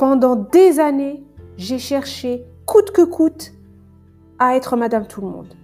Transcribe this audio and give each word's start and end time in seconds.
Pendant 0.00 0.34
des 0.34 0.80
années, 0.80 1.22
j'ai 1.58 1.78
cherché 1.78 2.46
coûte 2.64 2.90
que 2.90 3.02
coûte 3.02 3.52
à 4.38 4.56
être 4.56 4.74
Madame 4.74 5.06
Tout 5.06 5.20
le 5.20 5.26
Monde. 5.26 5.54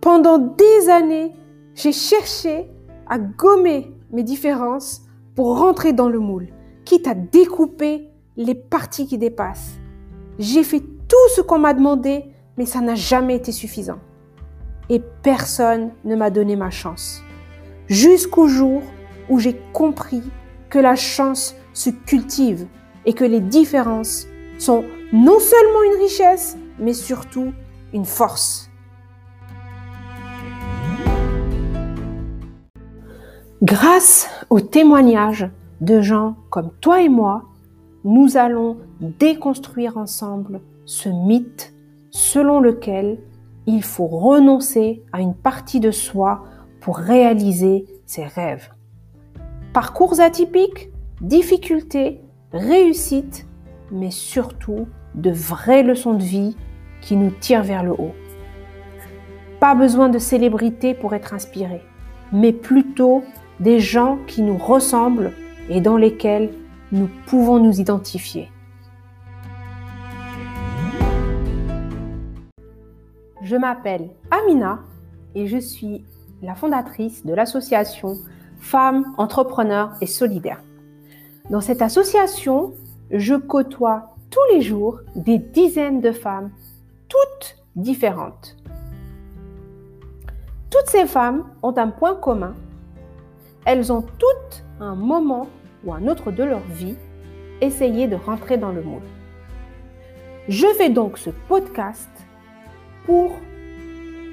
Pendant 0.00 0.38
des 0.38 0.88
années, 0.88 1.30
j'ai 1.76 1.92
cherché 1.92 2.68
à 3.08 3.20
gommer 3.20 3.94
mes 4.10 4.24
différences 4.24 5.02
pour 5.36 5.60
rentrer 5.60 5.92
dans 5.92 6.08
le 6.08 6.18
moule, 6.18 6.48
quitte 6.84 7.06
à 7.06 7.14
découper 7.14 8.08
les 8.36 8.56
parties 8.56 9.06
qui 9.06 9.16
dépassent. 9.16 9.78
J'ai 10.40 10.64
fait 10.64 10.80
tout 10.80 11.28
ce 11.36 11.40
qu'on 11.40 11.60
m'a 11.60 11.72
demandé, 11.72 12.24
mais 12.56 12.66
ça 12.66 12.80
n'a 12.80 12.96
jamais 12.96 13.36
été 13.36 13.52
suffisant. 13.52 14.00
Et 14.88 15.00
personne 15.22 15.92
ne 16.04 16.16
m'a 16.16 16.30
donné 16.30 16.56
ma 16.56 16.70
chance. 16.70 17.22
Jusqu'au 17.86 18.48
jour 18.48 18.82
où 19.28 19.38
j'ai 19.38 19.56
compris 19.72 20.24
que 20.68 20.80
la 20.80 20.96
chance 20.96 21.54
se 21.74 21.90
cultive 21.90 22.66
et 23.06 23.12
que 23.12 23.24
les 23.24 23.40
différences 23.40 24.26
sont 24.58 24.84
non 25.12 25.38
seulement 25.38 25.82
une 25.84 26.02
richesse, 26.02 26.56
mais 26.78 26.92
surtout 26.92 27.52
une 27.92 28.04
force. 28.04 28.70
Grâce 33.62 34.28
aux 34.50 34.60
témoignages 34.60 35.48
de 35.80 36.00
gens 36.00 36.36
comme 36.50 36.70
toi 36.80 37.02
et 37.02 37.08
moi, 37.08 37.44
nous 38.04 38.36
allons 38.36 38.78
déconstruire 39.00 39.96
ensemble 39.96 40.60
ce 40.84 41.08
mythe 41.08 41.72
selon 42.10 42.60
lequel 42.60 43.18
il 43.66 43.82
faut 43.82 44.06
renoncer 44.06 45.04
à 45.12 45.20
une 45.20 45.34
partie 45.34 45.80
de 45.80 45.90
soi 45.90 46.44
pour 46.80 46.96
réaliser 46.96 47.86
ses 48.06 48.24
rêves. 48.24 48.70
Parcours 49.72 50.20
atypiques, 50.20 50.90
difficultés, 51.20 52.20
réussites, 52.52 53.46
mais 53.90 54.10
surtout 54.10 54.88
de 55.14 55.30
vraies 55.30 55.82
leçons 55.82 56.14
de 56.14 56.22
vie 56.22 56.56
qui 57.00 57.16
nous 57.16 57.30
tirent 57.30 57.62
vers 57.62 57.82
le 57.82 57.92
haut. 57.92 58.14
Pas 59.60 59.74
besoin 59.74 60.08
de 60.08 60.18
célébrités 60.18 60.94
pour 60.94 61.14
être 61.14 61.34
inspiré, 61.34 61.82
mais 62.32 62.52
plutôt 62.52 63.24
des 63.60 63.80
gens 63.80 64.18
qui 64.26 64.42
nous 64.42 64.56
ressemblent 64.56 65.32
et 65.68 65.80
dans 65.80 65.96
lesquels 65.96 66.50
nous 66.90 67.08
pouvons 67.26 67.58
nous 67.58 67.80
identifier. 67.80 68.50
Je 73.42 73.56
m'appelle 73.56 74.10
Amina 74.30 74.80
et 75.34 75.46
je 75.46 75.58
suis 75.58 76.04
la 76.42 76.54
fondatrice 76.54 77.24
de 77.24 77.34
l'association 77.34 78.16
Femmes 78.58 79.04
Entrepreneurs 79.16 79.92
et 80.00 80.06
Solidaires. 80.06 80.62
Dans 81.50 81.60
cette 81.60 81.82
association, 81.82 82.72
je 83.10 83.34
côtoie 83.34 84.14
tous 84.30 84.54
les 84.54 84.62
jours 84.62 85.00
des 85.16 85.38
dizaines 85.38 86.00
de 86.00 86.12
femmes, 86.12 86.50
toutes 87.08 87.56
différentes. 87.76 88.56
Toutes 90.70 90.88
ces 90.88 91.06
femmes 91.06 91.44
ont 91.62 91.76
un 91.76 91.88
point 91.88 92.14
commun. 92.14 92.54
Elles 93.64 93.92
ont 93.92 94.02
toutes 94.02 94.64
un 94.80 94.94
moment 94.94 95.48
ou 95.84 95.92
un 95.92 96.06
autre 96.06 96.30
de 96.30 96.44
leur 96.44 96.60
vie 96.60 96.96
essayé 97.60 98.06
de 98.06 98.16
rentrer 98.16 98.56
dans 98.56 98.72
le 98.72 98.82
moule. 98.82 99.02
Je 100.48 100.66
fais 100.78 100.90
donc 100.90 101.18
ce 101.18 101.30
podcast 101.48 102.10
pour 103.04 103.32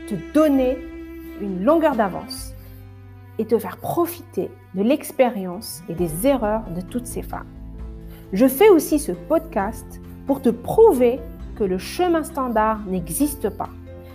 te 0.08 0.16
donner 0.34 0.78
une 1.42 1.64
longueur 1.64 1.96
d'avance 1.96 2.54
et 3.38 3.46
te 3.46 3.58
faire 3.60 3.78
profiter 3.78 4.50
de 4.76 4.84
l'expérience 4.84 5.84
et 5.90 5.94
des 5.94 6.28
erreurs 6.28 6.70
de 6.76 6.82
toutes 6.82 7.08
ces 7.08 7.22
femmes. 7.22 7.48
Je 8.34 8.48
fais 8.48 8.70
aussi 8.70 9.00
ce 9.00 9.12
podcast 9.12 10.00
pour 10.28 10.42
te 10.42 10.50
prouver 10.50 11.20
que 11.56 11.64
le 11.64 11.78
chemin 11.78 12.24
standard 12.24 12.80
n'existe 12.88 13.50
pas 13.50 13.70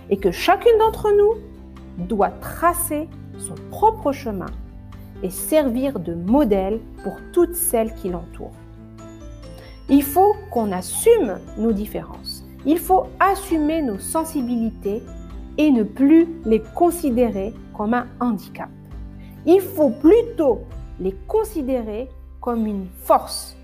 et 0.09 0.17
que 0.17 0.31
chacune 0.31 0.77
d'entre 0.79 1.09
nous 1.11 2.05
doit 2.05 2.29
tracer 2.29 3.07
son 3.37 3.55
propre 3.69 4.11
chemin 4.11 4.51
et 5.23 5.29
servir 5.29 5.99
de 5.99 6.13
modèle 6.13 6.79
pour 7.03 7.17
toutes 7.33 7.55
celles 7.55 7.93
qui 7.95 8.09
l'entourent. 8.09 8.51
Il 9.89 10.03
faut 10.03 10.35
qu'on 10.51 10.71
assume 10.71 11.39
nos 11.57 11.71
différences. 11.71 12.43
Il 12.65 12.79
faut 12.79 13.03
assumer 13.19 13.81
nos 13.81 13.99
sensibilités 13.99 15.03
et 15.57 15.71
ne 15.71 15.83
plus 15.83 16.27
les 16.45 16.61
considérer 16.73 17.53
comme 17.77 17.93
un 17.93 18.07
handicap. 18.19 18.69
Il 19.45 19.61
faut 19.61 19.91
plutôt 19.91 20.61
les 20.99 21.15
considérer 21.27 22.09
comme 22.41 22.65
une 22.65 22.87
force. 23.03 23.55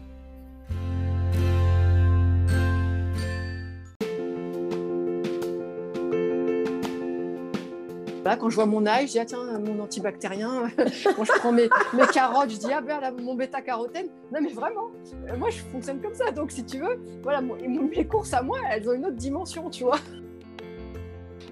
quand 8.37 8.49
je 8.49 8.55
vois 8.55 8.65
mon 8.65 8.85
âge, 8.85 9.07
je 9.07 9.11
dis 9.11 9.19
ah, 9.19 9.25
tiens, 9.25 9.59
mon 9.59 9.79
antibactérien, 9.79 10.69
quand 10.77 11.23
je 11.23 11.39
prends 11.39 11.51
mes, 11.51 11.69
carottes, 12.13 12.49
je 12.49 12.57
dis 12.57 12.71
ah 12.73 12.81
ben 12.81 12.99
mon 13.21 13.35
bêta-carotène. 13.35 14.07
Non 14.33 14.39
mais 14.41 14.53
vraiment, 14.53 14.89
euh, 15.27 15.37
moi 15.37 15.49
je 15.49 15.59
fonctionne 15.59 16.01
comme 16.01 16.13
ça. 16.15 16.31
Donc 16.31 16.51
si 16.51 16.63
tu 16.65 16.79
veux, 16.79 16.99
voilà, 17.23 17.41
mes 17.41 18.05
courses 18.05 18.33
à 18.33 18.41
moi, 18.41 18.59
elles 18.69 18.87
ont 18.89 18.93
une 18.93 19.05
autre 19.05 19.15
dimension, 19.15 19.69
tu 19.69 19.83
vois. 19.83 19.99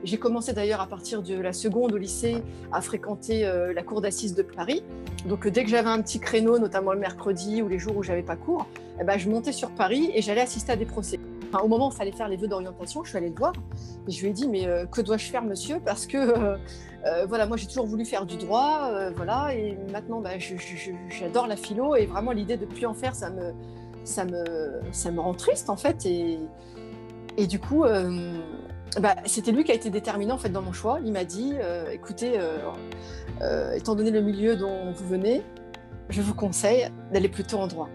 J'ai 0.04 0.18
commencé 0.18 0.54
d'ailleurs 0.54 0.80
à 0.80 0.88
partir 0.88 1.22
de 1.22 1.36
la 1.36 1.52
seconde 1.52 1.94
au 1.94 1.98
lycée 1.98 2.38
à 2.72 2.82
fréquenter 2.82 3.46
euh, 3.46 3.74
la 3.74 3.84
cour 3.84 4.00
d'assises 4.02 4.34
de 4.34 4.44
Paris. 4.44 4.84
Donc 5.28 5.48
dès 5.48 5.64
que 5.64 5.70
j'avais 5.70 5.90
un 5.90 6.02
petit 6.02 6.20
créneau, 6.20 6.58
notamment 6.58 6.94
le 6.94 7.00
mercredi 7.00 7.62
ou 7.62 7.68
les 7.68 7.80
jours 7.80 7.98
où 7.98 8.04
j'avais 8.04 8.24
pas 8.24 8.38
cours, 8.38 8.66
eh 9.02 9.04
ben, 9.04 9.18
je 9.18 9.30
montais 9.30 9.52
sur 9.52 9.72
Paris 9.72 10.10
et 10.14 10.22
j'allais 10.22 10.42
assister 10.42 10.72
à 10.72 10.76
des 10.78 10.86
procès. 10.86 11.20
au 11.62 11.68
moment 11.68 11.90
où 11.90 11.92
il 11.92 11.98
fallait 11.98 12.14
faire 12.14 12.30
les 12.30 12.38
vœux 12.38 12.48
d'orientation, 12.48 13.04
je 13.04 13.10
suis 13.10 13.18
allée 13.18 13.30
le 13.30 13.36
voir 13.36 13.54
et 14.08 14.12
je 14.12 14.22
lui 14.22 14.30
ai 14.30 14.34
dit 14.34 14.48
mais 14.48 14.68
euh, 14.68 14.86
que 14.86 15.02
dois-je 15.02 15.30
faire 15.30 15.44
monsieur? 15.44 15.82
Parce 15.84 16.06
que 16.06 16.18
euh, 16.18 17.26
voilà, 17.28 17.46
moi 17.46 17.58
j'ai 17.58 17.68
toujours 17.68 17.86
voulu 17.86 18.06
faire 18.06 18.26
du 18.26 18.38
droit, 18.38 18.92
voilà, 19.16 19.54
et 19.54 19.78
maintenant 19.92 20.22
bah, 20.22 20.32
j'adore 20.38 21.48
la 21.48 21.56
philo 21.58 21.96
et 21.96 22.06
vraiment 22.06 22.32
l'idée 22.32 22.58
de 22.58 22.66
plus 22.66 22.86
en 22.86 22.94
faire, 22.94 23.16
ça 23.16 23.30
me, 23.30 25.20
rend 25.20 25.34
triste 25.34 25.70
en 25.70 25.78
fait 25.78 26.06
et 26.06 27.48
du 27.48 27.60
coup 27.60 27.86
bah, 28.98 29.16
c'était 29.26 29.52
lui 29.52 29.64
qui 29.64 29.72
a 29.72 29.76
été 29.76 29.90
déterminant 29.90 30.36
en 30.36 30.38
fait 30.38 30.50
dans 30.50 30.62
mon 30.62 30.74
choix. 30.74 31.00
Il 31.04 31.12
m'a 31.12 31.26
dit, 31.26 31.54
euh, 31.56 31.90
écoutez, 31.92 32.34
euh, 32.38 32.58
euh, 33.42 33.74
étant 33.74 33.96
donné 33.96 34.12
le 34.12 34.22
milieu 34.22 34.56
dont 34.56 34.92
vous 34.92 35.08
venez, 35.08 35.44
je 36.10 36.22
vous 36.22 36.34
conseille 36.34 36.90
d'aller 37.14 37.30
plutôt 37.30 37.58
en 37.58 37.68
droit. 37.68 37.90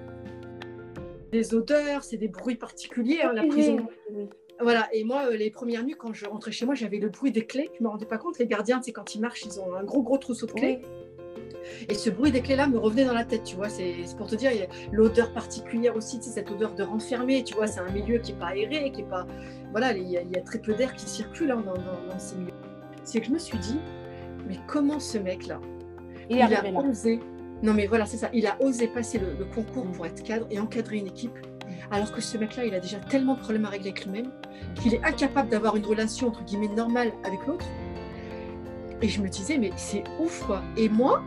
Des 1.33 1.55
odeurs, 1.55 2.05
c'est 2.05 2.17
des 2.17 2.29
bruits 2.29 2.55
particuliers, 2.55 3.23
hein, 3.23 3.33
la 3.33 3.45
prison. 3.47 3.89
Voilà, 4.61 4.89
et 4.93 5.03
moi, 5.03 5.31
les 5.31 5.51
premières 5.51 5.83
nuits, 5.83 5.97
quand 5.99 6.13
je 6.13 6.27
rentrais 6.27 6.53
chez 6.53 6.65
moi, 6.65 6.77
j'avais 6.77 6.99
le 6.99 7.09
bruit 7.09 7.33
des 7.33 7.45
clés. 7.45 7.71
Je 7.75 7.81
ne 7.81 7.89
me 7.89 7.91
rendais 7.91 8.07
pas 8.07 8.19
compte. 8.19 8.39
Les 8.39 8.47
gardiens, 8.47 8.81
c'est 8.81 8.93
quand 8.93 9.17
ils 9.17 9.21
marchent, 9.21 9.45
ils 9.45 9.59
ont 9.59 9.75
un 9.75 9.83
gros, 9.83 10.03
gros 10.03 10.17
trousseau 10.17 10.47
de 10.47 10.53
clés. 10.53 10.81
Et 11.89 11.95
ce 11.95 12.11
bruit 12.11 12.31
des 12.31 12.41
clés-là 12.41 12.69
me 12.69 12.79
revenait 12.79 13.05
dans 13.05 13.15
la 13.15 13.25
tête, 13.25 13.43
tu 13.43 13.57
vois. 13.57 13.69
C'est 13.69 13.95
pour 14.17 14.29
te 14.29 14.37
dire, 14.37 14.53
il 14.53 14.61
y 14.61 14.63
a 14.63 14.69
l'odeur 14.93 15.33
particulière 15.33 15.97
aussi, 15.97 16.21
tu 16.21 16.29
cette 16.29 16.51
odeur 16.53 16.75
de 16.75 16.85
renfermé, 16.85 17.43
tu 17.43 17.55
vois. 17.55 17.67
C'est 17.67 17.81
un 17.81 17.91
milieu 17.91 18.19
qui 18.19 18.33
n'est 18.33 18.39
pas 18.39 18.49
aéré, 18.49 18.93
qui 18.93 19.01
est 19.01 19.09
pas. 19.09 19.27
Voilà, 19.75 19.91
il 19.91 20.09
y, 20.09 20.17
a, 20.17 20.41
très 20.43 20.61
peu 20.61 20.73
d'air 20.73 20.95
qui 20.95 21.05
circule 21.05 21.51
hein, 21.51 21.61
dans, 21.67 22.19
ces 22.21 22.37
milieux. 22.37 22.53
C'est 23.03 23.19
que 23.19 23.27
je 23.27 23.33
me 23.33 23.41
suis 23.41 23.59
dit, 23.59 23.81
mais 24.47 24.57
comment 24.69 25.01
ce 25.01 25.19
mec-là, 25.19 25.61
il, 26.31 26.41
a 26.41 26.47
osé. 26.79 27.19
Non, 27.61 27.75
mais 27.75 27.89
voilà, 27.89 28.07
c'est 28.07 28.19
ça. 28.19 28.31
Il 28.33 28.47
a 28.47 28.57
osé 28.63 28.87
passer 28.87 29.19
le, 29.19 29.45
concours 29.53 29.91
pour 29.91 30.07
être 30.07 30.23
cadre 30.23 30.47
et 30.49 30.61
encadrer 30.61 30.99
une 30.99 31.09
équipe 31.09 31.37
alors 31.91 32.13
que 32.13 32.21
ce 32.21 32.39
mec-là, 32.39 32.65
il 32.65 32.73
a 32.73 32.79
déjà 32.79 32.99
tellement 32.99 33.35
de 33.35 33.41
problèmes 33.41 33.65
à 33.65 33.69
régler 33.71 33.89
avec 33.89 34.05
lui-même 34.05 34.31
qu'il 34.81 34.95
est 34.95 35.05
incapable 35.05 35.49
d'avoir 35.49 35.75
une 35.75 35.85
relation 35.85 36.29
entre 36.29 36.45
guillemets 36.45 36.69
normale 36.69 37.11
avec 37.25 37.45
l'autre. 37.45 37.67
Et 39.03 39.09
je 39.09 39.21
me 39.21 39.29
disais, 39.29 39.59
mais 39.59 39.73
c'est 39.77 40.05
ouf 40.21 40.45
quoi. 40.47 40.63
Et 40.77 40.89
moi, 40.89 41.21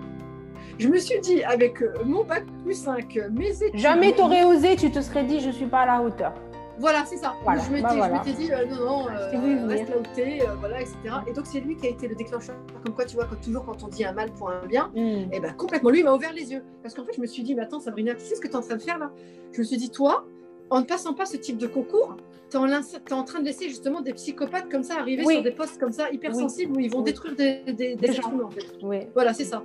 je 0.79 0.87
me 0.87 0.97
suis 0.97 1.19
dit, 1.19 1.43
avec 1.43 1.81
euh, 1.81 1.93
mon 2.05 2.23
bac 2.23 2.45
plus 2.63 2.75
5, 2.75 3.17
euh, 3.17 3.29
mes 3.29 3.49
études. 3.61 3.77
Jamais 3.77 4.13
t'aurais 4.13 4.45
osé, 4.45 4.77
tu 4.77 4.89
te 4.89 5.01
serais 5.01 5.25
dit, 5.25 5.41
je 5.41 5.47
ne 5.47 5.51
suis 5.51 5.65
pas 5.65 5.81
à 5.81 5.85
la 5.85 6.01
hauteur. 6.01 6.33
Voilà, 6.79 7.05
c'est 7.05 7.17
ça. 7.17 7.33
Bah 7.45 7.53
je 7.57 7.71
m'étais 7.71 8.33
dit, 8.33 8.51
euh, 8.51 8.65
non, 8.65 8.85
non, 8.85 9.67
reste 9.67 9.89
là 9.89 9.97
où 9.97 10.15
t'es, 10.15 10.39
voilà, 10.59 10.81
etc. 10.81 10.95
Et 11.27 11.33
donc, 11.33 11.45
c'est 11.45 11.59
lui 11.59 11.75
qui 11.75 11.87
a 11.87 11.89
été 11.89 12.07
le 12.07 12.15
déclencheur. 12.15 12.55
Comme 12.83 12.93
quoi, 12.93 13.05
tu 13.05 13.15
vois, 13.15 13.25
quand, 13.25 13.41
toujours 13.41 13.65
quand 13.65 13.83
on 13.83 13.87
dit 13.87 14.05
un 14.05 14.11
mal 14.11 14.31
pour 14.31 14.49
un 14.49 14.65
bien, 14.65 14.91
mm. 14.93 14.97
et 14.97 15.29
eh 15.33 15.39
ben 15.39 15.53
complètement, 15.53 15.89
lui, 15.89 15.99
il 15.99 16.05
m'a 16.05 16.13
ouvert 16.13 16.33
les 16.33 16.51
yeux. 16.51 16.63
Parce 16.83 16.93
qu'en 16.93 17.03
fait, 17.03 17.13
je 17.15 17.21
me 17.21 17.25
suis 17.25 17.43
dit, 17.43 17.55
mais 17.55 17.63
attends, 17.63 17.79
Sabrina, 17.79 18.13
tu 18.13 18.21
sais 18.21 18.35
ce 18.35 18.41
que 18.41 18.47
tu 18.47 18.53
es 18.53 18.57
en 18.57 18.61
train 18.61 18.75
de 18.75 18.81
faire 18.81 18.99
là? 18.99 19.11
Je 19.51 19.59
me 19.59 19.63
suis 19.63 19.77
dit, 19.77 19.89
toi, 19.89 20.25
en 20.69 20.81
ne 20.81 20.85
passant 20.85 21.13
pas 21.13 21.25
ce 21.25 21.37
type 21.37 21.57
de 21.57 21.67
concours, 21.67 22.17
tu 22.49 22.57
es, 22.57 23.13
en 23.13 23.23
train 23.23 23.39
de 23.39 23.45
laisser 23.45 23.67
justement 23.67 24.01
des 24.01 24.13
psychopathes 24.13 24.69
comme 24.69 24.83
ça 24.83 24.99
arriver 24.99 25.25
sur 25.25 25.43
des 25.43 25.51
postes 25.51 25.79
comme 25.79 25.91
ça, 25.91 26.09
hypersensibles, 26.11 26.77
où 26.77 26.79
ils 26.79 26.91
vont 26.91 27.01
détruire 27.01 27.35
des, 27.35 27.61
des, 27.65 27.95
des 27.95 28.19
en 28.19 28.49
fait. 28.49 28.65
Voilà, 29.13 29.33
c'est 29.33 29.45
ça. 29.45 29.63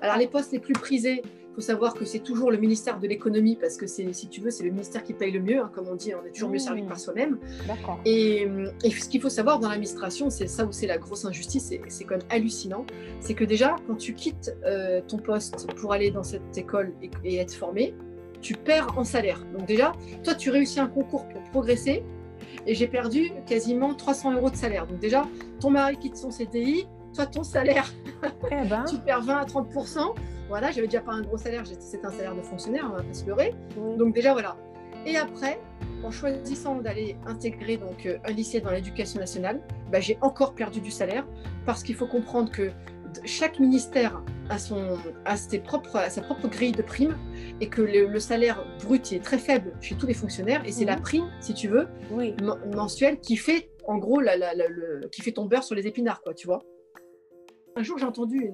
Alors 0.00 0.16
les 0.16 0.26
postes 0.26 0.52
les 0.52 0.58
plus 0.58 0.72
prisés, 0.72 1.22
il 1.50 1.54
faut 1.56 1.60
savoir 1.60 1.94
que 1.94 2.04
c'est 2.04 2.20
toujours 2.20 2.52
le 2.52 2.58
ministère 2.58 3.00
de 3.00 3.08
l'économie 3.08 3.56
parce 3.56 3.76
que 3.76 3.88
c'est, 3.88 4.12
si 4.12 4.28
tu 4.28 4.40
veux, 4.40 4.50
c'est 4.50 4.62
le 4.62 4.70
ministère 4.70 5.02
qui 5.02 5.14
paye 5.14 5.32
le 5.32 5.40
mieux. 5.40 5.60
Hein, 5.60 5.70
comme 5.74 5.88
on 5.88 5.96
dit, 5.96 6.14
on 6.14 6.24
est 6.24 6.30
toujours 6.30 6.48
mieux 6.48 6.60
servi 6.60 6.82
que 6.82 6.88
par 6.88 7.00
soi-même. 7.00 7.38
Et, 8.04 8.46
et, 8.84 8.90
ce 8.90 9.08
qu'il 9.08 9.20
faut 9.20 9.28
savoir 9.28 9.58
dans 9.58 9.68
l'administration, 9.68 10.30
c'est 10.30 10.46
ça 10.46 10.64
où 10.64 10.70
c'est 10.70 10.86
la 10.86 10.98
grosse 10.98 11.24
injustice, 11.24 11.72
et 11.72 11.80
c'est 11.88 12.04
quand 12.04 12.18
même 12.18 12.26
hallucinant, 12.30 12.86
c'est 13.18 13.34
que 13.34 13.44
déjà, 13.44 13.74
quand 13.88 13.96
tu 13.96 14.14
quittes 14.14 14.56
euh, 14.64 15.00
ton 15.06 15.18
poste 15.18 15.72
pour 15.74 15.92
aller 15.92 16.12
dans 16.12 16.22
cette 16.22 16.56
école 16.56 16.92
et, 17.24 17.36
être 17.36 17.54
formé, 17.54 17.94
tu 18.40 18.54
perds 18.54 18.96
en 18.96 19.04
salaire. 19.04 19.44
Donc 19.56 19.66
déjà, 19.66 19.92
toi, 20.22 20.34
tu 20.34 20.50
réussis 20.50 20.78
un 20.78 20.86
concours 20.86 21.26
pour 21.28 21.42
progresser 21.50 22.04
et 22.66 22.74
j'ai 22.74 22.86
perdu 22.86 23.32
quasiment 23.46 23.94
300 23.94 24.34
euros 24.34 24.50
de 24.50 24.56
salaire. 24.56 24.86
Donc 24.86 25.00
déjà, 25.00 25.26
ton 25.58 25.70
mari 25.70 25.96
quitte 25.96 26.16
son 26.16 26.30
CDI, 26.30 26.86
toi, 27.12 27.26
ton 27.26 27.42
salaire, 27.42 27.92
eh 28.52 28.68
ben. 28.68 28.84
tu 28.88 28.98
perds 28.98 29.22
20 29.22 29.36
à 29.36 29.44
30 29.44 29.68
Voilà, 30.50 30.72
j'avais 30.72 30.88
déjà 30.88 31.00
pas 31.00 31.12
un 31.12 31.22
gros 31.22 31.38
salaire, 31.38 31.62
c'était 31.78 32.04
un 32.04 32.10
salaire 32.10 32.34
de 32.34 32.42
fonctionnaire, 32.42 32.90
on 32.90 32.96
va 32.96 33.04
pas 33.04 33.14
se 33.14 33.24
leurrer. 33.24 33.54
Donc 33.96 34.12
déjà, 34.12 34.32
voilà. 34.32 34.56
Et 35.06 35.16
après, 35.16 35.60
en 36.02 36.10
choisissant 36.10 36.74
d'aller 36.74 37.16
intégrer 37.24 37.76
donc 37.76 38.04
euh, 38.04 38.18
un 38.24 38.32
lycée 38.32 38.60
dans 38.60 38.72
l'éducation 38.72 39.20
nationale, 39.20 39.60
bah, 39.92 40.00
j'ai 40.00 40.18
encore 40.22 40.56
perdu 40.56 40.80
du 40.80 40.90
salaire 40.90 41.24
parce 41.66 41.84
qu'il 41.84 41.94
faut 41.94 42.08
comprendre 42.08 42.50
que 42.50 42.72
chaque 43.24 43.60
ministère 43.60 44.22
a, 44.48 44.58
son, 44.58 44.98
a 45.24 45.36
ses 45.36 45.60
propres, 45.60 46.10
sa 46.10 46.20
propre 46.20 46.48
grille 46.48 46.72
de 46.72 46.82
primes 46.82 47.16
et 47.60 47.68
que 47.68 47.82
le, 47.82 48.18
salaire 48.18 48.64
brut 48.82 49.12
est 49.12 49.20
très 49.20 49.38
faible 49.38 49.72
chez 49.80 49.94
tous 49.94 50.06
les 50.08 50.14
fonctionnaires 50.14 50.62
et 50.66 50.72
c'est 50.72 50.84
la 50.84 50.96
mhm. 50.96 51.02
prime, 51.02 51.30
si 51.40 51.54
tu 51.54 51.68
veux, 51.68 51.86
mensuelle 52.74 53.20
qui 53.20 53.36
fait 53.36 53.70
en 53.86 53.98
gros 53.98 54.20
la, 54.20 54.36
le, 54.36 55.08
qui 55.12 55.22
fait 55.22 55.32
ton 55.32 55.46
beurre 55.46 55.64
sur 55.64 55.76
les 55.76 55.86
épinards, 55.86 56.22
quoi, 56.22 56.34
tu 56.34 56.48
vois. 56.48 56.62
Un 57.76 57.82
jour, 57.82 57.98
j'ai 57.98 58.04
entendu 58.04 58.50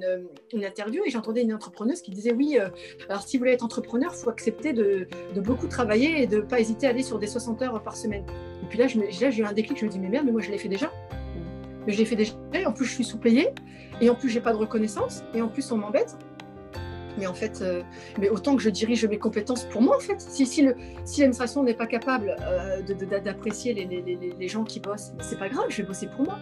une, 0.53 0.65
interview 0.65 1.03
et 1.07 1.11
j'entendais 1.11 1.43
une 1.43 1.55
entrepreneuse 1.55 2.03
qui 2.03 2.11
disait 2.11 2.33
Oui, 2.33 2.59
euh, 2.61 2.69
alors 3.09 3.23
si 3.23 3.37
vous 3.37 3.43
voulez 3.43 3.53
être 3.53 3.65
entrepreneur, 3.65 4.13
il 4.15 4.19
faut 4.19 4.31
accepter 4.31 4.73
de, 4.73 5.09
beaucoup 5.37 5.69
travailler 5.69 6.23
et 6.23 6.27
de 6.27 6.37
ne 6.37 6.43
pas 6.43 6.61
hésiter 6.61 6.87
à 6.87 6.91
aller 6.91 7.03
sur 7.03 7.19
des 7.19 7.27
60 7.27 7.63
heures 7.63 7.83
par 7.83 7.97
semaine. 7.97 8.25
Et 8.63 8.67
puis 8.67 8.79
là, 8.79 8.87
j'ai 8.87 9.39
eu 9.39 9.45
un 9.45 9.53
déclic, 9.53 9.79
je 9.79 9.87
me 9.87 9.91
dis 9.91 9.99
Mais 9.99 10.09
merde, 10.09 10.27
mais 10.27 10.33
moi 10.33 10.43
je 10.43 10.51
l'ai 10.51 10.59
fait 10.59 10.69
déjà. 10.69 10.93
Mais 11.87 11.93
je 11.93 11.99
l'ai 11.99 12.05
fait 12.05 12.17
déjà, 12.17 12.33
en 12.67 12.73
plus 12.73 12.85
je 12.85 12.93
suis 12.93 13.05
sous-payée, 13.05 13.51
et 14.01 14.11
en 14.11 14.15
plus 14.15 14.29
j'ai 14.29 14.41
pas 14.41 14.53
de 14.53 14.59
reconnaissance, 14.59 15.23
et 15.35 15.41
en 15.41 15.49
plus 15.49 15.71
on 15.73 15.79
m'embête. 15.79 16.17
Mais 17.19 17.27
en 17.27 17.35
fait, 17.35 17.63
euh, 17.63 17.83
mais 18.19 18.29
autant 18.29 18.57
que 18.57 18.63
je 18.63 18.69
dirige 18.69 19.07
mes 19.07 19.19
compétences 19.19 19.65
pour 19.65 19.81
moi, 19.81 19.97
en 19.97 20.01
fait. 20.01 20.21
Si, 20.21 20.45
si 20.45 20.63
l'administration 20.63 21.63
n'est 21.63 21.75
pas 21.75 21.87
capable 21.87 22.37
euh, 22.43 22.83
d'apprécier 23.25 23.73
les, 23.73 23.87
les, 23.87 24.35
les, 24.39 24.49
gens 24.49 24.65
qui 24.65 24.81
bossent, 24.81 25.13
c'est 25.21 25.39
pas 25.39 25.49
grave, 25.49 25.67
je 25.71 25.79
vais 25.79 25.89
bosser 25.89 26.09
pour 26.09 26.27
moi. 26.27 26.39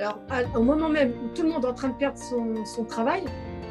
Alors, 0.00 0.18
au 0.56 0.62
moment 0.62 0.88
même 0.88 1.12
où 1.22 1.28
tout 1.34 1.42
le 1.42 1.50
monde 1.50 1.62
est 1.62 1.68
en 1.68 1.74
train 1.74 1.88
de 1.88 1.94
perdre 1.94 2.16
son, 2.16 2.64
son 2.64 2.84
travail, 2.84 3.22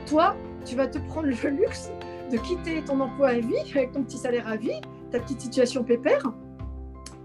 toi, 0.06 0.36
tu 0.64 0.76
vas 0.76 0.86
te 0.86 1.00
prendre 1.00 1.26
le 1.26 1.50
luxe 1.50 1.90
de 2.32 2.38
quitter 2.38 2.84
ton 2.84 3.00
emploi 3.00 3.30
à 3.30 3.40
vie, 3.40 3.56
avec 3.74 3.94
ton 3.94 4.04
petit 4.04 4.20
salaire 4.20 4.48
à 4.48 4.56
vie, 4.56 4.80
ta 5.10 5.20
petite 5.20 5.42
situation 5.42 5.84
pépère, 5.84 6.22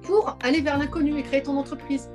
pour 0.00 0.38
aller 0.42 0.62
vers 0.62 0.78
l'inconnu 0.78 1.18
et 1.18 1.22
créer 1.22 1.42
ton 1.42 1.58
entreprise. 1.58 2.10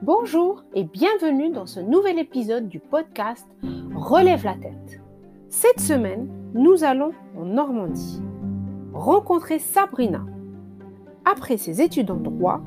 Bonjour 0.00 0.64
et 0.72 0.84
bienvenue 0.84 1.50
dans 1.50 1.66
ce 1.66 1.80
nouvel 1.80 2.18
épisode 2.18 2.70
du 2.70 2.80
podcast 2.80 3.46
Relève 3.94 4.44
la 4.44 4.54
tête. 4.54 5.02
Cette 5.50 5.80
semaine, 5.80 6.41
nous 6.54 6.84
allons 6.84 7.12
en 7.38 7.44
Normandie 7.44 8.22
rencontrer 8.92 9.58
Sabrina. 9.58 10.24
Après 11.24 11.56
ses 11.56 11.80
études 11.80 12.10
en 12.10 12.16
droit, 12.16 12.60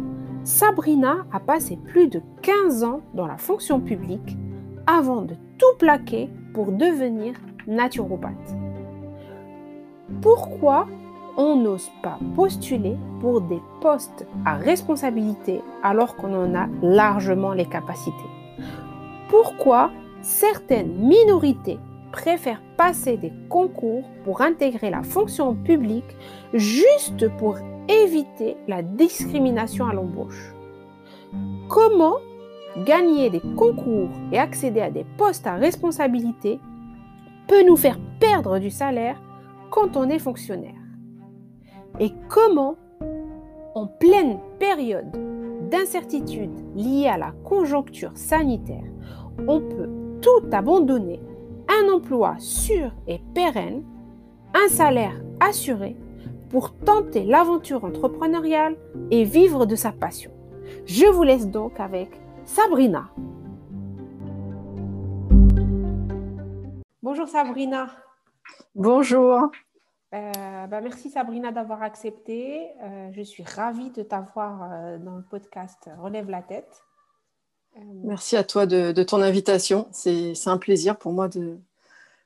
Sabrina 0.44 1.26
a 1.32 1.40
passé 1.40 1.78
plus 1.78 2.08
de 2.08 2.22
15 2.42 2.84
ans 2.84 3.02
dans 3.14 3.28
la 3.28 3.38
fonction 3.38 3.80
publique 3.80 4.38
avant 4.88 5.22
de 5.22 5.36
tout 5.58 5.78
plaquer 5.80 6.30
pour 6.54 6.72
devenir 6.72 7.36
naturopathe. 7.68 8.56
Pourquoi 10.22 10.88
on 11.38 11.56
n'ose 11.56 11.90
pas 12.02 12.18
postuler 12.36 12.96
pour 13.20 13.42
des 13.42 13.60
postes 13.82 14.26
à 14.46 14.56
responsabilité 14.56 15.62
alors 15.84 16.16
qu'on 16.16 16.34
en 16.34 16.56
a 16.56 16.68
largement 16.82 17.54
les 17.54 17.66
capacités? 17.66 18.16
Pourquoi 19.30 19.92
certaines 20.22 20.94
minorités 20.94 21.80
préfèrent 22.16 22.62
passer 22.78 23.18
des 23.18 23.34
concours 23.50 24.06
pour 24.24 24.40
intégrer 24.40 24.90
la 24.90 25.04
fonction 25.04 25.54
publique 25.54 26.16
juste 26.54 27.28
pour 27.38 27.58
éviter 27.90 28.56
la 28.70 28.82
discrimination 28.82 29.86
à 29.86 29.94
l'embauche. 29.94 30.54
Comment 31.68 32.16
gagner 32.86 33.30
des 33.30 33.42
concours 33.58 34.12
et 34.32 34.40
accéder 34.40 34.80
à 34.80 34.90
des 34.90 35.06
postes 35.18 35.46
à 35.46 35.56
responsabilité 35.56 36.58
peut 37.50 37.66
nous 37.66 37.76
faire 37.76 38.00
perdre 38.22 38.60
du 38.60 38.70
salaire 38.70 39.22
quand 39.70 39.98
on 39.98 40.08
est 40.08 40.20
fonctionnaire? 40.20 40.82
Et 42.00 42.14
comment, 42.30 42.76
en 43.76 43.88
pleine 43.88 44.40
période 44.58 45.12
d'incertitude 45.70 46.64
liée 46.76 47.10
à 47.10 47.18
la 47.18 47.34
conjoncture 47.44 48.16
sanitaire, 48.16 48.90
on 49.50 49.60
peut 49.60 49.90
tout 50.22 50.48
abandonner, 50.54 51.20
un 51.70 51.94
emploi 51.94 52.36
sûr 52.40 52.92
et 53.08 53.20
pérenne, 53.34 53.84
un 54.54 54.68
salaire 54.70 55.22
assuré 55.40 55.96
pour 56.50 56.78
tenter 56.78 57.24
l'aventure 57.24 57.84
entrepreneuriale 57.84 58.78
et 59.12 59.24
vivre 59.24 59.66
de 59.66 59.76
sa 59.76 59.92
passion. 59.92 60.32
Je 60.86 61.06
vous 61.06 61.24
laisse 61.24 61.48
donc 61.48 61.80
avec 61.80 62.10
Sabrina. 62.46 63.10
Bonjour 67.02 67.28
Sabrina. 67.28 67.88
Bonjour. 68.74 69.52
Euh, 70.14 70.68
bah, 70.68 70.82
merci 70.82 71.10
Sabrina 71.10 71.52
d'avoir 71.52 71.84
accepté. 71.84 72.72
Euh, 72.82 73.10
je 73.12 73.22
suis 73.22 73.44
ravie 73.44 73.92
de 73.92 74.04
t'avoir 74.04 74.72
euh, 74.72 74.98
dans 74.98 75.16
le 75.16 75.24
podcast 75.24 75.90
Relève 76.00 76.30
la 76.30 76.42
tête. 76.42 76.84
Merci 78.04 78.38
à 78.38 78.44
toi 78.44 78.66
de, 78.66 79.04
ton 79.04 79.22
invitation. 79.22 79.88
C'est 79.92 80.48
un 80.48 80.58
plaisir 80.58 80.98
pour 80.98 81.12
moi 81.12 81.28
de, 81.28 81.58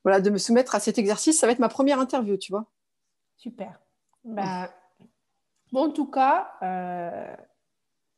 voilà, 0.04 0.22
de 0.22 0.30
me 0.30 0.38
soumettre 0.38 0.76
à 0.76 0.80
cet 0.80 0.98
exercice. 0.98 1.40
Ça 1.40 1.48
va 1.48 1.54
être 1.54 1.60
ma 1.60 1.70
première 1.70 2.00
interview, 2.00 2.38
tu 2.38 2.52
vois. 2.52 2.66
Super. 3.38 3.80
Bah, 4.24 4.70
bon, 5.72 5.88
en 5.88 5.92
tout 5.92 6.10
cas, 6.10 6.52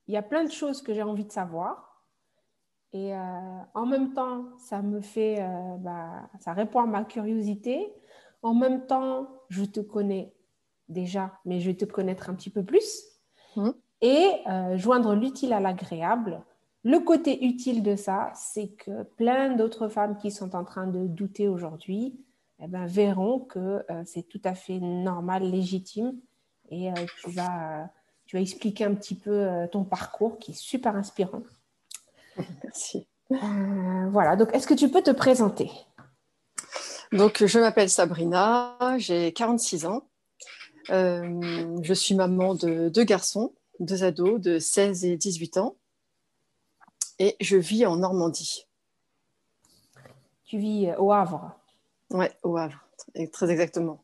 il 0.08 0.14
y 0.14 0.18
a 0.18 0.22
plein 0.22 0.44
de 0.44 0.52
choses 0.52 0.82
que 0.82 0.94
j'ai 0.94 1.04
envie 1.04 1.26
de 1.26 1.32
savoir. 1.32 2.04
Et 2.94 3.14
en 3.14 3.86
même 3.86 4.14
temps, 4.14 4.46
ça 4.58 4.82
me 4.82 5.00
fait, 5.00 5.46
bah, 5.80 6.30
ça 6.40 6.54
répond 6.54 6.82
à 6.82 6.86
ma 6.86 7.06
curiosité. 7.06 7.94
En 8.44 8.54
même 8.54 8.88
temps, 8.88 9.30
je 9.50 9.64
te 9.64 9.80
connais 9.80 10.34
déjà, 10.90 11.32
mais 11.46 11.60
je 11.60 11.70
vais 11.70 11.78
te 11.78 11.86
connaître 11.86 12.30
un 12.30 12.36
petit 12.36 12.50
peu 12.50 12.64
plus. 12.64 13.04
Mmh. 13.56 13.70
Et 14.02 14.32
euh, 14.48 14.78
joindre 14.78 15.14
l'utile 15.16 15.54
à 15.54 15.60
l'agréable. 15.60 16.42
Le 16.84 17.00
côté 17.00 17.46
utile 17.46 17.84
de 17.84 17.96
ça, 17.96 18.32
c'est 18.36 18.70
que 18.70 19.04
plein 19.04 19.56
d'autres 19.56 19.88
femmes 19.88 20.18
qui 20.18 20.32
sont 20.32 20.56
en 20.56 20.64
train 20.64 20.88
de 20.88 21.06
douter 21.08 21.48
aujourd'hui 21.48 22.20
eh 22.64 22.68
ben, 22.68 22.86
verront 22.86 23.40
que 23.40 23.60
euh, 23.60 24.04
c'est 24.06 24.24
tout 24.24 24.42
à 24.44 24.54
fait 24.54 24.80
normal, 24.80 25.44
légitime. 25.44 26.14
Et 26.70 26.90
euh, 26.90 26.94
tu, 27.22 27.32
vas, 27.32 27.90
tu 28.26 28.36
vas 28.36 28.42
expliquer 28.42 28.86
un 28.86 28.96
petit 28.96 29.16
peu 29.16 29.48
ton 29.72 29.84
parcours 29.84 30.40
qui 30.40 30.52
est 30.52 30.60
super 30.60 30.96
inspirant. 30.96 31.44
Merci. 32.64 33.08
voilà, 33.30 34.36
donc 34.36 34.54
est-ce 34.54 34.68
que 34.68 34.74
tu 34.74 34.90
peux 34.90 35.02
te 35.02 35.12
présenter? 35.12 35.70
Donc, 37.12 37.46
je 37.46 37.60
m'appelle 37.60 37.90
Sabrina, 37.90 38.78
j'ai 38.98 39.34
46 39.34 39.86
ans. 39.86 40.08
Euh, 40.90 41.78
je 41.82 41.94
suis 41.94 42.16
maman 42.16 42.56
de 42.56 42.88
deux 42.88 43.04
garçons, 43.04 43.54
deux 43.80 44.04
ados 44.04 44.40
de 44.40 44.60
16 44.60 45.06
et 45.06 45.18
18 45.18 45.58
ans. 45.58 45.76
Et 47.22 47.36
je 47.40 47.56
vis 47.56 47.86
en 47.86 47.98
Normandie. 47.98 48.66
Tu 50.44 50.58
vis 50.58 50.88
euh, 50.88 50.98
au 50.98 51.12
Havre 51.12 51.52
Oui, 52.10 52.26
au 52.42 52.58
Havre, 52.58 52.84
très 53.32 53.52
exactement. 53.52 54.04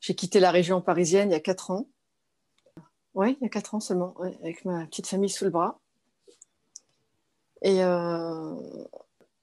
J'ai 0.00 0.16
quitté 0.16 0.40
la 0.40 0.50
région 0.50 0.80
parisienne 0.80 1.30
il 1.30 1.34
y 1.34 1.36
a 1.36 1.40
4 1.40 1.70
ans. 1.70 1.86
Oui, 3.14 3.38
il 3.40 3.44
y 3.44 3.46
a 3.46 3.48
4 3.48 3.76
ans 3.76 3.80
seulement, 3.80 4.12
avec 4.42 4.64
ma 4.64 4.86
petite 4.86 5.06
famille 5.06 5.30
sous 5.30 5.44
le 5.44 5.50
bras. 5.50 5.78
Et 7.62 7.84
euh, 7.84 8.54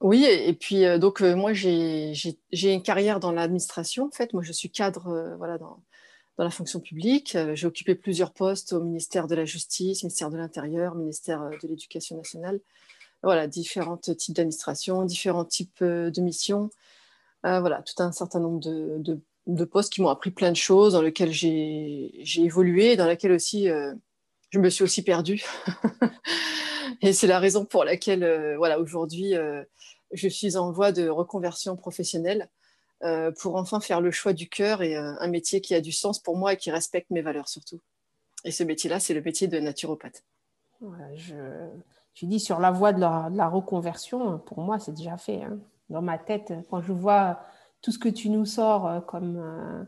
oui, 0.01 0.25
et, 0.25 0.51
puis 0.51 0.83
euh, 0.83 0.97
donc 0.97 1.21
euh, 1.21 1.37
moi 1.37 1.53
j'ai 1.53 2.13
une 2.51 2.83
carrière 2.83 3.21
dans 3.21 3.31
l'administration 3.31 4.07
en 4.07 4.11
fait. 4.11 4.33
Moi 4.33 4.43
je 4.43 4.51
suis 4.51 4.69
cadre 4.69 5.35
voilà 5.37 5.57
dans, 5.57 5.81
dans, 6.37 6.43
la 6.43 6.49
fonction 6.49 6.81
publique. 6.81 7.37
j'ai 7.53 7.65
occupé 7.65 7.95
plusieurs 7.95 8.33
postes 8.33 8.73
au 8.73 8.83
ministère 8.83 9.27
de 9.27 9.35
la 9.35 9.45
Justice, 9.45 10.03
ministère 10.03 10.29
de 10.29 10.35
l'Intérieur, 10.35 10.95
ministère 10.95 11.49
de 11.61 11.65
l'Éducation 11.69 12.17
nationale. 12.17 12.59
Voilà 13.25 13.47
différents 13.47 13.97
types 13.97 14.35
d'administration, 14.35 15.03
différents 15.03 15.45
types 15.45 15.83
de 15.83 16.21
missions. 16.21 16.69
voilà 17.43 17.81
tout 17.81 18.01
un 18.01 18.11
certain 18.11 18.39
nombre 18.39 18.59
de, 18.59 19.19
de, 19.47 19.65
postes 19.65 19.91
qui 19.91 20.01
m'ont 20.01 20.09
appris 20.09 20.31
plein 20.31 20.51
de 20.51 20.57
choses, 20.57 20.93
dans 20.93 21.01
lesquels 21.01 21.31
j'ai 21.31 22.11
évolué, 22.37 22.95
dans 22.95 23.07
lesquels 23.07 23.33
aussi 23.33 23.67
je 24.51 24.59
me 24.59 24.69
suis 24.69 24.83
aussi 24.83 25.01
perdue. 25.01 25.43
et 27.01 27.13
c'est 27.13 27.27
la 27.27 27.39
raison 27.39 27.65
pour 27.65 27.83
laquelle 27.83 28.55
voilà 28.57 28.79
aujourd'hui 28.79 29.33
je 30.11 30.27
suis 30.27 30.57
en 30.57 30.71
voie 30.71 30.91
de 30.91 31.09
reconversion 31.09 31.75
professionnelle 31.75 32.49
euh, 33.03 33.31
pour 33.31 33.55
enfin 33.55 33.81
faire 33.81 34.01
le 34.01 34.09
choix 34.09 34.33
du 34.33 34.47
cœur 34.47 34.81
et 34.81 34.95
euh, 34.95 35.13
un 35.19 35.27
métier 35.27 35.61
qui 35.61 35.75
a 35.75 35.81
du 35.81 35.91
sens 35.91 36.19
pour 36.19 36.37
moi 36.37 36.53
et 36.53 36.57
qui 36.57 36.71
respecte 36.71 37.09
mes 37.11 37.21
valeurs 37.21 37.49
surtout. 37.49 37.81
Et 38.45 38.51
ce 38.51 38.63
métier-là, 38.63 38.99
c'est 38.99 39.13
le 39.13 39.21
métier 39.21 39.47
de 39.47 39.59
naturopathe. 39.59 40.23
Tu 42.15 42.25
dis 42.25 42.39
sur 42.39 42.59
la 42.59 42.71
voie 42.71 42.93
de 42.93 43.01
la, 43.01 43.49
reconversion, 43.49 44.39
pour 44.39 44.61
moi, 44.61 44.79
c'est 44.79 44.93
déjà 44.93 45.17
fait. 45.17 45.43
Hein. 45.43 45.59
Dans 45.89 46.01
ma 46.01 46.17
tête, 46.17 46.53
quand 46.69 46.81
je 46.81 46.93
vois 46.93 47.39
tout 47.81 47.91
ce 47.91 47.99
que 47.99 48.09
tu 48.09 48.29
nous 48.29 48.45
sors 48.45 48.87
euh, 48.87 48.99
comme... 49.01 49.85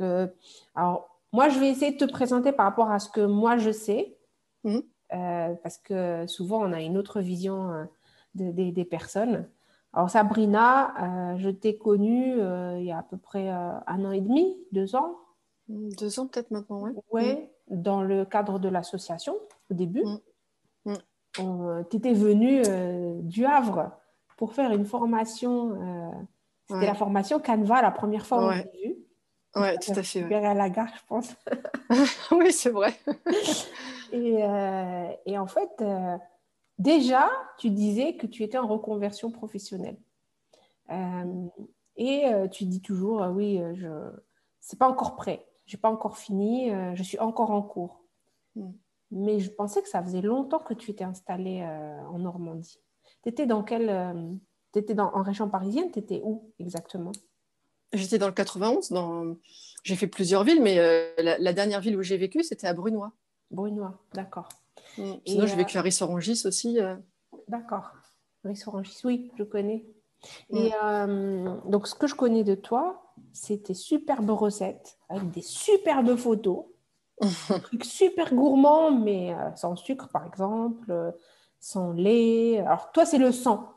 Euh, 0.00 0.28
alors, 0.76 1.10
moi, 1.32 1.48
je 1.48 1.58
vais 1.58 1.68
essayer 1.68 1.92
de 1.92 1.98
te 1.98 2.10
présenter 2.10 2.52
par 2.52 2.64
rapport 2.64 2.90
à 2.90 3.00
ce 3.00 3.10
que 3.10 3.20
moi, 3.20 3.58
je 3.58 3.72
sais. 3.72 4.16
Mmh. 4.62 4.78
Euh, 5.12 5.54
parce 5.62 5.78
que 5.78 6.26
souvent, 6.28 6.62
on 6.62 6.72
a 6.72 6.80
une 6.80 6.96
autre 6.96 7.20
vision 7.20 7.88
des 8.34 8.84
personnes. 8.84 9.48
Alors, 9.92 10.08
Sabrina, 10.08 11.34
je 11.38 11.50
t'ai 11.50 11.76
connue 11.76 12.34
il 12.78 12.84
y 12.84 12.92
a 12.92 12.98
à 12.98 13.02
peu 13.02 13.16
près 13.16 13.48
un 13.48 14.04
an 14.04 14.12
et 14.12 14.20
demi, 14.20 14.56
deux 14.70 14.94
ans. 14.94 15.16
Mmh, 15.68 15.88
deux 15.98 16.20
ans 16.20 16.28
peut-être 16.28 16.52
maintenant, 16.52 16.82
oui. 16.82 16.92
Oui, 17.10 17.34
mmh. 17.34 17.82
dans 17.82 18.02
le 18.02 18.24
cadre 18.24 18.60
de 18.60 18.68
l'association 18.68 19.34
au 19.70 19.74
début. 19.74 20.04
Tu 21.90 21.96
étais 21.96 22.12
venue 22.12 22.62
euh, 22.66 23.20
du 23.22 23.44
Havre 23.44 23.92
pour 24.36 24.54
faire 24.54 24.72
une 24.72 24.84
formation. 24.84 25.72
Euh, 25.72 26.10
c'était 26.68 26.86
la 26.86 26.94
formation 26.94 27.40
Canva, 27.40 27.82
la 27.82 27.90
première 27.90 28.26
fois 28.26 28.44
où 28.44 28.48
ouais. 28.48 28.70
vu. 28.82 28.96
Oui, 29.56 29.78
tout 29.80 29.92
à 29.92 30.02
fait. 30.02 30.24
Ouais. 30.24 30.34
à 30.34 30.54
la 30.54 30.68
gare, 30.68 30.88
je 30.94 31.06
pense. 31.06 31.34
oui, 32.30 32.52
c'est 32.52 32.70
vrai. 32.70 32.92
et, 34.12 34.44
et, 35.24 35.38
en 35.38 35.46
fait, 35.46 35.82
déjà, 36.78 37.30
tu 37.56 37.70
disais 37.70 38.16
que 38.16 38.26
tu 38.26 38.42
étais 38.42 38.58
en 38.58 38.66
reconversion 38.66 39.30
professionnelle. 39.30 39.96
et 41.96 42.24
tu 42.52 42.66
dis 42.66 42.82
toujours, 42.82 43.26
oui, 43.32 43.60
je 43.74 43.88
c'est 44.60 44.78
pas 44.78 44.88
encore 44.88 45.16
prêt. 45.16 45.46
Je 45.64 45.76
n'ai 45.76 45.80
pas 45.80 45.90
encore 45.90 46.18
fini. 46.18 46.70
je 46.94 47.02
suis 47.02 47.18
encore 47.18 47.50
en 47.50 47.62
cours. 47.62 48.04
Mm 48.54 48.70
mais 49.10 49.40
je 49.40 49.50
pensais 49.50 49.82
que 49.82 49.88
ça 49.88 50.02
faisait 50.02 50.20
longtemps 50.20 50.58
que 50.58 50.74
tu 50.74 50.90
étais 50.90 51.04
installée 51.04 51.62
euh, 51.62 52.00
en 52.08 52.18
Normandie. 52.18 52.78
Tu 53.22 53.30
étais 53.30 53.46
dans 53.46 53.62
quelle. 53.62 53.88
Euh, 53.88 54.32
tu 54.72 54.80
étais 54.80 54.94
dans, 54.94 55.12
en 55.14 55.22
région 55.22 55.48
parisienne 55.48 55.90
Tu 55.90 55.98
étais 55.98 56.20
où 56.24 56.52
exactement? 56.58 57.12
J'étais 57.92 58.18
dans 58.18 58.26
le 58.26 58.34
91. 58.34 58.90
Dans... 58.90 59.36
J'ai 59.82 59.96
fait 59.96 60.06
plusieurs 60.06 60.44
villes, 60.44 60.62
mais 60.62 60.78
euh, 60.78 61.10
la, 61.18 61.52
dernière 61.54 61.80
ville 61.80 61.96
où 61.96 62.02
j'ai 62.02 62.18
vécu, 62.18 62.42
c'était 62.42 62.66
à 62.66 62.74
Brunois. 62.74 63.12
Brunois, 63.50 63.98
d'accord. 64.12 64.48
Mm. 64.98 65.12
Sinon, 65.26 65.46
j'ai 65.46 65.56
vécu 65.56 65.78
à 65.78 65.82
Rissorangis 65.82 66.42
aussi. 66.44 66.78
D'accord. 67.48 67.92
Rissorangis, 68.44 69.00
oui, 69.04 69.32
je 69.38 69.42
connais. 69.42 69.86
Et 70.50 70.70
donc, 71.64 71.86
ce 71.86 71.94
que 71.94 72.06
je 72.06 72.14
connais 72.14 72.44
de 72.44 72.54
toi, 72.54 73.14
c'est 73.32 73.62
tes 73.62 73.74
superbes 73.74 74.30
recettes 74.30 74.98
avec 75.08 75.30
des 75.30 75.40
superbes 75.40 76.16
photos 76.16 76.64
un 77.20 77.58
truc 77.58 77.84
super 77.84 78.34
gourmand, 78.34 78.90
mais 78.90 79.34
euh, 79.34 79.54
sans 79.56 79.76
sucre, 79.76 80.08
par 80.08 80.26
exemple, 80.26 80.90
euh, 80.90 81.10
sans 81.60 81.92
lait. 81.92 82.58
Alors, 82.60 82.92
toi, 82.92 83.04
c'est 83.04 83.18
le 83.18 83.32
sang. 83.32 83.74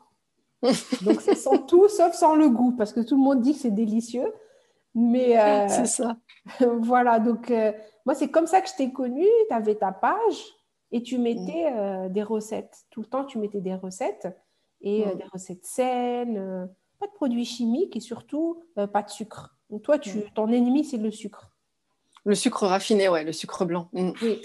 Donc, 1.02 1.20
c'est 1.20 1.34
sans 1.34 1.58
tout, 1.58 1.88
sauf 1.88 2.14
sans 2.14 2.36
le 2.36 2.48
goût, 2.48 2.72
parce 2.72 2.92
que 2.92 3.00
tout 3.00 3.16
le 3.16 3.22
monde 3.22 3.40
dit 3.40 3.54
que 3.54 3.58
c'est 3.58 3.70
délicieux. 3.70 4.32
Mais 4.94 5.40
euh, 5.40 5.66
c'est 5.68 5.86
ça. 5.86 6.16
voilà, 6.60 7.18
donc 7.18 7.52
moi, 8.04 8.14
c'est 8.14 8.28
comme 8.28 8.46
ça 8.46 8.60
que 8.60 8.68
je 8.68 8.74
t'ai 8.74 8.92
connue. 8.92 9.26
Tu 9.48 9.54
avais 9.54 9.74
ta 9.74 9.90
page 9.90 10.44
et 10.90 11.02
tu 11.02 11.18
mettais 11.18 11.72
des 12.10 12.22
recettes. 12.22 12.84
Tout 12.90 13.00
le 13.00 13.06
temps, 13.06 13.24
tu 13.24 13.38
mettais 13.38 13.60
des 13.60 13.74
recettes 13.74 14.28
et 14.82 15.06
des 15.16 15.24
recettes 15.32 15.64
saines, 15.64 16.68
pas 17.00 17.06
de 17.06 17.12
produits 17.12 17.46
chimiques 17.46 17.96
et 17.96 18.00
surtout 18.00 18.62
pas 18.74 19.02
de 19.02 19.08
sucre. 19.08 19.56
Donc, 19.70 19.82
toi, 19.82 19.98
tu, 19.98 20.22
ton 20.34 20.48
ennemi, 20.48 20.84
c'est 20.84 20.98
le 20.98 21.10
sucre. 21.10 21.51
Le 22.24 22.34
sucre 22.34 22.66
raffiné, 22.66 23.08
ouais, 23.08 23.24
le 23.24 23.32
sucre 23.32 23.64
blanc. 23.64 23.88
Mm. 23.92 24.12
Oui. 24.22 24.42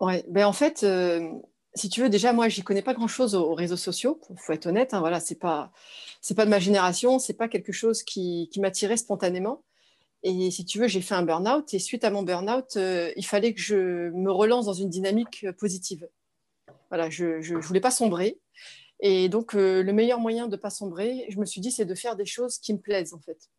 Ouais. 0.00 0.24
Ben, 0.28 0.46
en 0.46 0.52
fait, 0.52 0.82
euh, 0.82 1.30
si 1.74 1.88
tu 1.88 2.02
veux, 2.02 2.08
déjà, 2.08 2.32
moi, 2.32 2.48
j'y 2.48 2.62
connais 2.62 2.82
pas 2.82 2.94
grand-chose 2.94 3.34
aux, 3.34 3.54
réseaux 3.54 3.76
sociaux. 3.76 4.20
Il 4.30 4.38
faut 4.38 4.52
être 4.52 4.66
honnête. 4.66 4.94
Hein, 4.94 5.00
voilà, 5.00 5.20
c'est 5.20 5.38
pas, 5.38 5.72
c'est 6.20 6.34
pas 6.34 6.44
de 6.44 6.50
ma 6.50 6.58
génération. 6.58 7.18
C'est 7.18 7.34
pas 7.34 7.48
quelque 7.48 7.72
chose 7.72 8.02
qui, 8.02 8.48
qui 8.52 8.60
m'attirait 8.60 8.96
spontanément. 8.96 9.64
Et 10.22 10.50
si 10.50 10.64
tu 10.64 10.78
veux, 10.78 10.88
j'ai 10.88 11.00
fait 11.00 11.14
un 11.14 11.22
burn-out. 11.22 11.72
Et 11.72 11.78
suite 11.78 12.04
à 12.04 12.10
mon 12.10 12.22
burn-out, 12.22 12.76
euh, 12.76 13.12
il 13.16 13.24
fallait 13.24 13.54
que 13.54 13.60
je 13.60 14.10
me 14.10 14.30
relance 14.30 14.66
dans 14.66 14.74
une 14.74 14.90
dynamique 14.90 15.44
euh, 15.44 15.52
positive. 15.52 16.08
Voilà, 16.90 17.10
je 17.10 17.54
ne 17.54 17.60
voulais 17.60 17.80
pas 17.80 17.90
sombrer. 17.90 18.38
Et 19.00 19.28
donc, 19.28 19.52
le 19.52 19.90
meilleur 19.92 20.18
moyen 20.18 20.46
de 20.46 20.52
ne 20.52 20.56
pas 20.56 20.70
sombrer, 20.70 21.26
je 21.28 21.38
me 21.38 21.44
suis 21.44 21.60
dit, 21.60 21.70
c'est 21.70 21.84
de 21.84 21.94
faire 21.94 22.16
des 22.16 22.24
choses 22.24 22.58
qui 22.58 22.72
me 22.72 22.78
plaisent, 22.78 23.12
en 23.12 23.20
fait. 23.20 23.50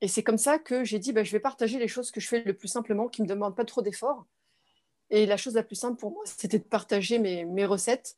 Et 0.00 0.08
c'est 0.08 0.22
comme 0.22 0.38
ça 0.38 0.58
que 0.58 0.84
j'ai 0.84 0.98
dit, 0.98 1.12
bah, 1.12 1.24
je 1.24 1.32
vais 1.32 1.40
partager 1.40 1.78
les 1.78 1.88
choses 1.88 2.10
que 2.10 2.20
je 2.20 2.28
fais 2.28 2.42
le 2.44 2.54
plus 2.54 2.68
simplement, 2.68 3.08
qui 3.08 3.22
ne 3.22 3.26
me 3.26 3.30
demandent 3.30 3.56
pas 3.56 3.64
trop 3.64 3.82
d'efforts. 3.82 4.26
Et 5.10 5.26
la 5.26 5.36
chose 5.36 5.54
la 5.54 5.62
plus 5.62 5.76
simple 5.76 5.98
pour 5.98 6.12
moi, 6.12 6.22
c'était 6.26 6.58
de 6.58 6.64
partager 6.64 7.18
mes, 7.18 7.66
recettes, 7.66 8.16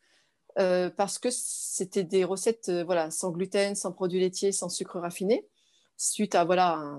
euh, 0.58 0.90
parce 0.90 1.18
que 1.18 1.28
c'était 1.30 2.04
des 2.04 2.24
recettes 2.24 2.68
euh, 2.68 2.84
voilà, 2.84 3.10
sans 3.10 3.30
gluten, 3.30 3.74
sans 3.76 3.92
produits 3.92 4.20
laitiers, 4.20 4.52
sans 4.52 4.68
sucre 4.68 4.98
raffiné, 4.98 5.46
suite 5.96 6.34
à 6.34 6.44
voilà, 6.44 6.98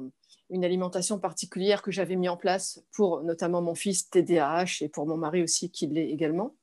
une 0.50 0.64
alimentation 0.64 1.20
particulière 1.20 1.82
que 1.82 1.92
j'avais 1.92 2.16
mis 2.16 2.30
en 2.30 2.38
place 2.38 2.82
pour 2.94 3.22
notamment 3.24 3.62
mon 3.62 3.76
fils 3.76 4.10
TDAH 4.10 4.82
et 4.82 4.90
pour 4.90 5.06
mon 5.06 5.18
mari 5.18 5.44
aussi 5.44 5.70
qui 5.70 5.88
l'est 5.88 6.10
également. 6.10 6.56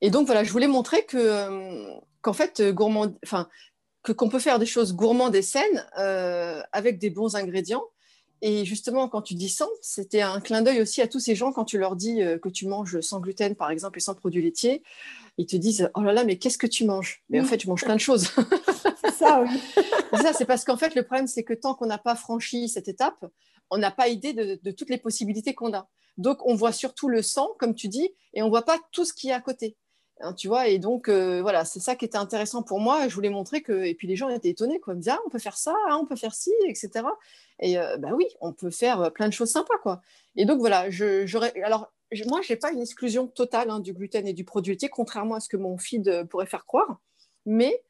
Et 0.00 0.10
donc 0.10 0.26
voilà, 0.26 0.44
je 0.44 0.50
voulais 0.52 0.66
montrer 0.66 1.06
que 1.06 1.16
euh, 1.16 1.94
qu'en 2.20 2.32
fait, 2.32 2.60
gourmand, 2.62 3.14
que 4.02 4.12
qu'on 4.12 4.28
peut 4.28 4.38
faire 4.38 4.58
des 4.58 4.66
choses 4.66 4.94
gourmandes 4.94 5.34
et 5.34 5.42
saines 5.42 5.86
euh, 5.98 6.60
avec 6.72 6.98
des 6.98 7.10
bons 7.10 7.36
ingrédients. 7.36 7.84
Et 8.44 8.64
justement, 8.64 9.08
quand 9.08 9.22
tu 9.22 9.34
dis 9.34 9.48
sans, 9.48 9.68
c'était 9.82 10.20
un 10.20 10.40
clin 10.40 10.62
d'œil 10.62 10.80
aussi 10.80 11.00
à 11.00 11.06
tous 11.06 11.20
ces 11.20 11.36
gens 11.36 11.52
quand 11.52 11.64
tu 11.64 11.78
leur 11.78 11.94
dis 11.94 12.22
euh, 12.22 12.38
que 12.38 12.48
tu 12.48 12.66
manges 12.66 13.00
sans 13.00 13.20
gluten, 13.20 13.54
par 13.54 13.70
exemple, 13.70 13.98
et 13.98 14.00
sans 14.00 14.14
produits 14.14 14.42
laitiers. 14.42 14.82
Ils 15.38 15.46
te 15.46 15.56
disent 15.56 15.90
Oh 15.94 16.02
là 16.02 16.12
là, 16.12 16.24
mais 16.24 16.38
qu'est-ce 16.38 16.58
que 16.58 16.66
tu 16.66 16.84
manges? 16.84 17.22
Mais 17.30 17.40
en 17.40 17.44
fait, 17.44 17.60
je 17.60 17.68
mange 17.68 17.84
plein 17.84 17.94
de 17.94 18.00
choses. 18.00 18.28
c'est 19.04 19.12
ça, 19.12 19.42
oui. 19.42 19.60
c'est 20.10 20.22
ça, 20.22 20.32
c'est 20.32 20.44
parce 20.44 20.64
qu'en 20.64 20.76
fait, 20.76 20.96
le 20.96 21.04
problème, 21.04 21.28
c'est 21.28 21.44
que 21.44 21.54
tant 21.54 21.74
qu'on 21.74 21.86
n'a 21.86 21.98
pas 21.98 22.16
franchi 22.16 22.68
cette 22.68 22.88
étape, 22.88 23.24
on 23.70 23.78
n'a 23.78 23.92
pas 23.92 24.08
idée 24.08 24.32
de, 24.32 24.58
de, 24.60 24.70
toutes 24.72 24.90
les 24.90 24.98
possibilités 24.98 25.54
qu'on 25.54 25.72
a. 25.72 25.88
Donc, 26.18 26.44
on 26.44 26.56
voit 26.56 26.72
surtout 26.72 27.08
le 27.08 27.22
sang, 27.22 27.48
comme 27.58 27.74
tu 27.74 27.88
dis, 27.88 28.10
et 28.34 28.42
on 28.42 28.46
ne 28.46 28.50
voit 28.50 28.64
pas 28.64 28.78
tout 28.90 29.04
ce 29.04 29.14
qui 29.14 29.28
est 29.28 29.32
à 29.32 29.40
côté. 29.40 29.76
Hein, 30.22 30.34
et 30.66 30.78
donc 30.78 31.08
euh, 31.08 31.42
voilà, 31.42 31.64
c'est 31.64 31.80
ça 31.80 31.96
qui 31.96 32.04
était 32.04 32.18
intéressant 32.18 32.62
pour 32.62 32.80
moi. 32.80 33.08
Je 33.08 33.14
voulais 33.14 33.28
montrer 33.28 33.60
que, 33.60 33.72
et 33.84 33.94
puis 33.94 34.06
les 34.06 34.16
gens 34.16 34.28
étaient 34.28 34.50
étonnés, 34.50 34.78
quoi, 34.78 34.94
ils 34.94 34.96
me 34.96 35.00
disaient, 35.02 35.12
ah, 35.12 35.20
on 35.26 35.30
peut 35.30 35.38
faire 35.38 35.56
ça, 35.56 35.74
hein, 35.88 35.98
on 36.00 36.06
peut 36.06 36.16
faire 36.16 36.34
ci, 36.34 36.52
etc. 36.68 37.04
Et 37.58 37.78
euh, 37.78 37.96
bah 37.98 38.10
oui, 38.14 38.26
on 38.40 38.52
peut 38.52 38.70
faire 38.70 39.00
euh, 39.02 39.10
plein 39.10 39.28
de 39.28 39.32
choses 39.32 39.50
sympas, 39.50 39.78
quoi. 39.82 40.00
Et 40.36 40.44
donc 40.44 40.60
voilà, 40.60 40.90
je, 40.90 41.26
j'aurais, 41.26 41.52
alors 41.62 41.92
moi, 42.26 42.40
j'ai 42.42 42.56
pas 42.56 42.70
une 42.70 42.80
exclusion 42.80 43.26
totale 43.26 43.70
hein, 43.70 43.80
du 43.80 43.92
gluten 43.92 44.26
et 44.26 44.32
du 44.32 44.44
produit 44.44 44.72
laitier, 44.72 44.88
contrairement 44.88 45.36
à 45.36 45.40
ce 45.40 45.48
que 45.48 45.56
mon 45.56 45.76
feed 45.78 46.24
pourrait 46.28 46.46
faire 46.46 46.66
croire, 46.66 47.00
mais 47.46 47.82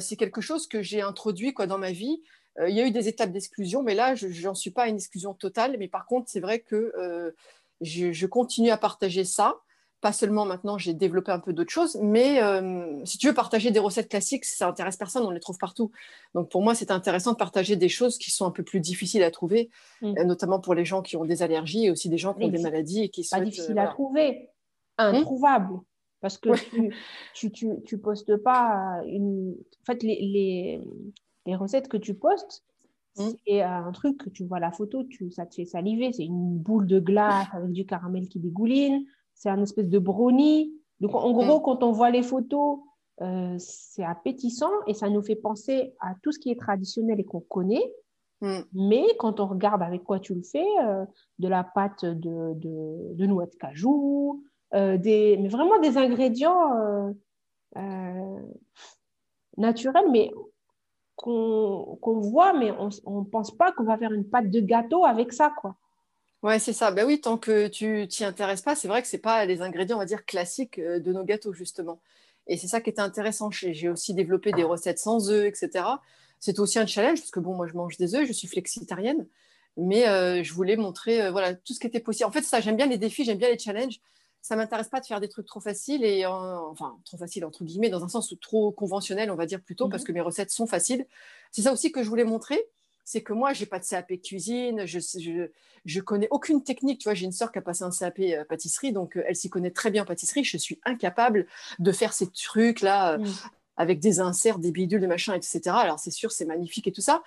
c'est 0.00 0.16
quelque 0.16 0.40
chose 0.40 0.66
que 0.66 0.80
j'ai 0.80 1.02
introduit 1.02 1.52
quoi 1.52 1.66
dans 1.66 1.76
ma 1.76 1.92
vie. 1.92 2.22
Il 2.66 2.74
y 2.74 2.80
a 2.80 2.86
eu 2.86 2.90
des 2.90 3.06
étapes 3.06 3.32
d'exclusion, 3.32 3.82
mais 3.82 3.94
là, 3.94 4.14
je 4.14 4.28
n'en 4.46 4.54
suis 4.54 4.70
pas 4.70 4.84
à 4.84 4.88
une 4.88 4.96
exclusion 4.96 5.34
totale. 5.34 5.76
Mais 5.78 5.88
par 5.88 6.06
contre, 6.06 6.30
c'est 6.30 6.40
vrai 6.40 6.60
que 6.60 7.34
je, 7.82 8.10
je, 8.10 8.26
continue 8.26 8.70
à 8.70 8.78
partager 8.78 9.26
ça 9.26 9.60
pas 10.00 10.12
seulement 10.12 10.44
maintenant, 10.44 10.76
j'ai 10.76 10.92
développé 10.92 11.32
un 11.32 11.38
peu 11.38 11.54
d'autres 11.54 11.72
choses, 11.72 11.96
mais 12.02 12.42
euh, 12.42 13.02
si 13.06 13.16
tu 13.16 13.26
veux 13.26 13.32
partager 13.32 13.70
des 13.70 13.78
recettes 13.78 14.10
classiques, 14.10 14.44
ça 14.44 14.68
intéresse 14.68 14.98
personne, 14.98 15.24
on 15.24 15.30
les 15.30 15.40
trouve 15.40 15.56
partout. 15.56 15.90
Donc 16.34 16.50
pour 16.50 16.62
moi, 16.62 16.74
c'est 16.74 16.90
intéressant 16.90 17.32
de 17.32 17.38
partager 17.38 17.76
des 17.76 17.88
choses 17.88 18.18
qui 18.18 18.30
sont 18.30 18.44
un 18.44 18.50
peu 18.50 18.62
plus 18.62 18.80
difficiles 18.80 19.22
à 19.22 19.30
trouver, 19.30 19.70
mm. 20.02 20.18
euh, 20.18 20.24
notamment 20.24 20.60
pour 20.60 20.74
les 20.74 20.84
gens 20.84 21.00
qui 21.00 21.16
ont 21.16 21.24
des 21.24 21.42
allergies 21.42 21.86
et 21.86 21.90
aussi 21.90 22.10
des 22.10 22.18
gens 22.18 22.34
qui 22.34 22.44
ont 22.44 22.48
des 22.48 22.60
maladies 22.60 23.04
et 23.04 23.08
qui 23.08 23.24
sont 23.24 23.38
pas 23.38 23.44
difficile 23.44 23.78
à 23.78 23.86
trouver, 23.86 24.50
introuvable. 24.98 25.80
Parce 26.20 26.36
que 26.36 26.50
tu, 27.34 27.50
tu, 27.50 27.70
tu, 27.86 27.98
postes 27.98 28.36
pas 28.36 29.00
une. 29.06 29.54
En 29.82 29.84
fait, 29.86 30.02
les, 30.02 30.20
les, 30.20 30.80
les 31.46 31.56
recettes 31.56 31.88
que 31.88 31.96
tu 31.96 32.14
postes, 32.14 32.62
mm. 33.16 33.28
c'est 33.46 33.62
un 33.62 33.92
truc 33.92 34.18
que 34.18 34.28
tu 34.28 34.44
vois 34.44 34.60
la 34.60 34.70
photo, 34.70 35.04
tu, 35.04 35.30
ça 35.30 35.46
te 35.46 35.54
fait 35.54 35.64
saliver. 35.64 36.12
C'est 36.12 36.24
une 36.24 36.58
boule 36.58 36.86
de 36.86 37.00
glace 37.00 37.46
avec 37.52 37.72
du 37.72 37.86
caramel 37.86 38.28
qui 38.28 38.38
dégouline 38.38 39.06
c'est 39.34 39.48
un 39.48 39.62
espèce 39.62 39.88
de 39.88 39.98
brownie. 39.98 40.72
Donc, 41.00 41.14
en 41.14 41.32
gros, 41.32 41.60
quand 41.60 41.82
on 41.82 41.92
voit 41.92 42.10
les 42.10 42.22
photos, 42.22 42.78
euh, 43.20 43.54
c'est 43.58 44.04
appétissant 44.04 44.72
et 44.86 44.94
ça 44.94 45.08
nous 45.08 45.22
fait 45.22 45.36
penser 45.36 45.94
à 46.00 46.14
tout 46.22 46.32
ce 46.32 46.38
qui 46.38 46.50
est 46.50 46.58
traditionnel 46.58 47.20
et 47.20 47.24
qu'on 47.24 47.40
connaît. 47.40 47.92
Mm. 48.40 48.60
Mais 48.72 49.04
quand 49.18 49.40
on 49.40 49.46
regarde 49.46 49.82
avec 49.82 50.02
quoi 50.02 50.18
tu 50.18 50.34
le 50.34 50.42
fais, 50.42 50.66
euh, 50.82 51.04
de 51.38 51.48
la 51.48 51.62
pâte 51.62 52.04
de, 52.04 52.54
de, 52.54 53.14
de 53.14 53.26
noix 53.26 53.46
de 53.46 53.54
cajou, 53.54 54.44
euh, 54.74 54.96
des, 54.96 55.36
mais 55.40 55.48
vraiment 55.48 55.78
des 55.78 55.96
ingrédients 55.98 57.14
naturels, 59.56 60.10
mais 60.10 60.32
qu'on 61.16 61.98
voit, 62.02 62.52
mais 62.52 62.72
on 63.04 63.20
ne 63.20 63.24
pense 63.24 63.56
pas 63.56 63.72
qu'on 63.72 63.84
va 63.84 63.96
faire 63.96 64.12
une 64.12 64.28
pâte 64.28 64.50
de 64.50 64.60
gâteau 64.60 65.04
avec 65.04 65.32
ça. 65.32 65.52
quoi. 65.60 65.76
Ouais, 66.44 66.58
c'est 66.58 66.74
ça. 66.74 66.90
Ben 66.90 67.06
oui, 67.06 67.22
tant 67.22 67.38
que 67.38 67.68
tu 67.68 68.06
t'y 68.06 68.22
intéresses 68.22 68.60
pas, 68.60 68.76
c'est 68.76 68.86
vrai 68.86 69.00
que 69.00 69.08
c'est 69.08 69.16
pas 69.16 69.46
les 69.46 69.62
ingrédients, 69.62 69.96
on 69.96 70.00
va 70.00 70.04
dire, 70.04 70.26
classiques 70.26 70.78
euh, 70.78 71.00
de 71.00 71.10
nos 71.10 71.24
gâteaux, 71.24 71.54
justement. 71.54 72.00
Et 72.46 72.58
c'est 72.58 72.66
ça 72.66 72.82
qui 72.82 72.90
était 72.90 73.00
intéressant. 73.00 73.50
J'ai 73.50 73.88
aussi 73.88 74.12
développé 74.12 74.52
des 74.52 74.62
recettes 74.62 74.98
sans 74.98 75.30
œufs, 75.30 75.46
etc. 75.46 75.86
C'est 76.40 76.58
aussi 76.58 76.78
un 76.78 76.86
challenge, 76.86 77.20
parce 77.20 77.30
que 77.30 77.40
bon, 77.40 77.54
moi, 77.54 77.66
je 77.66 77.72
mange 77.72 77.96
des 77.96 78.14
œufs, 78.14 78.26
je 78.26 78.34
suis 78.34 78.46
flexitarienne, 78.46 79.26
mais 79.78 80.06
euh, 80.06 80.42
je 80.42 80.52
voulais 80.52 80.76
montrer 80.76 81.22
euh, 81.22 81.30
voilà, 81.30 81.54
tout 81.54 81.72
ce 81.72 81.80
qui 81.80 81.86
était 81.86 82.00
possible. 82.00 82.28
En 82.28 82.32
fait, 82.32 82.42
ça, 82.42 82.60
j'aime 82.60 82.76
bien 82.76 82.88
les 82.88 82.98
défis, 82.98 83.24
j'aime 83.24 83.38
bien 83.38 83.48
les 83.48 83.58
challenges. 83.58 84.00
ça 84.42 84.54
m'intéresse 84.54 84.88
pas 84.88 85.00
de 85.00 85.06
faire 85.06 85.20
des 85.20 85.28
trucs 85.30 85.46
trop 85.46 85.60
faciles 85.60 86.04
et 86.04 86.26
enfin 86.26 86.98
trop 87.06 87.16
faciles 87.16 87.46
entre 87.46 87.64
guillemets 87.64 87.88
dans 87.88 88.04
un 88.04 88.08
sens 88.08 88.34
trop 88.42 88.72
conventionnel 88.72 89.30
on 89.30 89.36
va 89.36 89.46
dire 89.46 89.62
plutôt 89.62 89.88
parce 89.88 90.02
mhm. 90.02 90.06
que 90.08 90.12
mes 90.12 90.20
recettes 90.20 90.50
sont 90.50 90.66
faciles 90.66 91.06
c'est 91.50 91.62
ça 91.62 91.72
aussi 91.72 91.90
que 91.92 92.02
je 92.02 92.08
voulais 92.10 92.24
montrer 92.24 92.62
c'est 93.04 93.22
que 93.22 93.32
moi 93.32 93.52
j'ai 93.52 93.66
pas 93.66 93.78
de 93.78 93.84
CAP 93.84 94.20
cuisine 94.22 94.86
je, 94.86 94.98
je, 94.98 95.48
je 95.84 96.00
connais 96.00 96.28
aucune 96.30 96.62
technique 96.62 97.00
tu 97.00 97.04
vois 97.04 97.14
j'ai 97.14 97.26
une 97.26 97.32
sœur 97.32 97.52
qui 97.52 97.58
a 97.58 97.62
passé 97.62 97.84
un 97.84 97.90
CAP 97.90 98.18
euh, 98.20 98.44
pâtisserie 98.44 98.92
donc 98.92 99.16
euh, 99.16 99.24
elle 99.26 99.36
s'y 99.36 99.50
connaît 99.50 99.70
très 99.70 99.90
bien 99.90 100.02
en 100.02 100.06
pâtisserie 100.06 100.44
je 100.44 100.56
suis 100.56 100.80
incapable 100.84 101.46
de 101.78 101.92
faire 101.92 102.12
ces 102.12 102.28
trucs 102.30 102.80
là 102.80 103.12
euh, 103.12 103.18
mhm. 103.18 103.32
avec 103.76 104.00
des 104.00 104.20
inserts, 104.20 104.58
des 104.58 104.70
bidules, 104.70 105.00
des 105.00 105.08
machins, 105.08 105.34
etc. 105.34 105.60
Alors 105.66 105.98
c'est 105.98 106.12
sûr, 106.12 106.30
c'est 106.30 106.44
magnifique 106.44 106.86
et 106.86 106.92
tout 106.92 107.00
ça, 107.00 107.24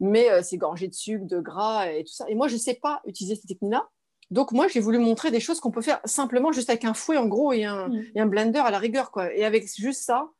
mais 0.00 0.28
c'est 0.42 0.56
gorgé 0.56 0.88
de 0.88 0.94
sucre, 0.94 1.26
de 1.26 1.40
gras 1.40 1.88
et 1.92 2.04
tout 2.04 2.12
ça. 2.12 2.24
Et 2.28 2.34
moi, 2.34 2.48
je 2.48 2.54
ne 2.54 2.58
sais 2.58 2.72
pas 2.74 3.02
utiliser 3.06 3.36
ces 3.36 3.46
techniques-là. 3.46 3.86
Donc 4.30 4.52
moi, 4.52 4.66
j'ai 4.68 4.80
voulu 4.80 4.98
montrer 4.98 5.30
des 5.30 5.40
choses 5.40 5.60
qu'on 5.60 5.70
peut 5.70 5.82
faire 5.82 6.00
simplement 6.04 6.52
juste 6.52 6.70
avec 6.70 6.84
un 6.84 6.94
fouet 6.94 7.16
en 7.16 7.26
gros 7.26 7.52
et 7.52 7.64
un, 7.64 7.88
mm. 7.88 8.24
blender 8.24 8.60
à 8.60 8.70
la 8.70 8.78
rigueur. 8.78 9.10
Quoi. 9.10 9.34
Et 9.34 9.44
avec 9.44 9.68
juste 9.76 10.02
ça, 10.02 10.30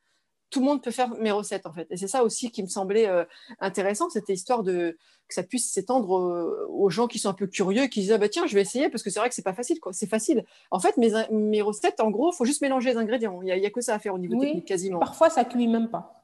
tout 0.51 0.61
le 0.61 0.67
monde 0.67 0.83
peut 0.83 0.91
faire 0.91 1.09
mes 1.17 1.31
recettes 1.31 1.67
en 1.67 1.73
fait. 1.73 1.87
Et 1.91 1.97
c'est 1.97 2.09
ça 2.09 2.25
aussi 2.25 2.51
qui 2.51 2.63
me 2.63 2.69
semblait 2.69 3.09
euh, 3.09 3.25
intéressant, 3.61 4.11
cette 4.11 4.29
histoire 4.29 4.63
de 4.63 4.97
que 5.29 5.35
ça 5.35 5.45
puisse 5.45 5.73
s'étendre 5.73 6.11
aux, 6.69 6.91
gens 6.91 7.07
qui 7.07 7.21
sont 7.21 7.29
un 7.29 7.35
peu 7.35 7.47
curieux, 7.47 7.87
qui 7.87 8.01
disent 8.01 8.13
ah 8.13 8.19
bah 8.19 8.29
tiens 8.29 8.47
je 8.47 8.55
vais 8.55 8.63
essayer 8.63 8.89
parce 8.89 9.05
que 9.05 9.11
c'est 9.11 9.21
vrai 9.21 9.29
que 9.29 9.35
c'est 9.35 9.43
pas 9.43 9.55
facile 9.55 9.79
quoi. 9.79 9.93
C'est 9.93 10.09
facile. 10.09 10.45
En 10.71 10.81
fait 10.81 10.97
mes, 10.97 11.13
mes 11.31 11.63
recettes 11.63 12.01
en 12.01 12.11
gros, 12.11 12.33
il 12.33 12.37
faut 12.37 12.45
juste 12.45 12.63
mélanger 12.63 12.91
les 12.91 12.97
ingrédients. 12.97 13.41
Il 13.43 13.47
n'y 13.47 13.67
a, 13.67 13.71
que 13.71 13.81
ça 13.81 13.95
à 13.95 13.99
faire 13.99 14.15
au 14.15 14.19
niveau 14.19 14.41
technique 14.41 14.67
quasiment. 14.67 14.99
Parfois 14.99 15.31
ça 15.31 15.45
cuit 15.45 15.69
même 15.69 15.89
pas. 15.89 16.17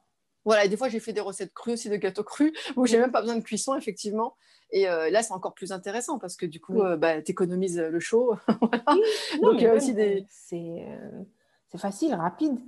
Voilà, 0.43 0.65
et 0.65 0.69
des 0.69 0.77
fois 0.77 0.89
j'ai 0.89 0.99
fait 0.99 1.13
des 1.13 1.21
recettes 1.21 1.53
crues 1.53 1.73
aussi 1.73 1.89
de 1.89 1.95
gâteaux 1.95 2.23
crus 2.23 2.51
où 2.75 2.85
j'ai 2.85 2.99
même 2.99 3.11
pas 3.11 3.21
besoin 3.21 3.35
de 3.37 3.43
cuisson 3.43 3.75
effectivement. 3.75 4.35
Et 4.71 4.87
euh, 4.89 5.09
là, 5.09 5.23
c'est 5.23 5.33
encore 5.33 5.53
plus 5.53 5.71
intéressant 5.71 6.19
parce 6.19 6.35
que 6.35 6.45
du 6.45 6.59
coup, 6.59 6.81
euh, 6.81 6.97
bah, 6.97 7.21
tu 7.21 7.31
économises 7.31 7.79
le 7.79 7.99
chaud. 7.99 8.35
Donc, 9.41 9.55
il 9.55 9.61
y 9.61 9.67
a 9.67 9.73
aussi 9.73 9.93
des. 9.93 10.25
Euh, 10.53 11.23
c'est 11.69 11.77
facile, 11.77 12.15
rapide. 12.15 12.59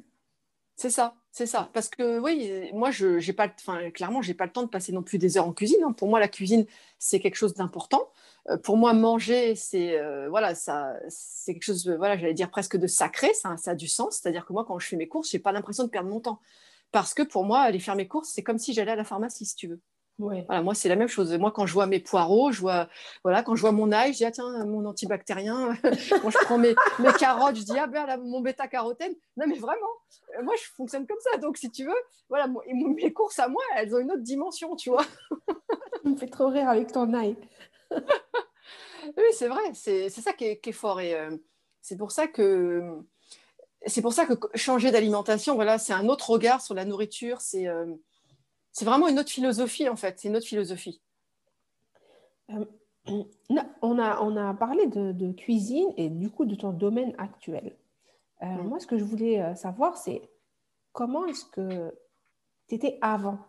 C'est 0.75 0.89
ça, 0.89 1.15
c'est 1.39 1.45
ça. 1.45 1.69
Parce 1.73 1.87
que 1.87 2.19
oui, 2.19 2.69
moi, 2.73 2.91
je 2.91 3.17
j'ai 3.19 3.31
pas, 3.31 3.47
enfin, 3.47 3.91
clairement, 3.91 4.21
j'ai 4.21 4.33
pas 4.33 4.45
le 4.45 4.51
temps 4.51 4.63
de 4.63 4.67
passer 4.67 4.91
non 4.91 5.03
plus 5.03 5.17
des 5.17 5.37
heures 5.37 5.47
en 5.47 5.53
cuisine. 5.53 5.81
Hein. 5.85 5.93
Pour 5.93 6.09
moi, 6.09 6.19
la 6.19 6.27
cuisine, 6.27 6.65
c'est 6.97 7.21
quelque 7.21 7.35
chose 7.35 7.53
d'important. 7.53 8.09
pour 8.63 8.75
moi, 8.75 8.93
manger, 8.93 9.55
c'est 9.55 9.97
voilà, 10.27 10.53
ça, 10.53 10.95
c'est 11.07 11.53
quelque 11.53 11.63
chose, 11.63 11.89
voilà, 11.97 12.17
j'allais 12.17 12.33
dire 12.33 12.49
presque 12.49 12.75
de 12.77 12.87
sacré. 12.87 13.33
Ça, 13.33 13.55
ça 13.55 13.71
a 13.71 13.75
du 13.75 13.87
sens. 13.87 14.17
C'est-à-dire 14.17 14.45
que 14.45 14.51
moi, 14.51 14.65
quand 14.65 14.79
je 14.79 14.87
fais 14.87 14.97
mes 14.97 15.07
courses, 15.07 15.31
j'ai 15.31 15.39
pas 15.39 15.53
l'impression 15.53 15.85
de 15.85 15.89
perdre 15.89 16.09
mon 16.09 16.19
temps. 16.19 16.41
Parce 16.91 17.13
que 17.13 17.23
pour 17.23 17.45
moi, 17.45 17.61
aller 17.61 17.79
faire 17.79 17.95
mes 17.95 18.07
courses, 18.07 18.29
c'est 18.29 18.43
comme 18.43 18.57
si 18.57 18.73
j'allais 18.73 18.91
à 18.91 18.95
la 18.97 19.05
pharmacie, 19.05 19.45
si 19.45 19.55
tu 19.55 19.67
veux. 19.67 19.79
Voilà, 20.19 20.61
moi, 20.61 20.75
c'est 20.75 20.89
la 20.89 20.97
même 20.97 21.07
chose. 21.07 21.33
Moi, 21.37 21.51
quand 21.51 21.65
je 21.65 21.73
vois 21.73 21.87
mes 21.87 22.01
poireaux, 22.01 22.51
je 22.51 22.59
vois, 22.59 22.89
voilà, 23.23 23.41
quand 23.41 23.55
je 23.55 23.61
vois 23.61 23.71
mon 23.71 23.91
ail, 23.93 24.11
je 24.11 24.17
dis, 24.17 24.25
ah, 24.25 24.31
tiens, 24.31 24.65
mon 24.65 24.83
antibactérien. 24.85 25.73
quand 26.21 26.29
je 26.29 26.37
prends 26.43 26.57
mes, 26.57 26.75
mes, 26.99 27.13
carottes, 27.13 27.55
je 27.55 27.63
dis, 27.63 27.77
ah 27.79 27.87
ben, 27.87 28.05
là, 28.05 28.17
mon 28.17 28.41
bêta-carotène. 28.41 29.13
Non, 29.37 29.45
mais 29.47 29.57
vraiment, 29.57 29.87
euh, 30.37 30.43
moi, 30.43 30.53
je 30.61 30.69
fonctionne 30.75 31.07
comme 31.07 31.19
ça. 31.21 31.37
Donc, 31.37 31.57
si 31.57 31.71
tu 31.71 31.85
veux, 31.85 32.01
voilà, 32.27 32.47
mes 32.73 33.13
courses 33.13 33.39
à 33.39 33.47
moi, 33.47 33.63
elles 33.77 33.95
ont 33.95 33.99
une 33.99 34.11
autre 34.11 34.21
dimension, 34.21 34.75
tu 34.75 34.89
vois. 34.89 35.05
tu 36.03 36.09
me 36.09 36.17
fais 36.17 36.27
trop 36.27 36.49
rire 36.49 36.67
avec 36.67 36.91
ton 36.91 37.13
ail. 37.13 37.37
oui, 37.91 39.23
c'est 39.31 39.47
vrai. 39.47 39.61
C'est 39.73 40.09
ça 40.09 40.33
qui 40.33 40.45
est, 40.45 40.71
fort. 40.73 40.99
Et 40.99 41.15
euh, 41.15 41.37
c'est 41.81 41.97
pour 41.97 42.11
ça 42.11 42.27
que. 42.27 42.83
C'est 43.85 44.01
pour 44.01 44.11
ça 44.11 44.25
que 44.25 44.33
changer 44.55 44.91
d'alimentation, 44.91 45.55
voilà, 45.55 45.77
c'est 45.77 45.93
un 45.93 46.09
autre 46.09 46.31
regard 46.31 46.59
sur 46.59 46.75
la 46.75 46.83
nourriture. 46.83 47.39
C'est 47.39 47.69
euh, 47.69 47.85
c'est 48.71 48.85
vraiment 48.85 49.07
une 49.07 49.19
autre 49.19 49.29
philosophie, 49.29 49.89
en 49.89 49.95
fait. 49.95 50.19
C'est 50.19 50.27
une 50.27 50.37
autre 50.37 50.45
philosophie. 50.47 51.01
Euh, 52.51 52.65
on, 53.81 53.99
a, 53.99 54.21
on 54.21 54.37
a 54.37 54.53
parlé 54.53 54.87
de, 54.87 55.31
cuisine 55.31 55.93
et 55.97 56.09
du 56.09 56.29
coup 56.29 56.45
de 56.45 56.55
ton 56.55 56.71
domaine 56.71 57.13
actuel. 57.17 57.75
Euh, 58.41 58.45
mm. 58.45 58.67
Moi, 58.67 58.79
ce 58.79 58.87
que 58.87 58.97
je 58.97 59.03
voulais 59.03 59.41
euh, 59.41 59.55
savoir, 59.55 59.97
c'est 59.97 60.21
comment 60.93 61.25
est-ce 61.25 61.45
que 61.45 61.93
tu 62.67 62.75
étais 62.75 62.97
avant? 63.01 63.39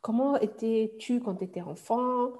Comment 0.00 0.36
étais-tu 0.36 1.20
quand 1.20 1.36
tu 1.36 1.44
étais 1.44 1.62
enfant 1.62 2.32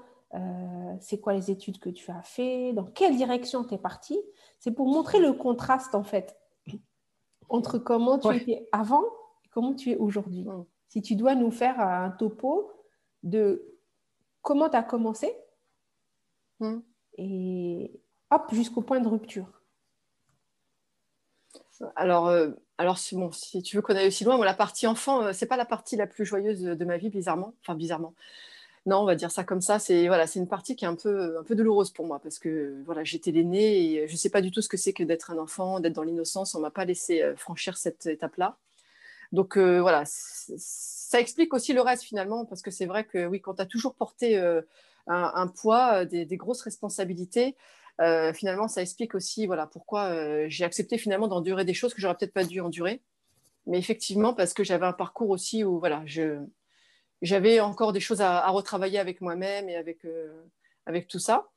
C'est 1.01 1.21
quoi 1.21 1.35
les 1.35 1.51
études 1.51 1.79
que 1.79 1.91
tu 1.91 2.11
as 2.11 2.23
fait? 2.23 2.73
Dans 2.73 2.85
quelle 2.85 3.17
direction 3.17 3.63
tu 3.65 3.75
es 3.75 3.79
parti? 3.79 4.19
C'est 4.59 4.73
pour 4.73 4.89
montrer 4.89 5.21
le 5.21 5.33
contraste, 5.33 5.95
en 5.95 6.03
fait, 6.03 6.37
entre 7.49 7.79
comment 7.79 8.19
tu 8.19 8.35
étais 8.35 8.69
avant 8.73 9.05
et 9.45 9.49
comment 9.51 9.75
tu 9.75 9.91
es 9.91 9.97
aujourd'hui. 9.97 10.45
Mm 10.45 10.65
si 10.93 11.01
tu 11.01 11.17
dois 11.17 11.35
nous 11.35 11.51
faire 11.51 11.81
un 11.81 12.11
topo 12.11 12.71
de 13.23 13.65
comment 14.43 14.69
tu 14.69 14.77
as 14.77 14.83
commencé 14.83 15.35
hmm. 16.61 16.81
et 17.17 17.99
hop, 18.31 18.53
jusqu'au 18.53 18.83
point 18.83 19.01
de 19.01 19.09
rupture. 19.09 19.63
Alors, 21.97 22.29
euh, 22.29 22.51
alors 22.77 22.99
bon, 23.13 23.33
si 23.33 23.63
tu 23.63 23.77
veux 23.77 23.81
qu'on 23.81 23.97
aille 23.97 24.09
aussi 24.09 24.25
loin, 24.25 24.37
moi, 24.37 24.45
la 24.45 24.53
partie 24.53 24.87
enfant, 24.87 25.23
euh, 25.23 25.33
c'est 25.33 25.47
pas 25.47 25.57
la 25.57 25.65
partie 25.65 25.97
la 25.97 26.07
plus 26.07 26.27
joyeuse 26.27 26.61
de, 26.61 26.85
ma 26.85 26.99
vie, 26.99 27.09
bizarrement. 27.09 27.55
Enfin, 27.63 27.75
bizarrement. 27.75 28.13
Non, 28.85 28.99
on 28.99 29.07
va 29.07 29.15
dire 29.15 29.31
ça 29.31 29.45
comme 29.45 29.63
ça. 29.63 29.79
C'est 29.79 30.09
voilà, 30.09 30.27
c'est 30.27 30.41
une 30.41 30.49
partie 30.49 30.77
qui 30.77 30.85
est 30.85 30.89
un 30.89 30.95
peu, 30.95 31.39
un 31.39 31.43
peu 31.43 31.55
douloureuse 31.55 31.91
pour 31.91 32.07
moi 32.07 32.19
parce 32.19 32.39
que 32.39 32.83
voilà, 32.85 33.03
j'étais 33.03 33.31
l'aîné 33.31 33.95
et 33.95 34.09
je 34.09 34.13
ne 34.13 34.19
sais 34.19 34.31
pas 34.31 34.43
du 34.43 34.51
tout 34.51 34.61
ce 34.61 34.69
que 34.69 34.77
c'est 34.77 34.93
que 34.93 35.05
d'être 35.05 35.31
un 35.31 35.39
enfant, 35.39 35.81
d'être 35.81 35.95
dans 35.95 36.03
l'innocence. 36.03 36.55
On 36.55 36.61
m'a 36.61 36.71
pas 36.71 36.85
laissé 36.85 37.23
euh, 37.23 37.35
franchir 37.35 37.79
cette 37.79 38.05
étape-là. 38.05 38.59
Donc 39.33 39.57
euh, 39.57 39.81
voilà, 39.81 40.05
ça 40.07 41.19
explique 41.19 41.55
aussi 41.55 41.73
le 41.73 41.81
reste 41.81 42.03
finalement, 42.03 42.45
parce 42.45 42.61
que 42.63 42.71
c'est 42.71 42.87
vrai 42.87 43.05
que 43.05 43.27
oui, 43.27 43.41
quand 43.41 43.55
tu 43.55 43.63
as 43.63 43.67
toujours 43.67 43.95
porté 43.95 44.39
euh, 44.39 44.61
un, 45.07 45.49
poids, 45.49 46.03
euh, 46.03 46.05
des, 46.05 46.37
grosses 46.37 46.63
responsabilités, 46.63 47.57
finalement, 48.35 48.69
ça 48.69 48.83
explique 48.83 49.15
aussi 49.15 49.47
voilà, 49.47 49.67
pourquoi 49.67 50.49
j'ai 50.49 50.65
accepté 50.65 50.99
finalement 50.99 51.29
d'endurer 51.29 51.65
des 51.65 51.75
choses 51.75 51.95
que 51.95 52.01
j'aurais 52.01 52.17
peut-être 52.17 52.33
pas 52.33 52.45
dû 52.45 52.61
endurer. 52.61 53.01
Mais 53.67 53.79
effectivement, 53.79 54.35
parce 54.35 54.55
que 54.55 54.65
j'avais 54.65 54.87
un 54.87 54.93
parcours 54.93 55.31
aussi 55.31 55.63
où 55.63 55.79
voilà, 55.79 56.03
j'avais 57.23 57.61
encore 57.61 57.93
des 57.93 58.01
choses 58.01 58.21
à, 58.21 58.49
retravailler 58.49 58.99
avec 58.99 59.21
moi-même 59.21 59.69
et 59.69 59.77
avec, 59.77 60.01
avec 60.85 61.07
tout 61.07 61.21
ça. 61.21 61.49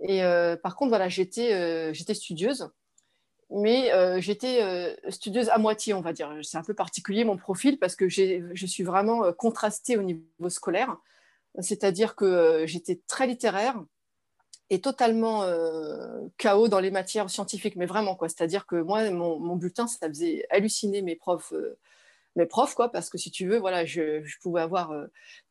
Et 0.00 0.22
par 0.60 0.74
contre, 0.74 0.88
voilà, 0.88 1.08
j'étais 1.08 1.92
studieuse 2.14 2.68
mais 3.54 3.92
euh, 3.92 4.20
j'étais 4.20 4.62
euh, 4.62 4.94
studieuse 5.10 5.48
à 5.50 5.58
moitié, 5.58 5.94
on 5.94 6.00
va 6.00 6.12
dire. 6.12 6.32
C'est 6.42 6.56
un 6.56 6.62
peu 6.62 6.74
particulier 6.74 7.24
mon 7.24 7.36
profil 7.36 7.78
parce 7.78 7.96
que 7.96 8.08
je 8.08 8.66
suis 8.66 8.82
vraiment 8.82 9.24
euh, 9.24 9.32
contrastée 9.32 9.96
au 9.96 10.02
niveau 10.02 10.48
scolaire. 10.48 10.96
C'est-à-dire 11.60 12.16
que 12.16 12.64
j'étais 12.66 13.00
très 13.06 13.26
littéraire 13.26 13.76
et 14.70 14.80
totalement 14.80 15.44
chaos 16.38 16.68
dans 16.68 16.80
les 16.80 16.90
matières 16.90 17.28
scientifiques, 17.28 17.76
mais 17.76 17.84
vraiment 17.84 18.14
quoi. 18.14 18.30
C'est-à-dire 18.30 18.64
que 18.64 18.76
moi, 18.76 19.10
mon, 19.10 19.38
mon, 19.38 19.56
bulletin, 19.56 19.86
ça 19.86 20.08
faisait 20.08 20.46
halluciner 20.48 21.02
mes 21.02 21.14
profs 21.14 21.52
mes 22.36 22.46
profs, 22.46 22.74
quoi, 22.74 22.90
parce 22.90 23.10
que 23.10 23.18
si 23.18 23.30
tu 23.30 23.46
veux, 23.46 23.58
voilà, 23.58 23.84
je, 23.84 24.22
pouvais 24.40 24.62
avoir 24.62 24.92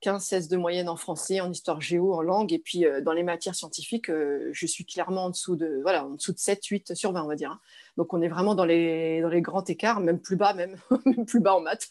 15, 0.01 0.15
euh, 0.15 0.19
16 0.19 0.47
de 0.47 0.57
moyenne 0.57 0.89
en 0.89 0.95
français, 0.95 1.39
en 1.39 1.51
histoire 1.51 1.79
géo, 1.79 2.13
en 2.13 2.21
langue, 2.21 2.53
et 2.53 2.59
puis 2.59 2.85
euh, 2.85 3.01
dans 3.01 3.13
les 3.13 3.23
matières 3.23 3.53
scientifiques, 3.53 4.09
euh, 4.09 4.49
je 4.51 4.65
suis 4.65 4.85
clairement 4.85 5.25
en 5.25 5.29
dessous 5.29 5.55
de, 5.55 5.79
voilà, 5.83 6.05
en 6.05 6.15
dessous 6.15 6.33
de 6.33 6.39
7, 6.39 6.65
8 6.65 6.95
sur 6.95 7.11
20, 7.11 7.23
on 7.23 7.27
va 7.27 7.35
dire. 7.35 7.51
Hein. 7.51 7.59
Donc 7.97 8.13
on 8.13 8.21
est 8.21 8.27
vraiment 8.27 8.55
dans 8.55 8.65
les, 8.65 9.21
dans 9.21 9.29
les 9.29 9.41
grands 9.41 9.63
écarts, 9.63 9.99
même 9.99 10.19
plus 10.19 10.35
bas, 10.35 10.53
même, 10.53 10.77
plus 11.27 11.39
bas 11.39 11.55
en 11.55 11.61
maths. 11.61 11.89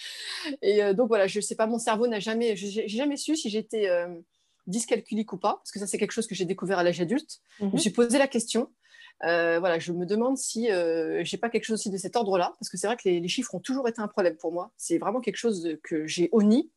et 0.62 0.94
donc 0.94 1.08
voilà, 1.08 1.26
je 1.26 1.40
sais 1.40 1.54
pas, 1.54 1.66
mon 1.66 1.78
cerveau 1.78 2.06
n'a 2.06 2.20
jamais, 2.20 2.56
j'ai 2.56 2.88
jamais 2.88 3.16
su 3.16 3.36
si 3.36 3.50
j'étais 3.50 3.88
dyscalculique 4.66 5.32
ou 5.32 5.38
pas, 5.38 5.56
parce 5.56 5.72
que 5.72 5.78
ça 5.78 5.86
c'est 5.86 5.98
quelque 5.98 6.12
chose 6.12 6.26
que 6.26 6.34
j'ai 6.34 6.44
découvert 6.44 6.78
à 6.78 6.84
l'âge 6.84 7.00
adulte. 7.00 7.40
Je 7.58 7.66
me 7.66 7.72
mmh 7.72 7.78
suis 7.78 7.90
posé 7.90 8.18
la 8.18 8.28
question. 8.28 8.70
Euh, 9.24 9.58
voilà, 9.60 9.78
je 9.78 9.92
me 9.92 10.04
demande 10.04 10.36
si 10.36 10.70
euh, 10.70 11.22
j'ai 11.24 11.36
pas 11.36 11.48
quelque 11.48 11.64
chose 11.64 11.80
aussi 11.80 11.90
de 11.90 11.96
cet 11.96 12.16
ordre-là, 12.16 12.54
parce 12.58 12.68
que 12.68 12.76
c'est 12.76 12.86
vrai 12.86 12.96
que 12.96 13.08
les, 13.08 13.28
chiffres 13.28 13.54
ont 13.54 13.60
toujours 13.60 13.88
été 13.88 14.00
un 14.00 14.08
problème 14.08 14.36
pour 14.36 14.52
moi. 14.52 14.72
C'est 14.76 14.98
vraiment 14.98 15.20
quelque 15.20 15.36
chose 15.36 15.76
que 15.82 16.06
j'ai 16.06 16.28
honni. 16.32 16.70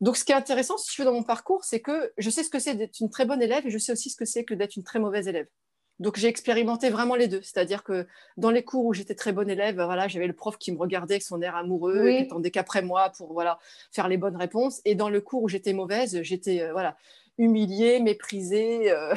Donc, 0.00 0.16
ce 0.16 0.24
qui 0.24 0.32
est 0.32 0.34
intéressant, 0.34 0.78
si 0.78 0.90
tu 0.90 1.02
veux, 1.02 1.04
dans 1.04 1.12
mon 1.12 1.22
parcours, 1.22 1.64
c'est 1.64 1.80
que 1.80 2.12
je 2.18 2.30
sais 2.30 2.42
ce 2.42 2.50
que 2.50 2.58
c'est 2.58 2.74
d'être 2.74 2.98
une 3.00 3.10
très 3.10 3.26
bonne 3.26 3.42
élève 3.42 3.66
et 3.66 3.70
je 3.70 3.78
sais 3.78 3.92
aussi 3.92 4.10
ce 4.10 4.16
que 4.16 4.24
c'est 4.24 4.44
que 4.44 4.54
d'être 4.54 4.76
une 4.76 4.82
très 4.82 4.98
mauvaise 4.98 5.28
élève. 5.28 5.46
Donc, 6.00 6.16
j'ai 6.16 6.26
expérimenté 6.26 6.90
vraiment 6.90 7.14
les 7.14 7.28
deux. 7.28 7.42
C'est-à-dire 7.42 7.84
que 7.84 8.06
dans 8.36 8.50
les 8.50 8.64
cours 8.64 8.86
où 8.86 8.92
j'étais 8.92 9.14
très 9.14 9.30
bonne 9.30 9.50
élève, 9.50 9.76
voilà, 9.76 10.08
j'avais 10.08 10.26
le 10.26 10.32
prof 10.32 10.56
qui 10.58 10.72
me 10.72 10.78
regardait 10.78 11.14
avec 11.14 11.22
son 11.22 11.40
air 11.42 11.54
amoureux, 11.54 12.08
qui 12.08 12.22
attendait 12.22 12.50
qu'après 12.50 12.82
moi 12.82 13.10
pour 13.16 13.32
voilà, 13.34 13.58
faire 13.92 14.08
les 14.08 14.16
bonnes 14.16 14.36
réponses. 14.36 14.80
Et 14.84 14.94
dans 14.96 15.10
le 15.10 15.20
cours 15.20 15.42
où 15.42 15.48
j'étais 15.48 15.74
mauvaise, 15.74 16.20
j'étais 16.22 16.62
euh, 16.62 16.72
voilà, 16.72 16.96
humiliée, 17.38 18.00
méprisée. 18.00 18.90
Euh. 18.90 19.14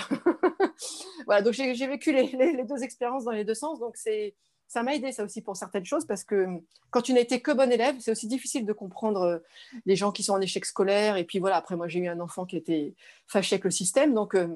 voilà, 1.25 1.41
donc 1.41 1.53
j'ai 1.53 1.87
vécu 1.87 2.11
les, 2.11 2.63
deux 2.63 2.83
expériences 2.83 3.25
dans 3.25 3.31
les 3.31 3.43
deux 3.43 3.53
sens. 3.53 3.79
Donc 3.79 3.97
c'est 3.97 4.35
ça 4.67 4.81
m'a 4.81 4.95
aidé 4.95 5.11
ça 5.11 5.23
aussi 5.23 5.41
pour 5.41 5.55
certaines 5.55 5.85
choses 5.85 6.05
parce 6.05 6.23
que 6.23 6.47
quand 6.89 7.01
tu 7.01 7.13
n'étais 7.13 7.39
que 7.39 7.51
bon 7.51 7.71
élève, 7.71 7.95
c'est 7.99 8.11
aussi 8.11 8.27
difficile 8.27 8.65
de 8.65 8.73
comprendre 8.73 9.21
euh, 9.21 9.37
les 9.85 9.95
gens 9.95 10.11
qui 10.11 10.23
sont 10.23 10.33
en 10.33 10.41
échec 10.41 10.65
scolaire. 10.65 11.17
Et 11.17 11.23
puis 11.23 11.39
voilà, 11.39 11.57
après 11.57 11.75
moi 11.75 11.87
j'ai 11.87 11.99
eu 11.99 12.07
un 12.07 12.19
enfant 12.19 12.45
qui 12.45 12.57
était 12.57 12.95
fâché 13.27 13.55
avec 13.55 13.65
le 13.65 13.71
système. 13.71 14.13
Donc 14.13 14.33
euh, 14.35 14.47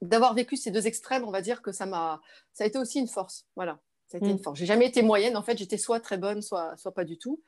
d'avoir 0.00 0.34
vécu 0.34 0.56
ces 0.56 0.70
deux 0.70 0.86
extrêmes, 0.86 1.24
on 1.24 1.30
va 1.30 1.42
dire 1.42 1.60
que 1.60 1.72
ça 1.72 1.84
m'a, 1.84 2.20
ça 2.52 2.64
a 2.64 2.66
été 2.66 2.78
aussi 2.78 3.00
une 3.00 3.08
force. 3.08 3.46
Voilà, 3.54 3.78
ça 4.06 4.16
a 4.16 4.18
été 4.18 4.30
une 4.30 4.36
mm. 4.36 4.42
force. 4.42 4.58
J'ai 4.58 4.66
jamais 4.66 4.86
été 4.86 5.02
moyenne. 5.02 5.36
En 5.36 5.42
fait, 5.42 5.58
j'étais 5.58 5.78
soit 5.78 6.00
très 6.00 6.16
bonne, 6.16 6.40
soit, 6.40 6.76
soit 6.76 6.94
pas 6.94 7.04
du 7.04 7.18
tout. 7.18 7.40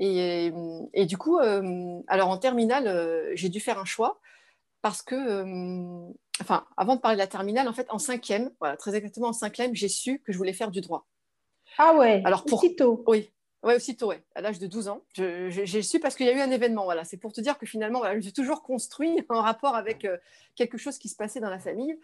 Et, 0.00 0.52
et 0.94 1.06
du 1.06 1.18
coup, 1.18 1.38
alors 1.38 2.28
en 2.28 2.38
terminale, 2.38 3.32
j'ai 3.34 3.48
dû 3.48 3.58
faire 3.58 3.80
un 3.80 3.84
choix 3.84 4.20
parce 4.82 5.02
que, 5.02 5.14
euh, 5.14 6.12
enfin, 6.40 6.66
avant 6.76 6.96
de 6.96 7.00
parler 7.00 7.16
de 7.16 7.20
la 7.22 7.26
terminale, 7.26 7.68
en 7.68 7.72
fait, 7.72 7.86
en 7.90 7.98
cinquième, 7.98 8.50
voilà, 8.60 8.76
très 8.76 8.94
exactement 8.94 9.28
en 9.28 9.32
cinquième, 9.32 9.74
j'ai 9.74 9.88
su 9.88 10.20
que 10.20 10.32
je 10.32 10.38
voulais 10.38 10.52
faire 10.52 10.70
du 10.70 10.80
droit. 10.80 11.06
Ah 11.78 11.94
ouais, 11.96 12.22
Alors, 12.24 12.44
pour- 12.44 12.58
aussitôt. 12.62 13.02
Oui, 13.06 13.30
ouais, 13.62 13.76
aussitôt, 13.76 14.08
ouais, 14.08 14.22
à 14.34 14.40
l'âge 14.40 14.58
de 14.58 14.66
12 14.66 14.88
ans. 14.88 15.02
J'ai 15.14 15.82
su 15.82 16.00
parce 16.00 16.14
qu'il 16.14 16.26
y 16.26 16.30
a 16.30 16.32
eu 16.32 16.40
un 16.40 16.50
événement, 16.50 16.84
voilà. 16.84 17.04
C'est 17.04 17.16
pour 17.16 17.32
te 17.32 17.40
dire 17.40 17.58
que 17.58 17.66
finalement, 17.66 17.98
voilà, 17.98 18.16
je 18.16 18.20
suis 18.20 18.32
toujours 18.32 18.62
construit 18.62 19.24
en 19.28 19.42
rapport 19.42 19.74
avec 19.74 20.04
euh, 20.04 20.16
quelque 20.54 20.78
chose 20.78 20.98
qui 20.98 21.08
se 21.08 21.16
passait 21.16 21.40
dans 21.40 21.50
la 21.50 21.58
famille. 21.58 21.98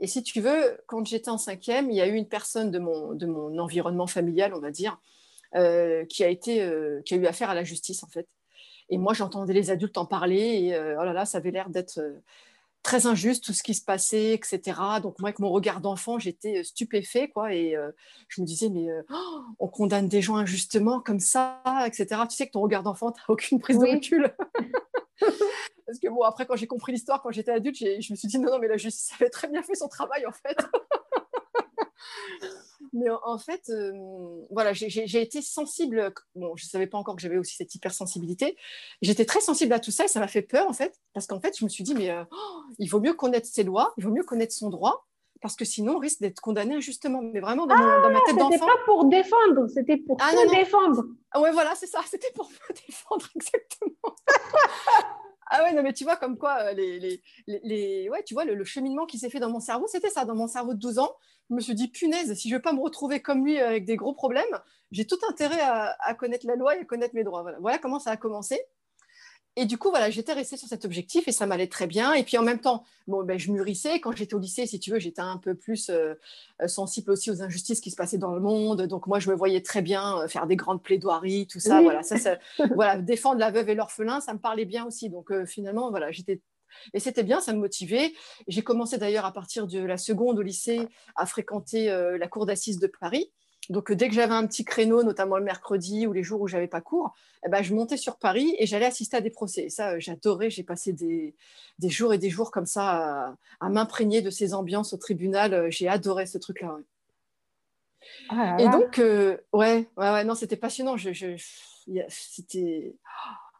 Et 0.00 0.06
si 0.06 0.22
tu 0.22 0.40
veux, 0.40 0.78
quand 0.86 1.04
j'étais 1.06 1.30
en 1.30 1.38
cinquième, 1.38 1.90
il 1.90 1.96
y 1.96 2.00
a 2.00 2.06
eu 2.06 2.14
une 2.14 2.28
personne 2.28 2.70
de 2.70 2.78
mon, 2.78 3.14
de 3.14 3.26
mon 3.26 3.58
environnement 3.58 4.06
familial, 4.06 4.54
on 4.54 4.60
va 4.60 4.70
dire, 4.70 5.00
euh, 5.56 6.04
qui, 6.04 6.22
a 6.22 6.28
été, 6.28 6.68
qui 7.04 7.14
a 7.14 7.16
eu 7.16 7.26
affaire 7.26 7.50
à 7.50 7.54
la 7.54 7.64
justice, 7.64 8.04
en 8.04 8.06
fait. 8.08 8.28
Et 8.90 8.98
moi, 8.98 9.14
j'entendais 9.14 9.52
les 9.52 9.70
adultes 9.70 9.98
en 9.98 10.06
parler, 10.06 10.36
et 10.36 10.74
euh, 10.74 10.96
oh 11.00 11.04
là 11.04 11.12
là, 11.12 11.24
ça 11.24 11.38
avait 11.38 11.50
l'air 11.50 11.68
d'être 11.68 11.98
euh, 11.98 12.20
très 12.82 13.06
injuste, 13.06 13.44
tout 13.44 13.52
ce 13.52 13.62
qui 13.62 13.74
se 13.74 13.84
passait, 13.84 14.32
etc. 14.32 14.60
Donc 15.02 15.18
moi, 15.18 15.28
avec 15.28 15.40
mon 15.40 15.50
regard 15.50 15.80
d'enfant, 15.80 16.18
j'étais 16.18 16.58
euh, 16.58 16.62
stupéfait, 16.62 17.28
quoi, 17.28 17.52
et 17.52 17.76
euh, 17.76 17.90
je 18.28 18.40
me 18.40 18.46
disais, 18.46 18.70
mais 18.70 18.88
oh, 19.10 19.40
on 19.58 19.68
condamne 19.68 20.08
des 20.08 20.22
gens 20.22 20.36
injustement 20.36 21.00
comme 21.00 21.20
ça, 21.20 21.62
etc. 21.86 22.22
Tu 22.28 22.36
sais 22.36 22.46
que 22.46 22.52
ton 22.52 22.62
regard 22.62 22.82
d'enfant, 22.82 23.12
tu 23.12 23.20
n'as 23.20 23.32
aucune 23.32 23.60
prise 23.60 23.76
Oui. 23.76 23.90
de 23.90 23.94
recul. 23.96 24.34
Parce 25.86 25.98
que 25.98 26.08
bon, 26.08 26.22
après, 26.22 26.46
quand 26.46 26.56
j'ai 26.56 26.66
compris 26.66 26.92
l'histoire, 26.92 27.22
quand 27.22 27.30
j'étais 27.30 27.50
adulte, 27.50 27.76
je 27.78 28.12
me 28.12 28.16
suis 28.16 28.28
dit, 28.28 28.38
non, 28.38 28.50
non, 28.50 28.58
mais 28.58 28.68
la 28.68 28.76
justice 28.76 29.10
avait 29.18 29.30
très 29.30 29.48
bien 29.48 29.62
fait 29.62 29.74
son 29.74 29.88
travail, 29.88 30.26
en 30.26 30.32
fait. 30.32 30.56
mais 32.92 33.06
en, 33.24 33.38
fait, 33.38 33.62
euh, 33.70 33.92
voilà, 34.50 34.72
j'ai- 34.72 35.20
été 35.20 35.42
sensible. 35.42 36.12
Bon, 36.34 36.54
je 36.56 36.64
ne 36.64 36.68
savais 36.68 36.86
pas 36.86 36.98
encore 36.98 37.16
que 37.16 37.22
j'avais 37.22 37.38
aussi 37.38 37.56
cette 37.56 37.74
hypersensibilité. 37.74 38.56
J'étais 39.02 39.24
très 39.24 39.40
sensible 39.40 39.72
à 39.72 39.80
tout 39.80 39.90
ça 39.90 40.04
et 40.04 40.08
ça 40.08 40.20
m'a 40.20 40.28
fait 40.28 40.42
peur, 40.42 40.68
en 40.68 40.72
fait, 40.72 41.00
parce 41.14 41.26
qu'en 41.26 41.40
fait, 41.40 41.56
je 41.58 41.64
me 41.64 41.68
suis 41.68 41.84
dit, 41.84 41.94
mais 41.94 42.10
euh, 42.10 42.24
oh, 42.30 42.60
il 42.78 42.88
vaut 42.88 43.00
mieux 43.00 43.14
connaître 43.14 43.46
ses 43.46 43.62
lois, 43.64 43.92
il 43.98 44.04
vaut 44.04 44.12
mieux 44.12 44.24
connaître 44.24 44.52
son 44.54 44.68
droit, 44.70 45.06
parce 45.40 45.54
que 45.54 45.64
sinon, 45.64 45.94
on 45.96 45.98
risque 45.98 46.20
d'être 46.20 46.40
condamné 46.40 46.74
injustement. 46.74 47.22
Mais 47.22 47.40
vraiment, 47.40 47.66
dans, 47.66 47.76
mon- 47.76 48.02
dans 48.02 48.10
ma 48.10 48.20
tête 48.20 48.30
C'était 48.30 48.38
d'enfant. 48.40 48.66
pas 48.66 48.84
pour 48.86 49.04
défendre, 49.04 49.68
c'était 49.68 49.96
pour 49.98 50.16
Ah, 50.20 50.30
te 50.30 50.36
non, 50.36 50.44
non. 50.46 50.58
défendre. 50.58 51.04
Ah 51.30 51.40
ouais, 51.40 51.52
voilà, 51.52 51.74
c'est 51.76 51.86
ça, 51.86 52.00
c'était 52.10 52.32
pour 52.34 52.48
me 52.48 52.74
défendre 52.86 53.26
exactement. 53.36 54.16
Ah 55.50 55.62
ouais, 55.62 55.72
non, 55.72 55.82
mais 55.82 55.92
tu 55.92 56.04
vois, 56.04 56.16
comme 56.16 56.36
quoi, 56.36 56.58
euh, 56.62 56.72
les, 56.72 56.98
les, 56.98 57.22
les, 57.46 58.10
ouais, 58.10 58.22
tu 58.24 58.34
vois, 58.34 58.44
le, 58.44 58.64
cheminement 58.64 59.06
qui 59.06 59.18
s'est 59.18 59.30
fait 59.30 59.40
dans 59.40 59.50
mon 59.50 59.60
cerveau, 59.60 59.86
c'était 59.86 60.10
ça, 60.10 60.24
dans 60.24 60.34
mon 60.34 60.46
cerveau 60.46 60.74
de 60.74 60.78
12 60.78 60.98
ans. 60.98 61.14
Je 61.50 61.54
me 61.54 61.60
suis 61.60 61.74
dit, 61.74 61.88
punaise, 61.88 62.34
si 62.34 62.48
je 62.48 62.54
veux 62.54 62.62
pas 62.62 62.72
me 62.72 62.80
retrouver 62.80 63.20
comme 63.22 63.44
lui 63.44 63.58
avec 63.58 63.84
des 63.86 63.96
gros 63.96 64.12
problèmes, 64.12 64.44
j'ai 64.90 65.06
tout 65.06 65.18
intérêt 65.28 65.60
à, 65.60 65.96
à 66.00 66.14
connaître 66.14 66.46
la 66.46 66.56
loi 66.56 66.76
et 66.76 66.80
à 66.80 66.84
connaître 66.84 67.14
mes 67.14 67.24
droits. 67.24 67.42
Voilà. 67.42 67.58
voilà 67.60 67.78
comment 67.78 67.98
ça 67.98 68.10
a 68.10 68.16
commencé. 68.16 68.60
Et 69.60 69.66
du 69.66 69.76
coup, 69.76 69.90
voilà, 69.90 70.08
j'étais 70.08 70.32
restée 70.32 70.56
sur 70.56 70.68
cet 70.68 70.84
objectif 70.84 71.26
et 71.26 71.32
ça 71.32 71.44
m'allait 71.46 71.66
très 71.66 71.88
bien. 71.88 72.12
Et 72.14 72.22
puis 72.22 72.38
en 72.38 72.42
même 72.44 72.60
temps, 72.60 72.84
bon, 73.08 73.24
ben, 73.24 73.38
je 73.38 73.50
mûrissais. 73.50 73.98
Quand 73.98 74.12
j'étais 74.14 74.34
au 74.34 74.38
lycée, 74.38 74.66
si 74.66 74.78
tu 74.78 74.90
veux, 74.92 75.00
j'étais 75.00 75.20
un 75.20 75.36
peu 75.36 75.54
plus 75.56 75.90
euh, 75.90 76.14
euh, 76.62 76.68
sensible 76.68 77.10
aussi 77.10 77.30
aux 77.32 77.42
injustices 77.42 77.80
qui 77.80 77.90
se 77.90 77.96
passaient 77.96 78.18
dans 78.18 78.32
le 78.34 78.40
monde. 78.40 78.82
Donc 78.82 79.06
moi, 79.08 79.18
je 79.18 79.28
me 79.30 79.34
voyais 79.34 79.60
très 79.60 79.82
bien 79.82 80.20
euh, 80.20 80.28
faire 80.28 80.46
des 80.46 80.54
grandes 80.54 80.82
plaidoiries, 80.82 81.46
tout 81.48 81.58
ça. 81.58 81.78
Oui. 81.78 81.84
Voilà, 81.84 82.02
ça, 82.04 82.16
ça- 82.18 82.38
voilà, 82.76 82.96
défendre 82.98 83.40
la 83.40 83.50
veuve 83.50 83.68
et 83.68 83.74
l'orphelin, 83.74 84.20
ça 84.20 84.32
me 84.32 84.38
parlait 84.38 84.64
bien 84.64 84.86
aussi. 84.86 85.10
Donc 85.10 85.32
euh, 85.32 85.44
finalement, 85.44 85.90
voilà, 85.90 86.12
j'étais 86.12 86.40
et 86.94 87.00
c'était 87.00 87.22
bien, 87.24 87.40
ça 87.40 87.52
me 87.54 87.58
motivait. 87.58 88.12
J'ai 88.46 88.62
commencé 88.62 88.98
d'ailleurs 88.98 89.24
à 89.24 89.32
partir 89.32 89.66
de 89.66 89.80
la 89.80 89.96
seconde 89.96 90.38
au 90.38 90.42
lycée 90.42 90.86
à 91.16 91.26
fréquenter 91.26 91.90
euh, 91.90 92.18
la 92.18 92.28
cour 92.28 92.46
d'assises 92.46 92.78
de 92.78 92.86
Paris. 92.86 93.32
Donc 93.68 93.90
euh, 93.90 93.94
dès 93.96 94.08
que 94.08 94.14
j'avais 94.14 94.34
un 94.34 94.46
petit 94.46 94.64
créneau, 94.64 95.02
notamment 95.02 95.36
le 95.38 95.44
mercredi 95.44 96.06
ou 96.06 96.12
les 96.12 96.22
jours 96.22 96.40
où 96.40 96.48
j'avais 96.48 96.68
pas 96.68 96.80
cours, 96.80 97.12
eh 97.46 97.48
ben, 97.50 97.62
je 97.62 97.74
montais 97.74 97.96
sur 97.96 98.16
Paris 98.18 98.54
et 98.58 98.66
j'allais 98.66 98.86
assister 98.86 99.16
à 99.16 99.20
des 99.20 99.30
procès. 99.30 99.64
Et 99.64 99.70
ça, 99.70 99.92
euh, 99.92 100.00
j'adorais. 100.00 100.50
J'ai 100.50 100.62
passé 100.64 100.92
des, 100.92 101.34
des 101.78 101.90
jours 101.90 102.12
et 102.14 102.18
des 102.18 102.30
jours 102.30 102.50
comme 102.50 102.66
ça 102.66 103.26
à, 103.28 103.34
à 103.60 103.68
m'imprégner 103.68 104.22
de 104.22 104.30
ces 104.30 104.54
ambiances 104.54 104.92
au 104.94 104.96
tribunal. 104.96 105.54
Euh, 105.54 105.70
J'ai 105.70 105.88
adoré 105.88 106.26
ce 106.26 106.38
truc-là. 106.38 106.74
ouais. 106.74 106.82
Ah 108.28 108.56
Et 108.58 108.68
donc, 108.68 108.98
euh, 108.98 109.36
ouais, 109.52 109.88
ouais, 109.96 110.10
ouais, 110.12 110.24
non, 110.24 110.34
c'était 110.34 110.56
passionnant. 110.56 110.96
Je, 110.96 111.12
je- 111.12 111.36
c'était, 112.08 112.94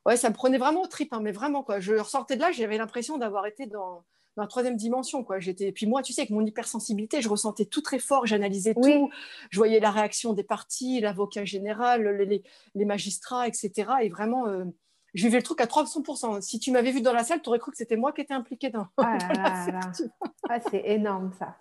ouais, 0.06 0.16
ça 0.16 0.30
me 0.30 0.34
prenait 0.34 0.58
vraiment 0.58 0.82
au 0.82 0.86
trip, 0.86 1.12
hein, 1.12 1.20
mais 1.22 1.32
vraiment 1.32 1.62
quoi. 1.62 1.80
Je 1.80 1.94
ressortais 1.94 2.36
de 2.36 2.40
là, 2.42 2.52
j'avais 2.52 2.78
l'impression 2.78 3.18
d'avoir 3.18 3.46
été 3.46 3.66
dans, 3.66 4.04
dans 4.38 4.44
la 4.44 4.48
troisième 4.48 4.76
dimension, 4.76 5.24
quoi. 5.24 5.40
J'étais, 5.40 5.72
puis 5.72 5.86
moi, 5.86 6.00
tu 6.00 6.12
sais, 6.12 6.20
avec 6.20 6.30
mon 6.30 6.46
hypersensibilité, 6.46 7.20
je 7.20 7.28
ressentais 7.28 7.64
tout 7.64 7.82
très 7.82 7.98
fort, 7.98 8.24
j'analysais 8.24 8.72
Oui. 8.76 8.92
tout, 8.92 9.10
je 9.50 9.58
voyais 9.58 9.80
la 9.80 9.90
réaction 9.90 10.32
des 10.32 10.44
parties, 10.44 11.00
l'avocat 11.00 11.44
général, 11.44 12.06
les, 12.08 12.84
magistrats, 12.84 13.48
etc. 13.48 13.90
Et 14.02 14.08
vraiment, 14.08 14.46
euh, 14.46 14.64
je 15.12 15.24
vivais 15.24 15.38
le 15.38 15.42
truc 15.42 15.60
à 15.60 15.66
300%. 15.66 16.40
Si 16.40 16.60
tu 16.60 16.70
m'avais 16.70 16.92
vu 16.92 17.00
dans 17.00 17.12
la 17.12 17.24
salle, 17.24 17.42
tu 17.42 17.48
aurais 17.48 17.58
cru 17.58 17.72
que 17.72 17.76
c'était 17.76 17.96
moi 17.96 18.12
qui 18.12 18.20
étais 18.20 18.32
impliquée 18.32 18.70
dans. 18.70 18.86
Ah 18.96 19.18
dans 19.20 19.26
là 19.26 19.32
la 19.34 19.42
là 19.42 19.64
salle, 19.64 19.74
là. 19.74 19.92
tu 19.96 20.02
vois. 20.04 20.32
Ah, 20.48 20.60
c'est 20.70 20.82
énorme 20.84 21.32
ça. 21.36 21.56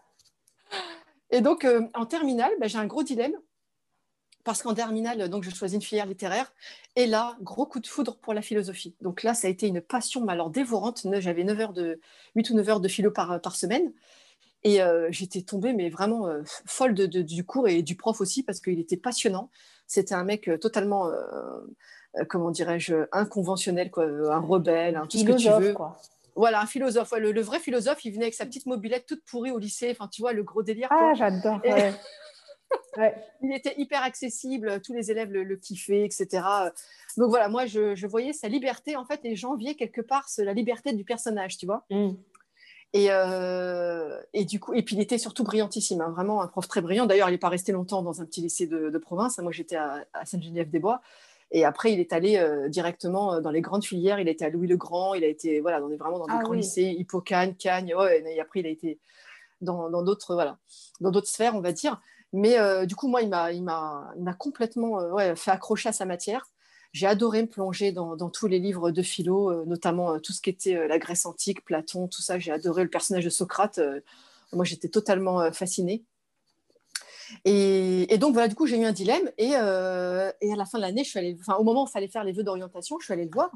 Et 1.31 1.41
donc, 1.41 1.65
euh, 1.65 1.81
en 1.95 2.05
terminale, 2.05 2.51
ben, 2.59 2.69
j'ai 2.69 2.77
un 2.77 2.85
gros 2.85 3.01
dilemme. 3.01 3.35
Parce 4.47 4.63
qu'en 4.63 4.73
terminale, 4.73 5.27
donc, 5.27 5.43
je 5.43 5.49
choisis 5.49 5.75
une 5.75 5.81
filière 5.81 6.05
littéraire. 6.05 6.53
Et 6.95 7.05
là, 7.05 7.35
gros 7.41 7.65
coup 7.65 7.81
de 7.81 7.85
foudre 7.87 8.15
pour 8.15 8.33
la 8.33 8.41
philosophie. 8.41 8.95
Donc 9.01 9.23
là, 9.23 9.33
ça 9.33 9.47
a 9.47 9.51
été 9.51 9.67
une 9.67 9.81
passion, 9.81 10.23
mais 10.23 10.31
alors 10.31 10.49
dévorante. 10.49 11.05
J'avais 11.19 11.43
9 11.43 11.59
heures 11.59 11.73
de, 11.73 11.99
8 12.35 12.49
ou 12.51 12.53
9 12.53 12.69
heures 12.69 12.79
de 12.79 12.87
philo 12.87 13.11
par, 13.11 13.41
par 13.41 13.57
semaine. 13.57 13.91
Et 14.63 14.81
euh, 14.81 15.09
j'étais 15.11 15.41
tombée, 15.41 15.73
mais 15.73 15.89
vraiment 15.89 16.27
euh, 16.27 16.43
folle 16.65 16.93
de, 16.93 17.05
de- 17.07 17.21
du 17.23 17.43
cours 17.45 17.67
et 17.67 17.81
du 17.81 17.97
prof 17.97 18.21
aussi, 18.21 18.41
parce 18.41 18.61
qu'il 18.61 18.79
était 18.79 18.95
passionnant. 18.95 19.49
C'était 19.85 20.15
un 20.15 20.23
mec 20.23 20.47
euh, 20.47 20.57
totalement, 20.57 21.09
euh, 21.09 22.23
comment 22.29 22.49
dirais-je, 22.49 22.95
inconventionnel, 23.11 23.91
quoi, 23.91 24.05
un 24.05 24.39
rebelle, 24.39 24.95
un 24.95 25.07
tout 25.07 25.17
ce 25.17 25.25
que 25.25 25.33
tu 25.33 25.49
veux. 25.49 25.73
quoi. 25.73 25.99
Voilà, 26.37 26.61
un 26.61 26.67
philosophe. 26.67 27.11
Ouais, 27.11 27.19
le, 27.19 27.33
le 27.33 27.41
vrai 27.41 27.59
philosophe, 27.59 28.05
il 28.05 28.11
venait 28.13 28.23
avec 28.25 28.33
sa 28.33 28.45
petite 28.45 28.65
mobilette 28.65 29.07
toute 29.07 29.25
pourrie 29.25 29.51
au 29.51 29.57
lycée. 29.57 29.89
Enfin, 29.91 30.07
tu 30.07 30.21
vois, 30.21 30.31
le 30.31 30.43
gros 30.43 30.63
délire. 30.63 30.87
Ah, 30.89 31.13
j'adore. 31.15 31.59
Ouais. 31.65 31.93
Ouais. 32.97 33.15
il 33.41 33.53
était 33.53 33.75
hyper 33.77 34.03
accessible, 34.03 34.81
tous 34.81 34.93
les 34.93 35.11
élèves 35.11 35.31
le, 35.31 35.43
le 35.43 35.55
kiffaient, 35.55 36.03
etc. 36.05 36.43
Donc 37.17 37.29
voilà, 37.29 37.49
moi, 37.49 37.65
je, 37.65 37.95
je 37.95 38.07
voyais 38.07 38.33
sa 38.33 38.47
liberté, 38.47 38.95
en 38.95 39.05
fait, 39.05 39.19
et 39.23 39.35
j'enviais 39.35 39.75
quelque 39.75 40.01
part 40.01 40.27
la 40.37 40.53
liberté 40.53 40.93
du 40.93 41.03
personnage, 41.03 41.57
tu 41.57 41.65
vois. 41.65 41.85
Mm. 41.89 42.11
Et, 42.93 43.07
euh, 43.11 44.19
et 44.33 44.45
du 44.45 44.59
coup, 44.59 44.73
et 44.73 44.81
puis 44.81 44.95
il 44.95 45.01
était 45.01 45.17
surtout 45.17 45.43
brillantissime, 45.43 46.01
hein, 46.01 46.09
vraiment 46.09 46.41
un 46.41 46.47
prof 46.47 46.67
très 46.67 46.81
brillant. 46.81 47.05
D'ailleurs, 47.05 47.29
il 47.29 47.33
n'est 47.33 47.37
pas 47.37 47.49
resté 47.49 47.71
longtemps 47.71 48.01
dans 48.01 48.21
un 48.21 48.25
petit 48.25 48.41
lycée 48.41 48.65
de, 48.65 48.89
de 48.89 48.97
province. 48.97 49.37
Moi, 49.39 49.51
j'étais 49.51 49.75
à, 49.75 50.05
à 50.13 50.25
Sainte-Geneviève-des-Bois. 50.25 51.01
Et 51.51 51.63
après, 51.65 51.93
il 51.93 51.99
est 51.99 52.13
allé 52.13 52.37
euh, 52.37 52.69
directement 52.69 53.35
euh, 53.35 53.41
dans 53.41 53.51
les 53.51 53.61
grandes 53.61 53.83
filières. 53.83 54.19
Il 54.19 54.27
été 54.27 54.45
à 54.45 54.49
Louis-le-Grand. 54.49 55.13
Il 55.13 55.23
a 55.23 55.27
été 55.27 55.59
voilà, 55.59 55.79
dans 55.79 55.89
des, 55.89 55.97
vraiment 55.97 56.19
dans 56.19 56.25
des 56.25 56.33
Ah 56.35 56.43
grands 56.43 56.51
oui. 56.51 56.57
lycées, 56.57 56.95
Hippocane, 56.97 57.55
Cagnes. 57.55 57.93
Ouais, 57.93 58.23
et 58.25 58.39
après, 58.39 58.61
il 58.61 58.65
a 58.65 58.69
été 58.69 58.99
dans 59.61 59.89
d'autres 60.03 60.35
voilà, 60.35 60.59
dans 61.01 61.09
d'autres 61.11 61.27
sphères, 61.27 61.55
on 61.55 61.61
va 61.61 61.71
dire. 61.71 61.99
Mais 62.33 62.59
euh, 62.59 62.85
du 62.85 62.95
coup, 62.95 63.07
moi, 63.07 63.21
il 63.21 63.29
m'a 63.29 64.33
complètement 64.37 64.99
euh, 64.99 65.35
fait 65.35 65.51
accrocher 65.51 65.89
à 65.89 65.93
sa 65.93 66.05
matière. 66.05 66.45
J'ai 66.93 67.07
adoré 67.07 67.41
me 67.41 67.47
plonger 67.47 67.91
dans, 67.91 68.29
tous 68.29 68.47
les 68.47 68.59
livres 68.59 68.91
de 68.91 69.01
philo, 69.01 69.51
euh, 69.51 69.65
notamment 69.65 70.19
tout 70.19 70.33
ce 70.33 70.41
qui 70.41 70.49
était 70.49 70.87
la 70.87 70.99
Grèce 70.99 71.25
antique, 71.25 71.63
Platon, 71.63 72.07
tout 72.07 72.21
ça. 72.21 72.39
J'ai 72.39 72.51
adoré 72.51 72.83
le 72.83 72.89
personnage 72.89 73.25
de 73.25 73.29
Socrate. 73.29 73.79
moi, 74.53 74.65
j'étais 74.65 74.89
totalement 74.89 75.51
fascinée. 75.51 76.03
Et, 77.45 78.17
donc, 78.17 78.33
voilà, 78.33 78.47
du 78.47 78.55
coup, 78.55 78.67
j'ai 78.67 78.79
eu 78.79 78.85
un 78.85 78.91
dilemme. 78.91 79.31
Et, 79.37 79.51
euh, 79.55 80.31
et 80.41 80.51
à 80.51 80.55
la 80.55 80.65
fin 80.65 80.77
de 80.77 80.83
l'année, 80.83 81.03
je 81.03 81.09
suis 81.09 81.19
allée, 81.19 81.37
enfin, 81.39 81.55
au 81.57 81.63
moment 81.63 81.83
où 81.83 81.87
il 81.87 81.91
fallait 81.91 82.07
faire 82.07 82.23
les 82.23 82.31
vœux 82.31 82.43
d'orientation, 82.43 82.97
je 82.99 83.05
suis 83.05 83.13
allée 83.13 83.25
le 83.25 83.31
voir. 83.31 83.51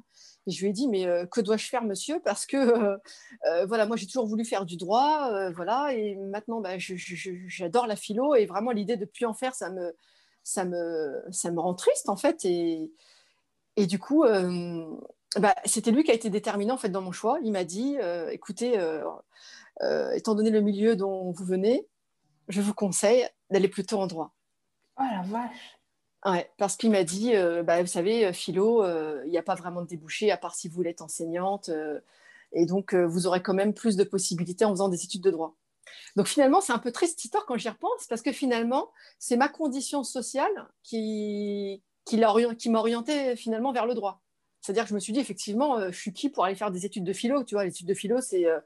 Et 0.47 0.51
je 0.51 0.61
lui 0.61 0.69
ai 0.69 0.73
dit, 0.73 0.87
mais 0.87 1.05
euh, 1.05 1.25
que 1.25 1.41
dois-je 1.41 1.67
faire, 1.67 1.83
monsieur? 1.83 2.19
Parce 2.23 2.45
que, 2.45 2.57
euh, 2.57 3.65
voilà, 3.65 3.85
moi, 3.85 3.95
j'ai 3.97 4.07
toujours 4.07 4.27
voulu 4.27 4.45
faire 4.45 4.65
du 4.65 4.77
droit. 4.77 5.51
voilà, 5.51 5.93
et 5.93 6.15
maintenant, 6.15 6.61
bah, 6.61 6.77
j'adore 6.77 7.87
la 7.87 7.95
philo. 7.95 8.35
Et 8.35 8.45
vraiment, 8.45 8.71
l'idée 8.71 8.95
de 8.95 9.01
ne 9.01 9.05
plus 9.05 9.25
en 9.25 9.33
faire, 9.33 9.55
ça 9.55 9.69
me, 9.69 9.95
ça, 10.43 10.65
me, 10.65 11.23
ça 11.31 11.51
me 11.51 11.59
rend 11.59 11.73
triste, 11.73 12.09
en 12.09 12.17
fait. 12.17 12.45
Et, 12.45 12.91
et 13.77 13.87
du 13.87 13.99
coup, 13.99 14.25
bah, 15.37 15.55
c'était 15.65 15.91
lui 15.91 16.03
qui 16.03 16.11
a 16.11 16.15
été 16.15 16.29
déterminant, 16.29 16.75
en 16.75 16.77
fait, 16.77 16.89
dans 16.89 17.01
mon 17.01 17.11
choix. 17.11 17.39
Il 17.43 17.51
m'a 17.51 17.63
dit, 17.63 17.97
écoutez, 18.31 18.79
étant 20.13 20.35
donné 20.35 20.49
le 20.49 20.61
milieu 20.61 20.95
dont 20.95 21.31
vous 21.31 21.45
venez, 21.45 21.87
je 22.47 22.61
vous 22.61 22.73
conseille 22.73 23.27
d'aller 23.49 23.67
plutôt 23.67 23.99
en 23.99 24.07
droit. 24.07 24.33
Oh 24.97 25.03
la 25.03 25.21
vache. 25.23 25.79
Ouais, 26.25 26.51
parce 26.57 26.77
qu'il 26.77 26.91
m'a 26.91 27.03
dit, 27.03 27.35
euh, 27.35 27.63
bah, 27.63 27.81
vous 27.81 27.87
savez, 27.87 28.27
euh, 28.27 28.33
philo, 28.33 28.83
euh, 28.83 29.21
il 29.25 29.31
n'y 29.31 29.39
a 29.39 29.43
pas 29.43 29.55
vraiment 29.55 29.81
de 29.81 29.87
débouché, 29.87 30.31
à 30.31 30.37
part 30.37 30.53
si 30.53 30.67
vous 30.67 30.75
voulez 30.75 30.91
être 30.91 31.01
enseignante. 31.01 31.69
euh, 31.69 31.99
et 32.53 32.65
donc, 32.65 32.93
vous 32.93 33.27
aurez 33.27 33.41
quand 33.41 33.53
même 33.53 33.73
plus 33.73 33.95
de 33.95 34.03
possibilités 34.03 34.65
en 34.65 34.71
faisant 34.71 34.89
des 34.89 35.05
études 35.05 35.23
de 35.23 35.31
droit. 35.31 35.55
Donc, 36.17 36.27
finalement, 36.27 36.59
c'est 36.59 36.73
un 36.73 36.79
peu 36.79 36.91
triste 36.91 37.13
cette 37.13 37.25
histoire 37.25 37.45
quand 37.45 37.57
j'y 37.57 37.69
repense, 37.69 38.07
parce 38.09 38.21
que 38.21 38.33
finalement, 38.33 38.91
c'est 39.19 39.37
ma 39.37 39.47
condition 39.47 40.03
sociale 40.03 40.51
qui, 40.83 41.81
qui, 42.03 42.21
orientée 42.23 43.37
finalement 43.37 43.71
vers 43.71 43.85
le 43.85 43.93
droit. 43.93 44.21
C'est-à-dire 44.61 44.83
que 44.83 44.89
je 44.89 44.93
me 44.95 44.99
suis 44.99 45.11
dit, 45.11 45.19
effectivement, 45.19 45.77
euh, 45.79 45.91
je 45.91 45.97
suis 45.99 46.13
qui 46.13 46.29
pour 46.29 46.45
aller 46.45 46.53
faire 46.55 46.69
des 46.71 46.85
études 46.85 47.03
de 47.03 47.13
philo 47.13 47.43
Tu 47.43 47.55
vois, 47.55 47.65
l'étude 47.65 47.87
de 47.87 47.93
philo, 47.95 48.21
c'est 48.21 48.45
euh, 48.45 48.59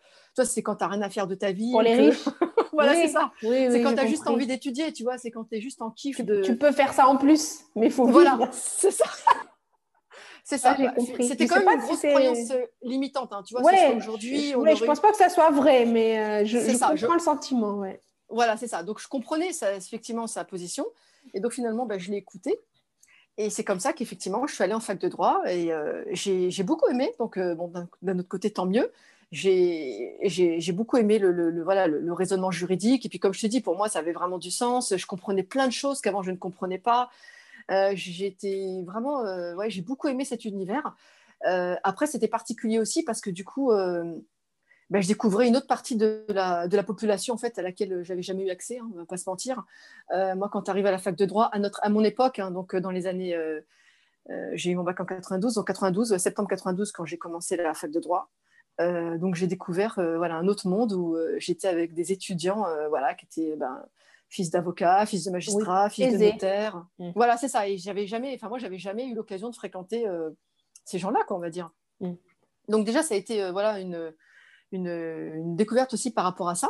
c'est 0.43 0.61
quand 0.61 0.75
tu 0.75 0.83
n'as 0.83 0.89
rien 0.89 1.01
à 1.01 1.09
faire 1.09 1.25
de 1.27 1.35
ta 1.35 1.51
vie. 1.53 1.71
Pour 1.71 1.81
les 1.81 1.95
que- 1.95 2.01
riches. 2.09 2.25
voilà, 2.73 2.91
Oui. 2.91 2.97
c'est 3.01 3.07
ça. 3.07 3.31
Oui, 3.43 3.49
C'est 3.49 3.69
oui, 3.77 3.81
quand 3.83 3.93
tu 3.93 3.99
as 4.01 4.05
juste 4.07 4.27
envie 4.27 4.45
d'étudier, 4.47 4.91
tu 4.91 5.03
vois, 5.03 5.17
c'est 5.17 5.31
quand 5.31 5.45
tu 5.45 5.55
es 5.55 5.61
juste 5.61 5.81
en 5.81 5.91
kiff 5.91 6.17
Tu, 6.17 6.23
de. 6.23 6.41
tu 6.41 6.57
peux 6.57 6.71
faire 6.73 6.93
ça 6.93 7.07
en 7.07 7.15
plus, 7.17 7.61
mais 7.75 7.85
il 7.87 7.91
faut 7.93 8.05
Voilà, 8.05 8.37
c'est 8.51 8.91
ça. 8.91 9.05
C'est 10.43 10.57
ça. 10.59 10.75
j'ai 10.77 10.87
compris. 10.93 11.27
C'était 11.27 11.47
quand 11.47 11.57
même 11.59 11.69
une 11.69 11.79
si 11.81 11.87
grosse 11.87 11.99
c'est- 11.99 12.09
croyance 12.11 12.51
euh, 12.51 12.61
limitante. 12.83 13.33
hein. 13.33 13.41
Tu 13.47 13.53
vois, 13.55 13.63
Ouais, 13.63 13.95
aujourd'hui. 13.95 14.53
ouais, 14.53 14.71
je 14.75 14.77
aurait- 14.79 14.85
pense 14.87 14.99
pas 14.99 15.11
que 15.11 15.17
ça 15.17 15.29
soit 15.29 15.49
vrai, 15.49 15.85
mais 15.85 16.19
euh, 16.19 16.45
je, 16.45 16.59
je 16.59 16.75
ça, 16.75 16.89
comprends 16.89 16.95
je- 16.97 17.13
le 17.13 17.19
sentiment, 17.19 17.73
ouais. 17.79 17.99
Voilà, 18.29 18.55
c'est 18.57 18.67
ça. 18.67 18.83
Donc, 18.83 18.99
je 18.99 19.07
comprenais 19.07 19.53
ça, 19.53 19.73
effectivement 19.75 20.27
sa 20.27 20.43
position. 20.43 20.85
Et 21.33 21.39
donc, 21.39 21.53
finalement, 21.53 21.85
ben, 21.87 21.97
je 21.99 22.11
l'ai 22.11 22.17
écouté. 22.17 22.59
Et 23.37 23.49
c'est 23.49 23.65
comme 23.65 23.79
ça 23.79 23.91
qu'effectivement, 23.91 24.47
je 24.47 24.53
suis 24.53 24.63
allée 24.63 24.73
en 24.73 24.79
fac 24.79 24.97
de 24.97 25.09
droit 25.09 25.41
et 25.45 25.73
euh, 25.73 26.03
j'ai 26.11 26.63
beaucoup 26.63 26.89
aimé. 26.89 27.11
Donc, 27.19 27.37
euh, 27.37 27.53
bon, 27.53 27.71
d'un 28.01 28.19
autre 28.19 28.29
côté, 28.29 28.49
tant 28.49 28.65
mieux. 28.65 28.91
J'ai 29.31 30.71
beaucoup 30.73 30.97
aimé 30.97 31.19
le, 31.19 32.13
raisonnement 32.13 32.51
juridique. 32.51 33.05
Et 33.05 33.09
puis, 33.09 33.19
comme 33.19 33.33
je 33.33 33.41
te 33.41 33.47
dis, 33.47 33.59
pour 33.59 33.75
moi, 33.75 33.89
ça 33.89 33.99
avait 33.99 34.13
vraiment 34.13 34.37
du 34.37 34.51
sens. 34.51 34.95
Je 34.95 35.05
comprenais 35.05 35.43
plein 35.43 35.67
de 35.67 35.73
choses 35.73 35.99
qu'avant, 35.99 36.23
je 36.23 36.31
ne 36.31 36.37
comprenais 36.37 36.77
pas. 36.77 37.09
Euh, 37.71 37.91
J'étais 37.95 38.83
vraiment... 38.85 39.23
ouais, 39.55 39.69
j'ai 39.69 39.81
beaucoup 39.81 40.07
aimé 40.07 40.23
cet 40.23 40.45
univers. 40.45 40.95
Après, 41.43 42.07
c'était 42.07 42.29
particulier 42.29 42.79
aussi 42.79 43.03
parce 43.03 43.19
que 43.19 43.29
du 43.29 43.43
coup... 43.43 43.71
euh, 44.91 44.91
ben, 44.91 45.01
je 45.01 45.07
découvrais 45.07 45.47
une 45.47 45.55
autre 45.55 45.67
partie 45.67 45.95
de 45.95 46.25
la, 46.29 46.67
de 46.67 46.75
la 46.75 46.83
population 46.83 47.33
en 47.33 47.37
fait 47.37 47.57
à 47.57 47.61
laquelle 47.61 48.03
j'avais 48.03 48.21
jamais 48.21 48.45
eu 48.45 48.49
accès, 48.49 48.79
hein, 48.79 48.89
on 48.93 48.97
va 48.97 49.05
pas 49.05 49.17
se 49.17 49.29
mentir. 49.29 49.63
Euh, 50.11 50.35
moi, 50.35 50.49
quand 50.49 50.63
tu 50.63 50.71
arrives 50.71 50.85
à 50.85 50.91
la 50.91 50.97
fac 50.97 51.15
de 51.15 51.25
droit, 51.25 51.45
à, 51.45 51.59
notre, 51.59 51.79
à 51.83 51.89
mon 51.89 52.03
époque, 52.03 52.39
hein, 52.39 52.51
donc 52.51 52.75
euh, 52.75 52.81
dans 52.81 52.91
les 52.91 53.07
années, 53.07 53.35
euh, 53.35 53.61
euh, 54.29 54.51
j'ai 54.53 54.71
eu 54.71 54.75
mon 54.75 54.83
bac 54.83 54.99
en 54.99 55.05
92, 55.05 55.57
en 55.57 55.63
92, 55.63 56.13
euh, 56.13 56.17
septembre 56.17 56.49
92, 56.49 56.91
quand 56.91 57.05
j'ai 57.05 57.17
commencé 57.17 57.55
la 57.55 57.73
fac 57.73 57.91
de 57.91 57.99
droit. 57.99 58.29
Euh, 58.81 59.17
donc 59.17 59.35
j'ai 59.35 59.47
découvert 59.47 59.99
euh, 59.99 60.17
voilà 60.17 60.35
un 60.35 60.49
autre 60.49 60.67
monde 60.67 60.91
où 60.91 61.15
euh, 61.15 61.35
j'étais 61.37 61.69
avec 61.69 61.93
des 61.93 62.11
étudiants 62.11 62.67
euh, 62.67 62.89
voilà 62.89 63.13
qui 63.13 63.25
étaient 63.25 63.55
ben, 63.55 63.81
fils 64.29 64.49
d'avocat, 64.49 65.05
fils 65.05 65.23
de 65.25 65.31
magistrat, 65.31 65.89
fils 65.89 66.17
de 66.17 66.25
notaire. 66.25 66.85
Mm. 66.99 67.11
Voilà, 67.15 67.37
c'est 67.37 67.47
ça. 67.47 67.67
Et 67.67 67.77
j'avais 67.77 68.05
jamais, 68.05 68.33
enfin 68.35 68.49
moi, 68.49 68.57
j'avais 68.57 68.77
jamais 68.77 69.07
eu 69.07 69.15
l'occasion 69.15 69.49
de 69.49 69.55
fréquenter 69.55 70.07
euh, 70.07 70.31
ces 70.83 70.99
gens-là, 70.99 71.23
quoi, 71.27 71.37
on 71.37 71.39
va 71.39 71.49
dire. 71.49 71.71
Mm. 72.01 72.13
Donc 72.67 72.85
déjà, 72.85 73.01
ça 73.03 73.13
a 73.13 73.17
été 73.17 73.41
euh, 73.41 73.51
voilà 73.51 73.79
une, 73.79 74.13
une, 74.71 74.87
une 74.87 75.55
découverte 75.55 75.93
aussi 75.93 76.11
par 76.11 76.23
rapport 76.25 76.49
à 76.49 76.55
ça. 76.55 76.69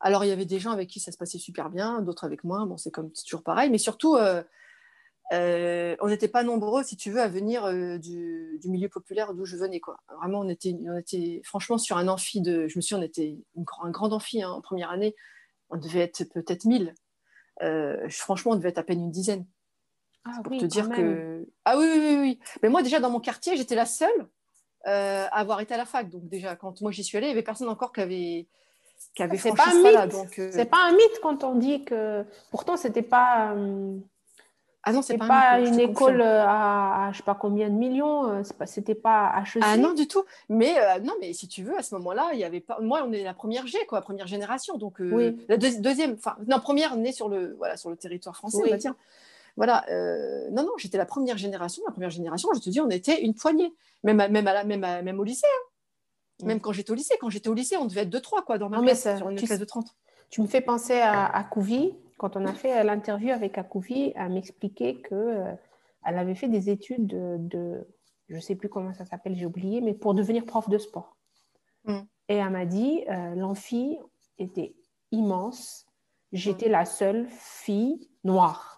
Alors 0.00 0.24
il 0.24 0.28
y 0.28 0.32
avait 0.32 0.46
des 0.46 0.58
gens 0.58 0.72
avec 0.72 0.88
qui 0.88 1.00
ça 1.00 1.12
se 1.12 1.16
passait 1.16 1.38
super 1.38 1.70
bien, 1.70 2.02
d'autres 2.02 2.24
avec 2.24 2.44
moi. 2.44 2.64
Bon, 2.66 2.76
c'est 2.76 2.90
comme 2.90 3.10
toujours 3.12 3.42
pareil, 3.42 3.70
mais 3.70 3.78
surtout. 3.78 4.16
euh, 4.16 4.42
euh, 5.32 5.96
on 6.00 6.08
n'était 6.08 6.28
pas 6.28 6.42
nombreux, 6.42 6.82
si 6.82 6.96
tu 6.96 7.10
veux, 7.10 7.20
à 7.20 7.28
venir 7.28 7.64
euh, 7.64 7.96
du, 7.96 8.58
du 8.60 8.68
milieu 8.68 8.88
populaire 8.90 9.32
d'où 9.32 9.46
je 9.46 9.56
venais. 9.56 9.80
Quoi. 9.80 9.98
Vraiment, 10.18 10.40
on 10.40 10.48
était, 10.48 10.76
on 10.86 10.98
était 10.98 11.40
franchement 11.44 11.78
sur 11.78 11.96
un 11.96 12.08
amphi 12.08 12.42
de. 12.42 12.68
Je 12.68 12.76
me 12.76 12.82
suis, 12.82 12.94
on 12.94 13.00
était 13.02 13.38
une 13.56 13.64
un 13.82 13.90
grand 13.90 14.12
amphi 14.12 14.42
hein, 14.42 14.50
en 14.50 14.60
première 14.60 14.90
année. 14.90 15.14
On 15.70 15.78
devait 15.78 16.00
être 16.00 16.24
peut-être 16.24 16.66
1000. 16.66 16.92
Euh, 17.62 18.06
franchement, 18.10 18.52
on 18.52 18.56
devait 18.56 18.68
être 18.70 18.78
à 18.78 18.82
peine 18.82 19.00
une 19.00 19.10
dizaine. 19.10 19.46
Ah 20.24 20.40
Pour 20.44 20.56
te 20.58 20.66
dire 20.66 20.90
que. 20.90 21.46
Ah 21.64 21.78
oui, 21.78 21.86
oui, 21.90 21.98
oui, 21.98 22.16
oui. 22.20 22.40
Mais 22.62 22.68
moi, 22.68 22.82
déjà, 22.82 23.00
dans 23.00 23.10
mon 23.10 23.20
quartier, 23.20 23.56
j'étais 23.56 23.74
la 23.74 23.86
seule 23.86 24.28
euh, 24.86 25.26
avoir 25.32 25.60
été 25.60 25.74
à 25.74 25.76
la 25.76 25.84
fac. 25.86 26.08
Donc, 26.10 26.28
déjà, 26.28 26.56
quand 26.56 26.80
moi 26.80 26.90
j'y 26.90 27.04
suis 27.04 27.16
allée, 27.18 27.26
il 27.26 27.30
n'y 27.30 27.34
avait 27.34 27.42
personne 27.42 27.68
encore 27.68 27.92
qui 27.92 28.00
avait, 28.00 28.46
qui 29.14 29.22
avait 29.22 29.36
C'est 29.38 29.50
franchi 29.54 29.82
pas 29.82 29.98
un 29.98 30.04
mythe. 30.06 30.12
Donc, 30.12 30.38
euh, 30.38 30.50
C'est 30.52 30.64
pas 30.64 30.84
un 30.88 30.92
mythe 30.92 31.20
quand 31.22 31.44
on 31.44 31.54
dit 31.54 31.84
que. 31.84 32.24
Pourtant, 32.50 32.76
c'était 32.76 33.02
pas. 33.02 33.52
euh, 33.54 33.96
Ah 34.84 34.92
non, 34.92 35.00
C'est 35.02 35.16
pas, 35.16 35.28
pas, 35.28 35.50
un 35.52 35.58
mythe, 35.60 35.68
je 35.68 35.72
une 35.74 35.80
école 35.90 36.20
euh, 36.20 36.42
à, 36.44 37.06
à 37.08 37.12
je 37.12 37.18
sais 37.18 37.22
pas 37.22 37.36
combien 37.36 37.68
de 37.70 37.74
millions. 37.74 38.42
c'est 38.44 38.56
pas- 38.58 38.66
C'était 38.66 38.96
pas 38.96 39.32
HEC. 39.44 39.62
Ah 39.64 39.76
non, 39.76 39.92
du 39.94 40.08
tout. 40.08 40.24
Mais 40.48 40.74
non, 41.02 41.12
mais 41.20 41.32
si 41.32 41.46
tu 41.46 41.62
veux, 41.62 41.76
à 41.78 41.82
ce 41.82 41.94
moment-là, 41.94 42.30
il 42.32 42.40
y 42.40 42.44
avait 42.44 42.60
pas. 42.60 42.78
Moi, 42.80 43.02
on 43.06 43.12
est 43.12 43.22
la 43.22 43.34
première 43.34 43.66
G, 43.68 43.78
quoi, 43.86 44.00
première 44.00 44.26
génération. 44.26 44.78
Donc 44.78 44.96
Oui. 44.98 45.36
la 45.48 45.56
deux- 45.56 45.80
deuxième, 45.80 46.14
enfin, 46.14 46.34
non, 46.48 46.58
première 46.58 46.96
née 46.96 47.12
sur 47.12 47.28
le, 47.28 47.54
voilà, 47.58 47.76
sur 47.76 47.90
le 47.90 47.96
territoire 47.96 48.36
français, 48.36 48.58
Oui. 48.58 48.68
on 48.68 48.70
va 48.72 48.76
dire. 48.78 48.94
Voilà. 49.56 49.84
euh, 49.90 50.48
non, 50.50 50.62
non, 50.64 50.72
j'étais 50.78 50.98
la 50.98 51.06
première 51.06 51.36
génération. 51.38 51.82
La 51.86 51.92
première 51.92 52.10
génération, 52.10 52.48
je 52.54 52.60
te 52.60 52.70
dis, 52.70 52.80
on 52.80 52.88
était 52.90 53.22
une 53.22 53.34
poignée. 53.34 53.72
Même, 54.02 54.20
à- 54.20 54.28
même, 54.28 54.46
à 54.46 54.52
la, 54.54 54.64
même, 54.64 54.84
à- 54.84 55.02
même 55.02 55.20
au 55.20 55.24
lycée. 55.24 55.46
hein. 55.46 55.68
Mm. 56.42 56.46
Même 56.46 56.60
quand 56.60 56.72
j'étais 56.72 56.90
au 56.90 56.94
lycée. 56.94 57.14
Quand 57.20 57.30
j'étais 57.30 57.48
au 57.48 57.54
lycée, 57.54 57.76
on 57.76 57.84
devait 57.86 58.02
être 58.02 58.10
deux, 58.10 58.20
trois, 58.20 58.42
quoi, 58.42 58.58
dans 58.58 58.68
ma 58.68 58.76
Non, 58.78 58.82
mais 58.82 58.88
classe, 58.92 59.02
ça- 59.02 59.16
sur 59.16 59.28
une 59.30 59.36
tu 59.36 59.46
classe 59.46 59.58
de 59.58 59.64
30. 59.64 59.94
Tu 60.30 60.40
me 60.40 60.46
fais 60.46 60.60
penser 60.62 60.98
à, 61.00 61.26
à 61.26 61.44
Couvi. 61.44 61.94
Quand 62.18 62.36
on 62.36 62.46
a 62.46 62.54
fait 62.54 62.82
l'interview 62.84 63.30
avec 63.32 63.58
Akouvi, 63.58 64.12
elle 64.16 64.32
m'expliquait 64.32 64.96
que 64.96 65.14
euh, 65.14 65.52
elle 66.06 66.18
avait 66.18 66.34
fait 66.36 66.48
des 66.48 66.70
études 66.70 67.06
de, 67.06 67.36
de- 67.38 67.86
je 68.28 68.38
sais 68.40 68.54
plus 68.54 68.68
comment 68.68 68.94
ça 68.94 69.04
s'appelle, 69.04 69.34
j'ai 69.36 69.44
oublié, 69.44 69.80
mais 69.80 69.92
pour 69.92 70.14
devenir 70.14 70.44
prof 70.46 70.68
de 70.70 70.78
sport. 70.78 71.16
Mm. 71.84 71.98
Et 72.28 72.36
elle 72.36 72.50
m'a 72.50 72.64
dit, 72.64 73.04
euh, 73.10 73.34
l'amphi 73.34 73.98
était 74.38 74.74
immense. 75.10 75.84
J'étais 76.32 76.68
Mm. 76.68 76.72
la 76.72 76.84
seule 76.86 77.26
fille 77.28 78.08
noire. 78.24 78.71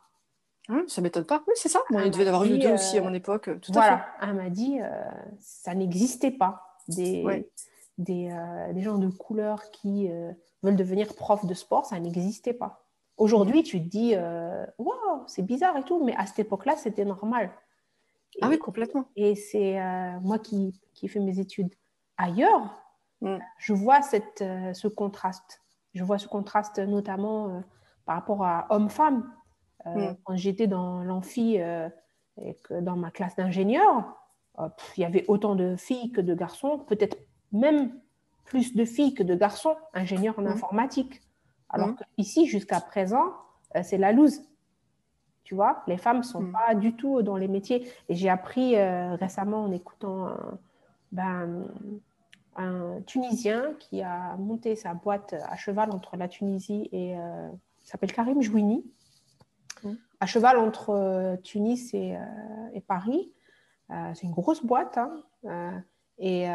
Hein, 0.68 0.84
ça 0.86 1.00
m'étonne 1.02 1.24
pas. 1.24 1.42
Oui, 1.46 1.54
c'est 1.56 1.68
ça. 1.68 1.80
Il 1.90 2.10
devait 2.10 2.24
y 2.24 2.28
avoir 2.28 2.44
une 2.44 2.52
ou 2.52 2.54
oui, 2.56 2.60
deux 2.62 2.72
aussi 2.72 2.96
à 2.96 3.00
euh, 3.00 3.04
mon 3.04 3.12
époque. 3.12 3.50
Tout 3.60 3.72
à 3.76 3.82
fait. 3.98 4.04
elle 4.22 4.34
m'a 4.34 4.50
dit, 4.50 4.80
euh, 4.80 4.88
ça 5.40 5.74
n'existait 5.74 6.30
pas. 6.30 6.78
Des, 6.88 7.22
Ouais. 7.22 7.48
des, 7.98 8.30
euh, 8.30 8.72
des 8.72 8.82
gens 8.82 8.98
de 8.98 9.08
couleur 9.08 9.70
qui 9.70 10.10
euh, 10.10 10.32
veulent 10.62 10.76
devenir 10.76 11.14
prof 11.14 11.44
de 11.46 11.54
sport, 11.54 11.86
ça 11.86 11.98
n'existait 12.00 12.52
pas. 12.54 12.84
Aujourd'hui, 13.16 13.62
tu 13.62 13.80
te 13.82 13.88
dis, 13.88 14.12
euh, 14.14 14.66
waouh, 14.78 15.22
c'est 15.26 15.42
bizarre 15.42 15.76
et 15.76 15.82
tout, 15.82 16.02
mais 16.04 16.14
à 16.16 16.26
cette 16.26 16.40
époque-là, 16.40 16.76
c'était 16.76 17.04
normal. 17.04 17.50
Ah 18.42 18.48
oui, 18.48 18.58
complètement. 18.58 19.06
Et 19.16 19.34
c'est 19.36 19.80
euh, 19.80 20.18
moi 20.20 20.38
qui, 20.38 20.80
qui 20.94 21.08
fais 21.08 21.20
mes 21.20 21.38
études 21.38 21.72
ailleurs, 22.16 22.80
Mm. 23.20 23.38
je 23.58 23.72
vois 23.72 24.02
cette, 24.02 24.42
euh, 24.42 24.74
ce 24.74 24.86
contraste. 24.88 25.62
Je 25.94 26.04
vois 26.04 26.18
ce 26.18 26.28
contraste 26.28 26.78
notamment 26.78 27.48
euh, 27.48 27.60
par 28.04 28.16
rapport 28.16 28.44
à 28.44 28.66
homme-femme. 28.70 29.32
Euh, 29.86 30.12
Mm. 30.12 30.16
Quand 30.24 30.36
j'étais 30.36 30.66
dans 30.66 31.02
l'amphi 31.02 31.60
euh, 31.60 31.88
et 32.40 32.54
que 32.64 32.80
dans 32.80 32.96
ma 32.96 33.10
classe 33.10 33.36
d'ingénieur, 33.36 34.16
euh, 34.58 34.68
il 34.96 35.00
y 35.02 35.04
avait 35.04 35.24
autant 35.28 35.54
de 35.54 35.76
filles 35.76 36.10
que 36.12 36.20
de 36.20 36.34
garçons, 36.34 36.78
peut-être 36.78 37.16
même 37.52 37.92
plus 38.44 38.74
de 38.74 38.84
filles 38.84 39.14
que 39.14 39.22
de 39.22 39.34
garçons 39.34 39.76
ingénieurs 39.92 40.38
en 40.38 40.42
Mm. 40.42 40.46
informatique. 40.48 41.22
Alors 41.68 41.88
Mm. 41.88 41.96
qu'ici, 42.16 42.46
jusqu'à 42.46 42.80
présent, 42.80 43.34
euh, 43.76 43.82
c'est 43.82 43.98
la 43.98 44.12
loose. 44.12 44.40
Tu 45.44 45.54
vois, 45.54 45.82
les 45.86 45.98
femmes 45.98 46.18
ne 46.18 46.22
sont 46.22 46.46
pas 46.50 46.74
du 46.74 46.94
tout 46.94 47.20
dans 47.22 47.36
les 47.36 47.48
métiers. 47.48 47.86
Et 48.08 48.14
j'ai 48.14 48.30
appris 48.30 48.76
euh, 48.76 49.14
récemment 49.16 49.64
en 49.64 49.72
écoutant 49.72 50.26
un, 50.28 50.58
ben, 51.12 51.66
un 52.56 53.00
Tunisien 53.06 53.74
qui 53.78 54.00
a 54.02 54.36
monté 54.38 54.74
sa 54.76 54.94
boîte 54.94 55.34
à 55.34 55.56
cheval 55.56 55.90
entre 55.90 56.16
la 56.16 56.28
Tunisie 56.28 56.88
et. 56.92 57.18
euh, 57.18 57.50
il 57.82 57.86
s'appelle 57.88 58.12
Karim 58.14 58.40
Jouini. 58.40 58.82
À 60.20 60.26
cheval 60.26 60.58
entre 60.58 60.90
euh, 60.90 61.36
Tunis 61.38 61.92
et, 61.94 62.16
euh, 62.16 62.20
et 62.72 62.80
Paris. 62.80 63.32
Euh, 63.90 63.94
c'est 64.14 64.26
une 64.26 64.32
grosse 64.32 64.64
boîte. 64.64 64.98
hein. 64.98 65.82
Et 66.18 66.46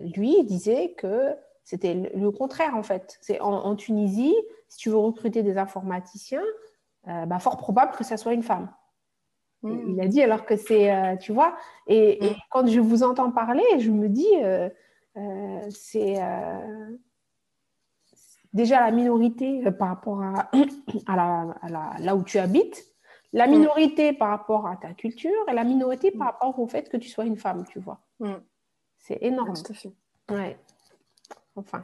lui, 0.00 0.36
il 0.38 0.44
disait 0.46 0.94
que 0.96 1.34
c'était 1.64 1.94
le, 1.94 2.30
contraire, 2.30 2.74
en 2.76 2.82
fait. 2.82 3.18
C'est 3.20 3.40
en, 3.40 3.52
en 3.52 3.76
Tunisie, 3.76 4.34
si 4.68 4.78
tu 4.78 4.88
veux 4.90 4.96
recruter 4.96 5.42
des 5.42 5.58
informaticiens, 5.58 6.42
bah, 7.04 7.38
fort 7.38 7.58
probable 7.58 7.92
que 7.94 8.04
ça 8.04 8.16
soit 8.16 8.32
une 8.32 8.42
femme. 8.42 8.70
Mm. 9.62 9.92
Il 9.92 10.00
a 10.00 10.08
dit 10.08 10.22
alors 10.22 10.46
que 10.46 10.56
c'est, 10.56 11.18
tu 11.18 11.32
vois, 11.32 11.56
et, 11.86 12.24
et 12.24 12.30
Mm. 12.30 12.36
quand 12.50 12.66
je 12.66 12.80
vous 12.80 13.02
entends 13.02 13.30
parler, 13.30 13.62
je 13.78 13.90
me 13.90 14.08
dis, 14.08 14.26
euh, 14.42 14.70
c'est 15.70 16.16
euh, 16.22 16.96
déjà 18.52 18.80
la 18.80 18.90
minorité 18.90 19.66
euh, 19.66 19.70
par 19.70 19.88
rapport 19.88 20.22
à, 20.22 20.50
à, 21.06 21.16
la, 21.16 21.54
à 21.62 21.68
la- 21.68 21.96
là 22.00 22.16
où 22.16 22.22
tu 22.22 22.38
habites, 22.38 22.84
la 23.32 23.46
minorité 23.46 24.12
par 24.12 24.28
rapport 24.30 24.66
à 24.66 24.76
ta 24.76 24.92
culture 24.94 25.44
et 25.48 25.52
la 25.52 25.64
minorité 25.64 26.10
par 26.10 26.20
Mm. 26.28 26.30
rapport 26.30 26.58
au 26.58 26.66
fait 26.66 26.88
que 26.88 26.96
tu 26.96 27.08
sois 27.08 27.24
une 27.24 27.36
femme, 27.36 27.64
tu 27.68 27.78
vois. 27.80 28.00
Mm. 28.20 28.34
C'est 28.98 29.18
énorme. 29.22 29.54
Tout 29.54 29.72
à 29.72 29.74
fait. 29.74 29.92
Ouais. 30.30 30.58
Enfin. 31.54 31.82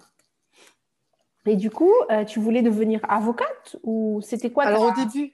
Et 1.47 1.57
du 1.57 1.71
coup, 1.71 1.93
euh, 2.11 2.25
tu 2.25 2.39
voulais 2.41 2.63
devenir 2.63 3.01
avocate 3.09 3.77
ou 3.83 4.21
c'était 4.23 4.51
quoi 4.51 4.65
Alors 4.65 4.85
au 4.85 4.93
début, 4.93 5.33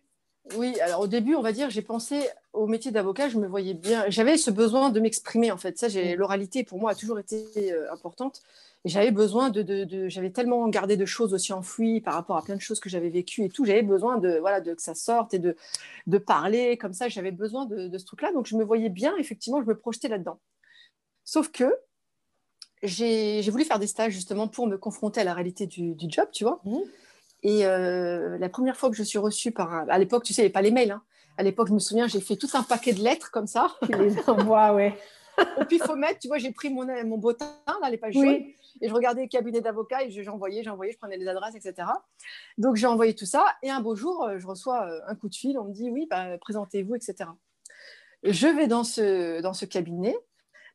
oui, 0.57 0.81
alors 0.81 1.01
au 1.03 1.07
début, 1.07 1.35
on 1.35 1.43
va 1.43 1.53
dire, 1.53 1.69
j'ai 1.69 1.83
pensé 1.83 2.27
au 2.55 2.67
métier 2.67 2.91
d'avocat, 2.91 3.29
je 3.29 3.38
me 3.38 3.47
voyais 3.47 3.75
bien, 3.75 4.05
j'avais 4.09 4.38
ce 4.38 4.51
besoin 4.51 4.88
de 4.91 4.99
m'exprimer 5.01 5.53
en 5.53 5.59
fait. 5.59 5.77
Ça, 5.79 5.88
j'ai 5.88 6.14
Mm. 6.14 6.19
l'oralité 6.19 6.64
pour 6.64 6.79
moi 6.81 6.93
a 6.93 6.95
toujours 6.95 7.19
été 7.19 7.45
euh, 7.73 7.93
importante. 7.93 8.43
Et 8.85 8.88
j'avais 8.91 9.11
besoin 9.11 9.51
de, 9.51 9.62
de- 9.62 9.85
de- 9.85 10.09
j'avais 10.09 10.31
tellement 10.31 10.67
gardé 10.69 10.97
de 10.97 11.05
choses 11.05 11.35
aussi 11.35 11.53
enfouies 11.53 12.01
par 12.01 12.14
rapport 12.14 12.37
à 12.37 12.43
plein 12.43 12.55
de 12.57 12.61
choses 12.61 12.79
que 12.81 12.88
j'avais 12.88 13.11
vécues 13.11 13.45
et 13.45 13.49
tout. 13.49 13.64
J'avais 13.64 13.83
besoin 13.83 14.19
de 14.19 14.38
voilà 14.38 14.61
de 14.61 14.73
que 14.75 14.81
ça 14.83 14.95
sorte 14.95 15.35
et 15.35 15.38
de 15.38 15.57
de 16.07 16.19
parler 16.19 16.77
comme 16.79 16.93
ça. 16.93 17.09
J'avais 17.09 17.33
besoin 17.33 17.67
de, 17.67 17.88
de 17.88 17.99
ce 17.99 18.05
truc-là, 18.05 18.33
donc 18.33 18.47
je 18.47 18.57
me 18.57 18.64
voyais 18.64 18.88
bien. 18.88 19.17
Effectivement, 19.19 19.61
je 19.61 19.67
me 19.67 19.77
projetais 19.77 20.09
là-dedans. 20.09 20.38
Sauf 21.25 21.51
que 21.51 21.75
j'ai 22.83 23.49
voulu 23.51 23.64
faire 23.64 23.79
des 23.79 23.87
stages 23.88 24.12
justement 24.12 24.47
pour 24.49 24.67
me 24.67 24.77
confronter 24.79 25.21
à 25.21 25.25
la 25.25 25.35
réalité 25.35 25.67
du, 25.67 25.95
du 25.95 26.07
job, 26.09 26.29
tu 26.33 26.45
vois. 26.45 26.61
Mhm. 26.64 26.81
Et 27.43 27.67
euh, 27.67 28.38
la 28.38 28.49
première 28.49 28.77
fois 28.77 28.91
que 28.91 28.97
je 28.97 29.03
suis 29.03 29.19
reçue 29.19 29.53
par 29.53 29.73
un... 29.73 29.88
À 29.88 29.99
l'époque, 29.99 30.25
tu 30.25 30.33
sais, 30.33 30.43
il 30.43 30.45
n'y 30.45 30.47
avait 30.47 30.53
pas 30.53 30.62
les 30.62 30.71
mails. 30.71 30.93
hein. 30.93 31.03
À 31.37 31.43
l'époque, 31.45 31.69
je 31.69 31.73
me 31.73 31.79
souviens, 31.79 32.09
j'ai 32.09 32.21
fait 32.21 32.37
tout 32.37 32.49
un 32.55 32.62
paquet 32.64 32.93
de 32.93 33.01
lettres 33.03 33.31
comme 33.31 33.47
ça. 33.47 33.77
Tu 33.87 33.93
les 33.97 34.17
envoies, 34.29 34.75
ouais. 34.75 34.95
Et 35.61 35.64
puis, 35.64 35.77
il 35.77 35.83
faut 35.83 35.96
mettre, 35.96 36.18
tu 36.20 36.29
vois, 36.29 36.38
j'ai 36.38 36.53
pris 36.53 36.70
mon, 36.70 36.85
mon 37.05 37.18
bottin, 37.18 37.46
là, 37.81 37.90
les 37.90 37.98
pages 37.98 38.14
Oui. 38.16 38.27
jaunes, 38.27 38.42
et 38.81 38.88
je 38.88 38.92
regardais 38.94 39.22
les 39.22 39.29
cabinets 39.29 39.61
d'avocats 39.61 40.03
et 40.05 40.11
je- 40.11 40.22
j'envoyais, 40.22 40.62
j'envoyais, 40.62 40.92
je 40.92 40.98
prenais 40.98 41.16
les 41.16 41.29
adresses, 41.29 41.55
etc. 41.55 41.88
Donc, 42.59 42.77
j'ai 42.77 42.87
envoyé 42.87 43.14
tout 43.14 43.27
ça. 43.27 43.44
Et 43.62 43.70
un 43.70 43.81
beau 43.81 43.94
jour, 43.94 44.24
euh, 44.24 44.38
je 44.38 44.46
reçois 44.46 44.87
euh, 44.88 45.01
un 45.07 45.14
coup 45.14 45.29
de 45.29 45.35
fil. 45.35 45.59
On 45.59 45.64
me 45.64 45.72
dit, 45.72 45.90
oui, 45.90 46.07
bah, 46.11 46.38
présentez-vous, 46.38 46.94
etc. 46.94 47.31
je 48.22 48.46
vais 48.48 48.66
dans 48.66 48.85
ce, 48.85 49.40
dans 49.40 49.53
ce 49.53 49.64
cabinet. 49.64 50.16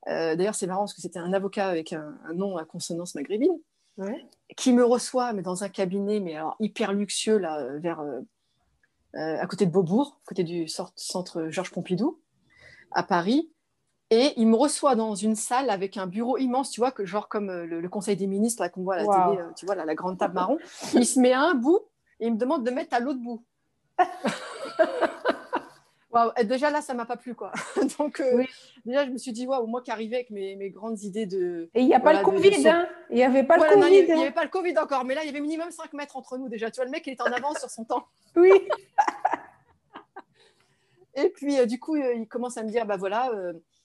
Euh, 0.08 0.36
d'ailleurs, 0.36 0.56
c'est 0.56 0.68
marrant 0.68 0.82
parce 0.82 0.94
que 0.94 1.02
c'était 1.02 1.20
un 1.20 1.34
avocat 1.34 1.68
avec 1.68 1.94
un, 1.94 2.18
nom 2.34 2.58
à 2.58 2.66
consonance 2.66 3.16
maghrébine 3.16 3.58
qui 4.58 4.74
me 4.74 4.84
reçoit 4.84 5.34
mais 5.34 5.44
dans 5.44 5.64
un 5.64 5.70
cabinet 5.70 6.20
mais 6.20 6.36
alors 6.36 6.56
hyper 6.60 6.94
luxueux 6.94 7.38
là, 7.38 7.78
vers, 7.78 8.02
euh, 8.02 8.22
à 9.14 9.46
côté 9.46 9.68
de 9.68 9.72
Beaubourg, 9.72 10.20
à 10.24 10.28
côté 10.28 10.44
du 10.44 10.68
centre 10.68 11.48
Georges 11.50 11.72
Pompidou, 11.72 12.20
à 12.92 13.04
Paris. 13.04 13.52
Et 14.16 14.34
il 14.38 14.48
me 14.48 14.56
reçoit 14.56 14.94
dans 14.94 15.16
une 15.16 15.36
salle 15.36 15.72
avec 15.72 15.98
un 15.98 16.06
bureau 16.06 16.38
immense, 16.38 16.70
tu 16.70 16.82
vois, 16.82 16.92
que 16.92 17.04
genre 17.04 17.30
comme 17.30 17.52
le, 17.52 17.90
Conseil 17.90 18.16
des 18.16 18.28
ministres 18.28 18.68
qu'on 18.68 18.84
voit 18.84 18.96
à 18.96 19.04
la 19.04 19.06
télé, 19.06 19.44
tu 19.56 19.66
vois, 19.66 19.74
la 19.74 19.96
grande 19.96 20.20
table 20.20 20.36
marron. 20.36 20.60
Il 20.94 21.06
se 21.06 21.20
met 21.20 21.34
à 21.34 21.42
un 21.42 21.56
bout 21.56 21.80
et 22.20 22.28
il 22.28 22.34
me 22.34 22.38
demande 22.38 22.64
de 22.64 22.70
mettre 22.70 22.96
à 22.96 23.00
l'autre 23.00 23.20
bout. 23.20 23.44
déjà 26.44 26.70
là, 26.70 26.82
ça 26.82 26.94
m'a 26.94 27.06
pas 27.06 27.18
plu, 27.18 27.34
quoi. 27.34 27.52
Donc, 27.98 28.20
euh, 28.20 28.44
déjà, 28.86 29.04
je 29.04 29.10
me 29.10 29.18
suis 29.18 29.32
dit, 29.32 29.48
waouh, 29.48 29.66
moi 29.66 29.82
qui 29.82 29.90
arrivais 29.90 30.18
avec 30.18 30.30
mes, 30.30 30.56
mes, 30.58 30.70
grandes 30.70 31.02
idées 31.02 31.26
de. 31.26 31.72
Et 31.74 31.82
il 31.82 31.88
n'y 31.88 31.96
a 31.96 32.00
pas 32.00 32.14
le 32.14 32.24
Covid, 32.24 32.68
hein 32.68 32.88
Il 33.10 33.16
n'y 33.16 33.24
avait 33.24 33.44
pas 33.44 33.58
le 33.58 33.64
Covid. 33.64 33.98
Il 33.98 34.16
n'y 34.16 34.22
avait, 34.22 34.32
pas 34.32 34.44
le 34.44 34.50
Covid 34.50 34.78
encore, 34.78 35.06
mais 35.06 35.16
là, 35.16 35.24
il 35.24 35.28
y 35.28 35.30
avait 35.30 35.42
minimum 35.42 35.72
5 35.72 35.92
mètres 35.94 36.16
entre 36.16 36.38
nous 36.38 36.50
déjà. 36.50 36.70
Tu 36.70 36.76
vois, 36.76 36.86
le 36.86 36.92
mec, 36.92 37.08
il 37.08 37.14
était 37.14 37.24
en 37.24 37.34
avance 37.34 37.58
sur 37.58 37.70
son 37.70 37.84
temps. 37.84 38.06
Oui. 38.36 38.52
et 41.16 41.30
puis, 41.30 41.60
euh, 41.60 41.66
du 41.66 41.80
coup, 41.80 41.96
euh, 41.96 42.14
il 42.16 42.28
commence 42.28 42.58
à 42.58 42.64
me 42.64 42.70
dire, 42.70 42.86
bah 42.86 42.98
voilà. 42.98 43.32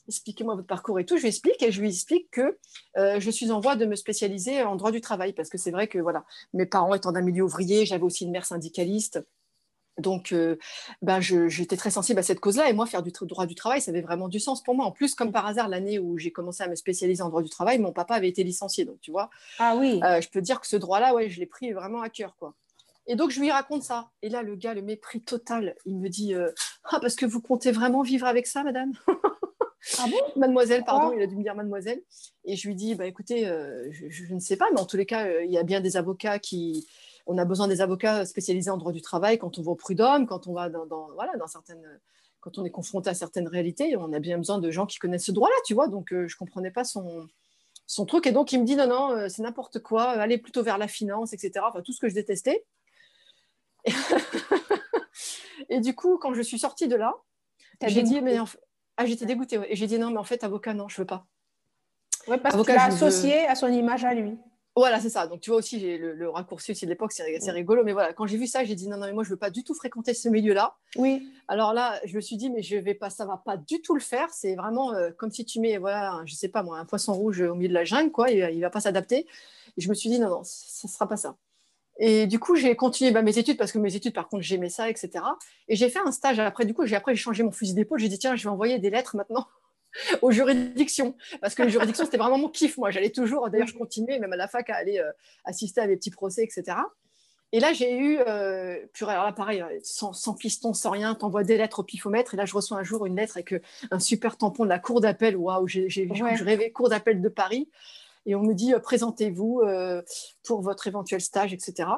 Expliquez-moi 0.08 0.54
votre 0.54 0.66
parcours 0.66 0.98
et 0.98 1.04
tout. 1.04 1.16
Je 1.16 1.22
lui 1.22 1.28
explique 1.28 1.62
et 1.62 1.70
je 1.70 1.80
lui 1.80 1.88
explique 1.88 2.30
que 2.30 2.58
je 2.96 3.30
suis 3.30 3.50
en 3.50 3.60
voie 3.60 3.76
de 3.76 3.86
me 3.86 3.96
spécialiser 3.96 4.62
en 4.62 4.76
droit 4.76 4.90
du 4.90 5.00
travail 5.00 5.32
parce 5.32 5.48
que 5.48 5.58
c'est 5.58 5.70
vrai 5.70 5.88
que 5.88 5.98
voilà, 5.98 6.24
mes 6.52 6.66
parents 6.66 6.94
étant 6.94 7.12
d'un 7.12 7.22
milieu 7.22 7.44
ouvrier, 7.44 7.86
j'avais 7.86 8.04
aussi 8.04 8.24
une 8.24 8.32
mère 8.32 8.46
syndicaliste. 8.46 9.20
Donc, 9.98 10.32
euh, 10.32 10.56
bah, 11.02 11.20
j'étais 11.20 11.76
très 11.76 11.90
sensible 11.90 12.18
à 12.18 12.22
cette 12.22 12.40
cause-là. 12.40 12.70
Et 12.70 12.72
moi, 12.72 12.86
faire 12.86 13.02
du 13.02 13.10
droit 13.22 13.46
du 13.46 13.54
travail, 13.54 13.80
ça 13.80 13.90
avait 13.90 14.00
vraiment 14.00 14.28
du 14.28 14.40
sens 14.40 14.62
pour 14.62 14.74
moi. 14.74 14.86
En 14.86 14.92
plus, 14.92 15.14
comme 15.14 15.32
par 15.32 15.46
hasard, 15.46 15.68
l'année 15.68 15.98
où 15.98 16.16
j'ai 16.18 16.30
commencé 16.30 16.62
à 16.62 16.68
me 16.68 16.76
spécialiser 16.76 17.22
en 17.22 17.28
droit 17.28 17.42
du 17.42 17.50
travail, 17.50 17.78
mon 17.78 17.92
papa 17.92 18.14
avait 18.14 18.28
été 18.28 18.44
licencié. 18.44 18.84
Donc, 18.84 19.00
tu 19.00 19.10
vois, 19.10 19.28
ah 19.58 19.76
oui. 19.76 20.00
Euh, 20.04 20.20
je 20.20 20.28
peux 20.28 20.40
dire 20.40 20.60
que 20.60 20.66
ce 20.66 20.76
droit-là, 20.76 21.14
ouais, 21.14 21.28
je 21.28 21.40
l'ai 21.40 21.46
pris 21.46 21.72
vraiment 21.72 22.00
à 22.00 22.08
cœur. 22.08 22.36
quoi. 22.36 22.54
Et 23.06 23.16
donc, 23.16 23.30
je 23.30 23.40
lui 23.40 23.50
raconte 23.50 23.82
ça. 23.82 24.10
Et 24.22 24.28
là, 24.28 24.42
le 24.42 24.54
gars, 24.54 24.74
le 24.74 24.82
mépris 24.82 25.22
total, 25.22 25.74
il 25.84 25.98
me 25.98 26.08
dit 26.08 26.34
euh, 26.34 26.50
Ah, 26.84 27.00
parce 27.00 27.16
que 27.16 27.26
vous 27.26 27.40
comptez 27.40 27.72
vraiment 27.72 28.02
vivre 28.02 28.26
avec 28.26 28.46
ça, 28.46 28.62
madame? 28.62 28.92
Ah 29.98 30.06
bon? 30.10 30.40
Mademoiselle, 30.40 30.84
pardon, 30.84 31.12
il 31.16 31.22
a 31.22 31.26
dû 31.26 31.36
me 31.36 31.42
dire 31.42 31.54
mademoiselle. 31.54 32.02
Et 32.44 32.56
je 32.56 32.66
lui 32.66 32.74
dis 32.74 32.94
Bah 32.94 33.06
écoutez, 33.06 33.44
je, 33.44 34.08
je, 34.08 34.34
ne 34.34 34.40
sais 34.40 34.56
pas, 34.56 34.66
mais 34.72 34.80
en 34.80 34.86
tous 34.86 34.96
les 34.96 35.06
cas, 35.06 35.40
il 35.40 35.50
y 35.50 35.58
a 35.58 35.62
bien 35.62 35.80
des 35.80 35.96
avocats 35.96 36.38
qui 36.38 36.86
on 37.28 37.38
a 37.38 37.44
besoin 37.44 37.68
des 37.68 37.80
avocats 37.82 38.24
spécialisés 38.24 38.70
en 38.70 38.78
droit 38.78 38.90
du 38.90 39.02
travail 39.02 39.38
quand 39.38 39.58
on 39.58 39.62
va 39.62 39.72
au 39.72 39.76
prud'homme, 39.76 40.26
quand 40.26 40.46
on 40.46 40.54
va 40.54 40.70
dans, 40.70 40.86
voilà, 41.14 41.36
dans 41.36 41.46
certaines, 41.46 42.00
quand 42.40 42.56
on 42.58 42.64
est 42.64 42.70
confronté 42.70 43.10
à 43.10 43.14
certaines 43.14 43.46
réalités, 43.46 43.96
on 43.96 44.12
a 44.14 44.18
bien 44.18 44.38
besoin 44.38 44.58
de 44.58 44.70
gens 44.70 44.86
qui 44.86 44.98
connaissent 44.98 45.26
ce 45.26 45.32
droit-là, 45.32 45.54
tu 45.66 45.74
vois. 45.74 45.88
Donc, 45.88 46.12
euh, 46.12 46.26
je 46.26 46.34
ne 46.34 46.38
comprenais 46.38 46.70
pas 46.70 46.84
son, 46.84 47.28
son 47.86 48.06
truc. 48.06 48.26
Et 48.26 48.32
donc, 48.32 48.52
il 48.52 48.60
me 48.60 48.64
dit, 48.64 48.76
non, 48.76 48.86
non, 48.86 49.10
euh, 49.12 49.28
c'est 49.28 49.42
n'importe 49.42 49.80
quoi, 49.80 50.04
allez 50.04 50.38
plutôt 50.38 50.62
vers 50.62 50.78
la 50.78 50.88
finance, 50.88 51.34
etc. 51.34 51.66
Enfin, 51.68 51.82
tout 51.82 51.92
ce 51.92 52.00
que 52.00 52.08
je 52.08 52.14
détestais. 52.14 52.64
Et, 55.68 55.80
du 55.80 55.94
coup, 55.94 56.16
quand 56.16 56.32
je 56.32 56.40
suis 56.40 56.58
sortie 56.58 56.88
de 56.88 56.96
là, 56.96 57.14
j'ai 57.86 58.02
dit, 58.02 58.22
mais 58.22 58.38
ah, 58.98 59.06
j'étais 59.06 59.26
dégoûtée. 59.26 59.61
Et 59.68 59.76
j'ai 59.76 59.87
dit, 59.87 59.96
non, 59.96 60.11
mais 60.11 60.18
en 60.18 60.24
fait, 60.24 60.42
avocat, 60.42 60.74
non, 60.74 60.88
je 60.88 60.96
ne 60.96 61.02
veux 61.02 61.06
pas. 61.06 61.24
Ouais, 62.26 62.37
parce 62.37 62.56
qu'il 62.56 62.74
l'a 62.74 62.87
associé 62.87 63.46
à 63.46 63.54
son 63.54 63.68
image 63.68 64.04
à 64.04 64.12
lui. 64.12 64.37
Voilà, 64.74 65.00
c'est 65.00 65.08
ça. 65.08 65.28
Donc, 65.28 65.40
tu 65.40 65.50
vois 65.50 65.61
aussi, 65.61 65.78
j'ai 65.78 65.98
le, 65.98 66.28
raccourci 66.28 66.72
aussi 66.72 66.84
de 66.84 66.90
l'époque, 66.90 67.12
c'est 67.12 67.50
rigolo. 67.52 67.84
Mais 67.84 67.92
voilà, 67.92 68.12
quand 68.12 68.26
j'ai 68.26 68.37
vu 68.37 68.48
ça, 68.48 68.64
j'ai 68.64 68.74
dit 68.74 68.88
non, 68.88 68.96
non, 68.96 69.06
mais 69.06 69.12
moi, 69.12 69.22
je 69.22 69.30
veux 69.30 69.37
pas 69.37 69.50
du 69.50 69.62
tout 69.62 69.72
fréquenter 69.72 70.14
ce 70.14 70.28
milieu-là. 70.28 70.76
Oui. 70.96 71.32
Alors 71.46 71.72
là, 71.72 72.00
je 72.04 72.16
me 72.16 72.20
suis 72.20 72.37
dit, 72.37 72.50
mais 72.50 72.62
je 72.62 72.76
vais 72.76 72.94
pas, 72.94 73.08
ça 73.08 73.24
va 73.24 73.37
pas 73.37 73.56
du 73.56 73.80
tout 73.82 73.94
le 73.94 74.00
faire. 74.00 74.30
C'est 74.30 74.56
vraiment 74.56 74.92
euh, 74.92 75.11
comme 75.16 75.30
si 75.30 75.44
tu 75.44 75.61
mets, 75.61 75.78
voilà, 75.78 76.20
je 76.26 76.34
sais 76.34 76.48
pas 76.48 76.64
moi, 76.64 76.78
un 76.78 76.84
poisson 76.84 77.12
rouge 77.12 77.40
au 77.40 77.54
milieu 77.54 77.68
de 77.68 77.74
la 77.74 77.84
jungle, 77.84 78.11
quoi. 78.11 78.30
Il, 78.30 78.38
il 78.52 78.61
va 78.61 78.70
pas 78.70 78.80
s'adapter. 78.80 79.26
Et 79.76 79.80
je 79.80 79.88
me 79.88 79.94
suis 79.94 80.11
dit, 80.11 80.18
non, 80.18 80.28
non, 80.28 80.42
ça 80.42 80.88
sera 80.88 81.08
pas 81.08 81.16
ça. 81.16 81.37
Et 81.98 82.26
du 82.26 82.38
coup, 82.38 82.54
j'ai 82.54 82.76
continué 82.76 83.11
bah, 83.11 83.22
mes 83.22 83.38
études 83.38 83.56
parce 83.56 83.72
que 83.72 83.78
mes 83.78 83.94
études, 83.94 84.14
par 84.14 84.28
contre, 84.28 84.42
j'aimais 84.42 84.68
ça, 84.68 84.88
etc. 84.88 85.24
Et 85.68 85.76
j'ai 85.76 85.88
fait 85.88 85.98
un 85.98 86.12
stage 86.12 86.38
après. 86.38 86.64
Du 86.64 86.74
coup, 86.74 86.87
j'ai 86.87 86.96
après 86.96 87.14
j'ai 87.14 87.22
changé 87.22 87.42
mon 87.42 87.50
fusil 87.50 87.74
d'épaule. 87.74 87.98
J'ai 87.98 88.08
dit 88.08 88.18
tiens, 88.18 88.37
je 88.37 88.44
vais 88.44 88.50
envoyer 88.50 88.78
des 88.78 88.90
lettres 88.90 89.16
maintenant 89.16 89.46
aux 90.22 90.30
juridictions. 90.30 91.16
Parce 91.40 91.54
que 91.54 91.62
les 91.62 91.70
juridictions, 91.70 92.04
c'était 92.04 92.18
vraiment 92.18 92.38
mon 92.38 92.48
kiff. 92.48 92.78
Moi, 92.78 92.90
j'allais 92.90 93.11
toujours, 93.11 93.50
d'ailleurs, 93.50 93.66
je 93.66 93.74
continuais, 93.74 94.18
même 94.18 94.32
à 94.32 94.37
la 94.37 94.48
fac, 94.48 94.70
à 94.70 94.76
aller 94.76 94.98
euh, 94.98 95.11
assister 95.44 95.80
à 95.80 95.87
des 95.87 95.96
petits 95.96 96.11
procès, 96.11 96.44
etc. 96.44 96.76
Et 97.52 97.61
là, 97.61 97.72
j'ai 97.72 97.96
eu, 97.96 98.18
euh, 98.18 98.76
alors 99.00 99.24
là, 99.24 99.32
pareil, 99.32 99.62
euh, 99.62 99.78
sans, 99.82 100.12
sans 100.12 100.34
piston, 100.34 100.74
sans 100.74 100.90
rien, 100.90 101.14
t'envoies 101.14 101.44
des 101.44 101.56
lettres 101.56 101.78
au 101.78 101.82
pifomètre. 101.82 102.34
Et 102.34 102.37
là, 102.37 102.44
je 102.44 102.54
reçois 102.54 102.76
un 102.76 102.82
jour 102.82 103.06
une 103.06 103.16
lettre 103.16 103.38
avec 103.38 103.54
euh, 103.54 103.62
un 103.90 103.98
super 103.98 104.37
tampon 104.37 104.64
de 104.64 104.68
la 104.68 104.78
cour 104.78 105.00
d'appel. 105.00 105.34
Waouh, 105.34 105.66
j'ai, 105.66 105.88
je 105.88 106.44
rêvais 106.44 106.70
cour 106.70 106.90
d'appel 106.90 107.22
de 107.22 107.28
Paris. 107.28 107.70
Et 108.28 108.36
on 108.36 108.42
me 108.42 108.54
dit, 108.54 108.72
présentez-vous 108.80 109.62
pour 110.44 110.62
votre 110.62 110.86
éventuel 110.86 111.20
stage, 111.20 111.52
etc. 111.52 111.88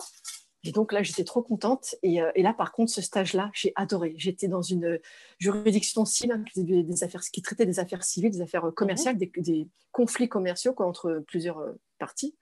Et 0.63 0.73
donc 0.73 0.93
là, 0.93 1.03
j'étais 1.03 1.25
trop 1.25 1.43
contente. 1.43 1.95
Et, 2.03 2.21
euh, 2.21 2.31
et, 2.35 2.43
là, 2.43 2.53
par 2.53 2.73
contre, 2.73 2.93
ce 2.93 3.01
stage-là, 3.01 3.51
j'ai 3.55 3.73
adoré. 3.77 4.15
J'étais 4.17 4.49
dans 4.49 4.63
une 4.63 4.99
juridiction 5.39 6.05
civile 6.05 6.33
hein, 6.33 6.45
qui, 6.53 6.65
des 6.65 7.05
affaires, 7.05 7.23
qui, 7.23 7.41
traitait 7.41 7.67
des 7.67 7.79
affaires 7.79 8.05
civiles, 8.05 8.31
des 8.31 8.43
affaires 8.43 8.69
euh, 8.69 8.73
commerciales, 8.73 9.17
des, 9.17 9.31
des, 9.39 9.69
conflits 9.93 10.29
commerciaux 10.29 10.73
quoi, 10.73 10.87
entre 10.87 11.25
plusieurs 11.27 11.59
euh, 11.59 11.73
parties. 11.99 12.37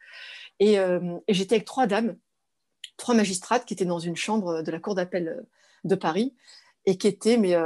Et, 0.61 0.75
et 0.75 1.35
j'étais 1.35 1.55
avec 1.55 1.65
trois 1.65 1.87
dames, 1.87 2.17
trois 2.97 3.15
magistrates 3.15 3.65
qui 3.65 3.75
étaient 3.75 3.85
dans 3.85 4.01
une 4.01 4.17
chambre 4.17 4.63
de 4.63 4.71
la 4.73 4.81
Cour 4.81 4.97
d'appel 4.97 5.45
de 5.85 5.95
Paris 5.95 6.35
et 6.85 6.99
qui 6.99 7.07
étaient 7.07 7.37
mais, 7.37 7.57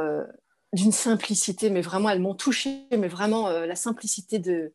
d'une 0.74 0.92
simplicité, 0.92 1.70
mais 1.70 1.80
vraiment, 1.80 2.10
elles 2.10 2.20
m'ont 2.20 2.34
touchée, 2.34 2.86
mais 2.90 3.08
vraiment 3.08 3.48
la 3.48 3.76
simplicité 3.76 4.38
de, 4.38 4.74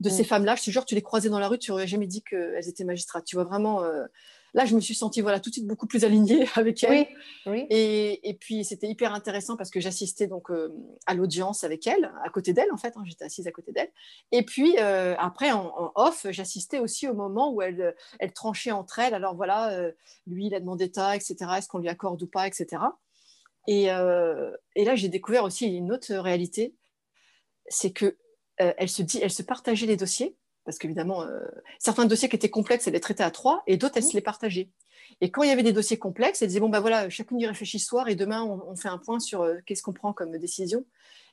de 0.00 0.08
ces 0.08 0.24
femmes-là. 0.24 0.54
Je 0.56 0.64
te 0.64 0.70
jure, 0.70 0.84
tu 0.84 0.94
les 0.94 1.02
croisais 1.02 1.28
dans 1.28 1.38
la 1.38 1.48
rue, 1.48 1.58
tu 1.58 1.70
n'aurais 1.70 1.86
jamais 1.86 2.06
dit 2.06 2.22
qu'elles 2.22 2.68
étaient 2.68 2.84
magistrates. 2.84 3.24
Tu 3.24 3.36
vois 3.36 3.44
vraiment 3.44 3.82
Là, 4.54 4.64
je 4.64 4.74
me 4.74 4.80
suis 4.80 4.94
sentie 4.94 5.20
voilà, 5.20 5.40
tout 5.40 5.50
de 5.50 5.54
suite 5.54 5.66
beaucoup 5.66 5.86
plus 5.86 6.04
alignée 6.04 6.46
avec 6.54 6.82
elle. 6.82 7.06
Oui, 7.46 7.66
Et, 7.70 8.36
puis, 8.40 8.64
c'était 8.64 8.88
hyper 8.88 9.12
intéressant 9.12 9.56
parce 9.56 9.70
que 9.70 9.80
j'assistais 9.80 10.26
donc 10.26 10.50
euh, 10.50 10.74
à 11.06 11.14
l'audience 11.14 11.64
avec 11.64 11.86
elle, 11.86 12.10
à 12.24 12.30
côté 12.30 12.52
d'elle, 12.52 12.72
en 12.72 12.76
fait. 12.76 12.96
Hein, 12.96 13.02
j'étais 13.04 13.24
assise 13.24 13.46
à 13.46 13.52
côté 13.52 13.72
d'elle. 13.72 13.90
Et 14.32 14.42
puis, 14.42 14.76
euh, 14.78 15.14
après, 15.18 15.52
en, 15.52 15.92
off, 15.94 16.26
j'assistais 16.30 16.78
aussi 16.78 17.06
au 17.08 17.14
moment 17.14 17.52
où 17.52 17.62
elle, 17.62 17.94
elle 18.18 18.32
tranchait 18.32 18.72
entre 18.72 18.98
elles. 18.98 19.14
Alors, 19.14 19.34
voilà, 19.34 19.70
euh, 19.72 19.92
lui, 20.26 20.46
il 20.46 20.54
a 20.54 20.60
demandé 20.60 20.90
ça, 20.92 21.14
etc. 21.14 21.36
Est-ce 21.58 21.68
qu'on 21.68 21.78
lui 21.78 21.88
accorde 21.88 22.22
ou 22.22 22.26
pas, 22.26 22.46
etc. 22.46 22.82
Et, 23.66 23.84
et 23.84 24.84
là, 24.84 24.94
j'ai 24.94 25.08
découvert 25.08 25.44
aussi 25.44 25.66
une 25.66 25.92
autre 25.92 26.14
réalité. 26.14 26.74
C'est 27.68 27.92
que 27.92 28.16
elle 28.58 28.88
se 28.88 29.02
dit, 29.02 29.20
elle 29.22 29.30
se 29.30 29.42
partageait 29.42 29.86
les 29.86 29.96
dossiers 29.96 30.36
parce 30.68 30.76
qu'évidemment, 30.76 31.22
euh, 31.22 31.40
certains 31.78 32.04
dossiers 32.04 32.28
qui 32.28 32.36
étaient 32.36 32.50
complexes, 32.50 32.86
elle 32.86 32.92
les 32.92 33.00
traitait 33.00 33.22
à 33.22 33.30
trois, 33.30 33.62
et 33.66 33.78
d'autres, 33.78 33.94
elle 33.96 34.04
se 34.04 34.12
les 34.12 34.20
partageait. 34.20 34.68
Et 35.22 35.30
quand 35.30 35.42
il 35.42 35.48
y 35.48 35.50
avait 35.50 35.62
des 35.62 35.72
dossiers 35.72 35.96
complexes, 35.96 36.42
elle 36.42 36.48
disait, 36.48 36.60
bon, 36.60 36.68
ben 36.68 36.80
voilà, 36.80 37.08
chacune 37.08 37.40
y 37.40 37.46
réfléchit 37.46 37.78
ce 37.78 37.86
soir, 37.86 38.08
et 38.10 38.14
demain, 38.16 38.42
on, 38.42 38.76
fait 38.76 38.90
un 38.90 38.98
point 38.98 39.18
sur 39.18 39.40
euh, 39.40 39.56
qu'est-ce 39.64 39.82
qu'on 39.82 39.94
prend 39.94 40.12
comme 40.12 40.36
décision. 40.36 40.84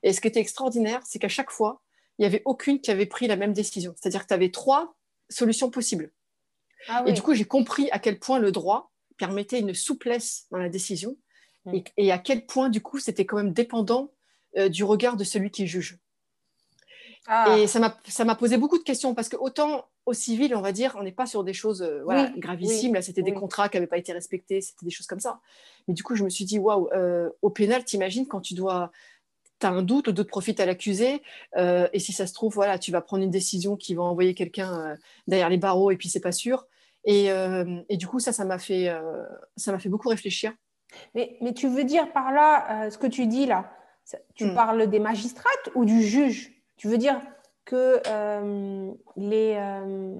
Et 0.03 0.13
ce 0.13 0.21
qui 0.21 0.29
était 0.29 0.39
extraordinaire, 0.39 1.01
c'est 1.03 1.19
qu'à 1.19 1.27
chaque 1.27 1.51
fois, 1.51 1.81
il 2.17 2.21
n'y 2.21 2.27
avait 2.27 2.43
aucune 2.45 2.79
qui 2.79 2.91
avait 2.91 3.05
pris 3.05 3.27
la 3.27 3.35
même 3.35 3.51
décision. 3.51 3.93
C'est-à-dire 3.97 4.23
que 4.23 4.27
tu 4.27 4.33
avais 4.33 4.51
trois 4.51 4.95
solutions 5.27 5.69
possibles. 5.69 6.13
Ah 6.87 7.03
et 7.05 7.11
du 7.11 7.21
coup, 7.21 7.33
j'ai 7.33 7.43
compris 7.43 7.89
à 7.91 7.99
quel 7.99 8.19
point 8.19 8.39
le 8.39 8.53
droit 8.53 8.93
permettait 9.17 9.59
une 9.59 9.73
souplesse 9.73 10.45
dans 10.49 10.59
la 10.59 10.69
décision, 10.69 11.17
mm. 11.65 11.79
et, 11.97 12.11
à 12.13 12.19
quel 12.19 12.45
point, 12.45 12.69
du 12.69 12.79
coup, 12.79 12.99
c'était 12.99 13.25
quand 13.25 13.35
même 13.35 13.51
dépendant 13.51 14.13
euh, 14.55 14.69
du 14.69 14.85
regard 14.85 15.17
de 15.17 15.25
celui 15.25 15.51
qui 15.51 15.67
juge. 15.67 15.99
Ah. 17.27 17.57
Et 17.57 17.67
ça 17.67 17.79
m'a 17.79 18.35
posé 18.35 18.57
beaucoup 18.57 18.77
de 18.77 18.83
questions 18.83 19.15
parce 19.15 19.29
que 19.29 19.37
autant 19.37 19.85
au 20.05 20.13
civil, 20.13 20.55
on 20.55 20.61
va 20.61 20.71
dire, 20.71 20.95
on 20.99 21.03
n'est 21.03 21.11
pas 21.11 21.25
sur 21.25 21.43
des 21.43 21.53
choses 21.53 21.81
euh, 21.81 22.03
gravissimes. 22.37 22.93
Là, 22.93 23.01
c'était 23.01 23.23
des 23.23 23.33
contrats 23.33 23.69
qui 23.69 23.77
n'avaient 23.77 23.87
pas 23.87 23.97
été 23.97 24.13
respectés, 24.13 24.61
c'était 24.61 24.85
des 24.85 24.91
choses 24.91 25.07
comme 25.07 25.19
ça. 25.19 25.39
Mais 25.87 25.93
du 25.93 26.03
coup, 26.03 26.15
je 26.15 26.23
me 26.23 26.29
suis 26.29 26.45
dit, 26.45 26.59
waouh, 26.59 26.89
euh, 26.93 27.29
au 27.41 27.49
pénal, 27.49 27.83
t'imagines 27.83 28.27
quand 28.27 28.41
tu 28.41 28.53
dois, 28.53 28.91
tu 29.59 29.65
as 29.65 29.71
un 29.71 29.81
doute, 29.81 30.07
le 30.07 30.13
doute 30.13 30.27
profite 30.27 30.59
à 30.59 30.65
l'accusé, 30.65 31.23
euh, 31.57 31.87
et 31.91 31.99
si 31.99 32.13
ça 32.13 32.27
se 32.27 32.33
trouve, 32.33 32.53
voilà, 32.53 32.77
tu 32.77 32.91
vas 32.91 33.01
prendre 33.01 33.23
une 33.23 33.31
décision 33.31 33.75
qui 33.75 33.95
va 33.95 34.03
envoyer 34.03 34.35
quelqu'un 34.35 34.95
derrière 35.27 35.49
les 35.49 35.57
barreaux, 35.57 35.89
et 35.89 35.97
puis 35.97 36.09
c'est 36.09 36.19
pas 36.19 36.31
sûr. 36.31 36.67
Et, 37.07 37.27
et, 37.89 37.97
du 37.97 38.07
coup, 38.07 38.19
ça, 38.19 38.31
ça 38.31 38.45
m'a 38.45 38.57
fait, 38.57 38.91
ça 39.57 39.71
m'a 39.71 39.77
fait 39.77 39.89
beaucoup 39.89 40.09
réfléchir. 40.09 40.53
Mais, 41.13 41.37
mais, 41.41 41.53
tu 41.53 41.67
veux 41.67 41.83
dire 41.83 42.11
par 42.13 42.31
là, 42.31 42.89
ce 42.89 42.97
que 42.97 43.05
tu 43.05 43.27
dis 43.27 43.45
là, 43.45 43.71
tu 44.33 44.45
hmm. 44.45 44.55
parles 44.55 44.87
des 44.87 44.99
magistrates 44.99 45.69
ou 45.75 45.85
du 45.85 46.01
juge? 46.01 46.54
Tu 46.77 46.87
veux 46.87 46.97
dire 46.97 47.21
que 47.65 48.01
euh, 48.07 48.91
les, 49.15 49.55
euh, 49.57 50.15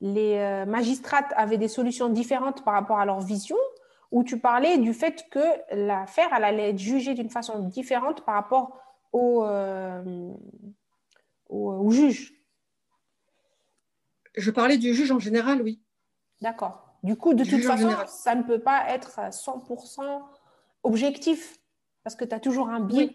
les 0.00 0.36
euh, 0.38 0.66
magistrates 0.66 1.32
avaient 1.36 1.58
des 1.58 1.68
solutions 1.68 2.08
différentes 2.08 2.64
par 2.64 2.74
rapport 2.74 2.98
à 2.98 3.06
leur 3.06 3.20
vision? 3.20 3.56
Ou 4.12 4.22
tu 4.24 4.38
parlais 4.38 4.78
du 4.78 4.94
fait 4.94 5.26
que 5.30 5.40
l'affaire 5.72 6.32
allait 6.32 6.70
être 6.70 6.78
jugée 6.78 7.14
d'une 7.14 7.30
façon 7.30 7.60
différente 7.60 8.24
par 8.24 8.36
rapport 8.36 8.78
au, 9.12 9.44
au, 11.48 11.90
juge 11.90 12.34
Je 14.36 14.50
parlais 14.52 14.78
du 14.78 14.94
juge 14.94 15.10
en 15.10 15.18
général, 15.18 15.60
oui. 15.60 15.82
D'accord. 16.40 16.86
Du 17.02 17.16
coup, 17.16 17.34
de 17.34 17.44
toute 17.44 17.64
façon, 17.64 17.90
ça 18.06 18.36
ne 18.36 18.44
peut 18.44 18.60
pas 18.60 18.88
être 18.90 19.18
100% 19.30 20.22
objectif 20.84 21.58
parce 22.04 22.14
que 22.14 22.24
tu 22.24 22.34
as 22.34 22.40
toujours 22.40 22.68
un 22.68 22.80
biais. 22.80 23.14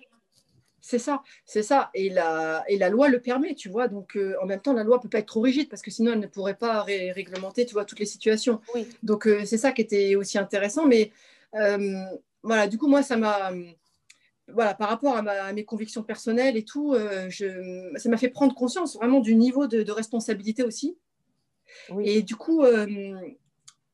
C'est 0.81 0.97
ça, 0.99 1.21
c'est 1.45 1.61
ça. 1.61 1.91
Et 1.93 2.09
la, 2.09 2.63
et 2.67 2.77
la 2.77 2.89
loi 2.89 3.07
le 3.07 3.21
permet, 3.21 3.53
tu 3.53 3.69
vois. 3.69 3.87
Donc, 3.87 4.15
euh, 4.15 4.35
en 4.41 4.47
même 4.47 4.59
temps, 4.59 4.73
la 4.73 4.83
loi 4.83 4.97
ne 4.97 5.01
peut 5.03 5.09
pas 5.09 5.19
être 5.19 5.27
trop 5.27 5.41
rigide 5.41 5.69
parce 5.69 5.83
que 5.83 5.91
sinon, 5.91 6.13
elle 6.13 6.19
ne 6.19 6.27
pourrait 6.27 6.55
pas 6.55 6.81
réglementer, 6.81 7.67
tu 7.67 7.73
vois, 7.73 7.85
toutes 7.85 7.99
les 7.99 8.05
situations. 8.07 8.59
Donc, 9.03 9.27
euh, 9.27 9.45
c'est 9.45 9.57
ça 9.57 9.71
qui 9.71 9.81
était 9.81 10.15
aussi 10.15 10.39
intéressant. 10.39 10.87
Mais 10.87 11.11
euh, 11.55 12.03
voilà, 12.41 12.67
du 12.67 12.79
coup, 12.79 12.87
moi, 12.87 13.03
ça 13.03 13.15
m'a. 13.15 13.51
Voilà, 14.47 14.73
par 14.73 14.89
rapport 14.89 15.15
à, 15.15 15.53
mes 15.53 15.63
convictions 15.63 16.03
personnelles 16.03 16.57
et 16.57 16.65
tout, 16.65 16.93
je, 17.29 17.93
ça 17.95 18.09
m'a 18.09 18.17
fait 18.17 18.27
prendre 18.27 18.53
conscience 18.53 18.97
vraiment 18.97 19.21
du 19.21 19.35
niveau 19.35 19.67
de, 19.67 19.91
responsabilité 19.91 20.63
aussi. 20.63 20.97
Et 22.03 22.21
du 22.23 22.35
coup, 22.35 22.65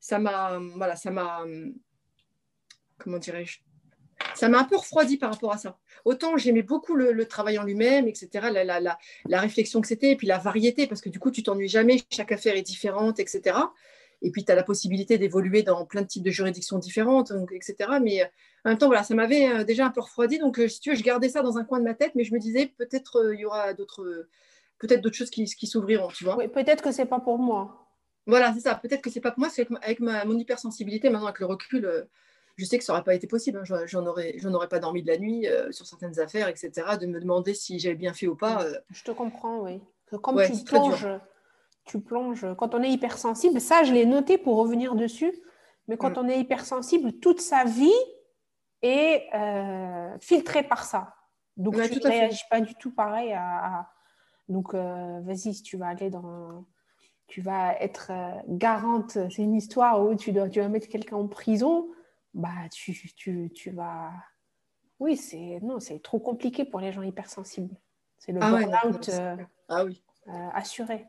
ça 0.00 0.18
m'a. 0.18 0.58
Voilà, 0.74 0.96
ça 0.96 1.10
m'a. 1.10 1.44
Comment 2.96 3.18
dirais-je 3.18 3.67
ça 4.34 4.48
m'a 4.48 4.58
un 4.58 4.64
peu 4.64 4.76
refroidi 4.76 5.16
par 5.16 5.32
rapport 5.32 5.52
à 5.52 5.58
ça. 5.58 5.78
Autant 6.04 6.36
j'aimais 6.36 6.62
beaucoup 6.62 6.94
le, 6.94 7.26
travail 7.26 7.58
en 7.58 7.64
lui-même, 7.64 8.08
etc., 8.08 8.48
la, 8.52 8.80
la, 8.80 9.40
réflexion 9.40 9.80
que 9.80 9.88
c'était, 9.88 10.12
et 10.12 10.16
puis 10.16 10.26
la 10.26 10.38
variété, 10.38 10.86
parce 10.86 11.00
que 11.00 11.08
du 11.08 11.18
coup, 11.18 11.30
tu 11.30 11.42
t'ennuies 11.42 11.68
jamais, 11.68 11.98
chaque 12.10 12.32
affaire 12.32 12.56
est 12.56 12.62
différente, 12.62 13.18
etc. 13.20 13.56
Et 14.22 14.30
puis, 14.30 14.44
tu 14.44 14.52
as 14.52 14.54
la 14.54 14.62
possibilité 14.62 15.18
d'évoluer 15.18 15.62
dans 15.62 15.84
plein 15.84 16.02
de 16.02 16.06
types 16.06 16.22
de 16.22 16.30
juridictions 16.30 16.78
différentes, 16.78 17.32
donc, 17.32 17.52
etc. 17.52 17.98
Mais 18.02 18.22
euh, 18.22 18.26
en 18.64 18.70
même 18.70 18.78
temps, 18.78 18.86
voilà, 18.86 19.04
ça 19.04 19.14
m'avait 19.14 19.48
euh, 19.48 19.64
déjà 19.64 19.86
un 19.86 19.90
peu 19.90 20.00
refroidi. 20.00 20.38
Donc, 20.38 20.58
euh, 20.58 20.68
si 20.68 20.80
tu 20.80 20.90
veux, 20.90 20.96
je 20.96 21.02
gardais 21.02 21.28
ça 21.28 21.42
dans 21.42 21.58
un 21.58 21.64
coin 21.64 21.78
de 21.78 21.84
ma 21.84 21.94
tête, 21.94 22.12
mais 22.14 22.24
je 22.24 22.34
me 22.34 22.38
disais, 22.38 22.66
peut-être 22.66 23.32
il 23.34 23.40
y 23.40 23.44
aura 23.44 23.74
d'autres 23.74 24.28
peut-être 24.78 25.00
d'autres 25.00 25.16
choses 25.16 25.30
qui, 25.30 25.44
qui 25.44 25.66
s'ouvriront, 25.66 26.08
tu 26.08 26.24
vois. 26.24 26.36
Oui, 26.36 26.46
peut-être 26.48 26.82
que 26.82 26.92
c'est 26.92 27.06
pas 27.06 27.18
pour 27.18 27.38
moi. 27.38 27.88
Voilà, 28.26 28.52
c'est 28.54 28.60
ça. 28.60 28.76
Peut-être 28.76 29.02
que 29.02 29.10
c'est 29.10 29.20
pas 29.20 29.32
pour 29.32 29.40
moi, 29.40 29.50
c'est 29.50 29.66
avec, 29.82 30.00
ma, 30.00 30.24
mon 30.24 30.38
hypersensibilité, 30.38 31.10
maintenant 31.10 31.26
avec 31.26 31.40
le 31.40 31.46
recul, 31.46 32.06
je 32.58 32.64
sais 32.64 32.76
que 32.76 32.84
ça 32.84 32.92
n'aurait 32.92 33.04
pas 33.04 33.14
été 33.14 33.28
possible. 33.28 33.58
Hein. 33.58 33.84
J'en 33.86 34.04
aurais, 34.04 34.34
aurais 34.44 34.68
pas 34.68 34.80
dormi 34.80 35.02
de 35.02 35.06
la 35.06 35.16
nuit 35.16 35.46
euh, 35.46 35.70
sur 35.70 35.86
certaines 35.86 36.18
affaires, 36.18 36.48
etc. 36.48 36.70
De 37.00 37.06
me 37.06 37.20
demander 37.20 37.54
si 37.54 37.78
j'avais 37.78 37.94
bien 37.94 38.12
fait 38.12 38.26
ou 38.26 38.34
pas. 38.34 38.64
Euh. 38.64 38.74
Je 38.90 39.04
te 39.04 39.12
comprends, 39.12 39.60
oui. 39.60 39.80
Comme 40.22 40.42
tu 40.42 40.64
plonges, 40.64 41.08
tu 41.84 42.00
plonges. 42.00 42.46
Quand 42.56 42.74
on 42.74 42.82
est 42.82 42.90
hypersensible, 42.90 43.60
ça, 43.60 43.84
je 43.84 43.92
l'ai 43.92 44.06
noté 44.06 44.38
pour 44.38 44.56
revenir 44.56 44.96
dessus. 44.96 45.32
Mais 45.86 45.96
quand 45.96 46.16
mm. 46.16 46.18
on 46.18 46.28
est 46.28 46.40
hypersensible, 46.40 47.12
toute 47.20 47.40
sa 47.40 47.64
vie 47.64 47.92
est 48.82 49.26
euh, 49.34 50.18
filtrée 50.18 50.64
par 50.64 50.84
ça. 50.84 51.14
Donc, 51.56 51.74
tu 51.74 51.98
ne 51.98 52.08
réagis 52.08 52.44
pas 52.50 52.60
du 52.60 52.74
tout 52.74 52.92
pareil 52.92 53.32
à. 53.32 53.88
Donc, 54.48 54.74
vas-y, 54.74 55.54
si 55.54 55.62
tu 55.62 55.76
vas 55.76 55.88
aller 55.88 56.10
dans 56.10 56.64
tu 57.26 57.42
vas 57.42 57.78
être 57.78 58.10
garante. 58.48 59.18
C'est 59.30 59.42
une 59.42 59.54
histoire 59.54 60.02
où 60.02 60.14
tu 60.14 60.32
dois, 60.32 60.48
tu 60.48 60.60
vas 60.60 60.68
mettre 60.68 60.88
quelqu'un 60.88 61.16
en 61.16 61.28
prison 61.28 61.88
bah, 62.34 62.68
tu, 62.72 62.92
tu, 63.16 63.50
tu 63.54 63.70
vas. 63.70 64.12
Oui, 65.00 65.16
c'est 65.16 65.60
non, 65.62 65.80
c'est 65.80 66.00
trop 66.02 66.18
compliqué 66.18 66.64
pour 66.64 66.80
les 66.80 66.92
gens 66.92 67.02
hypersensibles. 67.02 67.74
C'est 68.18 68.32
le 68.32 68.40
ah 68.42 68.50
burn-out 68.50 69.08
euh, 69.10 69.36
ah 69.68 69.84
oui. 69.84 70.02
Euh, 70.28 70.48
assuré. 70.52 71.06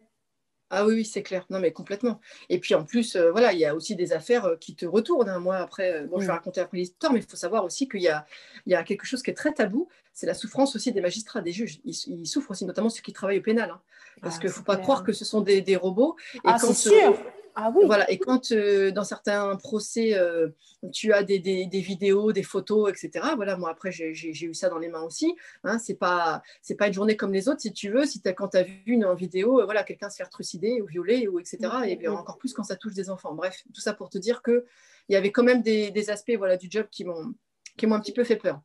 Ah 0.70 0.86
oui, 0.86 0.94
oui 0.96 1.06
c'est 1.06 1.24
clair. 1.24 1.46
Non, 1.50 1.60
mais 1.60 1.72
complètement. 1.72 2.20
Et 2.50 2.60
puis 2.60 2.76
en 2.76 2.86
plus, 2.86 3.16
euh, 3.16 3.32
voilà, 3.32 3.54
il 3.54 3.60
y 3.60 3.66
a 3.66 3.74
aussi 3.74 3.96
des 3.96 4.14
affaires 4.14 4.58
qui 4.60 4.76
te 4.76 4.86
retournent. 4.86 5.30
Hein. 5.30 5.40
Moi, 5.40 5.58
après, 5.58 6.06
bon, 6.06 6.20
je 6.20 6.28
vais 6.28 6.32
mm. 6.32 6.36
raconter 6.36 6.62
après 6.62 6.78
l'histoire, 6.78 7.12
mais 7.12 7.20
il 7.20 7.26
faut 7.26 7.36
savoir 7.36 7.64
aussi 7.66 7.90
qu'il 7.90 8.02
y 8.02 8.08
a, 8.08 8.28
il 8.68 8.72
y 8.72 8.76
a 8.76 8.84
quelque 8.84 9.06
chose 9.06 9.24
qui 9.24 9.32
est 9.32 9.36
très 9.36 9.52
tabou. 9.52 9.88
C'est 10.14 10.28
la 10.28 10.36
souffrance 10.36 10.76
aussi 10.76 10.92
des 10.92 11.02
magistrats, 11.02 11.42
des 11.42 11.52
juges. 11.52 11.80
Ils, 11.86 12.28
souffrent 12.28 12.52
aussi, 12.52 12.66
notamment 12.66 12.90
ceux 12.90 13.02
qui 13.02 13.14
travaillent 13.14 13.40
au 13.40 13.44
pénal. 13.44 13.72
Hein. 13.72 13.82
parce 14.22 14.36
ah, 14.36 14.40
qu'il 14.40 14.50
ne 14.50 14.54
faut 14.54 14.64
pas 14.64 14.78
croire 14.78 15.04
que 15.04 15.14
ce 15.14 15.26
sont 15.26 15.42
des, 15.42 15.62
des 15.62 15.76
robots. 15.76 16.16
Et 16.36 16.40
ah, 16.44 16.60
c'est 16.60 16.74
sûr 16.74 17.18
ah 17.62 17.72
voilà. 17.74 18.10
Et 18.10 18.18
quand 18.18 18.54
euh, 18.54 18.90
dans 18.92 19.04
certains 19.04 19.56
procès, 19.58 20.14
euh, 20.18 20.48
tu 20.94 21.12
as 21.12 21.24
des, 21.24 21.40
des, 21.40 21.82
vidéos, 21.82 22.32
des 22.32 22.44
photos, 22.44 22.90
etc. 22.90 23.34
Voilà, 23.36 23.58
moi 23.58 23.70
après, 23.70 23.92
j'ai 23.92 24.12
eu 24.14 24.54
ça 24.54 24.70
dans 24.70 24.78
les 24.78 24.88
mains 24.88 25.02
aussi. 25.02 25.36
Hein, 25.66 25.78
c'est 25.78 25.96
pas, 25.96 26.42
c'est 26.62 26.76
pas 26.76 26.88
une 26.88 26.94
journée 26.94 27.18
comme 27.18 27.34
les 27.34 27.50
autres, 27.50 27.60
si 27.60 27.74
tu 27.74 27.90
veux. 27.90 28.06
Si 28.06 28.22
as, 28.24 28.34
quand 28.34 28.50
tu 28.50 28.58
as 28.58 28.64
vu 28.64 28.82
une 28.86 29.14
vidéo, 29.14 29.60
euh, 29.60 29.66
voilà, 29.66 29.84
quelqu'un 29.84 30.10
se 30.10 30.16
faire 30.16 30.30
trucider 30.30 30.82
ou 30.82 30.86
violer, 30.86 31.28
ou 31.28 31.38
etc. 31.40 31.58
Et 31.86 31.98
bien, 31.98 32.14
encore 32.14 32.38
plus 32.38 32.54
quand 32.54 32.64
ça 32.64 32.78
touche 32.78 32.94
des 32.94 33.10
enfants. 33.10 33.34
Bref, 33.36 33.62
tout 33.74 33.82
ça 33.82 33.94
pour 33.94 34.10
te 34.10 34.18
dire 34.18 34.42
qu'il 34.42 34.64
y 35.10 35.18
avait 35.18 35.32
quand 35.32 35.44
même 35.44 35.62
des, 35.62 35.92
des 35.92 36.10
aspects 36.10 36.36
voilà, 36.38 36.56
du 36.56 36.68
job 36.70 36.88
qui 36.90 37.04
m'ont 37.04 37.34
qui 37.78 37.88
m'ont 37.88 37.96
un 37.96 38.02
petit 38.02 38.14
peu 38.14 38.26
fait 38.26 38.36
peur. 38.36 38.62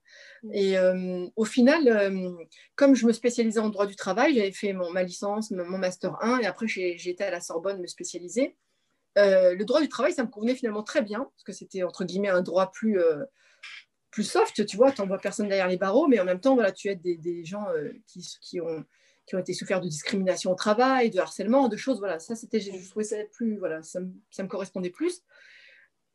Et 0.53 0.74
au 1.36 1.45
final, 1.45 2.12
comme 2.74 2.97
je 2.97 3.07
me 3.07 3.12
spécialisais 3.12 3.61
en 3.61 3.68
droit 3.68 3.86
du 3.86 3.95
travail, 3.95 4.34
j'avais 4.34 4.51
fait 4.51 4.72
mon, 4.72 4.90
ma 4.90 5.05
licence, 5.05 5.53
mon 5.53 5.78
master 5.78 6.20
1, 6.20 6.40
et 6.40 6.47
après 6.47 6.66
j'ai 6.66 7.09
été 7.09 7.22
à 7.22 7.30
la 7.30 7.40
Sorbonne 7.40 7.80
me 7.80 7.86
spécialiser. 7.86 8.57
Euh, 9.19 9.55
le 9.55 9.65
droit 9.65 9.81
du 9.81 9.89
travail, 9.89 10.12
ça 10.12 10.25
me 10.25 10.29
convenait 10.29 10.55
finalement 10.55 10.83
très 10.83 11.03
bien, 11.03 11.21
parce 11.21 11.45
que 11.45 11.53
c'était 11.53 11.83
entre 11.83 12.05
guillemets 12.05 12.31
un 12.31 12.43
droit 12.43 12.71
plus, 12.73 12.99
euh, 12.99 13.25
plus 14.11 14.25
soft, 14.25 14.67
tu 14.67 14.77
vois, 14.77 14.91
tu 14.93 15.01
n'envoies 15.01 15.19
personne 15.19 15.49
derrière 15.49 15.69
les 15.69 15.77
barreaux, 15.77 16.09
mais 16.09 16.19
en 16.21 16.25
même 16.25 16.41
temps, 16.41 16.55
voilà, 16.55 16.73
tu 16.73 16.89
aides 16.89 17.03
des, 17.03 17.17
des 17.17 17.45
gens 17.45 17.65
euh, 17.77 17.93
qui, 18.07 18.27
qui, 18.41 18.61
ont, 18.61 18.85
qui 19.27 19.37
ont 19.37 19.39
été 19.39 19.53
souffert 19.53 19.81
de 19.81 19.89
discrimination 19.89 20.51
au 20.51 20.57
travail, 20.57 21.11
de 21.11 21.21
harcèlement, 21.21 21.69
de 21.69 21.77
choses, 21.77 21.99
voilà, 21.99 22.19
ça 22.19 22.35
c'était, 22.35 22.61
je 22.61 22.89
trouvais 22.91 23.05
ça 23.05 23.17
plus, 23.33 23.57
voilà, 23.59 23.83
ça 23.83 24.01
me, 24.01 24.11
ça 24.31 24.43
me 24.43 24.49
correspondait 24.49 24.91
plus. 24.91 25.23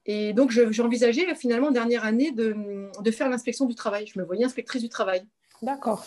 Et 0.05 0.33
donc, 0.33 0.49
j'ai 0.49 0.81
envisagé 0.81 1.35
finalement, 1.35 1.71
dernière 1.71 2.03
année, 2.03 2.31
de, 2.31 2.89
de 2.99 3.11
faire 3.11 3.29
l'inspection 3.29 3.65
du 3.65 3.75
travail. 3.75 4.07
Je 4.07 4.17
me 4.17 4.25
voyais 4.25 4.43
inspectrice 4.43 4.81
du 4.81 4.89
travail. 4.89 5.23
D'accord. 5.61 6.05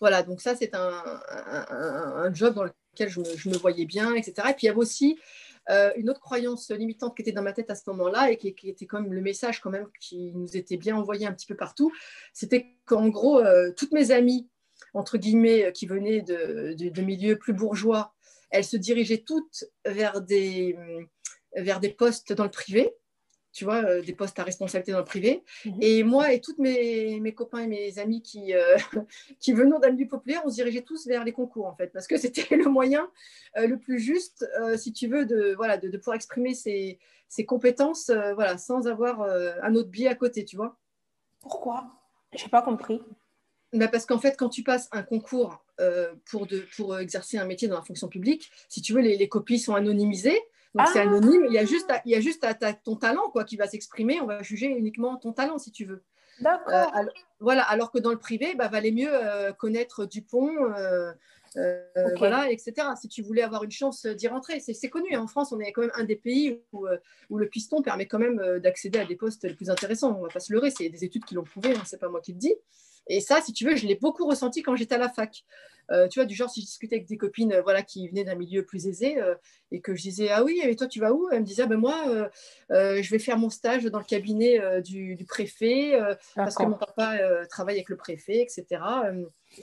Voilà, 0.00 0.22
donc 0.22 0.42
ça, 0.42 0.54
c'est 0.54 0.74
un, 0.74 1.02
un, 1.30 2.12
un, 2.16 2.34
job 2.34 2.54
dans 2.54 2.64
lequel 2.64 3.08
je 3.08 3.20
me, 3.20 3.36
je 3.36 3.48
me, 3.48 3.56
voyais 3.56 3.86
bien, 3.86 4.14
etc. 4.14 4.48
Et 4.50 4.52
puis, 4.52 4.64
il 4.64 4.66
y 4.66 4.68
avait 4.68 4.78
aussi 4.78 5.18
euh, 5.70 5.92
une 5.96 6.10
autre 6.10 6.20
croyance 6.20 6.70
limitante 6.70 7.16
qui 7.16 7.22
était 7.22 7.32
dans 7.32 7.42
ma 7.42 7.52
tête 7.52 7.70
à 7.70 7.74
ce 7.74 7.82
moment-là 7.90 8.30
et 8.30 8.36
qui, 8.36 8.48
était 8.48 8.86
même 8.92 9.12
le 9.12 9.20
message 9.20 9.60
quand 9.60 9.70
même 9.70 9.88
qui 10.00 10.32
nous 10.34 10.56
était 10.56 10.76
bien 10.76 10.96
envoyé 10.96 11.26
un 11.26 11.32
petit 11.32 11.46
peu 11.46 11.56
partout, 11.56 11.92
c'était 12.32 12.76
qu'en 12.84 13.08
gros, 13.08 13.38
euh, 13.38 13.72
toutes 13.76 13.92
mes 13.92 14.10
amies, 14.10 14.48
entre 14.92 15.18
guillemets, 15.18 15.72
qui 15.72 15.86
venaient 15.86 16.22
de, 16.22 16.74
de, 16.74 17.02
milieux 17.02 17.38
plus 17.38 17.52
bourgeois, 17.52 18.14
elles 18.50 18.64
se 18.64 18.76
dirigeaient 18.76 19.24
toutes 19.26 19.64
vers 19.84 20.20
des, 20.20 20.76
vers 21.56 21.80
des 21.80 21.90
postes 21.90 22.32
dans 22.32 22.44
le 22.44 22.50
privé 22.50 22.94
tu 23.54 23.64
vois, 23.64 23.84
euh, 23.84 24.02
des 24.02 24.12
postes 24.12 24.38
à 24.40 24.42
responsabilité 24.42 24.92
dans 24.92 24.98
le 24.98 25.04
privé. 25.04 25.44
Mhm. 25.64 25.78
Et 25.80 26.02
moi 26.02 26.32
et 26.32 26.40
tous 26.40 26.56
mes, 26.58 27.20
mes, 27.20 27.32
copains 27.32 27.60
et 27.60 27.66
mes 27.68 27.98
amis 28.00 28.20
qui, 28.20 28.52
euh, 28.52 28.76
qui 29.40 29.52
venaient 29.52 29.78
d'un 29.80 29.92
milieu 29.92 30.08
populaire, 30.08 30.42
on 30.44 30.50
se 30.50 30.56
dirigeait 30.56 30.82
tous 30.82 31.06
vers 31.06 31.24
les 31.24 31.32
concours, 31.32 31.66
en 31.66 31.74
fait, 31.74 31.86
parce 31.86 32.08
que 32.08 32.16
c'était 32.18 32.56
le 32.56 32.68
moyen 32.68 33.08
euh, 33.56 33.68
le 33.68 33.78
plus 33.78 34.00
juste, 34.00 34.44
si 34.76 34.92
tu 34.92 35.06
veux, 35.06 35.24
de, 35.24 35.54
voilà, 35.56 35.78
de, 35.78 35.96
pouvoir 35.96 36.16
exprimer 36.16 36.54
ses, 36.54 36.98
ses 37.28 37.46
compétences 37.46 38.10
voilà, 38.34 38.58
sans 38.58 38.88
avoir 38.88 39.22
un 39.22 39.74
autre 39.76 39.88
biais 39.88 40.08
à 40.08 40.16
côté, 40.16 40.44
tu 40.44 40.56
vois. 40.56 40.76
Pourquoi? 41.40 41.86
Je 42.36 42.42
n'ai 42.42 42.50
pas 42.50 42.62
compris. 42.62 43.00
Bah 43.72 43.88
parce 43.88 44.06
qu'en 44.06 44.18
fait, 44.18 44.36
quand 44.36 44.48
tu 44.48 44.62
passes 44.64 44.88
un 44.90 45.02
concours 45.02 45.64
pour, 46.26 46.46
de, 46.46 46.66
pour 46.76 46.98
exercer 46.98 47.38
un 47.38 47.44
métier 47.44 47.68
dans 47.68 47.76
la 47.76 47.82
fonction 47.82 48.08
publique, 48.08 48.50
si 48.68 48.82
tu 48.82 48.92
veux, 48.92 49.00
les, 49.00 49.16
les 49.16 49.28
copies 49.28 49.60
sont 49.60 49.74
anonymisées. 49.74 50.40
Donc 50.74 50.88
c'est 50.92 50.98
ah. 50.98 51.02
anonyme, 51.02 51.46
il 51.46 51.52
y 51.52 51.58
a 51.58 51.64
juste, 51.64 51.92
il 52.04 52.12
y 52.12 52.16
a 52.16 52.20
juste 52.20 52.46
ton 52.82 52.96
talent 52.96 53.30
quoi, 53.30 53.44
qui 53.44 53.56
va 53.56 53.68
s'exprimer, 53.68 54.20
on 54.20 54.26
va 54.26 54.42
juger 54.42 54.66
uniquement 54.66 55.16
ton 55.16 55.32
talent 55.32 55.58
si 55.58 55.70
tu 55.70 55.84
veux. 55.84 56.02
D'accord. 56.40 56.72
Euh, 56.72 57.02
voilà, 57.40 57.62
alors 57.62 57.92
que 57.92 57.98
dans 57.98 58.10
le 58.10 58.18
privé, 58.18 58.54
bah, 58.54 58.68
valait 58.68 58.90
mieux 58.90 59.12
euh, 59.12 59.52
connaître 59.52 60.04
Dupont, 60.04 60.52
euh, 60.76 61.12
voilà, 62.16 62.50
etc. 62.50 62.74
Si 63.00 63.08
tu 63.08 63.22
voulais 63.22 63.42
avoir 63.42 63.62
une 63.62 63.70
chance 63.70 64.06
d'y 64.06 64.26
rentrer, 64.26 64.58
c'est 64.58 64.88
connu. 64.88 65.14
Hein. 65.14 65.22
En 65.22 65.26
France, 65.28 65.52
on 65.52 65.60
est 65.60 65.70
quand 65.72 65.82
même 65.82 65.92
un 65.94 66.04
des 66.04 66.16
pays 66.16 66.60
où, 66.72 66.86
où 67.30 67.38
le 67.38 67.48
piston 67.48 67.82
permet 67.82 68.06
quand 68.06 68.18
même 68.18 68.58
d'accéder 68.58 68.98
à 68.98 69.04
des 69.04 69.16
postes 69.16 69.44
les 69.44 69.54
plus 69.54 69.70
intéressants. 69.70 70.16
On 70.16 70.22
ne 70.22 70.26
va 70.26 70.32
pas 70.32 70.40
se 70.40 70.52
leurrer, 70.52 70.70
c'est 70.70 70.88
des 70.88 71.04
études 71.04 71.24
qui 71.24 71.34
l'ont 71.34 71.44
prouvé, 71.44 71.74
hein, 71.74 71.82
c'est 71.84 72.00
pas 72.00 72.08
moi 72.08 72.20
qui 72.20 72.32
le 72.32 72.38
dis. 72.38 72.54
Et 73.06 73.20
ça, 73.20 73.40
si 73.40 73.52
tu 73.52 73.64
veux, 73.66 73.76
je 73.76 73.86
l'ai 73.86 73.96
beaucoup 73.96 74.26
ressenti 74.26 74.62
quand 74.62 74.76
j'étais 74.76 74.94
à 74.94 74.98
la 74.98 75.08
fac. 75.08 75.44
Euh, 75.90 76.08
tu 76.08 76.18
vois, 76.18 76.26
du 76.26 76.34
genre, 76.34 76.50
si 76.50 76.60
je 76.60 76.66
discutais 76.66 76.96
avec 76.96 77.06
des 77.06 77.16
copines 77.16 77.52
euh, 77.52 77.62
voilà, 77.62 77.82
qui 77.82 78.08
venaient 78.08 78.24
d'un 78.24 78.34
milieu 78.34 78.64
plus 78.64 78.86
aisé 78.86 79.20
euh, 79.20 79.34
et 79.70 79.80
que 79.80 79.94
je 79.94 80.02
disais 80.02 80.30
Ah 80.30 80.42
oui, 80.42 80.60
mais 80.64 80.74
toi, 80.76 80.86
tu 80.86 81.00
vas 81.00 81.12
où? 81.12 81.28
Elle 81.30 81.40
me 81.40 81.44
disait 81.44 81.62
ah, 81.62 81.66
ben 81.66 81.76
Moi, 81.76 82.30
je 82.70 83.10
vais 83.10 83.18
faire 83.18 83.38
mon 83.38 83.50
stage 83.50 83.84
dans 83.84 83.98
le 83.98 84.04
cabinet 84.04 84.82
du, 84.82 85.24
préfet 85.28 85.98
parce 86.34 86.54
que 86.54 86.62
mon 86.64 86.76
papa 86.76 87.18
travaille 87.48 87.76
avec 87.76 87.88
le 87.88 87.96
préfet, 87.96 88.40
etc. 88.40 88.82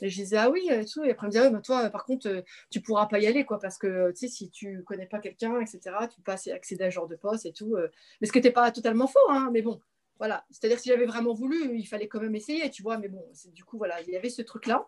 Et 0.01 0.09
je 0.09 0.15
disais 0.15 0.37
Ah 0.37 0.49
oui, 0.49 0.67
et, 0.69 0.85
tout. 0.85 1.03
et 1.03 1.11
après, 1.11 1.27
elle 1.27 1.29
me 1.29 1.31
disait 1.31 1.45
ah, 1.45 1.49
ben 1.49 1.61
Toi, 1.61 1.89
par 1.89 2.05
contre, 2.05 2.43
tu 2.69 2.81
pourras 2.81 3.07
pas 3.07 3.19
y 3.19 3.27
aller 3.27 3.45
quoi, 3.45 3.59
parce 3.59 3.77
que 3.77 4.11
tu 4.11 4.17
sais, 4.17 4.27
si 4.27 4.49
tu 4.49 4.83
connais 4.83 5.07
pas 5.07 5.19
quelqu'un, 5.19 5.59
etc., 5.61 5.79
tu 6.09 6.17
peux 6.17 6.23
pas 6.23 6.37
accéder 6.53 6.83
à 6.83 6.91
ce 6.91 6.95
genre 6.95 7.07
de 7.07 7.15
poste 7.15 7.45
et 7.45 7.53
tout. 7.53 7.75
Mais 8.19 8.27
ce 8.27 8.31
qui 8.31 8.37
n'était 8.37 8.51
pas 8.51 8.71
totalement 8.71 9.07
faux, 9.07 9.19
hein, 9.29 9.49
mais 9.51 9.61
bon. 9.61 9.79
Voilà, 10.19 10.45
c'est-à-dire 10.51 10.77
si 10.77 10.89
j'avais 10.89 11.07
vraiment 11.07 11.33
voulu, 11.33 11.75
il 11.75 11.87
fallait 11.87 12.07
quand 12.07 12.19
même 12.19 12.35
essayer, 12.35 12.69
tu 12.69 12.83
vois, 12.83 12.99
mais 12.99 13.07
bon, 13.07 13.25
du 13.55 13.63
coup, 13.63 13.79
voilà, 13.79 13.99
il 14.01 14.09
y 14.09 14.15
avait 14.15 14.29
ce 14.29 14.43
truc-là. 14.43 14.87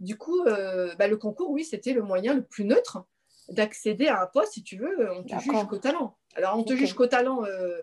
Du 0.00 0.16
coup, 0.16 0.40
euh, 0.46 0.94
bah, 0.96 1.08
le 1.08 1.16
concours, 1.16 1.50
oui, 1.50 1.64
c'était 1.64 1.92
le 1.92 2.02
moyen 2.02 2.34
le 2.34 2.42
plus 2.42 2.64
neutre 2.64 3.04
d'accéder 3.48 4.06
à 4.06 4.22
un 4.22 4.26
poste, 4.26 4.52
si 4.52 4.62
tu 4.62 4.76
veux, 4.76 5.10
on 5.12 5.24
te 5.24 5.38
juge 5.38 5.66
qu'au 5.68 5.78
talent. 5.78 6.16
Alors, 6.34 6.56
on 6.56 6.62
te 6.62 6.74
juge 6.74 6.92
qu'au 6.92 7.06
talent 7.06 7.44
euh, 7.44 7.80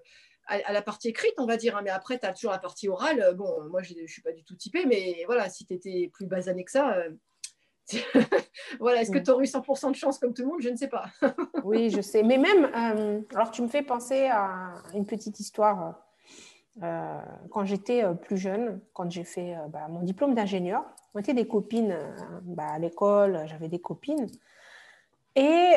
à, 0.47 0.72
la 0.72 0.82
partie 0.82 1.09
écrite, 1.09 1.34
on 1.38 1.45
va 1.45 1.57
dire, 1.57 1.76
hein, 1.76 1.82
mais 1.84 1.89
après, 1.89 2.20
tu 2.20 2.26
as 2.26 2.34
toujours 2.34 2.51
la 2.51 2.59
partie 2.59 2.88
orale. 2.88 3.34
Bon, 3.36 3.63
moi, 3.70 3.82
je 3.82 3.93
ne 3.99 4.07
suis 4.07 4.22
pas 4.22 4.32
du 4.32 4.43
tout 4.43 4.55
typée, 4.55 4.86
mais 4.86 5.24
voilà, 5.26 5.49
si 5.49 5.66
tu 5.66 5.74
étais 5.74 6.09
plus 6.13 6.28
basané 6.28 6.63
que 6.63 6.72
ça, 6.72 6.95
euh, 6.95 7.09
voilà, 8.80 9.01
est-ce 9.01 9.11
que 9.11 9.18
tu 9.18 9.32
aurais 9.32 9.43
eu 9.43 9.47
100% 9.47 9.91
de 9.91 9.95
chance 9.95 10.20
comme 10.20 10.34
tout 10.34 10.43
le 10.43 10.47
monde? 10.47 10.61
Je 10.61 10.70
ne 10.70 10.78
sais 10.78 10.88
pas. 10.88 11.05
oui, 11.63 11.89
je 11.89 12.01
sais. 12.01 12.24
Mais 12.24 12.38
même, 12.38 13.26
alors 13.34 13.51
tu 13.51 13.61
me 13.61 13.68
fais 13.68 13.82
penser 13.82 14.28
à 14.28 14.76
une 14.93 15.05
petite 15.05 15.39
histoire 15.39 16.05
quand 16.82 17.64
j'étais 17.64 18.04
plus 18.22 18.38
jeune, 18.38 18.82
quand 18.94 19.10
j'ai 19.10 19.24
fait 19.24 19.56
bah, 19.70 19.88
mon 19.90 20.02
diplôme 20.02 20.36
d'ingénieur, 20.36 20.84
on 21.14 21.20
était 21.20 21.34
des 21.34 21.48
copines 21.48 21.98
bah, 22.44 22.68
à 22.74 22.80
l'école, 22.80 23.44
j'avais 23.46 23.70
des 23.70 23.80
copines. 23.80 24.28
Et 25.36 25.74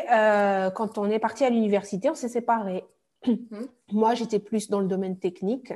quand 0.75 0.99
on 0.99 1.09
est 1.09 1.21
parti 1.21 1.45
à 1.45 1.51
l'université, 1.51 2.11
on 2.11 2.15
s'est 2.15 2.29
séparés. 2.29 2.85
Mmh. 3.27 3.65
Moi, 3.93 4.15
j'étais 4.15 4.39
plus 4.39 4.69
dans 4.69 4.81
le 4.81 4.87
domaine 4.87 5.19
technique. 5.19 5.73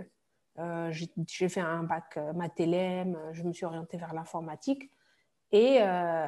Euh, 0.58 0.92
j'ai 1.26 1.48
fait 1.48 1.60
un 1.60 1.82
bac 1.82 2.16
euh, 2.16 2.32
mathélème, 2.34 3.18
je 3.32 3.42
me 3.42 3.52
suis 3.52 3.64
orientée 3.64 3.96
vers 3.96 4.12
l'informatique. 4.12 4.90
Et 5.50 5.78
euh, 5.80 6.26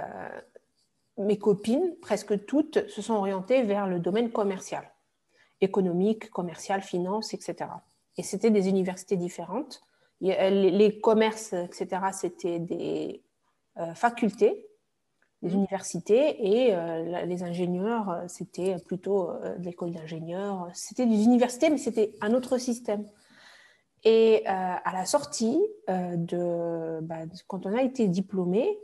mes 1.19 1.39
copines, 1.39 1.95
presque 2.01 2.45
toutes, 2.47 2.89
se 2.89 3.03
sont 3.03 3.15
orientées 3.15 3.63
vers 3.63 3.87
le 3.87 3.99
domaine 3.99 4.31
commercial, 4.31 4.91
économique, 5.61 6.31
commercial, 6.31 6.81
finance, 6.81 7.35
etc. 7.35 7.67
Et 8.17 8.23
c'était 8.23 8.51
des 8.51 8.69
universités 8.69 9.17
différentes. 9.17 9.83
Les 10.21 10.99
commerces, 11.03 11.53
etc., 11.53 11.89
c'était 12.12 12.59
des 12.59 13.23
facultés, 13.95 14.67
des 15.43 15.51
mmh. 15.51 15.55
universités, 15.55 16.47
et 16.47 17.27
les 17.27 17.43
ingénieurs, 17.43 18.23
c'était 18.29 18.77
plutôt 18.87 19.31
de 19.59 19.65
l'école 19.65 19.91
d'ingénieurs. 19.91 20.69
C'était 20.73 21.07
des 21.07 21.25
universités, 21.25 21.69
mais 21.69 21.79
c'était 21.79 22.12
un 22.21 22.33
autre 22.33 22.59
système. 22.59 23.05
Et 24.05 24.43
euh, 24.47 24.51
à 24.51 24.93
la 24.93 25.07
sortie, 25.07 25.59
euh, 25.89 26.17
bah, 27.01 27.27
de, 27.27 27.33
quand 27.47 27.65
on 27.67 27.75
a 27.75 27.83
été 27.83 28.07
diplômé, 28.07 28.79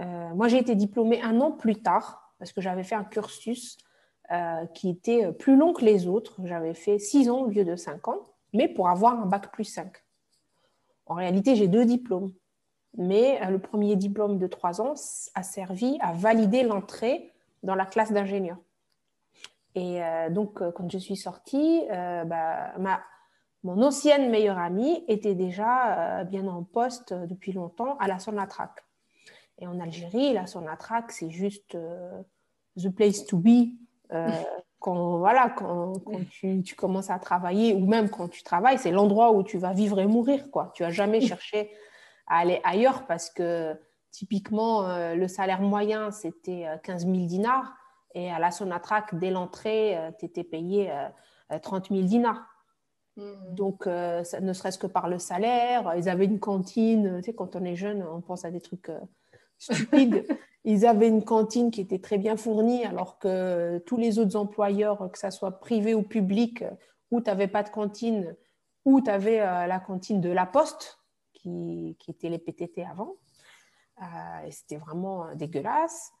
euh, 0.00 0.34
moi 0.34 0.48
j'ai 0.48 0.58
été 0.58 0.74
diplômée 0.74 1.22
un 1.22 1.40
an 1.40 1.52
plus 1.52 1.80
tard 1.80 2.34
parce 2.38 2.52
que 2.52 2.60
j'avais 2.60 2.82
fait 2.82 2.96
un 2.96 3.04
cursus 3.04 3.78
qui 4.72 4.88
était 4.88 5.30
plus 5.30 5.56
long 5.56 5.74
que 5.74 5.84
les 5.84 6.06
autres. 6.06 6.40
J'avais 6.44 6.72
fait 6.72 6.98
six 6.98 7.28
ans 7.28 7.42
au 7.42 7.48
lieu 7.48 7.66
de 7.66 7.76
cinq 7.76 8.08
ans, 8.08 8.31
mais 8.52 8.68
pour 8.68 8.88
avoir 8.88 9.20
un 9.20 9.26
bac 9.26 9.52
plus 9.52 9.64
5. 9.64 9.92
En 11.06 11.14
réalité, 11.14 11.56
j'ai 11.56 11.68
deux 11.68 11.84
diplômes. 11.84 12.32
Mais 12.98 13.40
le 13.50 13.58
premier 13.58 13.96
diplôme 13.96 14.38
de 14.38 14.46
trois 14.46 14.82
ans 14.82 14.94
a 15.34 15.42
servi 15.42 15.96
à 16.00 16.12
valider 16.12 16.62
l'entrée 16.62 17.32
dans 17.62 17.74
la 17.74 17.86
classe 17.86 18.12
d'ingénieur. 18.12 18.58
Et 19.74 20.02
donc, 20.30 20.62
quand 20.74 20.90
je 20.90 20.98
suis 20.98 21.16
sortie, 21.16 21.84
bah, 21.88 22.76
ma 22.78 23.00
mon 23.64 23.80
ancienne 23.82 24.28
meilleure 24.30 24.58
amie 24.58 25.04
était 25.06 25.34
déjà 25.36 26.20
euh, 26.20 26.24
bien 26.24 26.48
en 26.48 26.64
poste 26.64 27.12
euh, 27.12 27.26
depuis 27.26 27.52
longtemps 27.52 27.96
à 27.98 28.08
la 28.08 28.18
Sonatrach. 28.18 28.74
Et 29.58 29.66
en 29.68 29.78
Algérie, 29.78 30.32
la 30.32 30.46
Sonatrach, 30.46 31.10
c'est 31.10 31.30
juste 31.30 31.76
euh, 31.76 32.22
the 32.76 32.88
place 32.88 33.24
to 33.24 33.38
be. 33.38 33.70
quand 34.82 35.18
voilà, 35.18 35.48
quand, 35.48 35.94
tu, 36.30 36.74
commences 36.76 37.08
à 37.08 37.18
travailler 37.18 37.72
ou 37.72 37.86
même 37.86 38.10
quand 38.10 38.28
tu 38.28 38.42
travailles, 38.42 38.78
c'est 38.78 38.90
l'endroit 38.90 39.32
où 39.32 39.42
tu 39.42 39.56
vas 39.56 39.72
vivre 39.72 40.00
et 40.00 40.06
mourir. 40.06 40.50
Quoi. 40.50 40.72
Tu 40.74 40.82
vas 40.82 40.90
jamais 40.90 41.20
chercher 41.20 41.70
à 42.26 42.38
aller 42.38 42.60
ailleurs 42.64 43.06
parce 43.06 43.30
que 43.30 43.74
typiquement, 44.10 45.14
le 45.14 45.28
salaire 45.28 45.62
moyen, 45.62 46.10
c'était 46.10 46.66
15 46.82 47.06
000 47.06 47.26
dinars. 47.26 47.72
Et 48.14 48.30
à 48.30 48.38
la 48.38 48.50
Sonatrach, 48.50 49.14
dès 49.14 49.30
l'entrée, 49.30 49.96
tu 50.18 50.26
étais 50.26 50.44
payé 50.44 50.92
30 51.62 51.88
000 51.90 52.02
dinars. 52.02 52.42
Mm. 53.16 53.54
Donc, 53.54 53.86
euh, 53.86 54.24
ça, 54.24 54.40
ne 54.40 54.52
serait-ce 54.52 54.78
que 54.78 54.86
par 54.86 55.08
le 55.08 55.18
salaire, 55.18 55.94
ils 55.96 56.08
avaient 56.08 56.24
une 56.24 56.40
cantine. 56.40 57.18
Tu 57.18 57.24
sais, 57.24 57.34
quand 57.34 57.56
on 57.56 57.64
est 57.64 57.76
jeune, 57.76 58.02
on 58.02 58.20
pense 58.20 58.44
à 58.44 58.50
des 58.50 58.60
trucs 58.60 58.90
euh, 59.70 59.74
stupides. 59.74 60.26
ils 60.64 60.86
avaient 60.86 61.08
une 61.08 61.24
cantine 61.24 61.70
qui 61.70 61.80
était 61.80 61.98
très 61.98 62.18
bien 62.18 62.36
fournie, 62.36 62.84
alors 62.84 63.18
que 63.18 63.78
tous 63.86 63.96
les 63.96 64.18
autres 64.18 64.36
employeurs, 64.36 65.10
que 65.10 65.18
ce 65.18 65.30
soit 65.30 65.60
privé 65.60 65.94
ou 65.94 66.02
public, 66.02 66.64
où 67.10 67.20
tu 67.20 67.28
n'avais 67.28 67.48
pas 67.48 67.62
de 67.62 67.70
cantine, 67.70 68.36
où 68.84 69.00
tu 69.00 69.10
avais 69.10 69.40
euh, 69.40 69.66
la 69.66 69.80
cantine 69.80 70.20
de 70.20 70.30
la 70.30 70.46
Poste, 70.46 70.98
qui, 71.32 71.96
était 72.08 72.28
les 72.28 72.38
PTT 72.38 72.84
avant. 72.84 73.16
et 74.46 74.50
c'était 74.52 74.76
vraiment 74.76 75.34
dégueulasse. 75.34 76.12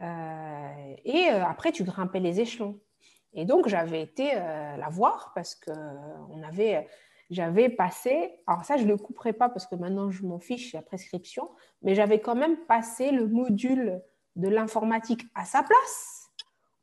et 0.00 1.28
après, 1.28 1.70
tu 1.70 1.84
grimpais 1.84 2.18
les 2.18 2.40
échelons. 2.40 2.80
Et 3.36 3.44
donc, 3.44 3.68
j'avais 3.68 4.00
été 4.00 4.30
euh, 4.34 4.76
la 4.76 4.88
voir 4.88 5.32
parce 5.34 5.54
que 5.54 5.70
on 6.30 6.42
avait, 6.42 6.88
j'avais 7.30 7.68
passé, 7.68 8.40
alors 8.46 8.64
ça, 8.64 8.76
je 8.76 8.84
ne 8.84 8.88
le 8.88 8.96
couperai 8.96 9.32
pas 9.32 9.48
parce 9.48 9.66
que 9.66 9.74
maintenant, 9.74 10.10
je 10.10 10.24
m'en 10.24 10.38
fiche, 10.38 10.72
la 10.72 10.82
prescription, 10.82 11.50
mais 11.82 11.94
j'avais 11.94 12.20
quand 12.20 12.36
même 12.36 12.56
passé 12.66 13.10
le 13.10 13.26
module 13.26 14.00
de 14.36 14.48
l'informatique 14.48 15.22
à 15.34 15.44
sa 15.44 15.62
place 15.62 16.30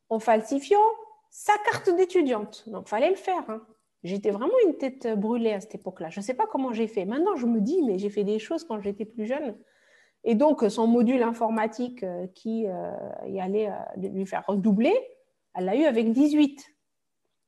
en 0.09 0.19
falsifiant 0.19 0.83
sa 1.29 1.53
carte 1.65 1.89
d'étudiante. 1.95 2.67
Donc, 2.67 2.87
fallait 2.87 3.09
le 3.09 3.15
faire. 3.15 3.49
Hein. 3.49 3.65
J'étais 4.03 4.31
vraiment 4.31 4.53
une 4.67 4.77
tête 4.77 5.07
brûlée 5.17 5.53
à 5.53 5.61
cette 5.61 5.75
époque-là. 5.75 6.09
Je 6.09 6.19
ne 6.19 6.23
sais 6.23 6.33
pas 6.33 6.45
comment 6.45 6.73
j'ai 6.73 6.87
fait. 6.87 7.05
Maintenant, 7.05 7.35
je 7.35 7.45
me 7.45 7.61
dis, 7.61 7.81
mais 7.83 7.97
j'ai 7.97 8.09
fait 8.09 8.23
des 8.23 8.37
choses 8.37 8.65
quand 8.65 8.81
j'étais 8.81 9.05
plus 9.05 9.25
jeune. 9.25 9.57
Et 10.25 10.35
donc, 10.35 10.63
son 10.69 10.87
module 10.87 11.23
informatique 11.23 12.03
euh, 12.03 12.27
qui 12.33 12.67
euh, 12.67 12.91
y 13.27 13.39
allait 13.39 13.69
lui 13.97 14.25
faire 14.25 14.45
redoubler, 14.45 14.93
elle 15.53 15.65
l'a 15.65 15.75
eu 15.75 15.85
avec 15.85 16.11
18. 16.11 16.65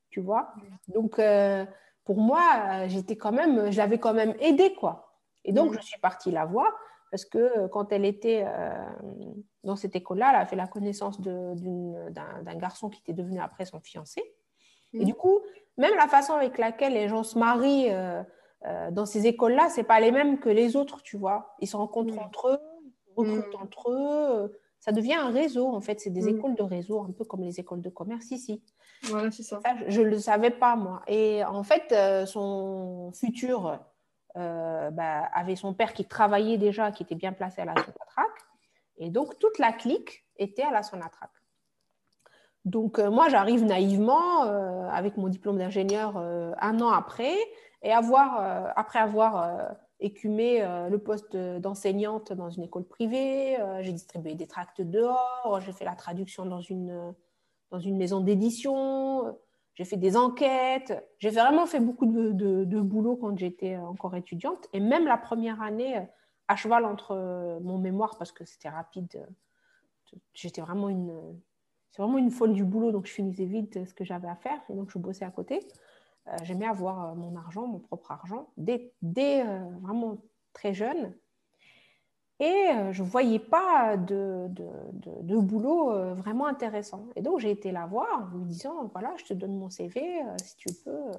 Tu 0.10 0.22
vois 0.22 0.54
Donc, 0.88 1.20
euh, 1.20 1.66
pour 2.06 2.18
moi, 2.18 2.42
euh, 2.56 2.86
j'étais 2.88 3.18
quand 3.18 3.32
même, 3.32 3.72
je 3.72 3.78
l'avais 3.78 4.00
quand 4.00 4.14
même 4.14 4.36
aidée, 4.40 4.74
quoi. 4.74 5.12
Et 5.44 5.52
donc, 5.52 5.72
mm. 5.72 5.78
je 5.80 5.86
suis 5.86 6.00
partie 6.00 6.32
la 6.32 6.46
voir 6.46 6.72
parce 7.12 7.26
que 7.26 7.38
euh, 7.38 7.68
quand 7.68 7.92
elle 7.92 8.06
était 8.06 8.46
dans 9.64 9.76
cette 9.76 9.96
école-là, 9.96 10.30
elle 10.30 10.42
a 10.42 10.46
fait 10.46 10.56
la 10.56 10.68
connaissance 10.68 11.20
d'un 11.20 12.56
garçon 12.56 12.90
qui 12.90 13.02
était 13.02 13.14
devenu 13.14 13.40
après 13.40 13.66
son 13.66 13.80
fiancé. 13.80 14.22
Et 14.94 15.00
mm. 15.00 15.06
du 15.06 15.14
coup, 15.14 15.42
même 15.78 15.96
la 15.96 16.08
façon 16.08 16.34
avec 16.34 16.58
laquelle 16.58 16.94
les 16.94 17.10
gens 17.10 17.24
se 17.24 17.38
marient 17.38 17.92
dans 18.92 19.06
ces 19.06 19.28
écoles-là, 19.28 19.70
c'est 19.70 19.84
pas 19.84 20.00
les 20.00 20.12
mêmes 20.12 20.40
que 20.40 20.50
les 20.50 20.76
autres, 20.76 21.02
tu 21.02 21.18
vois. 21.18 21.56
Ils 21.60 21.68
se 21.68 21.76
rencontrent 21.76 22.16
mm. 22.16 22.20
entre 22.20 22.48
eux, 22.50 22.60
recrutent 23.16 23.56
entre 23.56 23.92
eux 23.92 24.52
ça 24.86 24.92
devient 24.92 25.16
un 25.16 25.32
réseau, 25.32 25.70
en 25.70 25.82
fait. 25.82 26.00
C'est 26.00 26.12
des 26.12 26.28
écoles 26.28 26.54
de 26.54 26.62
réseau, 26.62 27.02
un 27.02 27.12
peu 27.12 27.26
comme 27.26 27.42
les 27.42 27.60
écoles 27.60 27.82
de 27.82 27.90
commerce 27.90 28.30
ici. 28.30 28.62
Je 29.88 30.02
ne 30.02 30.08
le 30.08 30.20
savais 30.20 30.52
pas, 30.52 30.76
moi. 30.76 31.02
Et 31.08 31.44
en 31.44 31.64
fait, 31.64 31.92
euh, 31.92 32.26
son 32.26 33.12
futur 33.14 33.80
euh, 34.38 34.92
bah, 34.92 35.30
avait 35.34 35.56
son 35.56 35.74
père 35.74 35.94
qui 35.94 36.06
travaillait 36.06 36.58
déjà, 36.58 36.92
qui 36.92 37.04
était 37.04 37.16
bien 37.16 37.34
placé 37.34 37.62
à 37.62 37.66
la 37.66 37.74
Sonatrach. 37.74 38.26
Et 38.98 39.10
donc, 39.10 39.38
toute 39.40 39.60
la 39.60 39.72
clique 39.72 40.26
était 40.38 40.64
à 40.64 40.72
la 40.72 40.84
Sonatrach. 40.84 41.30
Donc, 42.64 43.00
euh, 43.00 43.10
moi, 43.12 43.30
j'arrive 43.30 43.64
naïvement 43.64 44.42
avec 44.90 45.18
mon 45.18 45.28
diplôme 45.28 45.58
d'ingénieur 45.58 46.18
un 46.18 46.82
an 46.82 46.90
après, 46.90 47.36
et 47.82 47.92
après 47.92 49.00
avoir 49.00 49.76
écumé 50.00 50.66
le 50.90 50.98
poste 50.98 51.36
d'enseignante 51.36 52.34
dans 52.34 52.50
une 52.50 52.64
école 52.64 52.86
privée, 52.86 53.58
j'ai 53.82 53.92
distribué 53.92 54.34
des 54.34 54.48
tracts 54.48 54.82
dehors, 54.82 55.60
j'ai 55.64 55.74
fait 55.74 55.86
la 55.86 55.96
traduction 55.96 56.46
dans 56.46 56.62
une, 56.62 57.14
dans 57.72 57.80
une 57.80 57.98
maison 57.98 58.22
d'édition, 58.22 59.38
j'ai 59.74 59.86
fait 59.86 59.98
des 59.98 60.16
enquêtes, 60.16 61.06
j'ai 61.20 61.30
vraiment 61.30 61.66
fait 61.66 61.80
beaucoup 61.80 62.06
de, 62.06 62.82
boulot 62.82 63.18
quand 63.18 63.38
j'étais 63.38 63.76
encore 63.78 64.16
étudiante. 64.16 64.68
Et 64.74 64.80
même 64.80 65.06
la 65.06 65.18
première 65.18 65.62
année, 65.62 66.02
à 66.48 66.56
cheval 66.56 66.86
entre 66.86 67.60
mon 67.62 67.78
mémoire, 67.78 68.18
parce 68.18 68.32
que 68.32 68.46
c'était 68.46 68.70
rapide, 68.70 69.28
j'étais 70.34 70.62
vraiment 70.62 70.90
une... 70.90 71.14
C'est 71.92 72.02
vraiment 72.02 72.18
une 72.18 72.32
folle 72.32 72.52
du 72.52 72.66
boulot, 72.66 72.92
donc 72.92 73.06
je 73.06 73.14
finissais 73.14 73.46
vite 73.46 73.86
ce 73.88 73.94
que 73.94 74.04
j'avais 74.04 74.28
à 74.28 74.36
faire, 74.36 74.60
et 74.68 74.74
donc 74.74 74.90
je 74.92 75.00
bossais 75.00 75.24
à 75.24 75.32
côté. 75.32 75.62
Euh, 76.28 76.38
j'aimais 76.44 76.66
avoir 76.66 77.12
euh, 77.12 77.16
mon 77.16 77.36
argent, 77.36 77.68
mon 77.68 77.80
propre 77.80 78.12
argent, 78.12 78.50
dès, 78.58 78.92
euh, 79.08 79.60
vraiment 79.82 80.18
très 80.54 80.74
jeune. 80.74 81.16
Et 82.40 82.68
je 82.92 83.02
ne 83.02 83.08
voyais 83.08 83.40
pas 83.40 83.96
de, 83.96 84.48
de, 84.50 85.38
boulot 85.38 86.14
vraiment 86.16 86.48
intéressant. 86.48 87.08
Et 87.16 87.22
donc, 87.22 87.40
j'ai 87.40 87.50
été 87.50 87.72
la 87.72 87.86
voir 87.86 88.30
en 88.34 88.38
lui 88.38 88.46
disant, 88.46 88.90
voilà, 88.92 89.14
je 89.16 89.24
te 89.24 89.34
donne 89.34 89.58
mon 89.58 89.70
CV, 89.70 90.22
si 90.44 90.58
tu 90.58 90.68
peux, 90.84 91.12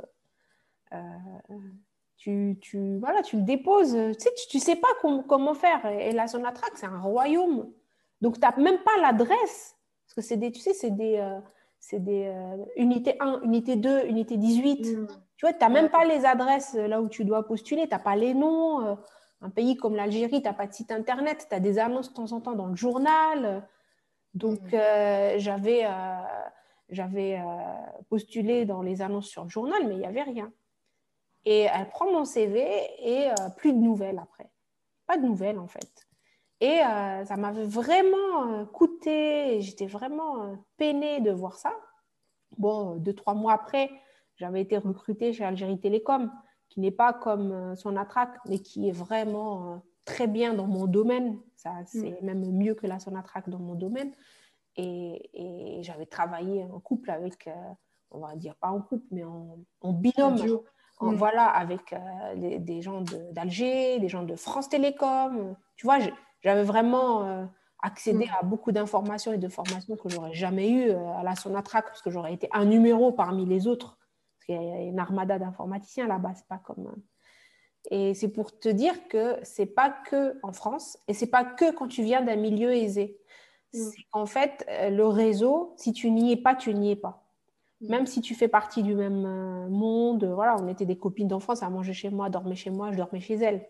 tu, 2.19 2.59
tu, 2.61 2.99
voilà, 2.99 3.23
tu 3.23 3.37
le 3.37 3.43
déposes. 3.43 3.93
Tu 3.93 4.15
sais, 4.19 4.31
tu 4.51 4.59
ne 4.59 4.63
sais 4.63 4.77
pas 4.77 4.89
comment 5.01 5.55
faire. 5.55 5.87
Et, 5.87 6.13
la 6.13 6.27
Sonatrach, 6.27 6.73
c'est 6.75 6.87
un 6.87 7.01
royaume. 7.01 7.73
Donc, 8.21 8.35
tu 8.35 8.41
n'as 8.41 8.55
même 8.59 8.83
pas 8.85 9.01
l'adresse. 9.01 9.75
Parce 10.05 10.15
que 10.17 10.21
c'est 10.21 10.37
des, 10.37 10.53
tu 10.53 10.61
sais, 10.61 10.75
c'est 10.75 10.91
des, 10.91 11.19
c'est 11.81 12.03
des 12.03 12.27
euh, 12.27 12.65
unités 12.77 13.17
1, 13.21 13.43
unité 13.43 13.77
2, 13.77 14.07
unité 14.07 14.37
18. 14.37 14.97
Mm. 14.97 15.07
Tu 15.37 15.47
vois, 15.47 15.53
tu 15.53 15.61
n'as 15.61 15.69
même 15.69 15.89
pas 15.89 16.05
les 16.05 16.25
adresses 16.25 16.75
euh, 16.75 16.89
là 16.89 17.01
où 17.01 17.09
tu 17.09 17.25
dois 17.25 17.47
postuler, 17.47 17.83
tu 17.83 17.91
n'as 17.91 17.99
pas 17.99 18.17
les 18.17 18.35
noms. 18.35 18.99
Euh, 19.43 19.47
un 19.47 19.51
pays 19.51 19.77
comme 19.77 19.97
l'Algérie, 19.97 20.43
tu 20.43 20.49
n'as 20.49 20.55
pas 20.55 20.67
de 20.67 20.73
site 20.73 20.93
internet, 20.93 21.47
tu 21.49 21.55
as 21.55 21.61
des 21.61 21.79
annonces 21.79 22.11
de 22.11 22.15
temps 22.15 22.33
en 22.33 22.41
temps 22.41 22.55
dans 22.55 22.67
le 22.67 22.77
journal. 22.77 23.67
Donc, 24.35 24.61
mm. 24.61 25.39
j'avais, 25.39 25.87
j'avais 26.91 27.43
postulé 28.09 28.67
dans 28.67 28.83
les 28.83 29.01
annonces 29.01 29.29
sur 29.29 29.45
le 29.45 29.49
journal, 29.49 29.87
mais 29.87 29.95
il 29.95 30.01
n'y 30.01 30.07
avait 30.07 30.23
rien. 30.23 30.53
Et 31.47 31.61
elle 31.73 31.89
prend 31.89 32.11
mon 32.11 32.25
CV 32.25 32.67
et 32.99 33.31
plus 33.57 33.73
de 33.73 33.79
nouvelles 33.79 34.19
après. 34.19 34.51
Pas 35.07 35.17
de 35.17 35.23
nouvelles 35.23 35.59
en 35.59 35.69
fait. 35.69 36.07
Et 36.61 36.81
euh, 36.81 37.25
ça 37.25 37.37
m'avait 37.37 37.67
vraiment 37.67 38.49
euh, 38.49 38.65
coûté, 38.65 39.61
j'étais 39.61 39.87
vraiment 39.87 40.43
euh, 40.43 40.57
peinée 40.79 41.21
de 41.21 41.31
voir 41.31 41.59
ça. 41.59 41.75
Bon, 42.57 42.97
deux, 42.97 43.13
trois 43.13 43.35
mois 43.35 43.53
après, 43.53 43.91
j'avais 44.37 44.63
été 44.63 44.79
recrutée 44.79 45.35
chez 45.35 45.45
Algérie 45.45 45.79
Télécom, 45.79 46.33
qui 46.69 46.81
n'est 46.81 46.91
pas 46.91 47.13
comme 47.13 47.75
son 47.77 47.97
attraque, 47.97 48.37
mais 48.49 48.59
qui 48.59 48.89
est 48.89 48.93
vraiment 48.93 49.83
très 50.05 50.27
bien 50.27 50.55
dans 50.55 50.67
mon 50.67 50.87
domaine. 50.87 51.39
Ça, 51.57 51.73
c'est 51.87 52.21
mm. 52.23 52.25
même 52.25 52.53
mieux 52.53 52.75
que 52.75 52.87
la 52.87 52.99
Sonatrack 52.99 53.49
dans 53.49 53.59
mon 53.59 53.75
domaine. 53.75 54.13
Et, 54.77 55.81
j'avais 55.83 56.07
travaillé 56.07 56.65
en 56.65 56.81
couple 56.81 57.11
avec, 57.11 57.49
on 58.11 58.21
va 58.21 58.37
dire 58.37 58.55
pas 58.57 58.69
en 58.69 58.81
couple, 58.81 59.07
mais 59.11 59.25
en, 59.25 59.93
binôme. 59.93 60.37
En, 60.99 61.13
mm. 61.13 61.15
Voilà, 61.15 61.47
avec 61.47 61.95
des, 62.37 62.83
gens 62.83 63.03
d'Alger, 63.33 63.99
des 63.99 64.09
gens 64.09 64.23
de 64.23 64.37
France 64.37 64.69
Télécom. 64.69 65.57
Tu 65.77 65.87
vois, 65.87 65.99
j'avais 66.43 66.65
vraiment 66.65 67.49
accéder 67.83 68.27
mm. 68.27 68.37
à 68.41 68.43
beaucoup 68.43 68.73
d'informations 68.73 69.33
et 69.33 69.39
de 69.39 69.49
formations 69.49 69.97
que 69.97 70.09
j'aurais 70.09 70.35
jamais 70.35 70.71
eues 70.71 70.91
euh, 70.91 71.19
à 71.19 71.23
la 71.23 71.35
Sonatrack 71.37 71.87
parce 71.87 72.03
que 72.03 72.11
j'aurais 72.11 72.33
été 72.33 72.49
un 72.53 72.65
numéro 72.65 73.13
parmi 73.13 73.47
les 73.47 73.67
autres. 73.67 73.99
Qu'il 74.47 74.63
y 74.63 74.73
a 74.73 74.83
une 74.83 74.99
armada 74.99 75.39
d'informaticiens 75.39 76.07
là-bas, 76.07 76.33
c'est 76.35 76.47
pas 76.47 76.59
comme. 76.59 76.87
Euh. 76.87 77.01
Et 77.91 78.15
c'est 78.15 78.29
pour 78.29 78.59
te 78.59 78.69
dire 78.69 79.09
que 79.09 79.37
c'est 79.43 79.67
pas 79.67 79.91
que 79.91 80.39
en 80.43 80.53
France 80.53 80.99
et 81.07 81.15
c'est 81.15 81.29
pas 81.29 81.45
que 81.45 81.73
quand 81.73 81.87
tu 81.87 82.03
viens 82.03 82.23
d'un 82.23 82.37
milieu 82.37 82.73
aisé. 82.73 83.19
Mm. 83.73 83.79
C'est 83.79 84.03
qu'en 84.11 84.27
fait, 84.27 84.65
euh, 84.69 84.91
le 84.91 85.07
réseau, 85.07 85.75
si 85.77 85.93
tu 85.93 86.11
n'y 86.11 86.33
es 86.33 86.37
pas, 86.37 86.55
tu 86.55 86.75
n'y 86.75 86.93
es 86.93 86.97
pas. 86.97 87.29
Mm. 87.81 87.91
Même 87.91 88.07
si 88.07 88.21
tu 88.21 88.35
fais 88.35 88.49
partie 88.49 88.83
du 88.83 88.95
même 88.95 89.69
monde, 89.69 90.25
voilà, 90.25 90.57
on 90.61 90.69
était 90.69 90.87
des 90.87 90.99
copines 90.99 91.29
d'enfance, 91.29 91.63
à 91.63 91.71
manger 91.71 91.93
chez 91.93 92.11
moi, 92.11 92.29
dormait 92.29 92.57
chez 92.57 92.71
moi, 92.71 92.91
je 92.93 92.97
dormais 92.97 93.21
chez 93.21 93.35
elle. 93.35 93.69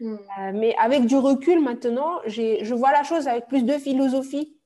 Mm. 0.00 0.14
Euh, 0.14 0.52
mais 0.54 0.74
avec 0.76 1.06
du 1.06 1.16
recul 1.16 1.60
maintenant, 1.60 2.20
je 2.26 2.74
vois 2.74 2.92
la 2.92 3.02
chose 3.02 3.28
avec 3.28 3.46
plus 3.48 3.64
de 3.64 3.72
philosophie. 3.74 4.56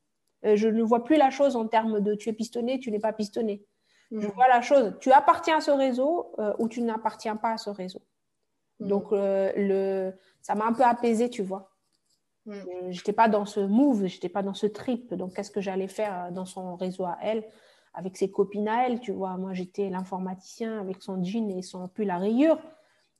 Euh, 0.44 0.56
je 0.56 0.68
ne 0.68 0.82
vois 0.82 1.04
plus 1.04 1.16
la 1.16 1.30
chose 1.30 1.56
en 1.56 1.66
termes 1.66 2.00
de 2.00 2.14
tu 2.14 2.28
es 2.28 2.32
pistonné, 2.32 2.78
tu 2.78 2.90
n'es 2.90 2.98
pas 2.98 3.12
pistonné. 3.12 3.64
Je 4.10 4.26
mm. 4.26 4.30
vois 4.30 4.48
la 4.48 4.60
chose, 4.60 4.96
tu 5.00 5.12
appartiens 5.12 5.58
à 5.58 5.60
ce 5.60 5.70
réseau 5.70 6.32
euh, 6.38 6.52
ou 6.58 6.68
tu 6.68 6.82
n'appartiens 6.82 7.36
pas 7.36 7.52
à 7.52 7.58
ce 7.58 7.70
réseau. 7.70 8.02
Mm. 8.80 8.88
Donc, 8.88 9.08
le, 9.12 10.12
ça 10.42 10.54
m'a 10.54 10.66
un 10.66 10.72
peu 10.72 10.84
apaisé, 10.84 11.30
tu 11.30 11.42
vois. 11.42 11.70
Je 12.46 12.88
n'étais 12.88 13.12
pas 13.12 13.28
dans 13.28 13.44
ce 13.44 13.60
move, 13.60 14.06
je 14.06 14.14
n'étais 14.14 14.28
pas 14.28 14.42
dans 14.42 14.54
ce 14.54 14.66
trip. 14.66 15.14
Donc, 15.14 15.34
qu'est-ce 15.34 15.50
que 15.50 15.60
j'allais 15.60 15.88
faire 15.88 16.32
dans 16.32 16.46
son 16.46 16.74
réseau 16.74 17.04
à 17.04 17.16
elle, 17.22 17.44
avec 17.94 18.16
ses 18.16 18.30
copines 18.30 18.68
à 18.68 18.86
elle, 18.86 19.00
tu 19.00 19.12
vois. 19.12 19.36
Moi, 19.36 19.52
j'étais 19.52 19.88
l'informaticien 19.90 20.80
avec 20.80 21.02
son 21.02 21.22
jean 21.22 21.50
et 21.50 21.62
son 21.62 21.88
pull 21.88 22.10
à 22.10 22.18
rayures. 22.18 22.58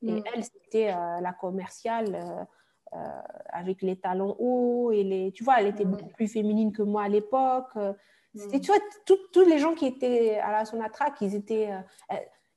Et 0.03 0.13
mm. 0.13 0.23
elle, 0.33 0.45
c'était 0.45 0.93
euh, 0.93 1.21
la 1.21 1.33
commerciale 1.33 2.15
euh, 2.15 2.45
euh, 2.95 3.23
avec 3.49 3.83
les 3.83 3.97
talons 3.97 4.37
hauts. 4.39 4.93
Et 4.93 5.03
les, 5.03 5.33
tu 5.33 5.45
vois, 5.45 5.61
elle 5.61 5.67
était 5.67 5.85
beaucoup 5.85 6.09
plus 6.09 6.29
féminine 6.29 6.73
que 6.73 6.83
moi 6.83 7.03
à 7.03 7.09
l'époque. 7.09 7.77
C'était, 8.35 8.59
mm. 8.59 8.61
tu 8.61 8.73
vois, 8.73 8.81
tous 9.33 9.45
les 9.45 9.59
gens 9.59 9.75
qui 9.75 9.87
étaient 9.87 10.39
à 10.39 10.53
la 10.53 10.65
Sonatrach, 10.65 11.15
ils 11.21 11.35
étaient, 11.35 11.71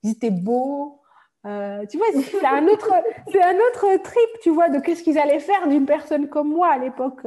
ils 0.03 0.11
étaient 0.11 0.31
beaux. 0.31 1.01
tu 1.43 1.97
vois, 1.97 2.07
c'est 2.13 2.45
un, 2.45 2.67
autre, 2.67 2.93
c'est 3.31 3.43
un 3.43 3.55
autre 3.55 4.01
trip, 4.03 4.29
tu 4.41 4.51
vois, 4.51 4.69
de 4.69 4.79
qu'est-ce 4.79 5.03
qu'ils 5.03 5.17
allaient 5.17 5.39
faire 5.39 5.67
d'une 5.67 5.85
personne 5.85 6.29
comme 6.29 6.49
moi 6.49 6.69
à 6.69 6.77
l'époque, 6.77 7.25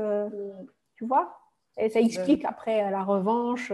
tu 0.97 1.07
vois. 1.07 1.38
Et 1.76 1.90
ça 1.90 2.01
explique 2.01 2.44
après 2.44 2.90
la 2.90 3.03
revanche, 3.03 3.72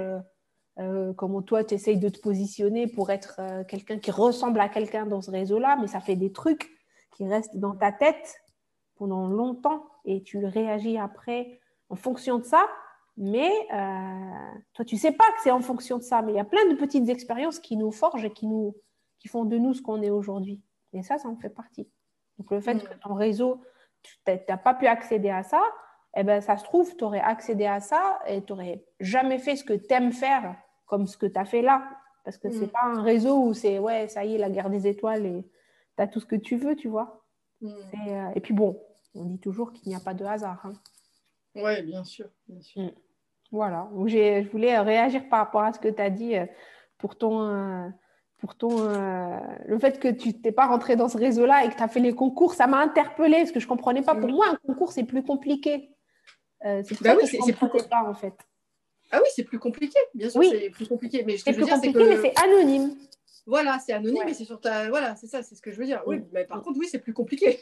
euh, 0.78 1.12
comment 1.14 1.42
toi, 1.42 1.64
tu 1.64 1.74
essayes 1.74 1.98
de 1.98 2.08
te 2.08 2.18
positionner 2.18 2.86
pour 2.86 3.10
être 3.10 3.36
euh, 3.40 3.62
quelqu'un 3.64 3.98
qui 3.98 4.10
ressemble 4.10 4.58
à 4.60 4.68
quelqu'un 4.68 5.04
dans 5.04 5.20
ce 5.20 5.30
réseau-là, 5.30 5.76
mais 5.80 5.86
ça 5.86 6.00
fait 6.00 6.16
des 6.16 6.32
trucs 6.32 6.70
qui 7.14 7.26
restent 7.26 7.56
dans 7.58 7.76
ta 7.76 7.92
tête 7.92 8.40
pendant 8.96 9.26
longtemps 9.26 9.84
et 10.06 10.22
tu 10.22 10.44
réagis 10.44 10.96
après 10.96 11.60
en 11.90 11.96
fonction 11.96 12.38
de 12.38 12.44
ça. 12.44 12.66
Mais 13.16 13.50
euh, 13.72 14.58
toi, 14.72 14.84
tu 14.84 14.96
sais 14.96 15.12
pas 15.12 15.24
que 15.36 15.42
c'est 15.42 15.50
en 15.50 15.60
fonction 15.60 15.98
de 15.98 16.02
ça, 16.02 16.22
mais 16.22 16.32
il 16.32 16.36
y 16.36 16.40
a 16.40 16.44
plein 16.44 16.66
de 16.68 16.74
petites 16.74 17.08
expériences 17.08 17.58
qui 17.58 17.76
nous 17.76 17.92
forgent 17.92 18.24
et 18.24 18.32
qui, 18.32 18.46
nous, 18.46 18.74
qui 19.18 19.28
font 19.28 19.44
de 19.44 19.58
nous 19.58 19.74
ce 19.74 19.82
qu'on 19.82 20.02
est 20.02 20.10
aujourd'hui. 20.10 20.62
Et 20.92 21.02
ça, 21.02 21.18
ça 21.18 21.28
en 21.28 21.36
fait 21.36 21.50
partie. 21.50 21.88
Donc 22.38 22.50
le 22.50 22.60
fait 22.60 22.74
mm. 22.74 22.82
que 22.82 22.94
ton 23.02 23.14
réseau, 23.14 23.60
tu 24.02 24.16
n'as 24.26 24.56
pas 24.56 24.74
pu 24.74 24.86
accéder 24.86 25.30
à 25.30 25.42
ça, 25.42 25.62
eh 26.16 26.24
ben, 26.24 26.40
ça 26.40 26.56
se 26.56 26.64
trouve, 26.64 26.94
tu 26.96 27.04
aurais 27.04 27.20
accédé 27.20 27.66
à 27.66 27.80
ça 27.80 28.18
et 28.26 28.42
tu 28.42 28.52
n'aurais 28.52 28.84
jamais 29.00 29.38
fait 29.38 29.56
ce 29.56 29.64
que 29.64 29.72
tu 29.72 29.92
aimes 29.94 30.12
faire 30.12 30.56
comme 30.86 31.06
ce 31.06 31.16
que 31.16 31.26
tu 31.26 31.38
as 31.38 31.44
fait 31.44 31.62
là. 31.62 31.88
Parce 32.24 32.38
que 32.38 32.50
ce 32.50 32.60
n'est 32.60 32.66
mm. 32.66 32.70
pas 32.70 32.84
un 32.84 33.02
réseau 33.02 33.42
où 33.44 33.54
c'est, 33.54 33.78
ouais, 33.78 34.08
ça 34.08 34.24
y 34.24 34.34
est, 34.34 34.38
la 34.38 34.50
guerre 34.50 34.70
des 34.70 34.86
étoiles 34.86 35.26
et 35.26 35.44
tu 35.96 36.02
as 36.02 36.06
tout 36.06 36.20
ce 36.20 36.26
que 36.26 36.36
tu 36.36 36.56
veux, 36.56 36.76
tu 36.76 36.88
vois. 36.88 37.24
Mm. 37.60 37.68
Euh, 38.08 38.30
et 38.34 38.40
puis 38.40 38.54
bon, 38.54 38.80
on 39.14 39.24
dit 39.24 39.38
toujours 39.38 39.72
qu'il 39.72 39.88
n'y 39.90 39.96
a 39.96 40.00
pas 40.00 40.14
de 40.14 40.24
hasard. 40.24 40.64
Hein. 40.64 40.72
Oui, 41.54 41.82
bien 41.82 42.04
sûr. 42.04 42.26
Bien 42.48 42.60
sûr. 42.60 42.82
Mm. 42.82 42.90
Voilà, 43.50 43.86
je 44.06 44.48
voulais 44.50 44.78
réagir 44.78 45.28
par 45.28 45.40
rapport 45.40 45.60
à 45.60 45.74
ce 45.74 45.78
que 45.78 45.88
tu 45.88 46.00
as 46.00 46.10
dit 46.10 46.36
euh, 46.36 46.46
pour 46.98 47.16
ton... 47.16 47.42
Euh, 47.42 47.88
pour 48.38 48.56
ton, 48.56 48.88
le 48.88 49.78
fait 49.78 50.00
que 50.00 50.08
tu 50.08 50.40
t'es 50.40 50.50
pas 50.50 50.66
rentré 50.66 50.96
dans 50.96 51.08
ce 51.08 51.16
réseau-là 51.16 51.64
et 51.64 51.68
que 51.68 51.76
tu 51.76 51.82
as 51.84 51.86
fait 51.86 52.00
les 52.00 52.12
concours, 52.12 52.54
ça 52.54 52.66
m'a 52.66 52.78
interpellée 52.78 53.36
parce 53.36 53.52
que 53.52 53.60
je 53.60 53.68
comprenais 53.68 54.02
pas. 54.02 54.16
Pour 54.16 54.30
moi, 54.30 54.46
un 54.50 54.56
concours, 54.66 54.90
c'est 54.90 55.04
plus 55.04 55.22
compliqué. 55.22 55.90
c'est 56.60 57.00
bah 57.02 57.14
oui, 57.16 57.28
c'est 57.28 57.52
plus 57.52 57.88
pas 57.88 58.02
en 58.04 58.14
fait. 58.14 58.34
Ah 59.12 59.20
oui, 59.22 59.28
c'est 59.34 59.44
plus 59.44 59.58
compliqué, 59.58 59.98
bien 60.14 60.30
sûr, 60.30 60.42
c'est 60.42 60.70
plus 60.70 60.88
compliqué. 60.88 61.22
Mais 61.24 61.36
c'est 61.36 61.52
plus 61.52 61.66
compliqué, 61.66 62.04
mais 62.04 62.16
c'est 62.16 62.42
anonyme. 62.42 62.96
Voilà, 63.46 63.78
c'est 63.78 63.92
anonyme, 63.92 64.22
mais 64.24 64.34
c'est 64.34 64.44
sur 64.44 64.60
ta. 64.60 64.88
Voilà, 64.88 65.14
c'est 65.16 65.26
ça, 65.26 65.42
c'est 65.42 65.54
ce 65.54 65.62
que 65.62 65.70
je 65.70 65.76
veux 65.76 65.84
dire. 65.84 66.02
Oui, 66.06 66.22
mais 66.32 66.44
par 66.44 66.62
contre, 66.62 66.78
oui, 66.78 66.88
c'est 66.90 66.98
plus 66.98 67.12
compliqué. 67.12 67.60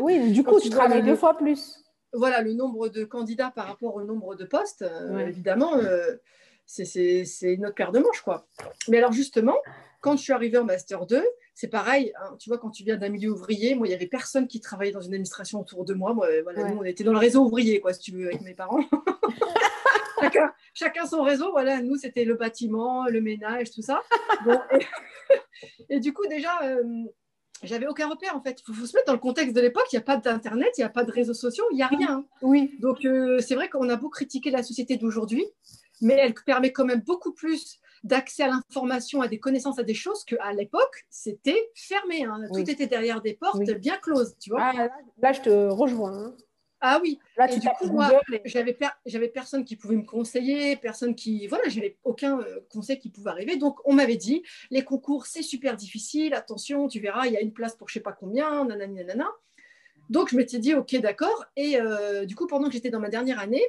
oui, 0.00 0.32
du 0.32 0.44
coup, 0.44 0.60
tu, 0.60 0.68
travailles 0.68 1.02
deux 1.02 1.16
fois 1.16 1.36
plus. 1.36 1.82
Voilà, 2.12 2.42
le 2.42 2.52
nombre 2.52 2.88
de 2.88 3.04
candidats 3.04 3.50
par 3.54 3.66
rapport 3.66 3.94
au 3.94 4.02
nombre 4.04 4.34
de 4.34 4.44
postes, 4.44 4.82
euh, 4.82 5.26
évidemment, 5.26 5.76
euh, 5.76 6.16
c'est 6.66 7.24
une 7.42 7.66
autre 7.66 7.74
paire 7.74 7.92
de 7.92 8.00
manches, 8.00 8.22
quoi. 8.22 8.46
Mais 8.88 8.98
alors, 8.98 9.12
justement, 9.12 9.56
quand 10.00 10.16
je 10.16 10.22
suis 10.22 10.32
arrivée 10.32 10.58
en 10.58 10.64
Master 10.64 11.06
2, 11.06 11.24
c'est 11.54 11.68
pareil, 11.68 12.12
hein, 12.20 12.36
tu 12.38 12.50
vois, 12.50 12.58
quand 12.58 12.70
tu 12.70 12.82
viens 12.82 12.96
d'un 12.96 13.08
milieu 13.08 13.30
ouvrier, 13.30 13.74
moi, 13.74 13.86
il 13.86 13.90
n'y 13.90 13.96
avait 13.96 14.06
personne 14.06 14.46
qui 14.46 14.60
travaillait 14.60 14.92
dans 14.92 15.00
une 15.00 15.14
administration 15.14 15.60
autour 15.60 15.84
de 15.84 15.94
moi. 15.94 16.12
moi 16.12 16.28
voilà, 16.42 16.68
Nous, 16.68 16.78
on 16.78 16.84
était 16.84 17.04
dans 17.04 17.12
le 17.12 17.18
réseau 17.18 17.44
ouvrier, 17.44 17.80
quoi, 17.80 17.92
si 17.92 18.00
tu 18.00 18.12
veux, 18.12 18.26
avec 18.26 18.42
mes 18.42 18.54
parents. 18.54 18.80
chacun, 20.74 21.06
son 21.06 21.22
réseau. 21.22 21.50
Voilà, 21.52 21.80
nous, 21.80 21.96
c'était 21.96 22.24
le 22.24 22.34
bâtiment, 22.34 23.06
le 23.06 23.20
ménage, 23.20 23.70
tout 23.70 23.82
ça. 23.82 24.02
et, 25.88 26.00
du 26.00 26.12
coup, 26.12 26.26
déjà, 26.26 26.62
euh, 26.62 27.04
j'avais 27.62 27.86
aucun 27.86 28.08
repère, 28.08 28.36
en 28.36 28.42
fait. 28.42 28.60
Il 28.66 28.74
faut, 28.74 28.86
se 28.86 28.94
mettre 28.96 29.06
dans 29.06 29.12
le 29.12 29.18
contexte 29.18 29.54
de 29.54 29.60
l'époque. 29.60 29.86
Il 29.92 29.96
n'y 29.96 30.02
a 30.02 30.04
pas 30.04 30.16
d'Internet, 30.16 30.70
il 30.78 30.80
n'y 30.80 30.84
a 30.84 30.90
pas 30.90 31.04
de 31.04 31.12
réseaux 31.12 31.34
sociaux, 31.34 31.64
il 31.70 31.76
n'y 31.76 31.82
a 31.82 31.88
rien. 31.88 32.24
Oui. 32.42 32.74
Donc, 32.80 33.04
euh, 33.04 33.40
c'est 33.40 33.54
vrai 33.54 33.68
qu'on 33.68 33.88
a 33.88 33.96
beau 33.96 34.08
critiquer 34.08 34.50
la 34.50 34.62
société 34.62 34.96
d'aujourd'hui, 34.96 35.44
mais 36.00 36.14
elle 36.14 36.34
permet 36.34 36.72
quand 36.72 36.84
même 36.84 37.00
beaucoup 37.00 37.32
plus 37.32 37.78
d'accès 38.04 38.42
à 38.42 38.48
l'information, 38.48 39.22
à 39.22 39.28
des 39.28 39.38
connaissances, 39.38 39.78
à 39.78 39.84
des 39.84 39.94
choses 39.94 40.24
qu'à 40.24 40.52
l'époque, 40.52 41.06
c'était 41.08 41.70
fermé. 41.74 42.24
Hein. 42.24 42.40
Tout 42.52 42.68
était 42.68 42.86
derrière 42.86 43.22
des 43.22 43.34
portes 43.34 43.62
bien 43.78 43.96
closes, 43.98 44.34
tu 44.40 44.50
vois. 44.50 44.72
Ah, 44.76 44.88
là, 45.18 45.32
je 45.32 45.40
te 45.40 45.68
rejoins. 45.70 46.12
Hein. 46.12 46.36
Ah 46.84 46.98
oui. 47.00 47.20
Là, 47.36 47.46
tu 47.46 47.60
du 47.60 47.68
coup, 47.78 47.92
moi, 47.92 48.20
j'avais, 48.44 49.28
personne 49.28 49.64
qui 49.64 49.76
pouvait 49.76 49.94
me 49.94 50.02
conseiller, 50.02 50.76
personne 50.76 51.14
qui, 51.14 51.46
voilà, 51.46 51.68
j'avais 51.68 51.96
aucun 52.02 52.40
euh, 52.40 52.58
conseil 52.68 52.98
qui 52.98 53.08
pouvait 53.08 53.30
arriver. 53.30 53.56
Donc, 53.56 53.78
on 53.84 53.92
m'avait 53.92 54.16
dit, 54.16 54.42
les 54.72 54.82
concours, 54.82 55.26
c'est 55.26 55.42
super 55.42 55.76
difficile. 55.76 56.34
Attention, 56.34 56.88
tu 56.88 56.98
verras, 56.98 57.28
il 57.28 57.34
y 57.34 57.36
a 57.36 57.40
une 57.40 57.52
place 57.52 57.76
pour 57.76 57.88
je 57.88 57.94
sais 57.94 58.00
pas 58.00 58.10
combien, 58.10 58.64
nanani, 58.64 58.96
nanana. 58.96 59.28
Donc, 60.10 60.30
je 60.30 60.36
m'étais 60.36 60.58
dit, 60.58 60.74
ok, 60.74 60.96
d'accord. 60.96 61.44
Et 61.54 61.80
euh, 61.80 62.24
du 62.24 62.34
coup, 62.34 62.48
pendant 62.48 62.66
que 62.66 62.72
j'étais 62.72 62.90
dans 62.90 63.00
ma 63.00 63.10
dernière 63.10 63.38
année, 63.38 63.62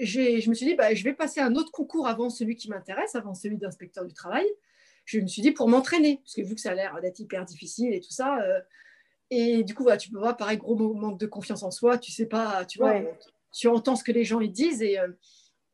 je 0.00 0.48
me 0.48 0.54
suis 0.54 0.66
dit, 0.66 0.74
bah, 0.74 0.92
je 0.94 1.04
vais 1.04 1.14
passer 1.14 1.38
un 1.38 1.54
autre 1.54 1.70
concours 1.70 2.08
avant 2.08 2.28
celui 2.28 2.56
qui 2.56 2.68
m'intéresse, 2.68 3.14
avant 3.14 3.34
celui 3.34 3.56
d'inspecteur 3.58 4.04
du 4.04 4.14
travail. 4.14 4.46
Je 5.04 5.20
me 5.20 5.28
suis 5.28 5.42
dit 5.42 5.52
pour 5.52 5.68
m'entraîner, 5.68 6.16
parce 6.24 6.34
que 6.34 6.42
vu 6.42 6.56
que 6.56 6.60
ça 6.60 6.72
a 6.72 6.74
l'air 6.74 7.00
d'être 7.00 7.20
hyper 7.20 7.44
difficile 7.44 7.94
et 7.94 8.00
tout 8.00 8.10
ça, 8.10 8.42
euh, 8.42 8.60
et 9.30 9.62
du 9.62 9.74
coup, 9.74 9.82
voilà, 9.82 9.98
tu 9.98 10.10
peux 10.10 10.18
voir, 10.18 10.36
pareil, 10.36 10.56
gros 10.56 10.76
manque 10.94 11.18
de 11.18 11.26
confiance 11.26 11.62
en 11.62 11.70
soi. 11.70 11.98
Tu 11.98 12.12
sais 12.12 12.26
pas, 12.26 12.64
tu 12.64 12.78
vois, 12.78 12.94
tu 13.52 13.68
entends 13.68 13.96
ce 13.96 14.04
que 14.04 14.12
les 14.12 14.24
gens 14.24 14.40
ils 14.40 14.52
disent. 14.52 14.82
Et, 14.82 14.98
euh, 14.98 15.08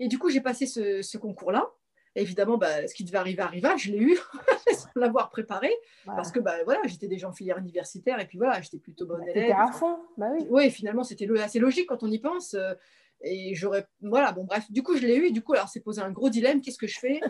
et 0.01 0.09
du 0.09 0.19
coup, 0.19 0.31
j'ai 0.31 0.41
passé 0.41 0.67
ce, 0.67 1.17
concours-là. 1.17 1.71
Évidemment, 2.17 2.59
bah, 2.59 2.87
ce 2.87 2.95
qui 2.95 3.05
devait 3.05 3.19
arriver 3.19 3.43
arriva. 3.43 3.77
Je 3.77 3.91
l'ai 3.91 3.99
eu 3.99 4.17
sans 4.73 4.89
l'avoir 4.97 5.31
préparé. 5.31 5.73
Parce 6.05 6.33
que 6.33 6.41
bah, 6.41 6.57
voilà, 6.65 6.81
j'étais 6.85 7.09
déjà 7.09 7.29
en 7.29 7.33
filière 7.33 7.59
universitaire. 7.59 8.21
Et 8.21 8.27
puis 8.27 8.39
voilà, 8.39 8.61
j'étais 8.61 8.79
plutôt 8.79 9.07
bonne 9.07 9.25
bah, 9.25 9.31
élève. 9.35 9.57
à 9.57 9.73
fond, 9.73 9.99
bah 10.17 10.27
oui. 10.33 10.47
Oui, 10.51 10.71
finalement, 10.71 11.05
c'était 11.05 11.29
assez 11.39 11.59
logique 11.59 11.89
quand 11.89 12.03
on 12.03 12.11
y 12.11 12.19
pense. 12.19 12.55
Euh, 12.55 12.75
et 13.21 13.55
j'aurais. 13.55 13.87
Voilà, 14.01 14.33
bon, 14.33 14.45
bref. 14.45 14.71
Du 14.71 14.83
coup, 14.83 14.97
je 14.97 15.07
l'ai 15.07 15.17
eu. 15.17 15.27
Et 15.27 15.33
du 15.33 15.43
coup, 15.43 15.55
alors, 15.55 15.69
c'est 15.69 15.81
posé 15.81 16.03
un 16.03 16.11
gros 16.11 16.29
dilemme. 16.29 16.61
Qu'est-ce 16.61 16.79
que 16.79 16.89
je 16.89 16.99
fais? 16.99 17.21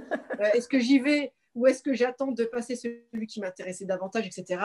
Euh, 0.41 0.51
Est-ce 0.55 0.69
que 0.69 0.81
j'y 0.81 0.99
vais 0.99 1.33
ou 1.55 1.67
est-ce 1.67 1.83
que 1.83 1.95
j'attends 1.95 2.33
de 2.33 2.45
passer 2.45 2.77
celui 2.77 3.27
qui 3.27 3.41
m'intéressait 3.41 3.85
davantage, 3.85 4.27
etc. 4.27 4.61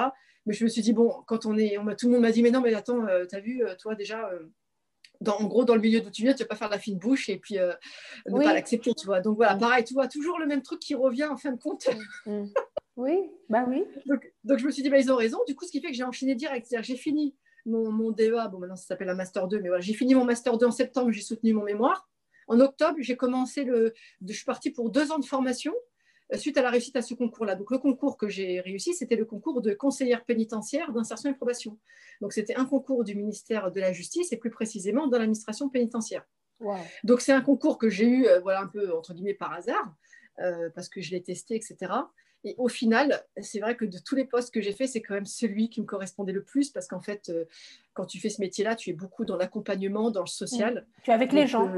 Mais 0.45 0.53
je 0.53 0.63
me 0.63 0.69
suis 0.69 0.81
dit, 0.81 0.93
bon, 0.93 1.13
quand 1.27 1.45
on 1.45 1.57
est, 1.57 1.75
tout 1.97 2.07
le 2.07 2.13
monde 2.13 2.21
m'a 2.21 2.31
dit, 2.31 2.41
mais 2.41 2.51
non, 2.51 2.61
mais 2.61 2.73
attends, 2.73 3.05
euh, 3.07 3.25
tu 3.25 3.35
as 3.35 3.39
vu, 3.39 3.63
euh, 3.63 3.75
toi 3.75 3.95
déjà, 3.95 4.29
euh, 4.29 4.47
dans, 5.21 5.37
en 5.37 5.45
gros, 5.45 5.65
dans 5.65 5.75
le 5.75 5.81
milieu 5.81 6.01
d'où 6.01 6.09
tu 6.09 6.23
viens, 6.23 6.33
tu 6.33 6.43
vas 6.43 6.47
pas 6.47 6.55
faire 6.55 6.69
la 6.69 6.79
fine 6.79 6.97
bouche 6.97 7.29
et 7.29 7.37
puis 7.37 7.57
ne 7.57 8.43
pas 8.43 8.53
l'accepter, 8.53 8.93
tu 8.93 9.05
vois. 9.05 9.21
Donc 9.21 9.35
voilà, 9.35 9.55
pareil, 9.55 9.83
tu 9.83 9.93
vois, 9.93 10.07
toujours 10.07 10.39
le 10.39 10.47
même 10.47 10.61
truc 10.61 10.79
qui 10.79 10.95
revient 10.95 11.25
en 11.25 11.37
fin 11.37 11.51
de 11.51 11.59
compte. 11.59 11.87
Mm, 12.25 12.31
mm. 12.31 12.53
oui, 12.95 13.29
bah 13.49 13.65
oui. 13.67 13.83
Donc, 14.43 14.59
je 14.59 14.65
me 14.65 14.71
suis 14.71 14.81
dit, 14.81 14.89
bah, 14.89 14.97
ils 14.97 15.11
ont 15.11 15.17
raison. 15.17 15.39
Du 15.45 15.55
coup, 15.55 15.65
ce 15.65 15.71
qui 15.71 15.81
fait 15.81 15.89
que 15.89 15.93
j'ai 15.93 16.03
enchaîné 16.03 16.35
direct. 16.35 16.65
C'est-à-dire 16.67 16.85
j'ai 16.85 16.95
fini 16.95 17.35
mon, 17.65 17.91
mon 17.91 18.11
DEA, 18.11 18.47
bon, 18.49 18.59
maintenant 18.59 18.77
ça 18.77 18.85
s'appelle 18.85 19.09
un 19.09 19.15
Master 19.15 19.47
2, 19.47 19.59
mais 19.59 19.67
voilà, 19.67 19.81
j'ai 19.81 19.93
fini 19.93 20.15
mon 20.15 20.23
Master 20.23 20.57
2 20.57 20.65
en 20.65 20.71
septembre, 20.71 21.11
j'ai 21.11 21.21
soutenu 21.21 21.53
mon 21.53 21.63
mémoire. 21.63 22.09
En 22.47 22.59
octobre, 22.61 22.97
j'ai 22.99 23.15
commencé 23.15 23.63
le. 23.63 23.93
Je 24.25 24.33
suis 24.33 24.45
partie 24.45 24.71
pour 24.71 24.89
deux 24.89 25.11
ans 25.11 25.19
de 25.19 25.25
formation 25.25 25.73
suite 26.37 26.57
à 26.57 26.61
la 26.61 26.69
réussite 26.69 26.95
à 26.95 27.01
ce 27.01 27.13
concours-là. 27.13 27.55
Donc, 27.55 27.71
le 27.71 27.77
concours 27.77 28.17
que 28.17 28.29
j'ai 28.29 28.59
réussi, 28.61 28.93
c'était 28.93 29.15
le 29.15 29.25
concours 29.25 29.61
de 29.61 29.73
conseillère 29.73 30.23
pénitentiaire 30.25 30.91
d'insertion 30.91 31.29
et 31.29 31.33
probation. 31.33 31.77
Donc, 32.21 32.33
c'était 32.33 32.55
un 32.55 32.65
concours 32.65 33.03
du 33.03 33.15
ministère 33.15 33.71
de 33.71 33.79
la 33.79 33.93
Justice 33.93 34.31
et 34.31 34.37
plus 34.37 34.51
précisément 34.51 35.07
dans 35.07 35.17
l'administration 35.17 35.69
pénitentiaire. 35.69 36.25
Donc, 37.03 37.21
c'est 37.21 37.31
un 37.31 37.41
concours 37.41 37.77
que 37.77 37.89
j'ai 37.89 38.07
eu, 38.07 38.27
euh, 38.27 38.39
voilà, 38.41 38.61
un 38.61 38.67
peu 38.67 38.93
entre 38.95 39.13
guillemets 39.13 39.33
par 39.33 39.53
hasard, 39.53 39.95
euh, 40.39 40.69
parce 40.75 40.89
que 40.89 41.01
je 41.01 41.11
l'ai 41.11 41.23
testé, 41.23 41.55
etc. 41.55 41.93
Et 42.43 42.55
au 42.57 42.69
final, 42.69 43.25
c'est 43.41 43.59
vrai 43.59 43.75
que 43.75 43.85
de 43.85 43.97
tous 43.97 44.15
les 44.15 44.25
postes 44.25 44.53
que 44.53 44.61
j'ai 44.61 44.71
fait, 44.71 44.87
c'est 44.87 45.01
quand 45.01 45.13
même 45.13 45.25
celui 45.25 45.69
qui 45.69 45.81
me 45.81 45.85
correspondait 45.85 46.31
le 46.31 46.43
plus 46.43 46.69
parce 46.69 46.87
qu'en 46.87 47.01
fait, 47.01 47.29
euh, 47.29 47.45
quand 47.93 48.05
tu 48.05 48.19
fais 48.19 48.29
ce 48.29 48.39
métier-là, 48.39 48.75
tu 48.75 48.89
es 48.89 48.93
beaucoup 48.93 49.25
dans 49.25 49.35
l'accompagnement, 49.35 50.09
dans 50.09 50.21
le 50.21 50.27
social. 50.27 50.85
Tu 51.03 51.11
es 51.11 51.13
avec 51.13 51.33
les 51.33 51.47
gens. 51.47 51.69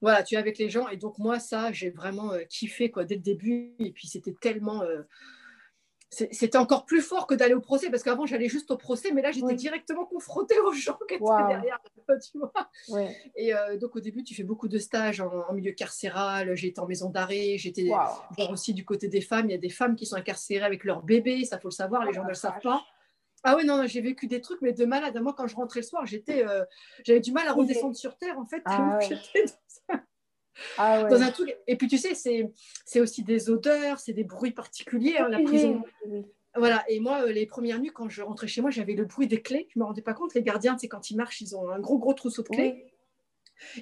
Voilà, 0.00 0.22
tu 0.22 0.34
es 0.34 0.38
avec 0.38 0.58
les 0.58 0.70
gens. 0.70 0.88
Et 0.88 0.96
donc, 0.96 1.18
moi, 1.18 1.38
ça, 1.38 1.72
j'ai 1.72 1.90
vraiment 1.90 2.32
kiffé 2.48 2.90
quoi, 2.90 3.04
dès 3.04 3.16
le 3.16 3.20
début. 3.20 3.74
Et 3.78 3.90
puis, 3.92 4.08
c'était 4.08 4.34
tellement 4.40 4.82
c'était 6.10 6.58
encore 6.58 6.86
plus 6.86 7.02
fort 7.02 7.26
que 7.26 7.34
d'aller 7.34 7.54
au 7.54 7.60
procès 7.60 7.88
parce 7.88 8.02
qu'avant 8.02 8.26
j'allais 8.26 8.48
juste 8.48 8.70
au 8.72 8.76
procès 8.76 9.12
mais 9.12 9.22
là 9.22 9.30
j'étais 9.30 9.54
directement 9.54 10.04
confrontée 10.04 10.58
aux 10.58 10.72
gens 10.72 10.98
qui 11.08 11.14
étaient 11.14 11.24
derrière 11.48 11.78
tu 12.20 12.38
vois. 12.38 12.52
Et 13.36 13.54
euh, 13.54 13.76
donc 13.76 13.94
au 13.94 14.00
début 14.00 14.24
tu 14.24 14.34
fais 14.34 14.42
beaucoup 14.42 14.66
de 14.66 14.78
stages 14.78 15.20
en, 15.20 15.52
milieu 15.52 15.70
carcéral. 15.70 16.56
J'ai 16.56 16.68
été 16.68 16.80
en 16.80 16.86
maison 16.86 17.10
d'arrêt. 17.10 17.56
J'étais 17.58 17.90
aussi 18.50 18.74
du 18.74 18.84
côté 18.84 19.06
des 19.06 19.20
femmes. 19.20 19.46
Il 19.46 19.52
y 19.52 19.54
a 19.54 19.58
des 19.58 19.70
femmes 19.70 19.94
qui 19.94 20.06
sont 20.06 20.16
incarcérées 20.16 20.64
avec 20.64 20.82
leur 20.82 21.02
bébé 21.02 21.44
ça 21.44 21.60
faut 21.60 21.68
le 21.68 21.74
savoir. 21.74 22.04
Les 22.04 22.12
gens 22.12 22.24
ne 22.24 22.28
le 22.28 22.34
savent 22.34 22.60
pas 22.60 22.84
ah 23.42 23.56
oui, 23.56 23.64
non, 23.64 23.86
j'ai 23.86 24.00
vécu 24.00 24.26
des 24.26 24.40
trucs, 24.40 24.60
mais 24.60 24.72
de 24.72 24.84
malade. 24.84 25.18
Moi, 25.20 25.34
quand 25.36 25.46
je 25.46 25.56
rentrais 25.56 25.80
le 25.80 25.86
soir, 25.86 26.06
j'étais, 26.06 26.46
euh, 26.46 26.64
j'avais 27.04 27.20
du 27.20 27.32
mal 27.32 27.48
à 27.48 27.52
redescendre 27.52 27.96
sur 27.96 28.16
Terre, 28.16 28.38
en 28.38 28.46
fait. 28.46 28.62
Ah 28.66 28.98
Ah 30.76 31.04
dans 31.04 31.22
un 31.22 31.30
truc. 31.30 31.56
Et 31.66 31.76
puis 31.76 31.88
tu 31.88 31.96
sais, 31.96 32.14
c'est 32.14 33.00
aussi 33.00 33.22
des 33.22 33.48
odeurs, 33.48 33.98
c'est 33.98 34.12
des 34.12 34.24
bruits 34.24 34.50
particuliers, 34.50 35.16
hein, 35.16 35.28
la 35.28 35.40
prison. 35.40 35.82
Voilà, 36.56 36.84
et 36.88 36.98
moi, 36.98 37.22
euh, 37.22 37.32
les 37.32 37.46
premières 37.46 37.78
nuits, 37.78 37.92
quand 37.94 38.08
je 38.08 38.22
rentrais 38.22 38.48
chez 38.48 38.60
moi, 38.60 38.70
j'avais 38.70 38.94
le 38.94 39.04
bruit 39.04 39.28
des 39.28 39.40
clés. 39.40 39.68
Je 39.70 39.78
ne 39.78 39.84
me 39.84 39.86
rendais 39.86 40.02
pas 40.02 40.14
compte. 40.14 40.34
Les 40.34 40.42
gardiens, 40.42 40.76
c'est 40.76 40.88
quand 40.88 41.08
ils 41.10 41.16
marchent, 41.16 41.40
ils 41.40 41.54
ont 41.54 41.70
un 41.70 41.78
gros, 41.78 41.98
gros 41.98 42.12
trousseau 42.12 42.42
de 42.42 42.48
clés. 42.48 42.89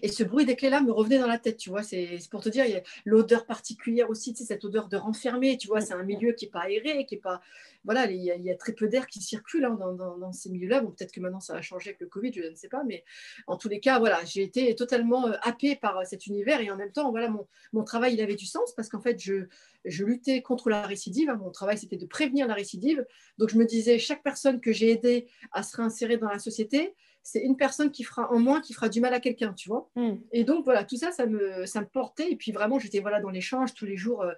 Et 0.02 0.08
ce 0.08 0.22
bruit 0.22 0.44
des 0.44 0.56
clés-là 0.56 0.80
me 0.80 0.92
revenait 0.92 1.18
dans 1.18 1.26
la 1.26 1.38
tête, 1.38 1.56
tu 1.56 1.70
vois. 1.70 1.82
C'est 1.82 2.18
pour 2.30 2.42
te 2.42 2.48
dire, 2.48 2.64
il 2.64 2.72
y 2.72 2.76
a 2.76 2.82
l'odeur 3.04 3.46
particulière 3.46 4.10
aussi, 4.10 4.32
tu 4.32 4.38
sais, 4.38 4.44
cette 4.44 4.64
odeur 4.64 4.88
de 4.88 4.96
renfermé, 4.96 5.56
tu 5.56 5.68
vois. 5.68 5.80
C'est 5.80 5.94
un 5.94 6.02
milieu 6.02 6.32
qui 6.32 6.46
n'est 6.46 6.50
pas 6.50 6.62
aéré, 6.62 7.06
qui 7.06 7.14
n'est 7.14 7.20
pas. 7.20 7.40
Voilà, 7.84 8.10
il 8.10 8.20
y, 8.22 8.50
a, 8.50 8.56
très 8.56 8.72
peu 8.72 8.88
d'air 8.88 9.06
qui 9.06 9.20
circule 9.20 9.64
hein, 9.64 9.78
dans, 9.78 10.32
ces 10.32 10.50
milieux-là. 10.50 10.80
Bon, 10.80 10.90
peut-être 10.90 11.12
que 11.12 11.20
maintenant 11.20 11.40
ça 11.40 11.54
va 11.54 11.62
changer 11.62 11.90
avec 11.90 12.00
le 12.00 12.06
Covid, 12.06 12.32
je 12.34 12.42
ne 12.42 12.54
sais 12.54 12.68
pas. 12.68 12.84
Mais 12.84 13.04
en 13.46 13.56
tous 13.56 13.68
les 13.68 13.80
cas, 13.80 13.98
voilà, 13.98 14.22
j'ai 14.24 14.42
été 14.42 14.74
totalement 14.74 15.28
euh, 15.28 15.32
happée 15.42 15.76
par 15.76 15.98
euh, 15.98 16.04
cet 16.04 16.26
univers. 16.26 16.60
Et 16.60 16.70
en 16.70 16.76
même 16.76 16.92
temps, 16.92 17.10
voilà, 17.10 17.30
mon, 17.72 17.84
travail, 17.84 18.14
il 18.14 18.20
avait 18.20 18.34
du 18.34 18.46
sens 18.46 18.74
parce 18.74 18.88
qu'en 18.88 19.00
fait, 19.00 19.18
je, 19.22 19.46
je 19.84 20.04
luttais 20.04 20.42
contre 20.42 20.68
la 20.68 20.82
récidive. 20.82 21.30
Hein. 21.30 21.36
Mon 21.36 21.50
travail, 21.50 21.78
c'était 21.78 21.96
de 21.96 22.06
prévenir 22.06 22.46
la 22.46 22.54
récidive. 22.54 23.06
Donc, 23.38 23.50
je 23.50 23.56
me 23.56 23.64
disais, 23.64 23.98
chaque 23.98 24.22
personne 24.22 24.60
que 24.60 24.72
j'ai 24.72 24.90
aidée 24.90 25.28
à 25.52 25.62
se 25.62 25.76
réinsérer 25.76 26.18
dans 26.18 26.28
la 26.28 26.38
société, 26.38 26.94
c'est 27.22 27.40
une 27.40 27.56
personne 27.56 27.90
qui 27.90 28.04
fera 28.04 28.30
en 28.32 28.38
moins 28.38 28.60
qui 28.60 28.72
fera 28.72 28.88
du 28.88 29.00
mal 29.00 29.12
à 29.12 29.20
quelqu'un, 29.20 29.52
tu 29.52 29.68
vois. 29.68 29.90
Hmm. 29.96 30.16
Et 30.32 30.44
donc 30.44 30.64
voilà, 30.64 30.84
tout 30.84 30.96
ça, 30.96 31.12
ça 31.12 31.26
me, 31.26 31.66
ça 31.66 31.80
me 31.80 31.86
portait. 31.86 32.30
Et 32.32 32.36
puis 32.36 32.52
vraiment, 32.52 32.78
j'étais 32.78 33.00
voilà 33.00 33.20
dans 33.20 33.30
l'échange 33.30 33.74
tous 33.74 33.86
les 33.86 33.96
jours. 33.96 34.22
Euh, 34.22 34.32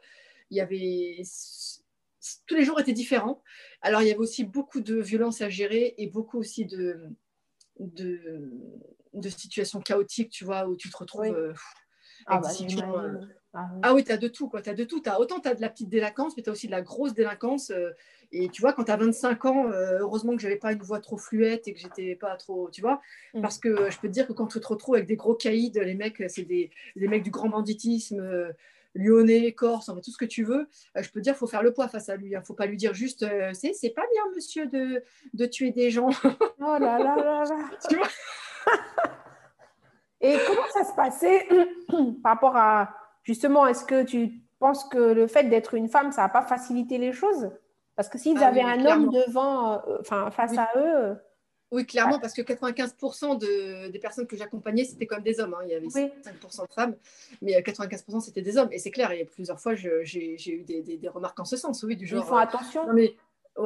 il 0.51 0.57
y 0.57 0.61
avait 0.61 1.23
tous 2.47 2.55
les 2.55 2.65
jours 2.65 2.81
étaient 2.81 2.93
différents. 2.93 3.43
Alors 3.81 4.03
il 4.03 4.09
y 4.09 4.11
avait 4.11 4.19
aussi 4.19 4.45
beaucoup 4.45 4.81
de 4.81 5.01
violence 5.01 5.41
à 5.41 5.49
gérer 5.49 5.95
et 5.99 6.09
beaucoup 6.09 6.39
aussi 6.39 6.67
de 6.67 7.11
de, 7.79 8.53
de 9.15 9.29
situations 9.29 9.81
chaotiques, 9.81 10.31
tu 10.31 10.45
vois, 10.45 10.69
où 10.69 10.77
tu 10.77 10.91
te 10.91 10.97
retrouves 10.97 11.35
euh, 11.35 11.55
ah, 12.27 12.39
bah, 12.39 12.51
euh, 12.61 13.27
ah, 13.53 13.69
ah, 13.83 13.95
oui, 13.95 14.05
tu 14.05 14.13
as 14.13 14.17
de 14.17 14.29
tout, 14.29 14.49
quoi. 14.49 14.63
Tu 14.63 14.71
as 14.71 14.75
de 14.75 14.85
tout. 14.85 15.03
As, 15.07 15.19
autant 15.21 15.41
tu 15.41 15.49
as 15.49 15.55
de 15.55 15.61
la 15.61 15.69
petite 15.69 15.89
délinquance, 15.89 16.37
mais 16.37 16.43
tu 16.43 16.51
as 16.51 16.53
aussi 16.53 16.67
de 16.67 16.73
la 16.73 16.83
grosse 16.83 17.15
délinquance. 17.15 17.73
Et 18.33 18.49
tu 18.49 18.61
vois, 18.61 18.73
quand 18.73 18.85
tu 18.85 18.93
as 18.93 18.97
25 18.97 19.45
ans, 19.47 19.67
euh, 19.71 19.99
heureusement 20.01 20.37
que 20.37 20.43
j'avais 20.43 20.57
pas 20.57 20.73
une 20.73 20.83
voix 20.83 21.01
trop 21.01 21.17
fluette 21.17 21.67
et 21.67 21.75
que 21.75 21.81
j'étais 21.81 22.15
pas 22.15 22.37
trop, 22.37 22.71
tu 22.71 22.81
vois, 22.81 23.01
mm. 23.35 23.43
parce 23.43 23.59
que 23.59 23.91
je 23.91 23.99
peux 23.99 24.09
te 24.09 24.13
dire 24.13 24.27
que 24.27 24.33
quand 24.33 24.47
tu 24.47 24.61
te 24.61 24.67
retrouves 24.67 24.95
avec 24.95 25.09
des 25.09 25.17
gros 25.17 25.35
caïds, 25.35 25.73
les 25.75 25.95
mecs, 25.95 26.23
c'est 26.29 26.45
des, 26.45 26.71
des, 26.95 27.09
mecs 27.09 27.25
du 27.25 27.31
grand 27.31 27.49
banditisme, 27.49 28.21
euh, 28.21 28.53
lyonnais, 28.95 29.53
corse, 29.53 29.89
enfin, 29.89 30.01
tout 30.01 30.13
ce 30.13 30.17
que 30.17 30.25
tu 30.25 30.45
veux, 30.45 30.69
euh, 30.97 31.03
je 31.03 31.11
peux 31.11 31.21
te 31.21 31.25
dire, 31.25 31.37
faut 31.37 31.49
faire 31.49 31.65
le 31.65 31.73
poids 31.73 31.89
face 31.89 32.09
à 32.09 32.17
lui. 32.17 32.31
Il 32.31 32.37
hein. 32.37 32.43
faut 32.45 32.55
pas 32.55 32.67
lui 32.67 32.77
dire 32.77 32.95
juste, 32.95 33.27
c'est, 33.53 33.73
c'est 33.73 33.91
pas 33.91 34.05
bien, 34.13 34.23
monsieur, 34.37 34.67
de, 34.67 35.03
de 35.35 35.47
tuer 35.47 35.73
des 35.73 35.91
gens. 35.91 36.11
oh 36.61 36.77
là 36.79 36.99
là 36.99 37.17
là 37.17 37.45
là. 37.45 37.71
tu 37.89 37.97
vois? 37.97 38.09
Et 40.21 40.37
comment 40.47 40.69
ça 40.73 40.85
se 40.85 40.95
passait 40.95 41.49
par 42.23 42.35
rapport 42.35 42.57
à, 42.57 42.95
justement, 43.23 43.67
est-ce 43.67 43.85
que 43.85 44.03
tu 44.03 44.43
penses 44.59 44.85
que 44.89 44.99
le 44.99 45.27
fait 45.27 45.45
d'être 45.45 45.75
une 45.75 45.89
femme, 45.89 46.13
ça 46.13 46.23
n'a 46.23 46.29
pas 46.29 46.43
facilité 46.43 46.99
les 46.99 47.13
choses? 47.13 47.51
Parce 47.97 48.09
que 48.09 48.19
s'ils 48.19 48.39
ah 48.39 48.47
avaient 48.47 48.63
un 48.63 48.85
homme 48.87 49.11
devant, 49.11 49.75
euh, 49.75 49.99
enfin, 50.01 50.31
face 50.31 50.57
à 50.57 50.71
eux. 50.77 50.97
Euh, 50.97 51.15
oui, 51.71 51.87
clairement, 51.87 52.19
parce 52.19 52.33
que 52.33 52.43
95% 52.43 53.39
de, 53.39 53.91
des 53.91 53.99
personnes 53.99 54.27
que 54.27 54.37
j'accompagnais, 54.37 54.85
c'était 54.85 55.07
comme 55.07 55.23
des 55.23 55.39
hommes. 55.39 55.55
Hein. 55.55 55.65
Il 55.65 55.71
y 55.71 55.75
avait 55.75 55.87
5% 55.87 56.67
de 56.67 56.73
femmes, 56.73 56.97
mais 57.43 57.61
95% 57.61 58.17
euh, 58.17 58.21
c'était 58.21 58.43
des 58.43 58.57
hommes. 58.57 58.71
Et 58.73 58.79
c'est 58.79 58.91
clair, 58.91 59.13
et 59.13 59.25
plusieurs 59.27 59.61
fois, 59.61 59.75
j'ai 59.75 60.03
eu 60.49 60.63
des, 60.63 60.81
des, 60.83 61.09
remarques 61.09 61.39
en 61.39 61.45
ce 61.45 61.59
sens, 61.59 61.83
oui, 61.83 61.95
du 61.95 62.07
genre. 62.07 62.25
Ils 62.25 62.29
font 62.29 62.37
attention. 62.37 62.87
mais, 62.93 63.15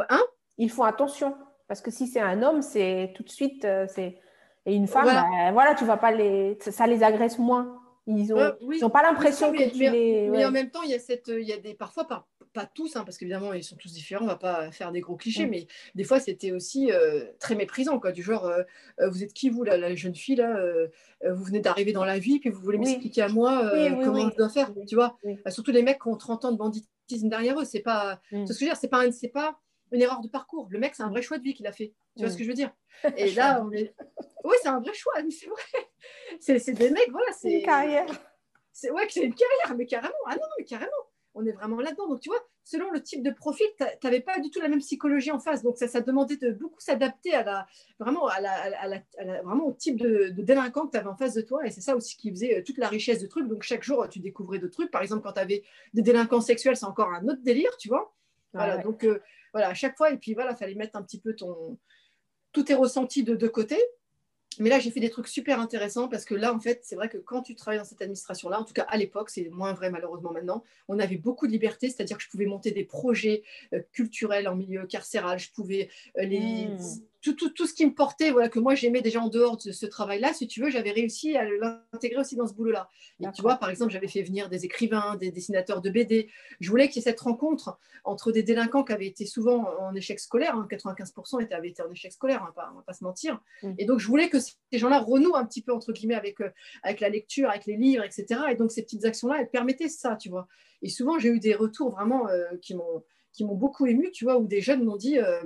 hein? 0.09 0.23
Ils 0.59 0.71
font 0.71 0.83
attention. 0.83 1.37
Parce 1.69 1.81
que 1.81 1.93
si 1.93 2.09
c'est 2.09 2.21
un 2.21 2.43
homme, 2.43 2.61
c'est 2.61 3.13
tout 3.15 3.23
de 3.23 3.31
suite. 3.31 3.67
c'est 3.89 4.19
Et 4.67 4.75
une 4.75 4.89
femme, 4.89 5.05
voilà. 5.53 5.71
Ben, 5.71 5.75
tu 5.77 5.85
vas 5.85 5.97
pas 5.97 6.11
les. 6.11 6.59
Ça 6.61 6.89
les 6.89 7.05
agresse 7.05 7.39
moins. 7.39 7.84
Ils 8.07 8.27
n'ont 8.27 8.87
ont 8.87 8.91
pas 8.91 9.03
l'impression 9.03 9.53
que 9.53 9.71
tu 9.71 9.79
les. 9.79 10.29
Mais 10.29 10.45
en 10.45 10.51
même 10.51 10.71
temps, 10.71 10.83
il 10.83 10.91
y 10.91 10.95
a, 10.95 10.99
cette, 10.99 11.29
il 11.29 11.47
y 11.47 11.53
a 11.53 11.59
des, 11.59 11.75
parfois, 11.75 12.07
pas, 12.07 12.27
pas 12.55 12.67
tous, 12.67 12.97
hein, 12.97 13.03
parce 13.05 13.19
qu'évidemment, 13.19 13.53
ils 13.53 13.65
sont 13.65 13.77
tous 13.77 13.93
différents, 13.93 14.25
on 14.25 14.29
va 14.29 14.37
pas 14.37 14.71
faire 14.71 14.93
des 14.93 15.01
gros 15.01 15.17
clichés, 15.17 15.47
mm. 15.47 15.51
mais 15.51 15.67
des 15.95 16.05
fois, 16.05 16.21
c'était 16.21 16.53
aussi 16.53 16.91
euh, 16.91 17.25
très 17.41 17.55
méprisant, 17.57 17.99
quoi, 17.99 18.13
du 18.13 18.23
genre, 18.23 18.47
euh, 18.47 18.63
euh, 19.01 19.11
vous 19.11 19.23
êtes 19.23 19.35
qui, 19.35 19.51
vous, 19.51 19.65
la, 19.65 19.95
jeune 19.95 20.15
fille, 20.15 20.37
là 20.37 20.57
Vous 21.29 21.45
venez 21.45 21.61
d'arriver 21.61 21.93
dans 21.93 22.05
la 22.05 22.19
vie, 22.19 22.39
puis 22.39 22.51
vous 22.51 22.61
voulez 22.61 22.79
m'expliquer 22.79 23.23
à 23.23 23.29
moi 23.29 23.73
comment 24.03 24.31
je 24.31 24.37
dois 24.37 24.49
faire, 24.49 24.71
tu 24.89 24.95
vois? 24.95 25.19
Surtout 25.49 25.73
les 25.73 25.83
mecs 25.83 26.01
qui 26.01 26.09
ont 26.09 26.17
30 26.17 26.47
ans 26.47 26.53
de 26.53 26.57
banditisme 26.57 27.29
derrière 27.29 27.61
eux, 27.61 27.65
c'est 27.65 27.81
pas. 27.81 28.21
Mm. 28.33 28.47
Ce 28.47 28.53
que 28.53 28.59
je 28.59 28.65
veux 28.65 28.71
dire, 28.71 28.77
c'est 28.77 28.89
pas, 28.89 29.11
c'est 29.11 29.29
pas 29.29 29.61
une 29.93 30.03
erreur 30.03 30.21
de 30.21 30.29
parcours. 30.29 30.69
Le 30.71 30.79
mec, 30.79 30.95
c'est 30.95 31.03
un 31.03 31.11
vrai 31.11 31.23
choix 31.23 31.39
de 31.39 31.43
vie 31.43 31.55
qu'il 31.55 31.67
a 31.67 31.73
fait. 31.73 31.95
Tu 32.17 32.23
vois 32.23 32.31
ce 32.31 32.35
mm. 32.35 32.39
que 32.39 32.45
je 32.45 32.49
veux 32.49 32.55
dire? 32.55 32.73
Et 33.17 33.33
là, 33.33 33.63
on 33.65 33.71
est... 33.73 33.95
Oui, 34.45 34.57
c'est 34.63 34.69
un 34.69 34.81
vrai 34.81 34.95
choix, 34.95 35.15
mais 35.23 35.31
c'est 35.31 35.47
vrai. 35.47 35.63
C'est 36.41 36.73
des 36.73 36.91
mecs, 36.91 37.11
voilà. 37.11 37.33
C'est 37.33 37.53
une 37.53 37.65
carrière. 37.65 38.07
C'est 38.73 38.91
ouais, 38.91 39.07
c'est 39.09 39.23
une 39.23 39.35
carrière, 39.35 39.77
mais 39.77 39.87
carrément. 39.87 40.15
Ah 40.27 40.35
non, 40.35 40.47
mais 40.59 40.65
carrément 40.65 40.91
on 41.35 41.45
est 41.45 41.53
vraiment 41.53 41.81
là-dedans. 41.81 42.09
Donc, 42.09 42.21
tu 42.21 42.29
vois, 42.29 42.39
selon 42.63 42.91
le 42.91 43.03
type 43.03 43.23
de 43.23 43.31
profil, 43.31 43.67
tu 43.79 43.85
n'avais 44.05 44.21
pas 44.21 44.39
du 44.39 44.51
tout 44.51 44.61
la 44.61 44.69
même 44.69 44.79
psychologie 44.79 45.31
en 45.31 45.41
face. 45.41 45.63
Donc, 45.63 45.77
ça, 45.77 45.89
ça 45.89 46.01
demandait 46.01 46.37
de 46.37 46.53
beaucoup 46.53 46.81
s'adapter 46.81 47.35
à 47.35 47.43
la, 47.43 47.67
vraiment, 47.99 48.29
à 48.29 48.41
la, 48.41 49.03
vraiment 49.43 49.67
au 49.67 49.73
type 49.73 49.97
de, 49.97 50.29
délinquant 50.39 50.87
que 50.87 50.93
tu 50.93 50.99
avais 50.99 51.09
en 51.09 51.17
face 51.17 51.35
de 51.35 51.43
toi. 51.43 51.67
Et 51.67 51.71
c'est 51.71 51.81
ça 51.81 51.97
aussi 51.97 52.17
qui 52.17 52.31
faisait 52.31 52.59
euh, 52.59 52.63
toute 52.65 52.79
la 52.79 52.89
richesse 52.89 53.21
de 53.21 53.27
trucs. 53.27 53.49
Donc, 53.49 53.63
chaque 53.63 53.83
jour, 53.83 54.09
tu 54.09 54.21
découvrais 54.21 54.59
d'autres 54.59 54.75
trucs. 54.75 54.91
Par 54.91 55.03
exemple, 55.03 55.23
quand 55.23 55.33
tu 55.33 55.41
avais 55.41 55.65
des 55.93 56.03
délinquants 56.03 56.41
sexuels, 56.41 56.77
c'est 56.77 56.87
encore 56.87 57.13
un 57.13 57.27
autre 57.29 57.43
délire, 57.43 57.77
tu 57.79 57.89
vois. 57.89 58.15
Voilà, 58.53 58.79
donc, 58.79 59.03
euh, 59.03 59.21
voilà, 59.55 59.69
à 59.69 59.75
chaque 59.75 59.97
fois. 59.97 60.13
Et 60.13 60.19
puis, 60.19 60.35
voilà, 60.35 60.51
il 60.51 60.57
fallait 60.57 60.75
mettre 60.75 60.97
un 60.97 61.03
petit 61.03 61.19
peu 61.19 61.35
ton, 61.35 61.79
tous 62.53 62.65
tes 62.65 62.75
ressentis 62.75 63.23
de 63.23 63.35
deux 63.35 63.49
côtés. 63.49 63.83
Mais 64.61 64.71
là, 64.71 64.79
j'ai 64.79 64.91
fait 64.91 65.01
des 65.01 65.11
trucs 65.11 65.29
super 65.29 65.59
intéressants 65.59 66.09
parce 66.09 66.25
que 66.25 66.35
là, 66.35 66.55
en 66.55 66.61
fait, 66.61 66.81
c'est 66.85 66.95
vrai 66.95 67.09
que 67.09 67.19
quand 67.19 67.43
tu 67.43 67.55
travailles 67.55 67.79
dans 67.79 67.85
cette 67.85 68.03
administration-là, 68.03 68.61
en 68.61 68.65
tout 68.65 68.73
cas 68.73 68.85
à 68.89 68.97
l'époque, 68.97 69.31
c'est 69.31 69.49
moins 69.49 69.73
vrai 69.73 69.91
malheureusement 69.91 70.33
maintenant, 70.33 70.63
on 70.87 70.99
avait 70.99 71.17
beaucoup 71.17 71.47
de 71.47 71.53
liberté, 71.53 71.89
c'est-à-dire 71.89 72.19
que 72.19 72.23
je 72.23 72.29
pouvais 72.29 72.47
monter 72.47 72.71
des 72.71 72.85
projets 72.85 73.43
euh, 73.73 73.81
culturels 73.93 74.47
en 74.47 74.55
milieu 74.55 74.87
carcéral, 74.87 75.41
je 75.41 75.51
pouvais 75.51 75.89
euh, 76.19 76.23
les, 76.23 76.69
mmh 76.69 76.79
tout, 77.33 77.51
tout, 77.51 77.67
ce 77.67 77.75
qui 77.75 77.87
me 77.87 77.95
portait, 77.95 78.31
voilà, 78.31 78.49
que 78.49 78.59
moi 78.59 78.75
j'aimais 78.75 79.01
déjà 79.01 79.21
en 79.21 79.29
dehors 79.29 79.57
de 79.57 79.73
ce 79.73 79.87
travail-là, 79.87 80.33
si 80.35 80.47
tu 80.47 80.61
veux, 80.61 80.71
j'avais 80.71 80.91
réussi 80.91 81.37
à 81.37 81.45
l'intégrer 81.45 82.21
aussi 82.21 82.37
dans 82.37 82.47
ce 82.47 82.55
boulot-là. 82.55 82.89
Et 83.21 83.27
tu 83.35 83.43
vois, 83.43 83.57
par 83.57 83.71
exemple, 83.71 83.93
j'avais 83.93 84.09
fait 84.09 84.23
venir 84.23 84.49
des 84.49 84.65
écrivains, 84.65 85.17
des 85.17 85.31
dessinateurs 85.31 85.81
de 85.81 85.91
BD. 85.91 86.31
Je 86.61 86.71
voulais 86.71 86.89
qu'il 86.89 86.97
y 86.97 86.99
ait 87.01 87.11
cette 87.11 87.21
rencontre 87.21 87.79
entre 88.05 88.33
des 88.33 88.43
délinquants 88.43 88.85
qui 88.85 88.93
avaient 88.93 89.07
été 89.07 89.25
souvent 89.25 89.67
en 89.81 89.95
échec 89.95 90.21
scolaire, 90.21 90.55
95% 90.71 91.43
hein, 91.43 91.47
avaient 91.51 91.71
été 91.71 91.83
en 91.83 91.91
échec 91.91 92.13
scolaire, 92.13 92.43
on 92.43 92.73
ne 92.73 92.77
va 92.77 92.83
pas 92.87 92.93
se 92.93 93.03
mentir. 93.03 93.41
Mm. 93.63 93.73
Et 93.79 93.87
donc 93.87 93.99
je 93.99 94.07
voulais 94.07 94.29
que 94.29 94.39
ces 94.41 94.79
gens-là 94.79 95.01
renouent 95.01 95.37
un 95.37 95.47
petit 95.47 95.63
peu, 95.63 95.73
entre 95.73 95.93
guillemets, 95.93 96.15
avec, 96.15 96.41
euh, 96.41 96.51
avec 96.83 97.01
la 97.01 97.09
lecture, 97.09 97.49
avec 97.49 97.65
les 97.67 97.77
livres, 97.77 98.05
etc. 98.05 98.43
Et 98.51 98.57
donc 98.57 98.71
ces 98.71 98.83
petites 98.83 99.05
actions-là, 99.05 99.39
elles 99.41 99.51
permettaient 99.51 99.89
ça, 99.89 100.17
tu 100.17 100.29
vois. 100.29 100.47
Et 100.83 100.91
souvent, 100.91 101.19
j'ai 101.19 101.31
eu 101.31 101.41
des 101.41 101.55
retours 101.55 101.91
vraiment 101.91 102.29
euh, 102.29 102.45
qui 102.61 102.75
m'ont 102.75 103.55
beaucoup 103.55 103.87
ému, 103.87 104.11
tu 104.11 104.25
vois, 104.25 104.39
où 104.39 104.47
des 104.47 104.61
jeunes 104.61 104.85
m'ont 104.85 104.97
dit, 104.97 105.19
euh, 105.19 105.43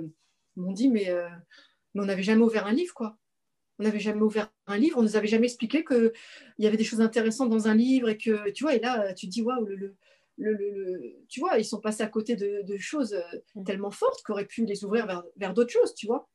m'ont 0.57 0.73
dit, 0.73 0.89
mais 0.89 1.09
mais 1.99 2.05
on 2.05 2.07
n'avait 2.07 2.23
jamais 2.23 2.41
ouvert 2.41 2.65
un 2.65 2.73
livre, 2.73 2.93
quoi. 2.93 3.17
On 3.79 3.83
n'avait 3.83 3.99
jamais 3.99 4.21
ouvert 4.21 4.51
un 4.67 4.77
livre, 4.77 4.97
on 4.97 5.03
nous 5.03 5.15
avait 5.15 5.27
jamais 5.27 5.45
expliqué 5.45 5.85
qu'il 5.85 6.11
y 6.57 6.67
avait 6.67 6.77
des 6.77 6.83
choses 6.83 7.01
intéressantes 7.01 7.49
dans 7.49 7.67
un 7.67 7.75
livre 7.75 8.09
et 8.09 8.17
que, 8.17 8.49
tu 8.51 8.63
vois, 8.63 8.75
et 8.75 8.79
là, 8.79 9.13
tu 9.13 9.27
te 9.27 9.31
dis, 9.31 9.41
waouh, 9.41 9.65
le, 9.65 9.95
le, 10.37 11.15
tu 11.29 11.39
vois, 11.39 11.57
ils 11.57 11.65
sont 11.65 11.79
passés 11.79 12.03
à 12.03 12.07
côté 12.07 12.35
de, 12.35 12.77
choses 12.77 13.13
euh, 13.13 13.39
mm. 13.55 13.63
tellement 13.63 13.91
fortes 13.91 14.21
qu'aurait 14.23 14.45
pu 14.45 14.65
les 14.65 14.83
ouvrir 14.83 15.05
vers, 15.05 15.23
vers 15.37 15.53
d'autres 15.53 15.71
choses, 15.71 15.93
tu 15.95 16.07
vois. 16.07 16.29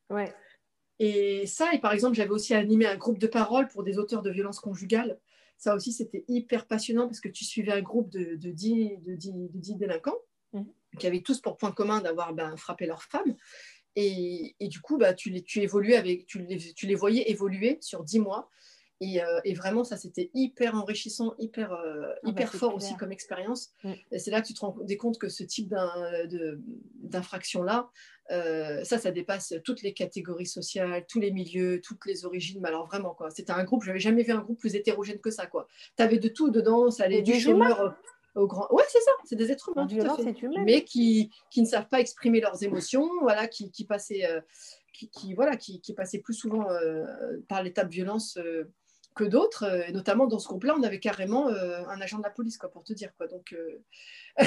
Et 1.00 1.46
ça, 1.46 1.72
et 1.74 1.80
par 1.80 1.92
exemple, 1.92 2.16
j'avais 2.16 2.30
aussi 2.30 2.54
animé 2.54 2.86
un 2.86 2.96
groupe 2.96 3.18
de 3.18 3.26
parole 3.26 3.68
pour 3.68 3.82
des 3.82 3.98
auteurs 3.98 4.22
de 4.22 4.30
violences 4.30 4.60
conjugales. 4.60 5.18
Ça 5.58 5.74
aussi, 5.74 5.92
c'était 5.92 6.24
hyper 6.28 6.66
passionnant 6.66 7.06
parce 7.06 7.20
que 7.20 7.28
tu 7.28 7.44
suivais 7.44 7.72
un 7.72 7.82
groupe 7.82 8.10
de, 8.10 8.36
de, 8.36 8.50
10, 8.50 8.98
de, 9.02 9.14
10, 9.14 9.32
de 9.32 9.58
10 9.58 9.74
délinquants 9.76 10.18
Mhm. 10.54 10.72
qui 10.98 11.06
avaient 11.06 11.20
tous 11.20 11.40
pour 11.40 11.56
point 11.56 11.72
commun 11.72 12.00
d'avoir 12.00 12.32
ben, 12.32 12.56
frappé 12.56 12.86
leur 12.86 13.02
femme. 13.02 13.36
Et, 13.96 14.56
et 14.60 14.68
du 14.68 14.80
coup, 14.80 14.98
bah, 14.98 15.14
tu, 15.14 15.30
les, 15.30 15.42
tu, 15.42 15.60
évoluais 15.60 15.96
avec, 15.96 16.26
tu, 16.26 16.40
les, 16.40 16.58
tu 16.58 16.86
les 16.86 16.94
voyais 16.94 17.30
évoluer 17.30 17.78
sur 17.80 18.02
10 18.04 18.20
mois. 18.20 18.50
Et, 19.00 19.22
euh, 19.22 19.40
et, 19.44 19.54
vraiment, 19.54 19.84
ça, 19.84 19.96
c'était 19.96 20.30
hyper 20.34 20.74
enrichissant, 20.74 21.34
hyper, 21.38 21.72
euh, 21.72 22.06
Ah 22.08 22.18
bah, 22.22 22.30
hyper 22.30 22.52
fort 22.52 22.70
clair. 22.70 22.76
aussi 22.76 22.96
comme 22.96 23.12
expérience. 23.12 23.72
Mm. 23.82 23.92
Et 24.12 24.18
c'est 24.18 24.30
là 24.30 24.40
que 24.40 24.46
tu 24.46 24.54
te 24.54 24.60
rends 24.60 24.76
compte 24.98 25.18
que 25.18 25.28
ce 25.28 25.42
type 25.42 25.74
d'infraction-là, 27.02 27.90
euh, 28.30 28.82
ça, 28.84 28.98
ça 28.98 29.10
dépasse 29.10 29.54
toutes 29.64 29.82
les 29.82 29.92
catégories 29.92 30.46
sociales, 30.46 31.04
tous 31.08 31.20
les 31.20 31.32
milieux, 31.32 31.80
toutes 31.82 32.06
les 32.06 32.24
origines. 32.24 32.60
Mais 32.62 32.68
alors 32.68 32.86
vraiment, 32.86 33.14
quoi. 33.14 33.30
C'était 33.30 33.52
un 33.52 33.64
groupe, 33.64 33.84
j'avais 33.84 33.98
jamais 33.98 34.22
vu 34.22 34.32
un 34.32 34.40
groupe 34.40 34.58
plus 34.58 34.74
hétérogène 34.74 35.18
que 35.18 35.30
ça, 35.30 35.46
quoi. 35.46 35.68
Tu 35.96 36.02
avais 36.02 36.18
de 36.18 36.28
tout 36.28 36.50
dedans, 36.50 36.90
ça 36.90 37.04
allait 37.04 37.22
du 37.22 37.38
chômeur 37.38 37.96
au- 38.34 38.46
grand. 38.46 38.66
Ouais, 38.70 38.84
c'est 38.88 39.00
ça, 39.00 39.10
c'est 39.24 39.36
des 39.36 39.50
êtres 39.52 39.70
humains. 39.70 39.86
Tout 39.86 39.94
à 40.12 40.16
fait 40.24 40.32
mais 40.64 40.84
qui, 40.84 41.30
qui 41.50 41.60
ne 41.62 41.66
savent 41.66 41.88
pas 41.88 42.00
exprimer 42.00 42.40
leurs 42.40 42.62
émotions, 42.62 43.08
voilà, 43.20 43.46
qui, 43.48 43.70
qui 43.70 43.84
passaient, 43.84 44.24
euh, 44.26 44.40
qui, 44.92 45.08
qui- 45.10 45.34
voilà, 45.34 45.56
qui, 45.56 45.80
qui 45.80 45.92
passaient 45.94 46.20
plus 46.20 46.34
souvent 46.34 46.68
euh, 46.70 47.04
par 47.48 47.62
l'étape 47.62 47.88
violence 47.88 48.36
euh, 48.38 48.64
que 49.14 49.24
d'autres. 49.24 49.64
euh, 49.64 49.82
et 49.88 49.92
notamment 49.92 50.26
dans 50.26 50.38
ce 50.38 50.48
groupe-là, 50.48 50.74
on 50.78 50.82
avait 50.82 51.00
carrément 51.00 51.48
un 51.48 52.00
agent 52.00 52.18
de 52.18 52.22
la 52.24 52.30
police, 52.30 52.58
quoi, 52.58 52.70
pour 52.70 52.82
te 52.84 52.92
dire. 52.92 53.14
Quoi. 53.16 53.26
Donc, 53.28 53.54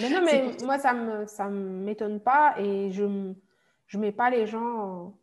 Mais 0.00 0.10
non, 0.10 0.22
mais 0.24 0.50
pour- 0.56 0.66
moi, 0.66 0.78
ça 0.78 0.92
me, 0.94 1.26
ça 1.26 1.48
m'étonne 1.48 2.20
pas 2.20 2.54
et 2.60 2.90
je 2.92 3.04
ne 3.04 3.34
je 3.86 3.98
mets 3.98 4.12
pas 4.12 4.30
les 4.30 4.46
gens. 4.46 4.60
en- 4.64 5.18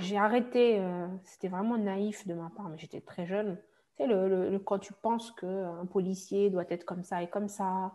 J'ai 0.00 0.16
arrêté, 0.18 0.80
c'était 1.24 1.48
vraiment 1.48 1.76
naïf 1.78 2.26
de 2.26 2.34
ma 2.34 2.50
part, 2.56 2.68
mais 2.68 2.78
j'étais 2.78 3.00
très 3.00 3.26
jeune. 3.26 3.56
Tu 3.98 4.04
sais, 4.04 4.08
le, 4.08 4.28
le- 4.28 4.50
le- 4.50 4.58
quand 4.60 4.78
tu 4.78 4.92
penses 4.92 5.32
qu'un 5.32 5.86
policier 5.90 6.50
doit 6.50 6.64
être 6.70 6.84
comme 6.84 7.02
ça 7.02 7.20
et 7.22 7.26
comme 7.28 7.48
ça, 7.48 7.92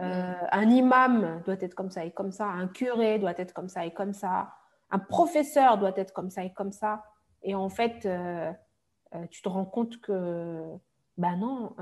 euh, 0.00 0.32
un 0.52 0.68
imam 0.70 1.42
doit 1.44 1.56
être 1.60 1.74
comme 1.74 1.90
ça 1.90 2.04
et 2.04 2.10
comme 2.10 2.32
ça, 2.32 2.46
un 2.46 2.66
curé 2.68 3.18
doit 3.18 3.34
être 3.36 3.52
comme 3.52 3.68
ça 3.68 3.86
et 3.86 3.92
comme 3.92 4.12
ça, 4.12 4.52
un 4.90 4.98
professeur 4.98 5.78
doit 5.78 5.92
être 5.96 6.12
comme 6.12 6.30
ça 6.30 6.44
et 6.44 6.52
comme 6.52 6.72
ça. 6.72 7.04
Et 7.42 7.54
en 7.54 7.68
fait, 7.68 8.04
euh, 8.06 8.52
euh, 9.14 9.26
tu 9.30 9.42
te 9.42 9.48
rends 9.48 9.64
compte 9.64 10.00
que, 10.00 10.62
ben 11.18 11.36
non, 11.36 11.74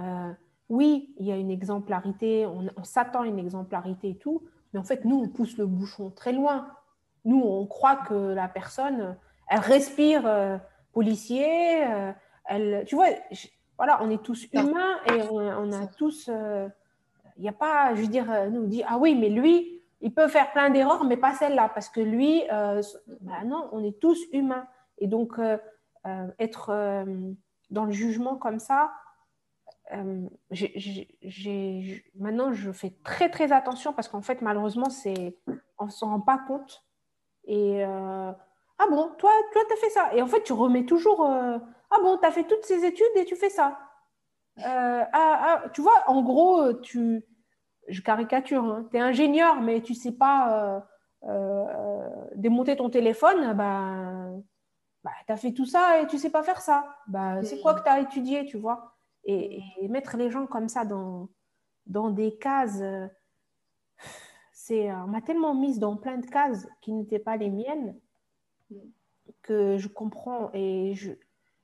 oui, 0.68 1.14
il 1.18 1.26
y 1.26 1.32
a 1.32 1.36
une 1.36 1.50
exemplarité, 1.50 2.46
on, 2.46 2.66
on 2.76 2.84
s'attend 2.84 3.22
à 3.22 3.26
une 3.26 3.38
exemplarité 3.38 4.10
et 4.10 4.16
tout, 4.18 4.42
mais 4.72 4.80
en 4.80 4.84
fait, 4.84 5.04
nous, 5.04 5.16
on 5.20 5.28
pousse 5.28 5.56
le 5.58 5.66
bouchon 5.66 6.10
très 6.10 6.32
loin. 6.32 6.68
Nous, 7.24 7.40
on 7.40 7.66
croit 7.66 7.96
que 7.96 8.14
la 8.14 8.48
personne, 8.48 9.16
elle 9.48 9.60
respire 9.60 10.60
policier, 10.92 11.84
elle, 12.46 12.84
tu 12.86 12.94
vois, 12.96 13.08
voilà, 13.82 14.00
on 14.00 14.10
est 14.10 14.22
tous 14.22 14.46
humains 14.52 15.00
et 15.06 15.22
on, 15.22 15.38
on 15.38 15.72
a 15.72 15.88
tous, 15.88 16.30
euh, 16.32 16.68
il 17.36 17.42
n'y 17.42 17.48
a 17.48 17.52
pas, 17.52 17.96
je 17.96 18.02
veux 18.02 18.06
dire, 18.06 18.30
euh, 18.30 18.48
nous 18.48 18.60
on 18.62 18.68
dit, 18.68 18.84
ah 18.86 18.96
oui, 18.96 19.16
mais 19.16 19.28
lui, 19.28 19.82
il 20.00 20.14
peut 20.14 20.28
faire 20.28 20.52
plein 20.52 20.70
d'erreurs, 20.70 21.02
mais 21.02 21.16
pas 21.16 21.32
celle-là, 21.32 21.68
parce 21.68 21.88
que 21.88 21.98
lui, 22.00 22.44
euh, 22.52 22.80
ben 23.22 23.44
non, 23.44 23.68
on 23.72 23.82
est 23.82 23.98
tous 23.98 24.20
humains. 24.32 24.68
Et 24.98 25.08
donc, 25.08 25.36
euh, 25.40 25.58
euh, 26.06 26.28
être 26.38 26.70
euh, 26.70 27.32
dans 27.70 27.84
le 27.84 27.90
jugement 27.90 28.36
comme 28.36 28.60
ça, 28.60 28.92
euh, 29.92 30.28
maintenant, 32.14 32.52
je 32.52 32.70
fais 32.70 32.94
très, 33.02 33.30
très 33.30 33.50
attention 33.50 33.92
parce 33.92 34.06
qu'en 34.06 34.22
fait, 34.22 34.42
malheureusement, 34.42 34.90
c'est, 34.90 35.36
on 35.80 35.86
ne 35.86 35.90
s'en 35.90 36.10
rend 36.10 36.20
pas 36.20 36.38
compte. 36.46 36.84
Et 37.46 37.84
euh, 37.84 38.30
ah 38.78 38.86
bon, 38.88 39.10
toi, 39.18 39.32
toi, 39.52 39.62
tu 39.66 39.72
as 39.72 39.76
fait 39.76 39.90
ça. 39.90 40.14
Et 40.14 40.22
en 40.22 40.28
fait, 40.28 40.44
tu 40.44 40.52
remets 40.52 40.84
toujours, 40.84 41.26
euh, 41.26 41.58
ah 41.94 42.00
bon, 42.02 42.18
tu 42.18 42.26
as 42.26 42.32
fait 42.32 42.44
toutes 42.44 42.64
ces 42.64 42.84
études 42.84 43.16
et 43.16 43.24
tu 43.24 43.36
fais 43.36 43.50
ça. 43.50 43.78
Euh, 44.58 45.04
ah, 45.12 45.62
ah, 45.62 45.68
tu 45.72 45.80
vois, 45.80 46.04
en 46.06 46.22
gros, 46.22 46.72
tu, 46.74 47.24
je 47.88 48.02
caricature, 48.02 48.84
tu 48.90 48.96
es 48.96 49.00
ingénieur, 49.00 49.60
mais 49.60 49.80
tu 49.82 49.92
ne 49.92 49.96
sais 49.96 50.12
pas 50.12 50.74
euh, 50.74 50.80
euh, 51.28 52.26
démonter 52.34 52.76
ton 52.76 52.90
téléphone, 52.90 53.54
bah, 53.54 54.30
bah, 55.04 55.10
tu 55.26 55.32
as 55.32 55.36
fait 55.36 55.52
tout 55.52 55.66
ça 55.66 56.00
et 56.00 56.06
tu 56.06 56.16
ne 56.16 56.20
sais 56.20 56.30
pas 56.30 56.42
faire 56.42 56.60
ça. 56.60 56.96
Bah, 57.06 57.42
c'est 57.42 57.60
quoi 57.60 57.74
que 57.74 57.82
tu 57.82 57.88
as 57.88 58.00
étudié, 58.00 58.44
tu 58.46 58.58
vois? 58.58 58.94
Et, 59.24 59.62
et 59.80 59.88
mettre 59.88 60.16
les 60.16 60.30
gens 60.30 60.46
comme 60.46 60.68
ça 60.68 60.84
dans, 60.84 61.28
dans 61.86 62.10
des 62.10 62.36
cases, 62.38 62.80
euh, 62.80 63.06
c'est, 64.52 64.90
euh, 64.90 65.04
on 65.04 65.08
m'a 65.08 65.22
tellement 65.22 65.54
mise 65.54 65.78
dans 65.78 65.96
plein 65.96 66.18
de 66.18 66.26
cases 66.26 66.68
qui 66.80 66.92
n'étaient 66.92 67.18
pas 67.18 67.36
les 67.36 67.50
miennes 67.50 67.98
que 69.42 69.76
je 69.76 69.88
comprends 69.88 70.50
et 70.52 70.94
je, 70.94 71.12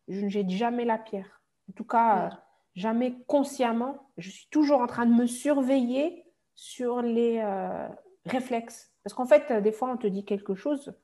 je 0.09 0.25
ne 0.25 0.29
jette 0.29 0.51
jamais 0.51 0.85
la 0.85 0.99
pierre. 0.99 1.43
En 1.71 1.73
tout 1.73 1.85
cas, 1.85 2.27
euh, 2.27 2.37
jamais 2.75 3.17
consciemment. 3.27 4.11
Je 4.17 4.31
suis 4.31 4.49
toujours 4.51 4.81
en 4.81 4.87
train 4.87 5.07
de 5.07 5.15
me 5.15 5.27
surveiller 5.27 6.25
sur 6.55 7.03
les 7.03 7.39
euh, 7.39 7.89
réflexes. 8.27 8.93
Parce 9.05 9.15
qu'en 9.15 9.27
fait, 9.27 9.51
euh, 9.51 9.61
des 9.61 9.73
fois, 9.73 9.91
on 9.91 9.97
te 9.97 10.07
dit 10.07 10.25
quelque 10.25 10.55
chose 10.55 10.95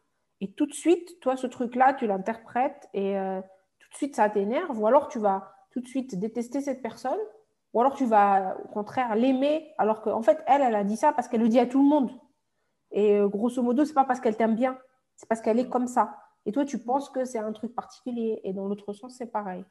et 0.41 0.53
tout 0.53 0.67
de 0.67 0.75
suite, 0.75 1.21
toi, 1.21 1.37
ce 1.37 1.47
truc-là, 1.47 1.95
tu 1.95 2.07
l'interprètes 2.07 2.89
et 2.93 3.17
euh, 3.17 3.41
tout 3.79 3.89
de 3.89 3.95
suite, 3.95 4.17
ça 4.17 4.29
t'énerve. 4.29 4.79
Ou 4.79 4.87
alors, 4.87 5.09
tu 5.09 5.19
vas 5.19 5.55
tout 5.71 5.81
de 5.81 5.87
suite 5.87 6.19
détester 6.19 6.61
cette 6.61 6.83
personne. 6.83 7.19
Ou 7.73 7.81
alors, 7.81 7.95
tu 7.95 8.05
vas 8.05 8.57
au 8.63 8.69
contraire 8.69 9.17
l'aimer 9.17 9.73
alors 9.79 10.03
qu'en 10.03 10.21
fait, 10.23 10.43
elle, 10.47 10.61
elle 10.61 10.75
a 10.75 10.85
dit 10.85 10.97
ça 10.99 11.13
parce 11.13 11.29
qu'elle 11.29 11.41
le 11.41 11.49
dit 11.49 11.59
à 11.59 11.67
tout 11.67 11.83
le 11.83 11.89
monde. 11.89 12.11
Et 12.91 13.17
euh, 13.17 13.27
grosso 13.27 13.63
modo, 13.63 13.85
c'est 13.85 13.95
pas 13.95 14.05
parce 14.05 14.21
qu'elle 14.21 14.37
t'aime 14.37 14.55
bien, 14.55 14.79
c'est 15.17 15.29
parce 15.29 15.41
qu'elle 15.41 15.59
est 15.59 15.69
comme 15.69 15.87
ça. 15.87 16.15
Et 16.47 16.53
toi, 16.53 16.65
tu 16.65 16.79
penses 16.79 17.11
que 17.11 17.25
c'est 17.25 17.39
un 17.39 17.53
truc 17.53 17.75
particulier. 17.75 18.41
Et 18.45 18.53
dans 18.53 18.67
l'autre 18.67 18.93
sens, 18.93 19.17
c'est 19.17 19.31
pareil. 19.31 19.65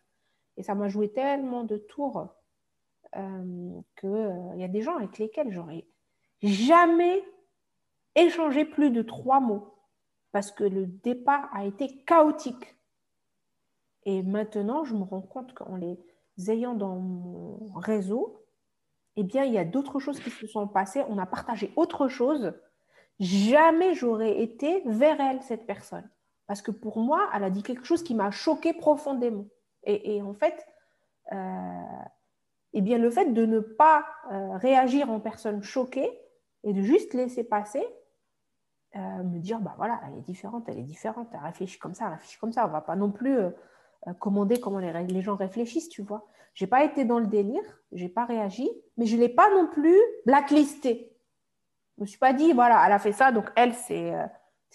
Et 0.58 0.64
ça 0.64 0.76
m'a 0.76 0.88
joué 0.88 1.12
tellement 1.12 1.64
de 1.64 1.78
tours 1.78 2.28
euh, 3.16 3.82
qu'il 4.00 4.10
euh, 4.10 4.56
y 4.56 4.64
a 4.64 4.68
des 4.68 4.82
gens 4.82 4.98
avec 4.98 5.18
lesquels 5.18 5.52
j'aurais 5.52 5.86
jamais 6.42 7.24
échangé 8.16 8.66
plus 8.66 8.92
de 8.92 9.02
trois 9.02 9.40
mots 9.40 9.74
parce 10.32 10.52
que 10.52 10.64
le 10.64 10.88
départ 10.88 11.50
a 11.54 11.66
été 11.66 12.04
chaotique. 12.06 12.76
Et 14.04 14.24
maintenant, 14.24 14.84
je 14.84 14.96
me 14.96 15.04
rends 15.04 15.22
compte 15.22 15.54
qu'en 15.54 15.76
les 15.76 15.98
ayant 16.50 16.74
dans 16.74 16.96
mon 16.96 17.72
réseau, 17.76 18.44
eh 19.16 19.24
bien, 19.24 19.44
il 19.44 19.54
y 19.54 19.60
a 19.60 19.66
d'autres 19.66 20.00
choses 20.00 20.20
qui 20.20 20.32
se 20.32 20.48
sont 20.48 20.68
passées. 20.68 21.04
On 21.08 21.20
a 21.20 21.26
partagé 21.26 21.72
autre 21.76 22.08
chose. 22.08 22.54
Jamais 23.20 23.94
j'aurais 23.94 24.42
été 24.42 24.82
vers 24.86 25.22
elle, 25.22 25.42
cette 25.44 25.68
personne. 25.68 26.10
Parce 26.48 26.62
que 26.62 26.72
pour 26.72 27.00
moi, 27.00 27.30
elle 27.34 27.44
a 27.44 27.50
dit 27.50 27.64
quelque 27.64 27.86
chose 27.86 28.04
qui 28.04 28.16
m'a 28.16 28.32
choqué 28.32 28.74
profondément. 28.74 29.46
Et, 29.86 30.22
en 30.22 30.34
fait, 30.34 30.66
euh, 31.34 31.82
eh 32.72 32.82
bien, 32.82 32.98
le 32.98 33.10
fait 33.10 33.34
de 33.34 33.46
ne 33.46 33.60
pas 33.60 34.06
euh, 34.32 34.58
réagir 34.58 35.10
en 35.10 35.20
personne 35.20 35.62
choquée 35.62 36.10
et 36.64 36.74
de 36.74 36.82
juste 36.82 37.14
laisser 37.14 37.44
passer, 37.44 37.86
euh, 38.96 39.00
me 39.00 39.40
dire, 39.40 39.60
bah 39.60 39.74
voilà, 39.78 40.00
elle 40.08 40.18
est 40.20 40.22
différente, 40.22 40.66
elle 40.70 40.80
est 40.80 40.84
différente, 40.84 41.28
elle 41.34 41.42
réfléchit 41.42 41.80
comme 41.80 41.94
ça, 41.94 42.06
elle 42.06 42.14
réfléchit 42.14 42.40
comme 42.40 42.54
ça. 42.54 42.64
On 42.64 42.68
ne 42.68 42.74
va 42.74 42.82
pas 42.82 42.96
non 42.96 43.12
plus 43.12 43.38
commander 44.20 44.60
comment 44.60 44.80
les, 44.80 44.92
les, 44.92 45.22
gens 45.22 45.36
réfléchissent, 45.36 45.90
tu 45.90 46.02
vois. 46.02 46.26
Je 46.54 46.64
n'ai 46.64 46.70
pas 46.70 46.84
été 46.84 47.04
dans 47.04 47.20
le 47.20 47.28
délire, 47.28 47.64
je 47.92 48.04
n'ai 48.04 48.10
pas 48.10 48.26
réagi, 48.26 48.70
mais 48.98 49.06
je 49.06 49.16
ne 49.16 49.22
l'ai 49.22 49.30
pas 49.30 49.50
non 49.50 49.68
plus 49.68 49.98
blacklisté. 50.26 51.12
Je 51.98 52.02
ne 52.02 52.04
me 52.04 52.08
suis 52.08 52.20
pas 52.20 52.34
dit, 52.34 52.54
voilà, 52.54 52.84
elle 52.86 52.94
a 52.94 53.00
fait 53.00 53.14
ça, 53.14 53.32
donc 53.32 53.50
elle, 53.56 53.74
c'est... 53.74 54.14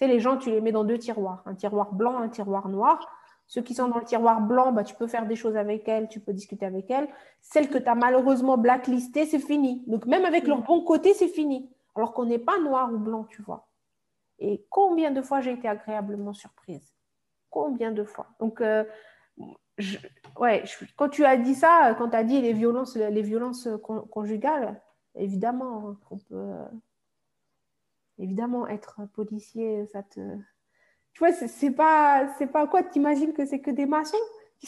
Les 0.07 0.19
gens, 0.19 0.37
tu 0.37 0.49
les 0.49 0.61
mets 0.61 0.71
dans 0.71 0.83
deux 0.83 0.97
tiroirs, 0.97 1.43
un 1.45 1.55
tiroir 1.55 1.93
blanc, 1.93 2.17
un 2.17 2.29
tiroir 2.29 2.69
noir. 2.69 2.99
Ceux 3.47 3.61
qui 3.61 3.73
sont 3.73 3.87
dans 3.87 3.97
le 3.97 4.05
tiroir 4.05 4.41
blanc, 4.41 4.71
bah, 4.71 4.83
tu 4.83 4.95
peux 4.95 5.07
faire 5.07 5.25
des 5.25 5.35
choses 5.35 5.57
avec 5.57 5.87
elles, 5.87 6.07
tu 6.07 6.19
peux 6.19 6.33
discuter 6.33 6.65
avec 6.65 6.89
elles. 6.91 7.07
Celles 7.41 7.69
que 7.69 7.79
tu 7.79 7.87
as 7.87 7.95
malheureusement 7.95 8.57
blacklistées, 8.57 9.25
c'est 9.25 9.39
fini. 9.39 9.83
Donc, 9.87 10.05
même 10.05 10.23
avec 10.23 10.45
leur 10.45 10.61
bon 10.61 10.83
côté, 10.83 11.13
c'est 11.13 11.27
fini. 11.27 11.69
Alors 11.95 12.13
qu'on 12.13 12.25
n'est 12.25 12.39
pas 12.39 12.59
noir 12.59 12.93
ou 12.93 12.97
blanc, 12.97 13.23
tu 13.23 13.41
vois. 13.41 13.67
Et 14.37 14.65
combien 14.69 15.11
de 15.11 15.21
fois 15.21 15.41
j'ai 15.41 15.53
été 15.53 15.67
agréablement 15.67 16.33
surprise 16.33 16.93
Combien 17.49 17.91
de 17.91 18.03
fois 18.03 18.27
Donc, 18.39 18.61
euh, 18.61 18.83
ouais, 20.39 20.63
quand 20.95 21.09
tu 21.09 21.25
as 21.25 21.35
dit 21.35 21.55
ça, 21.55 21.95
quand 21.97 22.09
tu 22.09 22.15
as 22.15 22.23
dit 22.23 22.41
les 22.41 22.53
violences, 22.53 22.95
les 22.95 23.21
violences 23.21 23.67
con, 23.83 24.01
conjugales, 24.01 24.79
évidemment, 25.15 25.97
on 26.11 26.17
peut. 26.17 26.53
Évidemment, 28.19 28.67
être 28.67 29.01
policier, 29.13 29.85
ça 29.91 30.03
te. 30.03 30.19
Tu 31.13 31.19
vois, 31.19 31.31
c'est 31.31 31.71
pas, 31.71 32.33
c'est 32.37 32.47
pas 32.47 32.67
quoi 32.67 32.83
T'imagines 32.83 33.33
que 33.33 33.45
c'est 33.45 33.59
que 33.59 33.71
des 33.71 33.85
maçons 33.85 34.17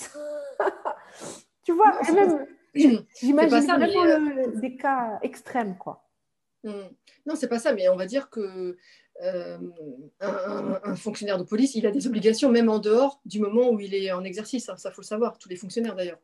Tu 1.64 1.74
vois, 1.74 2.00
non, 2.08 2.14
même. 2.14 2.48
J'imagine 3.20 3.60
vraiment 3.60 3.78
mais, 3.78 3.98
euh... 3.98 4.20
le, 4.20 4.62
des 4.62 4.78
cas 4.78 5.20
extrêmes, 5.22 5.78
quoi. 5.78 6.08
Non, 6.64 7.36
c'est 7.36 7.48
pas 7.48 7.60
ça, 7.60 7.74
mais 7.74 7.90
on 7.90 7.96
va 7.96 8.06
dire 8.06 8.30
que 8.30 8.78
euh, 9.22 9.58
un, 10.20 10.80
un, 10.84 10.96
fonctionnaire 10.96 11.38
de 11.38 11.44
police, 11.44 11.76
il 11.76 11.86
a 11.86 11.92
des 11.92 12.08
obligations 12.08 12.50
même 12.50 12.70
en 12.70 12.80
dehors 12.80 13.20
du 13.26 13.40
moment 13.40 13.70
où 13.70 13.80
il 13.80 13.94
est 13.94 14.12
en 14.12 14.24
exercice. 14.24 14.70
Hein, 14.70 14.78
ça, 14.78 14.92
faut 14.92 15.02
le 15.02 15.08
savoir. 15.08 15.38
Tous 15.38 15.50
les 15.50 15.56
fonctionnaires 15.56 15.96
d'ailleurs. 15.96 16.20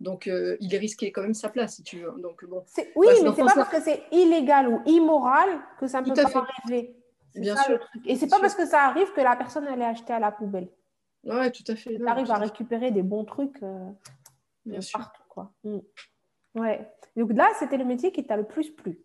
Donc, 0.00 0.26
euh, 0.26 0.56
il 0.60 0.74
est 0.74 0.78
risqué 0.78 1.10
quand 1.10 1.22
même 1.22 1.34
sa 1.34 1.48
place, 1.48 1.76
si 1.76 1.82
tu 1.82 1.98
veux. 1.98 2.12
Donc, 2.18 2.44
bon. 2.44 2.64
Oui, 2.96 3.06
ouais, 3.06 3.22
mais 3.22 3.30
c'est 3.34 3.44
pas 3.44 3.54
parce 3.54 3.70
que 3.70 3.80
c'est 3.80 4.02
illégal 4.12 4.68
ou 4.68 4.82
immoral 4.86 5.48
que 5.80 5.86
ça 5.86 6.02
ne 6.02 6.06
peut 6.06 6.14
pas 6.14 6.28
fait. 6.28 6.38
arriver. 6.38 6.96
Bien 7.34 7.56
ça, 7.56 7.64
sûr. 7.64 7.78
Et 8.04 8.16
c'est 8.16 8.28
pas 8.28 8.36
sûr. 8.36 8.42
parce 8.42 8.54
que 8.54 8.66
ça 8.66 8.82
arrive 8.82 9.12
que 9.12 9.20
la 9.20 9.36
personne 9.36 9.66
elle 9.70 9.80
est 9.80 9.86
achetée 9.86 10.12
à 10.12 10.18
la 10.18 10.32
poubelle. 10.32 10.68
Ouais, 11.24 11.50
tout 11.50 11.64
à 11.66 11.76
fait. 11.76 11.96
Tu 11.96 12.06
arrives 12.06 12.30
à 12.30 12.38
récupérer 12.38 12.90
des 12.90 13.02
bons 13.02 13.24
trucs 13.24 13.62
euh, 13.62 13.90
Bien 14.64 14.80
sûr. 14.80 14.98
partout. 14.98 15.22
quoi. 15.28 15.52
Mm. 15.64 15.78
Ouais. 16.54 16.88
Donc 17.16 17.32
là, 17.32 17.48
c'était 17.58 17.76
le 17.78 17.84
métier 17.84 18.12
qui 18.12 18.24
t'a 18.24 18.36
le 18.36 18.44
plus 18.44 18.70
plu. 18.70 19.00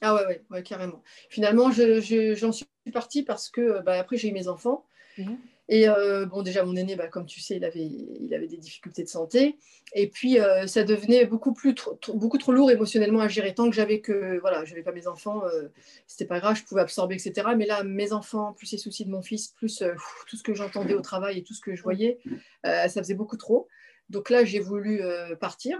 Ah 0.00 0.14
ouais, 0.14 0.26
ouais, 0.26 0.44
ouais 0.50 0.62
carrément. 0.62 1.02
Finalement, 1.28 1.70
j'en 1.70 2.00
je, 2.00 2.50
suis 2.52 2.92
partie 2.92 3.24
parce 3.24 3.50
que 3.50 3.80
bah, 3.82 3.98
après, 3.98 4.16
j'ai 4.16 4.28
eu 4.28 4.32
mes 4.32 4.48
enfants. 4.48 4.86
Mhm. 5.18 5.38
Et 5.70 5.86
euh, 5.86 6.24
bon, 6.24 6.42
déjà, 6.42 6.64
mon 6.64 6.74
aîné, 6.76 6.96
bah, 6.96 7.08
comme 7.08 7.26
tu 7.26 7.40
sais, 7.40 7.56
il 7.56 7.64
avait, 7.64 7.84
il 7.84 8.32
avait 8.32 8.46
des 8.46 8.56
difficultés 8.56 9.02
de 9.02 9.08
santé. 9.08 9.58
Et 9.94 10.08
puis, 10.08 10.40
euh, 10.40 10.66
ça 10.66 10.82
devenait 10.82 11.26
beaucoup, 11.26 11.52
plus, 11.52 11.74
trop, 11.74 11.98
beaucoup 12.14 12.38
trop 12.38 12.52
lourd 12.52 12.70
émotionnellement 12.70 13.20
à 13.20 13.28
gérer. 13.28 13.54
Tant 13.54 13.68
que 13.68 13.76
j'avais 13.76 14.00
que, 14.00 14.38
voilà, 14.40 14.64
je 14.64 14.70
n'avais 14.70 14.82
pas 14.82 14.92
mes 14.92 15.06
enfants, 15.06 15.44
euh, 15.44 15.68
c'était 16.06 16.24
pas 16.24 16.40
grave, 16.40 16.56
je 16.56 16.64
pouvais 16.64 16.80
absorber, 16.80 17.16
etc. 17.16 17.48
Mais 17.56 17.66
là, 17.66 17.84
mes 17.84 18.12
enfants, 18.14 18.54
plus 18.54 18.72
les 18.72 18.78
soucis 18.78 19.04
de 19.04 19.10
mon 19.10 19.20
fils, 19.20 19.48
plus 19.48 19.82
tout 20.26 20.36
ce 20.36 20.42
que 20.42 20.54
j'entendais 20.54 20.94
au 20.94 21.02
travail 21.02 21.38
et 21.38 21.42
tout 21.42 21.52
ce 21.52 21.60
que 21.60 21.74
je 21.74 21.82
voyais, 21.82 22.18
ça 22.64 22.88
faisait 22.88 23.14
beaucoup 23.14 23.36
trop. 23.36 23.68
Donc 24.08 24.30
là, 24.30 24.44
j'ai 24.44 24.60
voulu 24.60 25.02
partir. 25.38 25.78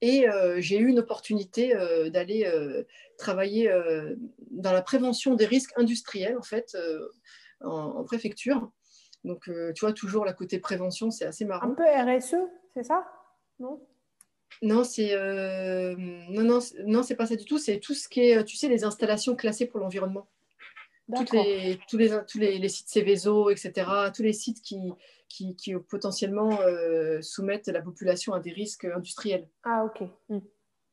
Et 0.00 0.26
j'ai 0.58 0.78
eu 0.78 0.88
une 0.88 1.00
opportunité 1.00 1.74
d'aller 2.10 2.50
travailler 3.18 3.70
dans 4.50 4.72
la 4.72 4.82
prévention 4.82 5.34
des 5.34 5.46
risques 5.46 5.72
industriels, 5.76 6.38
en 6.38 6.42
fait, 6.42 6.76
en, 7.60 8.04
préfecture. 8.04 8.70
Donc, 9.28 9.46
euh, 9.48 9.74
tu 9.74 9.80
vois, 9.80 9.92
toujours 9.92 10.24
la 10.24 10.32
côté 10.32 10.58
prévention, 10.58 11.10
c'est 11.10 11.26
assez 11.26 11.44
marrant. 11.44 11.68
Un 11.68 11.74
peu 11.74 11.84
RSE, 11.84 12.34
c'est 12.72 12.82
ça? 12.82 13.06
Non? 13.60 13.78
Non, 14.62 14.84
c'est 14.84 15.12
euh, 15.12 15.94
non, 15.98 16.44
non, 16.44 16.58
non, 16.86 17.02
c'est 17.02 17.14
pas 17.14 17.26
ça 17.26 17.36
du 17.36 17.44
tout. 17.44 17.58
C'est 17.58 17.78
tout 17.78 17.92
ce 17.92 18.08
qui 18.08 18.20
est, 18.20 18.42
tu 18.44 18.56
sais, 18.56 18.68
les 18.68 18.84
installations 18.84 19.36
classées 19.36 19.66
pour 19.66 19.80
l'environnement. 19.80 20.26
Toutes 21.14 21.32
les, 21.32 21.78
tous 21.90 21.98
les, 21.98 22.10
tous 22.26 22.38
les, 22.38 22.68
sites 22.70 22.88
Céveso, 22.88 23.50
etc. 23.50 23.86
Tous 24.14 24.22
les 24.22 24.32
sites 24.32 24.62
qui, 24.62 24.78
qui, 25.28 25.54
qui 25.56 25.74
potentiellement 25.74 26.60
euh, 26.62 27.20
soumettent 27.20 27.68
la 27.68 27.82
population 27.82 28.32
à 28.32 28.40
des 28.40 28.52
risques 28.52 28.86
industriels. 28.86 29.46
Ah, 29.62 29.84
ok. 29.84 30.08
Hmm. 30.30 30.40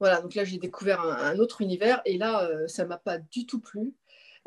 Voilà, 0.02 0.20
donc 0.20 0.36
là, 0.36 0.44
j'ai 0.44 0.58
découvert 0.58 1.00
un, 1.00 1.40
autre 1.40 1.62
univers 1.62 2.02
et 2.04 2.18
là, 2.18 2.50
ça 2.68 2.84
m'a 2.84 2.98
pas 2.98 3.18
du 3.18 3.46
tout 3.46 3.62
plu. 3.62 3.94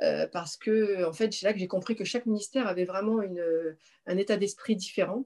Euh, 0.02 0.26
parce 0.30 0.56
que 0.56 1.04
en 1.04 1.12
fait, 1.12 1.32
c'est 1.32 1.46
là 1.46 1.52
que 1.52 1.58
j'ai 1.58 1.66
compris 1.66 1.96
que 1.96 2.04
chaque 2.04 2.26
ministère 2.26 2.66
avait 2.66 2.84
vraiment 2.84 3.20
une, 3.22 3.44
un 4.06 4.16
état 4.16 4.36
d'esprit 4.36 4.76
différent. 4.76 5.24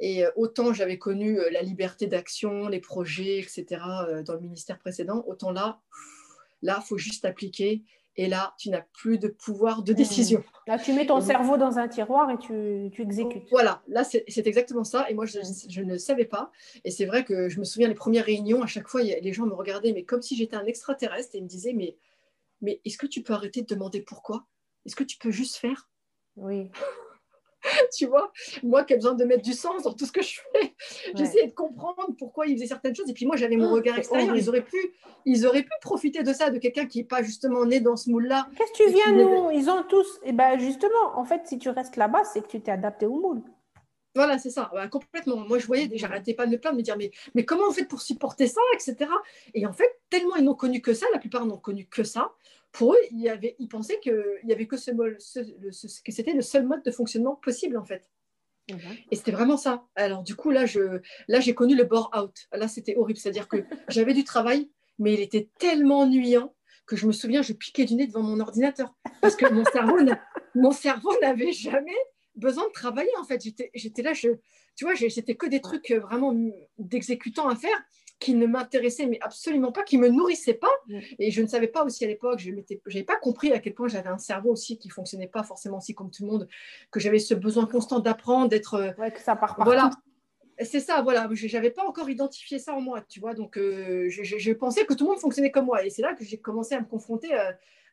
Et 0.00 0.24
euh, 0.24 0.30
autant 0.36 0.72
j'avais 0.72 0.98
connu 0.98 1.38
euh, 1.38 1.50
la 1.50 1.62
liberté 1.62 2.06
d'action, 2.06 2.68
les 2.68 2.80
projets, 2.80 3.38
etc. 3.38 3.80
dans 4.24 4.34
le 4.34 4.40
ministère 4.40 4.78
précédent, 4.78 5.24
autant 5.26 5.50
là, 5.50 5.80
là, 6.62 6.80
faut 6.80 6.98
juste 6.98 7.24
appliquer. 7.24 7.84
Et 8.20 8.26
là, 8.26 8.52
tu 8.58 8.68
n'as 8.70 8.82
plus 8.94 9.16
de 9.18 9.28
pouvoir 9.28 9.84
de 9.84 9.92
mmh. 9.92 9.96
décision. 9.96 10.44
Là, 10.66 10.76
tu 10.76 10.92
mets 10.92 11.06
ton 11.06 11.20
cerveau 11.20 11.56
dans 11.56 11.78
un 11.78 11.86
tiroir 11.86 12.28
et 12.32 12.38
tu, 12.38 12.90
tu 12.92 13.02
exécutes. 13.02 13.44
Voilà, 13.52 13.80
là, 13.86 14.02
c'est 14.02 14.24
exactement 14.44 14.82
ça. 14.82 15.08
Et 15.08 15.14
moi, 15.14 15.24
je, 15.24 15.38
je, 15.68 15.82
ne 15.82 15.96
savais 15.96 16.24
pas. 16.24 16.50
Et 16.82 16.90
c'est 16.90 17.06
vrai 17.06 17.24
que 17.24 17.48
je 17.48 17.60
me 17.60 17.64
souviens, 17.64 17.86
les 17.86 17.94
premières 17.94 18.24
réunions, 18.24 18.60
à 18.60 18.66
chaque 18.66 18.88
fois, 18.88 19.02
les 19.02 19.32
gens 19.32 19.46
me 19.46 19.54
regardaient, 19.54 19.92
mais 19.92 20.02
comme 20.02 20.20
si 20.20 20.34
j'étais 20.34 20.56
un 20.56 20.66
extraterrestre, 20.66 21.36
et 21.36 21.38
ils 21.38 21.44
me 21.44 21.48
disaient, 21.48 21.74
mais 21.74 21.96
mais 22.60 22.80
est-ce 22.84 22.98
que 22.98 23.06
tu 23.06 23.22
peux 23.22 23.32
arrêter 23.32 23.62
de 23.62 23.66
demander 23.66 24.02
pourquoi? 24.02 24.46
Est-ce 24.86 24.96
que 24.96 25.04
tu 25.04 25.18
peux 25.18 25.30
juste 25.30 25.56
faire? 25.56 25.88
Oui. 26.36 26.70
tu 27.96 28.06
vois, 28.06 28.32
moi 28.62 28.84
qui 28.84 28.92
ai 28.92 28.96
besoin 28.96 29.14
de 29.14 29.24
mettre 29.24 29.42
du 29.42 29.52
sens 29.52 29.82
dans 29.82 29.92
tout 29.92 30.06
ce 30.06 30.12
que 30.12 30.22
je 30.22 30.40
fais, 30.52 30.74
j'essayais 31.14 31.48
de 31.48 31.52
comprendre 31.52 32.14
pourquoi 32.18 32.46
ils 32.46 32.54
faisaient 32.56 32.66
certaines 32.66 32.94
choses. 32.94 33.10
Et 33.10 33.14
puis 33.14 33.26
moi, 33.26 33.36
j'avais 33.36 33.56
mon 33.56 33.70
oh, 33.70 33.74
regard 33.74 33.98
extérieur. 33.98 34.36
Ils 34.36 34.48
auraient, 34.48 34.64
pu, 34.64 34.76
ils 35.24 35.46
auraient 35.46 35.62
pu 35.62 35.72
profiter 35.80 36.22
de 36.22 36.32
ça, 36.32 36.50
de 36.50 36.58
quelqu'un 36.58 36.86
qui 36.86 36.98
n'est 36.98 37.04
pas 37.04 37.22
justement 37.22 37.64
né 37.64 37.80
dans 37.80 37.96
ce 37.96 38.10
moule-là. 38.10 38.48
Qu'est-ce 38.56 38.72
que 38.72 38.88
tu 38.88 38.90
viens, 38.94 39.12
nous? 39.12 39.50
Ils 39.50 39.68
ont 39.68 39.82
tous. 39.82 40.18
Et 40.22 40.28
eh 40.28 40.32
ben 40.32 40.58
justement, 40.58 41.16
en 41.18 41.24
fait, 41.24 41.42
si 41.46 41.58
tu 41.58 41.68
restes 41.68 41.96
là-bas, 41.96 42.24
c'est 42.24 42.42
que 42.42 42.48
tu 42.48 42.60
t'es 42.60 42.72
adapté 42.72 43.06
au 43.06 43.18
moule. 43.18 43.42
Voilà, 44.18 44.36
c'est 44.36 44.50
ça, 44.50 44.68
complètement. 44.90 45.36
Moi, 45.36 45.60
je 45.60 45.66
voyais, 45.68 45.88
j'arrêtais 45.94 46.34
pas 46.34 46.44
de 46.44 46.50
me 46.50 46.58
plaindre, 46.58 46.74
de 46.74 46.80
me 46.80 46.84
dire, 46.84 46.96
mais, 46.96 47.12
mais 47.36 47.44
comment 47.44 47.68
on 47.68 47.70
fait 47.70 47.84
pour 47.84 48.00
supporter 48.00 48.48
ça, 48.48 48.60
etc. 48.74 49.08
Et 49.54 49.64
en 49.64 49.72
fait, 49.72 49.88
tellement 50.10 50.34
ils 50.34 50.42
n'ont 50.42 50.56
connu 50.56 50.80
que 50.80 50.92
ça, 50.92 51.06
la 51.12 51.20
plupart 51.20 51.46
n'ont 51.46 51.56
connu 51.56 51.86
que 51.86 52.02
ça. 52.02 52.32
Pour 52.72 52.94
eux, 52.94 52.98
il 53.12 53.20
y 53.20 53.28
avait, 53.28 53.54
ils 53.60 53.68
pensaient 53.68 54.00
qu'il 54.00 54.40
y 54.42 54.52
avait 54.52 54.66
que 54.66 54.76
ce, 54.76 54.90
ce, 55.20 56.02
que 56.02 56.10
c'était 56.10 56.32
le 56.32 56.42
seul 56.42 56.66
mode 56.66 56.82
de 56.82 56.90
fonctionnement 56.90 57.36
possible, 57.36 57.76
en 57.76 57.84
fait. 57.84 58.10
Et 59.12 59.14
c'était 59.14 59.30
vraiment 59.30 59.56
ça. 59.56 59.86
Alors, 59.94 60.24
du 60.24 60.34
coup, 60.34 60.50
là, 60.50 60.66
je, 60.66 61.00
là, 61.28 61.38
j'ai 61.38 61.54
connu 61.54 61.76
le 61.76 61.84
bore 61.84 62.10
out. 62.20 62.48
Là, 62.50 62.66
c'était 62.66 62.96
horrible. 62.96 63.20
C'est-à-dire 63.20 63.46
que 63.46 63.58
j'avais 63.88 64.14
du 64.14 64.24
travail, 64.24 64.68
mais 64.98 65.14
il 65.14 65.20
était 65.20 65.48
tellement 65.60 66.00
ennuyant 66.00 66.56
que 66.86 66.96
je 66.96 67.06
me 67.06 67.12
souviens, 67.12 67.42
je 67.42 67.52
piquais 67.52 67.84
du 67.84 67.94
nez 67.94 68.08
devant 68.08 68.24
mon 68.24 68.40
ordinateur 68.40 68.96
parce 69.20 69.36
que 69.36 69.46
mon 69.46 69.64
cerveau, 69.66 69.98
mon 70.56 70.72
cerveau 70.72 71.12
n'avait 71.22 71.52
jamais 71.52 71.94
besoin 72.38 72.66
de 72.66 72.72
travailler 72.72 73.10
en 73.20 73.24
fait. 73.24 73.42
J'étais 73.74 74.02
là, 74.02 74.12
je, 74.12 74.30
tu 74.76 74.84
vois, 74.84 74.94
c'était 74.96 75.34
que 75.34 75.46
des 75.46 75.60
trucs 75.60 75.90
euh, 75.90 76.00
vraiment 76.00 76.34
d'exécutants 76.78 77.48
à 77.48 77.56
faire 77.56 77.76
qui 78.18 78.34
ne 78.34 78.46
m'intéressaient 78.46 79.06
mais 79.06 79.18
absolument 79.20 79.72
pas, 79.72 79.82
qui 79.82 79.98
me 79.98 80.08
nourrissaient 80.08 80.54
pas. 80.54 80.70
Et 81.18 81.30
je 81.30 81.42
ne 81.42 81.46
savais 81.46 81.68
pas 81.68 81.84
aussi 81.84 82.04
à 82.04 82.08
l'époque, 82.08 82.40
je 82.40 82.50
n'avais 82.50 83.04
pas 83.04 83.16
compris 83.16 83.52
à 83.52 83.58
quel 83.58 83.74
point 83.74 83.88
j'avais 83.88 84.08
un 84.08 84.18
cerveau 84.18 84.50
aussi 84.50 84.78
qui 84.78 84.88
fonctionnait 84.88 85.28
pas 85.28 85.42
forcément 85.42 85.78
aussi 85.78 85.94
comme 85.94 86.10
tout 86.10 86.24
le 86.24 86.30
monde, 86.30 86.48
que 86.90 87.00
j'avais 87.00 87.18
ce 87.18 87.34
besoin 87.34 87.66
constant 87.66 88.00
d'apprendre, 88.00 88.48
d'être. 88.48 88.74
Euh, 88.74 88.92
ouais, 88.98 89.12
que 89.12 89.20
ça 89.20 89.36
part 89.36 89.56
partout. 89.56 89.64
Voilà. 89.64 89.90
C'est 90.60 90.80
ça, 90.80 91.02
voilà. 91.02 91.28
Je 91.32 91.56
n'avais 91.56 91.70
pas 91.70 91.84
encore 91.84 92.10
identifié 92.10 92.58
ça 92.58 92.74
en 92.74 92.80
moi, 92.80 93.00
tu 93.08 93.20
vois. 93.20 93.34
Donc, 93.34 93.56
euh, 93.56 94.08
je, 94.08 94.52
pensais 94.52 94.84
que 94.84 94.94
tout 94.94 95.04
le 95.04 95.10
monde 95.10 95.20
fonctionnait 95.20 95.52
comme 95.52 95.66
moi. 95.66 95.84
Et 95.84 95.90
c'est 95.90 96.02
là 96.02 96.14
que 96.14 96.24
j'ai 96.24 96.38
commencé 96.38 96.74
à 96.74 96.80
me 96.80 96.86
confronter 96.86 97.32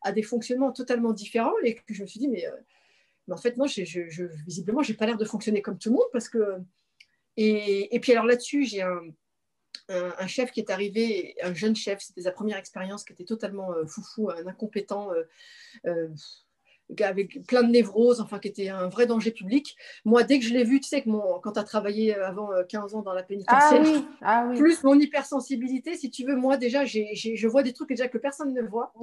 à, 0.01 0.11
des 0.11 0.23
fonctionnements 0.23 0.71
totalement 0.71 1.13
différents 1.13 1.53
et 1.63 1.75
que 1.75 1.93
je 1.93 2.01
me 2.01 2.07
suis 2.07 2.19
dit, 2.19 2.27
mais 2.27 2.43
mais 3.28 3.34
en 3.34 3.38
fait, 3.38 3.57
non, 3.57 3.65
visiblement, 3.65 4.84
je 4.84 4.91
n'ai 4.91 4.97
pas 4.97 5.05
l'air 5.05 5.17
de 5.17 5.26
fonctionner 5.26 5.61
comme 5.61 5.78
tout 5.78 5.89
le 5.89 5.95
monde 5.95 6.09
parce 6.11 6.30
que. 6.30 6.57
Et, 7.38 7.99
puis, 8.01 8.13
alors 8.13 8.26
là-dessus, 8.26 8.63
j'ai 8.63 8.82
un, 8.82 9.01
un, 9.89 10.28
chef 10.28 10.51
qui 10.51 10.61
est 10.61 10.69
arrivé, 10.69 11.36
un 11.41 11.53
jeune 11.53 11.76
chef, 11.76 12.01
c'était 12.01 12.21
sa 12.21 12.32
première 12.32 12.57
expérience, 12.57 13.03
qui 13.03 13.13
était 13.13 13.26
totalement 13.26 13.73
euh, 13.73 13.86
foufou, 13.86 14.30
un 14.30 14.47
incompétent. 14.47 15.11
Euh, 15.13 15.23
euh, 15.86 16.07
avec 17.01 17.45
plein 17.47 17.63
de 17.63 17.71
névroses, 17.71 18.21
enfin 18.21 18.39
qui 18.39 18.47
était 18.47 18.69
un 18.69 18.88
vrai 18.88 19.05
danger 19.05 19.31
public. 19.31 19.75
Moi, 20.03 20.23
dès 20.23 20.39
que 20.39 20.45
je 20.45 20.53
l'ai 20.53 20.63
vu, 20.63 20.79
tu 20.79 20.88
sais 20.88 21.01
que 21.01 21.09
mon, 21.09 21.39
quand 21.41 21.53
tu 21.53 21.59
as 21.59 21.63
travaillé 21.63 22.15
avant 22.15 22.49
15 22.67 22.95
ans 22.95 23.01
dans 23.01 23.13
la 23.13 23.23
pénitentiaire, 23.23 23.81
ah 23.81 23.83
oui, 23.83 24.05
ah 24.21 24.51
plus 24.55 24.83
mon 24.83 24.99
hypersensibilité, 24.99 25.95
si 25.95 26.09
tu 26.09 26.25
veux, 26.25 26.36
moi 26.36 26.57
déjà, 26.57 26.86
je 26.86 27.47
vois 27.47 27.63
des 27.63 27.73
trucs 27.73 27.89
déjà 27.89 28.07
que 28.07 28.17
personne 28.17 28.53
ne 28.53 28.61
voit. 28.61 28.93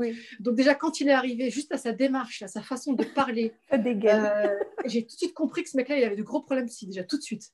Donc 0.41 0.55
déjà, 0.55 0.75
quand 0.75 1.01
il 1.01 1.09
est 1.09 1.13
arrivé, 1.13 1.51
juste 1.51 1.73
à 1.73 1.79
sa 1.79 1.93
démarche, 1.93 2.43
à 2.43 2.49
sa 2.49 2.63
façon 2.63 2.93
de 2.93 3.05
parler, 3.05 3.53
euh, 3.73 4.59
j'ai 4.87 5.03
tout 5.03 5.15
de 5.15 5.19
suite 5.19 5.35
compris 5.35 5.63
que 5.63 5.71
ce 5.71 5.77
mec-là, 5.77 5.99
il 5.99 6.05
avait 6.05 6.17
de 6.17 6.23
gros 6.23 6.41
problèmes 6.41 6.69
si 6.69 6.87
déjà 6.87 7.05
tout 7.05 7.17
de 7.17 7.23
suite. 7.23 7.53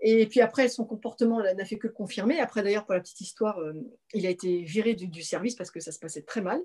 Et 0.00 0.26
puis 0.26 0.40
après, 0.40 0.68
son 0.68 0.84
comportement 0.84 1.42
n'a 1.42 1.64
fait 1.64 1.78
que 1.78 1.86
le 1.86 1.92
confirmer. 1.92 2.38
Après, 2.38 2.62
d'ailleurs, 2.62 2.84
pour 2.84 2.94
la 2.94 3.00
petite 3.00 3.20
histoire, 3.20 3.58
euh, 3.58 3.72
il 4.12 4.26
a 4.26 4.30
été 4.30 4.62
viré 4.62 4.94
du, 4.94 5.22
service 5.22 5.54
parce 5.54 5.70
que 5.70 5.80
ça 5.80 5.90
se 5.90 5.98
passait 5.98 6.22
très 6.22 6.42
mal. 6.42 6.60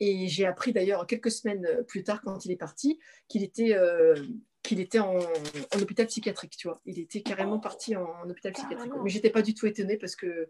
Et 0.00 0.26
j'ai 0.28 0.46
appris 0.46 0.72
d'ailleurs 0.72 1.06
quelques 1.06 1.30
semaines 1.30 1.66
plus 1.86 2.02
tard, 2.02 2.22
quand 2.22 2.44
il 2.44 2.50
est 2.50 2.56
parti, 2.56 2.98
qu'il 3.28 3.44
était, 3.44 3.74
euh, 3.74 4.16
qu'il 4.62 4.80
était 4.80 4.98
en, 4.98 5.16
hôpital 5.80 6.06
psychiatrique. 6.06 6.56
Tu 6.56 6.66
vois, 6.66 6.80
il 6.84 6.98
était 6.98 7.22
carrément 7.22 7.60
parti 7.60 7.94
en, 7.94 8.28
hôpital 8.28 8.52
psychiatrique. 8.52 8.92
Mais 9.02 9.10
j'étais 9.10 9.30
pas 9.30 9.42
du 9.42 9.54
tout 9.54 9.66
étonnée 9.66 9.96
parce 9.96 10.16
que 10.16 10.26
euh, 10.26 10.48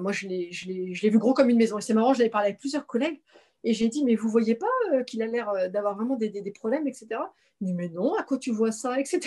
moi, 0.00 0.12
je 0.12 0.28
l'ai 0.28 1.10
vu 1.10 1.18
gros 1.18 1.32
comme 1.32 1.48
une 1.48 1.58
maison. 1.58 1.78
Et 1.78 1.82
c'est 1.82 1.94
marrant, 1.94 2.12
j'avais 2.12 2.30
parlé 2.30 2.48
avec 2.48 2.60
plusieurs 2.60 2.86
collègues 2.86 3.22
et 3.64 3.74
j'ai 3.74 3.88
dit, 3.88 4.04
mais 4.04 4.16
vous 4.16 4.28
voyez 4.28 4.54
pas 4.54 4.66
euh, 4.92 5.04
qu'il 5.04 5.22
a 5.22 5.26
l'air 5.26 5.48
euh, 5.50 5.68
d'avoir 5.68 5.94
vraiment 5.94 6.16
des, 6.16 6.28
des, 6.28 6.50
problèmes, 6.50 6.86
etc. 6.88 7.08
Il 7.60 7.68
dit, 7.68 7.74
mais 7.74 7.88
non, 7.88 8.14
à 8.14 8.22
quoi 8.22 8.38
tu 8.38 8.50
vois 8.50 8.72
ça, 8.72 8.98
etc. 8.98 9.20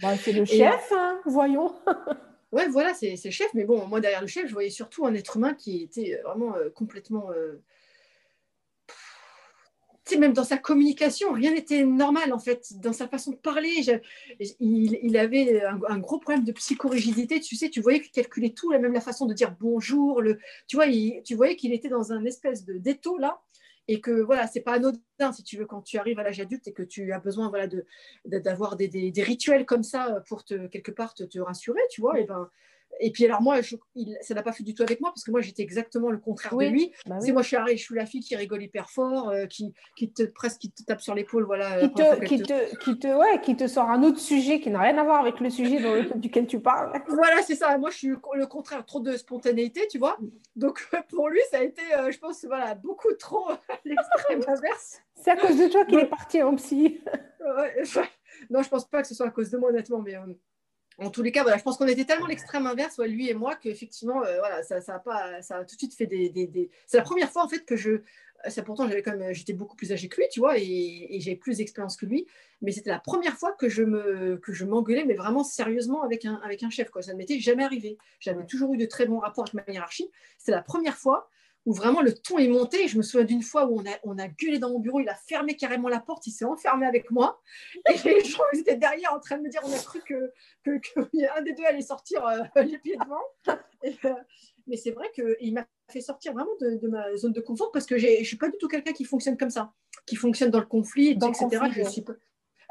Bah, 0.00 0.16
c'est 0.16 0.32
le 0.32 0.44
chef, 0.44 0.92
hein, 0.92 1.20
voyons. 1.26 1.74
ouais, 2.52 2.68
voilà, 2.68 2.94
c'est 2.94 3.18
le 3.22 3.30
chef. 3.30 3.52
Mais 3.54 3.64
bon, 3.64 3.86
moi, 3.86 4.00
derrière 4.00 4.22
le 4.22 4.26
chef, 4.26 4.46
je 4.46 4.52
voyais 4.52 4.70
surtout 4.70 5.06
un 5.06 5.14
être 5.14 5.36
humain 5.36 5.54
qui 5.54 5.82
était 5.82 6.18
euh, 6.18 6.28
vraiment 6.28 6.54
complètement... 6.74 7.28
Tu 10.04 10.14
sais, 10.14 10.18
même 10.18 10.32
dans 10.32 10.42
sa 10.42 10.56
communication, 10.56 11.32
rien 11.32 11.52
n'était 11.54 11.84
normal, 11.84 12.32
en 12.32 12.40
fait. 12.40 12.80
Dans 12.80 12.92
sa 12.92 13.06
façon 13.06 13.30
de 13.30 13.36
parler, 13.36 14.02
il, 14.58 14.98
il, 15.00 15.16
avait 15.16 15.62
un, 15.62 15.98
gros 15.98 16.18
problème 16.18 16.44
de 16.44 16.50
psychorigidité. 16.50 17.38
Tu 17.38 17.54
sais, 17.54 17.70
tu 17.70 17.80
voyais 17.80 18.00
qu'il 18.00 18.10
calculait 18.10 18.50
tout, 18.50 18.70
même 18.70 18.92
la 18.92 19.00
façon 19.00 19.26
de 19.26 19.32
dire 19.32 19.54
bonjour. 19.60 20.20
Le, 20.20 20.38
tu 20.66 20.74
vois, 20.74 20.86
tu 21.24 21.36
voyais 21.36 21.54
qu'il 21.54 21.72
était 21.72 21.88
dans 21.88 22.12
un 22.12 22.24
espèce 22.24 22.64
de 22.64 22.78
d'étau, 22.78 23.16
là, 23.16 23.42
et 23.88 24.00
que 24.00 24.10
voilà, 24.10 24.46
c'est 24.46 24.60
pas 24.60 24.74
anodin 24.74 25.32
si 25.32 25.42
tu 25.42 25.56
veux 25.56 25.66
quand 25.66 25.82
tu 25.82 25.98
arrives 25.98 26.18
à 26.18 26.22
l'âge 26.22 26.40
adulte 26.40 26.66
et 26.68 26.72
que 26.72 26.82
tu 26.82 27.12
as 27.12 27.18
besoin 27.18 27.48
voilà 27.48 27.66
de 27.66 27.84
d'avoir 28.24 28.76
des, 28.76 29.12
rituels 29.18 29.66
comme 29.66 29.82
ça 29.82 30.22
pour 30.28 30.44
te 30.44 30.66
quelque 30.68 30.92
part 30.92 31.14
te, 31.14 31.24
te 31.24 31.38
rassurer, 31.38 31.80
tu 31.90 32.00
vois. 32.00 32.20
Et 32.20 32.24
ben 32.24 32.48
et 33.00 33.10
puis 33.10 33.24
alors 33.24 33.42
moi, 33.42 33.58
il, 33.94 34.16
ça 34.20 34.34
n'a 34.34 34.42
pas 34.42 34.52
fait 34.52 34.62
du 34.62 34.74
tout 34.74 34.82
avec 34.82 35.00
moi 35.00 35.10
parce 35.10 35.24
que 35.24 35.30
moi 35.30 35.40
j'étais 35.40 35.62
exactement 35.62 36.10
le 36.10 36.18
contraire 36.18 36.56
de 36.56 36.66
lui. 36.66 36.92
Bah 37.06 37.20
c'est 37.20 37.32
moi 37.32 37.42
je 37.42 37.48
suis, 37.48 37.56
je 37.76 37.82
suis 37.82 37.94
la 37.94 38.06
fille 38.06 38.20
qui 38.20 38.36
rigole 38.36 38.62
hyper 38.62 38.90
fort, 38.90 39.30
euh, 39.30 39.46
qui, 39.46 39.72
qui 39.96 40.12
te 40.12 40.22
presque 40.22 40.60
qui 40.60 40.70
te 40.70 40.82
tape 40.84 41.00
sur 41.00 41.14
l'épaule, 41.14 41.44
voilà. 41.44 41.80
Qui 41.80 41.94
te, 41.94 42.24
qui 42.24 42.42
te, 42.42 42.76
qui 42.76 42.98
te, 42.98 43.08
ouais, 43.08 43.40
qui 43.42 43.56
te 43.56 43.66
sort 43.66 43.90
un 43.90 44.02
autre 44.02 44.18
sujet 44.18 44.60
qui 44.60 44.70
n'a 44.70 44.80
rien 44.80 44.96
à 44.98 45.04
voir 45.04 45.20
avec 45.20 45.40
le 45.40 45.50
sujet 45.50 45.78
duquel 46.14 46.46
tu 46.46 46.60
parles. 46.60 46.92
Voilà, 47.08 47.42
c'est 47.42 47.56
ça. 47.56 47.76
Moi 47.78 47.90
je 47.90 47.96
suis 47.96 48.08
le 48.08 48.46
contraire, 48.46 48.84
trop 48.84 49.00
de 49.00 49.16
spontanéité, 49.16 49.86
tu 49.90 49.98
vois. 49.98 50.18
Donc 50.56 50.88
pour 51.10 51.28
lui 51.28 51.40
ça 51.50 51.58
a 51.58 51.62
été, 51.62 51.82
euh, 51.98 52.10
je 52.10 52.18
pense, 52.18 52.44
voilà, 52.44 52.74
beaucoup 52.74 53.12
trop 53.18 53.48
l'extrême 53.84 54.42
inverse. 54.46 55.00
C'est 55.14 55.30
à 55.30 55.36
cause 55.36 55.58
de 55.58 55.68
toi 55.68 55.84
qu'il 55.84 55.98
est 55.98 56.06
parti 56.06 56.42
en 56.42 56.54
psy. 56.56 57.00
non, 58.50 58.62
je 58.62 58.68
pense 58.68 58.88
pas 58.88 59.02
que 59.02 59.08
ce 59.08 59.14
soit 59.14 59.26
à 59.26 59.30
cause 59.30 59.50
de 59.50 59.58
moi 59.58 59.70
honnêtement, 59.70 60.00
mais. 60.00 60.16
Euh, 60.16 60.20
en 61.04 61.10
tous 61.10 61.22
les 61.22 61.32
cas, 61.32 61.42
voilà, 61.42 61.58
je 61.58 61.62
pense 61.62 61.76
qu'on 61.76 61.86
était 61.86 62.04
tellement 62.04 62.26
l'extrême 62.26 62.66
inverse, 62.66 62.98
lui 62.98 63.28
et 63.28 63.34
moi, 63.34 63.56
qu'effectivement, 63.56 64.22
euh, 64.24 64.38
voilà, 64.38 64.62
ça, 64.62 64.80
ça, 64.80 64.96
a 64.96 64.98
pas, 64.98 65.42
ça 65.42 65.56
a 65.56 65.64
tout 65.64 65.74
de 65.74 65.80
suite 65.80 65.94
fait 65.94 66.06
des. 66.06 66.28
des, 66.28 66.70
C'est 66.86 66.96
la 66.96 67.02
première 67.02 67.30
fois 67.30 67.44
en 67.44 67.48
fait 67.48 67.64
que 67.64 67.76
je. 67.76 68.00
Ça, 68.48 68.62
pourtant, 68.62 68.88
j'avais 68.88 69.04
même, 69.06 69.32
j'étais 69.32 69.52
beaucoup 69.52 69.76
plus 69.76 69.92
âgée 69.92 70.08
que 70.08 70.16
lui, 70.16 70.26
tu 70.28 70.40
vois, 70.40 70.58
et, 70.58 71.06
et 71.10 71.20
j'avais 71.20 71.36
plus 71.36 71.58
d'expérience 71.58 71.96
que 71.96 72.06
lui. 72.06 72.26
Mais 72.60 72.72
c'était 72.72 72.90
la 72.90 72.98
première 72.98 73.36
fois 73.36 73.52
que 73.52 73.68
je 73.68 73.84
me, 73.84 74.36
que 74.36 74.52
je 74.52 74.64
m'engueulais, 74.64 75.04
mais 75.04 75.14
vraiment 75.14 75.44
sérieusement 75.44 76.02
avec 76.02 76.24
un, 76.24 76.40
avec 76.44 76.64
un 76.64 76.70
chef. 76.70 76.90
Quoi. 76.90 77.02
Ça 77.02 77.12
ne 77.12 77.18
m'était 77.18 77.38
jamais 77.38 77.62
arrivé. 77.62 77.98
J'avais 78.18 78.44
toujours 78.44 78.74
eu 78.74 78.78
de 78.78 78.86
très 78.86 79.06
bons 79.06 79.20
rapports 79.20 79.44
avec 79.44 79.54
ma 79.54 79.72
hiérarchie. 79.72 80.10
C'était 80.38 80.50
la 80.50 80.62
première 80.62 80.96
fois 80.96 81.30
où 81.64 81.72
vraiment 81.72 82.02
le 82.02 82.12
ton 82.12 82.38
est 82.38 82.48
monté. 82.48 82.88
Je 82.88 82.96
me 82.96 83.02
souviens 83.02 83.24
d'une 83.24 83.42
fois 83.42 83.66
où 83.66 83.78
on 83.80 83.86
a, 83.86 83.96
on 84.04 84.18
a 84.18 84.28
gueulé 84.28 84.58
dans 84.58 84.70
mon 84.70 84.80
bureau, 84.80 85.00
il 85.00 85.08
a 85.08 85.14
fermé 85.14 85.56
carrément 85.56 85.88
la 85.88 86.00
porte, 86.00 86.26
il 86.26 86.32
s'est 86.32 86.44
enfermé 86.44 86.86
avec 86.86 87.10
moi. 87.10 87.40
Et 87.88 87.96
les 88.04 88.24
gens 88.24 88.42
étaient 88.52 88.76
derrière 88.76 89.12
en 89.12 89.20
train 89.20 89.38
de 89.38 89.42
me 89.42 89.48
dire 89.48 89.60
on 89.64 89.72
a 89.72 89.78
cru 89.78 90.00
que, 90.00 90.32
que, 90.64 90.78
que 90.78 91.44
des 91.44 91.52
deux 91.54 91.64
allait 91.64 91.82
sortir 91.82 92.24
euh, 92.26 92.62
les 92.62 92.78
pieds 92.78 92.96
devant. 92.96 93.58
Euh, 93.84 94.14
mais 94.66 94.76
c'est 94.76 94.92
vrai 94.92 95.10
qu'il 95.14 95.54
m'a 95.54 95.66
fait 95.90 96.00
sortir 96.00 96.32
vraiment 96.32 96.54
de, 96.60 96.88
ma 96.88 97.16
zone 97.16 97.32
de 97.32 97.40
confort 97.40 97.70
parce 97.72 97.86
que 97.86 97.98
je 97.98 98.06
ne 98.06 98.24
suis 98.24 98.36
pas 98.36 98.48
du 98.48 98.56
tout 98.58 98.68
quelqu'un 98.68 98.92
qui 98.92 99.04
fonctionne 99.04 99.36
comme 99.36 99.50
ça, 99.50 99.72
qui 100.06 100.16
fonctionne 100.16 100.50
dans 100.50 100.60
le 100.60 100.66
conflit, 100.66 101.16
dans 101.16 101.32
etc. 101.32 101.64
je 101.72 101.82
suis 101.84 102.02
pas, 102.02 102.14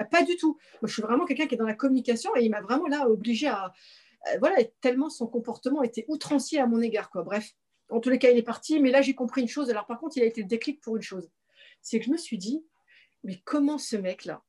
pas, 0.09 0.23
du 0.23 0.35
tout. 0.37 0.57
Moi, 0.81 0.87
je 0.87 0.93
suis 0.93 1.01
vraiment 1.01 1.25
quelqu'un 1.25 1.47
qui 1.47 1.55
est 1.55 1.57
dans 1.57 1.65
la 1.65 1.75
communication 1.75 2.35
et 2.35 2.43
il 2.43 2.49
m'a 2.49 2.61
vraiment 2.61 2.87
là 2.87 3.09
obligé 3.09 3.47
à. 3.47 3.73
Euh, 4.27 4.37
voilà, 4.39 4.63
tellement 4.81 5.09
son 5.09 5.25
comportement 5.25 5.81
était 5.81 6.05
outrancier 6.07 6.59
à 6.59 6.67
mon 6.67 6.79
égard. 6.79 7.09
Quoi. 7.09 7.23
Bref 7.23 7.55
en 7.91 7.99
tous 7.99 8.09
les 8.09 8.19
cas, 8.19 8.31
il 8.31 8.37
est 8.37 8.43
parti. 8.43 8.79
Mais 8.79 8.91
là, 8.91 9.01
j'ai 9.01 9.13
compris 9.13 9.41
une 9.41 9.47
chose. 9.47 9.69
Alors, 9.69 9.85
par 9.85 9.99
contre, 9.99 10.17
il 10.17 10.23
a 10.23 10.25
été 10.25 10.41
le 10.41 10.47
déclic 10.47 10.81
pour 10.81 10.95
une 10.95 11.01
chose. 11.01 11.29
C'est 11.81 11.99
que 11.99 12.05
je 12.05 12.11
me 12.11 12.17
suis 12.17 12.37
dit, 12.37 12.63
mais 13.23 13.41
comment 13.43 13.77
ce 13.77 13.95
mec-là, 13.95 14.43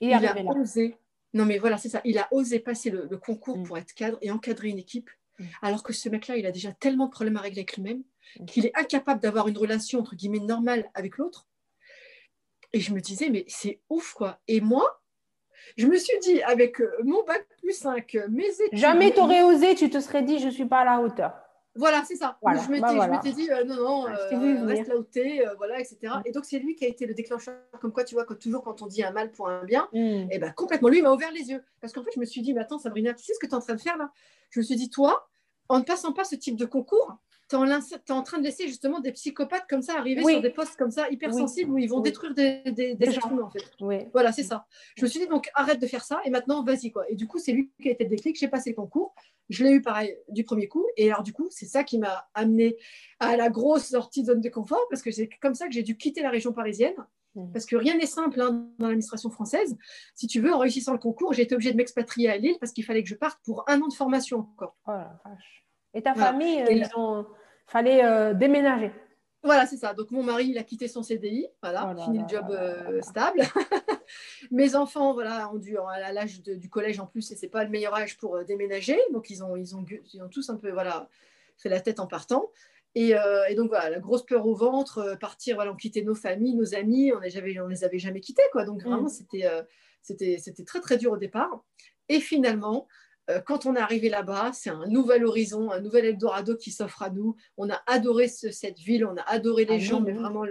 il, 0.00 0.12
a 0.12 0.36
osé. 0.56 0.96
Non, 1.32 1.44
mais 1.44 1.58
voilà, 1.58 1.78
c'est 1.78 1.88
ça. 1.88 2.00
Il 2.04 2.18
a 2.18 2.28
osé 2.32 2.60
passer 2.60 2.90
le, 2.90 3.06
concours 3.18 3.58
mm. 3.58 3.64
pour 3.64 3.78
être 3.78 3.94
cadre 3.94 4.18
et 4.22 4.30
encadrer 4.30 4.68
une 4.68 4.78
équipe, 4.78 5.10
mm. 5.38 5.44
alors 5.62 5.82
que 5.82 5.92
ce 5.92 6.08
mec-là, 6.08 6.36
il 6.36 6.46
a 6.46 6.52
déjà 6.52 6.72
tellement 6.72 7.06
de 7.06 7.10
problèmes 7.10 7.36
à 7.36 7.40
régler 7.40 7.60
avec 7.60 7.76
lui-même 7.76 8.02
mm. 8.38 8.46
qu'il 8.46 8.66
est 8.66 8.76
incapable 8.76 9.20
d'avoir 9.20 9.48
une 9.48 9.58
relation, 9.58 10.00
entre 10.00 10.14
guillemets, 10.14 10.40
normale 10.40 10.90
avec 10.94 11.16
l'autre. 11.16 11.46
Et 12.72 12.80
je 12.80 12.92
me 12.92 13.00
disais, 13.00 13.30
mais 13.30 13.44
c'est 13.48 13.80
ouf, 13.88 14.14
quoi. 14.14 14.40
Et 14.48 14.60
moi, 14.60 15.00
je 15.76 15.86
me 15.86 15.96
suis 15.96 16.18
dit, 16.20 16.42
avec 16.42 16.80
euh, 16.80 16.90
mon 17.04 17.22
bac 17.24 17.46
plus 17.58 17.72
5, 17.72 18.16
mes 18.30 18.48
études. 18.48 18.78
Jamais 18.78 19.12
t'aurais 19.12 19.42
osé, 19.42 19.74
tu 19.74 19.90
te 19.90 20.00
serais 20.00 20.22
dit, 20.22 20.38
je 20.38 20.46
ne 20.46 20.50
suis 20.50 20.66
pas 20.66 20.80
à 20.80 20.84
la 20.84 21.00
hauteur. 21.00 21.43
Voilà, 21.76 22.04
c'est 22.06 22.16
ça. 22.16 22.38
je 22.40 22.80
bah 22.80 23.08
m'étais 23.08 23.32
dit, 23.32 23.50
euh, 23.50 23.64
non, 23.64 23.76
non, 23.76 24.06
euh, 24.06 24.64
reste 24.64 24.86
là 24.86 24.96
où 24.96 25.02
t'es, 25.02 25.44
euh, 25.44 25.54
voilà, 25.56 25.80
etc. 25.80 26.14
Et 26.24 26.30
donc, 26.30 26.44
c'est 26.44 26.58
lui 26.58 26.76
qui 26.76 26.84
a 26.84 26.88
été 26.88 27.04
le 27.04 27.14
déclencheur. 27.14 27.56
Comme 27.80 27.92
quoi, 27.92 28.04
tu 28.04 28.14
vois, 28.14 28.24
que 28.24 28.34
toujours 28.34 28.62
quand 28.62 28.82
on 28.82 28.86
dit 28.86 29.02
un 29.02 29.10
mal 29.10 29.32
pour 29.32 29.48
un 29.48 29.64
bien, 29.64 29.88
mm. 29.92 29.96
et 29.96 30.28
eh 30.30 30.38
ben 30.38 30.52
complètement, 30.52 30.88
lui, 30.88 30.98
il 30.98 31.02
m'a 31.02 31.12
ouvert 31.12 31.32
les 31.32 31.50
yeux. 31.50 31.62
Parce 31.80 31.92
qu'en 31.92 32.04
fait, 32.04 32.10
je 32.14 32.20
me 32.20 32.24
suis 32.24 32.42
dit, 32.42 32.54
mais 32.54 32.60
attends, 32.60 32.78
Sabrina, 32.78 33.12
tu 33.12 33.24
sais 33.24 33.34
ce 33.34 33.38
que 33.40 33.46
tu 33.46 33.52
es 33.52 33.56
en 33.56 33.60
train 33.60 33.74
de 33.74 33.80
faire 33.80 33.96
là? 33.96 34.12
Je 34.50 34.60
me 34.60 34.64
suis 34.64 34.76
dit, 34.76 34.88
toi, 34.88 35.28
en 35.68 35.78
ne 35.78 35.84
passant 35.84 36.12
pas 36.12 36.24
ce 36.24 36.36
type 36.36 36.56
de 36.56 36.64
concours, 36.64 37.16
tu 37.62 38.12
es, 38.12 38.12
en 38.12 38.22
train 38.22 38.38
de 38.38 38.44
laisser 38.44 38.66
justement 38.66 39.00
des 39.00 39.12
psychopathes 39.12 39.66
comme 39.68 39.82
ça 39.82 39.96
arriver 39.96 40.22
sur 40.22 40.40
des 40.40 40.50
postes 40.50 40.76
comme 40.76 40.90
ça, 40.90 41.08
hyper 41.10 41.32
sensibles, 41.32 41.70
où 41.70 41.78
ils 41.78 41.88
vont 41.88 42.00
détruire 42.00 42.34
des, 42.34 42.62
des, 42.66 42.96
humains, 43.00 43.44
en 43.44 43.50
fait. 43.50 44.08
Voilà, 44.12 44.32
c'est 44.32 44.42
ça. 44.42 44.66
Je 44.96 45.04
me 45.04 45.08
suis 45.08 45.20
dit, 45.20 45.26
donc, 45.26 45.50
arrête 45.54 45.80
de 45.80 45.86
faire 45.86 46.04
ça, 46.04 46.20
et 46.24 46.30
maintenant, 46.30 46.64
vas-y, 46.64 46.90
quoi. 46.90 47.08
Et 47.08 47.14
du 47.14 47.26
coup, 47.26 47.38
c'est 47.38 47.52
lui 47.52 47.70
qui 47.80 47.88
a 47.88 47.92
été 47.92 48.04
le 48.04 48.10
déclic. 48.10 48.38
J'ai 48.38 48.48
passé 48.48 48.70
le 48.70 48.76
concours. 48.76 49.14
Je 49.50 49.64
l'ai 49.64 49.72
eu 49.72 49.82
pareil 49.82 50.16
du 50.28 50.44
premier 50.44 50.68
coup. 50.68 50.86
Et 50.96 51.10
alors, 51.10 51.22
du 51.22 51.32
coup, 51.32 51.48
c'est 51.50 51.66
ça 51.66 51.84
qui 51.84 51.98
m'a 51.98 52.28
amené 52.34 52.76
à 53.20 53.36
la 53.36 53.50
grosse 53.50 53.84
sortie 53.84 54.22
de 54.22 54.28
zone 54.28 54.40
de 54.40 54.48
confort, 54.48 54.86
parce 54.90 55.02
que 55.02 55.10
c'est 55.10 55.28
comme 55.40 55.54
ça 55.54 55.66
que 55.66 55.72
j'ai 55.72 55.82
dû 55.82 55.96
quitter 55.96 56.22
la 56.22 56.30
région 56.30 56.52
parisienne. 56.52 56.94
Mmh. 57.34 57.52
Parce 57.52 57.66
que 57.66 57.76
rien 57.76 57.96
n'est 57.96 58.06
simple 58.06 58.40
hein, 58.40 58.68
dans 58.78 58.86
l'administration 58.86 59.28
française. 59.28 59.76
Si 60.14 60.26
tu 60.26 60.40
veux, 60.40 60.52
en 60.52 60.58
réussissant 60.58 60.92
le 60.92 60.98
concours, 60.98 61.32
j'ai 61.32 61.42
été 61.42 61.54
obligée 61.54 61.72
de 61.72 61.76
m'expatrier 61.76 62.30
à 62.30 62.36
Lille 62.36 62.56
parce 62.60 62.72
qu'il 62.72 62.84
fallait 62.84 63.02
que 63.02 63.08
je 63.08 63.16
parte 63.16 63.40
pour 63.44 63.64
un 63.68 63.80
an 63.80 63.88
de 63.88 63.92
formation 63.92 64.38
encore. 64.38 64.76
Oh 64.86 64.92
la 64.92 65.20
vache. 65.24 65.64
Et 65.94 66.02
ta 66.02 66.14
famille, 66.14 66.60
euh, 66.60 66.72
il 66.72 66.88
fallait 67.66 68.04
euh, 68.04 68.34
déménager. 68.34 68.92
Voilà, 69.44 69.66
c'est 69.66 69.76
ça. 69.76 69.92
Donc 69.92 70.10
mon 70.10 70.22
mari, 70.22 70.46
il 70.48 70.58
a 70.58 70.62
quitté 70.62 70.88
son 70.88 71.02
CDI, 71.02 71.46
voilà, 71.62 71.94
oh 71.94 72.04
fini 72.04 72.18
le 72.18 72.24
job 72.26 72.46
euh, 72.50 73.02
stable. 73.02 73.42
Mes 74.50 74.74
enfants, 74.74 75.12
voilà, 75.12 75.50
ont 75.52 75.58
dû 75.58 75.76
à 75.76 76.12
l'âge 76.12 76.42
du 76.42 76.70
collège 76.70 76.98
en 76.98 77.06
plus, 77.06 77.30
et 77.30 77.36
c'est 77.36 77.48
pas 77.48 77.62
le 77.62 77.68
meilleur 77.68 77.94
âge 77.94 78.16
pour 78.16 78.36
euh, 78.36 78.44
déménager. 78.44 78.98
Donc 79.12 79.28
ils 79.28 79.44
ont, 79.44 79.54
ils 79.54 79.76
ont, 79.76 79.84
ils 80.14 80.22
ont 80.22 80.28
tous 80.30 80.48
un 80.48 80.56
peu, 80.56 80.70
voilà, 80.70 81.10
fait 81.58 81.68
la 81.68 81.82
tête 81.82 82.00
en 82.00 82.06
partant. 82.06 82.50
Et, 82.94 83.14
euh, 83.14 83.44
et, 83.48 83.54
donc 83.54 83.68
voilà, 83.68 83.90
la 83.90 83.98
grosse 83.98 84.24
peur 84.24 84.46
au 84.46 84.54
ventre, 84.54 85.18
partir, 85.20 85.56
voilà, 85.56 85.72
on 85.72 85.76
quittait 85.76 86.02
nos 86.02 86.14
familles, 86.14 86.54
nos 86.54 86.74
amis, 86.74 87.12
on 87.12 87.16
ne 87.16 87.62
on 87.62 87.68
les 87.68 87.84
avait 87.84 87.98
jamais 87.98 88.20
quittés, 88.20 88.44
quoi. 88.50 88.64
Donc 88.64 88.82
vraiment, 88.82 89.02
mm. 89.02 89.08
c'était, 89.08 89.50
c'était, 90.00 90.38
c'était 90.38 90.64
très 90.64 90.80
très 90.80 90.96
dur 90.96 91.12
au 91.12 91.18
départ. 91.18 91.62
Et 92.08 92.20
finalement, 92.20 92.86
quand 93.46 93.66
on 93.66 93.74
est 93.74 93.80
arrivé 93.80 94.08
là-bas, 94.08 94.52
c'est 94.52 94.70
un 94.70 94.86
nouvel 94.86 95.24
horizon, 95.24 95.70
un 95.70 95.80
nouvel 95.80 96.04
Eldorado 96.04 96.56
qui 96.56 96.70
s'offre 96.70 97.02
à 97.02 97.10
nous. 97.10 97.36
On 97.56 97.70
a 97.70 97.82
adoré 97.86 98.28
cette 98.28 98.78
ville, 98.78 99.06
on 99.06 99.16
a 99.16 99.22
adoré 99.22 99.64
les 99.64 99.76
ah 99.76 99.78
gens, 99.78 100.00
mais 100.00 100.12
vraiment 100.12 100.44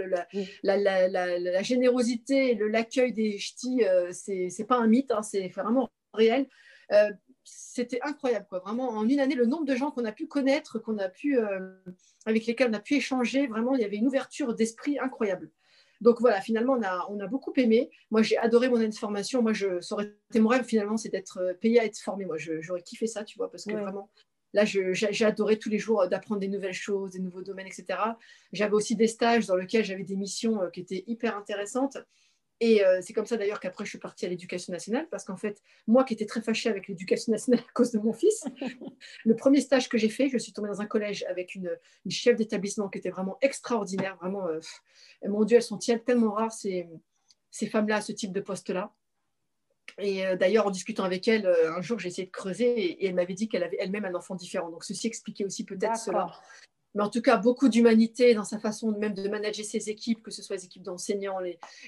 la, 0.63 1.61
générosité, 1.61 2.55
l'accueil 2.55 3.13
des 3.13 3.37
ch'tis, 3.37 3.83
euh, 3.83 4.11
ce 4.11 4.47
c'est 4.49 4.65
pas 4.65 4.77
un 4.77 4.87
mythe, 4.87 5.11
hein, 5.11 5.21
c'est 5.21 5.49
vraiment 5.49 5.89
réel. 6.13 6.47
Euh, 6.91 7.11
c'était 7.43 7.99
incroyable, 8.01 8.45
quoi. 8.49 8.59
Vraiment, 8.59 8.89
en 8.89 9.07
une 9.07 9.19
année, 9.19 9.35
le 9.35 9.45
nombre 9.45 9.65
de 9.65 9.75
gens 9.75 9.91
qu'on 9.91 10.05
a 10.05 10.11
pu 10.11 10.27
connaître, 10.27 10.79
qu'on 10.79 10.97
a 10.97 11.09
pu, 11.09 11.37
avec 12.25 12.45
lesquels 12.45 12.69
on 12.69 12.73
a 12.73 12.79
pu 12.79 12.95
échanger, 12.95 13.47
vraiment, 13.47 13.75
il 13.75 13.81
y 13.81 13.85
avait 13.85 13.97
une 13.97 14.07
ouverture 14.07 14.55
d'esprit 14.55 14.97
incroyable. 14.99 15.51
Donc 16.03 16.19
voilà, 16.19 16.41
finalement, 16.41 16.73
on 16.73 16.83
a, 16.83 17.07
on 17.09 17.19
a 17.21 17.27
beaucoup 17.27 17.53
aimé. 17.55 17.89
Moi, 18.11 18.21
j'ai 18.21 18.37
adoré 18.37 18.67
mon 18.67 18.75
année 18.75 18.89
de 18.89 18.95
formation. 18.95 19.41
Moi, 19.41 19.53
je, 19.53 19.79
ça 19.79 19.95
aurait 19.95 20.13
été 20.29 20.41
mon 20.41 20.49
rêve 20.49 20.65
finalement, 20.65 20.97
c'est 20.97 21.07
d'être 21.07 21.37
euh, 21.37 21.53
payé 21.53 21.79
à 21.79 21.85
être 21.85 21.97
formé. 21.97 22.25
Moi, 22.25 22.35
j'aurais 22.37 22.81
kiffé 22.81 23.07
ça, 23.07 23.23
tu 23.23 23.37
vois, 23.37 23.49
parce 23.49 23.63
que 23.63 23.71
vraiment, 23.71 24.09
là, 24.53 24.65
j'ai 24.65 25.25
adoré 25.25 25.57
tous 25.57 25.69
les 25.69 25.79
jours 25.79 26.01
euh, 26.01 26.07
d'apprendre 26.07 26.41
des 26.41 26.49
nouvelles 26.49 26.73
choses, 26.73 27.11
des 27.11 27.19
nouveaux 27.19 27.41
domaines, 27.41 27.67
etc. 27.67 27.97
J'avais 28.51 28.73
aussi 28.73 28.97
des 28.97 29.07
stages 29.07 29.47
dans 29.47 29.55
lesquels 29.55 29.85
j'avais 29.85 30.03
des 30.03 30.17
missions 30.17 30.61
euh, 30.61 30.69
qui 30.69 30.81
étaient 30.81 31.05
hyper 31.07 31.37
intéressantes. 31.37 31.97
Et 32.59 32.85
euh, 32.85 32.99
c'est 33.01 33.13
comme 33.13 33.25
ça 33.25 33.35
d'ailleurs 33.35 33.59
qu'après 33.59 33.83
je 33.83 33.89
suis 33.89 33.99
partie 33.99 34.25
à 34.25 34.29
l'éducation 34.29 34.71
nationale 34.71 35.07
parce 35.09 35.25
qu'en 35.25 35.35
fait, 35.35 35.61
moi 35.87 36.03
qui 36.03 36.13
étais 36.13 36.25
très 36.25 36.41
fâchée 36.41 36.69
avec 36.69 36.87
l'éducation 36.87 37.31
nationale 37.31 37.59
à 37.67 37.71
cause 37.73 37.91
de 37.91 37.99
mon 37.99 38.13
fils, 38.13 38.45
le 39.25 39.35
premier 39.35 39.61
stage 39.61 39.89
que 39.89 39.97
j'ai 39.97 40.09
fait, 40.09 40.29
je 40.29 40.37
suis 40.37 40.53
tombée 40.53 40.69
dans 40.69 40.81
un 40.81 40.85
collège 40.85 41.25
avec 41.29 41.55
une, 41.55 41.69
chef 42.09 42.35
d'établissement 42.35 42.89
qui 42.89 42.99
était 42.99 43.09
vraiment 43.09 43.37
extraordinaire. 43.41 44.17
Vraiment, 44.17 44.47
euh, 44.47 44.59
mon 45.27 45.43
Dieu, 45.43 45.57
elles 45.57 45.63
sont 45.63 45.77
tellement 45.77 46.33
rares 46.33 46.53
ces, 46.53 46.87
ces 47.51 47.67
femmes-là 47.67 47.97
à 47.97 48.01
ce 48.01 48.11
type 48.11 48.31
de 48.31 48.41
poste-là. 48.41 48.93
Et 49.97 50.25
euh, 50.25 50.35
d'ailleurs, 50.35 50.67
en 50.67 50.71
discutant 50.71 51.03
avec 51.03 51.27
elle, 51.27 51.47
un 51.47 51.81
jour, 51.81 51.99
j'ai 51.99 52.07
essayé 52.07 52.25
de 52.25 52.31
creuser 52.31 53.03
et, 53.03 53.07
elle 53.07 53.15
m'avait 53.15 53.33
dit 53.33 53.49
qu'elle 53.49 53.63
avait 53.63 53.77
elle-même 53.79 54.05
un 54.05 54.15
enfant 54.15 54.35
différent. 54.35 54.69
Donc, 54.69 54.83
ceci 54.83 55.07
expliquait 55.07 55.45
aussi 55.45 55.65
peut-être 55.65 55.97
cela 55.97 56.31
mais 56.95 57.03
en 57.03 57.09
tout 57.09 57.21
cas 57.21 57.37
beaucoup 57.37 57.69
d'humanité 57.69 58.33
dans 58.33 58.43
sa 58.43 58.59
façon 58.59 58.91
même 58.91 59.13
de 59.13 59.27
manager 59.27 59.65
ses 59.65 59.89
équipes, 59.89 60.21
que 60.21 60.31
ce 60.31 60.41
soit 60.41 60.57
les 60.57 60.65
équipes 60.65 60.83
d'enseignants, 60.83 61.39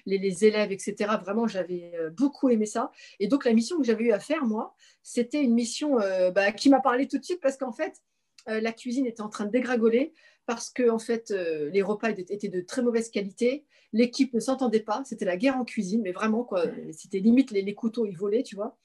les, 0.05 0.45
élèves, 0.45 0.71
etc. 0.71 0.95
Vraiment, 1.21 1.47
j'avais 1.47 1.93
euh, 1.95 2.09
beaucoup 2.09 2.49
aimé 2.49 2.65
ça. 2.65 2.91
Et 3.19 3.27
donc 3.27 3.45
la 3.45 3.53
mission 3.53 3.77
que 3.77 3.83
j'avais 3.83 4.05
eu 4.05 4.11
à 4.11 4.19
faire, 4.19 4.45
moi, 4.45 4.75
c'était 5.03 5.43
une 5.43 5.53
mission 5.53 5.99
euh, 5.99 6.31
bah, 6.31 6.51
qui 6.51 6.69
m'a 6.69 6.79
parlé 6.79 7.07
tout 7.07 7.17
de 7.17 7.23
suite 7.23 7.41
parce 7.41 7.57
qu'en 7.57 7.71
fait, 7.71 8.01
euh, 8.49 8.59
la 8.61 8.71
cuisine 8.71 9.05
était 9.05 9.21
en 9.21 9.29
train 9.29 9.45
de 9.45 9.51
dégringoler 9.51 10.13
parce 10.45 10.69
que 10.69 10.89
en 10.89 10.99
fait, 10.99 11.31
les 11.31 11.81
repas 11.81 12.09
étaient 12.09 12.47
de 12.47 12.61
très 12.61 12.81
mauvaise 12.81 13.09
qualité 13.09 13.65
l'équipe 13.95 14.33
ne 14.33 14.41
s'entendait 14.41 14.81
pas, 14.81 15.03
c'était 15.05 15.23
la 15.23 15.37
guerre 15.37 15.55
en 15.55 15.63
cuisine, 15.63 16.01
mais 16.03 16.11
vraiment, 16.11 16.43
quoi, 16.43 16.65
c'était 16.91 17.19
limite 17.19 17.51
les, 17.51 17.73
couteaux, 17.73 18.05
ils 18.05 18.17
volaient, 18.17 18.43
tu 18.43 18.57
vois. 18.57 18.77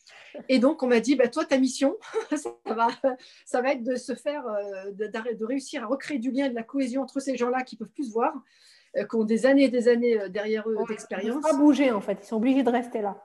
Et 0.48 0.60
donc, 0.60 0.84
on 0.84 0.86
m'a 0.86 1.00
dit, 1.00 1.16
bah, 1.16 1.26
toi, 1.26 1.44
ta 1.44 1.58
mission, 1.58 1.96
ça, 2.36 2.54
va, 2.64 2.88
ça 3.44 3.60
va 3.60 3.72
être 3.72 3.82
de 3.82 3.96
se 3.96 4.14
faire, 4.14 4.46
euh, 4.46 4.92
de, 4.92 5.34
de, 5.34 5.44
réussir 5.44 5.82
à 5.82 5.86
recréer 5.86 6.20
du 6.20 6.30
lien 6.30 6.46
et 6.46 6.50
de 6.50 6.54
la 6.54 6.62
cohésion 6.62 7.02
entre 7.02 7.18
ces 7.18 7.36
gens-là 7.36 7.62
qui 7.64 7.74
peuvent 7.74 7.90
plus 7.90 8.04
se 8.04 8.12
voir, 8.12 8.32
euh, 8.96 9.04
qui 9.04 9.16
ont 9.16 9.24
des 9.24 9.46
années 9.46 9.64
et 9.64 9.68
des 9.68 9.88
années 9.88 10.20
euh, 10.20 10.28
derrière 10.28 10.68
eux 10.68 10.76
d'expérience. 10.88 11.42
Ils 11.44 11.48
ne 11.48 11.52
pas 11.52 11.58
bouger, 11.58 11.90
en 11.90 12.00
fait, 12.00 12.18
ils 12.22 12.26
sont 12.26 12.36
obligés 12.36 12.62
de 12.62 12.70
rester 12.70 13.02
là. 13.02 13.20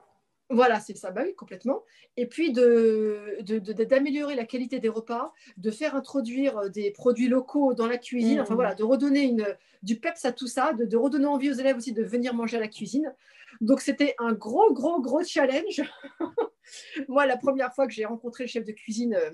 Voilà, 0.52 0.80
c'est 0.80 0.96
ça, 0.96 1.10
bah 1.10 1.24
oui, 1.26 1.34
complètement. 1.34 1.84
Et 2.18 2.28
puis 2.28 2.52
d'améliorer 2.52 4.34
de, 4.34 4.38
la 4.38 4.46
qualité 4.46 4.80
des 4.80 4.90
repas, 4.90 5.34
de 5.58 5.72
faire 5.72 5.96
introduire 5.96 6.58
euh, 6.58 6.70
des 6.70 6.92
produits 6.92 7.28
locaux 7.28 7.74
dans 7.74 7.88
la 7.88 7.98
cuisine, 7.98 8.40
enfin 8.40 8.54
mmh. 8.54 8.56
voilà, 8.56 8.76
de 8.76 8.84
redonner 8.84 9.24
une, 9.24 9.48
du 9.82 10.00
peps 10.00 10.24
à 10.24 10.32
tout 10.32 10.46
ça, 10.46 10.74
de, 10.74 10.98
redonner 10.98 11.26
envie 11.26 11.50
aux 11.50 11.56
élèves 11.56 11.78
aussi 11.78 11.94
de 11.94 12.04
venir 12.04 12.36
manger 12.36 12.58
à 12.58 12.60
la 12.60 12.68
cuisine. 12.68 13.12
Donc 13.60 13.82
c'était 13.82 14.14
un 14.20 14.34
gros, 14.34 14.72
gros, 14.72 15.02
gros 15.02 15.24
challenge. 15.24 15.82
moi, 17.08 17.26
la 17.26 17.38
première 17.38 17.74
fois 17.74 17.88
que 17.88 17.94
j'ai 17.94 18.06
rencontré 18.06 18.44
le 18.44 18.50
chef 18.50 18.66
de 18.66 18.72
cuisine, 18.72 19.16
euh, 19.16 19.32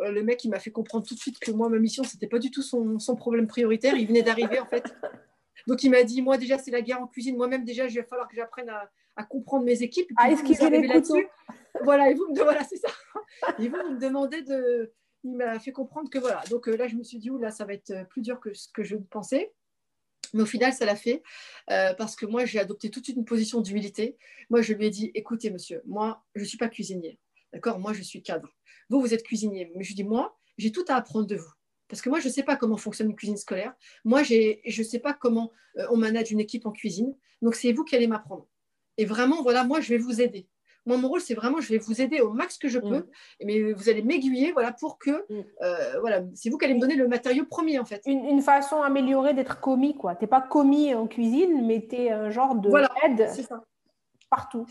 euh, 0.00 0.10
le 0.10 0.22
mec, 0.22 0.44
il 0.44 0.50
m'a 0.50 0.58
fait 0.58 0.70
comprendre 0.70 1.06
tout 1.06 1.14
de 1.14 1.20
suite 1.20 1.38
que 1.38 1.52
moi, 1.52 1.70
ma 1.70 1.78
mission, 1.78 2.04
c'était 2.04 2.26
pas 2.26 2.38
du 2.38 2.50
tout 2.50 2.62
son, 2.62 2.98
son 2.98 3.16
problème 3.16 3.46
prioritaire. 3.46 3.96
Il 3.96 4.08
venait 4.08 4.22
d'arriver, 4.22 4.60
en 4.60 4.66
fait. 4.66 4.84
Donc 5.66 5.82
il 5.82 5.90
m'a 5.90 6.02
dit, 6.02 6.22
moi 6.22 6.36
déjà, 6.36 6.58
c'est 6.58 6.70
la 6.70 6.82
guerre 6.82 7.00
en 7.00 7.06
cuisine. 7.06 7.36
Moi-même, 7.36 7.64
déjà, 7.64 7.86
il 7.86 7.94
va 7.94 8.04
falloir 8.04 8.28
que 8.28 8.36
j'apprenne 8.36 8.68
à 8.68 8.90
à 9.16 9.24
comprendre 9.24 9.64
mes 9.64 9.82
équipes. 9.82 10.10
Ah, 10.16 10.30
est-ce 10.30 10.42
qu'il 10.42 10.60
est 10.62 10.86
là-dessus 10.86 11.26
Voilà, 11.84 12.10
et 12.10 12.14
vous 12.14 12.26
me, 12.28 12.42
voilà, 12.42 12.64
c'est 12.64 12.76
ça. 12.76 12.88
Et 13.58 13.68
vous, 13.68 13.76
me 13.76 13.98
demandez 13.98 14.42
de. 14.42 14.92
Il 15.22 15.36
m'a 15.36 15.58
fait 15.58 15.72
comprendre 15.72 16.08
que 16.10 16.18
voilà. 16.18 16.42
Donc 16.50 16.68
euh, 16.68 16.76
là, 16.76 16.88
je 16.88 16.96
me 16.96 17.02
suis 17.02 17.18
dit, 17.18 17.30
là, 17.40 17.50
ça 17.50 17.64
va 17.64 17.74
être 17.74 18.08
plus 18.08 18.22
dur 18.22 18.40
que 18.40 18.54
ce 18.54 18.68
que 18.72 18.82
je 18.82 18.96
pensais. 18.96 19.52
Mais 20.34 20.42
au 20.42 20.46
final, 20.46 20.72
ça 20.72 20.84
l'a 20.84 20.96
fait 20.96 21.22
euh, 21.70 21.94
parce 21.94 22.16
que 22.16 22.26
moi, 22.26 22.44
j'ai 22.44 22.58
adopté 22.58 22.90
toute 22.90 23.08
une 23.08 23.24
position 23.24 23.60
d'humilité. 23.60 24.16
Moi, 24.48 24.62
je 24.62 24.72
lui 24.72 24.86
ai 24.86 24.90
dit, 24.90 25.10
écoutez, 25.14 25.50
monsieur, 25.50 25.82
moi, 25.86 26.24
je 26.34 26.40
ne 26.40 26.46
suis 26.46 26.58
pas 26.58 26.68
cuisinier. 26.68 27.18
D'accord? 27.52 27.78
Moi, 27.78 27.92
je 27.92 28.02
suis 28.02 28.22
cadre. 28.22 28.48
Vous, 28.88 29.00
vous 29.00 29.14
êtes 29.14 29.22
cuisinier. 29.22 29.70
Mais 29.74 29.84
je 29.84 29.94
dis, 29.94 30.04
moi, 30.04 30.36
j'ai 30.58 30.72
tout 30.72 30.84
à 30.88 30.94
apprendre 30.94 31.26
de 31.26 31.36
vous. 31.36 31.52
Parce 31.88 32.02
que 32.02 32.08
moi, 32.08 32.20
je 32.20 32.28
ne 32.28 32.32
sais 32.32 32.44
pas 32.44 32.56
comment 32.56 32.76
fonctionne 32.76 33.10
une 33.10 33.16
cuisine 33.16 33.36
scolaire. 33.36 33.74
Moi, 34.04 34.22
je 34.22 34.60
ne 34.64 34.84
sais 34.84 35.00
pas 35.00 35.12
comment 35.12 35.50
euh, 35.76 35.86
on 35.90 35.96
manage 35.96 36.30
une 36.30 36.40
équipe 36.40 36.66
en 36.66 36.72
cuisine. 36.72 37.16
Donc, 37.42 37.56
c'est 37.56 37.72
vous 37.72 37.84
qui 37.84 37.96
allez 37.96 38.06
m'apprendre. 38.06 38.46
Et 39.00 39.06
vraiment, 39.06 39.40
voilà, 39.40 39.64
moi, 39.64 39.80
je 39.80 39.88
vais 39.88 39.96
vous 39.96 40.20
aider. 40.20 40.46
Moi, 40.84 40.98
mon 40.98 41.08
rôle, 41.08 41.22
c'est 41.22 41.32
vraiment, 41.32 41.58
je 41.58 41.70
vais 41.70 41.78
vous 41.78 42.02
aider 42.02 42.20
au 42.20 42.34
max 42.34 42.58
que 42.58 42.68
je 42.68 42.78
peux, 42.78 42.98
mm. 42.98 43.06
mais 43.46 43.72
vous 43.72 43.88
allez 43.88 44.02
m'aiguiller, 44.02 44.52
voilà, 44.52 44.72
pour 44.72 44.98
que, 44.98 45.10
mm. 45.10 45.44
euh, 45.62 46.00
voilà, 46.00 46.20
c'est 46.34 46.50
vous 46.50 46.58
qui 46.58 46.66
allez 46.66 46.74
me 46.74 46.80
donner 46.80 46.96
le 46.96 47.08
matériau 47.08 47.46
premier, 47.46 47.78
en 47.78 47.86
fait. 47.86 48.02
Une, 48.04 48.42
façon 48.42 48.82
améliorée 48.82 49.32
d'être 49.32 49.58
commis, 49.58 49.96
quoi. 49.96 50.16
T'es 50.16 50.26
pas 50.26 50.42
commis 50.42 50.94
en 50.94 51.06
cuisine, 51.06 51.66
mais 51.66 51.86
tu 51.88 51.96
es 51.96 52.10
un 52.10 52.28
genre 52.28 52.56
de 52.56 52.68
voilà, 52.68 52.90
aide 53.02 53.26
ça. 53.30 53.64
partout. 54.28 54.66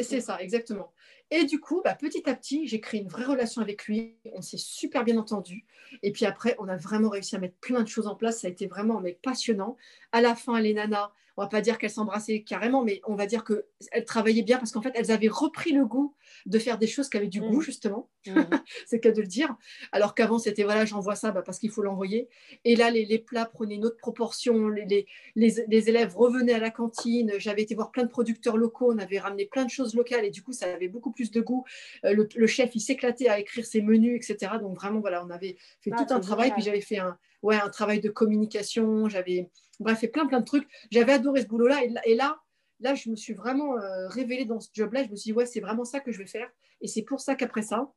C'est 0.00 0.20
ça, 0.20 0.40
exactement. 0.40 0.92
Et 1.30 1.44
du 1.44 1.60
coup, 1.60 1.80
bah, 1.84 1.94
petit 1.94 2.28
à 2.28 2.34
petit, 2.34 2.66
j'ai 2.66 2.80
créé 2.80 3.00
une 3.00 3.08
vraie 3.08 3.24
relation 3.24 3.62
avec 3.62 3.86
lui. 3.86 4.16
On 4.32 4.42
s'est 4.42 4.58
super 4.58 5.04
bien 5.04 5.16
entendu. 5.16 5.64
Et 6.02 6.12
puis 6.12 6.26
après, 6.26 6.56
on 6.58 6.68
a 6.68 6.76
vraiment 6.76 7.08
réussi 7.08 7.36
à 7.36 7.38
mettre 7.38 7.56
plein 7.60 7.82
de 7.82 7.88
choses 7.88 8.08
en 8.08 8.16
place. 8.16 8.40
Ça 8.40 8.48
a 8.48 8.50
été 8.50 8.66
vraiment 8.66 9.00
mais, 9.00 9.18
passionnant. 9.22 9.76
À 10.12 10.20
la 10.20 10.34
fin, 10.34 10.60
les 10.60 10.74
nanas, 10.74 11.12
on 11.36 11.42
va 11.42 11.48
pas 11.48 11.60
dire 11.60 11.78
qu'elles 11.78 11.90
s'embrassaient 11.90 12.42
carrément, 12.42 12.84
mais 12.84 13.00
on 13.06 13.14
va 13.14 13.26
dire 13.26 13.44
qu'elles 13.44 14.04
travaillaient 14.04 14.42
bien 14.42 14.58
parce 14.58 14.72
qu'en 14.72 14.82
fait, 14.82 14.92
elles 14.94 15.10
avaient 15.10 15.28
repris 15.28 15.72
le 15.72 15.86
goût 15.86 16.14
de 16.46 16.58
faire 16.58 16.78
des 16.78 16.86
choses 16.86 17.08
qui 17.08 17.16
avaient 17.16 17.28
du 17.28 17.40
goût, 17.40 17.58
mmh. 17.58 17.62
justement. 17.62 18.10
Mmh. 18.26 18.32
c'est 18.86 18.96
le 18.96 19.00
cas 19.00 19.12
de 19.12 19.20
le 19.20 19.26
dire. 19.26 19.56
Alors 19.92 20.14
qu'avant, 20.14 20.38
c'était 20.38 20.64
voilà, 20.64 20.84
j'envoie 20.84 21.14
ça 21.14 21.30
bah, 21.32 21.42
parce 21.42 21.58
qu'il 21.58 21.70
faut 21.70 21.82
l'envoyer. 21.82 22.28
Et 22.64 22.76
là, 22.76 22.90
les, 22.90 23.18
plats 23.18 23.46
prenaient 23.46 23.76
une 23.76 23.86
autre 23.86 23.96
proportion. 23.96 24.68
Les, 24.68 25.06
les, 25.36 25.88
élèves 25.88 26.16
revenaient 26.16 26.54
à 26.54 26.58
la 26.58 26.70
cantine. 26.70 27.32
J'avais 27.38 27.62
été 27.62 27.74
voir 27.74 27.90
plein 27.90 28.04
de 28.04 28.10
producteurs 28.10 28.56
locaux. 28.56 28.92
On 28.92 28.98
avait 28.98 29.18
ramené 29.18 29.46
plein 29.46 29.64
de 29.64 29.70
choses 29.70 29.94
locales 29.94 30.24
et 30.24 30.30
du 30.30 30.42
coup, 30.42 30.52
ça 30.52 30.66
avait 30.66 30.88
beaucoup 30.88 31.12
plus 31.12 31.19
de 31.28 31.40
goût. 31.40 31.64
Euh, 32.04 32.26
le, 32.34 32.46
chef, 32.46 32.74
il 32.74 32.80
s'éclatait 32.80 33.28
à 33.28 33.38
écrire 33.38 33.66
ses 33.66 33.82
menus, 33.82 34.16
etc. 34.16 34.52
Donc 34.60 34.76
vraiment, 34.76 35.00
voilà, 35.00 35.24
on 35.24 35.30
avait 35.30 35.56
fait 35.80 35.90
ah, 35.92 36.04
tout 36.04 36.14
un 36.14 36.20
travail. 36.20 36.52
Puis 36.52 36.62
j'avais 36.62 36.80
fait 36.80 36.98
un, 36.98 37.18
ouais, 37.42 37.56
un 37.56 37.68
travail 37.68 38.00
de 38.00 38.08
communication. 38.08 39.08
J'avais 39.08 39.50
Bref, 39.80 39.98
fait 39.98 40.08
plein, 40.08 40.26
plein 40.26 40.40
de 40.40 40.44
trucs. 40.44 40.68
J'avais 40.90 41.14
adoré 41.14 41.42
ce 41.42 41.46
boulot-là. 41.46 41.80
Et, 42.04 42.14
là, 42.14 42.38
là, 42.80 42.94
je 42.94 43.08
me 43.08 43.16
suis 43.16 43.32
vraiment 43.32 43.78
euh, 43.78 44.08
révélée 44.08 44.44
dans 44.44 44.60
ce 44.60 44.68
job-là. 44.72 45.04
Je 45.04 45.10
me 45.10 45.16
suis 45.16 45.30
dit, 45.30 45.32
ouais, 45.32 45.46
c'est 45.46 45.60
vraiment 45.60 45.84
ça 45.84 46.00
que 46.00 46.12
je 46.12 46.18
vais 46.18 46.26
faire. 46.26 46.48
Et 46.82 46.86
c'est 46.86 47.02
pour 47.02 47.20
ça 47.20 47.34
qu'après 47.34 47.62
ça, 47.62 47.90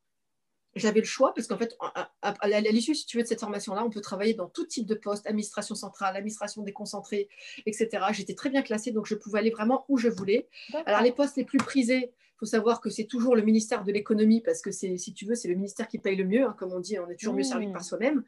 j'avais 0.74 1.00
le 1.00 1.06
choix 1.06 1.32
parce 1.34 1.46
qu'en 1.46 1.58
fait, 1.58 1.76
à, 2.22 2.60
l'issue, 2.60 2.94
si 2.94 3.06
tu 3.06 3.18
veux, 3.18 3.22
de 3.22 3.28
cette 3.28 3.40
formation-là, 3.40 3.84
on 3.84 3.90
peut 3.90 4.00
travailler 4.00 4.34
dans 4.34 4.48
tout 4.48 4.64
type 4.66 4.86
de 4.86 4.94
poste, 4.94 5.26
administration 5.26 5.74
centrale, 5.74 6.16
administration 6.16 6.62
déconcentrée, 6.62 7.28
etc. 7.66 8.06
J'étais 8.12 8.34
très 8.34 8.50
bien 8.50 8.62
classée, 8.62 8.90
donc 8.90 9.06
je 9.06 9.14
pouvais 9.14 9.38
aller 9.38 9.50
vraiment 9.50 9.84
où 9.88 9.98
je 9.98 10.08
voulais. 10.08 10.48
Alors, 10.86 11.02
les 11.02 11.12
postes 11.12 11.36
les 11.36 11.44
plus 11.44 11.58
prisés, 11.58 12.12
il 12.34 12.38
faut 12.40 12.46
savoir 12.46 12.80
que 12.80 12.90
c'est 12.90 13.04
toujours 13.04 13.36
le 13.36 13.42
ministère 13.42 13.84
de 13.84 13.92
l'économie 13.92 14.40
parce 14.40 14.60
que 14.60 14.72
c'est, 14.72 14.96
si 14.96 15.14
tu 15.14 15.24
veux, 15.24 15.36
c'est 15.36 15.46
le 15.46 15.54
ministère 15.54 15.86
qui 15.86 15.98
paye 15.98 16.16
le 16.16 16.24
mieux. 16.24 16.44
Hein, 16.44 16.56
comme 16.58 16.72
on 16.72 16.80
dit, 16.80 16.98
on 16.98 17.08
est 17.08 17.14
toujours 17.14 17.34
mieux 17.34 17.44
servi 17.44 17.70
par 17.70 17.84
soi-même. 17.84 18.24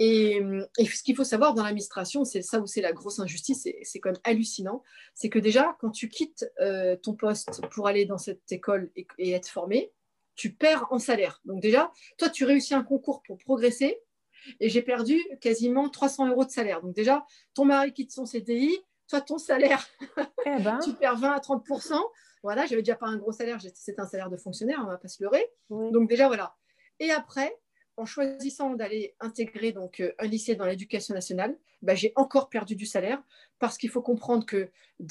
Et, 0.00 0.40
et, 0.78 0.86
ce 0.86 1.02
qu'il 1.02 1.14
faut 1.14 1.24
savoir 1.24 1.52
dans 1.52 1.62
l'administration, 1.62 2.24
c'est 2.24 2.40
ça 2.40 2.58
où 2.58 2.66
c'est 2.66 2.80
la 2.80 2.92
grosse 2.92 3.18
injustice, 3.18 3.68
c'est 3.82 4.00
quand 4.00 4.12
même 4.12 4.20
hallucinant. 4.24 4.82
C'est 5.14 5.28
que 5.28 5.38
déjà, 5.38 5.76
quand 5.78 5.90
tu 5.90 6.08
quittes 6.08 6.50
euh, 6.60 6.96
ton 6.96 7.12
poste 7.12 7.60
pour 7.70 7.86
aller 7.86 8.06
dans 8.06 8.16
cette 8.16 8.50
école 8.50 8.90
et, 8.96 9.30
être 9.32 9.48
formé, 9.48 9.92
tu 10.36 10.54
perds 10.54 10.86
en 10.90 10.98
salaire. 10.98 11.42
Donc 11.44 11.60
déjà, 11.60 11.92
toi, 12.16 12.30
tu 12.30 12.44
réussis 12.44 12.74
un 12.74 12.82
concours 12.82 13.22
pour 13.26 13.36
progresser 13.36 14.00
et 14.58 14.70
j'ai 14.70 14.82
perdu 14.82 15.20
quasiment 15.42 15.90
300 15.90 16.28
euros 16.28 16.46
de 16.46 16.50
salaire. 16.50 16.80
Donc 16.80 16.94
déjà, 16.94 17.26
ton 17.52 17.66
mari 17.66 17.92
quitte 17.92 18.10
son 18.10 18.24
CDI, 18.24 18.74
toi, 19.08 19.20
ton 19.20 19.36
salaire, 19.36 19.86
eh 20.46 20.62
ben. 20.62 20.78
tu 20.84 20.94
perds 20.94 21.18
20 21.18 21.32
à 21.32 21.40
30 21.40 21.64
voilà, 22.44 22.66
j'avais 22.66 22.82
déjà 22.82 22.94
pas 22.94 23.06
un 23.06 23.16
gros 23.16 23.32
salaire, 23.32 23.58
c'était 23.74 24.00
un 24.00 24.06
salaire 24.06 24.28
de 24.28 24.36
fonctionnaire, 24.36 24.78
on 24.82 24.86
va 24.86 24.98
pas 24.98 25.08
se 25.08 25.22
leurrer. 25.22 25.50
Donc 25.70 26.10
déjà 26.10 26.28
voilà. 26.28 26.54
Et 27.00 27.10
après, 27.10 27.56
en 27.96 28.04
choisissant 28.04 28.74
d'aller 28.74 29.16
intégrer 29.18 29.72
donc 29.72 30.00
euh, 30.00 30.12
un 30.18 30.26
lycée 30.26 30.54
dans 30.54 30.66
l'éducation 30.66 31.14
nationale, 31.14 31.56
bah, 31.80 31.94
j'ai 31.94 32.12
encore 32.16 32.50
perdu 32.50 32.76
du 32.76 32.84
salaire 32.84 33.22
parce 33.58 33.78
qu'il 33.78 33.88
faut 33.88 34.02
comprendre 34.02 34.44
que 34.44 34.68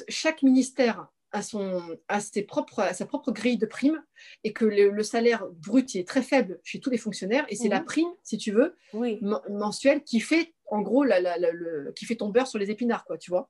chaque 0.10 0.44
ministère 0.44 1.08
a, 1.32 1.42
son, 1.42 1.98
a, 2.08 2.20
ses 2.20 2.44
propres, 2.44 2.94
sa 2.94 3.08
propre 3.08 3.32
grille 3.32 3.58
de 3.58 3.66
primes 3.66 4.04
et 4.44 4.54
que 4.54 4.66
le, 4.66 5.02
salaire 5.02 5.48
brut 5.48 5.96
est 5.96 6.08
très 6.08 6.22
faible 6.22 6.60
chez 6.64 6.80
tous 6.80 6.92
les 6.92 7.00
fonctionnaires 7.00 7.48
et 7.50 7.56
c'est 7.56 7.68
la 7.68 7.82
prime, 7.82 8.14
si 8.22 8.38
tu 8.38 8.52
veux, 8.52 8.76
mensuelle 9.50 10.04
qui 10.04 10.20
fait 10.20 10.54
en 10.68 10.82
gros 10.82 11.04
qui 11.96 12.06
fait 12.06 12.16
ton 12.16 12.30
beurre 12.30 12.48
sur 12.48 12.60
les 12.60 12.70
épinards, 12.70 13.06
quoi, 13.06 13.18
tu 13.18 13.32
vois. 13.32 13.50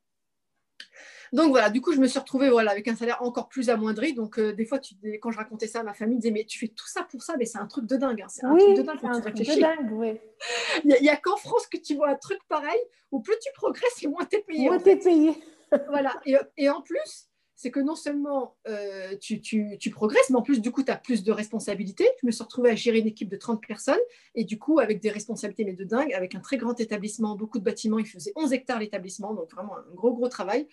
Donc 1.34 1.50
voilà, 1.50 1.72
du 1.72 1.82
coup, 1.82 1.92
je 1.94 2.00
me 2.00 2.06
suis 2.06 2.20
retrouvée 2.20 2.52
voilà, 2.52 2.70
avec 2.70 2.88
un 2.88 2.96
salaire 2.96 3.24
encore 3.24 3.50
plus 3.50 3.72
amoindri. 3.72 4.14
Donc 4.14 4.38
euh, 4.38 4.54
des 4.54 4.66
fois, 4.66 4.78
tu, 4.78 4.94
quand 5.20 5.32
je 5.32 5.38
racontais 5.38 5.66
ça 5.66 5.80
à 5.80 5.84
ma 5.84 5.96
famille, 5.96 6.18
ils 6.18 6.20
disaient 6.20 6.32
Mais 6.32 6.46
tu 6.46 6.60
fais 6.60 6.68
tout 6.68 6.88
ça 6.88 7.08
pour 7.10 7.24
ça, 7.24 7.36
mais 7.40 7.46
c'est 7.46 7.58
un 7.58 7.66
truc 7.66 7.88
de 7.88 7.98
dingue. 7.98 8.22
Hein. 8.22 8.28
C'est 8.30 8.46
un 8.46 8.56
truc 8.56 8.78
de 8.78 8.84
dingue 8.84 9.00
quand 9.02 9.20
tu 9.20 9.22
réfléchis. 9.22 9.60
Il 10.86 10.96
n'y 11.02 11.10
a, 11.10 11.18
qu'en 11.18 11.36
France 11.36 11.66
que 11.66 11.78
tu 11.78 11.96
vois 11.96 12.10
un 12.10 12.16
truc 12.16 12.40
pareil 12.48 12.80
où 13.12 13.20
plus 13.20 13.36
tu 13.42 13.50
progresses 13.56 14.04
et 14.04 14.08
moins 14.08 14.26
tu 14.26 14.38
es 14.38 14.42
payé. 14.42 14.66
Moins 14.66 14.78
tu 14.78 14.90
es 14.90 14.96
payé. 14.96 15.34
voilà. 15.90 16.22
Et, 16.56 16.70
en 16.70 16.82
plus, 16.82 17.30
c'est 17.56 17.72
que 17.72 17.80
non 17.80 17.96
seulement 17.96 18.56
euh, 18.68 19.16
tu, 19.20 19.42
tu, 19.42 19.90
progresses, 19.90 20.30
mais 20.30 20.36
en 20.36 20.44
plus, 20.44 20.62
du 20.62 20.70
coup, 20.70 20.84
tu 20.84 20.92
as 20.92 20.98
plus 20.98 21.24
de 21.24 21.32
responsabilités. 21.32 22.08
Je 22.22 22.28
me 22.28 22.32
suis 22.32 22.44
retrouvée 22.44 22.70
à 22.70 22.76
gérer 22.76 23.00
une 23.00 23.08
équipe 23.08 23.30
de 23.30 23.38
30 23.38 23.66
personnes 23.66 23.96
et 24.36 24.44
du 24.44 24.60
coup, 24.60 24.80
avec 24.80 25.02
des 25.02 25.10
responsabilités, 25.10 25.66
mais 25.66 25.74
de 25.74 25.84
dingue, 25.84 26.14
avec 26.14 26.36
un 26.36 26.42
très 26.42 26.58
grand 26.58 26.80
établissement, 26.80 27.36
beaucoup 27.36 27.58
de 27.58 27.64
bâtiments. 27.64 27.98
Il 27.98 28.06
faisait 28.06 28.34
11 28.36 28.54
hectares 28.54 28.80
l'établissement, 28.80 29.34
donc 29.34 29.52
vraiment 29.52 29.78
un 29.78 29.96
gros, 29.96 30.14
gros 30.14 30.30
travail 30.30 30.68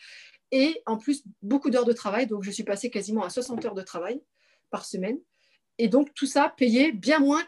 et 0.53 0.83
en 0.87 0.97
plus 0.97 1.25
beaucoup 1.43 1.71
d'heures 1.71 1.85
de 1.85 1.93
travail. 1.93 2.27
Donc, 2.27 2.43
je 2.43 2.51
suis 2.51 2.65
passée 2.65 2.91
quasiment 2.91 3.23
à 3.25 3.31
60 3.31 3.65
heures 3.65 3.75
de 3.75 3.83
travail 3.83 4.23
par 4.71 4.85
semaine. 4.85 5.19
Et 5.79 5.89
donc, 5.89 6.13
tout 6.15 6.27
ça 6.27 6.53
payé 6.57 6.93
bien 6.93 7.21
moins 7.21 7.43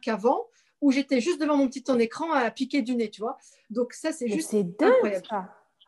qu'avant, 0.00 0.48
où 0.80 0.92
j'étais 0.92 1.20
juste 1.20 1.40
devant 1.40 1.56
mon 1.56 1.68
petit 1.68 1.82
temps 1.82 1.96
d'écran 1.96 2.32
à 2.32 2.50
piquer 2.50 2.82
du 2.82 2.94
nez, 2.94 3.10
tu 3.10 3.20
vois. 3.20 3.36
Donc, 3.70 3.92
ça, 3.92 4.12
c'est 4.12 4.28
juste 4.28 4.54
incroyable. 4.80 5.26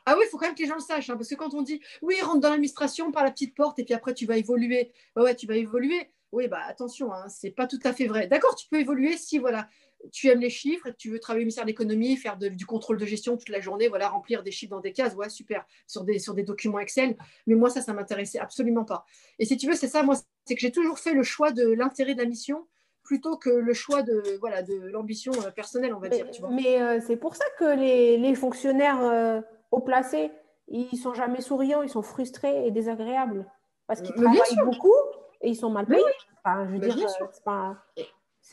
Ah 0.07 0.17
oui, 0.17 0.25
il 0.27 0.31
faut 0.31 0.39
quand 0.39 0.47
même 0.47 0.55
que 0.55 0.63
les 0.63 0.69
gens 0.69 0.77
le 0.77 0.81
sachent, 0.81 1.11
hein, 1.11 1.17
parce 1.17 1.29
que 1.29 1.35
quand 1.35 1.53
on 1.55 1.63
dit 1.63 1.81
oui, 2.01 2.21
rentre 2.23 2.41
dans 2.41 2.49
l'administration 2.49 3.13
par 3.13 3.23
la 3.23 3.31
petite 3.31 3.55
porte 3.55 3.79
et 3.79 3.85
puis 3.85 3.93
après 3.93 4.15
tu 4.15 4.25
vas 4.25 4.39
évoluer, 4.39 4.93
ouais, 5.15 5.37
tu 5.37 5.47
vas 5.47 5.57
évoluer. 5.57 6.11
Oui, 6.33 6.49
bah 6.49 6.63
attention, 6.67 7.13
hein, 7.13 7.29
c'est 7.29 7.51
pas 7.51 7.67
tout 7.67 7.79
à 7.85 7.93
fait 7.93 8.07
vrai. 8.07 8.27
D'accord, 8.27 8.55
tu 8.55 8.67
peux 8.69 8.81
évoluer 8.81 9.19
si 9.19 9.39
voilà, 9.39 9.69
tu 10.13 10.29
aimes 10.29 10.41
les 10.41 10.51
chiffres 10.51 10.89
tu 10.99 11.11
veux 11.11 11.19
travailler 11.19 11.43
au 11.43 11.47
ministère 11.47 11.65
de 11.65 11.69
l'économie, 11.69 12.17
faire 12.17 12.37
du 12.37 12.67
contrôle 12.67 12.99
de 12.99 13.07
gestion 13.07 13.37
toute 13.37 13.49
la 13.49 13.61
journée, 13.61 13.89
voilà, 13.89 14.09
remplir 14.09 14.43
des 14.43 14.51
chiffres 14.51 14.71
dans 14.71 14.81
des 14.81 14.93
cases, 14.93 15.15
ouais, 15.15 15.29
super, 15.29 15.65
sur 15.87 16.05
des, 16.05 16.19
sur 16.19 16.35
des 16.35 16.43
documents 16.43 16.79
Excel. 16.79 17.17
Mais 17.47 17.55
moi, 17.55 17.71
ça, 17.71 17.81
ça 17.81 17.93
m'intéressait 17.93 18.39
absolument 18.39 18.85
pas. 18.85 19.05
Et 19.39 19.45
si 19.45 19.57
tu 19.57 19.67
veux, 19.67 19.75
c'est 19.75 19.89
ça, 19.89 20.03
moi, 20.03 20.17
c'est 20.45 20.55
que 20.55 20.61
j'ai 20.61 20.73
toujours 20.73 20.99
fait 20.99 21.13
le 21.13 21.23
choix 21.23 21.53
de 21.53 21.69
l'intérêt 21.69 22.15
de 22.15 22.23
la 22.23 22.27
mission 22.29 22.67
plutôt 23.03 23.37
que 23.37 23.51
le 23.51 23.73
choix 23.73 24.03
de 24.03 24.39
voilà 24.41 24.63
de 24.63 24.75
l'ambition 24.75 25.33
euh, 25.45 25.51
personnelle, 25.51 25.95
on 25.95 25.99
va 25.99 26.09
dire. 26.09 26.27
Mais 26.51 26.81
euh, 26.81 27.01
c'est 27.01 27.17
pour 27.17 27.35
ça 27.35 27.45
que 27.59 27.77
les, 27.77 28.17
les 28.19 28.35
fonctionnaires 28.35 29.03
euh, 29.03 29.41
haut 29.71 29.81
placés, 29.81 30.31
ils 30.69 30.97
sont 30.97 31.15
jamais 31.15 31.41
souriants, 31.41 31.83
ils 31.83 31.89
sont 31.89 32.03
frustrés 32.03 32.67
et 32.67 32.71
désagréables 32.71 33.47
parce 33.87 34.03
qu'ils 34.03 34.15
travaillent 34.15 34.65
beaucoup 34.65 34.95
et 35.41 35.49
ils 35.49 35.57
sont 35.57 35.71
mal 35.71 35.87
payés. 35.87 36.05
Enfin, 36.45 36.67
je 36.69 36.73
veux 36.73 36.79
dire, 36.79 37.11
c'est 37.11 37.45
pas. 37.45 37.77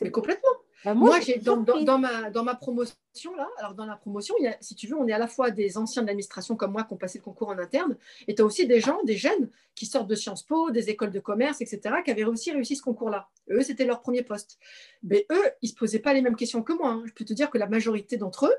Mais 0.00 0.10
complètement. 0.10 0.50
Bah, 0.84 0.94
moi, 0.94 1.18
j'ai 1.20 1.38
dans, 1.38 1.56
dans, 1.56 1.98
ma, 1.98 2.30
dans 2.30 2.44
ma 2.44 2.54
promotion, 2.54 3.34
là, 3.36 3.48
alors 3.58 3.74
dans 3.74 3.84
la 3.84 3.96
promotion, 3.96 4.34
il 4.38 4.44
y 4.44 4.46
a, 4.46 4.56
si 4.60 4.76
tu 4.76 4.86
veux, 4.86 4.96
on 4.96 5.08
est 5.08 5.12
à 5.12 5.18
la 5.18 5.26
fois 5.26 5.50
des 5.50 5.76
anciens 5.76 6.02
de 6.02 6.06
l'administration 6.06 6.54
comme 6.54 6.72
moi 6.72 6.84
qui 6.84 6.92
ont 6.92 6.96
passé 6.96 7.18
le 7.18 7.24
concours 7.24 7.48
en 7.48 7.58
interne, 7.58 7.96
et 8.28 8.34
tu 8.34 8.42
as 8.42 8.44
aussi 8.44 8.66
des 8.66 8.80
gens, 8.80 9.02
des 9.02 9.16
jeunes 9.16 9.50
qui 9.74 9.86
sortent 9.86 10.06
de 10.06 10.14
Sciences 10.14 10.44
Po, 10.44 10.70
des 10.70 10.88
écoles 10.88 11.10
de 11.10 11.18
commerce, 11.18 11.60
etc., 11.60 11.96
qui 12.04 12.12
avaient 12.12 12.24
aussi 12.24 12.52
réussi 12.52 12.76
ce 12.76 12.82
concours-là. 12.82 13.28
Eux, 13.50 13.62
c'était 13.62 13.86
leur 13.86 14.00
premier 14.00 14.22
poste. 14.22 14.58
Mais 15.02 15.26
eux, 15.32 15.44
ils 15.62 15.66
ne 15.66 15.70
se 15.70 15.74
posaient 15.74 15.98
pas 15.98 16.14
les 16.14 16.22
mêmes 16.22 16.36
questions 16.36 16.62
que 16.62 16.72
moi. 16.72 16.90
Hein. 16.90 17.02
Je 17.06 17.12
peux 17.12 17.24
te 17.24 17.32
dire 17.32 17.50
que 17.50 17.58
la 17.58 17.66
majorité 17.66 18.16
d'entre 18.16 18.46
eux, 18.46 18.54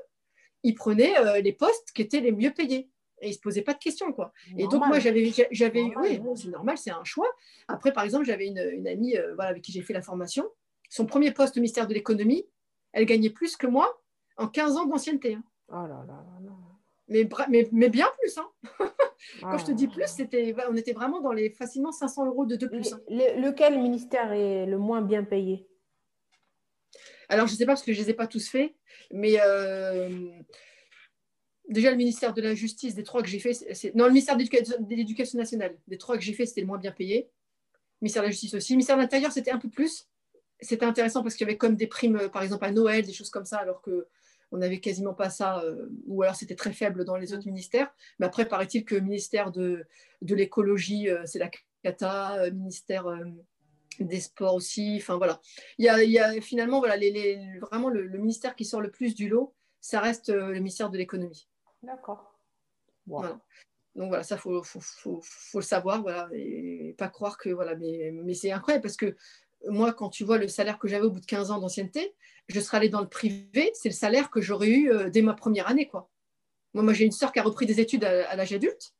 ils 0.62 0.74
prenaient 0.74 1.18
euh, 1.18 1.40
les 1.40 1.52
postes 1.54 1.92
qui 1.94 2.02
étaient 2.02 2.20
les 2.20 2.32
mieux 2.32 2.52
payés. 2.52 2.90
Et 3.22 3.26
ils 3.26 3.30
ne 3.30 3.34
se 3.34 3.40
posaient 3.40 3.62
pas 3.62 3.74
de 3.74 3.78
questions. 3.78 4.12
Quoi. 4.12 4.32
Et 4.56 4.66
donc, 4.66 4.86
moi, 4.86 4.98
j'avais, 4.98 5.30
j'avais 5.50 5.82
oui, 5.96 6.20
c'est 6.36 6.48
normal, 6.48 6.78
c'est 6.78 6.90
un 6.90 7.04
choix. 7.04 7.28
Après, 7.68 7.92
par 7.92 8.04
exemple, 8.04 8.24
j'avais 8.24 8.46
une, 8.46 8.66
une 8.72 8.88
amie 8.88 9.16
euh, 9.16 9.34
voilà, 9.34 9.50
avec 9.50 9.62
qui 9.62 9.72
j'ai 9.72 9.82
fait 9.82 9.92
la 9.92 10.00
formation 10.00 10.46
son 10.90 11.06
premier 11.06 11.30
poste 11.30 11.56
au 11.56 11.60
ministère 11.60 11.86
de 11.86 11.94
l'économie, 11.94 12.44
elle 12.92 13.06
gagnait 13.06 13.30
plus 13.30 13.56
que 13.56 13.66
moi 13.66 14.02
en 14.36 14.48
15 14.48 14.76
ans 14.76 14.86
d'ancienneté. 14.86 15.34
Hein. 15.34 15.44
Oh 15.68 15.86
là 15.86 16.04
là 16.06 16.24
mais, 17.08 17.28
mais, 17.72 17.88
bien 17.88 18.06
plus. 18.20 18.38
Hein. 18.38 18.48
Quand 19.40 19.58
je 19.58 19.64
te 19.64 19.72
dis 19.72 19.88
plus, 19.88 20.06
c'était, 20.06 20.54
on 20.68 20.76
était 20.76 20.92
vraiment 20.92 21.20
dans 21.20 21.32
les 21.32 21.50
facilement 21.50 21.90
500 21.90 22.26
euros 22.26 22.46
de, 22.46 22.54
de 22.54 22.66
plus. 22.68 22.92
Hein. 22.92 23.00
lequel 23.08 23.80
ministère 23.80 24.32
est 24.32 24.66
le 24.66 24.78
moins 24.78 25.02
bien 25.02 25.24
payé? 25.24 25.66
Alors, 27.28 27.48
je 27.48 27.52
ne 27.52 27.58
sais 27.58 27.66
pas 27.66 27.72
parce 27.72 27.82
que 27.82 27.92
je 27.92 28.00
ne 28.00 28.04
les 28.04 28.10
ai 28.10 28.14
pas 28.14 28.28
tous 28.28 28.48
faits, 28.48 28.74
mais 29.12 29.36
euh, 29.40 30.30
déjà 31.68 31.90
le 31.90 31.96
ministère 31.96 32.32
de 32.32 32.42
la 32.42 32.54
Justice, 32.54 32.94
des 32.94 33.02
trois 33.02 33.22
que 33.22 33.28
j'ai 33.28 33.40
fait, 33.40 33.54
c'est... 33.54 33.94
non, 33.94 34.04
le 34.04 34.10
ministère 34.10 34.36
de 34.36 34.94
l'Éducation 34.94 35.38
nationale, 35.38 35.76
des 35.88 35.98
trois 35.98 36.16
que 36.16 36.22
j'ai 36.22 36.32
fait, 36.32 36.46
c'était 36.46 36.60
le 36.60 36.68
moins 36.68 36.78
bien 36.78 36.92
payé. 36.92 37.30
Le 38.00 38.04
ministère 38.04 38.22
de 38.22 38.28
la 38.28 38.32
Justice 38.32 38.54
aussi. 38.54 38.72
Le 38.72 38.76
ministère 38.76 38.96
de 38.96 39.02
l'Intérieur, 39.02 39.32
c'était 39.32 39.50
un 39.50 39.58
peu 39.58 39.68
plus 39.68 40.09
c'était 40.62 40.86
intéressant 40.86 41.22
parce 41.22 41.34
qu'il 41.34 41.46
y 41.46 41.50
avait 41.50 41.58
comme 41.58 41.76
des 41.76 41.86
primes, 41.86 42.16
euh, 42.16 42.28
par 42.28 42.42
exemple 42.42 42.64
à 42.64 42.70
Noël, 42.70 43.04
des 43.04 43.12
choses 43.12 43.30
comme 43.30 43.44
ça, 43.44 43.58
alors 43.58 43.82
que 43.82 44.08
on 44.52 44.58
n'avait 44.58 44.80
quasiment 44.80 45.14
pas 45.14 45.30
ça, 45.30 45.60
euh, 45.62 45.88
ou 46.06 46.22
alors 46.22 46.34
c'était 46.34 46.56
très 46.56 46.72
faible 46.72 47.04
dans 47.04 47.16
les 47.16 47.32
autres 47.32 47.46
ministères. 47.46 47.92
Mais 48.18 48.26
après, 48.26 48.46
paraît-il 48.48 48.84
que 48.84 48.96
le 48.96 49.00
ministère 49.02 49.52
de, 49.52 49.84
de 50.22 50.34
l'écologie, 50.34 51.08
euh, 51.08 51.22
c'est 51.24 51.38
la 51.38 51.50
cata, 51.82 52.50
ministère 52.50 53.06
des 54.00 54.20
sports 54.20 54.54
aussi. 54.54 54.96
Enfin 54.96 55.16
voilà, 55.18 55.40
il 55.78 55.84
y 55.84 55.88
a, 55.88 56.02
il 56.02 56.10
y 56.10 56.18
a 56.18 56.40
finalement 56.40 56.78
voilà 56.80 56.96
les, 56.96 57.10
les- 57.10 57.58
vraiment 57.60 57.90
le, 57.90 58.06
le 58.06 58.18
ministère 58.18 58.56
qui 58.56 58.64
sort 58.64 58.80
le 58.80 58.90
plus 58.90 59.14
du 59.14 59.28
lot, 59.28 59.54
ça 59.80 60.00
reste 60.00 60.30
euh, 60.30 60.48
le 60.48 60.58
ministère 60.58 60.90
de 60.90 60.98
l'économie. 60.98 61.48
D'accord. 61.82 62.34
Voilà. 63.06 63.40
Donc 63.96 64.08
voilà, 64.08 64.22
ça 64.22 64.36
faut, 64.36 64.62
faut, 64.62 64.80
faut, 64.80 65.20
faut 65.22 65.58
le 65.58 65.64
savoir, 65.64 66.00
voilà, 66.02 66.28
et 66.32 66.94
pas 66.96 67.08
croire 67.08 67.36
que 67.38 67.50
voilà, 67.50 67.74
mais, 67.74 68.10
mais 68.12 68.34
c'est 68.34 68.52
incroyable 68.52 68.82
parce 68.82 68.96
que 68.96 69.16
moi, 69.68 69.92
quand 69.92 70.08
tu 70.08 70.24
vois 70.24 70.38
le 70.38 70.48
salaire 70.48 70.78
que 70.78 70.88
j'avais 70.88 71.04
au 71.04 71.10
bout 71.10 71.20
de 71.20 71.26
15 71.26 71.50
ans 71.50 71.58
d'ancienneté, 71.58 72.14
je 72.48 72.60
serais 72.60 72.78
allée 72.78 72.88
dans 72.88 73.00
le 73.00 73.08
privé, 73.08 73.70
c'est 73.74 73.88
le 73.88 73.94
salaire 73.94 74.30
que 74.30 74.40
j'aurais 74.40 74.68
eu 74.68 74.90
euh, 74.90 75.10
dès 75.10 75.22
ma 75.22 75.34
première 75.34 75.68
année, 75.68 75.86
quoi. 75.86 76.08
Moi, 76.72 76.84
moi 76.84 76.92
j'ai 76.92 77.04
une 77.04 77.12
sœur 77.12 77.32
qui 77.32 77.38
a 77.40 77.42
repris 77.42 77.66
des 77.66 77.80
études 77.80 78.04
à, 78.04 78.30
à 78.30 78.36
l'âge 78.36 78.52
adulte, 78.52 78.92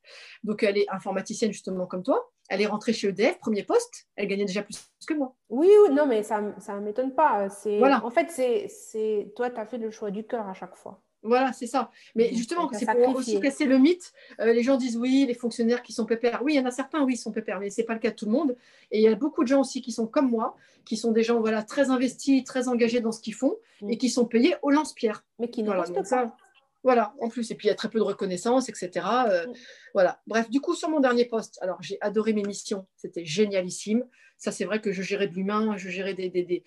donc 0.43 0.61
elle 0.63 0.77
est 0.77 0.89
informaticienne 0.89 1.51
justement 1.51 1.85
comme 1.87 2.03
toi. 2.03 2.29
Elle 2.49 2.61
est 2.61 2.67
rentrée 2.67 2.91
chez 2.91 3.07
EDF, 3.07 3.39
premier 3.39 3.63
poste, 3.63 4.07
elle 4.17 4.27
gagnait 4.27 4.45
déjà 4.45 4.61
plus 4.61 4.89
que 5.07 5.13
moi. 5.13 5.35
Oui, 5.49 5.69
oui, 5.83 5.93
non, 5.93 6.05
mais 6.05 6.21
ça 6.21 6.41
ne 6.41 6.79
m'étonne 6.81 7.15
pas. 7.15 7.47
Voilà. 7.79 8.03
En 8.05 8.09
fait, 8.09 8.29
c'est, 8.29 8.67
c'est, 8.67 9.31
toi, 9.37 9.49
tu 9.49 9.57
as 9.57 9.65
fait 9.65 9.77
le 9.77 9.89
choix 9.89 10.11
du 10.11 10.25
cœur 10.25 10.45
à 10.47 10.53
chaque 10.53 10.75
fois. 10.75 11.01
Voilà, 11.23 11.53
c'est 11.53 11.67
ça. 11.67 11.91
Mais 12.15 12.33
justement, 12.33 12.69
c'est 12.73 12.85
pour 12.85 13.15
aussi 13.15 13.39
casser 13.39 13.65
le 13.65 13.77
mythe. 13.77 14.11
Euh, 14.39 14.53
les 14.53 14.63
gens 14.63 14.75
disent 14.77 14.97
oui, 14.97 15.25
les 15.27 15.33
fonctionnaires 15.35 15.83
qui 15.83 15.93
sont 15.93 16.05
pépères. 16.05 16.41
Oui, 16.43 16.53
il 16.53 16.57
y 16.57 16.59
en 16.59 16.65
a 16.65 16.71
certains, 16.71 17.03
oui, 17.03 17.13
ils 17.13 17.17
sont 17.17 17.31
pépères, 17.31 17.59
mais 17.59 17.69
ce 17.69 17.79
n'est 17.81 17.85
pas 17.85 17.93
le 17.93 17.99
cas 17.99 18.09
de 18.09 18.15
tout 18.15 18.25
le 18.25 18.31
monde. 18.31 18.55
Et 18.91 18.97
il 18.99 19.03
y 19.03 19.07
a 19.07 19.15
beaucoup 19.15 19.43
de 19.43 19.47
gens 19.47 19.61
aussi 19.61 19.81
qui 19.81 19.91
sont 19.91 20.07
comme 20.07 20.29
moi, 20.31 20.55
qui 20.83 20.97
sont 20.97 21.11
des 21.11 21.21
gens 21.23 21.39
voilà, 21.39 21.61
très 21.63 21.89
investis, 21.91 22.43
très 22.43 22.67
engagés 22.67 23.01
dans 23.01 23.11
ce 23.11 23.21
qu'ils 23.21 23.35
font 23.35 23.55
Mm. 23.81 23.89
et 23.91 23.97
qui 23.97 24.09
sont 24.09 24.25
payés 24.25 24.55
au 24.63 24.69
lance-pierre. 24.71 25.23
Mais 25.39 25.49
qui 25.49 25.61
ne 25.63 25.67
Voilà, 25.67 25.83
pas. 25.83 26.03
ça, 26.03 26.35
voilà, 26.83 27.13
en 27.19 27.29
plus. 27.29 27.49
Et 27.51 27.55
puis, 27.55 27.67
il 27.67 27.69
y 27.69 27.71
a 27.71 27.75
très 27.75 27.89
peu 27.89 27.99
de 27.99 28.03
reconnaissance, 28.03 28.67
etc. 28.69 28.89
Euh, 29.27 29.45
Mm. 29.47 29.53
Voilà. 29.93 30.21
Bref, 30.27 30.49
du 30.49 30.59
coup, 30.61 30.73
sur 30.75 30.89
mon 30.89 30.99
dernier 30.99 31.25
poste, 31.25 31.59
alors 31.61 31.81
j'ai 31.81 31.97
adoré 32.01 32.33
mes 32.33 32.43
missions. 32.43 32.87
C'était 32.95 33.25
génialissime. 33.25 34.03
Ça, 34.41 34.51
c'est 34.51 34.65
vrai 34.65 34.81
que 34.81 34.91
je 34.91 35.03
gérais 35.03 35.27
de 35.27 35.35
l'humain, 35.35 35.77
je 35.77 35.87
gérais 35.87 36.15
des, 36.15 36.63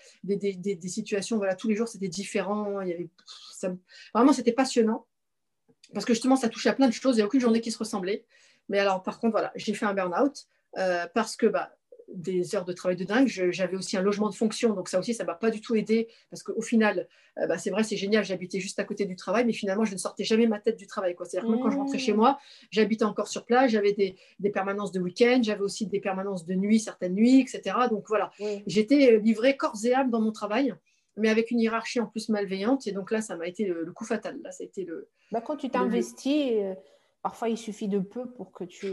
situations. 0.87 1.39
Voilà, 1.39 1.57
tous 1.57 1.67
les 1.67 1.75
jours, 1.75 1.89
c'était 1.89 2.07
différent. 2.07 2.79
Vraiment, 4.15 4.33
c'était 4.33 4.53
passionnant. 4.53 5.09
Parce 5.93 6.07
que 6.07 6.15
justement, 6.15 6.37
ça 6.37 6.49
touchait 6.49 6.69
à 6.69 6.75
plein 6.75 6.87
de 6.87 6.93
choses. 6.93 7.17
Il 7.17 7.19
n'y 7.19 7.23
a 7.23 7.27
aucune 7.27 7.41
journée 7.41 7.61
qui 7.61 7.73
se 7.73 7.79
ressemblait. 7.79 8.27
Mais 8.69 8.79
alors, 8.79 9.03
par 9.03 9.19
contre, 9.19 9.33
voilà, 9.33 9.51
j'ai 9.57 9.75
fait 9.75 9.87
un 9.87 9.93
burn-out 9.93 10.47
euh, 10.79 11.09
parce 11.15 11.35
que 11.35 11.47
bah, 11.47 11.77
des 12.13 12.55
heures 12.55 12.65
de 12.65 12.73
travail 12.73 12.97
de 12.97 13.05
dingue. 13.05 13.27
J'avais 13.27 13.77
aussi 13.77 13.97
un 13.97 14.03
logement 14.03 14.29
de 14.29 14.35
fonction, 14.35 14.75
donc 14.75 14.89
ça 14.89 14.99
aussi, 14.99 15.15
ça 15.15 15.25
m'a 15.25 15.35
pas 15.35 15.51
du 15.51 15.61
tout 15.61 15.75
aidé 15.75 16.09
parce 16.31 16.43
qu'au 16.43 16.63
final, 16.63 17.09
euh, 17.39 17.47
bah, 17.47 17.59
c'est 17.59 17.71
vrai, 17.71 17.83
c'est 17.83 17.97
génial, 17.97 18.25
j'habitais 18.25 18.61
juste 18.61 18.79
à 18.79 18.85
côté 18.85 19.05
du 19.05 19.17
travail, 19.17 19.45
mais 19.45 19.53
finalement, 19.53 19.85
je 19.85 19.93
ne 19.93 19.99
sortais 19.99 20.25
jamais 20.25 20.47
ma 20.47 20.61
tête 20.61 20.77
du 20.77 20.87
travail. 20.87 21.17
C'est-à-dire 21.19 21.51
que 21.51 21.63
quand 21.63 21.71
je 21.71 21.77
rentrais 21.77 21.99
chez 21.99 22.13
Mmh. 22.13 22.17
moi, 22.17 22.39
j'habitais 22.71 23.05
encore 23.05 23.29
sur 23.29 23.45
place, 23.45 23.71
j'avais 23.71 23.93
des, 23.93 24.17
des 24.39 24.51
permanences 24.51 24.93
de 24.93 25.01
week-end, 25.01 25.41
j'avais 25.43 25.63
aussi 25.63 25.87
des 25.87 26.01
permanences 26.01 26.45
de 26.45 26.55
nuit, 26.55 26.81
certaines 26.81 27.15
nuits, 27.15 27.41
etc. 27.41 27.77
Donc 27.91 28.05
voilà, 28.09 28.31
j'étais 28.67 29.13
euh, 29.13 29.19
livrée 29.19 29.57
corps 29.57 29.77
et 29.85 29.95
âme 29.95 30.11
dans 30.11 30.21
mon 30.21 30.33
travail, 30.33 30.75
mais 31.17 31.29
avec 31.29 31.51
une 31.51 31.61
hiérarchie 31.61 32.01
en 32.01 32.07
plus 32.07 32.29
malveillante. 32.29 32.87
Et 32.87 32.93
donc 32.93 33.11
là, 33.11 33.21
ça 33.21 33.37
m'a 33.37 33.47
été 33.47 33.65
le, 33.65 33.85
le 33.85 33.93
coup 33.93 34.05
fatal. 34.05 34.41
Là, 34.43 34.51
ça 34.53 34.63
a 34.63 34.67
été 34.67 34.85
le. 34.85 35.09
Bah, 35.33 35.41
quand 35.41 35.57
tu 35.57 35.71
t'investis, 35.71 36.53
euh, 36.55 36.75
parfois 37.23 37.49
il 37.49 37.59
suffit 37.59 37.89
de 37.89 37.99
peu 37.99 38.31
pour 38.31 38.53
que 38.53 38.65
tu. 38.65 38.87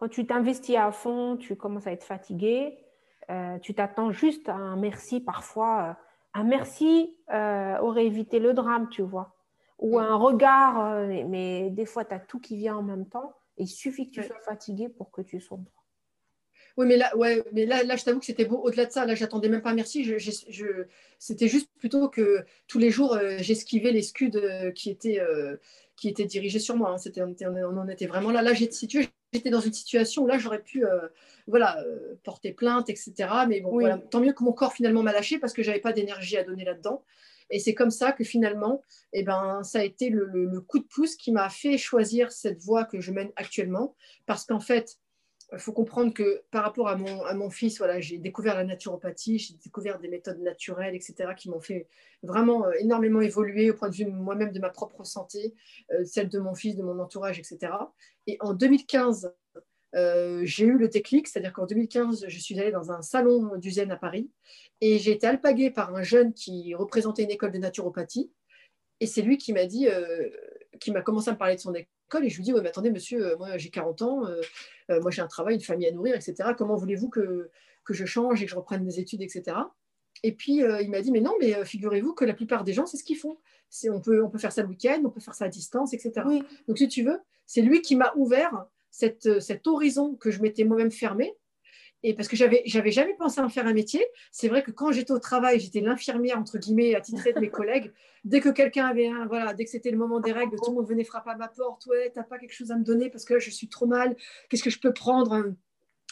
Quand 0.00 0.08
tu 0.08 0.26
t'investis 0.26 0.76
à 0.76 0.90
fond, 0.92 1.36
tu 1.36 1.56
commences 1.56 1.86
à 1.86 1.92
être 1.92 2.04
fatigué. 2.04 2.78
euh, 3.30 3.58
tu 3.58 3.74
t'attends 3.74 4.10
juste 4.10 4.48
à 4.48 4.54
un 4.54 4.76
merci 4.76 5.20
parfois. 5.20 5.90
euh, 5.90 6.40
un 6.40 6.44
merci 6.44 7.14
euh, 7.30 7.76
aurait 7.80 8.06
évité 8.06 8.38
le 8.38 8.54
drame, 8.54 8.88
tu 8.88 9.02
vois. 9.02 9.36
Ou 9.78 9.98
un 9.98 10.14
regard, 10.16 10.80
euh, 10.86 11.06
mais, 11.28 11.68
des 11.68 11.84
fois, 11.84 12.06
tu 12.06 12.14
as 12.14 12.18
tout 12.18 12.40
qui 12.40 12.56
vient 12.56 12.76
en 12.76 12.82
même 12.82 13.06
temps. 13.06 13.34
Et 13.58 13.64
il 13.64 13.68
suffit 13.68 14.10
que 14.10 14.20
tu 14.20 14.26
sois 14.26 14.40
fatigué 14.40 14.88
pour 14.88 15.10
que 15.10 15.20
tu 15.20 15.38
sombres. 15.38 15.70
Oui, 16.78 16.86
mais 16.86 16.96
là, 16.96 17.14
ouais, 17.16 17.44
mais 17.52 17.66
là, 17.66 17.82
là 17.82 17.96
je 17.96 18.04
t'avoue 18.04 18.20
que 18.20 18.26
c'était 18.26 18.46
beau. 18.46 18.56
Au-delà 18.56 18.86
de 18.86 18.92
ça, 18.92 19.04
là, 19.04 19.14
j'attendais 19.14 19.50
même 19.50 19.60
pas 19.60 19.74
merci. 19.74 20.04
Je, 20.04 20.16
je- 20.18 20.46
je- 20.48 20.86
c'était 21.18 21.48
juste 21.48 21.68
plutôt 21.78 22.08
que 22.08 22.44
tous 22.68 22.78
les 22.78 22.90
jours, 22.90 23.18
j'esquivais 23.38 23.92
les 23.92 24.02
scuds 24.02 24.72
qui, 24.74 24.88
étaient, 24.90 25.20
qui 26.00 26.08
étaient 26.08 26.24
dirigés 26.24 26.58
sur 26.58 26.76
moi. 26.76 26.90
hein. 26.92 26.98
C'était, 26.98 27.22
on, 27.22 27.28
était- 27.28 27.46
on 27.46 27.76
en 27.76 27.86
était 27.86 28.06
vraiment 28.06 28.30
là. 28.30 28.40
Là, 28.40 28.54
j'étais, 28.54 29.50
dans 29.50 29.60
une 29.60 29.72
situation 29.74 30.22
où 30.22 30.26
là, 30.26 30.38
j'aurais 30.38 30.62
pu 30.62 30.86
euh, 30.86 31.08
voilà, 31.46 31.78
euh, 31.84 32.14
porter 32.24 32.52
plainte, 32.52 32.88
etc. 32.88 33.12
Mais 33.46 33.60
bon, 33.60 33.68
Oui. 33.72 33.84
voilà, 33.84 33.98
tant 33.98 34.20
mieux 34.20 34.32
que 34.32 34.42
mon 34.42 34.52
corps 34.52 34.72
finalement 34.72 35.02
m'a 35.02 35.12
lâché 35.12 35.38
parce 35.38 35.52
que 35.52 35.62
j'avais 35.62 35.78
pas 35.78 35.92
d'énergie 35.92 36.38
à 36.38 36.42
donner 36.44 36.64
là-dedans. 36.64 37.04
Et 37.50 37.58
c'est 37.58 37.74
comme 37.74 37.90
ça 37.90 38.12
que 38.12 38.24
finalement, 38.24 38.80
eh 39.12 39.22
ben, 39.24 39.62
ça 39.62 39.80
a 39.80 39.82
été 39.82 40.08
le, 40.08 40.24
le- 40.24 40.46
le 40.46 40.60
coup 40.62 40.78
de 40.78 40.84
pouce 40.86 41.16
qui 41.16 41.32
m'a 41.32 41.50
fait 41.50 41.76
choisir 41.76 42.32
cette 42.32 42.60
voie 42.62 42.84
que 42.84 43.00
je 43.00 43.12
mène 43.12 43.30
actuellement. 43.36 43.94
Parce 44.24 44.46
qu'en 44.46 44.60
fait, 44.60 44.96
il 45.52 45.58
faut 45.58 45.72
comprendre 45.72 46.12
que 46.14 46.42
par 46.50 46.62
rapport 46.62 46.88
à 46.88 46.96
mon, 46.96 47.50
fils, 47.50 47.78
voilà, 47.78 48.00
j'ai 48.00 48.18
découvert 48.18 48.54
la 48.54 48.64
naturopathie, 48.64 49.38
j'ai 49.38 49.54
découvert 49.54 49.98
des 49.98 50.08
méthodes 50.08 50.40
naturelles, 50.40 50.94
etc., 50.94 51.30
qui 51.36 51.50
m'ont 51.50 51.60
fait 51.60 51.88
vraiment 52.22 52.66
euh, 52.66 52.72
énormément 52.78 53.20
évoluer 53.20 53.70
au 53.70 53.74
point 53.74 53.88
de 53.88 53.94
vue 53.94 54.06
moi-même 54.06 54.52
de 54.52 54.60
ma 54.60 54.70
propre 54.70 55.04
santé, 55.04 55.54
euh, 55.92 56.04
celle 56.04 56.28
de 56.28 56.38
mon 56.38 56.54
fils, 56.54 56.76
de 56.76 56.82
mon 56.82 56.98
entourage, 57.00 57.38
etc. 57.38 57.72
Et 58.26 58.36
en 58.40 58.54
2015, 58.54 59.32
euh, 59.96 60.42
j'ai 60.44 60.66
eu 60.66 60.78
le 60.78 60.88
déclic, 60.88 61.26
c'est-à-dire 61.26 61.52
qu'en 61.52 61.66
2015, 61.66 62.26
je 62.28 62.38
suis 62.38 62.58
allée 62.60 62.70
dans 62.70 62.92
un 62.92 63.02
salon 63.02 63.56
du 63.56 63.72
Zen 63.72 63.90
à 63.90 63.96
Paris 63.96 64.30
et 64.80 64.98
j'ai 64.98 65.12
été 65.12 65.26
alpaguée 65.26 65.70
par 65.70 65.94
un 65.94 66.02
jeune 66.02 66.32
qui 66.32 66.74
représentait 66.76 67.24
une 67.24 67.30
école 67.30 67.50
de 67.50 67.58
naturopathie. 67.58 68.30
Et 69.00 69.06
c'est 69.06 69.22
lui 69.22 69.36
qui 69.36 69.52
m'a 69.52 69.64
dit, 69.64 69.88
qui 70.78 70.92
m'a 70.92 71.00
commencé 71.00 71.30
à 71.30 71.32
me 71.32 71.38
parler 71.38 71.56
de 71.56 71.60
son 71.60 71.74
école. 71.74 71.88
Et 72.22 72.28
je 72.30 72.36
lui 72.36 72.44
dis, 72.44 72.52
ouais, 72.52 72.60
mais 72.60 72.68
attendez, 72.68 72.90
monsieur, 72.90 73.32
euh, 73.32 73.36
moi 73.36 73.56
j'ai 73.58 73.70
40 73.70 74.02
ans, 74.02 74.26
euh, 74.26 74.40
euh, 74.90 75.00
moi 75.00 75.10
j'ai 75.10 75.22
un 75.22 75.28
travail, 75.28 75.54
une 75.54 75.60
famille 75.60 75.86
à 75.86 75.92
nourrir, 75.92 76.14
etc. 76.14 76.50
Comment 76.56 76.76
voulez-vous 76.76 77.08
que, 77.08 77.50
que 77.84 77.94
je 77.94 78.04
change 78.04 78.42
et 78.42 78.46
que 78.46 78.50
je 78.50 78.56
reprenne 78.56 78.84
mes 78.84 78.98
études, 78.98 79.22
etc. 79.22 79.56
Et 80.22 80.32
puis 80.32 80.62
euh, 80.62 80.82
il 80.82 80.90
m'a 80.90 81.00
dit, 81.00 81.10
mais 81.12 81.20
non, 81.20 81.34
mais 81.40 81.54
euh, 81.54 81.64
figurez-vous 81.64 82.14
que 82.14 82.24
la 82.24 82.34
plupart 82.34 82.64
des 82.64 82.72
gens, 82.72 82.86
c'est 82.86 82.96
ce 82.96 83.04
qu'ils 83.04 83.16
font. 83.16 83.38
On, 83.88 84.00
peut, 84.00 84.22
on 84.22 84.28
peut 84.28 84.38
faire 84.38 84.52
ça 84.52 84.62
le 84.62 84.68
week-end, 84.68 85.00
on 85.04 85.10
peut 85.10 85.20
faire 85.20 85.34
ça 85.34 85.44
à 85.44 85.48
distance, 85.48 85.94
etc. 85.94 86.12
Oui, 86.26 86.42
Donc, 86.66 86.78
si 86.78 86.88
tu 86.88 87.02
veux, 87.02 87.20
c'est 87.46 87.62
lui 87.62 87.82
qui 87.82 87.96
m'a 87.96 88.12
ouvert 88.16 88.66
cette, 88.90 89.40
cet 89.40 89.66
horizon 89.66 90.16
que 90.16 90.30
je 90.30 90.42
m'étais 90.42 90.64
moi-même 90.64 90.90
fermé. 90.90 91.36
Et 92.02 92.14
parce 92.14 92.28
que 92.28 92.36
j'avais, 92.36 92.62
j'avais 92.64 92.92
jamais 92.92 93.14
pensé 93.14 93.40
à 93.40 93.44
en 93.44 93.48
faire 93.48 93.66
un 93.66 93.74
métier. 93.74 94.04
C'est 94.32 94.48
vrai 94.48 94.62
que 94.62 94.70
quand 94.70 94.90
j'étais 94.90 95.12
au 95.12 95.18
travail, 95.18 95.60
j'étais 95.60 95.80
l'infirmière, 95.80 96.38
entre 96.38 96.58
guillemets, 96.58 96.94
attitrée 96.94 97.32
de 97.32 97.40
mes 97.40 97.50
collègues. 97.50 97.92
Dès 98.24 98.40
que 98.40 98.48
quelqu'un 98.48 98.86
avait 98.86 99.08
un, 99.08 99.26
voilà, 99.26 99.52
dès 99.52 99.64
que 99.64 99.70
c'était 99.70 99.90
le 99.90 99.98
moment 99.98 100.20
des 100.20 100.32
règles, 100.32 100.56
tout 100.56 100.70
le 100.70 100.76
monde 100.76 100.88
venait 100.88 101.04
frapper 101.04 101.30
à 101.30 101.36
ma 101.36 101.48
porte. 101.48 101.84
Ouais, 101.86 102.10
t'as 102.14 102.22
pas 102.22 102.38
quelque 102.38 102.54
chose 102.54 102.70
à 102.70 102.76
me 102.76 102.84
donner 102.84 103.10
parce 103.10 103.24
que 103.24 103.34
là, 103.34 103.38
je 103.38 103.50
suis 103.50 103.68
trop 103.68 103.86
mal. 103.86 104.16
Qu'est-ce 104.48 104.62
que 104.62 104.70
je 104.70 104.80
peux 104.80 104.94
prendre 104.94 105.52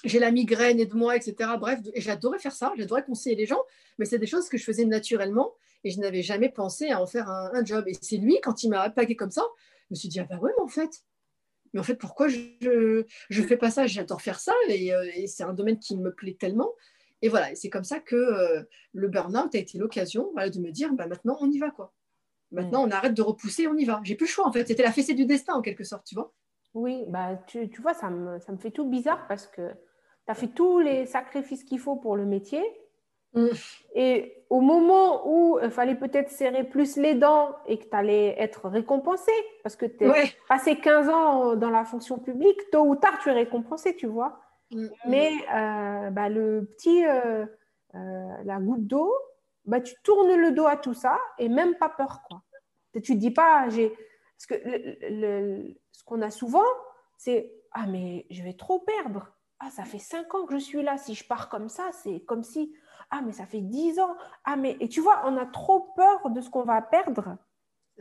J'ai 0.04 0.18
la 0.18 0.30
migraine, 0.30 0.78
aide-moi, 0.78 1.16
etc. 1.16 1.52
Bref, 1.58 1.80
et 1.94 2.00
j'adorais 2.02 2.38
faire 2.38 2.52
ça. 2.52 2.72
J'adorais 2.76 3.04
conseiller 3.04 3.36
les 3.36 3.46
gens. 3.46 3.62
Mais 3.98 4.04
c'est 4.04 4.18
des 4.18 4.26
choses 4.26 4.48
que 4.48 4.58
je 4.58 4.64
faisais 4.64 4.84
naturellement 4.84 5.54
et 5.84 5.90
je 5.90 6.00
n'avais 6.00 6.22
jamais 6.22 6.50
pensé 6.50 6.90
à 6.90 7.00
en 7.00 7.06
faire 7.06 7.30
un, 7.30 7.50
un 7.54 7.64
job. 7.64 7.84
Et 7.86 7.94
c'est 8.00 8.18
lui, 8.18 8.38
quand 8.42 8.62
il 8.62 8.68
m'a 8.68 8.90
pagué 8.90 9.16
comme 9.16 9.30
ça, 9.30 9.44
je 9.88 9.94
me 9.94 9.96
suis 9.96 10.08
dit, 10.08 10.20
ah 10.20 10.26
bah 10.28 10.36
ouais, 10.36 10.52
mais 10.58 10.62
en 10.62 10.68
fait, 10.68 11.02
mais 11.72 11.80
en 11.80 11.82
fait, 11.82 11.96
pourquoi 11.96 12.28
je 12.28 13.04
ne 13.30 13.46
fais 13.46 13.56
pas 13.56 13.70
ça? 13.70 13.86
J'adore 13.86 14.22
faire 14.22 14.40
ça 14.40 14.52
et, 14.68 14.92
euh, 14.92 15.04
et 15.14 15.26
c'est 15.26 15.42
un 15.42 15.52
domaine 15.52 15.78
qui 15.78 15.96
me 15.96 16.12
plaît 16.12 16.36
tellement. 16.38 16.72
Et 17.22 17.28
voilà, 17.28 17.54
c'est 17.54 17.70
comme 17.70 17.84
ça 17.84 17.98
que 18.00 18.16
euh, 18.16 18.62
le 18.92 19.08
burn-out 19.08 19.54
a 19.54 19.58
été 19.58 19.78
l'occasion 19.78 20.30
voilà, 20.32 20.50
de 20.50 20.60
me 20.60 20.70
dire, 20.70 20.92
bah, 20.92 21.06
maintenant, 21.06 21.36
on 21.40 21.50
y 21.50 21.58
va. 21.58 21.70
quoi. 21.70 21.92
Maintenant, 22.52 22.86
on 22.86 22.90
arrête 22.90 23.14
de 23.14 23.22
repousser, 23.22 23.66
on 23.66 23.76
y 23.76 23.84
va. 23.84 24.00
J'ai 24.04 24.14
plus 24.14 24.26
le 24.26 24.30
choix, 24.30 24.46
en 24.46 24.52
fait. 24.52 24.66
C'était 24.66 24.82
la 24.82 24.92
fessée 24.92 25.14
du 25.14 25.26
destin, 25.26 25.54
en 25.54 25.62
quelque 25.62 25.84
sorte, 25.84 26.06
tu 26.06 26.14
vois. 26.14 26.32
oui 26.74 27.04
bah, 27.08 27.36
tu, 27.46 27.68
tu 27.68 27.82
vois, 27.82 27.94
ça 27.94 28.08
me, 28.08 28.38
ça 28.38 28.52
me 28.52 28.58
fait 28.58 28.70
tout 28.70 28.88
bizarre 28.88 29.26
parce 29.26 29.46
que 29.46 29.70
tu 29.70 30.30
as 30.30 30.34
fait 30.34 30.48
tous 30.48 30.78
les 30.78 31.06
sacrifices 31.06 31.64
qu'il 31.64 31.78
faut 31.78 31.96
pour 31.96 32.16
le 32.16 32.24
métier. 32.24 32.62
Mm. 33.34 33.48
Et 33.94 34.37
au 34.50 34.60
moment 34.60 35.22
où 35.28 35.58
il 35.62 35.70
fallait 35.70 35.94
peut-être 35.94 36.30
serrer 36.30 36.64
plus 36.64 36.96
les 36.96 37.14
dents 37.14 37.54
et 37.66 37.78
que 37.78 37.84
tu 37.84 37.94
allais 37.96 38.34
être 38.38 38.68
récompensé, 38.68 39.32
parce 39.62 39.76
que 39.76 39.86
tu 39.86 40.04
es 40.04 40.08
Ouais. 40.08 40.32
passé 40.48 40.76
15 40.78 41.08
ans 41.08 41.54
dans 41.56 41.70
la 41.70 41.84
fonction 41.84 42.18
publique, 42.18 42.58
tôt 42.70 42.86
ou 42.86 42.96
tard, 42.96 43.18
tu 43.22 43.28
es 43.28 43.32
récompensé, 43.32 43.94
tu 43.96 44.06
vois. 44.06 44.40
Mm, 44.70 44.86
Mais 45.06 45.30
euh, 45.54 46.10
bah, 46.10 46.28
le 46.28 46.64
petit, 46.64 47.04
euh, 47.06 47.44
euh, 47.94 48.28
la 48.44 48.58
goutte 48.58 48.86
d'eau, 48.86 49.12
bah, 49.66 49.80
tu 49.80 49.94
tournes 50.02 50.34
le 50.34 50.52
dos 50.52 50.66
à 50.66 50.76
tout 50.76 50.94
ça 50.94 51.18
et 51.38 51.48
même 51.48 51.74
pas 51.76 51.88
peur. 51.90 52.22
Quoi. 52.28 52.42
Tu 52.94 53.02
te 53.02 53.12
dis 53.12 53.30
pas, 53.30 53.68
j'ai. 53.68 53.90
Parce 53.90 54.46
que 54.46 54.54
le- 54.68 55.10
le- 55.20 55.74
ce 55.92 56.04
qu'on 56.04 56.22
a 56.22 56.30
souvent, 56.30 56.64
c'est 57.16 57.52
Ah, 57.72 57.84
mais 57.86 58.24
je 58.30 58.42
vais 58.42 58.54
trop 58.54 58.78
perdre. 58.78 59.28
Ah, 59.60 59.68
ça 59.70 59.84
fait 59.84 59.98
5 59.98 60.34
ans 60.34 60.46
que 60.46 60.54
je 60.54 60.58
suis 60.58 60.82
là. 60.82 60.96
Si 60.96 61.14
je 61.14 61.22
pars 61.26 61.50
comme 61.50 61.68
ça, 61.68 61.90
c'est 61.92 62.20
comme 62.20 62.42
si. 62.42 62.72
Ah, 63.10 63.20
mais 63.24 63.32
ça 63.32 63.46
fait 63.46 63.60
10 63.60 63.98
ans. 64.00 64.14
Ah, 64.44 64.56
mais. 64.56 64.76
Et 64.80 64.88
tu 64.88 65.00
vois, 65.00 65.22
on 65.24 65.36
a 65.36 65.46
trop 65.46 65.92
peur 65.96 66.30
de 66.30 66.40
ce 66.40 66.50
qu'on 66.50 66.64
va 66.64 66.82
perdre 66.82 67.36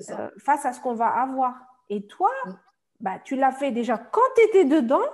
euh, 0.09 0.29
face 0.43 0.65
à 0.65 0.73
ce 0.73 0.81
qu'on 0.81 0.93
va 0.95 1.07
avoir. 1.07 1.55
Et 1.89 2.05
toi, 2.07 2.29
Mm. 2.45 2.51
bah, 2.99 3.19
tu 3.23 3.35
l'as 3.35 3.51
fait 3.51 3.71
déjà 3.71 3.97
quand 3.97 4.29
tu 4.35 4.41
étais 4.43 4.65
dedans, 4.65 5.05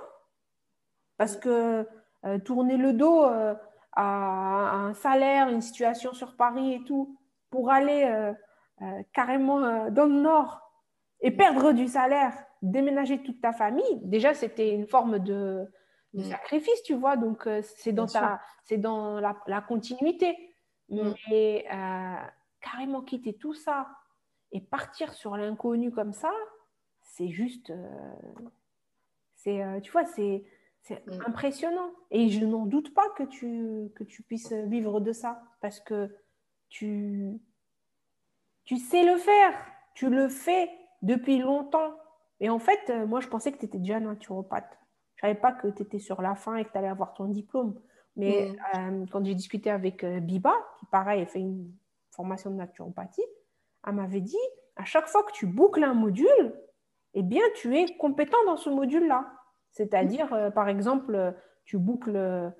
parce 1.16 1.36
que 1.36 1.86
euh, 2.24 2.38
tourner 2.38 2.76
le 2.76 2.92
dos 2.92 3.24
euh, 3.24 3.54
à, 3.92 4.02
à 4.02 4.76
un 4.76 4.94
salaire, 4.94 5.48
une 5.48 5.60
situation 5.60 6.12
sur 6.12 6.36
Paris 6.36 6.74
et 6.74 6.84
tout, 6.84 7.16
pour 7.50 7.70
aller 7.70 8.32
carrément 9.12 9.88
dans 9.90 10.06
le 10.06 10.20
nord 10.20 10.72
et 11.20 11.30
perdre 11.30 11.70
du 11.70 11.86
salaire, 11.86 12.32
déménager 12.60 13.22
toute 13.22 13.40
ta 13.40 13.52
famille, 13.52 14.00
déjà 14.02 14.34
c'était 14.34 14.74
une 14.74 14.88
forme 14.88 15.20
de, 15.20 15.64
de 16.14 16.20
Mm. 16.22 16.30
sacrifice, 16.30 16.82
tu 16.84 16.94
vois. 16.94 17.16
Donc, 17.16 17.46
euh, 17.46 17.60
c'est 17.62 17.92
dans, 17.92 18.06
ta, 18.06 18.40
dans 18.78 19.20
la, 19.20 19.36
la 19.46 19.60
continuité. 19.60 20.36
Mm. 20.88 21.12
Mais 21.28 21.66
euh, 21.72 22.14
carrément 22.60 23.02
quitter 23.02 23.34
tout 23.34 23.54
ça 23.54 23.88
et 24.52 24.60
partir 24.60 25.12
sur 25.12 25.36
l'inconnu 25.36 25.90
comme 25.90 26.12
ça, 26.12 26.30
c'est 27.02 27.28
juste. 27.28 27.70
euh, 27.70 28.14
c'est, 29.34 29.62
tu 29.82 29.90
vois, 29.92 30.04
c'est, 30.06 30.44
c'est 30.82 31.06
Mm. 31.06 31.20
impressionnant. 31.26 31.90
Et 32.10 32.28
je 32.30 32.44
n'en 32.44 32.64
doute 32.66 32.94
pas 32.94 33.08
que 33.16 33.22
tu, 33.24 33.90
que 33.94 34.04
tu 34.04 34.22
puisses 34.22 34.52
vivre 34.52 35.00
de 35.00 35.12
ça 35.12 35.42
parce 35.60 35.80
que 35.80 36.14
tu, 36.68 37.38
tu 38.64 38.78
sais 38.78 39.04
le 39.04 39.16
faire. 39.18 39.52
Tu 39.94 40.08
le 40.10 40.28
fais 40.28 40.70
depuis 41.02 41.38
longtemps. 41.38 41.94
Et 42.40 42.48
en 42.50 42.58
fait, 42.58 42.90
moi, 43.06 43.20
je 43.20 43.28
pensais 43.28 43.52
que 43.52 43.58
tu 43.58 43.64
étais 43.66 43.78
déjà 43.78 44.00
naturopathe. 44.00 44.78
Savais 45.24 45.36
pas 45.36 45.52
que 45.52 45.68
tu 45.68 45.80
étais 45.80 46.00
sur 46.00 46.20
la 46.20 46.34
fin 46.34 46.56
et 46.56 46.66
que 46.66 46.70
tu 46.70 46.76
allais 46.76 46.86
avoir 46.86 47.14
ton 47.14 47.24
diplôme. 47.24 47.80
Mais 48.14 48.54
euh, 48.74 49.06
quand 49.10 49.24
j'ai 49.24 49.34
discuté 49.34 49.70
avec 49.70 50.04
euh, 50.04 50.20
Biba, 50.20 50.52
qui 50.78 50.84
pareil, 50.84 51.22
a 51.22 51.26
fait 51.26 51.38
une 51.38 51.72
formation 52.10 52.50
de 52.50 52.56
naturopathie, 52.56 53.24
elle 53.86 53.94
m'avait 53.94 54.20
dit, 54.20 54.36
à 54.76 54.84
chaque 54.84 55.06
fois 55.06 55.22
que 55.22 55.32
tu 55.32 55.46
boucles 55.46 55.82
un 55.82 55.94
module, 55.94 56.54
eh 57.14 57.22
bien, 57.22 57.40
tu 57.54 57.74
es 57.74 57.96
compétent 57.96 58.36
dans 58.44 58.58
ce 58.58 58.68
module-là. 58.68 59.32
C'est-à-dire, 59.70 60.30
euh, 60.34 60.50
par 60.50 60.68
exemple, 60.68 61.34
tu 61.64 61.78
boucles 61.78 62.16
euh, 62.16 62.50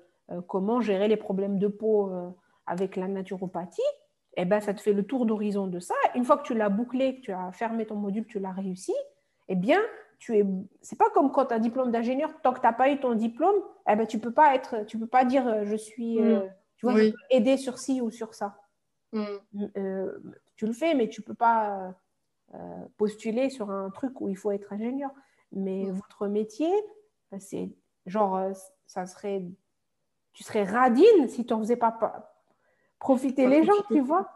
comment 0.47 0.81
gérer 0.81 1.07
les 1.07 1.17
problèmes 1.17 1.59
de 1.59 1.67
peau 1.67 2.11
avec 2.65 2.95
la 2.95 3.07
naturopathie, 3.07 3.81
eh 4.37 4.45
ben, 4.45 4.59
ça 4.59 4.73
te 4.73 4.81
fait 4.81 4.93
le 4.93 5.03
tour 5.03 5.27
d'horizon 5.27 5.67
de 5.67 5.79
ça. 5.79 5.93
Une 6.15 6.25
fois 6.25 6.37
que 6.39 6.47
tu 6.47 6.55
l'as 6.55 6.69
bouclé, 6.69 7.17
que 7.17 7.21
tu 7.21 7.31
as 7.31 7.51
fermé 7.51 7.85
ton 7.85 7.95
module, 7.95 8.25
tu 8.25 8.39
l'as 8.39 8.53
réussi, 8.53 8.95
eh 9.49 9.55
bien, 9.55 9.79
tu 10.19 10.37
es. 10.37 10.45
C'est 10.81 10.97
pas 10.97 11.09
comme 11.09 11.31
quand 11.31 11.47
tu 11.47 11.53
as 11.53 11.57
un 11.57 11.59
diplôme 11.59 11.91
d'ingénieur, 11.91 12.31
tant 12.41 12.53
que 12.53 12.59
tu 12.59 12.65
n'as 12.65 12.73
pas 12.73 12.89
eu 12.89 12.99
ton 12.99 13.13
diplôme, 13.15 13.55
eh 13.89 13.95
ben, 13.95 14.05
tu 14.07 14.19
peux 14.19 14.31
pas 14.31 14.55
être, 14.55 14.85
tu 14.85 14.97
peux 14.97 15.07
pas 15.07 15.25
dire 15.25 15.47
euh, 15.47 15.65
je 15.65 15.75
suis, 15.75 16.21
euh, 16.21 16.41
tu 16.77 16.85
vois, 16.85 16.95
Oui. 16.95 17.13
aider 17.29 17.57
sur 17.57 17.77
ci 17.77 18.01
ou 18.01 18.11
sur 18.11 18.33
ça. 18.33 18.57
Mm. 19.13 19.25
Euh, 19.77 20.19
tu 20.55 20.65
le 20.65 20.73
fais, 20.73 20.93
mais 20.93 21.09
tu 21.09 21.21
peux 21.21 21.33
pas 21.33 21.95
euh, 22.53 22.57
postuler 22.97 23.49
sur 23.49 23.71
un 23.71 23.89
truc 23.89 24.19
où 24.21 24.29
il 24.29 24.35
faut 24.37 24.51
être 24.51 24.71
ingénieur. 24.73 25.11
Mais 25.51 25.85
Mm. 25.85 25.91
votre 25.91 26.27
métier, 26.27 26.71
c'est 27.39 27.69
genre, 28.05 28.39
ça 28.85 29.05
serait, 29.05 29.43
tu 30.33 30.43
serais 30.43 30.63
radine 30.63 31.27
si 31.27 31.45
tu 31.45 31.53
n'en 31.53 31.59
faisais 31.59 31.75
pas, 31.75 31.91
pas 31.91 32.41
profiter 32.99 33.43
Pas 33.43 33.49
les 33.49 33.63
gens, 33.63 33.73
tu 33.87 33.99
vois. 33.99 34.31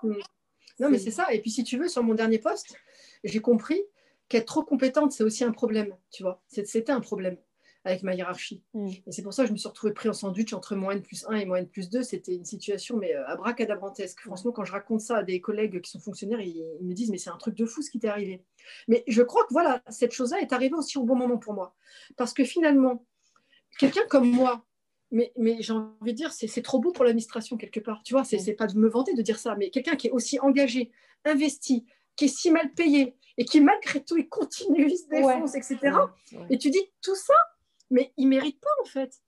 Non, 0.80 0.90
mais 0.90 0.98
c'est 0.98 1.12
ça. 1.12 1.34
Et 1.34 1.42
puis, 1.42 1.52
si 1.52 1.64
tu 1.64 1.78
veux, 1.78 1.88
sur 1.90 2.04
mon 2.04 2.14
dernier 2.14 2.40
poste, 2.40 2.76
j'ai 3.24 3.42
compris 3.42 3.82
qu'être 4.30 4.46
trop 4.46 4.64
compétente, 4.64 5.12
c'est 5.12 5.24
aussi 5.24 5.44
un 5.44 5.52
problème, 5.52 5.96
tu 6.12 6.24
vois. 6.24 6.42
C'était 6.48 6.92
un 6.92 7.02
problème 7.02 7.38
avec 7.86 8.04
ma 8.04 8.14
hiérarchie. 8.14 8.64
Mm. 8.74 8.90
Et 9.08 9.12
c'est 9.12 9.22
pour 9.22 9.34
ça 9.34 9.44
que 9.44 9.48
je 9.48 9.54
me 9.54 9.58
suis 9.58 9.68
retrouvée 9.68 9.94
pris 9.94 10.10
en 10.10 10.14
sandwich 10.14 10.54
entre 10.54 10.76
moins 10.76 10.94
N 10.94 11.02
plus 11.02 11.26
1 11.28 11.38
et 11.38 11.46
moins 11.46 11.58
N 11.58 11.68
plus 11.68 11.90
2. 11.90 12.04
C'était 12.04 12.36
une 12.36 12.46
situation, 12.46 12.98
mais 12.98 13.16
euh, 13.16 13.26
abracadabrantesque. 13.28 14.20
Franchement, 14.22 14.52
quand 14.52 14.66
je 14.66 14.72
raconte 14.72 15.02
ça 15.02 15.18
à 15.18 15.24
des 15.24 15.42
collègues 15.42 15.82
qui 15.82 15.90
sont 15.90 16.00
fonctionnaires, 16.00 16.42
ils, 16.42 16.64
ils 16.80 16.88
me 16.88 16.94
disent, 16.94 17.10
mais 17.10 17.18
c'est 17.18 17.30
un 17.30 17.38
truc 17.38 17.56
de 17.56 17.66
fou 17.66 17.82
ce 17.82 17.90
qui 17.90 18.00
t'est 18.00 18.10
arrivé. 18.10 18.44
Mais 18.88 19.04
je 19.08 19.22
crois 19.22 19.44
que 19.44 19.54
voilà, 19.54 19.82
cette 19.90 20.12
chose-là 20.12 20.40
est 20.42 20.54
arrivée 20.54 20.76
aussi 20.76 20.98
au 20.98 21.04
bon 21.04 21.16
moment 21.16 21.38
pour 21.38 21.54
moi. 21.54 21.76
Parce 22.18 22.34
que 22.34 22.44
finalement, 22.44 23.06
quelqu'un 23.80 24.06
comme 24.10 24.30
moi, 24.30 24.66
mais, 25.12 25.32
mais 25.38 25.62
j'ai 25.62 25.74
envie 25.74 26.12
de 26.14 26.18
dire, 26.18 26.32
c'est 26.32 26.62
trop 26.62 26.80
beau 26.80 26.92
pour 26.92 27.04
l'administration 27.04 27.58
quelque 27.58 27.80
part. 27.80 28.04
Tu 28.04 28.14
vois, 28.14 28.24
c'est 28.24 28.38
Mm. 28.38 28.42
c'est 28.42 28.54
pas 28.54 28.68
de 28.68 28.78
me 28.78 28.88
vanter 28.88 29.14
de 29.14 29.22
dire 29.22 29.40
ça, 29.40 29.56
mais 29.56 29.70
quelqu'un 29.70 29.96
qui 29.96 30.08
est 30.08 30.12
aussi 30.12 30.40
engagé, 30.40 30.92
investi, 31.26 31.86
qui 32.16 32.26
est 32.26 32.28
si 32.28 32.52
mal 32.52 32.74
payé 32.74 33.16
et 33.38 33.46
qui 33.46 33.62
malgré 33.62 34.04
tout, 34.04 34.18
il 34.18 34.28
continue, 34.28 34.90
il 34.90 34.98
se 34.98 35.08
défonce, 35.08 35.56
etc. 35.56 35.78
Ouais. 36.32 36.40
Et 36.50 36.58
tu 36.58 36.70
dis 36.70 36.92
tout 37.02 37.16
ça, 37.16 37.36
mais 37.90 38.14
il 38.18 38.28
mérite 38.28 38.60
pas 38.60 38.70
en 38.82 38.86
fait. 38.86 39.22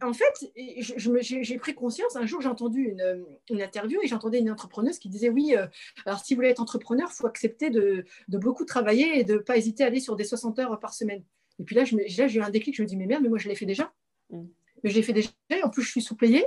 En 0.00 0.12
fait, 0.12 0.52
j'ai 0.54 1.58
pris 1.58 1.74
conscience. 1.74 2.14
Un 2.14 2.24
jour, 2.24 2.40
j'ai 2.40 2.48
entendu 2.48 2.84
une, 2.84 3.26
une 3.50 3.60
interview 3.60 4.00
et 4.02 4.06
j'entendais 4.06 4.38
une 4.38 4.50
entrepreneuse 4.50 4.98
qui 5.00 5.08
disait 5.08 5.28
oui. 5.28 5.56
euh, 5.56 5.66
alors, 6.06 6.24
si 6.24 6.34
vous 6.34 6.38
voulez 6.38 6.50
être 6.50 6.60
entrepreneur, 6.60 7.08
il 7.10 7.14
faut 7.14 7.26
accepter 7.26 7.68
de, 7.68 8.04
de 8.28 8.38
beaucoup 8.38 8.64
travailler 8.64 9.18
et 9.18 9.24
de 9.24 9.34
ne 9.34 9.38
pas 9.38 9.56
hésiter 9.56 9.82
à 9.82 9.88
aller 9.88 9.98
sur 9.98 10.14
des 10.14 10.24
60 10.24 10.58
heures 10.60 10.78
par 10.78 10.94
semaine. 10.94 11.24
Et 11.58 11.64
puis 11.64 11.74
là, 11.74 11.84
j'ai 11.84 12.38
eu 12.38 12.42
un 12.42 12.50
déclic. 12.50 12.76
Je 12.76 12.82
me 12.82 12.86
dis 12.86 12.96
mais 12.96 13.06
merde, 13.06 13.22
mais 13.22 13.28
moi, 13.28 13.38
je 13.38 13.48
l'ai 13.48 13.56
fait 13.56 13.66
déjà. 13.66 13.92
Mm. 14.30 14.44
Mais 14.84 14.90
je 14.90 14.94
l'ai 14.94 15.02
fait 15.02 15.12
déjà. 15.12 15.30
Et 15.50 15.62
en 15.64 15.70
plus, 15.70 15.82
je 15.82 15.90
suis 15.90 16.02
sous-payée. 16.02 16.46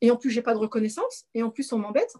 Et 0.00 0.10
en 0.10 0.16
plus, 0.16 0.30
j'ai 0.30 0.42
pas 0.42 0.54
de 0.54 0.58
reconnaissance. 0.58 1.26
Et 1.34 1.42
en 1.42 1.50
plus, 1.50 1.72
on 1.72 1.78
m'embête. 1.78 2.14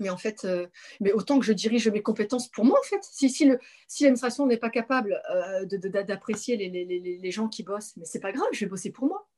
Mais 0.00 0.10
en 0.10 0.16
fait, 0.16 0.44
euh, 0.44 0.66
mais 1.00 1.12
autant 1.12 1.38
que 1.38 1.44
je 1.44 1.52
dirige 1.52 1.88
mes 1.88 2.02
compétences 2.02 2.48
pour 2.48 2.64
moi, 2.64 2.78
en 2.78 2.82
fait. 2.88 3.00
Si, 3.02 3.28
si 3.30 3.44
le, 3.44 3.58
si 3.86 4.04
l'administration 4.04 4.46
n'est 4.46 4.56
pas 4.56 4.70
capable 4.70 5.20
euh, 5.34 5.64
d'apprécier 6.04 6.56
les, 6.56 6.68
les- 6.70 7.18
les- 7.18 7.30
gens 7.30 7.48
qui 7.48 7.62
bossent, 7.62 7.96
mais 7.96 8.04
c'est 8.04 8.20
pas 8.20 8.32
grave, 8.32 8.48
je 8.52 8.60
vais 8.60 8.68
bosser 8.70 8.90
pour 8.90 9.06
moi. 9.06 9.28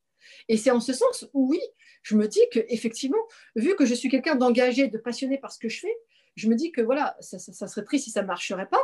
Et 0.47 0.57
c'est 0.57 0.71
en 0.71 0.79
ce 0.79 0.93
sens 0.93 1.27
où, 1.33 1.49
oui, 1.49 1.59
je 2.03 2.15
me 2.15 2.27
dis 2.27 2.41
que 2.51 2.59
effectivement, 2.69 3.17
vu 3.55 3.75
que 3.75 3.85
je 3.85 3.93
suis 3.95 4.09
quelqu'un 4.09 4.35
d'engagé, 4.35 4.87
de 4.87 4.97
passionné 4.97 5.37
par 5.37 5.51
ce 5.51 5.59
que 5.59 5.69
je 5.69 5.79
fais, 5.79 5.95
je 6.35 6.47
me 6.47 6.55
dis 6.55 6.71
que 6.71 6.81
voilà, 6.81 7.17
ça, 7.19 7.39
ça- 7.39 7.53
ça 7.53 7.67
serait 7.67 7.83
triste 7.83 8.05
si 8.05 8.11
ça 8.11 8.21
ne 8.21 8.27
marcherait 8.27 8.67
pas. 8.69 8.81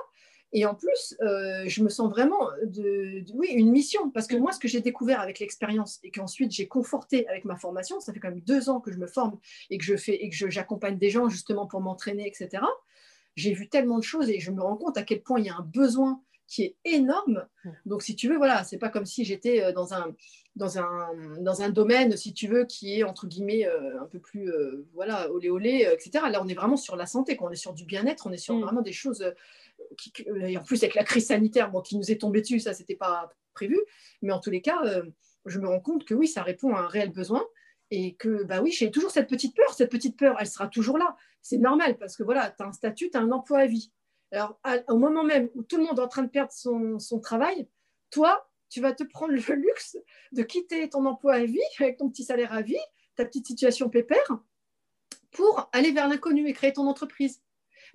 Et 0.53 0.65
en 0.65 0.75
plus, 0.75 1.15
euh, 1.21 1.63
je 1.67 1.83
me 1.83 1.89
sens 1.89 2.09
vraiment 2.09 2.39
de, 2.63 3.19
de- 3.21 3.33
oui, 3.33 3.47
une 3.51 3.69
mission. 3.71 4.09
Parce 4.11 4.27
que 4.27 4.35
moi, 4.37 4.51
ce 4.53 4.59
que 4.59 4.67
j'ai 4.67 4.79
découvert 4.81 5.19
avec 5.19 5.39
l'expérience 5.39 5.99
et 6.03 6.11
qu'ensuite 6.11 6.51
j'ai 6.51 6.67
conforté 6.67 7.27
avec 7.27 7.43
ma 7.45 7.57
formation, 7.57 7.99
ça 7.99 8.13
fait 8.13 8.19
quand 8.19 8.29
même 8.29 8.41
deux 8.41 8.69
ans 8.69 8.79
que 8.79 8.91
je 8.91 8.97
me 8.97 9.07
forme 9.07 9.37
et 9.69 9.77
que 9.77 9.83
je 9.83 9.97
fais 9.97 10.15
et 10.15 10.29
que 10.29 10.49
j'accompagne 10.49 10.97
des 10.97 11.09
gens 11.09 11.27
justement 11.27 11.67
pour 11.67 11.81
m'entraîner, 11.81 12.25
etc. 12.27 12.63
J'ai 13.35 13.53
vu 13.53 13.67
tellement 13.69 13.97
de 13.99 14.03
choses 14.03 14.29
et 14.29 14.39
je 14.39 14.51
me 14.51 14.61
rends 14.61 14.77
compte 14.77 14.97
à 14.97 15.03
quel 15.03 15.21
point 15.21 15.39
il 15.39 15.45
y 15.45 15.49
a 15.49 15.55
un 15.55 15.61
besoin 15.61 16.21
qui 16.47 16.63
est 16.63 16.75
énorme. 16.85 17.45
Donc, 17.85 18.01
si 18.01 18.15
tu 18.15 18.29
veux, 18.29 18.37
voilà, 18.37 18.63
c'est 18.63 18.77
pas 18.77 18.87
comme 18.87 19.05
si 19.05 19.25
j'étais 19.25 19.61
euh, 19.61 19.73
dans 19.73 19.93
un, 19.93 20.15
dans, 20.55 20.79
un, 20.79 21.09
dans 21.41 21.61
un 21.61 21.69
domaine, 21.69 22.15
si 22.15 22.33
tu 22.33 22.47
veux, 22.47 22.63
qui 22.63 22.97
est 22.97 23.03
entre 23.03 23.27
guillemets 23.27 23.67
euh, 23.67 24.01
un 24.01 24.05
peu 24.05 24.17
plus, 24.19 24.49
euh, 24.49 24.87
voilà, 24.93 25.29
olé 25.29 25.49
olé, 25.49 25.85
etc. 25.91 26.23
Là, 26.31 26.41
on 26.41 26.47
est 26.47 26.53
vraiment 26.53 26.77
sur 26.77 26.95
la 26.95 27.05
santé, 27.05 27.35
quoi. 27.35 27.49
on 27.49 27.51
est 27.51 27.55
sur 27.57 27.73
du 27.73 27.83
bien-être, 27.83 28.27
on 28.27 28.31
est 28.31 28.37
sur 28.37 28.55
Mm. 28.55 28.61
vraiment 28.61 28.81
des 28.81 28.93
choses. 28.93 29.29
Euh, 30.27 30.45
et 30.47 30.57
en 30.57 30.63
plus, 30.63 30.83
avec 30.83 30.95
la 30.95 31.03
crise 31.03 31.27
sanitaire, 31.27 31.71
qui 31.83 31.97
nous 31.97 32.11
est 32.11 32.21
tombée 32.21 32.41
dessus, 32.41 32.59
ça, 32.59 32.73
c'était 32.73 32.95
pas 32.95 33.31
prévu. 33.53 33.77
Mais 34.21 34.31
en 34.31 34.39
tous 34.39 34.49
les 34.49 34.61
cas, 34.61 34.79
euh, 34.85 35.03
je 35.45 35.59
me 35.59 35.67
rends 35.67 35.79
compte 35.79 36.05
que 36.05 36.13
oui, 36.13 36.27
ça 36.27 36.43
répond 36.43 36.75
à 36.75 36.81
un 36.81 36.87
réel 36.87 37.11
besoin. 37.11 37.45
Et 37.89 38.15
que, 38.15 38.43
bah 38.43 38.61
oui, 38.61 38.71
j'ai 38.71 38.91
toujours 38.91 39.11
cette 39.11 39.29
petite 39.29 39.55
peur. 39.55 39.73
Cette 39.73 39.91
petite 39.91 40.17
peur, 40.17 40.35
elle 40.39 40.47
sera 40.47 40.67
toujours 40.67 40.97
là. 40.97 41.15
C'est 41.41 41.57
normal 41.57 41.97
parce 41.97 42.17
que 42.17 42.23
voilà, 42.23 42.49
tu 42.49 42.61
as 42.61 42.67
un 42.67 42.73
statut, 42.73 43.09
tu 43.09 43.17
as 43.17 43.21
un 43.21 43.31
emploi 43.31 43.59
à 43.59 43.65
vie. 43.65 43.91
Alors, 44.33 44.59
au 44.89 44.97
moment 44.97 45.23
même 45.23 45.49
où 45.55 45.63
tout 45.63 45.77
le 45.77 45.83
monde 45.83 45.97
est 45.97 46.01
en 46.01 46.09
train 46.09 46.23
de 46.23 46.29
perdre 46.29 46.51
son 46.51 47.19
travail, 47.21 47.69
toi, 48.09 48.49
tu 48.69 48.81
vas 48.81 48.93
te 48.93 49.03
prendre 49.03 49.33
le 49.33 49.55
luxe 49.55 49.97
de 50.31 50.43
quitter 50.43 50.89
ton 50.89 51.05
emploi 51.05 51.35
à 51.35 51.45
vie 51.45 51.61
avec 51.79 51.97
ton 51.97 52.09
petit 52.09 52.23
salaire 52.23 52.53
à 52.53 52.61
vie, 52.61 52.75
ta 53.15 53.25
petite 53.25 53.47
situation 53.47 53.89
pépère, 53.89 54.37
pour 55.31 55.69
aller 55.71 55.91
vers 55.91 56.07
l'inconnu 56.07 56.47
et 56.47 56.53
créer 56.53 56.73
ton 56.73 56.87
entreprise. 56.87 57.41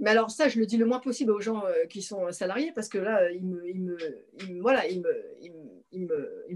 Mais 0.01 0.11
alors 0.11 0.31
ça, 0.31 0.49
je 0.49 0.59
le 0.59 0.67
dis 0.67 0.77
le 0.77 0.87
moins 0.87 0.99
possible 0.99 1.33
aux 1.33 1.41
gens 1.41 1.65
euh, 1.65 1.87
qui 1.87 2.03
sont 2.03 2.31
salariés 2.33 2.73
parce 2.75 2.89
que 2.89 2.99
là, 2.99 3.31
ils 3.31 3.45
me, 3.45 3.59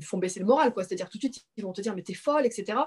font 0.03 0.19
baisser 0.19 0.41
le 0.41 0.47
moral, 0.47 0.73
quoi. 0.73 0.85
C'est-à-dire 0.85 1.09
tout 1.09 1.19
de 1.19 1.23
suite, 1.23 1.45
ils 1.57 1.65
vont 1.65 1.73
te 1.73 1.81
dire 1.81 1.95
mais 1.95 2.03
t'es 2.03 2.15
folle, 2.15 2.47
etc. 2.47 2.79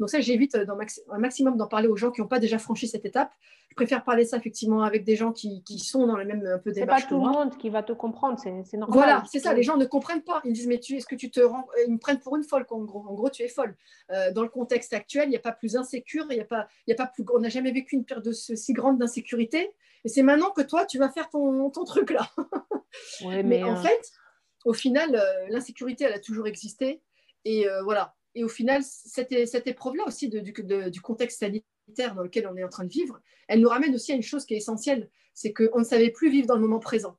Donc 0.00 0.10
ça, 0.10 0.20
j'évite 0.20 0.54
euh, 0.54 0.66
un 1.10 1.18
maximum 1.18 1.56
d'en 1.56 1.68
parler 1.68 1.88
aux 1.88 1.96
gens 1.96 2.10
qui 2.10 2.20
n'ont 2.20 2.28
pas 2.28 2.40
déjà 2.40 2.58
franchi 2.58 2.88
cette 2.88 3.04
étape. 3.04 3.32
Je 3.78 3.84
préfère 3.84 4.02
parler 4.02 4.24
ça 4.24 4.36
effectivement 4.38 4.82
avec 4.82 5.04
des 5.04 5.14
gens 5.14 5.30
qui, 5.30 5.62
qui 5.62 5.78
sont 5.78 6.04
dans 6.06 6.16
la 6.16 6.24
même 6.24 6.44
un 6.44 6.58
peu 6.58 6.72
C'est 6.72 6.80
pas 6.80 6.86
démarche 6.96 7.06
tout 7.06 7.14
le 7.14 7.30
monde 7.30 7.56
qui 7.58 7.70
va 7.70 7.84
te 7.84 7.92
comprendre, 7.92 8.36
c'est 8.40 8.50
normal. 8.76 8.98
Voilà, 8.98 9.22
c'est 9.30 9.38
ça. 9.38 9.54
Les 9.54 9.62
gens 9.62 9.76
ne 9.76 9.84
comprennent 9.84 10.22
pas. 10.24 10.40
Ils 10.44 10.50
me 10.50 10.54
disent, 10.54 10.66
mais 10.66 10.80
tu, 10.80 10.96
est-ce 10.96 11.06
que 11.06 11.14
tu 11.14 11.30
te 11.30 11.38
rends. 11.40 11.64
Ils 11.86 11.92
me 11.92 11.98
prennent 11.98 12.18
pour 12.18 12.34
une 12.36 12.42
folle, 12.42 12.66
en 12.70 12.80
gros. 12.82 13.04
En 13.08 13.14
gros, 13.14 13.30
tu 13.30 13.42
es 13.44 13.48
folle. 13.48 13.76
Euh, 14.10 14.32
dans 14.32 14.42
le 14.42 14.48
contexte 14.48 14.92
actuel, 14.94 15.26
il 15.28 15.30
n'y 15.30 15.36
a 15.36 15.40
pas 15.40 15.52
plus 15.52 15.76
insécure, 15.76 16.26
il 16.30 16.34
n'y 16.34 16.40
a 16.40 16.44
pas, 16.44 16.66
il 16.86 16.90
y 16.90 16.92
a 16.92 16.96
pas 16.96 17.06
plus. 17.06 17.24
On 17.32 17.38
n'a 17.38 17.50
jamais 17.50 17.70
vécu 17.70 17.94
une 17.94 18.04
période 18.04 18.24
de 18.24 18.32
si 18.32 18.72
grande 18.72 18.98
d'insécurité. 18.98 19.70
Et 20.04 20.08
c'est 20.08 20.22
maintenant 20.22 20.50
que 20.50 20.62
toi, 20.62 20.84
tu 20.84 20.98
vas 20.98 21.08
faire 21.08 21.28
ton, 21.30 21.70
ton 21.70 21.84
truc 21.84 22.10
là. 22.10 22.28
Ouais, 23.24 23.42
Mais, 23.42 23.60
mais, 23.60 23.62
en 23.62 23.76
euh, 23.76 23.82
fait, 23.82 24.10
au 24.64 24.72
final, 24.72 25.14
euh, 25.14 25.46
l'insécurité, 25.50 26.04
elle 26.04 26.14
a 26.14 26.18
toujours 26.18 26.46
existé. 26.46 27.00
Et 27.44 27.68
euh, 27.68 27.82
voilà. 27.84 28.16
Et 28.34 28.42
au 28.44 28.48
final, 28.48 28.82
cette, 28.82 29.46
cette 29.46 29.66
épreuve-là 29.66 30.04
aussi 30.06 30.28
de- 30.28 30.40
du, 30.40 30.52
de- 30.52 30.88
du 30.88 31.00
contexte 31.00 31.38
sanitaire 31.40 31.68
dans 31.96 32.22
lequel 32.22 32.46
on 32.46 32.56
est 32.56 32.64
en 32.64 32.68
train 32.68 32.84
de 32.84 32.90
vivre, 32.90 33.20
elle 33.48 33.60
nous 33.60 33.68
ramène 33.68 33.94
aussi 33.94 34.12
à 34.12 34.14
une 34.14 34.22
chose 34.22 34.44
qui 34.44 34.54
est 34.54 34.58
essentielle, 34.58 35.10
c'est 35.34 35.52
qu'on 35.52 35.78
ne 35.78 35.84
savait 35.84 36.10
plus 36.10 36.30
vivre 36.30 36.46
dans 36.46 36.54
le 36.54 36.60
moment 36.60 36.80
présent. 36.80 37.16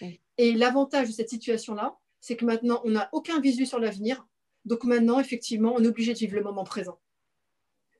Oui. 0.00 0.20
Et 0.38 0.52
l'avantage 0.52 1.08
de 1.08 1.12
cette 1.12 1.28
situation-là, 1.28 1.96
c'est 2.20 2.36
que 2.36 2.44
maintenant, 2.44 2.80
on 2.84 2.90
n'a 2.90 3.08
aucun 3.12 3.40
visu 3.40 3.66
sur 3.66 3.78
l'avenir. 3.78 4.26
Donc 4.64 4.84
maintenant, 4.84 5.20
effectivement, 5.20 5.74
on 5.74 5.82
est 5.82 5.86
obligé 5.88 6.12
de 6.14 6.18
vivre 6.18 6.36
le 6.36 6.42
moment 6.42 6.64
présent. 6.64 6.98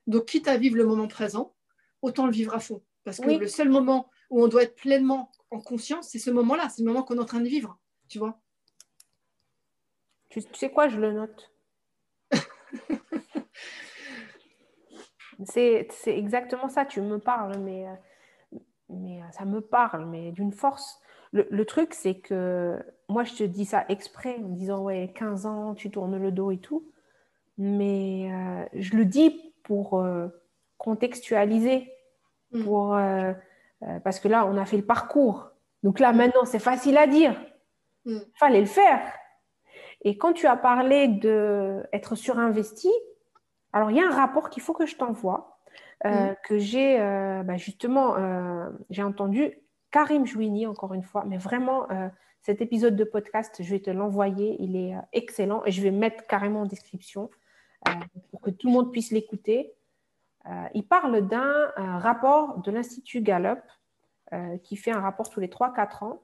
Donc, 0.07 0.25
quitte 0.25 0.47
à 0.47 0.57
vivre 0.57 0.75
le 0.75 0.85
moment 0.85 1.07
présent, 1.07 1.55
autant 2.01 2.25
le 2.25 2.31
vivre 2.31 2.53
à 2.55 2.59
fond. 2.59 2.81
Parce 3.03 3.19
que 3.19 3.27
Oui. 3.27 3.37
le 3.37 3.47
seul 3.47 3.69
moment 3.69 4.09
où 4.29 4.43
on 4.43 4.47
doit 4.47 4.63
être 4.63 4.75
pleinement 4.75 5.31
en 5.51 5.59
conscience, 5.59 6.09
c'est 6.09 6.19
ce 6.19 6.31
moment-là, 6.31 6.69
c'est 6.69 6.81
le 6.81 6.87
moment 6.87 7.03
qu'on 7.03 7.15
est 7.17 7.21
en 7.21 7.25
train 7.25 7.41
de 7.41 7.47
vivre. 7.47 7.79
Tu 8.07 8.17
vois 8.19 8.39
tu, 10.29 10.43
tu 10.43 10.59
sais 10.59 10.69
quoi, 10.71 10.89
je 10.89 10.99
le 10.99 11.11
note. 11.13 11.51
c'est 15.45 15.87
exactement 16.07 16.69
ça, 16.69 16.85
tu 16.85 17.01
me 17.01 17.17
parles, 17.19 17.57
mais, 17.59 17.85
mais 18.89 19.21
ça 19.31 19.45
me 19.45 19.61
parle, 19.61 20.05
mais 20.05 20.31
d'une 20.31 20.51
force. 20.51 20.99
Le, 21.31 21.47
le 21.49 21.65
truc, 21.65 21.93
c'est 21.93 22.15
que 22.15 22.77
moi, 23.07 23.23
je 23.23 23.33
te 23.35 23.43
dis 23.43 23.65
ça 23.65 23.85
exprès 23.89 24.35
en 24.43 24.49
disant, 24.49 24.83
ouais, 24.83 25.11
15 25.15 25.45
ans, 25.45 25.73
tu 25.75 25.91
tournes 25.91 26.17
le 26.17 26.31
dos 26.31 26.51
et 26.51 26.57
tout. 26.59 26.83
mais 27.57 28.31
euh, 28.31 28.65
je 28.73 28.95
le 28.95 29.03
dis 29.05 29.53
pour 29.63 29.99
euh, 29.99 30.27
contextualiser, 30.77 31.91
Mm. 32.51 32.63
pour, 32.63 32.95
euh, 32.95 33.31
parce 34.03 34.19
que 34.19 34.27
là, 34.27 34.45
on 34.47 34.57
a 34.57 34.65
fait 34.65 34.77
le 34.77 34.85
parcours. 34.85 35.51
Donc 35.83 35.99
là, 35.99 36.11
Mm. 36.13 36.17
maintenant, 36.17 36.45
c'est 36.45 36.57
facile 36.59 36.97
à 36.97 37.05
dire. 37.05 37.33
Mm. 38.05 38.17
Il 38.25 38.37
fallait 38.39 38.59
le 38.61 38.65
faire. 38.65 39.01
Et 40.03 40.17
quand 40.17 40.33
tu 40.33 40.47
as 40.47 40.55
parlé 40.55 41.07
d'être 41.09 42.15
surinvesti, 42.15 42.89
alors 43.73 43.91
il 43.91 43.97
y 43.97 44.01
a 44.01 44.07
un 44.07 44.15
rapport 44.15 44.49
qu'il 44.49 44.63
faut 44.63 44.73
que 44.73 44.85
je 44.85 44.95
t'envoie, 44.95 45.59
euh, 46.05 46.31
Mm. 46.31 46.35
que 46.45 46.57
j'ai 46.57 46.99
euh, 46.99 47.43
bah, 47.43 47.57
justement, 47.57 48.15
euh, 48.15 48.69
j'ai 48.89 49.03
entendu 49.03 49.53
Karim 49.91 50.25
Jouini, 50.25 50.65
encore 50.67 50.93
une 50.93 51.03
fois, 51.03 51.25
mais 51.25 51.37
vraiment, 51.37 51.87
cet 52.41 52.61
épisode 52.61 52.95
de 52.95 53.03
podcast, 53.03 53.61
je 53.63 53.69
vais 53.71 53.79
te 53.79 53.89
l'envoyer, 53.89 54.55
il 54.59 54.75
est 54.75 54.93
excellent 55.13 55.63
et 55.65 55.71
je 55.71 55.81
vais 55.81 55.89
mettre 55.89 56.27
carrément 56.27 56.61
en 56.61 56.65
description 56.65 57.31
pour 58.29 58.39
que 58.39 58.51
tout 58.51 58.67
le 58.67 58.73
monde 58.73 58.91
puisse 58.91 59.11
l'écouter. 59.11 59.73
Il 60.75 60.85
parle 60.87 61.27
d'un 61.27 61.71
rapport 61.75 62.59
de 62.59 62.71
l'Institut 62.71 63.21
Gallup 63.21 63.63
qui 64.61 64.77
fait 64.77 64.91
un 64.91 65.01
rapport 65.01 65.31
tous 65.31 65.39
les 65.39 65.47
3-4 65.47 66.03
ans 66.03 66.21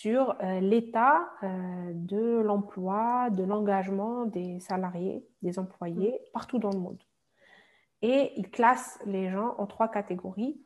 sur 0.00 0.36
euh, 0.44 0.60
l'état 0.60 1.28
euh, 1.42 1.92
de 1.92 2.38
l'emploi, 2.38 3.30
de 3.30 3.42
l'engagement 3.42 4.26
des 4.26 4.60
salariés, 4.60 5.26
des 5.42 5.58
employés 5.58 6.20
partout 6.32 6.60
dans 6.60 6.70
le 6.70 6.78
monde. 6.78 7.02
Et 8.02 8.32
il 8.36 8.48
classe 8.48 9.00
les 9.06 9.28
gens 9.28 9.56
en 9.58 9.66
trois 9.66 9.88
catégories. 9.88 10.62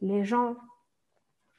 Les 0.00 0.24
gens 0.24 0.56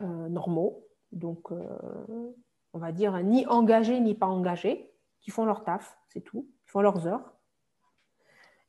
euh, 0.02 0.30
normaux, 0.30 0.88
donc 1.12 1.52
euh, 1.52 2.34
on 2.74 2.80
va 2.80 2.92
dire 2.92 3.16
ni 3.22 3.46
engagés 3.46 4.00
ni 4.00 4.16
pas 4.16 4.26
engagés, 4.26 4.92
qui 5.20 5.30
font 5.30 5.46
leur 5.46 5.64
taf, 5.64 5.96
c'est 6.08 6.22
tout, 6.22 6.50
qui 6.64 6.72
font 6.72 6.82
leurs 6.82 7.06
heures. 7.06 7.34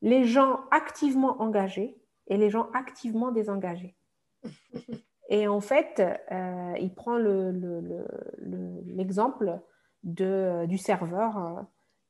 Les 0.03 0.25
gens 0.25 0.61
activement 0.71 1.41
engagés 1.41 1.97
et 2.27 2.37
les 2.37 2.51
gens 2.51 2.69
activement 2.75 3.33
désengagés. 3.33 3.97
Et 5.29 5.49
en 5.49 5.61
fait, 5.61 6.03
euh, 6.31 6.75
il 6.81 6.93
prend 6.95 7.17
le- 7.17 7.51
le- 7.53 7.81
le- 7.81 8.07
le- 8.39 8.81
l'exemple 8.87 9.59
de, 10.03 10.67
du 10.67 10.79
serveur 10.79 11.39
euh, 11.39 11.61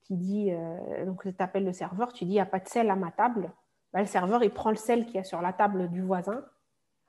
qui 0.02 0.16
dit, 0.16 0.50
euh, 0.52 1.04
donc 1.04 1.22
tu 1.22 1.34
appelles 1.42 1.64
le 1.64 1.72
serveur, 1.72 2.12
tu 2.12 2.24
dis, 2.24 2.30
il 2.32 2.34
n'y 2.34 2.40
a 2.40 2.46
pas 2.46 2.58
de 2.58 2.68
sel 2.68 2.90
à 2.90 2.96
ma 2.96 3.10
table. 3.12 3.52
Ben, 3.92 4.00
le 4.00 4.06
serveur, 4.06 4.42
il 4.42 4.50
prend 4.50 4.70
le 4.70 4.76
sel 4.76 5.06
qui 5.06 5.18
est 5.18 5.24
sur 5.24 5.42
la 5.42 5.52
table 5.52 5.88
du 5.88 6.00
voisin 6.02 6.42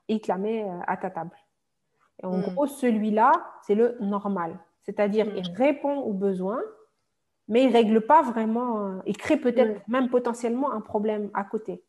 et 0.09 0.15
il 0.15 0.21
te 0.21 0.27
la 0.29 0.37
met 0.37 0.63
euh, 0.63 0.79
à 0.85 0.97
ta 0.97 1.09
table. 1.09 1.35
Et 2.21 2.25
en 2.25 2.37
Mm. 2.37 2.41
gros, 2.41 2.67
celui-là, 2.67 3.31
c'est 3.65 3.75
le 3.75 3.97
normal. 4.01 4.59
C'est-à-dire, 4.83 5.25
Mm. 5.25 5.37
il 5.37 5.51
répond 5.55 5.97
aux 6.01 6.13
besoins, 6.13 6.61
mais 7.47 7.63
il 7.63 7.69
ne 7.69 7.73
règle 7.73 8.01
pas 8.01 8.21
vraiment, 8.21 8.85
euh, 8.85 8.99
il 9.05 9.17
crée 9.17 9.37
peut-être 9.37 9.87
même 9.87 10.09
potentiellement 10.09 10.71
un 10.73 10.81
problème 10.81 11.31
à 11.33 11.43
côté. 11.45 11.83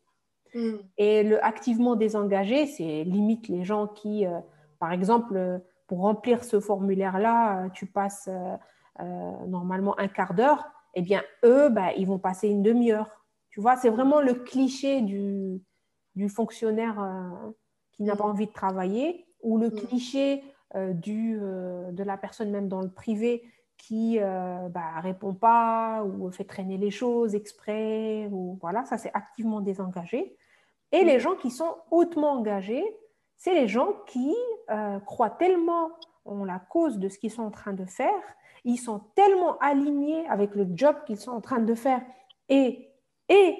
Mm. 0.55 0.77
Et 0.97 1.23
le 1.23 1.43
activement 1.43 1.95
désengagé, 1.95 2.65
c'est 2.65 3.03
limite 3.03 3.47
les 3.49 3.63
gens 3.65 3.87
qui, 3.87 4.25
euh, 4.25 4.39
par 4.79 4.91
exemple, 4.91 5.35
euh, 5.35 5.59
pour 5.87 5.99
remplir 5.99 6.43
ce 6.43 6.59
formulaire-là, 6.59 7.65
euh, 7.65 7.69
tu 7.69 7.85
passes 7.85 8.29
euh, 8.29 9.45
normalement 9.47 9.99
un 9.99 10.07
quart 10.07 10.33
d'heure, 10.33 10.65
eh 10.95 11.01
bien, 11.01 11.21
eux, 11.43 11.69
bah, 11.69 11.93
ils 11.97 12.07
vont 12.07 12.17
passer 12.19 12.47
une 12.47 12.63
demi-heure. 12.63 13.11
Tu 13.51 13.59
vois, 13.61 13.75
c'est 13.75 13.89
vraiment 13.89 14.21
le 14.21 14.33
cliché 14.33 15.01
du, 15.01 15.61
du 16.15 16.29
fonctionnaire 16.29 16.99
euh, 17.03 17.51
qui 17.91 18.03
n'a 18.03 18.13
Mm. 18.13 18.17
pas 18.17 18.23
envie 18.23 18.47
de 18.47 18.53
travailler 18.53 19.27
ou 19.43 19.57
le 19.57 19.67
Mm. 19.67 19.75
cliché 19.75 20.43
du, 20.93 21.37
de 21.39 22.03
la 22.03 22.17
personne 22.17 22.51
même 22.51 22.67
dans 22.67 22.81
le 22.81 22.89
privé 22.89 23.43
qui 23.77 24.19
euh, 24.19 24.67
bah, 24.67 24.99
répond 24.99 25.33
pas 25.33 26.03
ou 26.03 26.29
fait 26.31 26.43
traîner 26.43 26.77
les 26.77 26.91
choses 26.91 27.33
exprès. 27.33 28.27
Ou, 28.31 28.57
voilà, 28.59 28.83
ça 28.83 28.97
c'est 28.97 29.11
activement 29.13 29.61
désengagé. 29.61 30.35
Et 30.95 31.03
les 31.03 31.19
gens 31.19 31.35
qui 31.35 31.51
sont 31.51 31.75
hautement 31.91 32.31
engagés, 32.31 32.85
c'est 33.35 33.53
les 33.53 33.67
gens 33.67 33.91
qui 34.07 34.33
euh, 34.69 34.97
croient 35.01 35.29
tellement 35.29 35.91
en 36.23 36.45
la 36.45 36.57
cause 36.57 36.99
de 36.99 37.09
ce 37.09 37.19
qu'ils 37.19 37.31
sont 37.31 37.43
en 37.43 37.51
train 37.51 37.73
de 37.73 37.83
faire, 37.83 38.23
ils 38.63 38.77
sont 38.77 38.99
tellement 39.13 39.57
alignés 39.57 40.25
avec 40.29 40.55
le 40.55 40.65
job 40.73 40.95
qu'ils 41.05 41.19
sont 41.19 41.31
en 41.31 41.41
train 41.41 41.59
de 41.59 41.75
faire 41.75 42.01
et, 42.47 42.93
et 43.27 43.57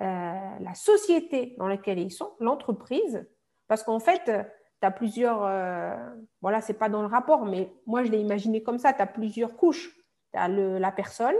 euh, 0.00 0.58
la 0.58 0.74
société 0.74 1.54
dans 1.58 1.68
laquelle 1.68 2.00
ils 2.00 2.10
sont, 2.10 2.32
l'entreprise, 2.40 3.24
parce 3.68 3.84
qu'en 3.84 4.00
fait, 4.00 4.24
tu 4.24 4.86
as 4.86 4.90
plusieurs, 4.90 5.44
euh, 5.44 5.96
voilà, 6.40 6.60
c'est 6.60 6.74
pas 6.74 6.88
dans 6.88 7.02
le 7.02 7.06
rapport, 7.08 7.46
mais 7.46 7.72
moi 7.86 8.02
je 8.02 8.10
l'ai 8.10 8.18
imaginé 8.20 8.64
comme 8.64 8.78
ça, 8.78 8.92
tu 8.92 9.00
as 9.00 9.06
plusieurs 9.06 9.56
couches. 9.56 9.96
Tu 10.32 10.40
as 10.40 10.48
la 10.48 10.90
personne, 10.90 11.36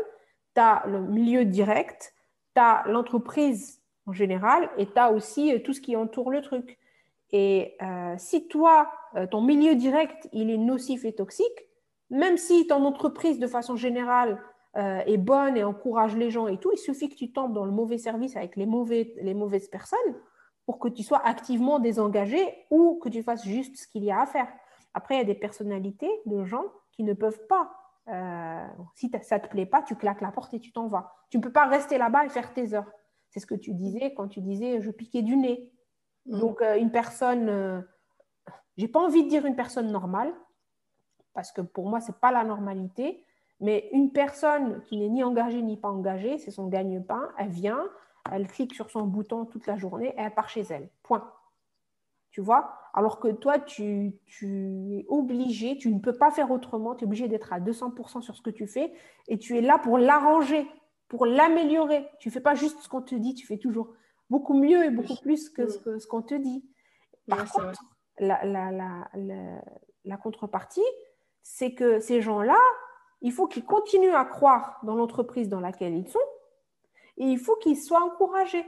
tu 0.55 0.61
as 0.61 0.85
le 0.87 1.01
milieu 1.01 1.45
direct, 1.45 2.15
tu 2.55 2.63
as 2.63 2.85
l'entreprise 2.87 3.82
en 4.07 4.13
général, 4.13 4.69
et 4.79 4.87
tu 4.87 4.99
as 4.99 5.13
aussi 5.13 5.55
euh, 5.55 5.59
tout 5.59 5.73
ce 5.73 5.81
qui 5.81 5.97
entoure 5.97 6.31
le 6.31 6.43
truc. 6.43 6.79
Et 7.31 7.77
euh, 7.83 8.15
si 8.19 8.49
toi, 8.49 8.91
euh, 9.15 9.27
ton 9.27 9.41
milieu 9.41 9.75
direct, 9.75 10.29
il 10.33 10.51
est 10.51 10.59
nocif 10.59 11.05
et 11.05 11.15
toxique, 11.15 11.69
même 12.11 12.37
si 12.37 12.67
ton 12.67 12.85
entreprise, 12.85 13.39
de 13.39 13.47
façon 13.47 13.77
générale, 13.77 14.41
est 14.75 15.19
bonne 15.19 15.59
et 15.59 15.65
encourage 15.65 16.17
les 16.17 16.31
gens 16.31 16.47
et 16.47 16.57
tout, 16.57 16.71
il 16.73 16.79
suffit 16.79 17.11
que 17.11 17.15
tu 17.15 17.31
tombes 17.31 17.53
dans 17.53 17.67
le 17.67 17.71
mauvais 17.71 17.99
service 17.99 18.39
avec 18.39 18.57
les, 18.57 18.65
mauvais, 18.65 19.13
les 19.21 19.35
mauvaises 19.35 19.69
personnes 19.69 19.99
pour 20.65 20.79
que 20.79 20.89
tu 20.89 21.03
sois 21.03 21.21
activement 21.27 21.79
désengagé 21.79 22.41
ou 22.71 22.99
que 22.99 23.11
tu 23.11 23.23
fasses 23.23 23.45
juste 23.45 23.77
ce 23.77 23.87
qu'il 23.87 24.03
y 24.03 24.11
a 24.11 24.23
à 24.23 24.25
faire. 24.25 24.49
Après, 24.95 25.17
il 25.17 25.19
y 25.19 25.21
a 25.21 25.25
des 25.25 25.35
personnalités 25.35 26.11
de 26.25 26.43
gens 26.45 26.65
qui 26.93 27.03
ne 27.03 27.13
peuvent 27.13 27.47
pas. 27.49 27.71
si 28.95 29.11
ça 29.21 29.37
ne 29.37 29.43
te 29.43 29.49
plaît 29.49 29.67
pas, 29.67 29.83
tu 29.83 29.95
claques 29.95 30.23
la 30.23 30.33
porte 30.33 30.55
et 30.55 30.59
tu 30.59 30.73
t'en 30.73 30.87
vas. 30.87 31.13
Tu 31.29 31.37
ne 31.37 31.43
peux 31.43 31.53
pas 31.53 31.67
rester 31.67 31.99
là-bas 31.99 32.25
et 32.25 32.31
faire 32.31 32.55
tes 32.55 32.73
heures. 32.73 32.91
C'est 33.33 33.41
ce 33.41 33.47
que 33.47 33.55
tu 33.55 33.73
disais 33.73 34.13
quand 34.13 34.29
tu 34.29 34.43
disais 34.43 34.81
je 34.83 34.91
piquais 34.91 35.23
du 35.23 35.37
nez. 35.37 35.73
Mm. 36.27 36.39
Donc, 36.39 36.61
euh, 36.61 36.77
une 36.77 36.91
personne, 36.91 37.49
euh, 37.49 37.81
j'ai 38.77 38.89
pas 38.89 39.01
envie 39.01 39.25
de 39.25 39.29
dire 39.29 39.47
une 39.47 39.57
personne 39.57 39.91
normale, 39.91 40.33
parce 41.33 41.51
que 41.51 41.63
pour 41.63 41.89
moi, 41.89 42.01
c'est 42.01 42.19
pas 42.21 42.31
la 42.31 42.45
normalité, 42.45 43.25
mais 43.59 43.89
une 43.93 44.13
personne 44.13 44.83
qui 44.83 44.99
n'est 44.99 45.09
ni 45.09 45.25
engagée 45.25 45.63
ni 45.63 45.79
pas 45.79 45.89
engagée, 45.89 46.37
c'est 46.37 46.51
son 46.51 46.69
gagne-pain, 46.69 47.31
elle 47.39 47.49
vient, 47.49 47.89
elle 48.31 48.47
clique 48.47 48.75
sur 48.75 48.91
son 48.91 49.07
bouton 49.07 49.47
toute 49.47 49.67
la 49.67 49.79
journée 49.79 50.09
et 50.09 50.21
elle 50.21 50.35
part 50.35 50.51
chez 50.51 50.63
elle. 50.69 50.91
Point. 51.03 51.33
Tu 52.31 52.43
vois? 52.43 52.75
Alors 52.93 53.19
que 53.19 53.29
toi, 53.29 53.59
tu, 53.59 54.13
tu 54.27 54.99
es 54.99 55.07
obligé, 55.09 55.79
tu 55.79 55.91
ne 55.91 56.01
peux 56.01 56.17
pas 56.17 56.31
faire 56.31 56.51
autrement, 56.51 56.95
tu 56.95 57.05
es 57.05 57.07
obligé 57.07 57.29
d'être 57.29 57.53
à 57.53 57.61
200% 57.61 58.21
sur 58.21 58.37
ce 58.37 58.43
que 58.43 58.51
tu 58.51 58.67
fais 58.67 58.93
et 59.29 59.39
tu 59.39 59.57
es 59.57 59.63
là 59.63 59.79
pour 59.79 59.97
l'arranger, 59.97 60.67
pour 61.13 61.27
l'améliorer. 61.27 62.09
Tu 62.21 62.29
ne 62.29 62.33
fais 62.33 62.41
pas 62.41 62.55
juste 62.55 62.81
ce 62.81 62.89
qu'on 62.89 63.03
te 63.03 63.15
dit, 63.15 63.35
tu 63.35 63.47
fais 63.47 63.59
toujours 63.59 63.93
beaucoup 64.31 64.55
mieux 64.55 64.83
et 64.87 64.91
beaucoup 64.91 65.17
plus 65.21 65.51
que 65.51 65.69
ce 65.69 65.79
que- 65.79 65.99
ce 65.99 66.07
qu'on 66.07 66.23
te 66.23 66.35
dit. 66.35 66.65
Par 67.29 67.41
Ouais, 67.41 67.47
contre, 67.53 67.83
la, 68.19 68.43
la- 68.47 68.71
la- 68.73 69.09
la- 69.15 69.63
la 70.07 70.17
contrepartie, 70.17 70.81
c'est 71.43 71.75
que 71.75 72.01
ces 72.01 72.23
gens-là, 72.23 72.59
il 73.21 73.31
faut 73.31 73.47
qu'ils 73.47 73.67
continuent 73.67 74.15
à 74.15 74.25
croire 74.25 74.79
dans 74.85 74.95
l'entreprise 74.97 75.51
dans 75.51 75.61
laquelle 75.61 75.95
ils 75.95 76.09
sont 76.09 76.19
et 77.19 77.27
il 77.27 77.39
faut 77.39 77.57
qu'ils 77.57 77.77
soient 77.77 78.03
encouragés. 78.03 78.65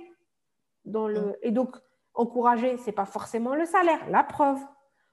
Dans 0.85 1.09
le... 1.09 1.21
Mm. 1.21 1.37
Et 1.45 1.51
donc, 1.51 1.77
encourager, 2.13 2.77
ce 2.77 2.85
n'est 2.87 2.93
pas 2.93 3.07
forcément 3.07 3.55
le 3.55 3.65
salaire, 3.65 4.07
la 4.11 4.23
preuve. 4.23 4.61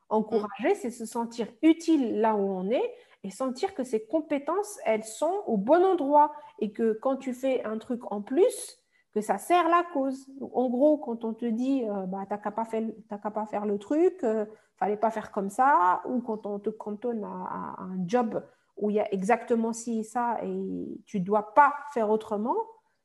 Encourager, 0.10 0.76
c'est 0.76 0.92
se 0.92 1.06
sentir 1.06 1.48
utile 1.62 2.20
là 2.20 2.36
où 2.36 2.42
on 2.42 2.70
est 2.70 2.94
et 3.24 3.30
sentir 3.30 3.76
que 3.76 3.84
ses 3.84 4.06
compétences, 4.06 4.80
elles 4.86 5.04
sont 5.04 5.44
au 5.46 5.58
bon 5.58 5.86
endroit 5.86 6.34
et 6.60 6.72
que 6.72 6.98
quand 7.02 7.18
tu 7.18 7.34
fais 7.34 7.64
un 7.64 7.78
truc 7.78 8.12
en 8.12 8.22
plus, 8.22 8.82
que 9.14 9.22
ça 9.22 9.38
sert 9.38 9.68
la 9.68 9.84
cause. 9.94 10.26
En 10.54 10.70
gros, 10.70 10.98
quand 10.98 11.26
on 11.26 11.34
te 11.34 11.46
dit, 11.46 11.84
euh, 11.84 12.06
bah, 12.06 12.26
t'as 12.28 12.38
qu'à 12.38 12.52
pas, 12.52 12.66
qu'à 12.66 13.32
pas 13.32 13.46
faire 13.46 13.66
le 13.66 13.78
truc, 13.78 14.24
euh, 14.24 14.46
fallait 14.78 14.98
pas 14.98 15.12
faire 15.12 15.32
comme 15.32 15.50
ça, 15.50 16.02
ou 16.06 16.22
quand 16.22 16.46
on 16.46 16.60
te 16.60 16.70
cantonne 16.70 17.24
à, 17.24 17.28
à 17.28 17.84
un 17.84 18.08
job 18.08 18.44
où 18.78 18.90
il 18.90 18.96
y 18.96 19.00
a 19.00 19.14
exactement 19.14 19.74
ci 19.74 20.00
et 20.00 20.04
ça 20.04 20.40
et 20.44 21.02
tu 21.06 21.20
dois 21.20 21.54
pas 21.54 21.74
faire 21.94 22.10
autrement, 22.10 22.56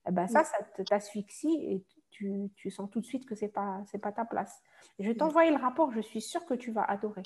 eh 0.07 0.11
ben 0.11 0.27
ça, 0.27 0.43
ça 0.43 0.57
t'asphyxie 0.85 1.55
et 1.65 1.85
tu, 2.09 2.49
tu 2.55 2.71
sens 2.71 2.89
tout 2.89 3.01
de 3.01 3.05
suite 3.05 3.27
que 3.27 3.35
c'est 3.35 3.49
pas 3.49 3.83
c'est 3.91 3.99
pas 3.99 4.11
ta 4.11 4.25
place. 4.25 4.61
Je 4.97 5.07
vais 5.07 5.15
t'envoyer 5.15 5.51
le 5.51 5.57
rapport, 5.57 5.91
je 5.91 5.99
suis 5.99 6.21
sûre 6.21 6.45
que 6.45 6.53
tu 6.53 6.71
vas 6.71 6.83
adorer. 6.83 7.23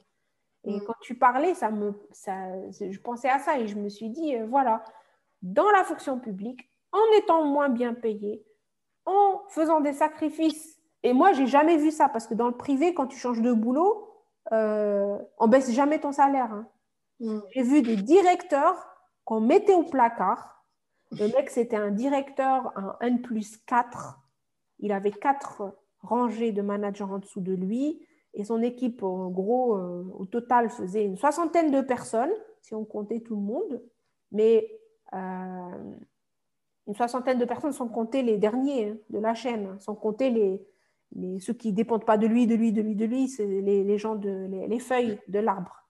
Et 0.66 0.78
Mm. 0.78 0.84
quand 0.86 0.96
tu 1.02 1.16
parlais, 1.16 1.54
ça 1.56 1.72
me, 1.72 1.94
ça, 2.12 2.34
je 2.72 3.00
pensais 3.00 3.30
à 3.30 3.40
ça 3.40 3.58
et 3.60 3.68
je 3.68 3.76
me 3.78 3.90
suis 3.90 4.10
dit, 4.10 4.36
euh, 4.36 4.46
voilà, 4.48 4.84
dans 5.42 5.70
la 5.72 5.84
fonction 5.84 6.20
publique, 6.20 6.70
en 6.92 7.18
étant 7.18 7.46
moins 7.46 7.70
bien 7.70 7.94
payé, 7.94 8.46
en 9.06 9.42
faisant 9.50 9.82
des 9.82 9.94
sacrifices. 9.94 10.80
Et 11.04 11.14
moi, 11.14 11.34
j'ai 11.34 11.48
jamais 11.48 11.78
vu 11.78 11.90
ça 11.92 12.10
parce 12.10 12.28
que 12.28 12.36
dans 12.36 12.48
le 12.48 12.56
privé, 12.58 12.94
quand 12.94 13.08
tu 13.08 13.18
changes 13.18 13.42
de 13.42 13.52
boulot, 13.54 14.08
euh, 14.52 15.18
on 15.40 15.48
baisse 15.48 15.72
jamais 15.72 16.00
ton 16.00 16.12
salaire. 16.12 16.52
hein. 16.54 16.68
Mm. 17.20 17.40
J'ai 17.52 17.64
vu 17.64 17.82
des 17.82 17.96
directeurs 17.96 18.88
qu'on 19.26 19.42
mettait 19.42 19.74
au 19.74 19.84
placard. 19.84 20.64
Le 21.12 21.28
mec, 21.36 21.50
c'était 21.50 21.76
un 21.76 21.92
directeur, 21.92 22.72
un 22.78 22.96
N 23.02 23.22
plus 23.22 23.58
4. 23.66 24.20
Il 24.80 24.92
avait 24.92 25.12
quatre 25.12 25.76
rangées 26.02 26.52
de 26.52 26.62
managers 26.62 27.04
en 27.04 27.18
dessous 27.20 27.42
de 27.42 27.54
lui. 27.54 28.06
Et 28.34 28.44
son 28.44 28.62
équipe, 28.62 29.04
en 29.04 29.30
gros, 29.30 29.76
euh, 29.76 30.06
au 30.18 30.26
total, 30.26 30.70
faisait 30.70 31.04
une 31.04 31.18
soixantaine 31.18 31.72
de 31.72 31.82
personnes, 31.82 32.32
si 32.62 32.74
on 32.74 32.86
comptait 32.86 33.20
tout 33.20 33.36
le 33.36 33.42
monde. 33.42 33.84
Mais 34.32 34.80
euh, 35.14 35.96
une 36.88 36.96
soixantaine 36.96 37.38
de 37.38 37.46
personnes, 37.46 37.74
sans 37.74 37.88
compter 37.88 38.24
les 38.24 38.38
derniers 38.38 38.90
hein, 38.90 38.98
de 39.10 39.20
la 39.20 39.34
chaîne, 39.34 39.78
sans 39.80 39.96
compter 39.96 40.30
les, 40.30 40.66
les, 41.14 41.40
ceux 41.40 41.54
qui 41.54 41.72
ne 41.72 41.76
dépendent 41.76 42.06
pas 42.06 42.18
de 42.18 42.28
lui, 42.28 42.48
de 42.48 42.56
lui, 42.56 42.72
de 42.72 42.82
lui, 42.82 42.96
de 42.96 43.06
lui, 43.06 43.28
c'est 43.28 43.46
les, 43.46 43.84
les, 43.84 43.98
gens 43.98 44.16
de 44.16 44.48
les, 44.50 44.80
feuilles 44.80 45.20
de 45.28 45.40
l'arbre, 45.40 45.86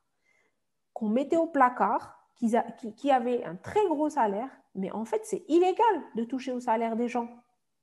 qu'on 0.93 1.09
mettait 1.09 1.37
au 1.37 1.47
placard, 1.47 2.17
qui, 2.35 2.51
qui, 2.97 3.11
avaient 3.11 3.43
un 3.43 3.55
très 3.55 3.85
gros 3.87 4.09
salaire, 4.09 4.49
mais 4.73 4.91
en 4.91 5.05
fait, 5.05 5.21
c'est 5.25 5.43
illégal 5.47 6.01
de 6.15 6.23
toucher 6.23 6.51
au 6.51 6.59
salaire 6.59 6.95
des 6.95 7.07
gens. 7.07 7.29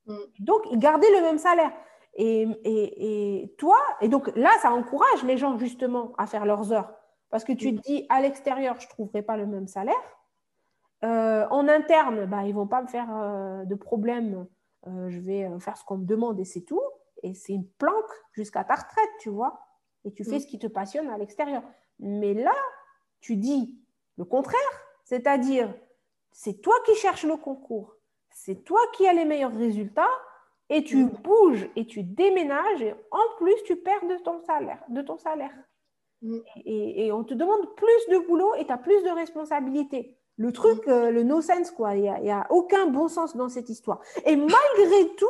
Mm. 0.05 0.15
Donc, 0.39 0.61
ils 0.71 0.79
gardaient 0.79 1.11
le 1.15 1.21
même 1.21 1.37
salaire. 1.37 1.71
Et, 2.15 2.47
et, 2.63 3.43
et, 3.43 3.55
toi, 3.57 3.77
et 4.01 4.09
donc 4.09 4.35
là, 4.35 4.49
ça 4.61 4.71
encourage 4.71 5.23
les 5.23 5.37
gens 5.37 5.57
justement 5.57 6.13
à 6.17 6.25
faire 6.25 6.45
leurs 6.45 6.73
heures. 6.73 6.91
Parce 7.29 7.43
que 7.43 7.53
tu 7.53 7.75
te 7.75 7.81
dis, 7.81 8.05
à 8.09 8.21
l'extérieur, 8.21 8.79
je 8.79 8.87
ne 8.87 8.89
trouverai 8.89 9.21
pas 9.21 9.37
le 9.37 9.45
même 9.45 9.67
salaire. 9.67 9.95
Euh, 11.03 11.47
en 11.49 11.67
interne, 11.67 12.25
bah, 12.25 12.43
ils 12.43 12.49
ne 12.49 12.53
vont 12.53 12.67
pas 12.67 12.81
me 12.81 12.87
faire 12.87 13.07
euh, 13.15 13.63
de 13.65 13.75
problème. 13.75 14.47
Euh, 14.87 15.09
je 15.09 15.19
vais 15.19 15.47
faire 15.59 15.77
ce 15.77 15.83
qu'on 15.85 15.97
me 15.97 16.05
demande 16.05 16.39
et 16.39 16.45
c'est 16.45 16.61
tout. 16.61 16.81
Et 17.23 17.33
c'est 17.33 17.53
une 17.53 17.67
planque 17.67 18.11
jusqu'à 18.33 18.63
ta 18.63 18.75
retraite, 18.75 19.09
tu 19.19 19.29
vois. 19.29 19.59
Et 20.05 20.11
tu 20.11 20.23
fais 20.23 20.37
mm. 20.37 20.41
ce 20.41 20.47
qui 20.47 20.59
te 20.59 20.67
passionne 20.67 21.09
à 21.09 21.17
l'extérieur. 21.17 21.63
Mais 21.99 22.33
là, 22.33 22.55
tu 23.21 23.35
dis 23.35 23.77
le 24.17 24.25
contraire. 24.25 24.59
C'est-à-dire, 25.03 25.73
c'est 26.31 26.61
toi 26.61 26.75
qui 26.85 26.95
cherches 26.95 27.25
le 27.25 27.35
concours. 27.35 27.95
C'est 28.31 28.63
toi 28.63 28.79
qui 28.93 29.07
as 29.07 29.13
les 29.13 29.25
meilleurs 29.25 29.55
résultats. 29.55 30.09
Et 30.69 30.83
tu 30.83 31.05
mm. 31.05 31.09
bouges 31.23 31.69
et 31.75 31.85
tu 31.85 32.03
déménages. 32.03 32.81
Et 32.81 32.93
en 33.11 33.37
plus, 33.37 33.55
tu 33.65 33.75
perds 33.75 34.07
de 34.07 34.17
ton 34.23 34.39
salaire. 34.41 34.83
De 34.89 35.01
ton 35.01 35.17
salaire. 35.17 35.53
Mm. 36.21 36.37
Et, 36.65 37.11
on 37.11 37.23
te 37.23 37.33
demande 37.33 37.75
plus 37.75 38.07
de 38.11 38.27
boulot 38.27 38.53
et 38.55 38.65
tu 38.65 38.71
as 38.71 38.77
plus 38.77 39.03
de 39.03 39.09
responsabilités. 39.09 40.17
Le 40.37 40.51
truc, 40.53 40.87
euh, 40.87 41.11
le 41.11 41.23
no 41.23 41.41
sense, 41.41 41.71
quoi. 41.71 41.95
Il 41.95 42.03
n'y 42.03 42.31
a, 42.31 42.47
aucun 42.49 42.87
bon 42.87 43.07
sens 43.07 43.35
dans 43.35 43.49
cette 43.49 43.69
histoire. 43.69 43.99
Et 44.25 44.35
malgré 44.35 45.15
tout, 45.17 45.25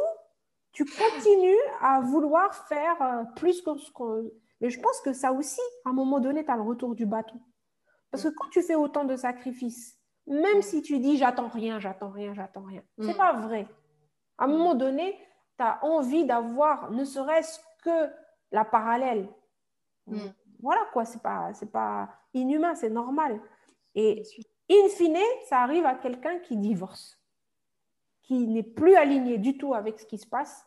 tu 0.72 0.86
continues 0.86 1.57
à 1.82 2.02
vouloir 2.02 2.53
faire 2.68 3.02
euh, 3.02 3.24
plus 3.36 3.61
que 3.61 3.76
ce 3.78 3.91
qu'on. 3.91 4.30
Mais 4.61 4.70
je 4.70 4.80
pense 4.80 4.99
que 5.02 5.14
ça 5.14 5.32
aussi, 5.32 5.61
à 5.86 5.90
un 5.90 5.94
moment 5.94 6.20
donné, 6.20 6.44
tu 6.44 6.52
as 6.52 6.56
le 6.57 6.64
retour 6.64 6.94
du 6.95 7.06
bâton. 7.06 7.40
Parce 8.11 8.24
que 8.24 8.30
quand 8.30 8.49
tu 8.49 8.61
fais 8.61 8.76
autant 8.76 9.06
de 9.06 9.16
sacrifices, 9.16 9.98
même 10.28 10.61
si 10.61 10.82
tu 10.82 10.99
dis 10.99 11.18
j'attends 11.18 11.48
rien, 11.48 11.80
j'attends 11.80 12.11
rien, 12.11 12.34
j'attends 12.34 12.64
rien, 12.64 12.84
c'est 12.99 13.14
mm. 13.14 13.18
pas 13.18 13.34
vrai. 13.34 13.68
À 14.38 14.45
un 14.45 14.48
moment 14.48 14.76
donné, 14.76 15.18
tu 15.60 15.64
as 15.65 15.84
envie 15.84 16.26
d'avoir 16.26 16.90
ne 16.91 17.03
serait-ce 17.03 17.60
que 17.84 18.10
la 18.52 18.64
parallèle. 18.64 19.27
Mm. 20.07 20.30
Voilà 20.61 20.81
quoi, 20.94 21.06
c'est 21.06 21.22
pas, 21.22 21.52
pas 21.72 22.10
inhumain, 22.34 22.76
c'est 22.76 22.90
normal. 22.90 23.41
Et 23.95 24.23
In 24.72 24.88
fine, 24.90 25.18
ça 25.48 25.60
arrive 25.61 25.86
à 25.86 25.95
quelqu'un 25.95 26.40
qui 26.40 26.56
divorce, 26.56 27.19
qui 28.22 28.48
n'est 28.48 28.64
plus 28.64 28.95
aligné 28.95 29.38
du 29.38 29.57
tout 29.57 29.73
avec 29.73 29.99
ce 29.99 30.06
qui 30.06 30.18
se 30.18 30.27
passe 30.27 30.65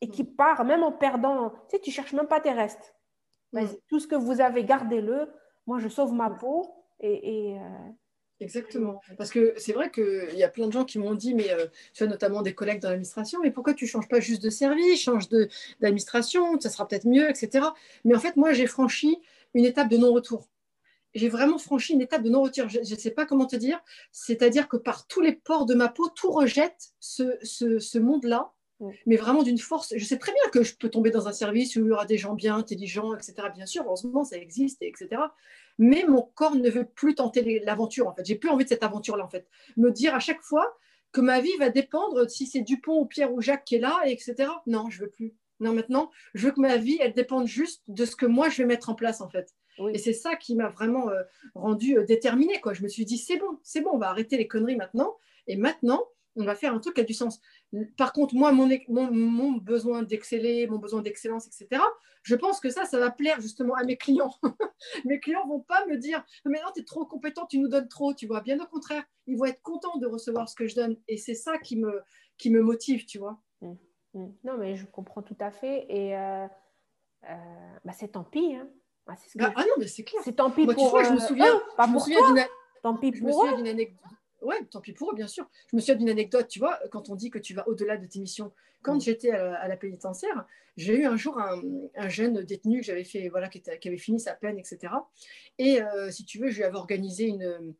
et 0.00 0.08
qui 0.08 0.24
part 0.24 0.64
même 0.64 0.82
en 0.82 0.92
perdant. 0.92 1.50
Tu 1.50 1.56
sais, 1.68 1.78
tu 1.78 1.90
cherches 1.90 2.14
même 2.14 2.26
pas 2.26 2.40
tes 2.40 2.52
restes. 2.52 2.94
Mm. 3.52 3.66
Tout 3.88 4.00
ce 4.00 4.08
que 4.08 4.16
vous 4.16 4.40
avez, 4.40 4.64
gardez-le. 4.64 5.32
Moi, 5.66 5.78
je 5.78 5.88
sauve 5.88 6.12
ma 6.12 6.30
peau 6.30 6.74
et. 7.00 7.56
Euh, 7.58 7.90
Exactement. 8.40 9.00
Parce 9.16 9.30
que 9.30 9.54
c'est 9.56 9.72
vrai 9.72 9.90
qu'il 9.90 10.34
y 10.34 10.42
a 10.42 10.48
plein 10.48 10.66
de 10.66 10.72
gens 10.72 10.84
qui 10.84 10.98
m'ont 10.98 11.14
dit, 11.14 11.34
mais 11.34 11.50
euh, 11.52 11.66
tu 11.92 12.02
as 12.02 12.06
notamment 12.06 12.42
des 12.42 12.54
collègues 12.54 12.80
dans 12.80 12.88
l'administration, 12.88 13.40
mais 13.42 13.50
pourquoi 13.50 13.74
tu 13.74 13.84
ne 13.84 13.88
changes 13.88 14.08
pas 14.08 14.20
juste 14.20 14.42
de 14.42 14.50
service, 14.50 15.00
change 15.00 15.28
d'administration, 15.80 16.58
ça 16.60 16.68
sera 16.68 16.86
peut-être 16.86 17.06
mieux, 17.06 17.30
etc. 17.30 17.66
Mais 18.04 18.14
en 18.14 18.20
fait, 18.20 18.36
moi, 18.36 18.52
j'ai 18.52 18.66
franchi 18.66 19.18
une 19.54 19.64
étape 19.64 19.88
de 19.88 19.96
non-retour 19.96 20.48
j'ai 21.14 21.28
vraiment 21.28 21.58
franchi 21.58 21.92
une 21.92 22.00
étape 22.00 22.22
de 22.22 22.30
non-retour. 22.30 22.68
Je 22.68 22.80
ne 22.80 22.84
sais 22.84 23.10
pas 23.10 23.24
comment 23.26 23.46
te 23.46 23.56
dire. 23.56 23.80
C'est-à-dire 24.12 24.68
que 24.68 24.76
par 24.76 25.06
tous 25.06 25.20
les 25.20 25.32
pores 25.32 25.66
de 25.66 25.74
ma 25.74 25.88
peau, 25.88 26.08
tout 26.08 26.30
rejette 26.30 26.92
ce, 27.00 27.38
ce, 27.42 27.98
monde-là, 27.98 28.52
mais 29.06 29.16
vraiment 29.16 29.42
d'une 29.42 29.58
force. 29.58 29.94
Je 29.96 30.04
sais 30.04 30.18
très 30.18 30.32
bien 30.32 30.42
que 30.50 30.62
je 30.62 30.76
peux 30.76 30.88
tomber 30.88 31.10
dans 31.10 31.28
un 31.28 31.32
service 31.32 31.76
où 31.76 31.80
il 31.80 31.86
y 31.86 31.90
aura 31.92 32.04
des 32.04 32.18
gens 32.18 32.34
bien, 32.34 32.56
intelligents, 32.56 33.14
etc. 33.14 33.34
Bien 33.54 33.66
sûr, 33.66 33.84
heureusement, 33.86 34.24
ça 34.24 34.36
existe, 34.36 34.82
etc. 34.82 35.08
Mais 35.78 36.04
mon 36.06 36.22
corps 36.22 36.54
ne 36.54 36.70
veut 36.70 36.84
plus 36.84 37.14
tenter 37.14 37.60
l'aventure, 37.64 38.06
en 38.08 38.14
fait. 38.14 38.24
J'ai 38.24 38.36
plus 38.36 38.48
envie 38.48 38.64
de 38.64 38.68
cette 38.68 38.82
aventure-là, 38.82 39.24
en 39.24 39.28
fait. 39.28 39.46
Me 39.76 39.90
dire 39.90 40.14
à 40.14 40.20
chaque 40.20 40.42
fois 40.42 40.76
que 41.12 41.20
ma 41.20 41.40
vie 41.40 41.56
va 41.58 41.70
dépendre 41.70 42.28
si 42.30 42.46
c'est 42.46 42.60
Dupont 42.60 43.00
ou 43.00 43.06
Pierre 43.06 43.32
ou 43.32 43.40
Jacques 43.40 43.64
qui 43.64 43.76
est 43.76 43.80
là, 43.80 44.00
etc. 44.06 44.50
Non, 44.66 44.90
je 44.90 45.02
veux 45.02 45.10
plus. 45.10 45.34
Non, 45.60 45.72
maintenant, 45.72 46.10
je 46.34 46.46
veux 46.46 46.52
que 46.52 46.60
ma 46.60 46.76
vie, 46.76 46.98
elle 47.00 47.12
dépende 47.12 47.46
juste 47.46 47.82
de 47.88 48.04
ce 48.04 48.16
que 48.16 48.26
moi, 48.26 48.48
je 48.48 48.58
vais 48.58 48.66
mettre 48.66 48.90
en 48.90 48.94
place, 48.94 49.20
en 49.20 49.28
fait. 49.28 49.54
Et 49.92 49.98
c'est 49.98 50.12
ça 50.12 50.36
qui 50.36 50.54
m'a 50.54 50.68
vraiment 50.68 51.10
euh, 51.10 51.22
rendu 51.54 51.98
euh, 51.98 52.04
déterminée. 52.04 52.60
Quoi. 52.60 52.74
Je 52.74 52.82
me 52.82 52.88
suis 52.88 53.04
dit, 53.04 53.18
c'est 53.18 53.36
bon, 53.36 53.58
c'est 53.62 53.80
bon, 53.80 53.90
on 53.92 53.98
va 53.98 54.08
arrêter 54.08 54.36
les 54.36 54.46
conneries 54.46 54.76
maintenant. 54.76 55.16
Et 55.46 55.56
maintenant, 55.56 56.04
on 56.36 56.44
va 56.44 56.54
faire 56.54 56.74
un 56.74 56.78
truc 56.78 56.94
qui 56.94 57.00
a 57.00 57.04
du 57.04 57.14
sens. 57.14 57.40
Par 57.96 58.12
contre, 58.12 58.34
moi, 58.34 58.52
mon, 58.52 58.68
mon, 58.88 59.52
besoin 59.52 60.02
d'exceller, 60.02 60.66
mon 60.66 60.78
besoin 60.78 61.02
d'excellence, 61.02 61.46
etc., 61.46 61.82
je 62.22 62.34
pense 62.34 62.60
que 62.60 62.70
ça, 62.70 62.84
ça 62.84 62.98
va 62.98 63.10
plaire 63.10 63.40
justement 63.40 63.74
à 63.74 63.84
mes 63.84 63.96
clients. 63.96 64.34
mes 65.04 65.20
clients 65.20 65.46
vont 65.46 65.60
pas 65.60 65.84
me 65.86 65.96
dire, 65.96 66.24
mais 66.44 66.60
non, 66.60 66.70
tu 66.74 66.80
es 66.80 66.84
trop 66.84 67.04
compétent, 67.04 67.46
tu 67.46 67.58
nous 67.58 67.68
donnes 67.68 67.88
trop, 67.88 68.14
tu 68.14 68.26
vois. 68.26 68.40
Bien 68.40 68.58
au 68.60 68.66
contraire, 68.66 69.04
ils 69.26 69.36
vont 69.36 69.44
être 69.44 69.62
contents 69.62 69.98
de 69.98 70.06
recevoir 70.06 70.48
ce 70.48 70.54
que 70.54 70.66
je 70.66 70.74
donne. 70.74 70.96
Et 71.06 71.18
c'est 71.18 71.34
ça 71.34 71.58
qui 71.58 71.76
me, 71.76 72.02
qui 72.38 72.50
me 72.50 72.62
motive, 72.62 73.04
tu 73.04 73.18
vois. 73.18 73.40
Mmh, 73.60 73.72
mmh. 74.14 74.26
Non, 74.44 74.56
mais 74.58 74.76
je 74.76 74.86
comprends 74.86 75.22
tout 75.22 75.36
à 75.38 75.50
fait. 75.50 75.86
Et 75.88 76.16
euh, 76.16 76.46
bah, 77.84 77.92
c'est 77.92 78.12
tant 78.12 78.24
pis. 78.24 78.54
Hein. 78.54 78.68
Ah, 79.06 79.14
bah, 79.34 79.52
ah, 79.56 79.62
non, 79.62 79.74
mais 79.78 79.86
c'est 79.86 80.02
clair. 80.02 80.22
C'est 80.24 80.36
tant 80.36 80.50
pis 80.50 80.66
pour. 80.66 80.88
Vois, 80.90 81.04
je 81.04 81.12
me 81.12 81.20
souviens. 81.20 81.60
pas 81.76 81.86
pour 81.88 82.06
toi. 82.06 82.34
Tant 82.82 82.96
pis 82.96 83.12
pour 83.12 83.44
eux. 83.44 83.48
anecdote. 83.48 83.98
Ouais, 84.44 84.62
tant 84.70 84.80
pis 84.80 84.92
pour 84.92 85.10
eux, 85.10 85.14
bien 85.14 85.26
sûr. 85.26 85.48
Je 85.70 85.76
me 85.76 85.80
souviens 85.80 85.96
d'une 85.96 86.10
anecdote, 86.10 86.48
tu 86.48 86.58
vois, 86.58 86.78
quand 86.90 87.08
on 87.10 87.14
dit 87.14 87.30
que 87.30 87.38
tu 87.38 87.54
vas 87.54 87.66
au-delà 87.68 87.96
de 87.96 88.06
tes 88.06 88.20
missions. 88.20 88.52
Quand 88.82 88.96
mm. 88.96 89.00
j'étais 89.00 89.30
à, 89.30 89.66
la 89.66 89.76
pénitentiaire, 89.76 90.44
j'ai 90.76 91.00
eu 91.00 91.06
un 91.06 91.16
jour 91.16 91.40
un, 91.40 92.08
jeune 92.08 92.44
détenu 92.44 92.80
que 92.80 92.86
j'avais 92.86 93.04
fait, 93.04 93.28
voilà, 93.28 93.48
qui, 93.48 93.62
qui, 93.62 93.88
avait 93.88 93.98
fini 93.98 94.20
sa 94.20 94.34
peine, 94.34 94.58
etc. 94.58 94.92
Et 95.58 95.80
euh, 95.80 96.10
si 96.10 96.24
tu 96.24 96.38
veux, 96.38 96.50
je 96.50 96.58
lui 96.58 96.64
avais 96.64 96.76
organisé 96.76 97.26
une, 97.26 97.74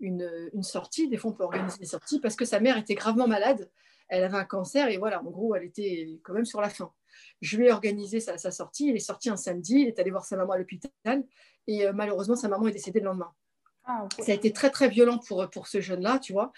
une, 0.00 0.50
une, 0.52 0.62
sortie. 0.62 1.08
Des 1.08 1.16
fois, 1.16 1.30
on 1.30 1.34
peut 1.34 1.44
organiser 1.44 1.78
des 1.78 1.86
sorties 1.86 2.20
parce 2.20 2.36
que 2.36 2.44
sa 2.44 2.60
mère 2.60 2.76
était 2.76 2.94
gravement 2.94 3.26
malade. 3.26 3.70
Elle 4.08 4.24
avait 4.24 4.36
un 4.36 4.44
cancer 4.44 4.88
et 4.88 4.98
voilà, 4.98 5.22
en 5.22 5.30
gros, 5.30 5.54
elle 5.54 5.64
était 5.64 6.20
quand 6.22 6.34
même 6.34 6.44
sur 6.44 6.60
la 6.60 6.68
fin. 6.68 6.92
Je 7.40 7.56
lui 7.56 7.66
ai 7.66 7.72
organisé 7.72 8.20
sa, 8.20 8.36
sortie. 8.50 8.88
Il 8.88 8.96
est 8.96 9.00
sorti 9.00 9.30
un 9.30 9.36
samedi. 9.36 9.80
Il 9.80 9.88
est 9.88 9.98
allé 9.98 10.10
voir 10.10 10.24
sa 10.24 10.36
maman 10.36 10.52
à 10.52 10.58
l'hôpital. 10.58 11.24
Et 11.66 11.86
euh, 11.86 11.92
malheureusement, 11.92 12.36
sa 12.36 12.48
maman 12.48 12.68
est 12.68 12.72
décédée 12.72 13.00
le 13.00 13.06
lendemain. 13.06 13.32
Ah, 13.84 14.06
ça 14.18 14.30
a 14.32 14.34
été 14.34 14.52
très 14.52 14.70
très 14.70 14.88
violent 14.88 15.18
pour, 15.18 15.48
pour 15.50 15.66
ce 15.66 15.80
jeune-là, 15.80 16.18
tu 16.20 16.32
vois. 16.32 16.52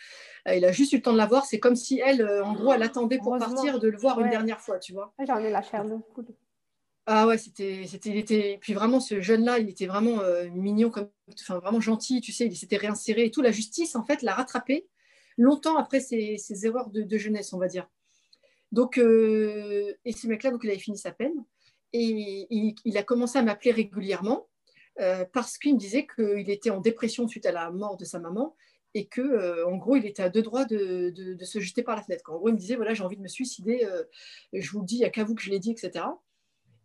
Euh, 0.47 0.55
il 0.57 0.65
a 0.65 0.73
juste 0.73 0.93
eu 0.93 0.97
le 0.97 1.03
temps 1.03 1.13
de 1.13 1.19
la 1.19 1.27
voir. 1.27 1.47
C'est 1.47 1.59
comme 1.59 1.77
si 1.77 2.01
elle, 2.01 2.21
euh, 2.21 2.45
en 2.45 2.53
gros, 2.53 2.73
elle 2.73 2.83
attendait 2.83 3.19
pour 3.19 3.39
partir 3.39 3.79
de 3.79 3.89
le 3.89 3.97
voir 3.97 4.21
une 4.21 4.31
dernière 4.31 4.61
fois, 4.61 4.79
tu 4.79 4.93
vois. 4.93 5.15
J'en 5.27 5.39
ai 5.39 5.51
la 5.51 5.63
chair 5.63 5.85
de 5.85 5.97
Ah 7.07 7.27
ouais, 7.27 7.39
c'était, 7.39 7.87
c'était, 7.87 8.11
il 8.11 8.17
était, 8.19 8.59
puis 8.61 8.75
vraiment 8.75 9.01
ce 9.01 9.21
jeune-là, 9.21 9.59
il 9.59 9.69
était 9.71 9.87
vraiment 9.87 10.19
mignon, 10.53 10.91
comme, 10.91 11.09
enfin 11.41 11.59
vraiment 11.59 11.81
gentil, 11.81 12.21
tu 12.21 12.33
sais, 12.33 12.47
il 12.47 12.57
s'était 12.57 12.77
réinséré 12.77 13.25
et 13.25 13.31
tout. 13.31 13.41
La 13.43 13.53
justice, 13.53 13.97
en 13.97 14.05
fait, 14.05 14.21
l'a 14.23 14.35
rattrapé 14.35 14.87
longtemps 15.37 15.77
après 15.77 16.01
ses, 16.01 16.37
ses 16.39 16.67
erreurs 16.67 16.91
de, 16.91 17.03
de, 17.03 17.19
jeunesse, 17.19 17.53
on 17.53 17.59
va 17.59 17.69
dire. 17.69 17.89
Donc, 18.73 18.99
euh, 18.99 19.95
et 20.05 20.13
ce 20.13 20.27
mec-là, 20.27 20.51
donc, 20.51 20.63
il 20.65 20.71
avait 20.71 20.79
fini 20.79 20.99
sa 20.99 21.13
peine. 21.13 21.45
Et 21.93 22.49
il, 22.51 22.99
a 22.99 23.05
commencé 23.05 23.39
à 23.39 23.43
m'appeler 23.43 23.71
régulièrement 23.71 24.49
euh, 25.01 25.25
parce 25.33 25.59
qu'il 25.59 25.75
me 25.75 25.79
disait 25.79 26.07
qu'il 26.07 26.51
était 26.51 26.71
en 26.71 26.81
dépression 26.81 27.27
suite 27.29 27.47
à 27.47 27.53
la 27.53 27.71
mort 27.71 27.97
de 27.97 28.05
sa 28.05 28.19
maman 28.19 28.57
et 28.95 29.07
que, 29.07 29.21
euh, 29.21 29.67
en 29.67 29.77
gros, 29.77 29.97
il 29.97 30.07
était 30.07 30.23
à 30.23 30.29
deux 30.29 30.43
droits 30.43 30.65
de, 30.65 31.13
se 31.43 31.61
jeter 31.61 31.83
par 31.83 31.97
la 31.97 32.03
fenêtre. 32.03 32.31
En 32.31 32.37
gros, 32.37 32.49
il 32.49 32.53
me 32.53 32.59
disait 32.59 32.77
voilà, 32.77 32.95
j'ai 32.95 33.03
envie 33.03 33.17
de 33.17 33.23
me 33.23 33.29
suicider, 33.29 33.87
je 34.53 34.71
vous 34.71 34.81
le 34.81 34.87
dis, 34.87 34.97
il 34.97 35.01
n'y 35.01 35.05
a 35.05 35.11
qu'à 35.11 35.25
vous 35.25 35.35
que 35.35 35.43
je 35.43 35.51
l'ai 35.51 35.59
dit, 35.59 35.73
etc. 35.73 36.05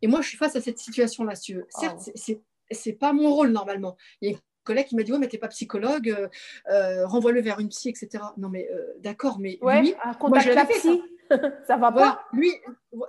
Et 0.01 0.07
moi, 0.07 0.21
je 0.21 0.29
suis 0.29 0.37
face 0.37 0.55
à 0.55 0.61
cette 0.61 0.79
situation-là. 0.79 1.35
Certes, 1.35 2.09
ce 2.15 2.33
c'est 2.71 2.93
pas 2.93 3.13
mon 3.13 3.33
rôle 3.33 3.49
normalement. 3.49 3.97
Il 4.21 4.29
y 4.29 4.31
a 4.31 4.35
une 4.35 4.41
collègue 4.63 4.85
qui 4.85 4.95
m'a 4.95 5.01
dit 5.01 5.11
ouais, 5.11 5.17
mais 5.17 5.27
t'es 5.27 5.39
pas 5.39 5.47
psychologue, 5.47 6.29
renvoie-le 6.67 7.41
vers 7.41 7.59
une 7.59 7.69
psy, 7.69 7.89
etc. 7.89 8.23
Non, 8.37 8.49
mais 8.49 8.67
d'accord, 8.99 9.39
mais 9.39 9.59
ouais, 9.61 9.81
lui, 9.81 9.93
moi, 10.21 10.39
je 10.39 10.49
l'avais 10.49 10.73
fait, 10.73 10.89
ça 11.67 11.77
va 11.77 11.91
pas. 11.91 12.23
Lui, 12.33 12.51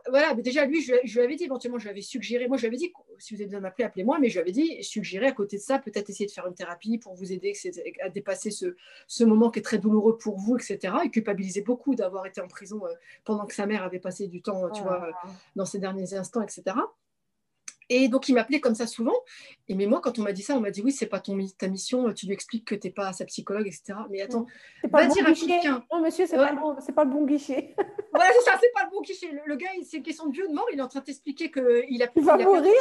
voilà, 0.08 0.34
mais 0.34 0.42
déjà, 0.42 0.66
lui, 0.66 0.82
je, 0.82 0.92
lui 0.92 1.20
avais 1.20 1.36
dit, 1.36 1.44
éventuellement, 1.44 1.78
je 1.78 1.84
lui 1.84 1.90
avais 1.90 2.02
suggéré, 2.02 2.48
moi, 2.48 2.56
je 2.56 2.62
lui 2.62 2.68
avais 2.68 2.76
dit, 2.76 2.92
si 3.18 3.34
vous 3.34 3.40
avez 3.40 3.46
besoin 3.46 3.60
de 3.60 3.64
m'appeler, 3.64 3.84
appelez-moi, 3.84 4.18
mais 4.18 4.28
je 4.28 4.34
lui 4.34 4.40
avais 4.40 4.52
dit, 4.52 4.82
suggérer 4.82 5.26
à 5.26 5.32
côté 5.32 5.56
de 5.56 5.62
ça, 5.62 5.78
peut-être 5.78 6.10
essayer 6.10 6.26
de 6.26 6.30
faire 6.30 6.46
une 6.46 6.54
thérapie 6.54 6.98
pour 6.98 7.14
vous 7.14 7.32
aider 7.32 7.52
à 8.02 8.08
dépasser 8.08 8.50
ce, 8.50 8.76
ce 9.06 9.24
moment 9.24 9.50
qui 9.50 9.60
est 9.60 9.62
très 9.62 9.78
douloureux 9.78 10.18
pour 10.18 10.38
vous, 10.38 10.56
etc. 10.56 10.94
Et 11.04 11.10
culpabiliser 11.10 11.62
beaucoup 11.62 11.94
d'avoir 11.94 12.26
été 12.26 12.40
en 12.40 12.48
prison 12.48 12.84
euh, 12.84 12.92
pendant 13.24 13.46
que 13.46 13.54
sa 13.54 13.66
mère 13.66 13.82
avait 13.82 14.00
passé 14.00 14.28
du 14.28 14.42
temps, 14.42 14.70
tu 14.70 14.82
oh 14.82 14.84
vois, 14.84 15.10
dans 15.56 15.64
ces 15.64 15.78
derniers 15.78 16.14
instants, 16.14 16.42
etc. 16.42 16.76
Et 17.92 18.08
donc, 18.08 18.28
il 18.28 18.34
m'appelait 18.34 18.60
comme 18.60 18.76
ça 18.76 18.86
souvent. 18.86 19.16
Et 19.68 19.74
mais 19.74 19.86
moi, 19.86 20.00
quand 20.00 20.16
on 20.20 20.22
m'a 20.22 20.32
dit 20.32 20.42
ça, 20.42 20.56
on 20.56 20.60
m'a 20.60 20.70
dit 20.70 20.80
oui, 20.80 20.92
c'est 20.92 21.06
pas 21.06 21.18
ton, 21.18 21.36
ta 21.58 21.66
mission, 21.66 22.12
tu 22.12 22.26
lui 22.26 22.32
expliques 22.32 22.64
que 22.64 22.76
tu 22.76 22.86
n'es 22.86 22.92
pas 22.92 23.12
sa 23.12 23.24
psychologue, 23.24 23.66
etc. 23.66 23.94
Mais 24.10 24.22
attends, 24.22 24.46
pas 24.92 25.02
va 25.02 25.06
dire 25.08 25.26
à 25.26 25.32
quelqu'un. 25.32 25.84
Non, 25.92 26.00
monsieur, 26.00 26.24
c'est 26.26 26.36
pas, 26.36 26.52
le 26.52 26.92
pas 26.94 27.04
le 27.04 27.10
bon 27.10 27.26
guichet. 27.26 27.74
voilà, 28.14 28.30
c'est 28.32 28.44
ça, 28.48 28.58
c'est 28.60 28.72
pas 28.72 28.84
le 28.84 28.90
bon 28.90 29.02
guichet. 29.02 29.26
Le, 29.44 29.56
gars, 29.56 29.68
c'est 29.82 29.96
une 29.96 30.02
question 30.04 30.28
de 30.28 30.32
vieux 30.32 30.46
de 30.46 30.54
mort. 30.54 30.66
Il 30.72 30.78
est 30.78 30.82
en 30.82 30.88
train 30.88 31.00
de 31.00 31.06
t'expliquer 31.06 31.50
qu'il 31.50 32.02
a 32.02 32.06
plus. 32.06 32.20
Il 32.20 32.24
va 32.24 32.38
mourir. 32.38 32.72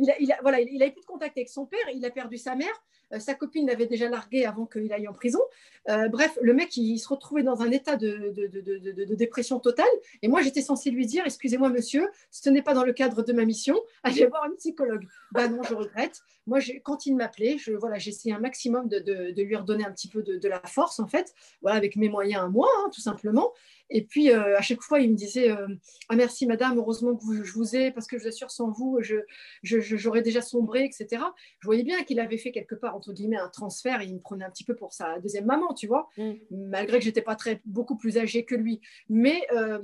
il 0.00 0.10
a, 0.10 0.18
il 0.18 0.32
a, 0.32 0.38
voilà, 0.42 0.60
il, 0.60 0.82
a 0.82 0.86
eu 0.88 0.92
plus 0.92 1.02
de 1.02 1.06
contact 1.06 1.38
avec 1.38 1.48
son 1.48 1.64
père, 1.64 1.86
il 1.94 2.04
a 2.04 2.10
perdu 2.10 2.36
sa 2.36 2.56
mère. 2.56 2.74
Sa 3.18 3.34
copine 3.34 3.66
l'avait 3.66 3.86
déjà 3.86 4.08
largué 4.08 4.44
avant 4.44 4.66
qu'il 4.66 4.92
aille 4.92 5.08
en 5.08 5.12
prison. 5.12 5.40
bref, 5.86 6.38
le 6.40 6.54
mec, 6.54 6.76
il, 6.76 6.98
se 6.98 7.08
retrouvait 7.08 7.42
dans 7.42 7.62
un 7.62 7.70
état 7.70 7.96
de, 7.96 8.32
de, 8.34 9.14
dépression 9.14 9.60
totale. 9.60 9.86
Et 10.22 10.28
moi, 10.28 10.42
j'étais 10.42 10.62
censée 10.62 10.90
lui 10.90 11.06
dire, 11.06 11.24
excusez-moi 11.26 11.68
monsieur, 11.68 12.08
ce 12.30 12.50
n'est 12.50 12.62
pas 12.62 12.74
dans 12.74 12.84
le 12.84 12.92
cadre 12.92 13.22
de 13.22 13.32
ma 13.32 13.44
mission, 13.44 13.78
allez 14.02 14.26
voir 14.26 14.44
un 14.44 14.54
psychologue. 14.56 15.06
Ben 15.34 15.48
non, 15.48 15.64
je 15.64 15.74
regrette. 15.74 16.22
Moi, 16.46 16.60
quand 16.84 17.06
il 17.06 17.16
m'appelait, 17.16 17.58
je, 17.58 17.72
voilà, 17.72 17.96
essayé 17.96 18.32
un 18.32 18.38
maximum 18.38 18.88
de, 18.88 19.42
lui 19.42 19.56
redonner 19.56 19.84
un 19.84 19.90
petit 19.90 20.08
peu 20.08 20.22
de, 20.22 20.48
la 20.48 20.60
force, 20.60 21.00
en 21.00 21.08
fait, 21.08 21.34
voilà, 21.60 21.76
avec 21.76 21.96
mes 21.96 22.08
moyens 22.08 22.44
à 22.44 22.48
moi, 22.48 22.68
hein, 22.78 22.90
tout 22.94 23.00
simplement. 23.00 23.52
Et 23.90 24.04
puis, 24.04 24.30
euh, 24.30 24.56
à 24.56 24.62
chaque 24.62 24.80
fois, 24.80 25.00
il 25.00 25.10
me 25.10 25.16
disait 25.16 25.50
euh, 25.50 25.66
Ah, 26.08 26.14
merci, 26.14 26.46
madame, 26.46 26.78
heureusement 26.78 27.16
que 27.16 27.42
je 27.42 27.52
vous 27.52 27.74
ai, 27.74 27.90
parce 27.90 28.06
que 28.06 28.16
je 28.16 28.22
vous 28.22 28.28
assure, 28.28 28.50
sans 28.52 28.70
vous, 28.70 29.00
j'aurais 29.02 30.20
je, 30.20 30.24
déjà 30.24 30.40
sombré, 30.40 30.84
etc. 30.84 31.22
Je 31.58 31.66
voyais 31.66 31.82
bien 31.82 32.04
qu'il 32.04 32.20
avait 32.20 32.38
fait 32.38 32.52
quelque 32.52 32.76
part, 32.76 32.94
entre 32.94 33.12
guillemets, 33.12 33.36
un 33.36 33.48
transfert 33.48 34.00
et 34.02 34.06
il 34.06 34.14
me 34.14 34.20
prenait 34.20 34.44
un 34.44 34.50
petit 34.50 34.64
peu 34.64 34.76
pour 34.76 34.92
sa 34.92 35.18
deuxième 35.18 35.46
maman, 35.46 35.74
tu 35.74 35.88
vois, 35.88 36.08
mm. 36.16 36.32
malgré 36.50 36.98
que 36.98 37.04
j'étais 37.04 37.22
pas 37.22 37.34
très, 37.34 37.60
beaucoup 37.64 37.96
plus 37.96 38.18
âgée 38.18 38.44
que 38.44 38.54
lui. 38.54 38.80
Mais 39.08 39.42
euh, 39.52 39.80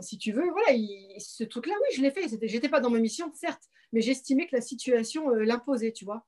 si 0.00 0.18
tu 0.18 0.32
veux, 0.32 0.50
voilà, 0.50 0.78
ce 1.18 1.44
truc-là, 1.44 1.74
oui, 1.74 1.96
je 1.96 2.02
l'ai 2.02 2.10
fait. 2.10 2.26
J'étais 2.42 2.68
pas 2.68 2.80
dans 2.80 2.90
ma 2.90 2.98
mission, 2.98 3.32
certes, 3.34 3.70
mais 3.92 4.00
j'estimais 4.00 4.46
que 4.46 4.56
la 4.56 4.62
situation 4.62 5.30
l'imposait, 5.30 5.92
tu 5.92 6.04
vois 6.04 6.26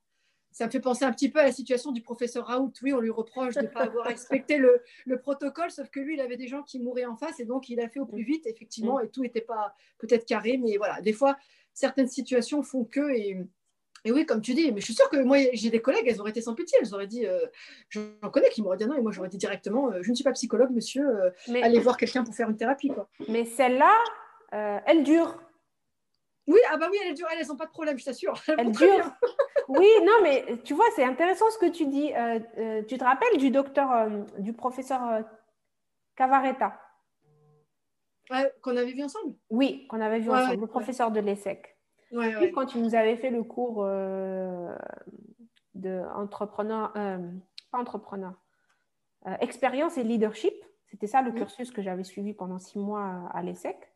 ça 0.55 0.67
me 0.67 0.71
fait 0.71 0.79
penser 0.79 1.03
un 1.03 1.11
petit 1.11 1.27
peu 1.27 1.39
à 1.39 1.43
la 1.43 1.51
situation 1.51 1.91
du 1.91 2.01
professeur 2.01 2.47
Raoult. 2.47 2.71
Oui, 2.81 2.93
on 2.93 3.01
lui 3.01 3.09
reproche 3.09 3.55
de 3.55 3.63
ne 3.63 3.67
pas 3.67 3.81
avoir 3.81 4.05
respecté 4.05 4.57
le, 4.57 4.81
protocole, 5.19 5.69
sauf 5.69 5.89
que 5.89 5.99
lui, 5.99 6.13
il 6.13 6.21
avait 6.21 6.37
des 6.37 6.47
gens 6.47 6.63
qui 6.63 6.79
mouraient 6.79 7.03
en 7.03 7.17
face 7.17 7.41
et 7.41 7.45
donc 7.45 7.67
il 7.67 7.81
a 7.81 7.89
fait 7.89 7.99
au 7.99 8.05
plus 8.05 8.23
vite, 8.23 8.47
effectivement, 8.47 9.01
et 9.01 9.09
tout 9.09 9.21
n'était 9.21 9.41
pas 9.41 9.75
peut-être 9.97 10.25
carré, 10.25 10.57
mais 10.57 10.77
voilà, 10.77 11.01
des 11.01 11.11
fois, 11.11 11.35
certaines 11.73 12.07
situations 12.07 12.63
font 12.63 12.85
que. 12.85 13.11
Et, 13.11 13.37
et 14.05 14.13
oui, 14.13 14.25
comme 14.25 14.41
tu 14.41 14.53
dis, 14.53 14.71
mais 14.71 14.79
je 14.79 14.85
suis 14.85 14.93
sûre 14.93 15.09
que 15.09 15.17
moi, 15.17 15.39
j'ai 15.51 15.69
des 15.69 15.81
collègues, 15.81 16.07
elles 16.07 16.21
auraient 16.21 16.31
été 16.31 16.41
sans 16.41 16.55
pitié, 16.55 16.77
elles 16.81 16.93
auraient 16.93 17.07
dit, 17.07 17.25
euh, 17.25 17.45
j'en 17.89 18.29
connais 18.31 18.47
qui 18.47 18.61
m'auraient 18.61 18.77
dit 18.77 18.85
non, 18.85 18.95
et 18.95 19.01
moi 19.01 19.11
j'aurais 19.11 19.27
dit 19.27 19.37
directement, 19.37 19.91
euh, 19.91 20.03
je 20.03 20.09
ne 20.09 20.15
suis 20.15 20.23
pas 20.23 20.31
psychologue, 20.31 20.71
monsieur, 20.71 21.05
euh, 21.05 21.31
allez 21.61 21.79
voir 21.79 21.97
quelqu'un 21.97 22.23
pour 22.23 22.33
faire 22.33 22.49
une 22.49 22.55
thérapie. 22.55 22.87
Quoi. 22.87 23.09
Mais 23.27 23.43
celle-là, 23.43 23.93
elle 24.85 25.03
dure. 25.03 25.37
Oui, 26.47 26.59
ah 26.71 26.77
bah 26.77 26.87
oui, 26.91 26.97
elles 27.03 27.15
durent, 27.15 27.27
elles 27.31 27.47
n'ont 27.47 27.55
pas 27.55 27.65
de 27.65 27.71
problème, 27.71 27.97
je 27.97 28.05
t'assure. 28.05 28.35
Elles, 28.57 28.71
durent. 28.71 29.11
oui, 29.67 29.89
non, 30.03 30.13
mais 30.21 30.45
tu 30.63 30.73
vois, 30.73 30.85
c'est 30.95 31.03
intéressant 31.03 31.49
ce 31.49 31.57
que 31.57 31.69
tu 31.69 31.87
dis. 31.87 32.13
Euh, 32.13 32.39
euh, 32.57 32.83
tu 32.83 32.97
te 32.97 33.03
rappelles 33.03 33.37
du 33.37 33.49
docteur, 33.49 33.91
euh, 33.91 34.21
du 34.37 34.53
professeur 34.53 35.23
Cavaretta? 36.15 36.79
Qu'on 38.61 38.77
avait 38.77 38.91
vu 38.91 39.03
ensemble? 39.03 39.35
Oui, 39.49 39.87
qu'on 39.87 40.01
avait 40.01 40.19
vu 40.19 40.29
ensemble, 40.31 40.61
le 40.61 40.67
professeur 40.67 41.11
de 41.11 41.19
l'ESSEC. 41.19 41.77
Oui, 42.11 42.51
quand 42.51 42.67
tu 42.67 42.77
nous 42.77 42.95
avais 42.95 43.17
fait 43.17 43.29
le 43.29 43.43
cours 43.43 43.83
de 45.73 46.03
entrepreneur, 46.15 46.91
pas 47.71 47.77
entrepreneur, 47.77 48.33
expérience 49.41 49.97
et 49.97 50.03
leadership, 50.03 50.53
c'était 50.85 51.07
ça 51.07 51.21
le 51.21 51.31
cursus 51.31 51.71
que 51.71 51.81
j'avais 51.83 52.03
suivi 52.03 52.33
pendant 52.33 52.57
six 52.57 52.79
mois 52.79 53.29
à 53.33 53.43
l'ESSEC. 53.43 53.94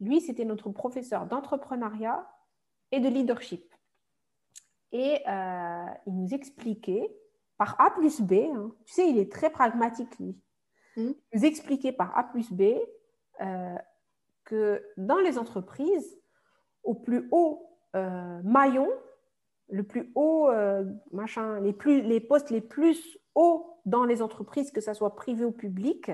Lui, 0.00 0.20
c'était 0.20 0.44
notre 0.44 0.70
professeur 0.70 1.26
d'entrepreneuriat 1.26 2.26
et 2.92 3.00
de 3.00 3.08
leadership. 3.08 3.64
Et 4.92 5.22
euh, 5.28 5.86
il 6.06 6.16
nous 6.16 6.34
expliquait 6.34 7.10
par 7.58 7.80
A 7.80 7.90
plus 7.90 8.20
B, 8.20 8.32
hein, 8.54 8.72
tu 8.84 8.92
sais, 8.92 9.08
il 9.08 9.18
est 9.18 9.32
très 9.32 9.50
pragmatique, 9.50 10.18
lui. 10.18 10.38
Hmm. 10.96 11.12
Il 11.32 11.40
nous 11.40 11.44
expliquait 11.44 11.92
par 11.92 12.16
A 12.16 12.24
plus 12.24 12.52
B 12.52 12.62
euh, 13.40 13.76
que 14.44 14.84
dans 14.96 15.18
les 15.18 15.38
entreprises, 15.38 16.18
au 16.84 16.94
plus 16.94 17.28
haut 17.32 17.78
euh, 17.96 18.40
maillon, 18.44 18.88
le 19.68 19.82
plus 19.82 20.12
haut 20.14 20.48
machin, 21.10 21.58
les, 21.58 21.72
plus, 21.72 22.00
les 22.02 22.20
postes 22.20 22.50
les 22.50 22.60
plus 22.60 23.18
hauts 23.34 23.80
dans 23.84 24.04
les 24.04 24.22
entreprises, 24.22 24.70
que 24.70 24.80
ce 24.80 24.94
soit 24.94 25.16
privé 25.16 25.44
ou 25.44 25.50
public, 25.50 26.12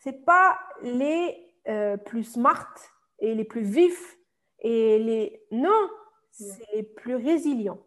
ce 0.00 0.10
n'est 0.10 0.18
pas 0.18 0.58
les 0.82 1.41
euh, 1.68 1.96
plus 1.96 2.24
smart 2.24 2.74
et 3.20 3.34
les 3.34 3.44
plus 3.44 3.62
vifs 3.62 4.18
et 4.58 4.98
les 4.98 5.46
non, 5.50 5.88
c'est 6.30 6.66
les 6.74 6.82
plus 6.82 7.16
résilients. 7.16 7.80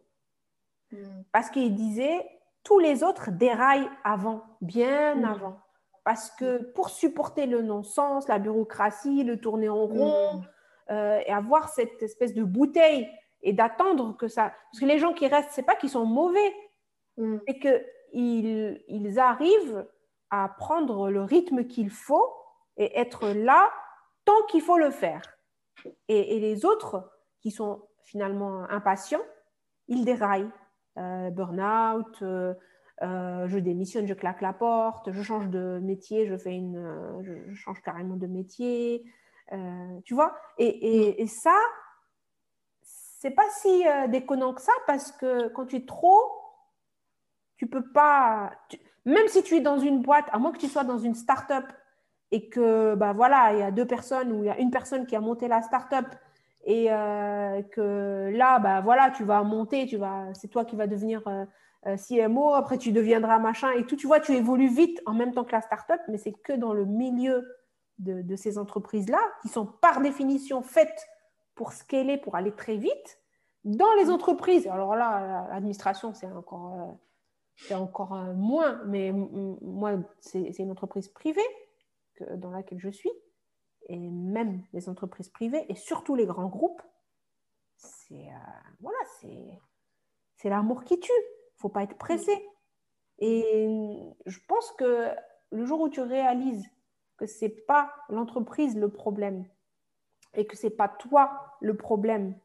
Mm. 0.91 1.23
Parce 1.31 1.49
qu'il 1.49 1.73
disait 1.75 2.25
tous 2.63 2.79
les 2.79 3.03
autres 3.03 3.31
déraillent 3.31 3.89
avant, 4.03 4.43
bien 4.61 5.15
mm. 5.15 5.25
avant. 5.25 5.59
Parce 6.03 6.29
que 6.31 6.57
pour 6.73 6.89
supporter 6.89 7.47
le 7.47 7.61
non-sens, 7.61 8.27
la 8.27 8.39
bureaucratie, 8.39 9.23
le 9.23 9.39
tourner 9.39 9.69
en 9.69 9.85
rond 9.85 10.37
mm. 10.37 10.43
euh, 10.91 11.19
et 11.25 11.31
avoir 11.31 11.69
cette 11.69 12.01
espèce 12.01 12.33
de 12.33 12.43
bouteille 12.43 13.09
et 13.41 13.53
d'attendre 13.53 14.15
que 14.15 14.27
ça. 14.27 14.53
Parce 14.71 14.79
que 14.79 14.85
les 14.85 14.99
gens 14.99 15.13
qui 15.13 15.27
restent, 15.27 15.51
c'est 15.51 15.63
pas 15.63 15.75
qu'ils 15.75 15.89
sont 15.89 16.05
mauvais, 16.05 16.53
c'est 17.17 17.59
qu'ils 17.59 18.83
ils 18.87 19.19
arrivent 19.19 19.85
à 20.29 20.49
prendre 20.49 21.09
le 21.09 21.23
rythme 21.23 21.65
qu'il 21.65 21.89
faut 21.89 22.33
et 22.77 22.99
être 22.99 23.29
là 23.29 23.71
tant 24.25 24.41
qu'il 24.49 24.61
faut 24.61 24.77
le 24.77 24.91
faire. 24.91 25.21
Et, 26.07 26.39
les 26.39 26.65
autres 26.65 27.11
qui 27.41 27.51
sont 27.51 27.87
finalement 28.03 28.63
impatients, 28.69 29.23
ils 29.87 30.05
déraillent. 30.05 30.51
Euh, 30.97 31.29
burn-out, 31.29 32.21
euh, 32.21 32.53
euh, 33.01 33.47
je 33.49 33.59
démissionne, 33.59 34.07
je 34.07 34.13
claque 34.13 34.39
la 34.39 34.53
porte, 34.53 35.11
je 35.11 35.21
change 35.21 35.49
de 35.49 35.79
métier, 35.83 36.25
je, 36.25 36.37
fais 36.37 36.55
une, 36.55 37.21
je, 37.21 37.53
change 37.53 37.81
carrément 37.81 38.15
de 38.15 38.27
métier. 38.27 39.03
tu 40.05 40.13
vois? 40.13 40.37
Et, 40.57 41.21
et, 41.21 41.27
ça, 41.27 41.57
c'est 42.81 43.31
pas 43.31 43.49
si 43.49 43.83
déconnant 44.09 44.53
que 44.53 44.61
ça 44.61 44.71
parce 44.87 45.11
que 45.11 45.49
quand 45.49 45.65
tu 45.65 45.77
es 45.77 45.85
trop, 45.85 46.31
tu 47.57 47.67
peux 47.67 47.91
pas. 47.91 48.51
même 49.03 49.27
si 49.27 49.43
tu 49.43 49.55
es 49.55 49.61
dans 49.61 49.77
une 49.77 50.01
boîte, 50.01 50.27
à 50.31 50.39
moins 50.39 50.51
que 50.51 50.57
tu 50.59 50.67
sois 50.67 50.83
dans 50.83 50.97
une 50.97 51.15
start-up 51.15 51.65
et 52.31 52.49
que 52.49 52.95
bah 52.95 53.13
voilà, 53.13 53.53
il 53.53 53.59
y 53.59 53.63
a 53.63 53.71
deux 53.71 53.85
personnes 53.85 54.31
ou 54.31 54.43
il 54.43 54.47
y 54.47 54.49
a 54.49 54.57
une 54.59 54.71
personne 54.71 55.05
qui 55.05 55.15
a 55.15 55.21
monté 55.21 55.47
la 55.47 55.61
start-up 55.61 56.07
et 56.65 56.91
euh, 56.91 57.61
que 57.61 58.31
là, 58.35 58.59
bah 58.59 58.81
voilà, 58.81 59.11
tu 59.11 59.23
vas 59.23 59.43
monter, 59.43 59.85
tu 59.85 59.97
vas, 59.97 60.33
c'est 60.33 60.47
toi 60.47 60.65
qui 60.65 60.75
vas 60.75 60.87
devenir 60.87 61.21
euh, 61.27 61.45
euh, 61.85 61.95
CMO, 61.95 62.53
après 62.55 62.79
tu 62.79 62.91
deviendras 62.91 63.37
machin 63.37 63.71
et 63.71 63.85
tout. 63.85 63.95
Tu 63.95 64.07
vois, 64.07 64.19
tu 64.19 64.33
évolues 64.33 64.69
vite 64.69 64.99
en 65.05 65.13
même 65.13 65.31
temps 65.31 65.43
que 65.43 65.51
la 65.51 65.61
start-up, 65.61 66.01
mais 66.07 66.17
c'est 66.17 66.33
que 66.33 66.53
dans 66.53 66.73
le 66.73 66.85
milieu 66.85 67.45
de, 67.99 68.35
ces 68.35 68.57
entreprises-là, 68.57 69.21
qui 69.41 69.47
sont 69.47 69.65
par 69.65 70.01
définition 70.01 70.63
faites 70.63 71.07
pour 71.53 71.71
scaler, 71.71 72.17
pour 72.17 72.35
aller 72.35 72.51
très 72.51 72.77
vite. 72.77 73.19
Dans 73.63 73.93
les 73.99 74.09
entreprises, 74.09 74.67
alors 74.67 74.95
là, 74.95 75.47
l'administration, 75.51 76.13
c'est 76.13 76.27
encore, 76.27 76.97
c'est 77.55 77.75
encore 77.75 78.15
moins, 78.35 78.81
mais 78.85 79.11
moi, 79.13 79.93
c'est 80.19 80.59
une 80.59 80.71
entreprise 80.71 81.07
privée 81.07 81.41
dans 82.37 82.51
laquelle 82.51 82.79
je 82.79 82.89
suis, 82.89 83.11
et 83.87 83.97
même 83.97 84.63
les 84.73 84.89
entreprises 84.89 85.29
privées, 85.29 85.65
et 85.69 85.75
surtout 85.75 86.15
les 86.15 86.25
grands 86.25 86.47
groupes, 86.47 86.81
c'est 87.77 88.27
euh, 88.27 88.71
voilà, 88.79 88.97
c'est 90.35 90.49
l'amour 90.49 90.83
qui 90.83 90.99
tue. 90.99 91.11
Il 91.11 91.61
faut 91.61 91.69
pas 91.69 91.83
être 91.83 91.97
pressé. 91.97 92.31
Et 93.19 93.69
je 94.25 94.39
pense 94.47 94.71
que 94.73 95.09
le 95.51 95.65
jour 95.65 95.81
où 95.81 95.89
tu 95.89 96.01
réalises 96.01 96.65
que 97.17 97.25
c'est 97.25 97.49
pas 97.49 97.91
l'entreprise 98.09 98.75
le 98.75 98.89
problème 98.89 99.47
et 100.33 100.45
que 100.45 100.57
c'est 100.57 100.69
pas 100.69 100.89
toi 100.89 101.57
le 101.61 101.77
problème, 101.77 102.37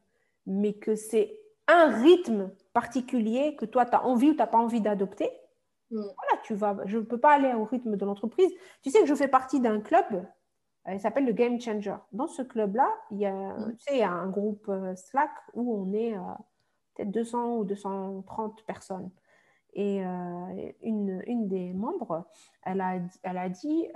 mais 0.46 0.74
que 0.74 0.94
c'est 0.94 1.40
un 1.66 1.88
rythme 2.02 2.52
particulier 2.72 3.56
que 3.56 3.64
toi 3.64 3.84
tu 3.84 3.94
as 3.94 4.04
envie 4.04 4.30
ou 4.30 4.32
tu 4.32 4.38
n'as 4.38 4.46
pas 4.46 4.58
envie 4.58 4.80
d'adopter, 4.80 5.30
Mm. 5.90 6.02
Voilà, 6.02 6.29
tu 6.42 6.54
vas. 6.54 6.76
Je 6.86 6.98
ne 6.98 7.02
peux 7.02 7.18
pas 7.18 7.32
aller 7.32 7.52
au 7.54 7.64
rythme 7.64 7.96
de 7.96 8.04
l'entreprise. 8.04 8.50
Tu 8.82 8.90
sais 8.90 9.00
que 9.00 9.06
je 9.06 9.14
fais 9.14 9.28
partie 9.28 9.60
d'un 9.60 9.80
club, 9.80 10.26
euh, 10.88 10.94
il 10.94 11.00
s'appelle 11.00 11.26
le 11.26 11.32
Game 11.32 11.60
Changer. 11.60 11.96
Dans 12.12 12.26
ce 12.26 12.42
club-là, 12.42 12.88
il 13.10 13.18
y 13.18 13.26
a, 13.26 13.56
tu 13.78 13.94
sais, 13.94 14.02
un 14.02 14.28
groupe 14.28 14.68
euh, 14.68 14.94
Slack 14.96 15.30
où 15.54 15.74
on 15.74 15.92
est 15.92 16.16
euh, 16.16 16.22
peut-être 16.94 17.10
200 17.10 17.56
ou 17.56 17.64
230 17.64 18.64
personnes. 18.64 19.10
Et 19.74 20.00
une, 20.00 21.22
une, 21.28 21.46
des 21.46 21.72
membres, 21.72 22.26
elle 22.64 22.80
a, 22.80 22.98
elle 23.22 23.38
a 23.38 23.48
dit, 23.48 23.86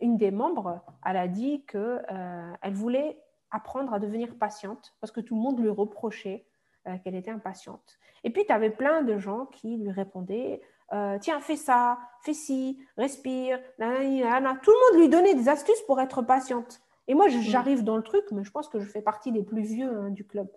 une 0.00 0.16
des 0.16 0.30
membres, 0.30 0.80
elle 1.04 1.16
a 1.16 1.26
dit 1.26 1.64
qu'elle 1.66 2.56
elle 2.62 2.74
voulait 2.74 3.20
apprendre 3.50 3.92
à 3.92 3.98
devenir 3.98 4.38
patiente 4.38 4.94
parce 5.00 5.10
que 5.10 5.20
tout 5.20 5.34
le 5.34 5.40
monde 5.40 5.58
lui 5.58 5.68
reprochait 5.68 6.46
qu'elle 7.04 7.14
était 7.14 7.30
impatiente. 7.30 7.98
Et 8.24 8.30
puis, 8.30 8.44
tu 8.46 8.52
avais 8.52 8.70
plein 8.70 9.02
de 9.02 9.18
gens 9.18 9.46
qui 9.46 9.76
lui 9.76 9.90
répondaient 9.90 10.60
euh, 10.92 11.18
Tiens, 11.20 11.40
fais 11.40 11.56
ça, 11.56 11.98
fais 12.22 12.34
ci, 12.34 12.78
respire. 12.96 13.60
Tout 13.78 13.84
le 13.84 14.92
monde 14.92 15.00
lui 15.00 15.08
donnait 15.08 15.34
des 15.34 15.48
astuces 15.48 15.80
pour 15.82 16.00
être 16.00 16.22
patiente. 16.22 16.80
Et 17.06 17.14
moi, 17.14 17.26
mm. 17.26 17.40
j'arrive 17.42 17.84
dans 17.84 17.96
le 17.96 18.02
truc, 18.02 18.24
mais 18.32 18.44
je 18.44 18.50
pense 18.50 18.68
que 18.68 18.80
je 18.80 18.86
fais 18.86 19.02
partie 19.02 19.32
des 19.32 19.42
plus 19.42 19.62
vieux 19.62 19.90
hein, 19.90 20.10
du 20.10 20.26
club. 20.26 20.48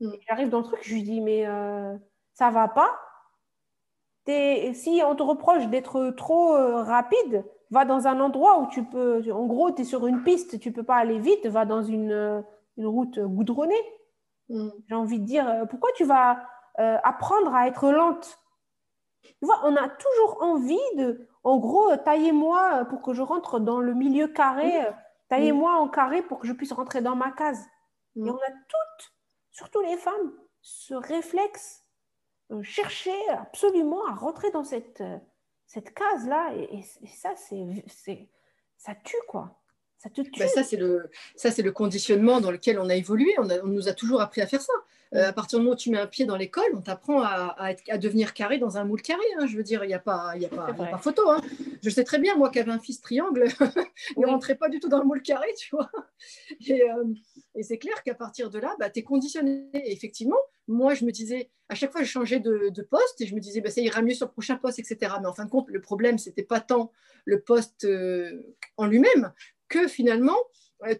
Mm. 0.00 0.12
J'arrive 0.28 0.48
dans 0.48 0.58
le 0.58 0.64
truc, 0.64 0.80
je 0.82 0.94
lui 0.94 1.02
dis 1.02 1.20
Mais 1.20 1.46
euh, 1.46 1.96
ça 2.34 2.50
va 2.50 2.68
pas 2.68 2.90
Si 4.26 5.02
on 5.04 5.14
te 5.16 5.22
reproche 5.22 5.66
d'être 5.68 6.10
trop 6.10 6.54
euh, 6.54 6.82
rapide, 6.82 7.44
va 7.70 7.84
dans 7.84 8.06
un 8.06 8.20
endroit 8.20 8.60
où 8.60 8.68
tu 8.68 8.84
peux. 8.84 9.24
En 9.32 9.46
gros, 9.46 9.72
tu 9.72 9.82
es 9.82 9.84
sur 9.84 10.06
une 10.06 10.22
piste, 10.22 10.60
tu 10.60 10.70
peux 10.70 10.84
pas 10.84 10.96
aller 10.96 11.18
vite, 11.18 11.46
va 11.46 11.64
dans 11.64 11.82
une, 11.82 12.44
une 12.76 12.86
route 12.86 13.18
goudronnée. 13.18 13.74
Mm. 14.48 14.68
J'ai 14.88 14.94
envie 14.94 15.20
de 15.20 15.24
dire 15.24 15.66
Pourquoi 15.70 15.90
tu 15.96 16.04
vas 16.04 16.46
euh, 16.78 16.98
apprendre 17.02 17.54
à 17.54 17.66
être 17.66 17.90
lente? 17.90 18.38
Tu 19.22 19.46
vois, 19.46 19.60
on 19.64 19.74
a 19.76 19.88
toujours 19.88 20.42
envie 20.42 20.96
de, 20.96 21.28
en 21.44 21.58
gros, 21.58 21.96
taillez-moi 21.96 22.84
pour 22.86 23.00
que 23.00 23.14
je 23.14 23.22
rentre 23.22 23.58
dans 23.58 23.80
le 23.80 23.94
milieu 23.94 24.28
carré, 24.28 24.70
taillez-moi 25.28 25.72
en 25.76 25.88
carré 25.88 26.22
pour 26.22 26.38
que 26.38 26.46
je 26.46 26.52
puisse 26.52 26.72
rentrer 26.72 27.00
dans 27.00 27.16
ma 27.16 27.30
case. 27.30 27.66
Et 28.16 28.20
on 28.22 28.36
a 28.36 28.50
toutes, 28.50 29.14
surtout 29.50 29.80
les 29.80 29.96
femmes, 29.96 30.32
ce 30.60 30.94
réflexe, 30.94 31.84
euh, 32.52 32.62
chercher 32.62 33.16
absolument 33.30 34.06
à 34.06 34.14
rentrer 34.14 34.50
dans 34.50 34.64
cette, 34.64 35.00
euh, 35.00 35.18
cette 35.66 35.94
case-là. 35.94 36.54
Et, 36.54 36.82
ça, 36.82 37.34
c'est, 37.36 38.30
ça 38.76 38.94
tue, 38.94 39.16
quoi. 39.28 39.60
Ça 40.04 40.10
te 40.10 40.20
tue. 40.20 40.38
Ben 40.38 40.48
ça, 40.48 40.62
c'est 40.62 40.76
le, 40.76 41.08
ça, 41.34 41.50
c'est 41.50 41.62
le 41.62 41.72
conditionnement 41.72 42.38
dans 42.42 42.50
lequel 42.50 42.78
on 42.78 42.90
a 42.90 42.94
évolué. 42.94 43.34
On, 43.38 43.48
on 43.50 43.68
nous 43.68 43.88
a 43.88 43.94
toujours 43.94 44.20
appris 44.20 44.42
à 44.42 44.46
faire 44.46 44.60
ça. 44.60 44.74
Euh, 45.14 45.28
à 45.28 45.32
partir 45.32 45.58
du 45.58 45.64
moment 45.64 45.74
où 45.74 45.78
tu 45.78 45.90
mets 45.90 45.98
un 45.98 46.06
pied 46.06 46.26
dans 46.26 46.36
l'école, 46.36 46.64
on 46.74 46.82
t'apprend 46.82 47.22
à, 47.22 47.56
à, 47.88 47.98
devenir 47.98 48.34
carré 48.34 48.58
dans 48.58 48.76
un 48.76 48.84
moule 48.84 49.00
carré. 49.00 49.22
Hein. 49.38 49.46
Je 49.46 49.56
veux 49.56 49.62
dire, 49.62 49.82
il 49.84 49.88
n'y 49.88 49.94
a, 49.94 49.98
pas, 49.98 50.36
y 50.36 50.44
a, 50.44 50.48
pas, 50.50 50.74
pas 50.74 50.98
photo. 50.98 51.30
Hein. 51.30 51.40
Je 51.82 51.88
sais 51.88 52.04
très 52.04 52.18
bien, 52.18 52.36
moi 52.36 52.50
qui 52.50 52.58
avais 52.58 52.72
un 52.72 52.78
fils 52.78 53.00
triangle, 53.00 53.46
il 54.16 54.20
ne 54.20 54.26
rentrait 54.26 54.56
pas 54.56 54.68
du 54.68 54.80
tout 54.80 54.88
dans 54.88 54.98
le 54.98 55.06
moule 55.06 55.22
carré, 55.22 55.46
tu 55.56 55.74
vois. 55.74 55.90
Et, 56.66 56.82
euh, 56.82 57.04
et 57.54 57.62
c'est 57.62 57.78
clair 57.78 58.02
qu'à 58.02 58.14
partir 58.14 58.50
de 58.50 58.58
là, 58.58 58.74
bah, 58.78 58.90
tu 58.90 59.00
es 59.00 59.02
conditionné. 59.04 59.70
Et 59.72 59.92
effectivement, 59.92 60.38
moi, 60.66 60.94
je 60.94 61.04
me 61.04 61.12
disais, 61.12 61.50
à 61.68 61.74
chaque 61.74 61.92
fois, 61.92 62.02
je 62.02 62.08
changeais 62.08 62.40
de, 62.40 62.70
de 62.70 62.82
poste 62.82 63.20
et 63.20 63.26
je 63.26 63.34
me 63.34 63.40
disais, 63.40 63.60
bah, 63.60 63.70
ça 63.70 63.80
ira 63.80 64.02
mieux 64.02 64.14
sur 64.14 64.26
le 64.26 64.32
prochain 64.32 64.56
poste, 64.56 64.80
etc. 64.80 65.14
Mais 65.20 65.26
en 65.26 65.32
fin 65.32 65.44
de 65.44 65.50
compte, 65.50 65.68
le 65.68 65.80
problème, 65.80 66.18
ce 66.18 66.28
n'était 66.28 66.42
pas 66.42 66.60
tant 66.60 66.90
le 67.24 67.40
poste 67.40 67.84
euh, 67.84 68.42
en 68.76 68.86
lui-même 68.86 69.32
que 69.68 69.88
finalement, 69.88 70.36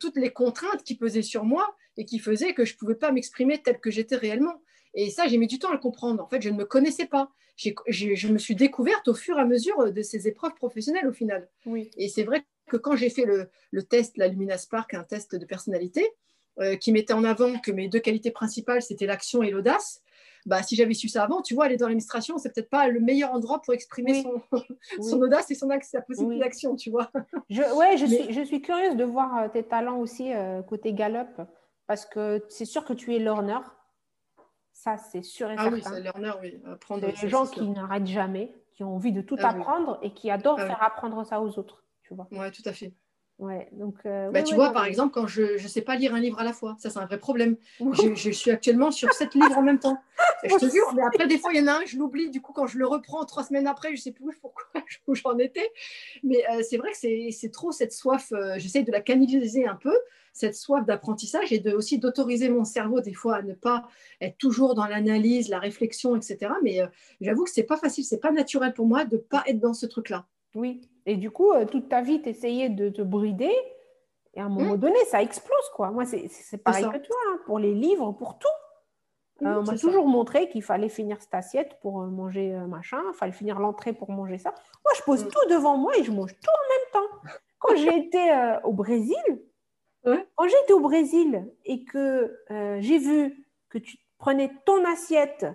toutes 0.00 0.16
les 0.16 0.30
contraintes 0.30 0.82
qui 0.82 0.96
pesaient 0.96 1.22
sur 1.22 1.44
moi 1.44 1.76
et 1.96 2.04
qui 2.04 2.18
faisaient 2.18 2.54
que 2.54 2.64
je 2.64 2.74
ne 2.74 2.78
pouvais 2.78 2.94
pas 2.94 3.12
m'exprimer 3.12 3.62
tel 3.62 3.78
que 3.78 3.90
j'étais 3.90 4.16
réellement. 4.16 4.62
Et 4.94 5.10
ça, 5.10 5.26
j'ai 5.26 5.38
mis 5.38 5.46
du 5.46 5.58
temps 5.58 5.70
à 5.70 5.74
le 5.74 5.78
comprendre. 5.78 6.22
En 6.22 6.28
fait, 6.28 6.40
je 6.40 6.50
ne 6.50 6.56
me 6.56 6.64
connaissais 6.64 7.06
pas. 7.06 7.30
je 7.56 8.28
me 8.28 8.38
suis 8.38 8.54
découverte 8.54 9.08
au 9.08 9.14
fur 9.14 9.36
et 9.38 9.40
à 9.40 9.44
mesure 9.44 9.92
de 9.92 10.02
ces 10.02 10.28
épreuves 10.28 10.54
professionnelles 10.54 11.06
au 11.06 11.12
final. 11.12 11.48
Oui. 11.66 11.90
Et 11.96 12.08
c'est 12.08 12.24
vrai 12.24 12.44
que 12.68 12.76
quand 12.76 12.96
j'ai 12.96 13.10
fait 13.10 13.24
le, 13.24 13.48
le 13.70 13.82
test, 13.82 14.16
la 14.16 14.28
Lumina 14.28 14.56
Spark, 14.56 14.94
un 14.94 15.04
test 15.04 15.34
de 15.34 15.44
personnalité, 15.44 16.08
euh, 16.60 16.76
qui 16.76 16.92
mettait 16.92 17.12
en 17.12 17.24
avant 17.24 17.58
que 17.58 17.72
mes 17.72 17.88
deux 17.88 17.98
qualités 17.98 18.30
principales, 18.30 18.80
c'était 18.80 19.06
l'action 19.06 19.42
et 19.42 19.50
l'audace, 19.50 20.03
bah, 20.46 20.62
si 20.62 20.76
j'avais 20.76 20.94
su 20.94 21.08
ça 21.08 21.24
avant, 21.24 21.42
tu 21.42 21.54
vois, 21.54 21.64
aller 21.64 21.76
dans 21.76 21.86
l'administration, 21.86 22.38
c'est 22.38 22.52
peut-être 22.52 22.70
pas 22.70 22.88
le 22.88 23.00
meilleur 23.00 23.32
endroit 23.32 23.62
pour 23.62 23.72
exprimer 23.74 24.22
son, 24.22 24.42
son, 25.02 25.20
audace 25.22 25.50
et 25.50 25.54
son 25.54 25.68
sa 25.82 26.02
possibilité 26.02 26.44
d'action, 26.44 26.76
tu 26.76 26.90
vois. 26.90 27.10
Je, 27.48 27.62
ouais, 27.76 27.96
je, 27.96 28.06
suis, 28.06 28.32
je 28.32 28.42
suis 28.42 28.60
curieuse 28.60 28.96
de 28.96 29.04
voir 29.04 29.38
euh, 29.38 29.48
tes 29.48 29.62
talents 29.62 29.98
aussi 29.98 30.32
euh, 30.32 30.62
côté 30.62 30.92
Gallup, 30.92 31.40
parce 31.86 32.04
que 32.04 32.44
c'est 32.48 32.64
sûr 32.64 32.84
que 32.84 32.92
tu 32.92 33.14
es 33.14 33.18
learner. 33.18 33.58
Ça, 34.72 34.96
c'est 34.96 35.22
sûr 35.22 35.50
et 35.50 35.54
ah 35.56 35.62
certain. 35.62 35.76
oui, 35.76 35.82
c'est 35.84 36.00
learner, 36.00 36.32
oui. 36.42 36.60
Apprendre, 36.66 37.06
des 37.06 37.28
gens 37.28 37.46
qui 37.46 37.68
n'arrêtent 37.68 38.06
jamais, 38.06 38.54
qui 38.72 38.84
ont 38.84 38.96
envie 38.96 39.12
de 39.12 39.22
tout 39.22 39.36
ah 39.38 39.50
apprendre 39.50 39.98
et 40.02 40.12
qui 40.12 40.30
adorent 40.30 40.58
ah 40.60 40.66
faire 40.66 40.82
apprendre 40.82 41.24
ça 41.24 41.40
aux 41.40 41.58
autres, 41.58 41.84
tu 42.02 42.14
vois. 42.14 42.28
Ouais, 42.32 42.50
tout 42.50 42.62
à 42.66 42.72
fait. 42.72 42.92
Ouais, 43.40 43.68
donc, 43.72 43.96
euh, 44.06 44.30
bah, 44.30 44.44
tu 44.44 44.54
vois, 44.54 44.72
par 44.72 44.84
exemple, 44.84 45.12
quand 45.12 45.26
je 45.26 45.60
ne 45.60 45.68
sais 45.68 45.80
pas 45.80 45.96
lire 45.96 46.14
un 46.14 46.20
livre 46.20 46.38
à 46.38 46.44
la 46.44 46.52
fois, 46.52 46.76
ça 46.78 46.88
c'est 46.88 47.00
un 47.00 47.06
vrai 47.06 47.18
problème. 47.18 47.56
je, 47.80 48.14
je, 48.14 48.30
suis 48.30 48.52
actuellement 48.52 48.92
sur 48.92 49.12
sept 49.12 49.34
livres 49.34 49.58
en 49.58 49.62
même 49.62 49.80
temps. 49.80 49.98
je 50.44 50.54
te 50.54 50.70
jure, 50.70 50.94
mais 50.94 51.02
après, 51.02 51.26
des 51.26 51.38
fois, 51.38 51.52
il 51.52 51.58
y 51.58 51.62
en 51.62 51.66
a 51.66 51.72
un, 51.78 51.84
je 51.84 51.98
l'oublie. 51.98 52.30
Du 52.30 52.40
coup, 52.40 52.52
quand 52.52 52.68
je 52.68 52.78
le 52.78 52.86
reprends 52.86 53.24
trois 53.24 53.42
semaines 53.42 53.66
après, 53.66 53.88
je 53.88 53.94
ne 53.94 54.02
sais 54.02 54.12
plus 54.12 54.24
pourquoi 54.40 54.64
où 55.08 55.16
j'en 55.16 55.36
étais. 55.38 55.68
Mais 56.22 56.44
euh, 56.48 56.62
c'est 56.62 56.76
vrai 56.76 56.92
que 56.92 56.96
c'est 56.96 57.50
trop 57.50 57.72
cette 57.72 57.92
soif. 57.92 58.32
Euh, 58.32 58.54
J'essaie 58.58 58.84
de 58.84 58.92
la 58.92 59.00
canaliser 59.00 59.66
un 59.66 59.74
peu, 59.74 59.96
cette 60.32 60.54
soif 60.54 60.86
d'apprentissage 60.86 61.52
et 61.52 61.58
de, 61.58 61.72
aussi 61.72 61.98
d'autoriser 61.98 62.48
mon 62.50 62.64
cerveau, 62.64 63.00
des 63.00 63.14
fois, 63.14 63.36
à 63.36 63.42
ne 63.42 63.54
pas 63.54 63.88
être 64.20 64.38
toujours 64.38 64.76
dans 64.76 64.86
l'analyse, 64.86 65.48
la 65.48 65.58
réflexion, 65.58 66.14
etc. 66.14 66.52
Mais 66.62 66.78
j'avoue 67.20 67.42
que 67.42 67.50
ce 67.50 67.60
n'est 67.60 67.66
pas 67.66 67.76
facile, 67.76 68.04
ce 68.04 68.14
n'est 68.14 68.20
pas 68.20 68.30
naturel 68.30 68.74
pour 68.74 68.86
moi 68.86 69.04
de 69.04 69.16
ne 69.16 69.20
pas 69.20 69.42
être 69.48 69.58
dans 69.58 69.74
ce 69.74 69.86
truc-là. 69.86 70.24
Oui. 70.54 70.88
Et 71.06 71.16
du 71.16 71.30
coup, 71.30 71.50
euh, 71.52 71.64
toute 71.64 71.88
ta 71.88 72.00
vie, 72.00 72.22
tu 72.22 72.28
essayais 72.28 72.68
de 72.68 72.88
te 72.88 73.02
brider. 73.02 73.54
Et 74.34 74.40
à 74.40 74.44
un 74.44 74.48
moment 74.48 74.74
mmh. 74.74 74.80
donné, 74.80 75.04
ça 75.06 75.22
explose, 75.22 75.68
quoi. 75.74 75.90
Moi, 75.90 76.04
c'est 76.04 76.62
pareil 76.62 76.84
que 76.84 76.98
toi, 76.98 77.16
hein, 77.28 77.38
pour 77.46 77.58
les 77.58 77.74
livres, 77.74 78.12
pour 78.12 78.38
tout. 78.38 78.48
Mmh, 79.40 79.46
euh, 79.46 79.60
on 79.60 79.62
m'a 79.64 79.76
toujours 79.76 80.06
montré 80.06 80.48
qu'il 80.48 80.62
fallait 80.62 80.88
finir 80.88 81.20
cette 81.20 81.34
assiette 81.34 81.78
pour 81.80 82.02
euh, 82.02 82.06
manger 82.06 82.52
machin, 82.68 83.00
il 83.08 83.14
fallait 83.14 83.32
finir 83.32 83.58
l'entrée 83.58 83.92
pour 83.92 84.10
manger 84.10 84.38
ça. 84.38 84.50
Moi, 84.84 84.92
je 84.96 85.02
pose 85.02 85.24
mmh. 85.24 85.28
tout 85.28 85.48
devant 85.50 85.76
moi 85.76 85.96
et 85.96 86.04
je 86.04 86.10
mange 86.10 86.34
tout 86.34 86.50
en 86.50 86.68
même 86.70 86.92
temps. 86.92 87.30
Quand 87.58 87.76
j'ai 87.76 87.96
été 88.06 88.56
au 88.64 88.72
Brésil, 88.72 89.16
quand 90.04 90.48
j'ai 90.48 90.58
été 90.64 90.72
au 90.72 90.80
Brésil 90.80 91.50
et 91.64 91.84
que 91.84 92.36
j'ai 92.80 92.98
vu 92.98 93.46
que 93.70 93.78
tu 93.78 93.96
prenais 94.18 94.52
ton 94.66 94.84
assiette 94.84 95.46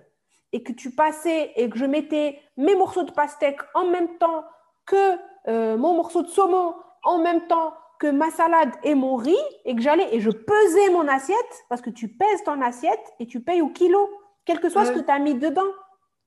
et 0.51 0.63
que 0.63 0.71
tu 0.71 0.91
passais 0.91 1.51
et 1.55 1.69
que 1.69 1.77
je 1.77 1.85
mettais 1.85 2.39
mes 2.57 2.75
morceaux 2.75 3.03
de 3.03 3.11
pastèque 3.11 3.59
en 3.75 3.85
même 3.85 4.17
temps 4.17 4.43
que 4.89 5.17
euh, 5.47 5.77
mon 5.77 5.93
morceau 5.93 6.23
de 6.23 6.27
saumon 6.27 6.73
en 7.03 7.19
même 7.19 7.47
temps 7.47 7.73
que 7.99 8.07
ma 8.07 8.31
salade 8.31 8.71
et 8.83 8.95
mon 8.95 9.15
riz 9.15 9.35
et 9.65 9.75
que 9.75 9.81
j'allais 9.81 10.15
et 10.15 10.19
je 10.19 10.29
pesais 10.29 10.89
mon 10.91 11.07
assiette 11.07 11.63
parce 11.69 11.81
que 11.81 11.89
tu 11.89 12.07
pèses 12.07 12.43
ton 12.45 12.61
assiette 12.61 13.13
et 13.19 13.27
tu 13.27 13.41
payes 13.41 13.61
au 13.61 13.69
kilo, 13.69 14.09
quel 14.45 14.59
que 14.59 14.69
soit 14.69 14.85
ce 14.85 14.91
que 14.91 14.99
tu 14.99 15.11
as 15.11 15.19
mis 15.19 15.35
dedans. 15.35 15.71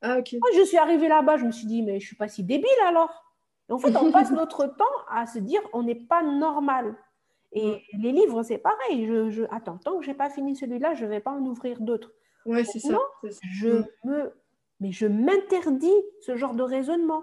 Ah, 0.02 0.16
Moi, 0.16 0.51
je 0.56 0.62
suis 0.64 0.76
arrivée 0.76 1.09
là-bas, 1.09 1.36
je 1.39 1.44
me 1.44 1.52
suis 1.52 1.66
dit, 1.66 1.82
mais 1.82 2.01
je 2.01 2.06
suis 2.06 2.16
pas 2.16 2.28
si 2.28 2.43
débile 2.43 2.68
alors. 2.86 3.24
en 3.70 3.78
fait, 3.78 3.97
on 3.97 4.12
passe 4.12 4.30
notre 4.32 4.66
temps 4.66 4.84
à 5.10 5.26
se 5.26 5.39
dire, 5.39 5.60
on 5.72 5.82
n'est 5.82 5.94
pas 5.94 6.22
normal. 6.22 6.97
Et 7.52 7.82
les 7.98 8.12
livres, 8.12 8.43
c'est 8.43 8.59
pareil. 8.59 9.06
Je, 9.06 9.43
Attends, 9.51 9.78
tant 9.78 9.98
que 9.98 10.05
je 10.05 10.10
n'ai 10.10 10.16
pas 10.16 10.30
fini 10.30 10.56
celui-là, 10.56 10.94
je 10.94 11.05
ne 11.05 11.10
vais 11.10 11.20
pas 11.20 11.30
en 11.30 11.44
ouvrir 11.44 11.80
d'autres. 11.80 12.12
Oui, 12.47 12.64
c'est 12.64 12.80
ça, 12.80 12.98
Je 13.22 13.68
mm. 13.68 13.86
me... 14.05 14.32
Mais 14.80 14.90
je 14.90 15.06
m'interdis 15.06 15.94
ce 16.22 16.34
genre 16.34 16.55
de 16.55 16.62
raisonnement. 16.64 17.22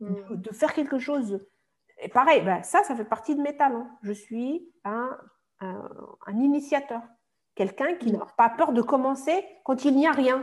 Mm. 0.00 0.36
de, 0.36 0.52
faire 0.52 0.72
quelque 0.72 0.98
chose. 0.98 1.40
Et 2.02 2.08
pareil, 2.08 2.42
ben, 2.42 2.62
ça, 2.62 2.82
ça 2.82 2.94
fait 2.94 3.04
partie 3.04 3.36
de 3.36 3.42
mes 3.42 3.56
talents. 3.56 3.88
Je 4.02 4.12
suis 4.12 4.72
un, 4.84 5.16
un, 5.60 6.38
initiateur, 6.38 7.02
quelqu'un 7.54 7.94
qui 7.94 8.12
mm. 8.12 8.16
n'a 8.16 8.26
pas 8.36 8.50
peur 8.50 8.72
de 8.72 8.82
commencer 8.82 9.44
quand 9.64 9.84
il 9.84 9.96
n'y 9.96 10.06
a 10.06 10.12
rien. 10.12 10.42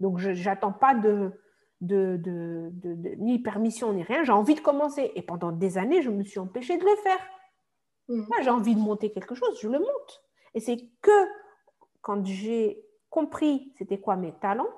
Donc, 0.00 0.18
je 0.18 0.30
n'attends 0.30 0.72
pas 0.72 0.94
de, 0.94 1.32
de, 1.80 2.16
de, 2.18 2.70
de, 2.72 3.14
ni 3.18 3.38
permission 3.38 3.92
ni 3.92 4.02
rien. 4.02 4.22
J'ai 4.24 4.32
envie 4.32 4.54
de 4.54 4.60
commencer. 4.60 5.12
Et 5.14 5.22
pendant 5.22 5.52
des 5.52 5.78
années, 5.78 6.02
je 6.02 6.10
me 6.10 6.22
suis 6.22 6.38
empêchée 6.38 6.76
de 6.76 6.84
le 6.84 6.96
faire. 7.02 7.20
Mm. 8.08 8.24
Moi, 8.28 8.40
j'ai 8.42 8.50
envie 8.50 8.74
de 8.74 8.80
monter 8.80 9.12
quelque 9.12 9.34
chose, 9.34 9.58
je 9.60 9.68
le 9.68 9.78
monte. 9.78 10.22
Et 10.54 10.60
c'est 10.60 10.78
que 11.00 11.26
quand 12.02 12.24
j'ai 12.26 12.84
compris 13.08 13.72
c'était 13.76 14.00
quoi 14.00 14.16
mes 14.16 14.32
talents, 14.38 14.68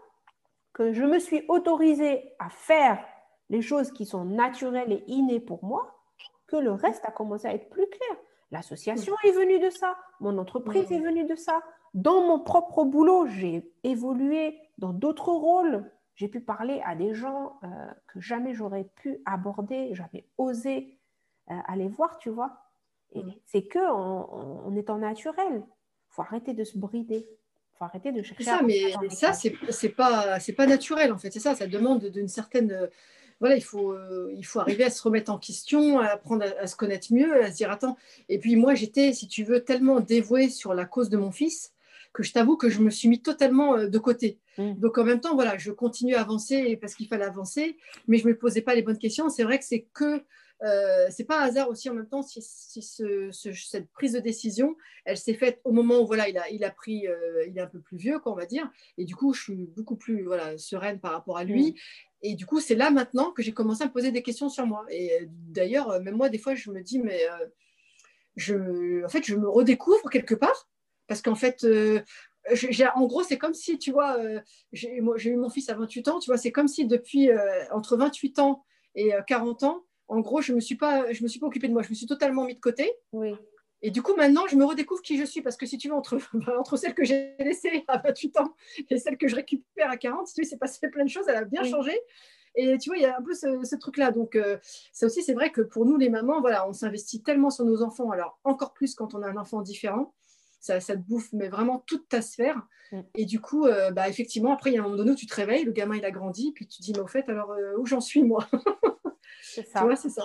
que 0.72 0.92
je 0.92 1.04
me 1.04 1.18
suis 1.18 1.44
autorisée 1.48 2.32
à 2.38 2.48
faire 2.48 3.04
les 3.52 3.60
choses 3.60 3.92
qui 3.92 4.06
sont 4.06 4.24
naturelles 4.24 4.92
et 4.92 5.04
innées 5.06 5.38
pour 5.38 5.62
moi, 5.62 5.94
que 6.46 6.56
le 6.56 6.72
reste 6.72 7.04
a 7.04 7.10
commencé 7.10 7.46
à 7.46 7.54
être 7.54 7.68
plus 7.68 7.86
clair. 7.86 8.16
L'association 8.50 9.14
est 9.24 9.32
venue 9.32 9.60
de 9.60 9.68
ça, 9.68 9.96
mon 10.20 10.38
entreprise 10.38 10.90
est 10.90 10.98
venue 10.98 11.24
de 11.24 11.36
ça. 11.36 11.62
Dans 11.92 12.26
mon 12.26 12.40
propre 12.40 12.84
boulot, 12.84 13.26
j'ai 13.26 13.70
évolué 13.84 14.58
dans 14.78 14.94
d'autres 14.94 15.30
rôles. 15.30 15.84
J'ai 16.14 16.28
pu 16.28 16.40
parler 16.40 16.80
à 16.84 16.94
des 16.94 17.12
gens 17.12 17.58
euh, 17.62 17.68
que 18.08 18.20
jamais 18.20 18.54
j'aurais 18.54 18.84
pu 18.84 19.18
aborder, 19.26 19.94
jamais 19.94 20.26
osé 20.38 20.98
euh, 21.50 21.54
aller 21.66 21.88
voir, 21.88 22.16
tu 22.18 22.30
vois. 22.30 22.56
Et 23.14 23.22
c'est 23.44 23.64
que 23.64 23.78
en, 23.78 24.64
en, 24.66 24.74
étant 24.76 24.96
naturel, 24.96 25.56
il 25.56 26.14
faut 26.14 26.22
arrêter 26.22 26.54
de 26.54 26.64
se 26.64 26.78
brider. 26.78 27.26
Il 27.28 27.78
faut 27.78 27.84
arrêter 27.84 28.12
de 28.12 28.22
chercher. 28.22 28.44
Ça, 28.44 28.62
mais 28.62 28.92
ça, 29.10 29.34
c'est 29.34 29.88
pas, 29.90 30.38
pas 30.56 30.66
naturel 30.66 31.12
en 31.12 31.18
fait. 31.18 31.30
C'est 31.30 31.40
ça, 31.40 31.54
ça 31.54 31.66
demande 31.66 32.06
d'une 32.06 32.28
certaine 32.28 32.88
voilà, 33.42 33.56
il 33.56 33.64
faut, 33.64 33.90
euh, 33.90 34.32
il 34.36 34.46
faut 34.46 34.60
arriver 34.60 34.84
à 34.84 34.90
se 34.90 35.02
remettre 35.02 35.32
en 35.32 35.36
question, 35.36 35.98
à 35.98 36.06
apprendre 36.06 36.46
à, 36.60 36.66
se 36.68 36.76
connaître 36.76 37.12
mieux, 37.12 37.42
à 37.42 37.50
se 37.50 37.56
dire 37.56 37.72
attends. 37.72 37.96
Et 38.28 38.38
puis 38.38 38.54
moi, 38.54 38.76
j'étais, 38.76 39.12
si 39.12 39.26
tu 39.26 39.42
veux, 39.42 39.64
tellement 39.64 39.98
dévouée 39.98 40.48
sur 40.48 40.74
la 40.74 40.84
cause 40.84 41.08
de 41.08 41.16
mon 41.16 41.32
fils 41.32 41.74
que 42.12 42.22
je 42.22 42.32
t'avoue 42.32 42.56
que 42.56 42.68
je 42.68 42.78
me 42.78 42.88
suis 42.88 43.08
mis 43.08 43.20
totalement 43.20 43.74
euh, 43.74 43.88
de 43.88 43.98
côté. 43.98 44.38
Mmh. 44.58 44.74
Donc 44.74 44.96
en 44.96 45.02
même 45.02 45.18
temps, 45.18 45.34
voilà, 45.34 45.58
je 45.58 45.72
continue 45.72 46.14
à 46.14 46.20
avancer 46.20 46.76
parce 46.76 46.94
qu'il 46.94 47.08
fallait 47.08 47.24
avancer, 47.24 47.78
mais 48.06 48.18
je 48.18 48.26
ne 48.28 48.32
me 48.32 48.38
posais 48.38 48.62
pas 48.62 48.76
les 48.76 48.82
bonnes 48.82 48.98
questions. 48.98 49.28
C'est 49.28 49.42
vrai 49.42 49.58
que 49.58 49.64
c'est 49.64 49.88
que 49.92 50.22
euh, 50.62 51.08
c'est 51.10 51.24
pas 51.24 51.40
un 51.40 51.46
hasard 51.46 51.68
aussi 51.68 51.90
en 51.90 51.94
même 51.94 52.08
temps 52.08 52.22
si, 52.22 52.40
cette 52.40 53.90
prise 53.90 54.12
de 54.12 54.20
décision, 54.20 54.76
elle 55.04 55.16
s'est 55.16 55.34
faite 55.34 55.60
au 55.64 55.72
moment 55.72 56.00
où 56.00 56.06
voilà, 56.06 56.28
il 56.28 56.38
a, 56.38 56.48
il 56.50 56.62
a 56.62 56.70
pris, 56.70 57.08
euh, 57.08 57.44
il 57.48 57.58
est 57.58 57.60
un 57.60 57.66
peu 57.66 57.80
plus 57.80 57.96
vieux, 57.96 58.20
quoi, 58.20 58.32
on 58.32 58.36
va 58.36 58.46
dire, 58.46 58.70
et 58.98 59.04
du 59.04 59.16
coup, 59.16 59.32
je 59.32 59.42
suis 59.42 59.66
beaucoup 59.74 59.96
plus 59.96 60.22
voilà, 60.22 60.56
sereine 60.58 61.00
par 61.00 61.12
rapport 61.12 61.36
à 61.36 61.44
lui. 61.44 61.74
Et 62.22 62.34
du 62.34 62.46
coup, 62.46 62.60
c'est 62.60 62.76
là 62.76 62.90
maintenant 62.90 63.32
que 63.32 63.42
j'ai 63.42 63.52
commencé 63.52 63.82
à 63.82 63.86
me 63.86 63.92
poser 63.92 64.12
des 64.12 64.22
questions 64.22 64.48
sur 64.48 64.66
moi. 64.66 64.84
Et 64.90 65.12
euh, 65.12 65.26
d'ailleurs, 65.28 65.90
euh, 65.90 66.00
même 66.00 66.16
moi, 66.16 66.28
des 66.28 66.38
fois, 66.38 66.54
je 66.54 66.70
me 66.70 66.80
dis, 66.80 67.00
mais 67.00 67.20
euh, 67.28 67.46
je, 68.36 69.04
en 69.04 69.08
fait, 69.08 69.24
je 69.24 69.34
me 69.34 69.48
redécouvre 69.48 70.08
quelque 70.08 70.34
part. 70.34 70.68
Parce 71.08 71.20
qu'en 71.20 71.34
fait, 71.34 71.66
en 72.94 73.06
gros, 73.06 73.22
c'est 73.22 73.38
comme 73.38 73.54
si, 73.54 73.78
tu 73.78 73.90
vois, 73.90 74.16
j'ai 74.72 74.96
eu 74.96 75.36
mon 75.36 75.50
fils 75.50 75.68
à 75.68 75.74
28 75.74 76.08
ans, 76.08 76.20
tu 76.20 76.30
vois, 76.30 76.38
c'est 76.38 76.52
comme 76.52 76.68
si 76.68 76.86
depuis 76.86 77.28
entre 77.70 77.96
28 77.98 78.38
ans 78.38 78.64
et 78.94 79.12
40 79.26 79.64
ans, 79.64 79.84
en 80.08 80.20
gros, 80.20 80.40
je 80.40 80.52
ne 80.52 80.56
me, 80.56 80.60
suis 80.60 80.76
pas, 80.76 81.12
je 81.12 81.22
me 81.22 81.28
suis 81.28 81.38
pas 81.38 81.46
occupée 81.48 81.68
de 81.68 81.72
moi. 81.72 81.82
Je 81.82 81.90
me 81.90 81.94
suis 81.94 82.06
totalement 82.06 82.46
mis 82.46 82.54
de 82.54 82.60
côté. 82.60 82.90
Oui. 83.12 83.34
Et 83.82 83.90
du 83.90 84.00
coup, 84.00 84.14
maintenant, 84.14 84.46
je 84.46 84.56
me 84.56 84.64
redécouvre 84.64 85.02
qui 85.02 85.18
je 85.18 85.24
suis. 85.24 85.42
Parce 85.42 85.56
que 85.56 85.66
si 85.66 85.76
tu 85.76 85.88
veux, 85.88 85.94
entre, 85.94 86.18
entre 86.58 86.76
celle 86.76 86.94
que 86.94 87.04
j'ai 87.04 87.34
laissée 87.38 87.84
à 87.88 87.98
28 87.98 88.38
ans 88.38 88.54
et 88.88 88.98
celle 88.98 89.18
que 89.18 89.28
je 89.28 89.34
récupère 89.34 89.90
à 89.90 89.96
40, 89.96 90.28
si 90.28 90.34
tu 90.34 90.42
veux, 90.42 90.48
c'est 90.48 90.58
passé 90.58 90.88
plein 90.88 91.04
de 91.04 91.10
choses. 91.10 91.24
Elle 91.28 91.36
a 91.36 91.44
bien 91.44 91.64
changé. 91.64 91.98
Et 92.54 92.76
tu 92.78 92.90
vois, 92.90 92.98
il 92.98 93.02
y 93.02 93.06
a 93.06 93.16
un 93.16 93.22
peu 93.22 93.34
ce, 93.34 93.76
truc-là. 93.76 94.10
Donc, 94.10 94.36
euh, 94.36 94.58
ça 94.92 95.06
aussi, 95.06 95.22
c'est 95.22 95.32
vrai 95.34 95.50
que 95.50 95.62
pour 95.62 95.86
nous, 95.86 95.96
les 95.96 96.10
mamans, 96.10 96.40
voilà, 96.40 96.68
on 96.68 96.72
s'investit 96.72 97.22
tellement 97.22 97.50
sur 97.50 97.64
nos 97.64 97.82
enfants. 97.82 98.10
Alors, 98.10 98.38
encore 98.44 98.72
plus 98.72 98.94
quand 98.94 99.14
on 99.14 99.22
a 99.22 99.28
un 99.28 99.36
enfant 99.36 99.62
différent. 99.62 100.14
Ça, 100.60 100.78
ça 100.78 100.94
te 100.94 101.00
bouffe, 101.00 101.32
mais 101.32 101.48
vraiment 101.48 101.82
toute 101.86 102.08
ta 102.08 102.22
sphère. 102.22 102.62
Mm. 102.92 103.00
Et 103.16 103.24
du 103.24 103.40
coup, 103.40 103.66
euh, 103.66 103.90
bah, 103.90 104.08
effectivement, 104.08 104.52
après, 104.52 104.70
il 104.70 104.74
y 104.74 104.76
a 104.76 104.80
un 104.80 104.84
moment 104.84 104.96
donné 104.96 105.12
où 105.12 105.16
tu 105.16 105.26
te 105.26 105.34
réveilles, 105.34 105.64
le 105.64 105.72
gamin, 105.72 105.96
il 105.96 106.04
a 106.04 106.10
grandi, 106.10 106.52
puis 106.52 106.68
tu 106.68 106.78
te 106.78 106.82
dis, 106.82 106.92
mais 106.92 107.00
au 107.00 107.08
fait, 107.08 107.28
alors, 107.28 107.50
euh, 107.50 107.76
où 107.78 107.86
j'en 107.86 108.00
suis, 108.00 108.22
moi? 108.22 108.46
C'est 109.42 109.66
ça. 109.66 109.80
Tu 109.80 109.86
vois, 109.86 109.96
c'est 109.96 110.10
ça. 110.10 110.24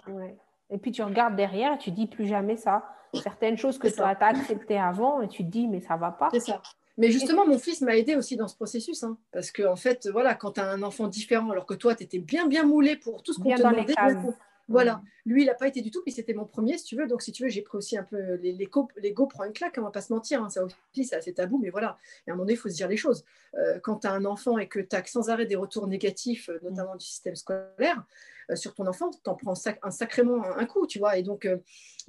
Et 0.70 0.78
puis, 0.78 0.92
tu 0.92 1.02
regardes 1.02 1.36
derrière 1.36 1.74
et 1.74 1.78
tu 1.78 1.92
dis, 1.92 2.08
plus 2.08 2.28
jamais 2.28 2.58
ça. 2.58 2.84
Certaines 3.22 3.58
choses 3.58 3.78
que 3.78 3.88
tu 3.88 4.02
as 4.02 4.18
acceptées 4.20 4.80
avant, 4.80 5.22
et 5.22 5.28
tu 5.28 5.44
te 5.44 5.50
dis, 5.50 5.68
mais 5.68 5.82
ça 5.82 5.98
va 5.98 6.12
pas. 6.12 6.30
C'est 6.32 6.40
ça. 6.40 6.62
Mais 6.98 7.12
justement, 7.12 7.46
mon 7.46 7.60
fils 7.60 7.82
m'a 7.82 7.96
aidé 7.96 8.16
aussi 8.16 8.38
dans 8.38 8.48
ce 8.48 8.56
processus. 8.56 9.04
Hein, 9.04 9.18
parce 9.32 9.52
que, 9.52 9.64
en 9.64 9.76
fait, 9.76 10.10
voilà, 10.12 10.34
quand 10.34 10.54
tu 10.54 10.62
as 10.62 10.70
un 10.70 10.82
enfant 10.82 11.08
différent, 11.08 11.52
alors 11.52 11.66
que 11.66 11.76
toi, 11.76 11.94
tu 11.94 12.04
étais 12.04 12.20
bien, 12.20 12.48
bien 12.48 12.64
moulé 12.64 12.96
pour 12.96 13.22
tout 13.22 13.34
ce 13.34 13.40
qu'on 13.40 13.54
te 13.54 13.58
demandait. 13.58 13.94
Voilà, 14.70 15.02
lui, 15.26 15.44
il 15.44 15.46
n'a 15.46 15.54
pas 15.54 15.68
été 15.68 15.82
du 15.82 15.92
tout, 15.92 16.02
puis 16.02 16.12
c'était 16.12 16.34
mon 16.34 16.46
premier, 16.46 16.78
si 16.78 16.84
tu 16.84 16.96
veux. 16.98 17.08
Donc, 17.08 17.22
si 17.22 17.32
tu 17.32 17.44
veux, 17.44 17.50
j'ai 17.50 17.62
pris 17.62 17.78
aussi 17.78 17.98
un 17.98 18.04
peu 18.04 18.36
les, 18.36 18.52
les, 18.52 18.70
les 18.98 19.12
go 19.12 19.26
prend 19.26 19.44
une 19.46 19.54
claque, 19.54 19.76
on 19.78 19.82
va 19.82 19.92
pas 19.92 20.02
se 20.02 20.12
mentir. 20.12 20.44
Hein, 20.44 20.50
ça 20.50 20.64
aussi, 20.64 21.06
c'est 21.06 21.16
assez 21.16 21.34
tabou, 21.34 21.58
mais 21.58 21.70
voilà. 21.70 21.98
Et 22.26 22.32
à 22.32 22.34
un 22.34 22.36
moment 22.36 22.44
donné, 22.44 22.54
il 22.54 22.58
faut 22.58 22.70
se 22.70 22.76
dire 22.76 22.90
les 22.90 22.98
choses. 22.98 23.24
Euh, 23.56 23.80
quand 23.80 24.00
tu 24.00 24.08
as 24.08 24.12
un 24.12 24.26
enfant 24.26 24.58
et 24.58 24.68
que 24.68 24.80
tu 24.80 24.96
as 24.96 25.06
sans 25.06 25.30
arrêt 25.30 25.46
des 25.46 25.56
retours 25.56 25.88
négatifs, 25.88 26.50
euh, 26.50 26.60
notamment 26.64 26.96
du 26.96 27.06
système 27.06 27.36
scolaire, 27.36 28.04
euh, 28.50 28.56
sur 28.56 28.74
ton 28.74 28.88
enfant, 28.88 29.10
tu 29.10 29.30
en 29.30 29.36
prends 29.36 29.54
un 29.84 29.92
sacrément 29.92 30.44
un 30.44 30.66
coup, 30.66 30.86
tu 30.86 31.00
vois. 31.00 31.18
Et 31.18 31.24
donc, 31.24 31.48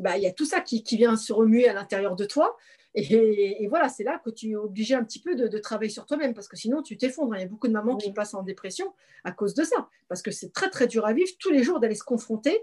bah, 0.01 0.17
il 0.17 0.25
y 0.25 0.27
a 0.27 0.33
tout 0.33 0.47
ça 0.47 0.61
qui, 0.61 0.83
qui 0.83 0.97
vient 0.97 1.17
se 1.17 1.33
remuer 1.33 1.69
à 1.69 1.73
l'intérieur 1.75 2.17
de 2.17 2.25
toi. 2.25 2.57
Et, 2.99 3.67
voilà, 3.69 3.89
c'est 3.89 4.05
là 4.05 4.21
que 4.25 4.31
tu 4.31 4.51
es 4.51 4.57
obligé 4.57 4.95
un 4.95 5.05
petit 5.05 5.21
peu 5.21 5.35
de, 5.35 5.59
travailler 5.59 5.91
sur 5.91 6.07
toi-même 6.07 6.35
parce 6.35 6.49
que 6.49 6.57
sinon 6.57 6.83
tu 6.83 6.97
t'effondres. 6.97 7.37
Il 7.37 7.41
y 7.41 7.45
a 7.45 7.49
beaucoup 7.49 7.69
de 7.69 7.73
mamans 7.73 7.97
qui 7.97 8.13
passent 8.13 8.35
en 8.35 8.43
dépression 8.43 8.93
à 9.25 9.33
cause 9.33 9.55
de 9.55 9.65
ça 9.65 9.89
parce 10.09 10.23
que 10.23 10.31
c'est 10.31 10.53
très 10.53 10.71
très 10.71 10.87
dur 10.87 11.07
à 11.07 11.13
vivre 11.13 11.31
tous 11.39 11.51
les 11.51 11.63
jours 11.63 11.81
d'aller 11.81 11.95
se 11.95 12.05
confronter 12.05 12.63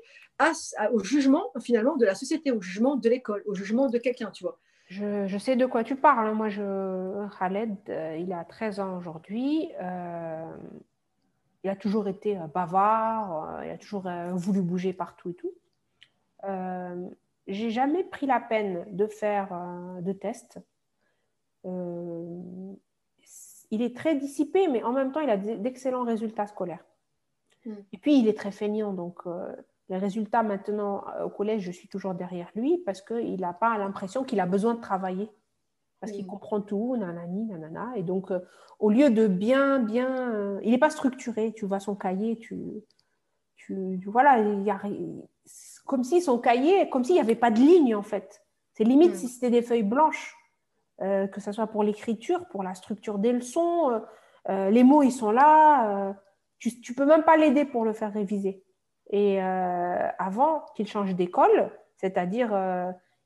au 0.92 1.04
jugement 1.04 1.52
finalement 1.62 1.96
de 1.96 2.06
la 2.06 2.16
société, 2.16 2.52
au 2.52 2.62
jugement 2.62 2.96
de 2.96 3.10
l'école, 3.10 3.44
au 3.46 3.56
jugement 3.56 3.90
de 3.90 3.98
quelqu'un, 3.98 4.32
tu 4.32 4.44
vois. 4.44 4.60
Je, 4.88 5.38
sais 5.40 5.56
de 5.56 5.66
quoi 5.66 5.84
tu 5.84 5.96
parles. 5.96 6.36
Moi, 6.36 6.50
je, 6.50 7.28
Khaled, 7.40 7.76
euh, 7.90 8.18
il 8.20 8.32
a 8.32 8.44
13 8.44 8.80
ans 8.80 8.98
aujourd'hui. 8.98 9.72
Euh, 9.82 10.46
il 11.64 11.70
a 11.70 11.76
toujours 11.76 12.08
été 12.08 12.38
euh, 12.38 12.46
bavard, 12.54 13.64
il 13.64 13.72
a 13.72 13.78
toujours 13.78 14.08
voulu 14.34 14.62
bouger 14.62 14.94
partout 14.94 15.32
et 15.32 15.34
tout 15.34 15.54
j'ai 17.48 17.70
jamais 17.70 18.04
pris 18.04 18.26
la 18.26 18.40
peine 18.40 18.86
de 18.92 19.08
faire 19.08 19.54
euh, 19.54 20.02
de 20.02 20.14
tests. 20.14 20.60
Euh, 21.66 22.42
il 23.72 23.82
est 23.82 23.96
très 23.96 24.16
dissipé, 24.16 24.68
mais 24.68 24.84
en 24.84 24.92
même 24.92 25.12
temps, 25.12 25.20
il 25.20 25.30
a 25.30 25.38
d'excellents 25.38 26.04
résultats 26.04 26.48
scolaires. 26.48 26.86
Hmm. 27.66 27.74
Et 27.94 27.98
puis, 27.98 28.20
il 28.20 28.28
est 28.28 28.38
très 28.38 28.52
feignant. 28.52 28.94
Donc, 28.94 29.20
euh, 29.26 29.52
les 29.90 29.98
résultats 29.98 30.44
maintenant 30.44 31.04
au 31.24 31.30
collège, 31.30 31.62
je 31.62 31.72
suis 31.72 31.88
toujours 31.88 32.16
derrière 32.16 32.50
lui 32.56 32.80
parce 32.80 33.02
qu'il 33.02 33.40
n'a 33.40 33.54
pas 33.54 33.78
l'impression 33.78 34.24
qu'il 34.24 34.40
a 34.40 34.48
besoin 34.48 34.74
de 34.74 34.82
travailler. 34.82 35.30
Parce 36.00 36.12
qu'il 36.12 36.26
hmm. 36.26 36.30
comprend 36.30 36.62
tout, 36.62 36.96
nanani, 36.98 37.46
nanana. 37.46 37.94
Et 37.96 38.04
donc, 38.04 38.32
au 38.80 38.90
lieu 38.90 39.10
de 39.10 39.28
bien, 39.28 39.80
bien. 39.80 40.60
il 40.62 40.72
n'est 40.72 40.78
pas 40.78 40.90
structuré. 40.90 41.54
Tu 41.54 41.66
vois 41.66 41.80
son 41.80 41.96
cahier, 41.96 42.38
tu. 42.38 42.84
tu, 43.56 44.00
voilà, 44.06 44.40
il 44.40 44.64
y 44.64 44.72
a 44.72 44.80
comme 45.86 46.04
si 46.04 46.22
son 46.22 46.40
cahier, 46.40 46.90
comme 46.90 47.04
s'il 47.04 47.16
n'y 47.16 47.22
avait 47.22 47.36
pas 47.36 47.52
de 47.52 47.60
ligne 47.60 47.96
en 47.96 48.02
fait. 48.02 48.44
C'est 48.74 48.84
limite 48.84 49.14
hmm. 49.14 49.16
si 49.16 49.28
c'était 49.28 49.50
des 49.50 49.62
feuilles 49.62 49.84
blanches, 49.84 50.36
euh, 51.02 51.28
que 51.28 51.42
ce 51.42 51.52
soit 51.52 51.68
pour 51.68 51.84
l'écriture, 51.84 52.46
pour 52.48 52.64
la 52.64 52.74
structure 52.74 53.20
des 53.20 53.32
leçons, 53.32 53.92
euh, 53.92 54.00
euh, 54.50 54.70
les 54.70 54.84
mots 54.84 55.04
ils 55.04 55.12
sont 55.12 55.32
là, 55.32 56.16
tu 56.60 56.70
ne 56.70 56.96
peux 56.96 57.06
même 57.06 57.24
pas 57.24 57.38
l'aider 57.38 57.66
pour 57.66 57.86
le 57.86 57.94
faire 57.94 58.14
réviser. 58.14 58.64
Et 59.12 59.40
avant 59.40 60.66
qu'il 60.76 60.88
change 60.88 61.14
d'école, 61.14 61.72
c'est-à-dire 61.98 62.50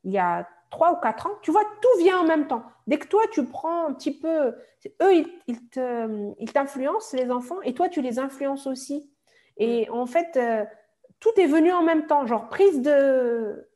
il 0.04 0.12
y 0.12 0.18
a 0.18 0.48
trois 0.70 0.92
ou 0.94 0.96
quatre 0.98 1.28
ans, 1.28 1.32
tu 1.42 1.52
vois, 1.52 1.64
tout 1.82 2.04
vient 2.04 2.20
en 2.20 2.26
même 2.26 2.48
temps. 2.48 2.64
Dès 2.88 3.00
que 3.00 3.08
toi, 3.08 3.22
tu 3.32 3.46
prends 3.46 3.88
un 3.88 3.94
petit 3.94 4.18
peu, 4.18 4.56
eux, 5.02 5.26
ils 5.48 6.52
t'influencent, 6.52 7.16
les 7.16 7.32
enfants, 7.32 7.62
et 7.62 7.74
toi, 7.74 7.88
tu 7.88 8.02
les 8.02 8.20
influences 8.20 8.68
aussi. 8.68 9.10
Et 9.58 9.90
hmm. 9.90 9.94
en 9.94 10.06
fait, 10.06 10.38
tout 11.20 11.30
est 11.38 11.48
venu 11.48 11.72
en 11.72 11.84
même 11.84 12.08
temps, 12.08 12.26
genre 12.26 12.50
prise 12.50 12.82
de... 12.82 13.70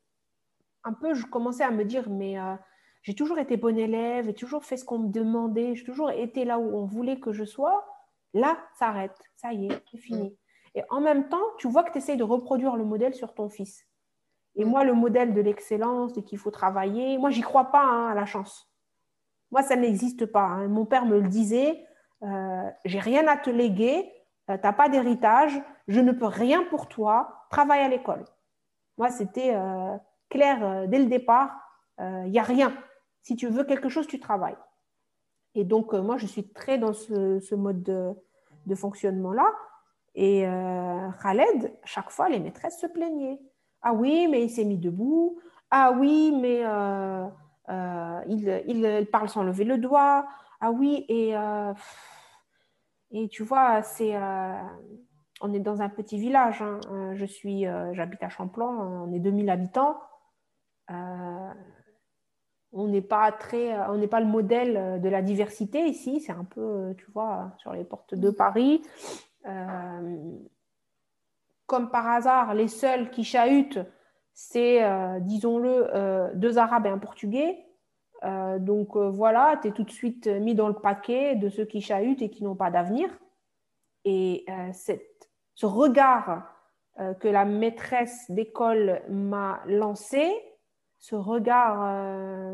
Un 0.84 0.94
peu, 0.94 1.14
je 1.14 1.26
commençais 1.26 1.64
à 1.64 1.72
me 1.72 1.86
dire, 1.86 2.10
mais 2.10 2.38
euh, 2.38 2.56
j'ai 3.04 3.16
toujours 3.16 3.40
été 3.40 3.58
bonne 3.58 3.78
élève, 3.78 4.26
j'ai 4.26 4.34
toujours 4.34 4.66
fait 4.66 4.78
ce 4.78 4.86
qu'on 4.86 5.00
me 5.00 5.10
demandait, 5.10 5.76
j'ai 5.76 5.84
toujours 5.84 6.12
été 6.12 6.46
là 6.46 6.60
où 6.60 6.78
on 6.78 6.86
voulait 6.86 7.20
que 7.20 7.32
je 7.32 7.46
sois. 7.46 7.86
Là, 8.34 8.58
ça 8.78 8.88
arrête, 8.88 9.18
ça 9.36 9.54
y 9.54 9.68
est, 9.68 9.84
c'est 9.92 9.98
fini. 9.98 10.30
Mm. 10.30 10.36
Et 10.76 10.84
en 10.90 11.02
même 11.02 11.30
temps, 11.30 11.44
tu 11.58 11.68
vois 11.68 11.84
que 11.84 11.92
tu 11.92 12.00
essayes 12.00 12.18
de 12.18 12.24
reproduire 12.24 12.76
le 12.76 12.84
modèle 12.84 13.14
sur 13.14 13.34
ton 13.34 13.50
fils. 13.50 13.86
Et 14.56 14.66
mm. 14.66 14.68
moi, 14.68 14.84
le 14.84 14.94
modèle 14.94 15.34
de 15.34 15.42
l'excellence, 15.42 16.14
de 16.14 16.22
qu'il 16.22 16.38
faut 16.38 16.52
travailler, 16.52 17.18
moi, 17.18 17.30
j'y 17.30 17.42
crois 17.42 17.72
pas 17.72 17.84
hein, 17.84 18.08
à 18.08 18.16
la 18.16 18.26
chance. 18.26 18.70
Moi, 19.52 19.62
ça 19.62 19.76
n'existe 19.76 20.26
pas. 20.26 20.46
Hein. 20.46 20.68
Mon 20.68 20.86
père 20.86 21.06
me 21.06 21.20
le 21.20 21.28
disait, 21.28 21.86
euh, 22.24 22.70
j'ai 22.86 23.00
rien 23.00 23.28
à 23.28 23.38
te 23.38 23.50
léguer, 23.50 24.12
euh, 24.50 24.58
tu 24.58 24.64
n'as 24.64 24.74
pas 24.74 24.90
d'héritage, 24.90 25.62
je 25.88 26.00
ne 26.00 26.12
peux 26.12 26.26
rien 26.26 26.64
pour 26.66 26.88
toi, 26.88 27.46
travaille 27.50 27.82
à 27.82 27.88
l'école. 27.88 28.26
Moi, 28.98 29.10
c'était 29.10 29.54
euh, 29.56 29.98
clair 30.30 30.64
euh, 30.64 30.88
dès 30.88 31.00
le 31.00 31.06
départ, 31.06 31.60
il 32.00 32.32
n'y 32.32 32.40
a 32.40 32.44
rien. 32.44 32.74
Si 33.22 33.36
tu 33.36 33.48
veux 33.48 33.64
quelque 33.64 33.88
chose, 33.88 34.08
tu 34.08 34.20
travailles. 34.20 34.58
Et 35.54 35.64
donc, 35.64 35.94
moi, 35.94 36.18
je 36.18 36.26
suis 36.26 36.52
très 36.52 36.80
dans 36.80 36.92
ce, 36.92 37.56
mode 37.56 37.84
de, 37.84 38.76
fonctionnement-là. 38.76 39.46
Et 40.16 40.42
Khaled, 41.22 41.72
chaque 41.86 42.10
fois, 42.10 42.30
les 42.30 42.40
maîtresses 42.40 42.82
se 42.82 42.88
plaignaient. 42.88 43.40
Ah 43.84 43.94
oui, 43.94 44.28
mais 44.28 44.44
il 44.44 44.50
s'est 44.50 44.66
mis 44.66 44.80
debout. 44.80 45.40
Ah 45.70 45.94
oui, 45.96 46.34
mais 46.42 46.64
il, 48.28 48.64
il, 48.68 49.08
parle 49.12 49.30
sans 49.30 49.44
lever 49.44 49.66
le 49.66 49.78
doigt. 49.78 50.26
Ah 50.60 50.72
oui, 50.72 51.06
et 51.08 51.36
et 53.14 53.30
tu 53.30 53.44
vois, 53.44 53.84
c'est, 53.84 54.16
euh, 54.16 54.64
on 55.44 55.54
est 55.54 55.60
dans 55.60 55.82
un 55.82 55.90
petit 55.90 56.18
village. 56.18 56.62
Hein. 56.62 56.80
Euh, 56.92 57.14
je 57.16 57.26
suis, 57.26 57.68
euh, 57.68 57.94
j'habite 57.94 58.24
à 58.24 58.30
Champlain, 58.30 58.66
on 58.66 59.14
est 59.14 59.20
2000 59.20 59.50
habitants. 59.50 60.00
on 60.90 62.88
n'est 62.88 63.02
pas 63.02 63.32
très, 63.32 63.78
on 63.90 63.98
n'est 63.98 64.08
pas 64.08 64.20
le 64.20 64.26
modèle 64.26 65.00
de 65.00 65.10
la 65.10 65.22
diversité 65.22 65.86
ici. 65.86 66.20
C'est 66.22 66.32
un 66.32 66.46
peu, 66.46 66.96
tu 66.98 67.06
vois, 67.12 67.52
sur 67.58 67.74
les 67.74 67.84
portes 67.84 68.16
de 68.16 68.32
Paris. 68.32 68.82
comme 71.68 71.90
par 71.92 72.08
hasard, 72.08 72.54
les 72.56 72.68
seuls 72.68 73.10
qui 73.12 73.24
chahutent, 73.24 73.80
c'est, 74.34 74.82
disons-le, 75.22 76.32
deux 76.36 76.58
Arabes 76.58 76.88
et 76.88 76.90
un 76.90 76.98
Portugais. 76.98 77.64
Euh, 78.24 78.58
donc 78.58 78.96
euh, 78.96 79.10
voilà, 79.10 79.60
tu 79.62 79.68
es 79.68 79.72
tout 79.72 79.84
de 79.84 79.92
suite 79.92 80.28
mis 80.28 80.56
dans 80.56 80.68
le 80.68 80.76
paquet 80.76 81.36
de 81.36 81.50
ceux 81.50 81.66
qui 81.66 81.82
chahutent 81.82 82.22
et 82.22 82.30
qui 82.30 82.44
n'ont 82.44 82.56
pas 82.56 82.72
d'avenir. 82.72 83.10
Et 84.06 84.46
euh, 84.50 84.72
ce 85.56 85.66
regard 85.66 86.50
que 87.20 87.28
la 87.28 87.44
maîtresse 87.46 88.30
d'école 88.30 89.02
m'a 89.10 89.62
lancé, 89.66 90.32
ce 91.00 91.16
regard 91.16 92.54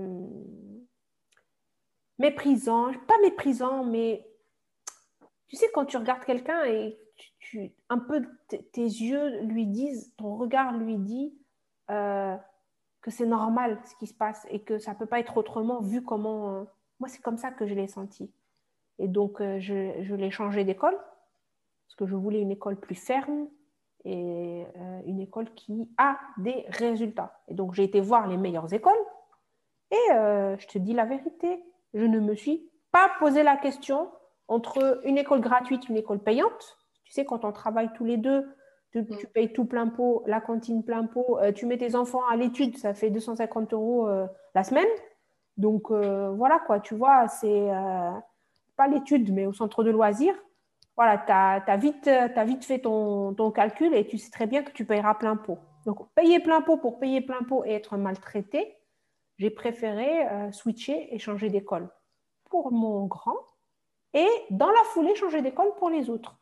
méprisant, 2.19 2.93
pas 3.07 3.17
méprisant, 3.21 3.83
mais 3.83 4.25
tu 5.47 5.57
sais, 5.57 5.67
quand 5.73 5.85
tu 5.85 5.97
regardes 5.97 6.23
quelqu'un 6.23 6.63
et 6.65 6.97
un 7.89 7.99
peu 7.99 8.25
tes 8.47 8.81
yeux 8.81 9.41
lui 9.41 9.65
disent, 9.65 10.13
ton 10.15 10.37
regard 10.37 10.77
lui 10.77 10.97
dit, 10.97 11.33
que 13.01 13.11
c'est 13.11 13.25
normal 13.25 13.79
ce 13.85 13.95
qui 13.95 14.07
se 14.07 14.13
passe 14.13 14.45
et 14.49 14.61
que 14.61 14.77
ça 14.77 14.93
ne 14.93 14.97
peut 14.97 15.05
pas 15.05 15.19
être 15.19 15.37
autrement 15.37 15.81
vu 15.81 16.03
comment... 16.03 16.53
Euh, 16.53 16.63
moi, 16.99 17.07
c'est 17.07 17.21
comme 17.21 17.37
ça 17.37 17.51
que 17.51 17.65
je 17.65 17.73
l'ai 17.73 17.87
senti. 17.87 18.31
Et 18.97 19.07
donc, 19.07 19.39
euh, 19.39 19.59
je, 19.59 20.03
je 20.03 20.15
l'ai 20.15 20.31
changé 20.31 20.65
d'école 20.65 20.97
que 21.99 22.07
je 22.07 22.15
voulais 22.15 22.41
une 22.41 22.51
école 22.51 22.77
plus 22.77 22.95
ferme 22.95 23.47
et 24.05 24.65
euh, 24.77 25.01
une 25.05 25.19
école 25.19 25.53
qui 25.53 25.89
a 25.97 26.17
des 26.37 26.65
résultats. 26.69 27.41
Et 27.47 27.53
donc, 27.53 27.73
j'ai 27.73 27.83
été 27.83 27.99
voir 27.99 28.27
les 28.27 28.37
meilleures 28.37 28.73
écoles 28.73 28.93
et 29.91 30.11
je 30.11 30.67
te 30.67 30.77
dis 30.77 30.93
la 30.93 31.05
vérité, 31.05 31.63
je 31.95 32.05
ne 32.05 32.19
me 32.19 32.35
suis 32.35 32.69
pas 32.91 33.09
posé 33.19 33.41
la 33.41 33.57
question 33.57 34.09
entre 34.47 35.01
une 35.03 35.17
école 35.17 35.41
gratuite 35.41 35.85
et 35.85 35.89
une 35.89 35.97
école 35.97 36.19
payante. 36.19 36.77
Tu 37.03 37.11
sais, 37.11 37.25
quand 37.25 37.43
on 37.43 37.51
travaille 37.51 37.91
tous 37.93 38.05
les 38.05 38.17
deux, 38.17 38.45
tu, 38.91 39.01
mm. 39.01 39.27
payes 39.33 39.53
tout 39.53 39.65
plein 39.65 39.87
pot, 39.87 40.23
la 40.25 40.41
cantine 40.41 40.83
plein 40.83 41.05
pot, 41.05 41.39
euh, 41.39 41.51
tu 41.51 41.65
mets 41.65 41.77
tes 41.77 41.95
enfants 41.95 42.25
à 42.29 42.35
l'étude, 42.35 42.77
ça 42.77 42.93
fait 42.93 43.09
250 43.09 43.73
euros 43.73 44.07
euh, 44.07 44.25
la 44.55 44.63
semaine. 44.63 44.87
Donc 45.57 45.91
euh, 45.91 46.31
voilà 46.31 46.59
quoi, 46.65 46.79
tu 46.79 46.95
vois, 46.95 47.27
c'est 47.27 47.67
pas 48.75 48.87
l'étude, 48.87 49.33
mais 49.33 49.45
au 49.45 49.53
centre 49.53 49.83
de 49.83 49.91
loisirs. 49.91 50.35
Voilà, 50.99 51.17
tu 51.17 51.31
as, 51.31 51.77
vite, 51.77 52.09
as 52.09 52.43
vite 52.43 52.65
fait 52.65 52.79
ton, 52.79 53.33
ton, 53.33 53.51
calcul 53.51 53.95
et 53.95 54.05
tu 54.05 54.17
sais 54.17 54.31
très 54.31 54.47
bien 54.47 54.63
que 54.63 54.71
tu 54.71 54.83
payeras 54.83 55.13
plein 55.13 55.37
pot. 55.37 55.57
Donc 55.85 56.13
payer 56.13 56.41
plein 56.41 56.61
pot 56.61 56.75
pour 56.75 56.99
payer 56.99 57.21
plein 57.21 57.41
pot 57.43 57.63
et 57.63 57.71
être 57.71 57.95
maltraité, 57.95 58.75
j'ai 59.37 59.49
préféré 59.49 60.27
euh, 60.27 60.51
switcher 60.51 61.07
et 61.15 61.17
changer 61.17 61.49
d'école 61.49 61.89
pour 62.49 62.73
mon 62.73 63.05
grand 63.05 63.37
et 64.13 64.27
dans 64.49 64.69
la 64.69 64.83
foulée 64.91 65.15
changer 65.15 65.41
d'école 65.41 65.73
pour 65.77 65.89
les 65.89 66.09
autres. 66.09 66.35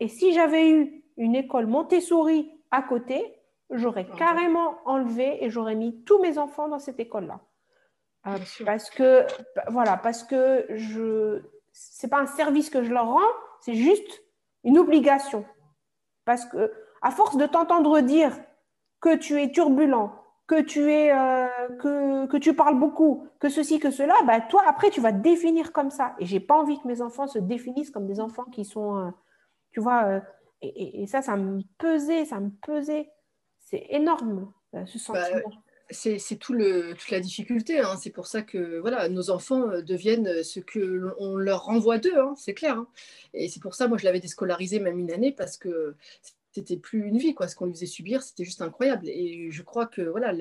Et 0.00 0.08
si 0.08 0.32
j'avais 0.32 0.68
eu 0.68 1.04
une 1.16 1.36
école 1.36 1.68
Montessori 1.68 2.50
à 2.72 2.82
côté, 2.82 3.36
j'aurais 3.70 4.08
ah 4.14 4.16
carrément 4.16 4.78
enlevé 4.84 5.44
et 5.44 5.48
j'aurais 5.48 5.76
mis 5.76 6.02
tous 6.02 6.20
mes 6.20 6.38
enfants 6.38 6.66
dans 6.66 6.80
cette 6.80 6.98
école-là. 6.98 7.38
Euh, 8.26 8.36
parce 8.66 8.90
que 8.90 9.24
voilà, 9.68 9.96
parce 9.96 10.24
que 10.24 10.66
je 10.70 11.40
c'est 11.70 12.08
pas 12.08 12.18
un 12.18 12.26
service 12.26 12.68
que 12.68 12.82
je 12.82 12.92
leur 12.92 13.06
rends, 13.06 13.20
c'est 13.62 13.74
juste 13.74 14.22
une 14.64 14.78
obligation. 14.78 15.44
Parce 16.24 16.44
que 16.44 16.72
à 17.00 17.10
force 17.10 17.36
de 17.36 17.46
t'entendre 17.46 18.00
dire 18.00 18.32
que 19.00 19.16
tu 19.16 19.40
es 19.40 19.50
turbulent, 19.50 20.12
que 20.46 20.60
tu 20.60 20.92
es 20.92 21.12
euh, 21.12 21.48
que, 21.80 22.26
que, 22.26 22.36
tu 22.36 22.54
parles 22.54 22.78
beaucoup, 22.78 23.26
que 23.40 23.48
ceci, 23.48 23.78
que 23.78 23.90
cela, 23.90 24.14
bah, 24.26 24.40
toi 24.40 24.62
après 24.66 24.90
tu 24.90 25.00
vas 25.00 25.12
définir 25.12 25.72
comme 25.72 25.90
ça. 25.90 26.14
Et 26.18 26.26
j'ai 26.26 26.40
pas 26.40 26.56
envie 26.56 26.80
que 26.80 26.86
mes 26.86 27.00
enfants 27.02 27.26
se 27.26 27.38
définissent 27.38 27.90
comme 27.90 28.06
des 28.06 28.20
enfants 28.20 28.44
qui 28.44 28.64
sont, 28.64 28.98
euh, 28.98 29.10
tu 29.72 29.80
vois, 29.80 30.04
euh, 30.04 30.20
et, 30.60 31.02
et, 31.02 31.06
ça, 31.08 31.22
ça 31.22 31.36
me 31.36 31.60
pesait, 31.78 32.24
ça 32.24 32.38
me 32.38 32.50
pesait. 32.50 33.10
C'est 33.58 33.84
énorme 33.90 34.52
ce 34.72 34.76
bah, 34.76 34.86
sentiment. 34.86 35.50
C'est 35.92 36.36
tout 36.36 36.54
toute 36.54 37.10
la 37.10 37.20
difficulté. 37.20 37.80
Hein. 37.80 37.96
C'est 38.00 38.10
pour 38.10 38.26
ça 38.26 38.42
que 38.42 38.78
voilà, 38.78 39.08
nos 39.08 39.30
enfants 39.30 39.68
deviennent 39.80 40.42
ce 40.42 40.60
que 40.60 41.12
on 41.18 41.36
leur 41.36 41.64
renvoie 41.64 41.98
d'eux, 41.98 42.18
hein, 42.18 42.34
c'est 42.36 42.54
clair. 42.54 42.78
Hein. 42.78 42.88
Et 43.34 43.48
c'est 43.48 43.60
pour 43.60 43.74
ça, 43.74 43.88
moi, 43.88 43.98
je 43.98 44.04
l'avais 44.04 44.20
déscolarisé 44.20 44.80
même 44.80 44.98
une 44.98 45.12
année 45.12 45.32
parce 45.32 45.56
que 45.56 45.94
c'était 46.52 46.76
plus 46.76 47.06
une 47.06 47.18
vie, 47.18 47.34
quoi. 47.34 47.48
Ce 47.48 47.56
qu'on 47.56 47.66
lui 47.66 47.74
faisait 47.74 47.86
subir, 47.86 48.22
c'était 48.22 48.44
juste 48.44 48.62
incroyable. 48.62 49.08
Et 49.08 49.50
je 49.50 49.62
crois 49.62 49.86
que 49.86 50.02
voilà, 50.02 50.34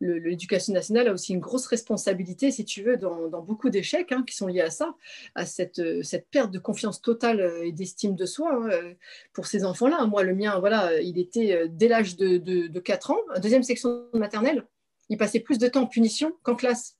l'éducation 0.00 0.72
nationale 0.72 1.08
a 1.08 1.12
aussi 1.12 1.34
une 1.34 1.40
grosse 1.40 1.66
responsabilité, 1.66 2.50
si 2.50 2.64
tu 2.64 2.82
veux, 2.82 2.96
dans, 2.96 3.28
beaucoup 3.42 3.68
d'échecs 3.68 4.14
qui 4.26 4.34
sont 4.34 4.46
liés 4.46 4.62
à 4.62 4.70
ça, 4.70 4.94
à 5.34 5.44
cette, 5.44 5.82
cette 6.02 6.28
perte 6.28 6.50
de 6.50 6.58
confiance 6.58 7.02
totale 7.02 7.40
euh, 7.40 7.66
et 7.66 7.72
d'estime 7.72 8.16
de 8.16 8.24
soi 8.24 8.66
euh, 8.70 8.94
pour 9.32 9.46
ces 9.46 9.64
enfants-là. 9.64 10.06
Moi, 10.06 10.22
le 10.22 10.34
mien, 10.34 10.58
voilà, 10.60 11.00
il 11.00 11.18
était 11.18 11.52
euh, 11.52 11.66
dès 11.70 11.88
l'âge 11.88 12.16
de, 12.16 12.38
de, 12.38 12.80
4 12.80 13.10
ans, 13.10 13.18
deuxième 13.42 13.62
section 13.62 14.06
maternelle, 14.14 14.66
il 15.08 15.16
passait 15.16 15.40
plus 15.40 15.58
de 15.58 15.68
temps 15.68 15.82
en 15.82 15.86
punition 15.86 16.32
qu'en 16.42 16.54
classe 16.54 16.96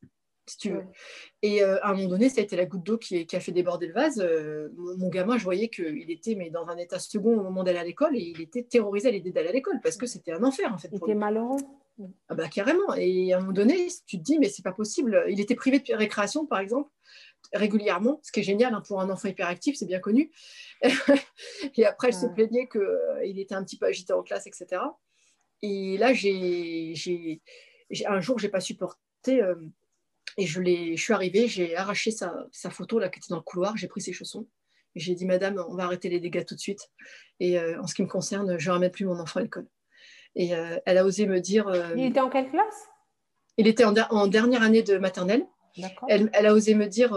si 0.46 0.58
tu 0.58 0.70
veux. 0.70 0.84
Et 1.42 1.62
euh, 1.62 1.78
à 1.82 1.90
un 1.90 1.94
moment 1.94 2.08
donné, 2.08 2.28
ça 2.28 2.40
a 2.40 2.44
été 2.44 2.56
la 2.56 2.66
goutte 2.66 2.84
d'eau 2.84 2.98
qui, 2.98 3.26
a 3.32 3.40
fait 3.40 3.52
déborder 3.52 3.86
le 3.86 3.94
vase. 3.94 4.20
Euh, 4.20 4.68
mon, 4.76 5.08
gamin, 5.08 5.38
je 5.38 5.44
voyais 5.44 5.68
qu'il 5.68 6.10
était 6.10 6.34
mais 6.34 6.50
dans 6.50 6.66
un 6.68 6.76
état 6.76 6.98
second 6.98 7.38
au 7.38 7.42
moment 7.42 7.64
d'aller 7.64 7.78
à 7.78 7.84
l'école 7.84 8.16
et 8.16 8.20
il 8.20 8.40
était 8.40 8.62
terrorisé 8.62 9.08
à 9.08 9.10
l'idée 9.10 9.30
d'aller 9.30 9.48
à 9.48 9.52
l'école 9.52 9.80
parce 9.82 9.96
que 9.96 10.06
c'était 10.06 10.32
un 10.32 10.42
enfer 10.44 10.72
en 10.72 10.78
fait. 10.78 10.88
Il 10.92 10.96
était 10.96 11.14
malheureux. 11.14 11.60
Ah 12.28 12.34
bah 12.34 12.48
carrément. 12.48 12.94
Et 12.96 13.32
à 13.32 13.38
un 13.38 13.40
moment 13.40 13.52
donné, 13.52 13.88
tu 14.06 14.18
te 14.18 14.22
dis 14.22 14.38
mais 14.38 14.48
c'est 14.48 14.62
pas 14.62 14.72
possible. 14.72 15.24
Il 15.28 15.40
était 15.40 15.54
privé 15.54 15.78
de 15.78 15.94
récréation 15.94 16.46
par 16.46 16.58
exemple 16.58 16.90
régulièrement, 17.52 18.20
ce 18.22 18.32
qui 18.32 18.40
est 18.40 18.44
génial 18.44 18.74
hein, 18.74 18.82
pour 18.86 19.00
un 19.00 19.10
enfant 19.10 19.28
hyperactif, 19.28 19.76
c'est 19.76 19.86
bien 19.86 20.00
connu. 20.00 20.32
et 21.76 21.84
après, 21.84 22.08
elle 22.08 22.14
se 22.14 22.26
plaignait 22.26 22.68
qu'il 22.68 23.38
était 23.38 23.54
un 23.54 23.62
petit 23.62 23.76
peu 23.76 23.86
agité 23.86 24.12
en 24.12 24.22
classe, 24.22 24.46
etc. 24.46 24.82
Et 25.62 25.96
là, 25.98 26.12
j'ai, 26.12 26.94
un 28.06 28.20
jour, 28.20 28.38
j'ai 28.38 28.48
pas 28.48 28.60
supporté. 28.60 29.42
Et 30.36 30.46
je, 30.46 30.62
je 30.62 31.00
suis 31.00 31.12
arrivée, 31.12 31.46
j'ai 31.46 31.76
arraché 31.76 32.10
sa, 32.10 32.70
photo 32.70 32.98
là, 32.98 33.08
qui 33.08 33.18
était 33.18 33.28
dans 33.30 33.36
le 33.36 33.42
couloir, 33.42 33.76
j'ai 33.76 33.88
pris 33.88 34.00
ses 34.00 34.12
chaussons. 34.12 34.46
J'ai 34.96 35.14
dit, 35.14 35.26
Madame, 35.26 35.62
on 35.68 35.74
va 35.74 35.84
arrêter 35.84 36.08
les 36.08 36.20
dégâts 36.20 36.44
tout 36.44 36.54
de 36.54 36.60
suite. 36.60 36.90
Et 37.40 37.58
euh, 37.58 37.80
en 37.80 37.86
ce 37.86 37.94
qui 37.94 38.02
me 38.02 38.08
concerne, 38.08 38.58
je 38.58 38.68
ne 38.68 38.72
ramène 38.72 38.90
plus 38.90 39.04
mon 39.04 39.18
enfant 39.18 39.40
à 39.40 39.42
l'école. 39.42 39.66
Et 40.36 40.54
euh, 40.54 40.78
elle 40.86 40.98
a 40.98 41.04
osé 41.04 41.26
me 41.26 41.40
dire. 41.40 41.68
Euh, 41.68 41.94
il 41.96 42.06
était 42.06 42.20
en 42.20 42.30
quelle 42.30 42.48
classe? 42.50 42.88
Il 43.56 43.66
était 43.66 43.84
en, 43.84 44.26
dernière 44.26 44.62
année 44.62 44.82
de 44.82 44.98
maternelle. 44.98 45.46
Elle, 46.08 46.30
elle, 46.32 46.46
a 46.46 46.54
osé 46.54 46.74
me 46.74 46.86
dire 46.86 47.10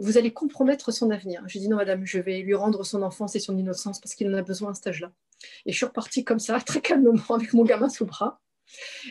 Vous 0.00 0.18
allez 0.18 0.32
compromettre 0.32 0.92
son 0.92 1.10
avenir. 1.10 1.42
J'ai 1.46 1.60
dit 1.60 1.68
Non, 1.68 1.76
madame, 1.76 2.04
je 2.04 2.18
vais 2.18 2.40
lui 2.40 2.54
rendre 2.54 2.84
son 2.84 3.02
enfance 3.02 3.34
et 3.36 3.40
son 3.40 3.56
innocence 3.56 4.00
parce 4.00 4.14
qu'il 4.14 4.28
en 4.28 4.34
a 4.34 4.42
besoin 4.42 4.70
à 4.70 4.74
cet 4.74 4.88
âge-là. 4.88 5.12
Et 5.66 5.72
je 5.72 5.76
suis 5.76 5.86
repartie 5.86 6.24
comme 6.24 6.38
ça, 6.38 6.60
très 6.66 6.80
calmement, 6.80 7.34
avec 7.34 7.52
mon 7.52 7.64
gamin 7.64 7.88
sous 7.88 8.04
le 8.04 8.08
bras. 8.08 8.40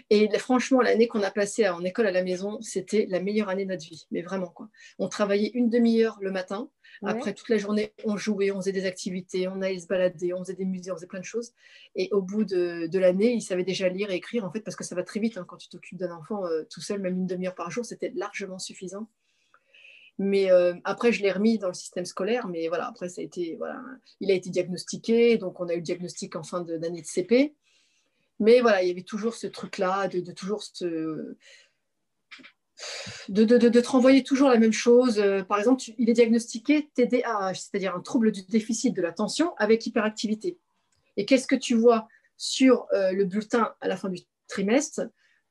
Et 0.09 0.29
franchement, 0.37 0.81
l'année 0.81 1.07
qu'on 1.07 1.23
a 1.23 1.31
passée 1.31 1.67
en 1.67 1.83
école 1.83 2.07
à 2.07 2.11
la 2.11 2.23
maison, 2.23 2.59
c'était 2.61 3.05
la 3.09 3.19
meilleure 3.19 3.49
année 3.49 3.65
de 3.65 3.71
notre 3.71 3.85
vie. 3.85 4.07
Mais 4.11 4.21
vraiment, 4.21 4.47
quoi. 4.47 4.69
On 4.99 5.07
travaillait 5.07 5.51
une 5.53 5.69
demi-heure 5.69 6.17
le 6.21 6.31
matin. 6.31 6.69
Après, 7.01 7.33
toute 7.33 7.49
la 7.49 7.57
journée, 7.57 7.93
on 8.05 8.17
jouait, 8.17 8.51
on 8.51 8.57
faisait 8.57 8.71
des 8.71 8.85
activités, 8.85 9.47
on 9.47 9.61
allait 9.61 9.79
se 9.79 9.87
balader, 9.87 10.33
on 10.33 10.39
faisait 10.39 10.53
des 10.53 10.65
musées, 10.65 10.91
on 10.91 10.95
faisait 10.95 11.07
plein 11.07 11.19
de 11.19 11.25
choses. 11.25 11.53
Et 11.95 12.09
au 12.11 12.21
bout 12.21 12.45
de, 12.45 12.97
l'année, 12.97 13.33
il 13.33 13.41
savait 13.41 13.63
déjà 13.63 13.89
lire 13.89 14.09
et 14.11 14.15
écrire, 14.15 14.45
en 14.45 14.51
fait, 14.51 14.61
parce 14.61 14.75
que 14.75 14.83
ça 14.83 14.95
va 14.95 15.03
très 15.03 15.19
vite. 15.19 15.37
Hein, 15.37 15.45
quand 15.47 15.57
tu 15.57 15.69
t'occupes 15.69 15.97
d'un 15.97 16.11
enfant 16.11 16.45
euh, 16.45 16.63
tout 16.69 16.81
seul, 16.81 17.01
même 17.01 17.17
une 17.17 17.27
demi-heure 17.27 17.55
par 17.55 17.71
jour, 17.71 17.85
c'était 17.85 18.11
largement 18.15 18.59
suffisant. 18.59 19.09
Mais 20.19 20.51
euh, 20.51 20.75
après, 20.83 21.11
je 21.11 21.23
l'ai 21.23 21.31
remis 21.31 21.57
dans 21.57 21.67
le 21.67 21.73
système 21.73 22.05
scolaire. 22.05 22.47
Mais 22.47 22.67
voilà, 22.67 22.87
après, 22.87 23.09
ça 23.09 23.21
a 23.21 23.23
été, 23.23 23.55
voilà, 23.57 23.81
il 24.19 24.29
a 24.31 24.33
été 24.33 24.49
diagnostiqué. 24.49 25.37
Donc, 25.37 25.59
on 25.59 25.67
a 25.67 25.73
eu 25.73 25.77
le 25.77 25.81
diagnostic 25.81 26.35
en 26.35 26.43
fin 26.43 26.61
d'année 26.61 27.01
de 27.01 27.07
CP. 27.07 27.55
Mais 28.39 28.61
voilà, 28.61 28.83
il 28.83 28.87
y 28.87 28.91
avait 28.91 29.03
toujours 29.03 29.35
ce 29.35 29.47
truc-là, 29.47 30.07
de, 30.07 30.31
toujours 30.31 30.63
se. 30.63 31.35
De, 33.29 33.45
de, 33.45 33.79
te 33.79 33.87
renvoyer 33.87 34.23
toujours 34.23 34.49
la 34.49 34.57
même 34.57 34.73
chose. 34.73 35.19
Euh, 35.19 35.43
par 35.43 35.59
exemple, 35.59 35.83
il 35.97 36.09
est 36.09 36.13
diagnostiqué 36.13 36.89
TDAH, 36.95 37.53
c'est-à-dire 37.53 37.95
un 37.95 38.01
trouble 38.01 38.31
du 38.31 38.43
déficit 38.43 38.93
de 38.95 39.01
l'attention 39.01 39.53
avec 39.57 39.85
hyperactivité. 39.85 40.57
Et 41.15 41.25
qu'est-ce 41.25 41.47
que 41.47 41.55
tu 41.55 41.75
vois 41.75 42.07
sur 42.35 42.87
euh, 42.93 43.11
le 43.11 43.25
bulletin 43.25 43.73
à 43.79 43.87
la 43.87 43.95
fin 43.95 44.09
du 44.09 44.21
trimestre? 44.47 45.01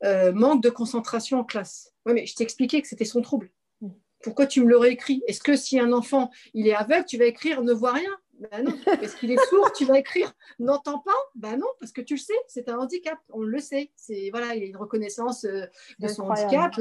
Euh, 0.04 0.32
Manque 0.32 0.62
de 0.62 0.68
concentration 0.68 1.38
en 1.38 1.44
classe. 1.44 1.92
Oui, 2.04 2.12
mais 2.12 2.26
je 2.26 2.34
t'ai 2.34 2.42
expliqué 2.42 2.82
que 2.82 2.88
c'était 2.88 3.04
son 3.04 3.22
trouble. 3.22 3.50
Mm. 3.80 3.90
Pourquoi 4.22 4.46
tu 4.46 4.62
me 4.62 4.68
l'aurais 4.68 4.92
écrit? 4.92 5.22
Est-ce 5.28 5.40
que 5.40 5.56
si 5.56 5.78
un 5.78 5.92
enfant 5.92 6.30
il 6.54 6.66
est 6.66 6.74
aveugle, 6.74 7.06
tu 7.06 7.16
vas 7.16 7.26
écrire 7.26 7.62
ne 7.62 7.72
voit 7.72 7.92
rien 7.92 8.10
ben 8.50 8.64
non, 8.64 8.76
parce 8.84 9.14
qu'il 9.14 9.30
est 9.30 9.44
sourd, 9.48 9.72
tu 9.72 9.84
vas 9.84 9.98
écrire 9.98 10.32
n'entend 10.58 10.98
pas? 10.98 11.12
Ben 11.34 11.56
non, 11.56 11.66
parce 11.80 11.92
que 11.92 12.00
tu 12.00 12.14
le 12.14 12.20
sais, 12.20 12.34
c'est 12.48 12.68
un 12.68 12.78
handicap, 12.78 13.18
on 13.30 13.42
le 13.42 13.58
sait. 13.58 13.90
C'est 13.96 14.30
voilà, 14.30 14.54
il 14.54 14.62
a 14.62 14.66
une 14.66 14.76
reconnaissance 14.76 15.44
euh, 15.44 15.66
de 15.98 16.08
son 16.08 16.28
handicap. 16.28 16.72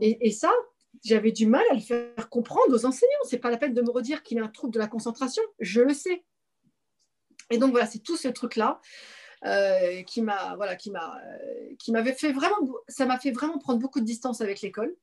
Et, 0.00 0.26
et 0.26 0.30
ça, 0.30 0.52
j'avais 1.04 1.32
du 1.32 1.46
mal 1.46 1.64
à 1.70 1.74
le 1.74 1.80
faire 1.80 2.28
comprendre 2.28 2.74
aux 2.74 2.86
enseignants. 2.86 3.24
C'est 3.24 3.38
pas 3.38 3.50
la 3.50 3.56
peine 3.56 3.74
de 3.74 3.82
me 3.82 3.90
redire 3.90 4.22
qu'il 4.22 4.38
a 4.38 4.44
un 4.44 4.48
trouble 4.48 4.72
de 4.72 4.78
la 4.78 4.88
concentration, 4.88 5.42
je 5.58 5.80
le 5.80 5.94
sais. 5.94 6.24
Et 7.50 7.58
donc 7.58 7.72
voilà, 7.72 7.86
c'est 7.86 8.00
tout 8.00 8.16
ce 8.16 8.28
truc 8.28 8.56
là. 8.56 8.80
Euh, 9.46 10.02
qui 10.02 10.20
m'a 10.20 10.54
voilà 10.56 10.76
qui 10.76 10.90
m'a 10.90 11.16
euh, 11.16 11.74
qui 11.78 11.92
m'avait 11.92 12.12
fait 12.12 12.30
vraiment 12.30 12.58
ça 12.88 13.06
m'a 13.06 13.18
fait 13.18 13.30
vraiment 13.30 13.56
prendre 13.56 13.78
beaucoup 13.78 14.00
de 14.00 14.04
distance 14.04 14.42
avec 14.42 14.60
l'école 14.60 14.94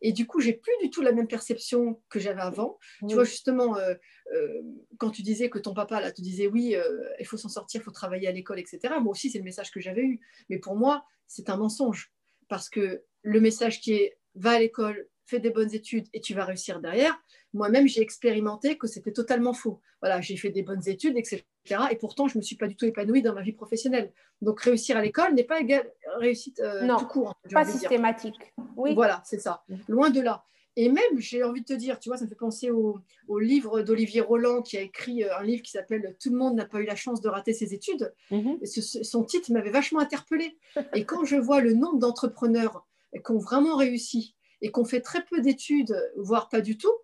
et 0.00 0.12
du 0.12 0.26
coup, 0.26 0.40
j'ai 0.40 0.52
plus 0.52 0.72
du 0.82 0.90
tout 0.90 1.02
la 1.02 1.12
même 1.12 1.28
perception 1.28 2.00
que 2.08 2.18
j'avais 2.18 2.40
avant. 2.40 2.78
Tu 3.08 3.14
vois, 3.14 3.24
justement, 3.24 3.76
euh, 3.76 3.94
euh, 4.34 4.62
quand 4.98 5.10
tu 5.10 5.22
disais 5.22 5.50
que 5.50 5.58
ton 5.58 5.74
papa, 5.74 6.00
là, 6.00 6.12
te 6.12 6.20
disait 6.20 6.46
oui, 6.46 6.74
euh, 6.74 7.08
il 7.20 7.26
faut 7.26 7.36
s'en 7.36 7.48
sortir, 7.48 7.80
il 7.80 7.84
faut 7.84 7.90
travailler 7.90 8.28
à 8.28 8.32
l'école, 8.32 8.58
etc. 8.58 8.94
Moi 9.00 9.12
aussi, 9.12 9.30
c'est 9.30 9.38
le 9.38 9.44
message 9.44 9.70
que 9.70 9.80
j'avais 9.80 10.02
eu. 10.02 10.20
Mais 10.48 10.58
pour 10.58 10.76
moi, 10.76 11.04
c'est 11.26 11.50
un 11.50 11.56
mensonge. 11.56 12.12
Parce 12.48 12.68
que 12.68 13.02
le 13.22 13.40
message 13.40 13.80
qui 13.80 13.94
est 13.94 14.18
va 14.34 14.52
à 14.52 14.58
l'école, 14.58 15.08
fais 15.26 15.40
des 15.40 15.50
bonnes 15.50 15.72
études 15.74 16.06
et 16.12 16.20
tu 16.20 16.34
vas 16.34 16.44
réussir 16.44 16.80
derrière, 16.80 17.18
moi-même, 17.54 17.86
j'ai 17.86 18.00
expérimenté 18.00 18.78
que 18.78 18.86
c'était 18.86 19.12
totalement 19.12 19.52
faux. 19.52 19.80
Voilà, 20.00 20.20
j'ai 20.20 20.36
fait 20.36 20.50
des 20.50 20.62
bonnes 20.62 20.86
études, 20.88 21.16
etc. 21.16 21.44
Et 21.90 21.96
pourtant, 21.96 22.26
je 22.26 22.36
ne 22.36 22.40
me 22.40 22.42
suis 22.42 22.56
pas 22.56 22.66
du 22.66 22.76
tout 22.76 22.86
épanouie 22.86 23.22
dans 23.22 23.34
ma 23.34 23.42
vie 23.42 23.52
professionnelle. 23.52 24.12
Donc, 24.40 24.60
réussir 24.60 24.96
à 24.96 25.02
l'école 25.02 25.34
n'est 25.34 25.44
pas 25.44 25.60
égal 25.60 25.90
réussite 26.16 26.60
euh, 26.60 26.82
non, 26.82 26.96
tout 26.96 27.06
court. 27.06 27.34
Pas 27.52 27.64
systématique. 27.64 28.54
Oui. 28.76 28.94
Voilà, 28.94 29.22
c'est 29.24 29.40
ça. 29.40 29.64
Loin 29.88 30.10
de 30.10 30.20
là. 30.20 30.44
Et 30.76 30.88
même, 30.88 31.18
j'ai 31.18 31.42
envie 31.42 31.60
de 31.60 31.66
te 31.66 31.72
dire, 31.74 31.98
tu 31.98 32.08
vois, 32.08 32.16
ça 32.16 32.24
me 32.24 32.30
fait 32.30 32.34
penser 32.34 32.70
au, 32.70 33.02
livre 33.38 33.82
d'Olivier 33.82 34.22
Roland 34.22 34.62
qui 34.62 34.78
a 34.78 34.80
écrit 34.80 35.22
euh, 35.22 35.36
un 35.36 35.42
livre 35.42 35.62
qui 35.62 35.70
s'appelle 35.70 36.16
Tout 36.20 36.30
le 36.30 36.36
monde 36.36 36.54
n'a 36.54 36.64
pas 36.64 36.80
eu 36.80 36.86
la 36.86 36.96
chance 36.96 37.20
de 37.20 37.28
rater 37.28 37.52
ses 37.52 37.74
études. 37.74 38.12
Mhm. 38.30 38.58
son 38.64 39.24
titre 39.24 39.52
m'avait 39.52 39.70
vachement 39.70 40.00
interpellée. 40.00 40.58
Et 40.94 41.04
quand 41.04 41.24
je 41.24 41.36
vois 41.36 41.60
le 41.60 41.74
nombre 41.74 41.98
d'entrepreneurs 41.98 42.86
qui 43.12 43.32
ont 43.32 43.38
vraiment 43.38 43.76
réussi 43.76 44.34
et 44.62 44.72
qui 44.72 44.80
ont 44.80 44.84
fait 44.84 45.00
très 45.00 45.24
peu 45.24 45.40
d'études, 45.40 45.94
voire 46.16 46.48
pas 46.48 46.62
du 46.62 46.78
tout, 46.78 46.94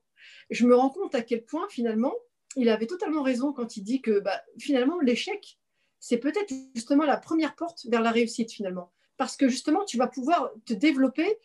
je 0.51 0.67
me 0.67 0.75
rends 0.75 0.91
compte 0.91 1.15
à 1.15 1.23
quel 1.23 1.45
point 1.45 1.67
finalement 1.69 2.15
il 2.57 2.71
avait 2.71 2.87
totalement 2.87 3.23
raison 3.23 3.53
quand 3.53 3.77
il 3.77 3.83
dit 3.83 4.01
que 4.01 4.21
bah, 4.21 4.43
finalement 4.59 4.99
l'échec, 5.01 5.59
c'est 6.01 6.19
peut-être 6.19 6.53
justement 6.75 7.05
la 7.05 7.19
première 7.19 7.55
porte 7.55 7.87
vers 7.89 8.01
la 8.01 8.11
réussite 8.11 8.51
finalement. 8.51 8.93
Parce 9.19 9.37
que 9.37 9.49
justement, 9.49 9.85
tu 9.85 9.99
vas 9.99 10.07
pouvoir 10.07 10.51
te 10.65 10.73
développer, 10.73 11.39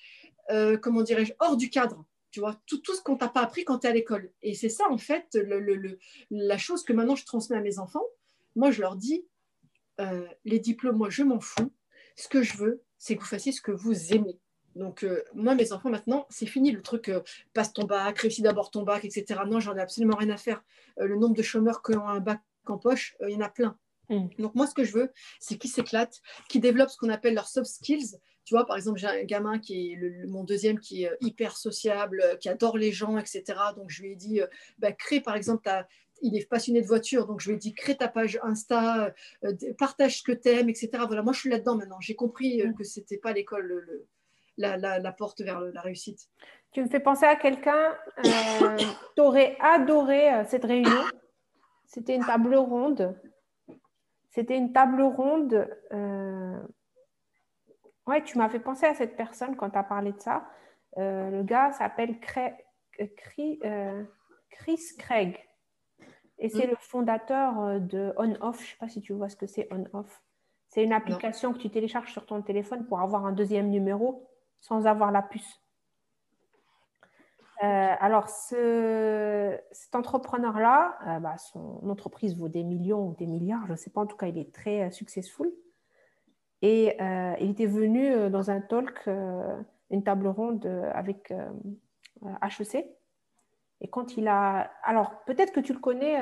euh, 0.51 0.77
comment 0.77 1.01
dirais-je, 1.01 1.33
hors 1.39 1.57
du 1.57 1.69
cadre. 1.69 2.05
Tu 2.31 2.39
vois, 2.39 2.55
tout, 2.65 2.81
ce 2.85 3.01
qu'on 3.01 3.17
t'a 3.17 3.27
pas 3.27 3.41
appris 3.41 3.65
quand 3.65 3.79
tu 3.79 3.87
es 3.87 3.89
à 3.89 3.93
l'école. 3.93 4.31
Et 4.41 4.53
c'est 4.53 4.69
ça, 4.69 4.85
en 4.89 4.97
fait, 4.97 5.37
la 6.31 6.57
chose 6.57 6.83
que 6.83 6.93
maintenant 6.93 7.15
je 7.15 7.25
transmets 7.25 7.57
à 7.57 7.61
mes 7.61 7.77
enfants. 7.77 8.05
Moi, 8.55 8.71
je 8.71 8.81
leur 8.81 8.95
dis, 8.95 9.27
euh, 9.99 10.27
les 10.45 10.59
diplômes, 10.59 10.97
moi, 10.97 11.09
je 11.09 11.23
m'en 11.23 11.39
fous. 11.39 11.71
Ce 12.15 12.27
que 12.27 12.41
je 12.41 12.57
veux, 12.57 12.83
c'est 12.97 13.15
que 13.15 13.21
vous 13.21 13.27
fassiez 13.27 13.51
ce 13.51 13.61
que 13.61 13.71
vous 13.71 14.13
aimez. 14.13 14.39
Donc, 14.75 15.03
euh, 15.03 15.23
moi, 15.35 15.53
mes 15.53 15.71
enfants, 15.73 15.89
maintenant, 15.89 16.25
c'est 16.29 16.47
fini 16.47 16.71
le 16.71 16.81
truc 16.81 17.11
passe 17.53 17.73
ton 17.73 17.85
bac, 17.85 18.17
réussis 18.19 18.41
d'abord 18.41 18.71
ton 18.71 18.83
bac, 18.83 19.05
etc. 19.05 19.41
Non, 19.47 19.59
j'en 19.59 19.75
ai 19.75 19.81
absolument 19.81 20.17
rien 20.17 20.29
à 20.29 20.37
faire. 20.37 20.63
Le 20.97 21.15
nombre 21.15 21.35
de 21.35 21.43
chômeurs 21.43 21.83
qui 21.83 21.95
ont 21.95 22.07
un 22.07 22.19
bac 22.19 22.41
en 22.65 22.77
poche, 22.77 23.15
il 23.21 23.31
y 23.31 23.35
en 23.35 23.41
a 23.41 23.49
plein. 23.49 23.77
Mm. 24.09 24.27
Donc, 24.39 24.55
moi, 24.55 24.67
ce 24.67 24.73
que 24.73 24.83
je 24.83 24.93
veux, 24.93 25.11
c'est 25.39 25.57
qu'ils 25.57 25.71
s'éclatent, 25.71 26.21
qu'ils 26.49 26.61
développent 26.61 26.89
ce 26.89 26.97
qu'on 26.97 27.09
appelle 27.09 27.33
leurs 27.33 27.47
soft 27.47 27.69
skills, 27.69 28.17
tu 28.45 28.55
vois, 28.55 28.65
par 28.65 28.75
exemple, 28.75 28.99
j'ai 28.99 29.07
un 29.07 29.23
gamin 29.23 29.57
qui 29.57 29.93
est 29.93 30.27
mon 30.27 30.43
deuxième 30.43 30.79
qui 30.79 31.03
est 31.03 31.11
hyper 31.21 31.55
sociable, 31.55 32.21
qui 32.41 32.49
adore 32.49 32.77
les 32.77 32.91
gens, 32.91 33.17
etc. 33.17 33.43
Donc, 33.77 33.89
je 33.89 34.01
lui 34.01 34.11
ai 34.11 34.15
dit, 34.15 34.41
bah, 34.79 34.91
crée 34.91 35.21
par 35.21 35.35
exemple 35.37 35.63
ta, 35.63 35.87
il 36.21 36.37
est 36.37 36.49
passionné 36.49 36.81
de 36.81 36.87
voiture, 36.87 37.25
donc 37.25 37.39
je 37.39 37.49
lui 37.49 37.55
ai 37.55 37.57
dit 37.57 37.73
crée 37.73 37.95
ta 37.95 38.07
page 38.07 38.39
Insta, 38.43 39.13
partage 39.77 40.19
ce 40.19 40.23
que 40.23 40.31
tu 40.31 40.49
aimes, 40.49 40.69
etc. 40.69 40.89
Voilà, 41.05 41.21
moi 41.21 41.33
je 41.33 41.39
suis 41.39 41.49
là-dedans 41.49 41.75
maintenant. 41.75 41.99
J'ai 41.99 42.15
compris 42.15 42.63
que 42.77 42.83
ce 42.83 42.99
n'était 42.99 43.17
pas 43.17 43.33
l'école 43.33 44.05
la, 44.57 45.11
porte 45.11 45.41
vers 45.41 45.59
la 45.61 45.81
réussite. 45.81 46.29
Tu 46.71 46.81
me 46.81 46.87
fais 46.87 46.99
penser 46.99 47.25
à 47.25 47.35
quelqu'un, 47.35 47.95
euh, 48.25 48.77
tu 49.15 49.21
aurais 49.21 49.57
adoré 49.59 50.33
euh, 50.33 50.43
cette 50.47 50.65
réunion? 50.65 51.03
C'était 51.85 52.15
une 52.15 52.25
table 52.25 52.55
ronde? 52.55 53.15
C'était 54.33 54.57
une 54.57 54.73
table 54.73 55.01
ronde. 55.03 55.67
Euh... 55.91 56.59
Ouais, 58.07 58.23
tu 58.23 58.37
m'as 58.39 58.49
fait 58.49 58.59
penser 58.59 58.87
à 58.87 58.95
cette 58.95 59.15
personne 59.15 59.55
quand 59.55 59.69
tu 59.69 59.77
as 59.77 59.83
parlé 59.83 60.11
de 60.11 60.19
ça. 60.19 60.45
Euh, 60.97 61.29
le 61.29 61.43
gars 61.43 61.71
s'appelle 61.71 62.19
Chris 62.19 62.51
Craig. 64.97 65.39
Et 66.39 66.49
c'est 66.49 66.65
mm. 66.65 66.71
le 66.71 66.75
fondateur 66.79 67.79
de 67.79 68.11
On-Off. 68.17 68.57
Je 68.57 68.63
ne 68.63 68.67
sais 68.69 68.77
pas 68.79 68.89
si 68.89 69.01
tu 69.01 69.13
vois 69.13 69.29
ce 69.29 69.35
que 69.35 69.45
c'est 69.45 69.67
On-Off. 69.71 70.23
C'est 70.67 70.83
une 70.83 70.93
application 70.93 71.53
que 71.53 71.59
tu 71.59 71.69
télécharges 71.69 72.11
sur 72.11 72.25
ton 72.25 72.41
téléphone 72.41 72.87
pour 72.87 72.99
avoir 72.99 73.27
un 73.27 73.33
deuxième 73.33 73.69
numéro 73.69 74.27
sans 74.59 74.87
avoir 74.87 75.11
la 75.11 75.21
puce. 75.21 75.62
Euh, 77.61 77.95
alors, 77.99 78.29
cet 78.29 79.95
entrepreneur-là, 79.95 80.97
euh, 81.07 81.19
bah, 81.19 81.37
son 81.37 81.87
entreprise 81.89 82.35
vaut 82.35 82.49
des 82.49 82.63
millions 82.63 83.09
ou 83.09 83.15
des 83.15 83.27
milliards, 83.27 83.65
je 83.67 83.73
ne 83.73 83.77
sais 83.77 83.91
pas, 83.91 84.01
en 84.01 84.07
tout 84.07 84.17
cas, 84.17 84.27
il 84.27 84.37
est 84.37 84.53
très 84.53 84.83
euh, 84.83 84.91
successful. 84.91 85.51
Et 86.61 86.95
il 87.41 87.49
était 87.49 87.65
venu 87.65 88.29
dans 88.29 88.49
un 88.49 88.61
talk, 88.61 89.05
une 89.89 90.01
table 90.01 90.27
ronde 90.27 90.65
avec 90.93 91.33
HEC. 92.41 92.85
Et 93.81 93.89
quand 93.89 94.15
il 94.15 94.29
a. 94.29 94.71
Alors, 94.85 95.25
peut-être 95.25 95.51
que 95.51 95.59
tu 95.59 95.73
le 95.73 95.79
connais 95.79 96.17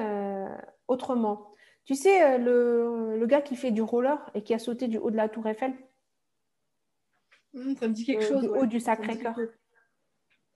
autrement. 0.88 1.52
Tu 1.86 1.94
sais, 1.94 2.40
le, 2.40 3.20
le, 3.20 3.26
gars 3.28 3.44
qui 3.44 3.56
fait 3.56 3.70
du 3.70 3.84
roller 3.84 4.18
et 4.34 4.41
qui 4.41 4.56
a 4.56 4.58
sauté 4.58 4.88
du 4.88 4.98
haut 4.98 5.12
de 5.12 5.16
la 5.16 5.30
Tour 5.30 5.45
Eiffel? 5.45 5.76
Mmh, 7.53 7.76
ça 7.76 7.88
me 7.88 7.94
dit 7.94 8.06
quelque 8.06 8.26
chose. 8.26 8.41
Du 8.41 8.48
haut 8.48 8.66
du 8.66 8.80
Sacré-Cœur. 8.80 9.36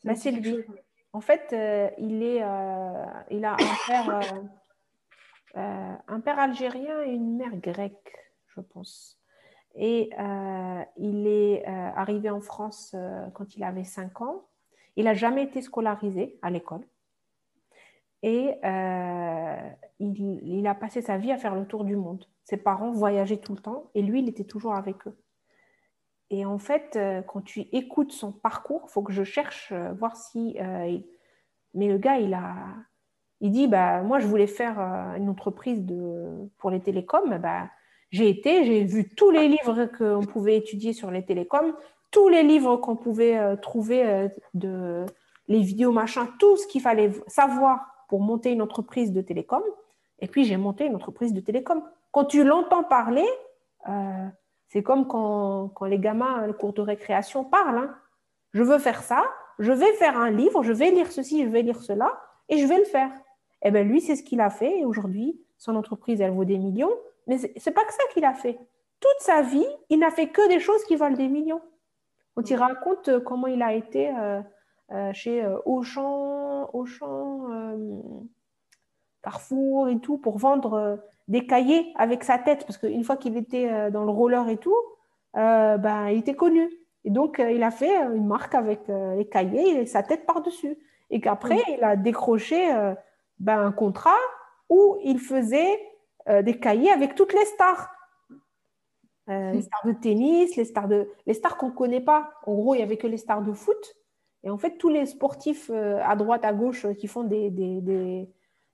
Bah, 0.05 0.15
c'est 0.15 0.31
lui. 0.31 0.63
En 1.13 1.19
fait, 1.21 1.51
euh, 1.51 1.89
il, 1.97 2.21
est, 2.21 2.43
euh, 2.43 3.05
il 3.31 3.43
a 3.43 3.53
un 3.53 3.77
père, 3.87 4.21
euh, 5.57 5.93
un 6.07 6.19
père 6.19 6.37
algérien 6.37 7.01
et 7.03 7.11
une 7.11 7.37
mère 7.37 7.55
grecque, 7.57 8.15
je 8.47 8.61
pense. 8.61 9.19
Et 9.77 10.11
il 10.97 11.27
est 11.27 11.65
arrivé 11.65 12.29
en 12.29 12.39
France 12.39 12.95
quand 13.33 13.57
il 13.57 13.63
avait 13.63 13.83
5 13.83 14.21
ans. 14.21 14.47
Il 14.95 15.03
n'a 15.03 15.13
jamais 15.13 15.43
été 15.43 15.61
scolarisé 15.61 16.39
à 16.41 16.49
l'école. 16.49 16.87
Et 18.23 18.57
il, 19.99 20.39
il, 20.43 20.65
a 20.67 20.75
passé 20.75 21.01
sa 21.01 21.17
vie 21.17 21.33
à 21.33 21.37
faire 21.37 21.55
le 21.55 21.67
tour 21.67 21.83
du 21.83 21.97
monde. 21.97 22.25
Ses 22.45 22.55
parents 22.55 22.91
voyageaient 22.91 23.41
tout 23.41 23.53
le 23.53 23.61
temps 23.61 23.89
et 23.95 24.01
lui, 24.01 24.21
il 24.21 24.29
était 24.29 24.45
toujours 24.45 24.75
avec 24.75 25.07
eux. 25.07 25.17
Et 26.31 26.45
en 26.45 26.57
fait, 26.57 26.95
euh, 26.95 27.21
quand 27.21 27.41
tu 27.41 27.61
écoutes 27.71 28.11
son 28.11 28.31
parcours, 28.31 28.85
il 28.87 28.91
faut 28.91 29.03
que 29.03 29.13
je 29.13 29.23
cherche, 29.23 29.71
euh, 29.71 29.91
voir 29.93 30.15
si. 30.15 30.57
Euh, 30.59 30.97
mais 31.73 31.87
le 31.87 31.97
gars, 31.97 32.17
il 32.17 32.33
a. 32.33 32.55
Il 33.41 33.51
dit 33.51 33.67
bah, 33.67 34.01
Moi, 34.01 34.19
je 34.19 34.27
voulais 34.27 34.47
faire 34.47 34.79
une 35.17 35.29
entreprise 35.29 35.83
de... 35.83 36.49
pour 36.57 36.71
les 36.71 36.79
télécoms. 36.79 37.37
Bah, 37.37 37.69
j'ai 38.09 38.29
été, 38.29 38.63
j'ai 38.63 38.83
vu 38.85 39.09
tous 39.09 39.29
les 39.29 39.47
livres 39.49 39.85
qu'on 39.85 40.25
pouvait 40.25 40.57
étudier 40.57 40.93
sur 40.93 41.11
les 41.11 41.25
télécoms, 41.25 41.75
tous 42.11 42.29
les 42.29 42.43
livres 42.43 42.77
qu'on 42.77 42.95
pouvait 42.95 43.57
trouver, 43.57 44.29
de... 44.53 45.05
les 45.49 45.59
vidéos, 45.59 45.91
machin, 45.91 46.29
tout 46.39 46.55
ce 46.55 46.65
qu'il 46.65 46.81
fallait 46.81 47.11
savoir 47.27 47.81
pour 48.07 48.21
monter 48.21 48.51
une 48.51 48.61
entreprise 48.61 49.11
de 49.11 49.21
télécom. 49.21 49.61
Et 50.19 50.27
puis, 50.27 50.45
j'ai 50.45 50.57
monté 50.57 50.85
une 50.85 50.95
entreprise 50.95 51.33
de 51.33 51.41
télécom. 51.41 51.83
Quand 52.11 52.25
tu 52.25 52.45
l'entends 52.45 52.83
parler, 52.83 53.27
c'est 54.67 54.83
comme 54.83 55.07
quand, 55.07 55.71
les 55.85 55.99
gamins, 55.99 56.45
le 56.47 56.53
cours 56.53 56.73
de 56.73 56.81
récréation, 56.81 57.43
parlent. 57.43 57.77
Hein. 57.77 57.95
Je 58.53 58.63
veux 58.63 58.79
faire 58.79 59.03
ça, 59.03 59.23
je 59.59 59.71
vais 59.71 59.93
faire 59.93 60.17
un 60.17 60.31
livre, 60.31 60.63
je 60.63 60.73
vais 60.73 60.91
lire 60.91 61.11
ceci, 61.11 61.43
je 61.43 61.49
vais 61.49 61.61
lire 61.61 61.81
cela, 61.81 62.19
et 62.49 62.57
je 62.57 62.67
vais 62.67 62.77
le 62.77 62.85
faire. 62.85 63.11
Eh 63.61 63.71
bien, 63.71 63.83
lui, 63.83 64.01
c'est 64.01 64.15
ce 64.15 64.23
qu'il 64.23 64.41
a 64.41 64.49
fait. 64.49 64.79
Et 64.79 64.85
aujourd'hui, 64.85 65.39
son 65.57 65.75
entreprise, 65.75 66.21
elle 66.21 66.31
vaut 66.31 66.45
des 66.45 66.57
millions. 66.57 66.91
Mais 67.27 67.37
ce 67.37 67.47
n'est 67.47 67.73
pas 67.73 67.83
que 67.85 67.93
ça 67.93 68.03
qu'il 68.13 68.25
a 68.25 68.33
fait. 68.33 68.59
Toute 68.99 69.19
sa 69.19 69.41
vie, 69.41 69.65
il 69.89 69.99
n'a 69.99 70.11
fait 70.11 70.29
que 70.29 70.47
des 70.47 70.59
choses 70.59 70.83
qui 70.85 70.95
valent 70.95 71.15
des 71.15 71.27
millions. 71.27 71.61
Quand 72.35 72.49
il 72.49 72.55
raconte 72.55 73.07
euh, 73.09 73.19
comment 73.19 73.47
il 73.47 73.61
a 73.61 73.73
été 73.73 74.09
euh, 74.09 74.41
euh, 74.91 75.13
chez 75.13 75.45
Auchan, 75.65 76.69
Auchan 76.73 77.47
Carrefour 79.23 79.89
et 79.89 79.99
tout, 79.99 80.17
pour 80.17 80.37
vendre 80.37 80.99
des 81.27 81.47
cahiers 81.47 81.91
avec 81.95 82.23
sa 82.23 82.37
tête, 82.37 82.65
parce 82.65 82.77
qu'une 82.77 83.03
fois 83.03 83.17
qu'il 83.17 83.37
était 83.37 83.71
euh, 83.71 83.89
dans 83.89 84.03
le 84.03 84.11
roller 84.11 84.47
et 84.49 84.57
tout, 84.57 84.77
euh, 85.35 85.77
ben, 85.77 86.09
il 86.09 86.19
était 86.19 86.35
connu. 86.35 86.69
Et 87.03 87.09
donc, 87.09 87.39
euh, 87.39 87.51
il 87.51 87.63
a 87.63 87.71
fait 87.71 87.95
une 88.15 88.27
marque 88.27 88.55
avec 88.55 88.87
les 88.87 89.27
cahiers 89.27 89.81
et 89.81 89.85
sa 89.85 90.03
tête 90.03 90.25
par-dessus. 90.25 90.77
Et 91.11 91.21
qu'après, 91.21 91.61
il 91.77 91.83
a 91.83 91.95
décroché 91.95 92.67
ben, 93.37 93.59
un 93.59 93.71
contrat 93.71 94.17
où 94.69 94.97
il 95.03 95.19
faisait 95.19 95.79
des 96.41 96.59
cahiers 96.59 96.89
avec 96.89 97.13
toutes 97.13 97.33
les 97.33 97.45
stars. 97.45 97.91
les 99.27 99.61
stars 99.61 99.85
de 99.85 99.91
tennis, 99.91 100.55
les 100.55 100.65
stars, 100.65 100.87
de... 100.87 101.07
les 101.27 101.35
stars 101.35 101.57
qu'on 101.57 101.67
ne 101.67 101.75
connaît 101.75 102.01
pas. 102.01 102.31
En 102.47 102.55
gros, 102.55 102.73
il 102.73 102.77
n'y 102.77 102.83
avait 102.83 102.97
que 102.97 103.05
les 103.05 103.17
stars 103.17 103.43
de 103.43 103.53
foot. 103.53 103.95
Et 104.43 104.49
en 104.49 104.57
fait, 104.57 104.79
tous 104.79 104.89
les 104.89 105.05
sportifs 105.05 105.69
à 105.69 106.15
droite, 106.15 106.43
à 106.43 106.53
gauche 106.53 106.87
qui 106.93 107.05
font 107.05 107.23
des, 107.23 107.51
des 107.51 107.81
des 107.81 108.27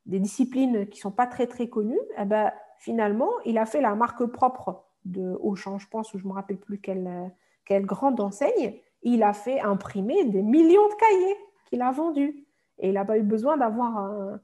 disciplines 0.06 0.88
qui 0.88 1.00
sont 1.00 1.12
pas 1.12 1.28
très 1.28 1.48
très 1.48 1.68
connues, 1.68 2.00
eh 2.18 2.26
ben, 2.26 2.52
finalement, 2.78 3.32
il 3.46 3.58
a 3.58 3.66
fait 3.66 3.82
la 3.82 3.96
marque 3.96 4.26
propre 4.26 4.86
de 5.06 5.38
Auchan, 5.42 5.78
je 5.78 5.88
pense, 5.88 6.14
ou 6.14 6.20
je 6.20 6.28
me 6.28 6.34
rappelle 6.34 6.58
plus 6.58 6.80
quelle, 6.80 7.32
quelle 7.66 7.86
grande 7.86 8.20
enseigne. 8.20 8.76
Il 9.04 9.24
a 9.24 9.34
fait 9.34 9.60
imprimer 9.62 10.26
des 10.26 10.42
millions 10.42 10.88
de 10.88 10.94
cahiers 10.96 11.38
qu'il 11.66 11.82
a 11.82 11.92
vendus. 11.92 12.46
Et 12.80 12.90
il 12.90 12.94
n'a 12.94 13.06
pas 13.06 13.18
eu 13.18 13.24
besoin 13.24 13.58
d'avoir 13.58 13.98
un, 13.98 14.42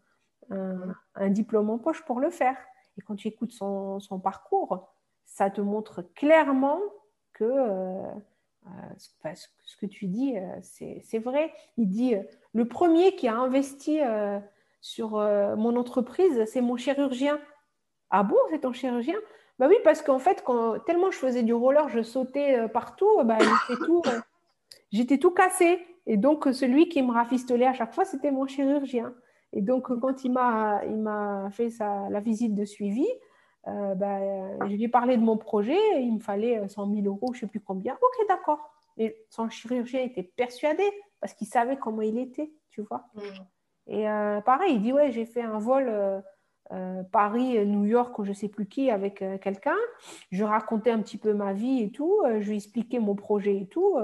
un, 1.15 1.29
diplôme 1.29 1.69
en 1.69 1.77
poche 1.77 2.03
pour 2.05 2.19
le 2.19 2.29
faire. 2.29 2.57
Et 2.97 3.01
quand 3.01 3.15
tu 3.15 3.27
écoutes 3.27 3.51
son, 3.51 3.99
son 3.99 4.19
parcours, 4.19 4.87
ça 5.25 5.49
te 5.49 5.61
montre 5.61 6.01
clairement 6.15 6.79
que 7.33 7.43
euh, 7.43 8.11
euh, 8.65 9.29
ce, 9.65 9.77
que 9.77 9.85
tu 9.85 10.07
dis, 10.07 10.37
euh, 10.37 10.59
c'est 10.61 11.19
vrai. 11.19 11.53
Il 11.77 11.89
dit, 11.89 12.15
le 12.53 12.67
premier 12.67 13.15
qui 13.15 13.27
a 13.27 13.35
investi 13.35 13.99
sur 14.81 15.17
euh, 15.17 15.55
mon 15.55 15.75
entreprise, 15.75 16.45
c'est 16.45 16.61
mon 16.61 16.77
chirurgien. 16.77 17.39
Ah 18.09 18.23
bon, 18.23 18.37
c'est 18.49 18.59
ton 18.59 18.73
chirurgien? 18.73 19.17
Bah 19.59 19.67
oui, 19.67 19.75
parce 19.83 20.01
qu'en 20.01 20.19
fait, 20.19 20.43
quand, 20.45 20.79
tellement 20.85 21.11
je 21.11 21.17
faisais 21.17 21.43
du 21.43 21.53
roller, 21.53 21.89
je 21.89 22.01
sautais 22.03 22.59
euh, 22.59 22.67
partout, 22.67 23.09
bah, 23.23 23.37
tout, 23.85 24.01
euh, 24.07 24.19
j'étais 24.91 25.17
tout 25.17 25.31
cassé. 25.31 25.79
Et 26.05 26.15
donc, 26.15 26.47
celui 26.53 26.87
qui 26.87 27.01
me 27.01 27.11
rafistolait 27.11 27.65
à 27.65 27.73
chaque 27.73 27.93
fois, 27.93 28.05
c'était 28.05 28.31
mon 28.31 28.47
chirurgien. 28.47 29.13
Et 29.51 29.61
donc, 29.61 29.87
quand 29.99 30.23
il 30.23 30.31
m'a, 30.31 31.49
fait 31.51 31.69
la 31.79 32.19
visite 32.19 32.55
de 32.55 32.63
suivi, 32.63 33.07
bah, 33.65 34.19
je 34.67 34.73
lui 34.73 34.85
ai 34.85 34.87
parlé 34.87 35.17
de 35.17 35.21
mon 35.21 35.37
projet, 35.37 35.77
il 36.01 36.13
me 36.13 36.19
fallait 36.19 36.65
100 36.65 36.93
000 36.93 37.05
euros, 37.07 37.33
je 37.33 37.39
ne 37.39 37.41
sais 37.41 37.47
plus 37.47 37.59
combien. 37.59 37.97
Ok, 38.01 38.27
d'accord. 38.29 38.71
Mais 38.95 39.17
son 39.29 39.49
chirurgien 39.49 40.01
était 40.01 40.23
persuadé 40.23 40.83
parce 41.19 41.33
qu'il 41.33 41.47
savait 41.47 41.77
comment 41.77 42.01
il 42.01 42.17
était, 42.17 42.51
tu 42.69 42.81
vois. 42.83 43.09
Mmh. 43.15 43.21
Et 43.87 44.09
euh, 44.09 44.41
pareil, 44.41 44.75
il 44.75 44.81
dit 44.81 44.93
Ouais, 44.93 45.11
j'ai 45.11 45.25
fait 45.25 45.41
un 45.41 45.59
vol 45.59 45.87
euh, 45.87 46.19
euh, 46.73 47.03
Paris-New 47.11 47.85
York 47.85 48.17
ou 48.19 48.23
je 48.23 48.29
ne 48.29 48.35
sais 48.35 48.49
plus 48.49 48.67
qui 48.67 48.91
avec 48.91 49.23
quelqu'un. 49.41 49.77
Je 50.31 50.43
racontais 50.43 50.91
un 50.91 51.01
petit 51.01 51.17
peu 51.17 51.33
ma 51.33 51.53
vie 51.53 51.83
et 51.83 51.91
tout. 51.91 52.21
je 52.25 52.47
lui 52.47 52.57
expliquais 52.57 52.99
mon 52.99 53.15
projet 53.15 53.55
et 53.57 53.67
tout. 53.67 53.97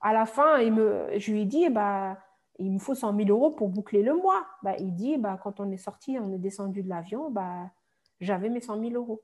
à 0.00 0.12
la 0.12 0.26
fin, 0.26 0.58
il 0.58 0.72
me, 0.72 1.08
je 1.18 1.32
lui 1.32 1.42
ai 1.42 1.44
dit 1.44 1.68
bah, 1.68 2.18
Il 2.58 2.72
me 2.72 2.78
faut 2.78 2.94
100 2.94 3.16
000 3.16 3.28
euros 3.28 3.50
pour 3.50 3.68
boucler 3.68 4.02
le 4.02 4.14
mois. 4.14 4.46
Bah, 4.62 4.74
il 4.78 4.94
dit 4.94 5.16
bah, 5.18 5.38
Quand 5.42 5.60
on 5.60 5.70
est 5.70 5.76
sorti, 5.76 6.16
on 6.20 6.32
est 6.32 6.38
descendu 6.38 6.82
de 6.82 6.88
l'avion, 6.88 7.30
bah, 7.30 7.70
j'avais 8.20 8.48
mes 8.48 8.60
100 8.60 8.80
000 8.80 8.92
euros. 8.94 9.22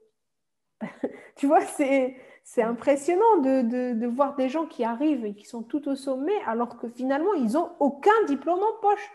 tu 1.37 1.47
vois, 1.47 1.61
c'est, 1.61 2.17
c'est 2.43 2.63
impressionnant 2.63 3.39
de, 3.39 3.63
de, 3.63 4.01
de, 4.01 4.07
voir 4.07 4.35
des 4.35 4.49
gens 4.49 4.67
qui 4.67 4.83
arrivent 4.83 5.25
et 5.27 5.35
qui 5.35 5.45
sont 5.45 5.63
tout 5.63 5.89
au 5.89 5.95
sommet 5.95 6.41
alors 6.47 6.79
que 6.79 6.89
finalement, 6.89 7.35
ils 7.35 7.53
n'ont 7.53 7.71
aucun 7.79 8.25
diplôme 8.27 8.61
en 8.61 8.81
poche. 8.81 9.11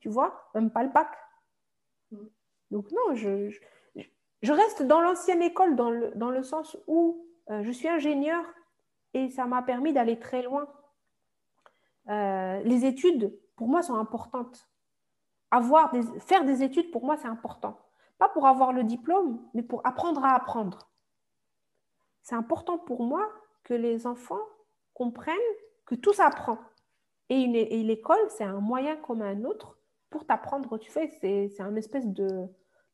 Tu 0.00 0.08
vois, 0.08 0.50
même 0.54 0.70
pas 0.70 0.82
le 0.82 0.90
bac. 0.90 1.08
Mm. 2.10 2.26
Donc 2.70 2.90
non, 2.92 3.14
je, 3.14 3.50
je, 4.42 4.52
reste 4.52 4.82
dans 4.82 5.00
l'ancienne 5.00 5.42
école 5.42 5.76
dans 5.76 5.90
le, 5.90 6.12
dans 6.14 6.30
le, 6.30 6.42
sens 6.42 6.76
où 6.86 7.26
euh, 7.50 7.62
je 7.62 7.70
suis 7.70 7.88
ingénieur 7.88 8.44
et 9.14 9.30
ça 9.30 9.46
m'a 9.46 9.62
permis 9.62 9.92
d'aller 9.92 10.18
très 10.18 10.42
loin. 10.42 10.68
Euh, 12.08 12.60
les 12.62 12.84
études, 12.84 13.38
pour 13.56 13.68
moi, 13.68 13.82
sont 13.82 13.94
importantes. 13.94 14.68
Avoir 15.50 15.90
des, 15.92 16.02
faire 16.20 16.44
des 16.44 16.62
études, 16.62 16.90
pour 16.90 17.04
moi, 17.04 17.16
c'est 17.16 17.28
important. 17.28 17.78
Pas 18.18 18.28
pour 18.28 18.46
avoir 18.46 18.72
le 18.72 18.84
diplôme, 18.84 19.40
mais 19.54 19.62
pour 19.62 19.86
apprendre 19.86 20.24
à 20.24 20.34
apprendre. 20.34 20.90
C'est 22.22 22.34
important 22.34 22.78
pour 22.78 23.02
moi 23.02 23.26
que 23.64 23.74
les 23.74 24.06
enfants 24.06 24.42
comprennent 24.92 25.36
que 25.86 25.94
tout 25.94 26.12
s'apprend. 26.12 26.58
Et, 27.30 27.42
et 27.44 27.82
l'école, 27.82 28.18
c'est 28.28 28.44
un 28.44 28.60
moyen 28.60 28.96
comme 28.96 29.22
un 29.22 29.44
autre 29.44 29.77
pour 30.10 30.26
t'apprendre. 30.26 30.78
Tu 30.78 30.90
fais, 30.90 31.08
c'est 31.20 31.60
un 31.60 31.76
espèce 31.76 32.06
de 32.06 32.46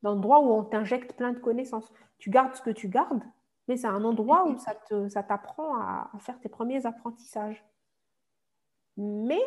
d'endroit 0.03 0.39
où 0.39 0.51
on 0.51 0.63
t'injecte 0.63 1.13
plein 1.13 1.33
de 1.33 1.39
connaissances. 1.39 1.91
Tu 2.19 2.29
gardes 2.29 2.55
ce 2.55 2.61
que 2.61 2.69
tu 2.69 2.89
gardes, 2.89 3.23
mais 3.67 3.75
c'est 3.75 3.87
un 3.87 4.03
endroit 4.03 4.47
où 4.47 4.57
ça 4.57 5.23
t'apprend 5.23 5.75
à, 5.77 6.11
faire 6.19 6.39
tes 6.39 6.49
premiers 6.49 6.85
apprentissages. 6.85 7.65
Mais 8.97 9.41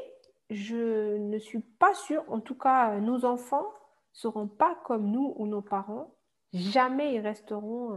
je 0.51 1.17
ne 1.17 1.39
suis 1.39 1.61
pas 1.61 1.95
sûre, 1.95 2.25
en 2.29 2.41
tout 2.41 2.57
cas, 2.57 2.99
nos 2.99 3.25
enfants 3.25 3.67
seront 4.13 4.49
pas 4.49 4.77
comme 4.85 5.11
nous 5.11 5.33
ou 5.37 5.47
nos 5.47 5.63
parents. 5.63 6.13
Jamais 6.53 7.15
ils 7.15 7.21
resteront 7.21 7.97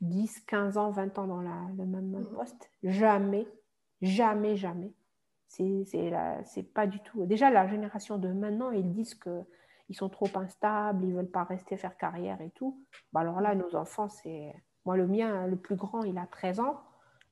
10, 0.00 0.36
euh, 0.36 0.40
15 0.46 0.78
ans, 0.78 0.90
20 0.90 1.18
ans 1.18 1.26
dans 1.26 1.40
la, 1.40 1.66
le 1.76 1.84
même 1.84 2.26
poste. 2.34 2.70
Jamais, 2.82 3.48
jamais, 4.00 4.56
jamais. 4.56 4.92
C'est 5.48 6.72
pas 6.74 6.86
du 6.86 7.00
tout. 7.00 7.24
Déjà, 7.24 7.50
la 7.50 7.66
génération 7.66 8.18
de 8.18 8.28
maintenant, 8.28 8.70
ils 8.70 8.90
disent 8.90 9.14
qu'ils 9.14 9.96
sont 9.96 10.08
trop 10.08 10.28
instables, 10.34 11.04
ils 11.04 11.14
veulent 11.14 11.30
pas 11.30 11.44
rester 11.44 11.76
faire 11.76 11.96
carrière 11.96 12.40
et 12.40 12.50
tout. 12.50 12.84
Bah 13.12 13.20
alors 13.20 13.40
là, 13.40 13.54
nos 13.54 13.74
enfants, 13.74 14.08
c'est. 14.08 14.54
Moi, 14.84 14.96
le 14.96 15.06
mien, 15.06 15.46
le 15.46 15.56
plus 15.56 15.76
grand, 15.76 16.02
il 16.02 16.16
a 16.18 16.26
13 16.26 16.60
ans. 16.60 16.80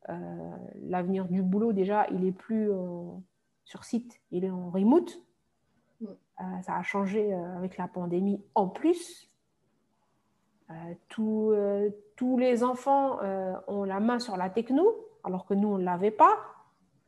Euh, 0.09 0.56
l'avenir 0.82 1.26
du 1.26 1.43
boulot, 1.43 1.72
déjà, 1.72 2.06
il 2.10 2.24
est 2.24 2.32
plus 2.32 2.70
sur 3.64 3.84
site, 3.84 4.20
il 4.30 4.44
est 4.44 4.51
en 4.51 4.70
remote. 4.70 5.18
Mm. 6.01 6.06
Euh, 6.06 6.62
ça 6.62 6.76
a 6.76 6.82
changé 6.82 7.32
euh, 7.32 7.56
avec 7.56 7.76
la 7.76 7.88
pandémie 7.88 8.43
en 8.55 8.68
plus. 8.68 9.30
tous 11.09 12.38
les 12.38 12.64
enfants 12.64 13.18
ont 13.68 13.84
la 13.84 14.01
main 14.01 14.18
sur 14.18 14.36
la 14.36 14.51
techno, 14.51 14.84
alors 15.22 15.47
que 15.47 15.55
nous, 15.55 15.68
on 15.68 15.78
ne 15.78 15.84
l'avait 15.84 16.10
pas. 16.10 16.55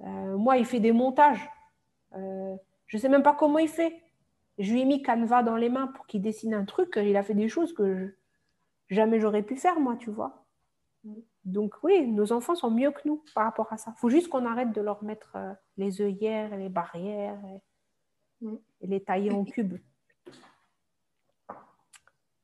Euh, 0.02 0.36
moi, 0.36 0.56
il 0.58 0.64
fait 0.64 0.80
des 0.80 0.92
montages. 0.92 1.48
Euh, 2.14 2.56
je 2.86 2.96
ne 2.96 3.00
sais 3.00 3.08
même 3.08 3.22
pas 3.22 3.34
comment 3.34 3.58
il 3.58 3.68
fait. 3.68 4.02
Je 4.58 4.72
lui 4.72 4.80
ai 4.80 4.84
mis 4.84 5.02
Canva 5.02 5.42
dans 5.42 5.56
les 5.56 5.68
mains 5.68 5.88
pour 5.88 6.06
qu'il 6.06 6.22
dessine 6.22 6.54
un 6.54 6.64
truc. 6.64 6.94
Il 6.96 7.16
a 7.16 7.22
fait 7.22 7.34
des 7.34 7.48
choses 7.48 7.72
que 7.72 8.14
jamais 8.88 9.20
j'aurais 9.20 9.42
pu 9.42 9.56
faire, 9.56 9.78
moi, 9.78 9.96
tu 9.96 10.10
vois. 10.10 10.44
Donc 11.44 11.74
oui, 11.82 12.06
nos 12.06 12.32
enfants 12.32 12.54
sont 12.54 12.70
mieux 12.70 12.90
que 12.90 13.00
nous 13.06 13.24
par 13.34 13.44
rapport 13.44 13.72
à 13.72 13.78
ça. 13.78 13.92
Il 13.96 14.00
faut 14.00 14.10
juste 14.10 14.28
qu'on 14.28 14.44
arrête 14.44 14.72
de 14.72 14.80
leur 14.80 15.02
mettre 15.02 15.36
euh, 15.36 15.52
les 15.76 16.02
œillères 16.02 16.52
et 16.52 16.58
les 16.58 16.68
barrières 16.68 17.40
et, 18.42 18.46
et 18.80 18.86
les 18.86 19.02
tailler 19.02 19.32
en 19.32 19.44
cubes. 19.46 19.78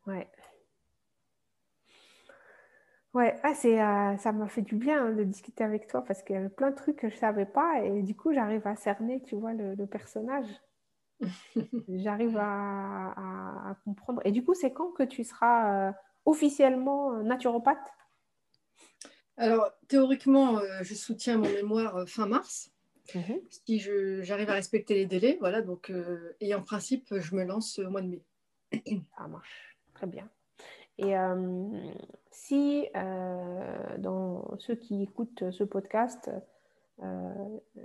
Ouais. 0.06 0.30
Ouais, 3.14 3.38
ah, 3.44 3.54
c'est, 3.54 3.80
euh, 3.80 4.16
ça 4.16 4.32
m'a 4.32 4.48
fait 4.48 4.62
du 4.62 4.74
bien 4.74 5.06
hein, 5.06 5.12
de 5.12 5.22
discuter 5.22 5.62
avec 5.62 5.86
toi 5.86 6.02
parce 6.02 6.24
qu'il 6.24 6.34
y 6.34 6.38
avait 6.38 6.48
plein 6.48 6.72
de 6.72 6.76
trucs 6.76 6.96
que 6.96 7.08
je 7.08 7.14
ne 7.14 7.20
savais 7.20 7.46
pas 7.46 7.80
et 7.84 8.02
du 8.02 8.16
coup, 8.16 8.32
j'arrive 8.32 8.66
à 8.66 8.74
cerner, 8.74 9.22
tu 9.22 9.36
vois, 9.36 9.52
le, 9.52 9.86
personnage. 9.86 10.48
j'arrive 11.88 12.36
à, 12.36 13.76
comprendre. 13.84 14.20
Et 14.24 14.32
du 14.32 14.44
coup, 14.44 14.54
c'est 14.54 14.72
quand 14.72 14.90
que 14.90 15.04
tu 15.04 15.22
seras 15.22 15.90
euh, 15.90 15.92
officiellement 16.24 17.12
naturopathe? 17.22 17.88
Alors, 19.36 19.70
théoriquement, 19.86 20.58
euh, 20.58 20.82
je 20.82 20.94
soutiens 20.94 21.38
mon 21.38 21.48
mémoire 21.50 22.08
fin 22.08 22.26
mars. 22.26 22.72
Mhm. 23.14 23.40
Si 23.48 23.78
j'arrive 24.22 24.50
à 24.50 24.54
respecter 24.54 24.94
les 24.94 25.06
délais, 25.06 25.36
voilà, 25.38 25.62
donc, 25.62 25.92
et 26.40 26.52
en 26.52 26.62
principe, 26.62 27.14
je 27.16 27.36
me 27.36 27.44
lance 27.44 27.78
au 27.78 27.90
mois 27.90 28.02
de 28.02 28.08
mai. 28.08 28.22
Ça 29.16 29.28
marche, 29.28 29.76
très 29.94 30.08
bien. 30.08 30.28
Et 30.98 31.16
euh, 31.16 31.68
si 32.30 32.86
euh, 32.96 33.98
dans 33.98 34.56
ceux 34.58 34.76
qui 34.76 35.02
écoutent 35.02 35.50
ce 35.50 35.64
podcast, 35.64 36.30
euh, 37.02 37.34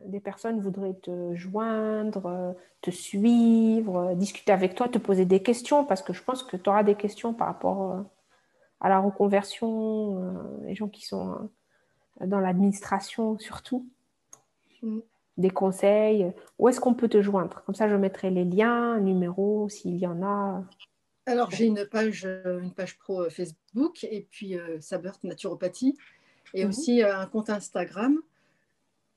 des 0.06 0.20
personnes 0.20 0.60
voudraient 0.62 0.94
te 1.02 1.34
joindre, 1.34 2.56
te 2.82 2.92
suivre, 2.92 4.14
discuter 4.16 4.52
avec 4.52 4.76
toi, 4.76 4.88
te 4.88 5.00
poser 5.00 5.26
des 5.26 5.42
questions, 5.42 5.84
parce 5.86 6.04
que 6.04 6.14
je 6.14 6.24
pense 6.24 6.44
que 6.44 6.58
tu 6.58 6.70
auras 6.70 6.84
des 6.84 6.96
questions 6.96 7.34
par 7.34 7.48
rapport 7.48 8.06
à 8.80 8.90
la 8.90 9.00
reconversion, 9.00 10.62
les 10.64 10.76
gens 10.76 10.88
qui 10.88 11.06
sont 11.06 11.50
dans 12.22 12.40
l'administration 12.40 13.40
surtout, 13.40 13.88
mm. 14.84 15.00
des 15.38 15.50
conseils. 15.50 16.32
Où 16.60 16.70
est-ce 16.70 16.80
qu'on 16.80 16.94
peut 16.94 17.10
te 17.10 17.22
joindre? 17.22 17.64
Comme 17.66 17.76
ça, 17.76 17.90
je 17.90 17.96
mettrai 17.96 18.30
les 18.30 18.46
liens, 18.46 19.00
numéros, 19.00 19.68
s'il 19.70 19.98
y 19.98 20.06
en 20.06 20.22
a. 20.22 20.64
Alors, 21.26 21.52
j'ai 21.52 21.66
une 21.66 21.86
page, 21.86 22.26
euh, 22.26 22.60
une 22.60 22.74
page 22.74 22.98
pro 22.98 23.22
euh, 23.24 23.30
Facebook 23.30 24.04
et 24.04 24.28
puis 24.32 24.58
euh, 24.58 24.80
Sabert 24.82 25.18
Naturopathie 25.24 25.96
et 26.54 26.64
mhm. 26.64 26.70
aussi 26.70 27.04
un 27.04 27.26
compte 27.28 27.52
Instagram, 27.52 28.20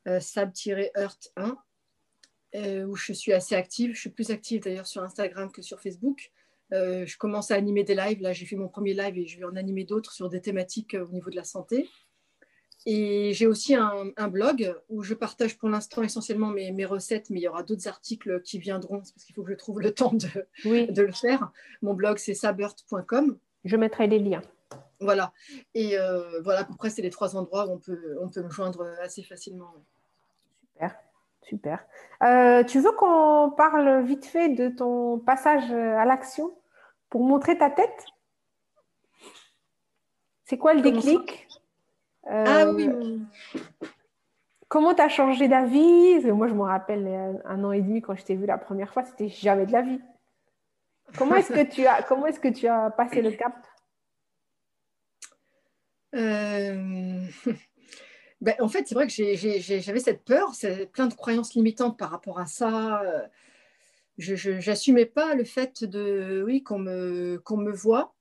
sab-earth1, 0.05 1.57
où 2.87 2.97
je 2.97 3.13
suis 3.15 3.33
assez 3.33 3.55
active. 3.55 3.95
Je 3.95 4.01
suis 4.01 4.11
plus 4.11 4.31
active 4.31 4.63
d'ailleurs 4.63 4.87
sur 4.87 5.03
Instagram 5.03 5.51
que 5.51 5.63
sur 5.63 5.81
Facebook. 5.81 6.31
je 6.71 7.17
commence 7.17 7.51
à 7.51 7.55
animer 7.55 7.85
des 7.85 7.95
lives. 7.95 8.21
Là, 8.21 8.35
j'ai 8.35 8.45
fait 8.45 8.57
mon 8.57 8.69
premier 8.69 8.93
live 8.93 9.17
et 9.17 9.27
je 9.27 9.39
vais 9.39 9.45
en 9.45 9.57
animer 9.57 9.85
d'autres 9.85 10.13
sur 10.13 10.29
des 10.29 10.43
thématiques 10.43 10.95
au 10.95 11.11
niveau 11.11 11.31
de 11.31 11.37
la 11.37 11.45
santé. 11.45 11.89
Et 12.85 13.33
j'ai 13.33 13.47
aussi 13.47 13.75
un, 13.75 14.29
blog 14.29 14.75
où 14.89 15.03
je 15.03 15.15
partage 15.15 15.57
pour 15.57 15.69
l'instant 15.69 16.03
essentiellement 16.03 16.49
mes, 16.49 16.85
recettes, 16.85 17.31
mais 17.31 17.39
il 17.39 17.43
y 17.43 17.49
aura 17.49 17.63
d'autres 17.63 17.87
articles 17.87 18.43
qui 18.43 18.59
viendront 18.59 18.99
parce 18.99 19.25
qu'il 19.25 19.35
faut 19.35 19.43
que 19.43 19.51
je 19.51 19.57
trouve 19.57 19.81
le 19.81 19.93
temps 19.93 20.13
de, 20.13 20.29
de 20.93 21.03
le 21.03 21.13
faire. 21.13 21.53
Mon 21.81 21.95
blog, 21.95 22.19
c'est 22.19 22.35
sabert.com. 22.35 23.39
Je 23.65 23.77
mettrai 23.77 24.09
les 24.09 24.19
liens. 24.19 24.43
Voilà. 24.99 25.33
Et 25.75 25.99
euh, 25.99 26.41
voilà, 26.43 26.61
à 26.61 26.65
peu 26.65 26.75
près, 26.75 26.91
c'est 26.91 27.03
les 27.03 27.11
trois 27.11 27.37
endroits 27.37 27.67
où 27.69 27.73
on 27.73 27.79
peut, 27.79 28.17
on 28.21 28.29
peut 28.29 28.43
me 28.43 28.51
joindre 28.51 28.85
assez 29.01 29.23
facilement. 29.23 29.73
Super, 30.73 30.97
super. 31.43 31.85
Euh, 32.23 32.65
tu 32.65 32.81
veux 32.81 32.93
qu'on 32.93 33.53
parle 33.57 34.05
vite 34.05 34.25
fait 34.25 34.49
de 34.49 34.69
ton 34.69 35.19
passage 35.19 35.71
à 35.71 36.05
l'action 36.05 36.53
pour 37.11 37.23
montrer 37.23 37.59
ta 37.59 37.71
tête? 37.71 38.07
C'est 40.45 40.59
quoi 40.59 40.75
le 40.75 40.81
déclic? 40.81 41.49
Ah 42.27 42.71
oui. 42.71 42.89
Euh, 42.89 43.19
comment 44.69 44.95
tu 44.95 45.03
as 45.03 45.09
changé 45.09 45.49
d'avis? 45.49 46.21
Moi, 46.25 46.49
je 46.49 46.55
me 46.55 46.63
rappelle 46.63 47.07
euh, 47.07 47.33
un 47.45 47.65
an 47.65 47.73
et 47.73 47.81
demi 47.81 48.01
quand 48.01 48.15
je 48.15 48.25
t'ai 48.25 48.37
vu 48.37 48.47
la 48.47 48.59
première 48.59 48.93
fois, 48.93 49.05
c'était 49.05 49.29
jamais 49.29 49.67
de 49.67 49.73
la 49.73 49.83
vie. 49.83 50.01
Comment 51.19 51.37
est-ce 51.37 51.53
que 51.53 51.69
tu 51.69 51.87
as 51.87 52.03
comment 52.09 52.27
est-ce 52.27 52.41
que 52.41 52.49
tu 52.49 52.67
as 52.67 52.91
passé 52.91 53.23
le 53.23 53.33
cap? 53.33 53.55
Euh, 56.15 57.27
ben, 58.41 58.55
en 58.61 58.69
fait, 58.69 58.87
c'est 58.87 58.95
vrai 58.95 59.07
que 59.07 59.13
j'avais 59.13 60.01
cette 60.01 60.25
peur, 60.25 60.53
plein 60.93 61.07
de 61.07 61.15
croyances 61.15 61.55
limitantes 61.55 61.99
par 61.99 62.11
rapport 62.11 62.39
à 62.39 62.47
ça. 62.47 63.03
Je 64.19 64.69
n'assumais 64.69 65.07
pas 65.07 65.35
le 65.35 65.45
fait 65.45 65.85
de, 65.85 66.43
oui, 66.47 66.63
qu'on 66.63 66.79
me, 66.79 67.41
qu'on 67.45 67.57
me 67.57 67.73
voit, 67.73 68.15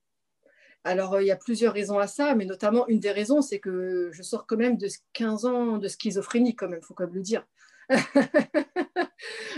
alors, 0.83 1.13
euh, 1.13 1.23
il 1.23 1.27
y 1.27 1.31
a 1.31 1.35
plusieurs 1.35 1.73
raisons 1.73 1.99
à 1.99 2.07
ça, 2.07 2.33
mais 2.35 2.45
notamment 2.45 2.87
une 2.87 2.99
des 2.99 3.11
raisons, 3.11 3.41
c'est 3.41 3.59
que 3.59 4.09
je 4.11 4.23
sors 4.23 4.47
quand 4.47 4.57
même 4.57 4.77
de 4.77 4.87
15 5.13 5.45
ans 5.45 5.77
de 5.77 5.87
schizophrénie, 5.87 6.55
quand 6.55 6.69
même, 6.69 6.79
il 6.81 6.85
faut 6.85 6.93
quand 6.95 7.05
même 7.05 7.13
le 7.13 7.21
dire. 7.21 7.45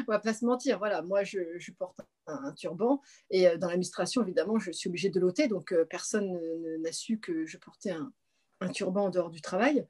On 0.07 0.11
va 0.11 0.19
pas 0.19 0.33
se 0.33 0.43
mentir. 0.43 0.79
Voilà, 0.79 1.01
moi, 1.01 1.23
je, 1.23 1.39
porte 1.77 1.99
un, 2.27 2.51
turban 2.53 3.01
et 3.29 3.47
euh, 3.47 3.57
dans 3.57 3.67
l'administration, 3.67 4.21
évidemment, 4.21 4.59
je 4.59 4.71
suis 4.71 4.89
obligée 4.89 5.09
de 5.09 5.19
l'ôter, 5.19 5.47
donc 5.47 5.71
euh, 5.71 5.85
personne 5.85 6.37
n'a 6.81 6.91
su 6.91 7.19
que 7.19 7.45
je 7.45 7.57
portais 7.57 7.91
un, 7.91 8.11
turban 8.73 9.05
en 9.05 9.09
dehors 9.09 9.29
du 9.29 9.41
travail. 9.41 9.85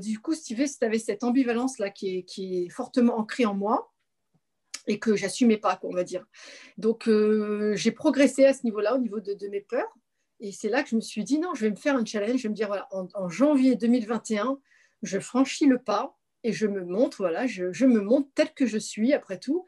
du 0.00 0.18
coup, 0.20 0.34
si 0.34 0.54
tu 0.54 0.84
avais 0.84 0.98
cette 0.98 1.22
ambivalence-là 1.22 1.90
qui 1.90 2.26
est, 2.28 2.68
fortement 2.70 3.18
ancrée 3.18 3.46
en 3.46 3.54
moi 3.54 3.92
et 4.88 4.98
que 4.98 5.14
j'assumais 5.16 5.58
pas, 5.58 5.78
on 5.84 5.94
va 5.94 6.02
dire. 6.02 6.26
Donc, 6.76 7.08
j'ai 7.74 7.92
progressé 7.92 8.46
à 8.46 8.52
ce 8.52 8.64
niveau-là, 8.64 8.96
au 8.96 8.98
niveau 8.98 9.20
de 9.20 9.48
mes 9.48 9.60
peurs. 9.60 9.92
Et 10.40 10.52
c'est 10.52 10.68
là 10.68 10.82
que 10.82 10.88
je 10.88 10.96
me 10.96 11.00
suis 11.00 11.24
dit, 11.24 11.38
non, 11.38 11.54
je 11.54 11.62
vais 11.62 11.70
me 11.70 11.76
faire 11.76 11.96
un 11.96 12.04
challenge. 12.04 12.38
Je 12.38 12.44
vais 12.44 12.48
me 12.48 12.54
dire, 12.54 12.68
voilà, 12.68 12.88
en, 12.92 13.28
janvier 13.28 13.76
2021, 13.76 14.58
je 15.02 15.18
franchis 15.18 15.66
le 15.66 15.78
pas 15.78 16.16
et 16.42 16.52
je 16.52 16.66
me 16.66 16.84
montre, 16.84 17.18
voilà, 17.18 17.46
je, 17.46 17.86
me 17.86 18.00
montre 18.00 18.28
tel 18.34 18.52
que 18.52 18.66
je 18.66 18.78
suis, 18.78 19.14
après 19.14 19.38
tout, 19.38 19.66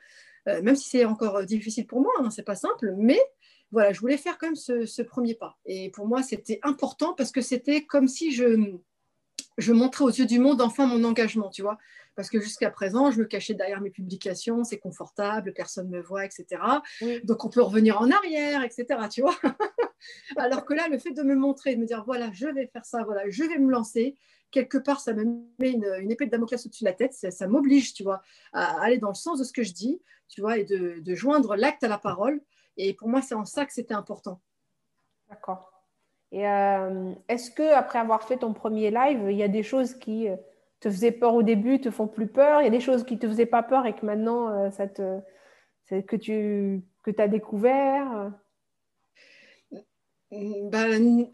euh, 0.48 0.60
même 0.62 0.76
si 0.76 0.90
c'est 0.90 1.04
encore 1.04 1.42
difficile 1.44 1.86
pour 1.86 2.02
moi, 2.02 2.12
hein, 2.18 2.28
c'est 2.30 2.42
pas 2.42 2.54
simple, 2.54 2.94
mais 2.98 3.18
voilà, 3.72 3.92
je 3.92 4.00
voulais 4.00 4.18
faire 4.18 4.38
quand 4.38 4.46
même 4.46 4.56
ce, 4.56 5.02
premier 5.02 5.34
pas. 5.34 5.58
Et 5.64 5.90
pour 5.90 6.06
moi, 6.06 6.22
c'était 6.22 6.60
important 6.62 7.14
parce 7.14 7.32
que 7.32 7.40
c'était 7.40 7.84
comme 7.84 8.08
si 8.08 8.32
je, 8.32 8.76
je 9.58 9.72
montrais 9.72 10.04
aux 10.04 10.10
yeux 10.10 10.26
du 10.26 10.38
monde 10.38 10.60
enfin 10.60 10.86
mon 10.86 11.02
engagement, 11.04 11.50
tu 11.50 11.62
vois. 11.62 11.78
Parce 12.16 12.30
que 12.30 12.40
jusqu'à 12.40 12.70
présent, 12.70 13.10
je 13.10 13.20
me 13.20 13.24
cachais 13.26 13.54
derrière 13.54 13.80
mes 13.80 13.90
publications, 13.90 14.64
c'est 14.64 14.78
confortable, 14.78 15.52
personne 15.52 15.90
ne 15.90 15.98
me 15.98 16.02
voit, 16.02 16.24
etc. 16.24 16.60
Donc 17.24 17.44
on 17.44 17.50
peut 17.50 17.62
revenir 17.62 18.00
en 18.00 18.10
arrière, 18.10 18.64
etc. 18.64 18.86
Tu 19.10 19.20
vois 19.20 19.36
Alors 20.36 20.64
que 20.64 20.74
là, 20.74 20.88
le 20.88 20.98
fait 20.98 21.12
de 21.12 21.22
me 21.22 21.34
montrer, 21.34 21.76
de 21.76 21.80
me 21.80 21.86
dire 21.86 22.04
voilà, 22.04 22.30
je 22.32 22.46
vais 22.48 22.66
faire 22.66 22.86
ça, 22.86 23.04
voilà, 23.04 23.28
je 23.28 23.44
vais 23.44 23.58
me 23.58 23.70
lancer, 23.70 24.16
quelque 24.50 24.78
part, 24.78 25.00
ça 25.00 25.12
me 25.12 25.24
met 25.58 25.72
une, 25.72 26.10
épée 26.10 26.26
de 26.26 26.30
Damoclès 26.30 26.64
au-dessus 26.64 26.84
de 26.84 26.88
la 26.88 26.94
tête, 26.94 27.12
ça, 27.12 27.46
m'oblige, 27.46 27.92
tu 27.92 28.02
vois, 28.02 28.22
à 28.52 28.82
aller 28.82 28.98
dans 28.98 29.08
le 29.08 29.14
sens 29.14 29.38
de 29.38 29.44
ce 29.44 29.52
que 29.52 29.62
je 29.62 29.72
dis, 29.72 30.00
tu 30.28 30.40
vois, 30.40 30.58
et 30.58 30.64
de, 30.64 31.14
joindre 31.14 31.56
l'acte 31.56 31.84
à 31.84 31.88
la 31.88 31.98
parole. 31.98 32.40
Et 32.76 32.94
pour 32.94 33.08
moi, 33.08 33.22
c'est 33.22 33.34
en 33.34 33.44
ça 33.44 33.66
que 33.66 33.72
c'était 33.72 33.94
important. 33.94 34.40
D'accord. 35.28 35.72
Et 36.32 36.46
euh, 36.48 37.12
est-ce 37.28 37.50
que 37.50 37.74
après 37.74 37.98
avoir 37.98 38.24
fait 38.24 38.38
ton 38.38 38.52
premier 38.52 38.90
live, 38.90 39.26
il 39.30 39.36
y 39.36 39.42
a 39.42 39.48
des 39.48 39.62
choses 39.62 39.94
qui, 39.94 40.28
euh, 40.28 40.36
te 40.80 40.90
faisaient 40.90 41.12
peur 41.12 41.34
au 41.34 41.42
début, 41.42 41.80
te 41.80 41.90
font 41.90 42.06
plus 42.06 42.26
peur. 42.26 42.60
Il 42.60 42.64
y 42.64 42.68
a 42.68 42.70
des 42.70 42.80
choses 42.80 43.04
qui 43.04 43.18
te 43.18 43.26
faisaient 43.26 43.46
pas 43.46 43.62
peur 43.62 43.86
et 43.86 43.94
que 43.94 44.04
maintenant, 44.04 44.48
euh, 44.48 44.70
ça 44.70 44.86
te, 44.86 45.20
que 45.88 46.16
tu 46.16 46.82
que 47.02 47.10
as 47.20 47.28
découvert. 47.28 48.32
Ben, 50.32 51.28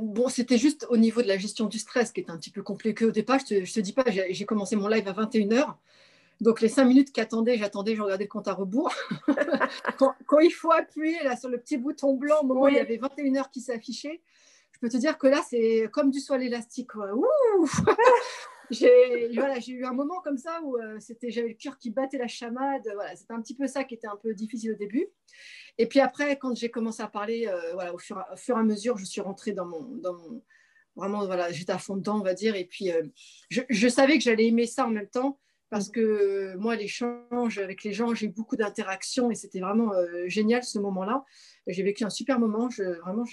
bon, 0.00 0.28
c'était 0.28 0.58
juste 0.58 0.86
au 0.90 0.96
niveau 0.96 1.22
de 1.22 1.28
la 1.28 1.38
gestion 1.38 1.66
du 1.66 1.78
stress 1.78 2.10
qui 2.10 2.20
était 2.20 2.30
un 2.30 2.36
petit 2.36 2.50
peu 2.50 2.62
compliqué 2.62 3.04
au 3.04 3.12
départ. 3.12 3.38
Je 3.38 3.54
ne 3.54 3.60
te, 3.64 3.72
te, 3.72 3.80
dis 3.80 3.92
pas, 3.92 4.04
j'ai 4.08 4.44
commencé 4.44 4.74
mon 4.74 4.88
live 4.88 5.06
à 5.08 5.12
21h. 5.12 5.76
Donc 6.40 6.60
les 6.60 6.68
cinq 6.68 6.84
minutes 6.84 7.12
qu'attendais, 7.12 7.56
j'attendais, 7.56 7.94
je 7.94 8.02
regardais 8.02 8.24
le 8.24 8.28
compte 8.28 8.48
à 8.48 8.52
rebours. 8.52 8.92
quand, 9.96 10.38
il 10.40 10.50
faut 10.50 10.70
appuyer 10.70 11.22
là, 11.22 11.36
sur 11.36 11.48
le 11.48 11.58
petit 11.58 11.78
bouton 11.78 12.14
blanc, 12.14 12.40
au 12.42 12.46
moment 12.46 12.62
où 12.62 12.68
il 12.68 12.74
y 12.74 12.78
avait 12.78 12.98
21 12.98 13.36
heures 13.36 13.50
qui 13.50 13.60
s'affichait, 13.60 14.20
je 14.72 14.78
peux 14.80 14.88
te 14.88 14.98
dire 14.98 15.16
que 15.16 15.28
là, 15.28 15.40
c'est 15.48 15.88
comme 15.92 16.10
du 16.10 16.20
soie 16.20 16.42
élastique. 16.42 16.90
J'ai 18.70 19.72
eu 19.72 19.84
un 19.84 19.92
moment 19.92 20.20
comme 20.22 20.38
ça 20.38 20.60
où 20.62 20.76
euh, 20.76 20.98
j'avais 21.28 21.48
le 21.48 21.54
cœur 21.54 21.78
qui 21.78 21.90
battait 21.90 22.18
la 22.18 22.28
chamade. 22.28 22.88
Voilà, 22.94 23.14
c'était 23.16 23.32
un 23.32 23.40
petit 23.40 23.54
peu 23.54 23.66
ça 23.66 23.84
qui 23.84 23.94
était 23.94 24.06
un 24.06 24.16
peu 24.16 24.34
difficile 24.34 24.72
au 24.72 24.76
début. 24.76 25.06
Et 25.78 25.86
puis 25.86 26.00
après, 26.00 26.38
quand 26.38 26.54
j'ai 26.54 26.70
commencé 26.70 27.02
à 27.02 27.08
parler, 27.08 27.46
euh, 27.46 27.72
voilà, 27.74 27.94
au 27.94 27.98
fur, 27.98 28.24
au 28.32 28.36
fur, 28.36 28.56
et 28.56 28.60
à 28.60 28.62
mesure, 28.62 28.96
je 28.98 29.04
suis 29.04 29.20
rentrée 29.20 29.52
dans 29.52 29.66
mon, 29.66 29.82
dans 29.82 30.18
vraiment 30.96 31.26
voilà, 31.26 31.52
j'étais 31.52 31.72
à 31.72 31.78
fond 31.78 31.96
dedans, 31.96 32.18
on 32.18 32.22
va 32.22 32.34
dire. 32.34 32.56
Et 32.56 32.64
puis 32.64 32.90
euh, 32.90 33.02
je, 33.50 33.62
je, 33.68 33.88
savais 33.88 34.18
que 34.18 34.24
j'allais 34.24 34.46
aimer 34.46 34.66
ça 34.66 34.86
en 34.86 34.90
même 34.90 35.08
temps 35.08 35.38
parce 35.68 35.90
que 35.90 36.54
moi, 36.56 36.76
l'échange 36.76 37.58
avec 37.58 37.82
les 37.82 37.92
gens, 37.92 38.14
j'ai 38.14 38.28
beaucoup 38.28 38.56
d'interactions 38.56 39.30
et 39.30 39.34
c'était 39.34 39.58
vraiment 39.58 39.92
génial 40.26 40.62
ce 40.62 40.78
moment-là. 40.78 41.24
J'ai 41.66 41.82
vécu 41.82 42.04
un 42.04 42.10
super 42.10 42.38
moment. 42.38 42.70
Je, 42.70 42.84
vraiment, 43.00 43.24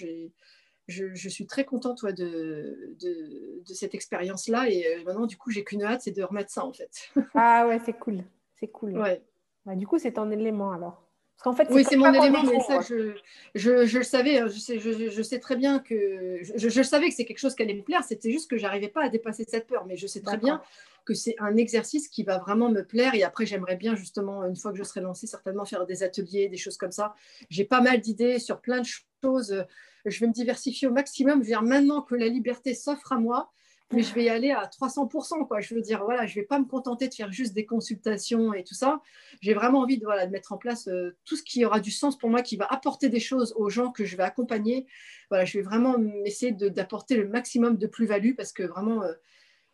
je, 0.88 1.14
je, 1.14 1.28
suis 1.28 1.46
très 1.46 1.64
contente 1.64 1.98
toi, 1.98 2.12
de, 2.12 2.94
de, 3.00 3.62
de, 3.66 3.74
cette 3.74 3.94
expérience-là. 3.94 4.68
Et 4.68 4.86
euh, 4.86 5.04
maintenant, 5.04 5.26
du 5.26 5.36
coup, 5.36 5.50
j'ai 5.50 5.64
qu'une 5.64 5.82
hâte, 5.82 6.02
c'est 6.02 6.10
de 6.10 6.22
remettre 6.22 6.50
ça 6.50 6.64
en 6.64 6.72
fait. 6.72 7.10
ah 7.34 7.66
ouais, 7.66 7.80
c'est 7.84 7.94
cool. 7.94 8.22
C'est 8.60 8.68
cool. 8.68 8.98
Ouais. 8.98 9.22
Bah, 9.64 9.74
du 9.74 9.86
coup, 9.86 9.98
c'est 9.98 10.12
ton 10.12 10.30
élément 10.30 10.72
alors. 10.72 11.00
Parce 11.36 11.42
qu'en 11.42 11.52
fait, 11.52 11.74
oui, 11.74 11.84
c'est 11.84 11.96
mon 11.96 12.12
élément, 12.12 12.44
mais 12.44 12.60
ça, 12.60 12.80
je, 12.80 13.14
je, 13.56 13.86
je, 13.86 13.98
le 13.98 14.04
savais. 14.04 14.38
Hein, 14.38 14.46
je 14.46 14.58
sais, 14.58 14.78
je, 14.78 15.10
je, 15.10 15.22
sais 15.22 15.40
très 15.40 15.56
bien 15.56 15.80
que. 15.80 16.38
Je, 16.42 16.68
je 16.68 16.82
savais 16.82 17.08
que 17.08 17.14
c'est 17.14 17.24
quelque 17.24 17.38
chose 17.38 17.56
qui 17.56 17.62
allait 17.62 17.74
me 17.74 17.82
plaire. 17.82 18.04
C'était 18.04 18.30
juste 18.30 18.48
que 18.48 18.56
j'arrivais 18.56 18.88
pas 18.88 19.04
à 19.04 19.08
dépasser 19.08 19.44
cette 19.48 19.66
peur. 19.66 19.84
Mais 19.86 19.96
je 19.96 20.06
sais 20.06 20.20
très 20.20 20.36
bien 20.36 20.62
que 21.04 21.12
c'est 21.12 21.34
un 21.40 21.56
exercice 21.56 22.08
qui 22.08 22.22
va 22.22 22.38
vraiment 22.38 22.70
me 22.70 22.82
plaire. 22.82 23.14
Et 23.14 23.24
après, 23.24 23.46
j'aimerais 23.46 23.76
bien 23.76 23.96
justement, 23.96 24.44
une 24.44 24.54
fois 24.54 24.70
que 24.70 24.78
je 24.78 24.84
serai 24.84 25.00
lancée, 25.00 25.26
certainement 25.26 25.64
faire 25.64 25.86
des 25.86 26.04
ateliers, 26.04 26.48
des 26.48 26.56
choses 26.56 26.76
comme 26.76 26.92
ça. 26.92 27.16
J'ai 27.50 27.64
pas 27.64 27.80
mal 27.80 28.00
d'idées 28.00 28.38
sur 28.38 28.60
plein 28.60 28.80
de 28.80 28.86
choses. 29.22 29.64
Je 30.04 30.20
vais 30.20 30.26
me 30.26 30.32
diversifier 30.32 30.88
au 30.88 30.92
maximum. 30.92 31.38
Je 31.38 31.38
veux 31.38 31.46
dire, 31.46 31.62
maintenant 31.62 32.02
que 32.02 32.14
la 32.14 32.28
liberté 32.28 32.74
s'offre 32.74 33.12
à 33.12 33.18
moi, 33.18 33.50
mais 33.92 34.02
je 34.02 34.14
vais 34.14 34.24
y 34.24 34.28
aller 34.28 34.50
à 34.50 34.66
300%. 34.66 35.46
Quoi. 35.46 35.60
Je 35.60 35.74
veux 35.74 35.80
dire, 35.80 36.04
voilà, 36.04 36.26
je 36.26 36.36
ne 36.36 36.42
vais 36.42 36.46
pas 36.46 36.58
me 36.58 36.64
contenter 36.64 37.08
de 37.08 37.14
faire 37.14 37.32
juste 37.32 37.54
des 37.54 37.66
consultations 37.66 38.52
et 38.54 38.64
tout 38.64 38.74
ça. 38.74 39.00
J'ai 39.40 39.54
vraiment 39.54 39.80
envie 39.80 39.98
de, 39.98 40.06
mettre 40.30 40.52
en 40.52 40.58
place 40.58 40.88
euh, 40.88 41.16
tout 41.24 41.36
ce 41.36 41.42
qui 41.42 41.64
aura 41.64 41.80
du 41.80 41.90
sens 41.90 42.18
pour 42.18 42.30
moi, 42.30 42.42
qui 42.42 42.56
va 42.56 42.66
apporter 42.66 43.08
des 43.08 43.20
choses 43.20 43.54
aux 43.56 43.68
gens 43.68 43.92
que 43.92 44.04
je 44.04 44.16
vais 44.16 44.22
accompagner. 44.22 44.86
Voilà, 45.30 45.44
je 45.44 45.58
vais 45.58 45.64
vraiment 45.64 45.96
essayer 46.24 46.52
d'apporter 46.52 47.16
le 47.16 47.28
maximum 47.28 47.76
de 47.76 47.86
plus-value 47.86 48.34
parce 48.34 48.52
que 48.52 48.62
vraiment, 48.62 49.02
euh, 49.02 49.12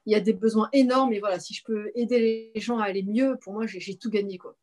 il 0.06 0.12
y 0.12 0.16
a 0.16 0.20
des 0.20 0.32
besoins 0.32 0.68
énormes. 0.72 1.12
Et 1.12 1.20
voilà, 1.20 1.38
si 1.38 1.54
je 1.54 1.64
peux 1.64 1.90
aider 1.94 2.50
les 2.54 2.60
gens 2.60 2.78
à 2.78 2.84
aller 2.84 3.02
mieux, 3.02 3.36
pour 3.40 3.52
moi, 3.52 3.66
j'ai 3.66 3.96
tout 3.96 4.10
gagné. 4.10 4.38
Quoi. 4.38 4.56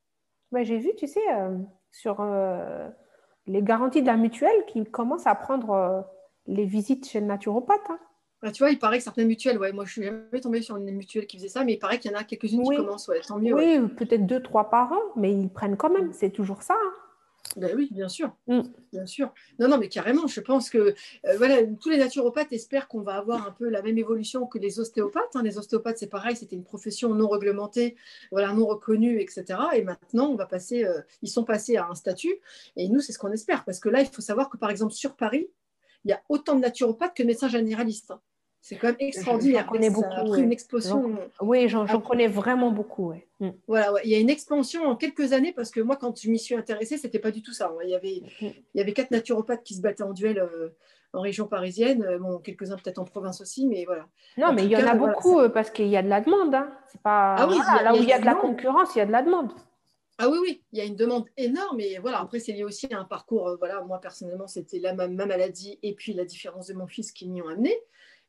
j'ai 0.63 0.77
vu, 0.77 0.91
tu 0.97 1.07
sais, 1.07 1.21
euh, 1.33 1.57
sur 1.91 2.21
les 3.47 3.61
garanties 3.61 4.01
de 4.01 4.07
la 4.07 4.17
mutuelle 4.17 4.65
qui 4.67 4.83
commencent 4.85 5.27
à 5.27 5.35
prendre 5.35 5.71
euh, 5.71 6.01
les 6.47 6.65
visites 6.65 7.07
chez 7.07 7.19
le 7.19 7.25
naturopathe. 7.25 7.89
Hein. 7.89 7.99
Bah, 8.41 8.51
tu 8.51 8.61
vois, 8.61 8.69
il 8.69 8.77
paraît 8.77 8.97
que 8.97 9.03
certaines 9.03 9.27
mutuelles, 9.27 9.57
ouais, 9.57 9.71
moi 9.71 9.85
je 9.85 9.93
suis 9.93 10.03
jamais 10.03 10.41
tombée 10.41 10.61
sur 10.61 10.77
une 10.77 10.91
mutuelle 10.91 11.25
qui 11.25 11.37
faisait 11.37 11.49
ça, 11.49 11.63
mais 11.63 11.73
il 11.73 11.79
paraît 11.79 11.97
qu'il 11.97 12.11
y 12.11 12.13
en 12.13 12.17
a 12.17 12.23
quelques-unes 12.23 12.61
qui 12.61 12.75
commencent, 12.75 13.07
ouais, 13.07 13.19
tant 13.21 13.39
mieux. 13.39 13.55
Oui, 13.55 13.79
peut-être 13.95 14.27
deux, 14.27 14.43
trois 14.43 14.69
par 14.69 14.91
an, 14.91 15.01
mais 15.15 15.33
ils 15.33 15.49
prennent 15.49 15.77
quand 15.77 15.89
même, 15.89 16.13
c'est 16.13 16.29
toujours 16.29 16.61
ça. 16.61 16.75
Hein. 16.75 16.93
Ben 17.55 17.73
oui, 17.75 17.89
bien 17.91 18.07
sûr. 18.07 18.35
Mm. 18.47 18.61
Bien 18.91 19.05
sûr. 19.05 19.33
Non, 19.59 19.67
non, 19.67 19.77
mais 19.77 19.89
carrément, 19.89 20.27
je 20.27 20.41
pense 20.41 20.69
que 20.69 20.77
euh, 20.77 20.93
voilà, 21.37 21.57
tous 21.79 21.89
les 21.89 21.97
naturopathes 21.97 22.51
espèrent 22.53 22.87
qu'on 22.87 23.01
va 23.01 23.15
avoir 23.15 23.47
un 23.47 23.51
peu 23.51 23.69
la 23.69 23.81
même 23.81 23.97
évolution 23.97 24.45
que 24.45 24.59
les 24.59 24.79
ostéopathes. 24.79 25.35
Hein. 25.35 25.43
Les 25.43 25.57
ostéopathes, 25.57 25.97
c'est 25.97 26.07
pareil, 26.07 26.35
c'était 26.35 26.55
une 26.55 26.63
profession 26.63 27.13
non 27.15 27.27
réglementée, 27.29 27.95
voilà, 28.31 28.53
non 28.53 28.67
reconnue, 28.67 29.19
etc. 29.19 29.45
Et 29.73 29.83
maintenant, 29.83 30.27
on 30.27 30.35
va 30.35 30.45
passer, 30.45 30.85
euh, 30.85 31.01
ils 31.21 31.29
sont 31.29 31.43
passés 31.43 31.77
à 31.77 31.87
un 31.87 31.95
statut. 31.95 32.35
Et 32.75 32.89
nous, 32.89 32.99
c'est 32.99 33.11
ce 33.11 33.19
qu'on 33.19 33.31
espère. 33.31 33.65
Parce 33.65 33.79
que 33.79 33.89
là, 33.89 34.01
il 34.01 34.07
faut 34.07 34.21
savoir 34.21 34.49
que, 34.49 34.57
par 34.57 34.69
exemple, 34.69 34.93
sur 34.93 35.15
Paris, 35.15 35.47
il 36.05 36.11
y 36.11 36.13
a 36.13 36.21
autant 36.29 36.55
de 36.55 36.61
naturopathes 36.61 37.15
que 37.15 37.23
de 37.23 37.27
médecins 37.27 37.49
généralistes. 37.49 38.11
Hein. 38.11 38.21
C'est 38.67 38.75
quand 38.75 38.87
même 38.87 38.97
extraordinaire. 38.99 39.63
J'en 39.63 39.71
connais 39.71 39.89
beaucoup. 39.89 40.35
une 40.35 40.51
explosion. 40.51 41.17
Oui, 41.39 41.69
j'en 41.69 41.85
connais 42.01 42.27
vraiment 42.27 42.69
beaucoup. 42.69 43.13
Mm. 43.39 43.51
Voilà, 43.65 43.93
il 44.03 44.09
y 44.09 44.15
a 44.15 44.19
une 44.19 44.29
expansion 44.29 44.83
en 44.83 44.97
quelques 44.97 45.31
années 45.31 45.53
parce 45.53 45.71
que 45.71 45.79
moi, 45.79 45.95
quand 45.95 46.19
je 46.21 46.29
m'y 46.29 46.37
suis 46.37 46.53
intéressée, 46.53 46.97
c'était 46.97 47.19
pas 47.19 47.31
du 47.31 47.41
tout 47.41 47.53
ça. 47.53 47.67
Hein. 47.67 47.79
Il 47.85 47.91
y 47.91 47.95
avait, 47.95 48.23
mm. 48.41 48.45
il 48.73 48.77
y 48.77 48.81
avait 48.81 48.91
quatre 48.91 49.11
naturopathes 49.11 49.63
qui 49.63 49.73
se 49.73 49.81
battaient 49.81 50.03
en 50.03 50.11
duel 50.11 50.39
euh, 50.39 50.75
en 51.13 51.21
région 51.21 51.47
parisienne. 51.47 52.03
Euh, 52.03 52.19
bon, 52.19 52.39
quelques-uns 52.39 52.75
peut-être 52.75 52.99
en 52.99 53.05
province 53.05 53.39
aussi, 53.39 53.65
mais 53.67 53.85
voilà. 53.85 54.05
Non, 54.37 54.51
mais 54.51 54.65
il 54.65 54.71
y 54.71 54.75
en 54.75 54.85
a 54.85 54.95
beaucoup 54.95 55.39
euh, 55.39 55.47
parce 55.47 55.69
qu'il 55.69 55.87
y 55.87 55.95
a 55.95 56.03
de 56.03 56.09
la 56.09 56.19
demande. 56.19 56.53
Hein. 56.53 56.69
C'est 56.91 57.01
pas 57.01 57.35
ah 57.37 57.47
oui, 57.47 57.55
là 57.85 57.93
où 57.93 57.97
il 57.99 58.09
y 58.09 58.11
a 58.11 58.19
de 58.19 58.25
la 58.25 58.35
concurrence, 58.35 58.95
il 58.95 58.99
y 58.99 59.01
a 59.01 59.05
de 59.05 59.13
la 59.13 59.21
demande. 59.21 59.53
Ah 60.17 60.27
oui, 60.27 60.39
oui, 60.41 60.63
il 60.73 60.79
y 60.79 60.81
a 60.81 60.85
une 60.85 60.97
demande 60.97 61.23
énorme 61.37 61.79
et 61.79 61.99
voilà, 61.99 62.19
après 62.19 62.39
c'est 62.39 62.51
lié 62.51 62.63
aussi 62.63 62.91
à 62.91 62.99
un 62.99 63.03
parcours, 63.03 63.55
voilà, 63.59 63.81
moi 63.83 64.01
personnellement 64.01 64.47
c'était 64.47 64.79
la 64.79 64.95
ma, 64.95 65.07
maladie 65.07 65.77
et 65.83 65.93
puis 65.93 66.13
la 66.13 66.25
différence 66.25 66.65
de 66.65 66.73
mon 66.73 66.87
fils 66.87 67.11
qui 67.11 67.29
m'y 67.29 67.39
ont 67.39 67.47
amené. 67.47 67.77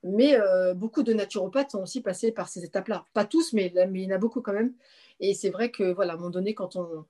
Mais 0.04 0.38
euh, 0.38 0.74
beaucoup 0.74 1.02
de 1.02 1.12
naturopathes 1.12 1.72
sont 1.72 1.82
aussi 1.82 2.00
passés 2.00 2.30
par 2.30 2.48
ces 2.48 2.64
étapes-là. 2.64 3.04
Pas 3.14 3.24
tous, 3.24 3.52
mais, 3.52 3.72
mais, 3.74 4.02
il 4.02 4.08
y 4.08 4.12
en 4.12 4.16
a 4.16 4.18
beaucoup 4.18 4.40
quand 4.40 4.52
même. 4.52 4.74
Et 5.20 5.34
c'est 5.34 5.50
vrai 5.50 5.70
que, 5.70 5.92
voilà, 5.92 6.12
à 6.12 6.14
un 6.14 6.18
moment 6.18 6.30
donné, 6.30 6.54
quand 6.54 6.76
on, 6.76 7.04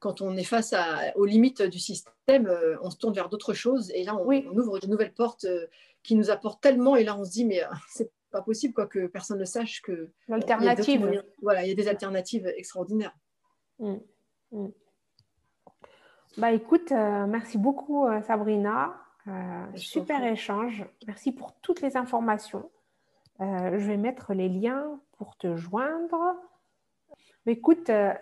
quand 0.00 0.20
on 0.20 0.36
est 0.36 0.44
face 0.44 0.72
à, 0.72 1.16
aux 1.16 1.24
limites 1.24 1.62
du 1.62 1.78
système, 1.78 2.46
euh, 2.46 2.76
on 2.82 2.90
se 2.90 2.96
tourne 2.96 3.14
vers 3.14 3.28
d'autres 3.28 3.54
choses. 3.54 3.92
Et 3.94 4.02
là, 4.02 4.16
on, 4.16 4.28
on, 4.28 4.58
ouvre 4.58 4.80
de 4.80 4.86
nouvelles 4.88 5.14
portes 5.14 5.44
euh, 5.44 5.66
qui 6.02 6.16
nous 6.16 6.30
apportent 6.30 6.60
tellement. 6.60 6.96
Et 6.96 7.04
là, 7.04 7.16
on 7.16 7.24
se 7.24 7.30
dit, 7.30 7.44
mais 7.44 7.62
c'est 7.88 8.10
pas 8.32 8.42
possible 8.42 8.74
quoi, 8.74 8.86
que 8.86 9.06
personne 9.06 9.38
ne 9.38 9.44
sache 9.44 9.80
que. 9.82 10.10
L'alternative. 10.26 11.22
Voilà, 11.42 11.64
il 11.64 11.68
y 11.68 11.72
a 11.72 11.76
des 11.76 11.88
alternatives 11.88 12.46
extraordinaires. 12.56 13.14
Mmh. 13.78 13.96
Mmh. 14.50 14.68
Bah 16.38 16.50
écoute, 16.50 16.92
merci 16.92 17.58
beaucoup 17.58 18.06
Sabrina. 18.26 19.01
Euh, 19.28 19.66
super 19.76 20.24
échange. 20.24 20.84
Merci 21.06 21.32
pour 21.32 21.54
toutes 21.60 21.80
les 21.80 21.96
informations. 21.96 22.70
Euh, 23.40 23.78
je 23.78 23.86
vais 23.86 23.96
mettre 23.96 24.34
les 24.34 24.48
liens 24.48 25.00
pour 25.18 25.36
te 25.36 25.56
joindre. 25.56 26.36
écoute, 27.46 27.90
euh, 27.90 28.12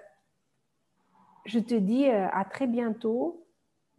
je 1.46 1.58
te 1.58 1.74
dis 1.74 2.06
à 2.06 2.44
très 2.44 2.66
bientôt. 2.66 3.46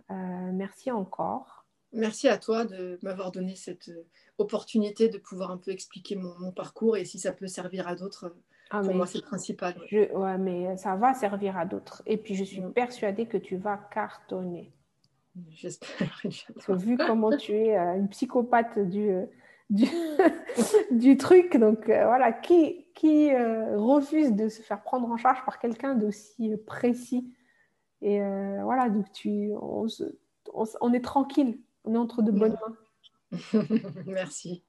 merci 0.10 0.91
encore. 0.91 1.65
Merci 1.94 2.30
à 2.30 2.38
toi 2.38 2.65
de 2.65 2.99
m'avoir 3.02 3.32
donné 3.32 3.56
cette 3.56 3.91
opportunité 4.38 5.10
de 5.10 5.18
pouvoir 5.18 5.52
un 5.52 5.57
peu 5.57 5.72
expliquer 5.72 6.15
mon, 6.15 6.52
parcours 6.52 6.98
et 6.98 7.06
si 7.06 7.19
ça 7.19 7.34
peut 7.34 7.48
servir 7.48 7.88
à 7.88 7.95
d'autres. 7.95 8.34
Ah, 8.69 8.82
pour 8.82 8.94
moi, 8.94 9.06
c'est 9.06 9.22
principal. 9.22 9.76
Ouais. 9.91 10.38
mais 10.38 10.78
ça 10.78 10.95
va 10.95 11.14
servir 11.14 11.57
à 11.57 11.65
d'autres. 11.65 12.03
Et 12.06 12.15
puis, 12.15 12.36
je 12.36 12.44
suis 12.45 12.61
mm. 12.61 12.72
persuadée 12.72 13.26
que 13.26 13.38
tu 13.38 13.57
vas 13.57 13.78
cartonner. 13.78 14.72
J'espère. 15.49 16.21
vu 16.69 16.97
comment 16.97 17.35
tu 17.35 17.53
es 17.53 17.77
euh, 17.77 17.95
une 17.95 18.09
psychopathe 18.09 18.79
du, 18.79 19.09
euh, 19.09 19.25
du, 19.69 19.85
du 20.91 21.17
truc, 21.17 21.57
donc 21.57 21.89
euh, 21.89 22.05
voilà, 22.05 22.31
qui, 22.31 22.87
qui 22.95 23.33
refuse 23.33 24.33
de 24.33 24.49
se 24.49 24.61
faire 24.61 24.81
prendre 24.83 25.09
en 25.09 25.17
charge 25.17 25.43
par 25.45 25.59
quelqu'un 25.59 25.95
d'aussi 25.95 26.55
précis? 26.65 27.33
Et 28.01 28.19
voilà, 28.63 28.89
donc 28.89 29.11
tu, 29.11 29.51
on, 29.61 29.85
on, 30.53 30.93
est 30.93 31.03
tranquille, 31.03 31.59
on 31.83 31.93
est 31.93 31.97
entre 31.97 32.23
de 32.23 32.31
bonnes 32.31 32.57
mains. 33.31 33.39
Merci. 34.07 34.63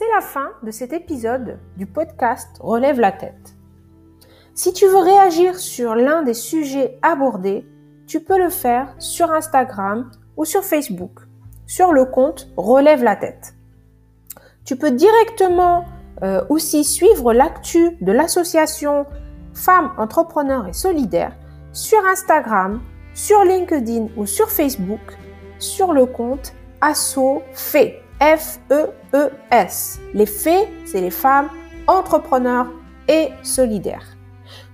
C'est 0.00 0.08
la 0.14 0.22
fin 0.22 0.52
de 0.62 0.70
cet 0.70 0.94
épisode 0.94 1.58
du 1.76 1.84
podcast 1.84 2.56
Relève 2.60 2.98
la 2.98 3.12
tête. 3.12 3.54
Si 4.54 4.72
tu 4.72 4.86
veux 4.86 4.96
réagir 4.96 5.58
sur 5.58 5.94
l'un 5.94 6.22
des 6.22 6.32
sujets 6.32 6.98
abordés, 7.02 7.66
tu 8.06 8.20
peux 8.20 8.38
le 8.38 8.48
faire 8.48 8.94
sur 8.98 9.30
Instagram 9.30 10.10
ou 10.38 10.46
sur 10.46 10.64
Facebook, 10.64 11.20
sur 11.66 11.92
le 11.92 12.06
compte 12.06 12.48
Relève 12.56 13.04
la 13.04 13.14
tête. 13.14 13.54
Tu 14.64 14.74
peux 14.76 14.90
directement 14.90 15.84
euh, 16.22 16.42
aussi 16.48 16.82
suivre 16.82 17.34
l'actu 17.34 17.98
de 18.00 18.12
l'association 18.12 19.04
Femmes 19.52 19.92
Entrepreneurs 19.98 20.66
et 20.66 20.72
Solidaires 20.72 21.36
sur 21.74 22.02
Instagram, 22.06 22.80
sur 23.12 23.44
LinkedIn 23.44 24.06
ou 24.16 24.24
sur 24.24 24.48
Facebook 24.48 25.18
sur 25.58 25.92
le 25.92 26.06
compte 26.06 26.54
Asso 26.80 27.42
Fait. 27.52 28.00
F-E-E-S. 28.20 30.00
Les 30.14 30.26
fées, 30.26 30.68
c'est 30.84 31.00
les 31.00 31.10
femmes 31.10 31.48
entrepreneurs 31.86 32.66
et 33.08 33.30
solidaires. 33.42 34.16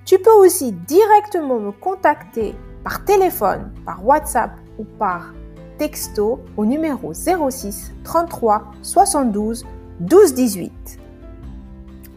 Tu 0.05 0.19
peux 0.19 0.33
aussi 0.33 0.73
directement 0.73 1.59
me 1.59 1.73
contacter 1.73 2.55
par 2.85 3.05
téléphone, 3.05 3.73
par 3.85 4.05
WhatsApp 4.05 4.51
ou 4.79 4.85
par 4.85 5.33
texto 5.79 6.41
au 6.57 6.65
numéro 6.65 7.13
06 7.13 7.93
33 8.05 8.73
72 8.83 9.65
12 10.01 10.35
18. 10.35 11.01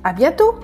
À 0.04 0.14
bientôt! 0.14 0.56